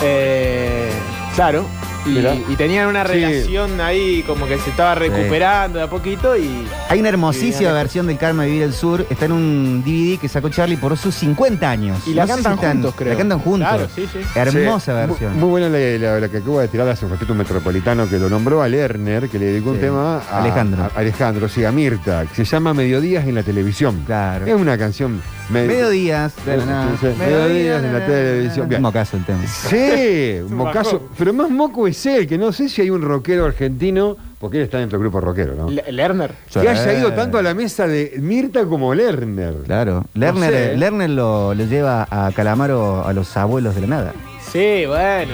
Eh, 0.03 0.89
claro. 1.35 1.65
Y, 2.05 2.55
tenían 2.55 2.87
una 2.87 3.05
Sí. 3.05 3.11
relación 3.13 3.79
ahí 3.79 4.23
como 4.23 4.47
que 4.47 4.57
se 4.57 4.69
estaba 4.71 4.95
recuperando 4.95 5.77
de 5.79 5.85
a 5.85 5.89
poquito 5.89 6.35
y. 6.35 6.65
Hay 6.89 6.99
una 6.99 7.09
hermosísima 7.09 7.71
versión 7.73 8.07
del 8.07 8.17
Karma 8.17 8.43
de 8.43 8.49
Vivir 8.49 8.63
el 8.63 8.73
Sur. 8.73 9.05
Está 9.09 9.25
en 9.25 9.31
un 9.33 9.83
DVD 9.85 10.17
que 10.19 10.27
sacó 10.27 10.49
Charlie 10.49 10.77
por 10.77 10.97
sus 10.97 11.13
50 11.15 11.69
años. 11.69 11.99
Y 12.07 12.13
la 12.13 12.23
No 12.25 12.27
sé 12.27 12.33
si 12.39 12.43
cantan 12.43 12.53
están- 12.53 12.71
juntos, 12.73 12.93
creo. 12.97 13.11
La 13.13 13.17
cantan 13.17 13.39
juntos. 13.39 13.67
Claro, 13.69 13.87
sí, 13.93 14.07
sí. 14.11 14.19
Hermosa 14.35 14.91
Sí, 15.03 15.07
versión. 15.09 15.31
Muy, 15.33 15.39
muy 15.41 15.49
buena 15.49 15.69
la, 15.69 15.79
la- 16.13 16.19
la 16.19 16.29
que 16.29 16.37
acabo 16.37 16.59
de 16.59 16.67
tirar 16.67 16.87
hace 16.89 17.05
un 17.05 17.11
ratito 17.11 17.31
un 17.33 17.37
metropolitano 17.37 18.09
que 18.09 18.17
lo 18.17 18.29
nombró 18.29 18.61
a 18.61 18.67
Lerner, 18.67 19.29
que 19.29 19.37
le 19.39 19.45
dedicó 19.45 19.71
un 19.71 19.79
tema 19.79 20.17
a 20.29 20.41
Alejandro. 20.41 20.83
a- 20.83 20.91
Alejandro, 20.99 21.47
sí, 21.49 21.63
a 21.65 21.71
Mirta, 21.71 22.25
que 22.25 22.35
se 22.35 22.45
llama 22.45 22.73
Mediodías 22.73 23.25
en 23.27 23.35
la 23.35 23.43
televisión. 23.43 24.03
Claro. 24.05 24.45
Es 24.45 24.53
una 24.55 24.77
canción. 24.77 25.21
me- 25.49 25.65
Mediodías. 25.67 26.33
Mediodías 26.45 27.83
en 27.83 27.93
la 27.93 28.05
televisión. 28.05 28.73
Un 28.73 28.81
mocazo 28.81 29.17
el 29.17 29.25
tema. 29.25 29.39
Sí, 29.47 30.39
un 30.49 30.55
mocazo. 30.55 31.01
Pero 31.17 31.33
más 31.33 31.49
moco 31.49 31.87
es 31.87 31.90
él, 32.05 32.27
que 32.27 32.37
no 32.37 32.51
sé 32.51 32.69
si 32.69 32.81
hay 32.81 32.89
un 32.89 33.01
rockero 33.01 33.45
argentino, 33.45 34.17
porque 34.39 34.57
él 34.57 34.63
está 34.63 34.79
dentro 34.79 34.97
del 34.97 35.03
grupo 35.07 35.21
rockero, 35.21 35.55
¿no? 35.55 35.69
Le- 35.69 35.91
Lerner. 35.91 36.31
Que 36.51 36.67
haya 36.67 36.93
ido 36.99 37.13
tanto 37.13 37.37
a 37.37 37.41
la 37.43 37.53
mesa 37.53 37.87
de 37.87 38.13
Mirta 38.19 38.65
como 38.65 38.93
Lerner. 38.93 39.55
Claro. 39.65 40.05
Lerner, 40.13 40.51
sé, 40.51 40.73
¿eh? 40.73 40.77
Lerner 40.77 41.09
lo, 41.11 41.53
lo 41.53 41.65
lleva 41.65 42.07
a 42.09 42.31
Calamaro 42.31 43.05
a 43.05 43.13
los 43.13 43.35
abuelos 43.37 43.75
de 43.75 43.81
la 43.81 43.87
nada. 43.87 44.13
Sí, 44.51 44.83
bueno, 44.85 45.31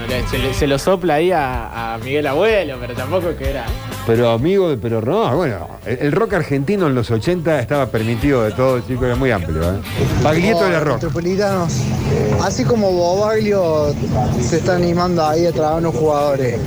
se 0.54 0.68
lo 0.68 0.78
sopla 0.78 1.16
ahí 1.16 1.32
a, 1.32 1.96
a 1.96 1.98
Miguel 1.98 2.28
Abuelo, 2.28 2.78
pero 2.80 2.94
tampoco 2.94 3.36
que 3.36 3.50
era. 3.50 3.66
Pero 4.08 4.32
amigo, 4.32 4.70
de- 4.70 4.78
pero 4.78 5.02
no, 5.02 5.36
bueno, 5.36 5.68
el, 5.86 5.98
el 6.00 6.12
rock 6.14 6.34
argentino 6.36 6.88
en 6.88 6.96
los 6.96 7.12
80 7.12 7.60
estaba 7.60 7.86
permitido 7.88 8.42
de 8.44 8.52
todo, 8.54 8.80
chicos, 8.80 9.04
era 9.06 9.16
muy 9.18 9.30
amplio. 9.32 9.62
¿eh? 9.62 9.76
Baglietto 10.24 10.66
era 10.66 10.80
rock. 10.80 10.94
Metropolitanos. 10.96 11.74
Así 12.42 12.64
como 12.64 12.90
Bobaglio 12.92 13.94
se 14.42 14.58
está 14.58 14.76
animando 14.78 15.26
ahí 15.26 15.46
a 15.46 15.52
traer 15.52 15.80
unos 15.80 15.94
jugadores. 15.94 16.58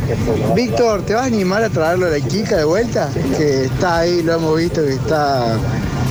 Víctor, 0.55 1.03
¿te 1.03 1.15
vas 1.15 1.23
a 1.23 1.27
animar 1.27 1.63
a 1.65 1.71
traerlo 1.71 2.07
a 2.07 2.11
la 2.11 2.21
Kika 2.21 2.57
de 2.59 2.65
vuelta? 2.65 3.09
Que 3.37 3.65
está 3.65 3.99
ahí, 4.01 4.23
lo 4.23 4.35
hemos 4.35 4.57
visto 4.59 4.83
que 4.83 4.93
está 4.95 5.57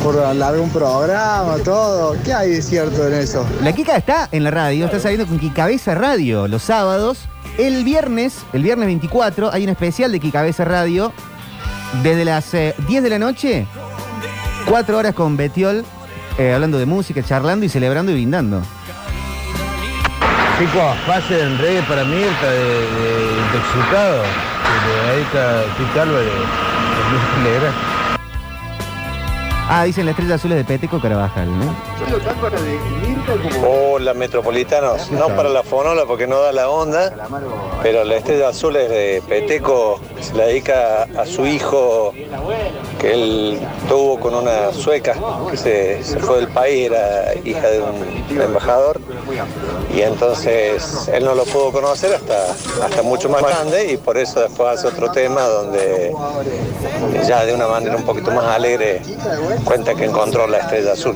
por 0.04 0.18
algún 0.18 0.70
programa, 0.72 1.58
todo. 1.64 2.16
¿Qué 2.24 2.34
hay 2.34 2.52
de 2.54 2.62
cierto 2.64 3.08
en 3.08 3.14
eso? 3.14 3.46
La 3.64 3.72
Kika 3.74 3.98
está 3.98 4.30
en 4.32 4.44
la 4.44 4.52
radio, 4.52 4.86
está 4.86 5.00
saliendo 5.00 5.28
con 5.28 5.38
Kikabeza 5.40 5.94
Radio 5.94 6.48
los 6.48 6.64
sábados. 6.64 7.20
El 7.60 7.84
viernes, 7.84 8.46
el 8.54 8.64
viernes 8.64 8.86
24, 8.86 9.52
hay 9.52 9.66
un 9.66 9.70
especial 9.70 10.14
de 10.14 10.22
Kikabeza 10.22 10.64
Radio 10.64 11.12
desde 12.02 12.24
las 12.24 12.54
eh, 12.54 12.74
10 12.88 13.04
de 13.04 13.10
la 13.10 13.20
noche, 13.20 13.68
4 14.66 14.98
horas 14.98 15.14
con 15.14 15.36
Betiol, 15.36 15.84
eh, 16.38 16.54
hablando 16.54 16.78
de 16.78 16.86
música, 16.86 17.22
charlando 17.22 17.66
y 17.66 17.70
celebrando 17.70 18.14
y 18.14 18.16
brindando. 18.16 18.62
Chicos, 20.58 20.96
pasen 21.06 21.58
reggae 21.58 21.82
para 21.82 22.06
Mirta 22.06 22.50
de, 22.50 22.60
de 22.60 23.42
intoxicado, 23.42 24.24
que 24.64 24.88
le 24.88 25.18
dedica 25.18 26.02
Álvarez, 26.02 26.32
de 27.44 27.50
negra. 27.50 27.74
Ah, 29.68 29.84
dicen 29.84 30.06
la 30.06 30.12
estrella 30.12 30.36
azul 30.36 30.54
es 30.54 30.58
de 30.60 30.64
Peteco 30.64 31.02
Carabajal, 31.02 31.50
¿no? 31.60 31.89
Hola 33.66 34.14
metropolitanos, 34.14 35.12
no 35.12 35.28
para 35.28 35.50
la 35.50 35.64
fonola 35.64 36.06
porque 36.06 36.28
no 36.28 36.40
da 36.40 36.52
la 36.52 36.70
onda, 36.70 37.14
pero 37.84 38.04
la 38.04 38.18
estrella 38.18 38.50
azul 38.50 38.76
es 38.76 38.90
de 38.90 39.22
Peteco, 39.28 40.00
se 40.20 40.34
la 40.34 40.46
dedica 40.46 41.04
a 41.04 41.26
su 41.26 41.46
hijo 41.46 42.14
que 43.00 43.14
él 43.14 43.60
tuvo 43.88 44.20
con 44.20 44.34
una 44.34 44.72
sueca 44.72 45.16
que 45.52 45.58
se, 45.58 46.04
se 46.04 46.20
fue 46.20 46.38
del 46.38 46.48
país, 46.48 46.88
era 46.88 47.34
hija 47.44 47.68
de 47.70 47.82
un 47.82 48.42
embajador. 48.42 49.00
Y 49.94 50.02
entonces 50.02 51.08
él 51.12 51.26
no 51.26 51.36
lo 51.36 51.46
pudo 51.46 51.72
conocer 51.72 52.14
hasta, 52.14 52.52
hasta 52.86 53.02
mucho 53.02 53.30
más 53.30 53.42
grande 53.42 53.92
y 53.92 53.98
por 53.98 54.18
eso 54.18 54.40
después 54.42 54.70
hace 54.78 54.88
otro 54.88 55.12
tema 55.12 55.42
donde 55.44 56.14
ya 57.28 57.46
de 57.46 57.54
una 57.54 57.68
manera 57.68 57.96
un 57.96 58.04
poquito 58.04 58.32
más 58.32 58.46
alegre 58.46 59.02
cuenta 59.66 59.96
que 59.96 60.06
encontró 60.06 60.48
la 60.48 60.60
estrella 60.60 60.94
azul. 60.94 61.16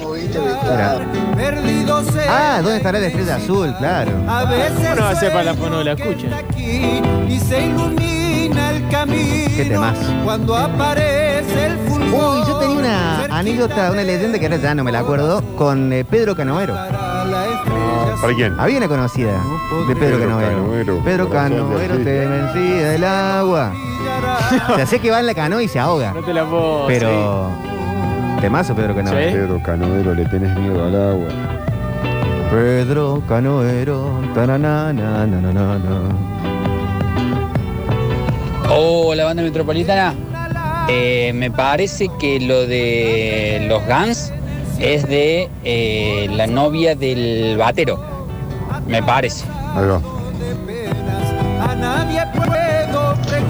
Ah, 2.30 2.60
¿dónde 2.62 2.78
estará 2.78 3.00
la 3.00 3.08
estrella 3.08 3.36
azul? 3.36 3.74
Claro. 3.78 4.12
¿Cómo 4.12 4.96
no 4.96 5.02
va 5.02 5.10
a 5.10 5.16
ser 5.16 5.32
para 5.32 5.44
la 5.44 5.54
fono 5.54 5.84
la 5.84 5.94
escucha? 5.94 6.28
y 6.58 7.40
se 7.40 7.66
ilumina 7.68 8.72
el 8.72 8.88
camino 8.90 9.50
Qué 9.56 9.66
temas. 9.66 9.98
cuando 10.24 10.56
aparece 10.56 11.66
el 11.68 11.78
fulgor. 11.80 12.38
Uy, 12.38 12.48
yo 12.48 12.58
tenía 12.60 12.78
una 12.78 13.24
anécdota, 13.38 13.92
una 13.92 14.04
leyenda 14.04 14.40
que 14.40 14.46
ahora 14.46 14.58
ya 14.58 14.76
no 14.76 14.84
me 14.84 14.92
la 14.92 15.00
acuerdo, 15.00 15.42
con 15.56 15.92
eh, 15.94 16.06
Pedro 16.06 16.36
Canoero. 16.36 16.76
¿Para 16.76 18.34
quién? 18.36 18.60
Había 18.60 18.78
una 18.78 18.88
conocida 18.88 19.32
de 19.88 19.96
Pedro, 19.96 20.18
Pedro 20.18 20.20
Canoero. 20.20 20.58
Canoero, 20.64 21.02
Pedro 21.04 21.24
artista. 21.24 22.04
te 22.04 22.28
vencía 22.28 22.96
el 22.96 23.04
agua. 23.04 23.74
o 24.70 24.76
sea, 24.76 24.86
sé 24.86 25.00
que 25.00 25.12
va 25.12 25.20
en 25.20 25.26
la 25.26 25.34
canoa 25.34 25.62
y 25.64 25.68
se 25.68 25.80
ahoga. 25.80 26.14
No 26.14 26.22
te 26.22 26.34
la 26.34 26.46
puedo. 26.46 26.88
Pero. 26.88 27.73
Temazo, 28.44 28.76
Pedro 28.76 28.94
Canoero. 28.94 29.32
Pedro 29.32 29.64
Canoero, 29.64 30.14
le 30.14 30.26
tenés 30.26 30.54
miedo 30.60 30.84
al 30.84 30.94
agua. 30.94 31.30
Pedro 32.52 33.24
Canoero. 33.26 34.20
taranana, 34.36 34.92
na, 34.92 35.26
na, 35.26 35.54
na, 35.54 35.80
na. 35.80 36.00
Hola, 38.70 39.24
banda 39.24 39.44
metropolitana. 39.44 40.14
Eh, 40.90 41.32
me 41.34 41.52
parece 41.52 42.10
que 42.20 42.42
lo 42.42 42.68
de 42.68 43.66
los 43.70 43.82
Guns 43.86 44.34
es 44.78 45.08
de 45.08 45.50
eh, 45.64 46.28
la 46.30 46.46
novia 46.46 46.96
del 46.96 47.56
batero. 47.56 47.98
Me 48.88 49.02
parece. 49.02 49.46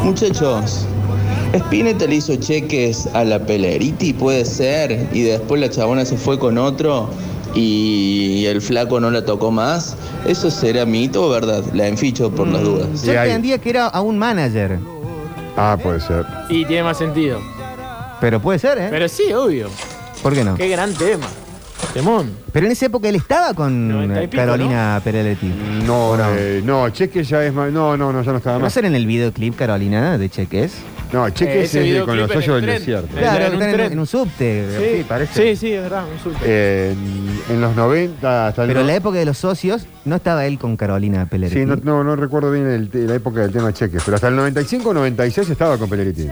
Muchachos, 0.03 0.85
Spinetta 1.53 2.05
le 2.07 2.15
hizo 2.15 2.35
cheques 2.35 3.07
a 3.13 3.23
la 3.23 3.39
Peleriti, 3.45 4.13
puede 4.13 4.43
ser, 4.45 5.07
y 5.13 5.21
después 5.21 5.61
la 5.61 5.69
chabona 5.69 6.03
se 6.05 6.17
fue 6.17 6.39
con 6.39 6.57
otro 6.57 7.09
y 7.53 8.45
el 8.47 8.59
flaco 8.61 8.99
no 8.99 9.11
la 9.11 9.23
tocó 9.23 9.51
más, 9.51 9.95
¿eso 10.27 10.49
será 10.49 10.85
mito 10.85 11.25
o 11.25 11.29
verdad? 11.29 11.63
La 11.73 11.87
enficho 11.87 12.31
por 12.31 12.47
las 12.47 12.63
dudas. 12.63 13.03
Yo 13.03 13.13
entendía 13.13 13.59
que 13.59 13.69
era 13.69 13.85
a 13.87 14.01
un 14.01 14.17
manager. 14.17 14.79
Ah, 15.55 15.77
puede 15.81 15.99
ser. 15.99 16.25
Y 16.49 16.65
tiene 16.65 16.83
más 16.83 16.97
sentido. 16.97 17.39
Pero 18.19 18.39
puede 18.41 18.57
ser, 18.57 18.77
¿eh? 18.79 18.87
Pero 18.89 19.07
sí, 19.07 19.31
obvio. 19.33 19.69
¿Por 20.23 20.33
qué 20.33 20.43
no? 20.43 20.55
Qué 20.55 20.67
gran 20.69 20.93
tema. 20.93 21.27
Temón. 21.93 22.31
Pero 22.51 22.65
en 22.65 22.71
esa 22.71 22.87
época 22.87 23.07
él 23.09 23.15
estaba 23.15 23.53
con 23.53 23.87
Noventa 23.89 24.23
y 24.23 24.27
pico, 24.27 24.41
Carolina 24.41 24.99
Pereletti. 25.03 25.53
No, 25.85 26.11
¿O 26.11 26.17
no? 26.17 26.23
eh, 26.35 26.61
no, 26.65 26.89
Cheque 26.89 27.23
ya 27.23 27.43
es 27.45 27.53
más. 27.53 27.71
No, 27.71 27.95
no, 27.97 28.11
no, 28.11 28.23
ya 28.23 28.31
no 28.31 28.37
estaba 28.37 28.57
¿No 28.57 28.63
más. 28.63 28.73
ser 28.73 28.85
en 28.85 28.95
el 28.95 29.05
videoclip 29.05 29.55
Carolina 29.55 30.17
de 30.17 30.29
Cheques? 30.29 30.73
No, 31.13 31.29
Cheque 31.29 31.59
Eh, 31.59 31.63
es 31.63 31.69
ese 31.69 31.77
el 31.79 31.83
de 31.85 31.89
videoclip 31.91 32.07
con 32.09 32.17
los 32.17 32.31
hoyos 32.31 32.47
el 32.47 32.53
del 32.53 32.63
tren. 32.63 32.79
desierto. 32.79 33.15
Claro, 33.17 33.45
en 33.45 33.51
que 33.51 33.55
un 33.55 33.61
están 33.61 33.69
en, 33.69 33.75
tren. 33.75 33.91
en 33.93 33.99
un 33.99 34.07
subte, 34.07 34.65
Sí, 34.77 34.97
sí, 34.97 35.05
parece. 35.07 35.33
Sí, 35.55 35.55
sí, 35.55 35.71
es 35.73 35.81
verdad, 35.83 36.03
un 36.11 36.19
súper. 36.19 36.41
Eh, 36.49 36.91
en, 37.49 37.53
en 37.55 37.61
los 37.61 37.75
90 37.75 38.47
hasta 38.47 38.61
el 38.63 38.67
Pero 38.67 38.79
en 38.79 38.85
no- 38.87 38.91
la 38.91 38.97
época 38.97 39.17
de 39.19 39.25
los 39.25 39.37
socios 39.37 39.85
no 40.05 40.15
estaba 40.15 40.45
él 40.47 40.57
con 40.57 40.75
Carolina 40.75 41.27
Pellegrino. 41.27 41.75
Sí, 41.75 41.81
no, 41.83 41.97
no, 41.97 42.03
no 42.03 42.15
recuerdo 42.15 42.51
bien 42.51 42.67
el- 42.67 43.07
la 43.07 43.15
época 43.15 43.41
del 43.41 43.51
tema 43.51 43.71
Cheques, 43.71 44.01
pero 44.03 44.15
hasta 44.15 44.27
el 44.27 44.35
95 44.35 44.93
96 44.93 45.49
estaba 45.49 45.77
con 45.77 45.87
Pelleriti. 45.87 46.27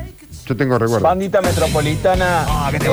Yo 0.47 0.57
tengo 0.57 0.77
recuerdo. 0.79 1.03
Bandita 1.03 1.41
metropolitana, 1.41 2.45
Ah, 2.47 2.71
eh, 2.73 2.87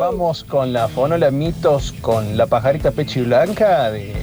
vamos 0.00 0.44
con 0.44 0.72
la 0.72 0.88
fonola 0.88 1.30
mitos 1.30 1.92
con 2.00 2.36
la 2.36 2.46
pajarita 2.46 2.90
pechi 2.90 3.20
blanca 3.20 3.90
de 3.90 4.14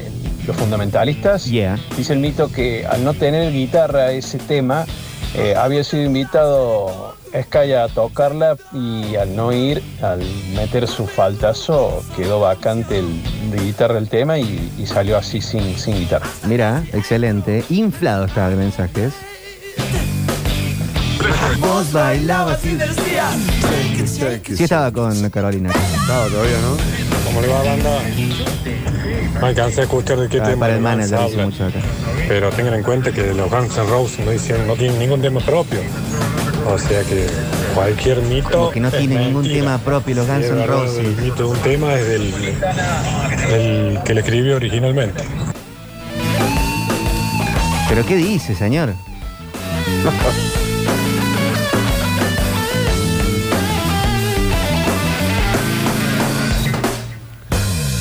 los 0.48 0.56
fundamentalistas. 0.58 1.45
Yeah. 1.45 1.77
Dice 1.95 2.14
el 2.14 2.19
mito 2.19 2.51
que 2.51 2.85
al 2.85 3.03
no 3.03 3.14
tener 3.14 3.53
guitarra 3.53 4.11
ese 4.11 4.40
tema, 4.40 4.85
eh, 5.35 5.56
había 5.56 5.84
sido 5.84 6.03
invitado 6.03 7.16
Escaya 7.34 7.85
a 7.85 7.88
tocarla 7.88 8.58
y 8.74 9.16
al 9.16 9.35
no 9.35 9.53
ir, 9.53 9.82
al 10.01 10.19
meter 10.53 10.85
su 10.88 11.08
faltazo, 11.08 12.03
quedó 12.16 12.42
vacante 12.42 13.00
el, 13.00 13.24
de 13.51 13.58
guitarra 13.64 13.98
el 13.98 14.10
tema 14.10 14.38
y, 14.38 14.72
y 14.77 14.85
salió 14.85 15.18
así 15.18 15.40
sin, 15.42 15.77
sin 15.77 15.95
guitarra. 15.95 16.27
Mira, 16.45 16.84
excelente. 16.92 17.64
Inflado 17.69 18.26
está 18.26 18.50
de 18.50 18.58
mensajes. 18.58 19.14
Vos 21.60 21.92
bailabas 21.93 22.66
y 22.66 22.77
Sí 24.56 24.64
estaba 24.64 24.92
con 24.92 25.30
Carolina. 25.30 25.69
Estaba 25.69 26.26
todavía, 26.27 26.58
¿no? 26.61 26.77
¿Cómo 27.26 27.42
le 27.42 27.48
va 27.48 27.64
banda? 27.64 28.00
No 29.40 29.48
alcancé 29.48 29.82
a 29.82 29.84
escuchar 29.84 30.19
de 30.19 30.30
qué 30.30 30.40
Ah, 30.40 30.43
tema 30.43 30.60
para 30.60 30.74
el 30.76 30.84
los 30.84 30.92
manager 30.92 31.16
hablan. 31.18 31.45
mucho 31.50 31.66
acá. 31.66 31.80
Pero 32.27 32.50
tengan 32.51 32.74
en 32.76 32.84
cuenta 32.84 33.11
que 33.11 33.34
los 33.34 33.50
Guns 33.50 33.77
N' 33.77 33.85
Roses 33.90 34.26
no, 34.26 34.32
hicieron, 34.34 34.68
no 34.68 34.76
tienen 34.76 35.00
ningún 35.00 35.22
tema 35.22 35.40
propio. 35.42 35.80
O 36.68 36.77
sea 36.77 37.01
que 37.03 37.27
cualquier 37.74 38.22
mito. 38.22 38.50
Como 38.51 38.72
que 38.72 38.80
no 38.80 38.92
tiene 38.92 39.18
ningún 39.18 39.43
tema 39.43 39.77
propio 39.80 40.16
los 40.16 40.27
Guns 40.27 40.45
N' 40.45 40.66
Roses. 40.68 41.00
El 41.00 41.16
mito 41.18 41.43
de 41.43 41.50
un 41.50 41.58
tema 41.60 41.93
es 41.95 42.08
del, 42.08 42.32
del 43.50 44.00
que 44.06 44.14
le 44.14 44.22
escribió 44.22 44.56
originalmente. 44.58 45.24
¿Pero 47.90 48.06
qué 48.06 48.16
dice, 48.16 48.56
señor? 48.56 48.93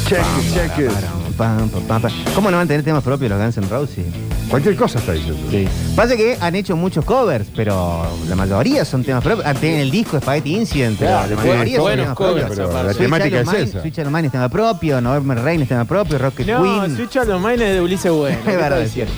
Cheques, 0.06 0.54
cheques. 0.54 1.19
Pam, 1.40 1.70
pam, 1.70 1.82
pam, 1.84 2.02
pam. 2.02 2.12
¿Cómo 2.34 2.50
no 2.50 2.58
van 2.58 2.66
a 2.66 2.68
tener 2.68 2.82
temas 2.84 3.02
propios 3.02 3.30
los 3.30 3.40
Guns 3.40 3.56
N' 3.56 3.66
Roses? 3.70 4.04
Cualquier 4.50 4.76
cosa 4.76 4.98
está 4.98 5.12
diciendo. 5.12 5.40
Sí. 5.50 5.66
Pasa 5.96 6.14
que 6.14 6.36
han 6.38 6.54
hecho 6.54 6.76
muchos 6.76 7.02
covers, 7.06 7.46
pero 7.56 8.02
la 8.28 8.36
mayoría 8.36 8.84
son 8.84 9.02
temas 9.04 9.24
propios. 9.24 9.46
Ah, 9.46 9.54
Tienen 9.54 9.80
el 9.80 9.90
disco 9.90 10.20
Spaghetti 10.20 10.54
Incident, 10.56 10.98
pero 10.98 11.12
Claro, 11.12 11.30
la 11.30 11.36
mayoría 11.36 11.76
son 11.76 11.82
buenos 11.84 12.04
temas 12.04 12.16
covers, 12.18 12.44
propios. 12.46 12.68
pero 12.68 12.82
la 12.82 12.92
Sweet 12.92 13.04
temática 13.06 13.40
es 13.40 13.48
of 13.48 13.54
Mine- 13.54 13.64
esa. 13.64 13.80
Sweet 13.80 13.94
Child 13.94 14.06
of 14.08 14.12
Mine 14.12 14.26
es 14.26 14.32
tema 14.32 14.48
propio, 14.50 15.00
Norman 15.00 15.42
Reign 15.44 15.62
es 15.62 15.68
tema 15.68 15.84
propio, 15.86 16.18
Rocket 16.18 16.46
No, 16.46 16.62
Queen. 16.62 16.96
Switch 16.96 17.16
a 17.16 17.24
los 17.24 17.40
Mines 17.40 17.58
de 17.74 17.80
Ulises 17.80 18.12
Bueno. 18.12 18.36
Es 18.46 18.56
verdad, 18.56 18.82
es 18.82 18.92
cierto. 18.92 19.14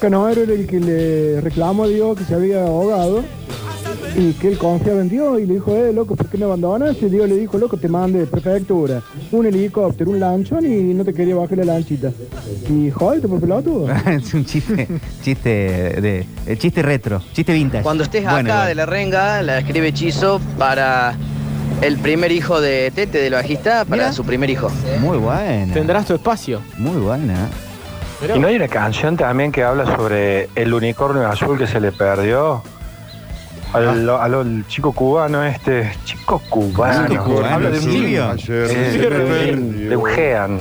Canavero 0.00 0.42
era 0.42 0.52
el 0.52 0.66
que 0.66 0.80
le 0.80 1.40
reclamó 1.40 1.84
a 1.84 1.88
Dios 1.88 2.16
que 2.18 2.24
se 2.24 2.34
había 2.34 2.62
ahogado 2.64 3.24
y 4.18 4.32
que 4.32 4.48
él 4.48 4.58
confiaba 4.58 5.00
en 5.00 5.08
Dios 5.08 5.40
y 5.40 5.46
le 5.46 5.54
dijo, 5.54 5.74
eh, 5.76 5.92
loco, 5.92 6.16
¿por 6.16 6.26
qué 6.26 6.36
me 6.36 6.44
abandonaste? 6.44 7.06
Y 7.06 7.08
Dios 7.08 7.28
le 7.28 7.36
dijo, 7.36 7.56
loco, 7.56 7.76
te 7.76 7.88
mandé 7.88 8.20
de 8.20 8.26
prefectura, 8.26 9.00
un 9.30 9.46
helicóptero, 9.46 10.10
un 10.10 10.18
lanchón 10.18 10.66
y 10.66 10.92
no 10.92 11.04
te 11.04 11.14
quería 11.14 11.36
bajar 11.36 11.58
la 11.58 11.66
lanchita. 11.66 12.10
Y 12.68 12.90
jodete 12.90 13.28
por 13.28 13.40
pelotudo. 13.40 13.88
es 14.06 14.34
un 14.34 14.44
chiste, 14.44 14.88
chiste 15.22 15.48
de, 15.48 16.26
eh, 16.46 16.56
chiste 16.56 16.82
retro, 16.82 17.22
chiste 17.32 17.52
vintage. 17.52 17.84
Cuando 17.84 18.02
estés 18.02 18.24
Bueno, 18.24 18.52
acá 18.52 18.66
de 18.66 18.74
la 18.74 18.86
renga, 18.86 19.40
la 19.42 19.58
escribe 19.58 19.88
Hechizo 19.88 20.40
para 20.58 21.16
el 21.80 21.96
primer 21.98 22.32
hijo 22.32 22.60
de 22.60 22.90
Tete, 22.92 23.18
del 23.18 23.34
bajista, 23.34 23.84
para 23.84 24.02
Mira. 24.02 24.12
su 24.12 24.24
primer 24.24 24.50
hijo. 24.50 24.68
Muy 25.00 25.18
buena. 25.18 25.72
Tendrás 25.72 26.06
tu 26.06 26.14
espacio. 26.14 26.60
Muy 26.76 27.00
buena. 27.00 27.48
¿Y 28.34 28.38
no 28.40 28.48
hay 28.48 28.56
una 28.56 28.66
canción 28.66 29.16
también 29.16 29.52
que 29.52 29.62
habla 29.62 29.86
sobre 29.94 30.48
el 30.56 30.74
unicornio 30.74 31.24
azul 31.28 31.56
que 31.56 31.68
se 31.68 31.78
le 31.78 31.92
perdió? 31.92 32.64
Al, 33.72 34.08
Ah. 34.08 34.22
al- 34.24 34.34
al 34.34 34.64
chico 34.66 34.92
cubano 34.92 35.44
este, 35.44 35.92
chico 36.04 36.40
cubano, 36.48 37.06
Chico 37.08 37.24
cubano, 37.24 37.54
habla 37.54 37.70
de 37.70 37.78
un 37.78 37.84
Silvio. 37.92 38.34
Eh, 38.48 39.88
de 39.90 39.96
un 39.96 40.04
gean. 40.06 40.60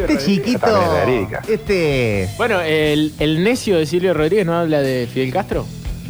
Este 0.00 0.18
chiquito, 0.18 0.66
este, 1.48 2.28
Bueno, 2.36 2.60
el, 2.60 3.12
el 3.18 3.42
necio 3.42 3.78
de 3.78 3.86
Silvio 3.86 4.14
Rodríguez 4.14 4.46
no 4.46 4.54
habla 4.56 4.80
de 4.80 5.08
Fidel 5.12 5.32
Castro. 5.32 5.66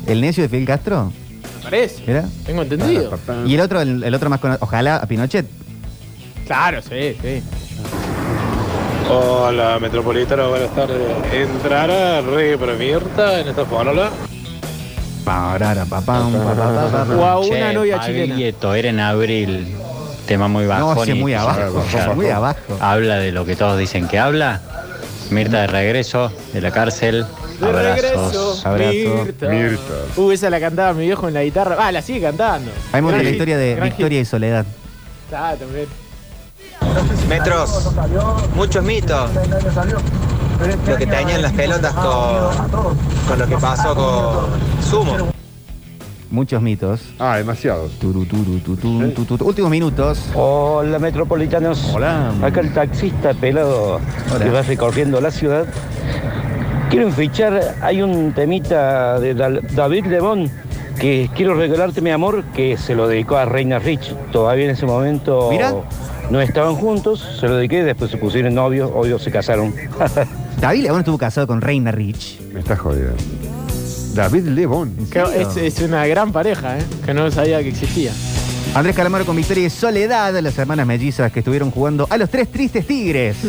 el 0.07 0.21
necio 0.21 0.43
de 0.43 0.49
Fidel 0.49 0.67
Castro, 0.67 1.13
Me 1.59 1.63
parece. 1.65 2.03
¿era? 2.11 2.25
Tengo 2.47 2.63
entendido. 2.63 3.19
Y 3.47 3.55
el 3.55 3.61
otro, 3.61 3.81
el, 3.81 4.03
el 4.05 4.15
otro 4.15 4.29
más 4.31 4.41
conocido, 4.41 4.65
ojalá 4.67 4.97
a 4.97 5.07
Pinochet. 5.07 5.47
Claro, 6.47 6.81
sí, 6.83 7.17
sí. 7.23 7.43
Hola, 9.11 9.79
Metropolitana, 9.81 10.47
buenas 10.49 10.75
tardes. 10.75 10.99
¿Entrará 11.33 12.21
Rey 12.21 12.57
Mirta 12.79 13.41
en 13.41 13.49
esta 13.49 13.65
fórmula? 13.65 14.11
Parara, 15.29 15.85
papam, 15.85 16.33
pa, 16.33 16.55
pa, 16.55 16.55
pa, 16.55 16.89
pa, 16.89 17.05
pa. 17.05 17.15
O 17.15 17.25
a 17.27 17.39
una 17.39 17.69
Che, 17.69 17.75
novia 17.75 18.01
chilena. 18.01 18.77
Era 18.77 18.89
en 18.89 19.01
abril. 19.01 19.77
Tema 20.27 20.49
muy 20.49 20.65
bajo. 20.65 20.95
No, 20.95 21.03
ese 21.03 21.15
muy 21.15 21.35
abajo, 21.35 21.85
muy 22.15 22.31
abajo. 22.31 22.59
Habla 22.81 23.17
de 23.17 23.33
lo 23.33 23.45
que 23.45 23.55
todos 23.55 23.79
dicen 23.79 24.09
que 24.09 24.19
habla. 24.19 24.63
Mirta 25.31 25.61
de 25.61 25.67
regreso 25.67 26.33
de 26.55 26.63
la 26.63 26.71
cárcel. 26.71 27.27
De 27.61 27.67
Abrazos. 27.67 28.03
regreso, 28.03 28.61
Abrazo. 28.65 29.25
Mirta. 29.25 29.49
Mirta. 29.49 29.95
Uh, 30.17 30.31
esa 30.31 30.49
la 30.49 30.61
cantaba 30.61 30.95
mi 30.95 31.05
viejo 31.05 31.29
en 31.29 31.35
la 31.35 31.43
guitarra. 31.43 31.77
Ah, 31.79 31.93
la 31.93 32.01
sigue 32.01 32.23
cantando. 32.23 32.71
Hay 32.93 33.03
mucha 33.03 33.23
la 33.23 33.29
historia 33.29 33.59
de 33.59 33.75
Victoria 33.75 34.21
y 34.21 34.25
Soledad. 34.25 34.65
Ah, 35.31 35.55
también. 35.59 35.87
Metros, 37.29 37.91
muchos 38.55 38.83
mitos. 38.83 39.31
Lo 40.87 40.97
que 40.97 41.07
tenían 41.07 41.43
las 41.43 41.53
pelotas 41.53 41.93
con, 41.95 42.97
con 43.29 43.39
lo 43.39 43.47
que 43.47 43.57
pasó 43.59 43.95
con 43.95 44.83
Sumo. 44.83 45.29
Muchos 46.31 46.61
mitos. 46.61 47.01
Ah, 47.19 47.37
demasiados. 47.39 47.93
Turu, 47.99 48.25
turu, 48.27 48.59
tu, 48.59 48.77
tu, 48.77 49.11
tu, 49.13 49.37
tu. 49.37 49.47
Últimos 49.47 49.71
minutos. 49.71 50.21
Hola 50.35 50.99
metropolitanos. 50.99 51.93
Hola. 51.95 52.33
Acá 52.43 52.61
el 52.61 52.75
taxista 52.75 53.33
pelado 53.35 54.01
Hola. 54.35 54.45
que 54.45 54.51
va 54.51 54.63
recorriendo 54.63 55.21
la 55.21 55.31
ciudad. 55.31 55.65
Quieren 56.91 57.13
fichar, 57.13 57.77
hay 57.81 58.03
un 58.03 58.33
temita 58.33 59.21
de 59.21 59.35
David 59.35 60.07
Lebón 60.07 60.51
que 60.99 61.31
quiero 61.37 61.55
regalarte 61.55 62.01
mi 62.01 62.11
amor 62.11 62.45
que 62.55 62.77
se 62.77 62.95
lo 62.95 63.07
dedicó 63.07 63.37
a 63.37 63.45
Reina 63.45 63.79
Rich. 63.79 64.15
Todavía 64.33 64.65
en 64.65 64.71
ese 64.71 64.87
momento 64.87 65.49
Mira. 65.51 65.73
no 66.31 66.41
estaban 66.41 66.75
juntos, 66.75 67.37
se 67.39 67.47
lo 67.47 67.57
dediqué, 67.57 67.85
después 67.85 68.11
se 68.11 68.17
pusieron 68.17 68.55
novios, 68.55 68.91
hoy 68.93 69.15
se 69.19 69.31
casaron. 69.31 69.73
David 70.61 70.83
León 70.83 70.99
estuvo 71.01 71.19
casado 71.19 71.47
con 71.47 71.61
Reina 71.61 71.93
Rich. 71.93 72.41
Me 72.53 72.61
estás 72.61 72.79
jodiendo. 72.81 73.15
David 74.15 74.49
Lebón. 74.49 74.97
Que 75.11 75.23
Es, 75.37 75.57
es 75.57 75.81
una 75.81 76.07
gran 76.07 76.33
pareja, 76.33 76.79
¿eh? 76.79 76.83
Que 77.05 77.15
no 77.15 77.31
sabía 77.31 77.63
que 77.63 77.69
existía. 77.69 78.13
Andrés 78.75 78.95
Calamaro 78.97 79.25
con 79.25 79.37
Victoria 79.37 79.67
y 79.67 79.71
Soledad, 79.71 80.39
las 80.41 80.59
hermanas 80.59 80.87
mellizas 80.87 81.33
que 81.33 81.39
estuvieron 81.41 81.71
jugando 81.71 82.07
a 82.11 82.17
los 82.17 82.29
tres 82.29 82.51
tristes 82.51 82.87
tigres. 82.87 83.37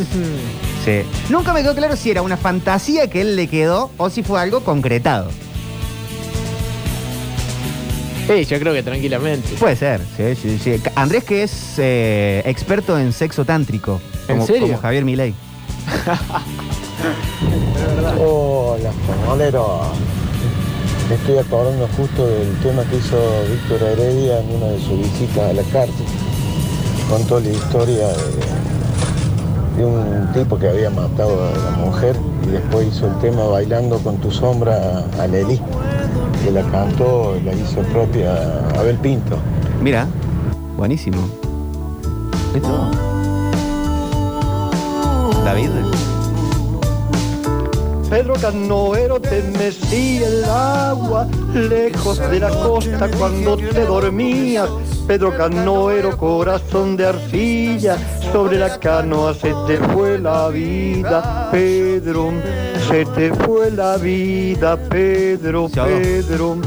Sí. 0.82 1.02
Nunca 1.28 1.52
me 1.52 1.60
quedó 1.60 1.74
claro 1.74 1.94
si 1.94 2.10
era 2.10 2.22
una 2.22 2.38
fantasía 2.38 3.10
que 3.10 3.20
él 3.20 3.36
le 3.36 3.48
quedó 3.48 3.90
o 3.98 4.08
si 4.08 4.22
fue 4.22 4.40
algo 4.40 4.64
concretado. 4.64 5.30
Sí, 8.26 8.46
yo 8.46 8.58
creo 8.58 8.72
que 8.72 8.82
tranquilamente. 8.82 9.46
Puede 9.58 9.76
ser, 9.76 10.00
sí, 10.16 10.34
sí, 10.40 10.58
sí. 10.58 10.82
Andrés 10.94 11.24
que 11.24 11.42
es 11.42 11.74
eh, 11.76 12.42
experto 12.46 12.98
en 12.98 13.12
sexo 13.12 13.44
tántrico. 13.44 14.00
¿En 14.26 14.36
como, 14.36 14.46
serio? 14.46 14.68
Como 14.68 14.78
Javier 14.78 15.04
Milei. 15.04 15.34
Hola, 18.18 18.92
fonolero. 19.06 19.80
Me 21.08 21.14
estoy 21.14 21.38
acordando 21.38 21.88
justo 21.96 22.26
del 22.26 22.54
tema 22.58 22.84
que 22.84 22.96
hizo 22.96 23.16
Víctor 23.50 23.82
Heredia 23.82 24.40
en 24.40 24.56
una 24.56 24.66
de 24.66 24.80
sus 24.80 24.98
visitas 24.98 25.50
a 25.50 25.52
la 25.54 25.62
cárcel. 25.62 26.06
Contó 27.08 27.40
la 27.40 27.48
historia 27.48 28.08
de, 29.76 29.84
un 29.84 30.30
tipo 30.34 30.58
que 30.58 30.68
había 30.68 30.90
matado 30.90 31.48
a 31.48 31.70
la 31.70 31.76
mujer 31.78 32.16
y 32.46 32.50
después 32.50 32.88
hizo 32.88 33.06
el 33.06 33.18
tema 33.18 33.44
Bailando 33.44 33.98
con 33.98 34.18
tu 34.18 34.30
sombra 34.30 35.04
a 35.18 35.26
Leli, 35.26 35.58
que 36.44 36.50
la 36.50 36.62
cantó, 36.70 37.34
la 37.44 37.54
hizo 37.54 37.80
propia 37.92 38.34
Abel 38.78 38.98
Pinto. 38.98 39.38
Mira, 39.82 40.06
buenísimo. 40.76 41.26
¿Esto? 42.54 42.90
David. 45.44 45.70
Pedro 48.10 48.34
Canoero 48.34 49.20
te 49.20 49.40
mecía 49.56 50.26
el 50.26 50.44
agua 50.44 51.28
lejos 51.54 52.18
de 52.18 52.40
la 52.40 52.50
costa 52.50 53.08
cuando 53.16 53.56
te 53.56 53.84
dormías. 53.84 54.68
Pedro 55.06 55.36
Canoero, 55.36 56.16
corazón 56.16 56.96
de 56.96 57.06
arcilla, 57.06 57.96
sobre 58.32 58.58
la 58.58 58.78
canoa 58.80 59.32
se 59.34 59.54
te 59.68 59.78
fue 59.78 60.18
la 60.18 60.48
vida. 60.48 61.48
Pedro, 61.52 62.32
se 62.88 63.06
te 63.06 63.32
fue 63.32 63.70
la 63.70 63.96
vida, 63.96 64.76
Pedro, 64.76 65.68
Pedro, 65.68 66.58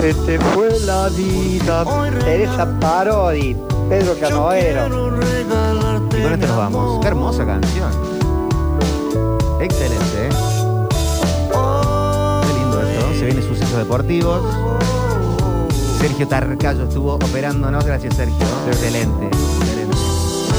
se 0.00 0.14
te 0.14 0.38
fue 0.40 0.80
la 0.80 1.08
vida. 1.10 1.84
Teresa 2.24 2.76
Parodi, 2.80 3.56
Pedro 3.88 4.14
Canoero. 4.20 4.86
Y 4.86 6.22
con 6.22 6.32
esto 6.32 6.46
nos 6.48 6.56
vamos. 6.56 7.00
Qué 7.00 7.06
hermosa 7.06 7.46
canción. 7.46 8.18
Excelente, 9.60 10.07
sucesos 13.68 13.78
deportivos. 13.78 14.42
Sergio 16.00 16.26
Tarcayo 16.28 16.84
estuvo 16.84 17.14
operándonos. 17.14 17.84
Gracias, 17.84 18.14
Sergio. 18.14 18.46
Excelente. 18.66 19.26
Excelente. 19.26 19.96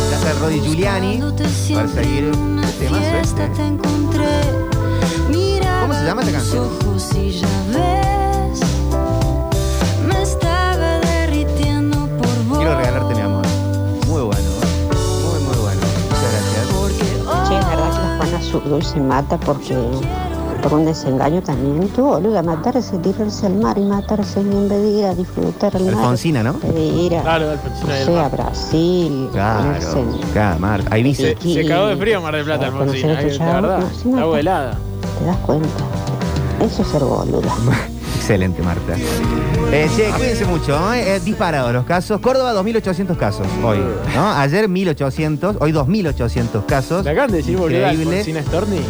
Gracias, 0.09 0.39
Rodi 0.39 0.59
Giuliani. 0.59 1.19
Para 1.73 1.87
seguir 1.87 2.25
el 2.25 2.31
tema 2.79 3.19
este. 3.21 3.49
¿Cómo 5.81 5.93
se 5.93 6.05
llama 6.05 6.21
esta 6.21 6.33
canción? 6.33 6.69
Quiero 12.55 12.75
regalarte 12.77 13.15
mi 13.15 13.21
amor. 13.21 13.45
Muy 14.07 14.21
bueno. 14.23 14.49
Muy, 15.23 15.39
muy 15.43 15.57
bueno. 15.57 15.81
Muchas 16.09 16.31
gracias. 16.33 17.47
Che, 17.47 17.57
es 17.57 17.65
verdad 17.65 17.91
que 17.91 17.99
la 17.99 18.17
Juana 18.17 18.41
Zurduy 18.41 18.81
se 18.81 18.99
mata 18.99 19.37
porque 19.39 19.77
por 20.61 20.73
un 20.73 20.85
desengaño 20.85 21.41
también. 21.41 21.87
Tú, 21.89 22.03
boluda, 22.05 22.41
matarse, 22.43 22.97
tirarse 22.99 23.45
al 23.47 23.55
mar 23.55 23.77
y 23.77 23.81
matarse 23.85 24.39
en 24.41 24.67
vez 24.69 24.81
de 24.81 24.89
ir 24.89 25.05
a 25.05 25.15
disfrutar 25.15 25.73
mar. 25.79 25.89
Alfonsina, 25.93 26.43
¿no? 26.43 26.53
De 26.53 26.81
ir 26.85 27.15
a, 27.15 27.21
Claro, 27.21 27.49
Alfonsina 27.51 27.87
no 27.87 27.93
del 27.95 28.05
sé, 28.05 28.11
Mar. 28.11 28.25
a 28.25 28.29
Brasil. 28.29 29.29
Claro. 29.31 29.73
Claro, 30.33 30.59
Mar. 30.59 30.81
Ahí 30.91 31.03
dice. 31.03 31.37
Se, 31.41 31.53
se 31.53 31.65
cagó 31.65 31.87
de 31.87 31.97
frío 31.97 32.21
Mar 32.21 32.35
del 32.35 32.45
Plata, 32.45 32.67
Alfonsina. 32.67 33.17
ahí, 33.19 33.37
chavo, 33.37 33.53
verdad. 33.53 33.79
no, 34.05 34.11
no, 34.11 34.25
Está 34.27 34.39
helada. 34.39 34.77
¿Te 35.19 35.25
das 35.25 35.37
cuenta? 35.37 35.67
Eso 36.65 36.81
es 36.81 36.87
ser 36.89 37.03
boluda. 37.03 37.53
Excelente, 38.29 38.61
Marta. 38.61 38.93
Eh, 39.71 39.89
che, 39.95 40.11
cuídense 40.15 40.45
mucho. 40.45 40.93
¿eh? 40.93 41.15
Eh, 41.15 41.19
disparados 41.19 41.73
los 41.73 41.83
casos. 41.83 42.19
Córdoba, 42.21 42.53
2.800 42.53 43.17
casos 43.17 43.47
hoy. 43.63 43.79
¿no? 44.13 44.31
Ayer, 44.33 44.69
1.800. 44.69 45.57
Hoy, 45.59 45.71
2.800 45.71 46.63
casos. 46.67 47.03
¿Me 47.03 47.09
acaban 47.09 47.31
de 47.31 47.37
decir 47.37 47.57
Increíble. 47.57 47.87
Alfonsina 47.87 48.43
Storni? 48.43 48.81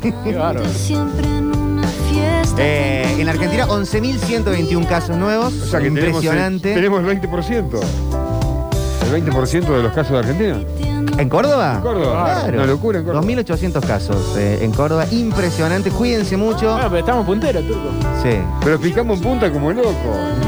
Qué 0.00 0.36
bárbaro. 0.36 0.68
Siempre 0.72 1.26
en 1.26 1.56
una 1.56 1.88
fiesta. 1.88 2.54
Eh, 2.56 3.16
en 3.18 3.28
Argentina, 3.28 3.66
11.121 3.66 4.86
casos 4.86 5.16
nuevos. 5.16 5.52
O 5.60 5.66
sea 5.66 5.80
que 5.80 5.88
Impresionante. 5.88 6.72
Tenemos 6.72 7.00
el, 7.00 7.20
tenemos 7.20 7.50
el 7.50 7.50
20%. 7.50 7.80
El 9.12 9.24
20% 9.24 9.76
de 9.76 9.82
los 9.82 9.92
casos 9.92 10.12
de 10.12 10.18
Argentina. 10.18 10.60
¿En 11.18 11.28
Córdoba? 11.28 11.74
En 11.76 11.80
Córdoba. 11.80 12.24
Claro. 12.42 12.58
Una 12.58 12.66
locura 12.66 12.98
en 12.98 13.04
Córdoba. 13.04 13.24
2.800 13.26 13.80
casos 13.86 14.36
eh, 14.36 14.58
en 14.62 14.72
Córdoba. 14.72 15.06
Impresionante. 15.10 15.90
Cuídense 15.90 16.36
mucho. 16.36 16.72
Bueno, 16.72 16.88
pero 16.88 16.98
estamos 16.98 17.26
punteros, 17.26 17.64
turco. 17.66 17.88
Sí. 18.22 18.38
Pero 18.62 18.80
picamos 18.80 19.18
en 19.18 19.24
punta 19.24 19.52
como 19.52 19.72
loco. 19.72 19.92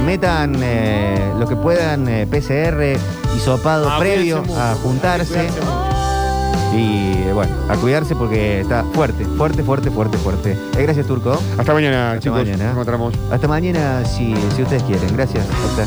Metan 0.04 0.56
eh, 0.60 1.32
lo 1.38 1.46
que 1.46 1.56
puedan, 1.56 2.08
eh, 2.08 2.26
PCR, 2.26 2.98
hisopado 3.36 3.88
Ah, 3.88 3.98
previo 3.98 4.38
cuídense 4.42 4.60
a 4.60 4.74
juntarse. 4.82 5.34
Cuídense 5.34 5.60
mucho. 5.60 6.76
Y 6.76 7.15
bueno, 7.36 7.54
a 7.68 7.76
cuidarse 7.76 8.16
porque 8.16 8.60
está 8.60 8.82
fuerte, 8.94 9.24
fuerte, 9.24 9.62
fuerte, 9.62 9.90
fuerte, 9.90 10.16
fuerte. 10.18 10.52
Eh, 10.52 10.82
gracias, 10.82 11.06
Turco. 11.06 11.38
Hasta 11.58 11.74
mañana, 11.74 12.12
Hasta 12.12 12.22
chicos. 12.22 12.38
mañana. 12.38 12.64
Nos 12.64 12.72
encontramos. 12.72 13.14
Hasta 13.30 13.46
mañana, 13.46 14.04
si, 14.06 14.34
si 14.56 14.62
ustedes 14.62 14.82
quieren. 14.84 15.14
Gracias, 15.14 15.46
doctor. 15.46 15.84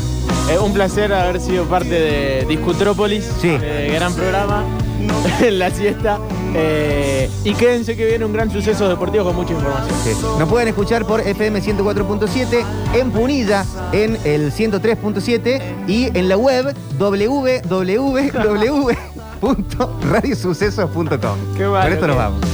Eh, 0.48 0.58
un 0.58 0.72
placer 0.72 1.12
haber 1.12 1.40
sido 1.40 1.64
parte 1.64 1.90
de 1.90 2.46
Discutrópolis. 2.48 3.28
Sí. 3.40 3.50
eh, 3.60 3.90
gran 3.92 4.14
programa. 4.14 4.62
en 5.40 5.58
la 5.58 5.70
siesta. 5.70 6.18
Eh, 6.54 7.28
y 7.44 7.52
quédense 7.54 7.96
que 7.96 8.06
viene 8.06 8.24
un 8.24 8.32
gran 8.32 8.50
suceso 8.50 8.88
deportivo 8.88 9.24
con 9.24 9.36
mucha 9.36 9.52
información. 9.52 9.94
Sí. 10.04 10.10
Nos 10.38 10.48
pueden 10.48 10.68
escuchar 10.68 11.04
por 11.04 11.20
FM 11.20 11.60
104.7, 11.62 12.64
en 12.94 13.10
Punilla, 13.10 13.64
en 13.92 14.18
el 14.24 14.52
103.7 14.52 15.60
y 15.88 16.16
en 16.16 16.28
la 16.28 16.36
web 16.36 16.74
www.radiosucesos.com. 19.40 21.38
Qué 21.56 21.64
Con 21.64 21.92
esto 21.92 22.06
nos 22.06 22.16
vamos. 22.16 22.40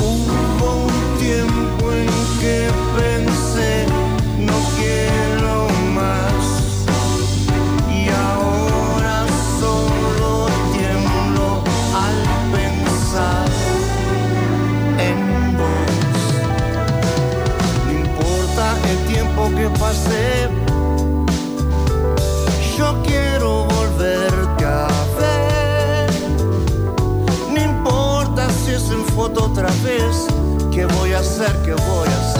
Hubo 0.00 0.86
un 0.86 1.18
tiempo 1.18 1.92
en 1.92 2.06
que 19.60 19.68
pensé, 19.78 20.43
otra 29.32 29.70
vez. 29.82 30.26
¿Qué 30.70 30.84
voy 30.84 31.12
a 31.12 31.20
hacer? 31.20 31.50
¿Qué 31.64 31.72
voy 31.72 32.08
a 32.08 32.20
hacer? 32.20 32.33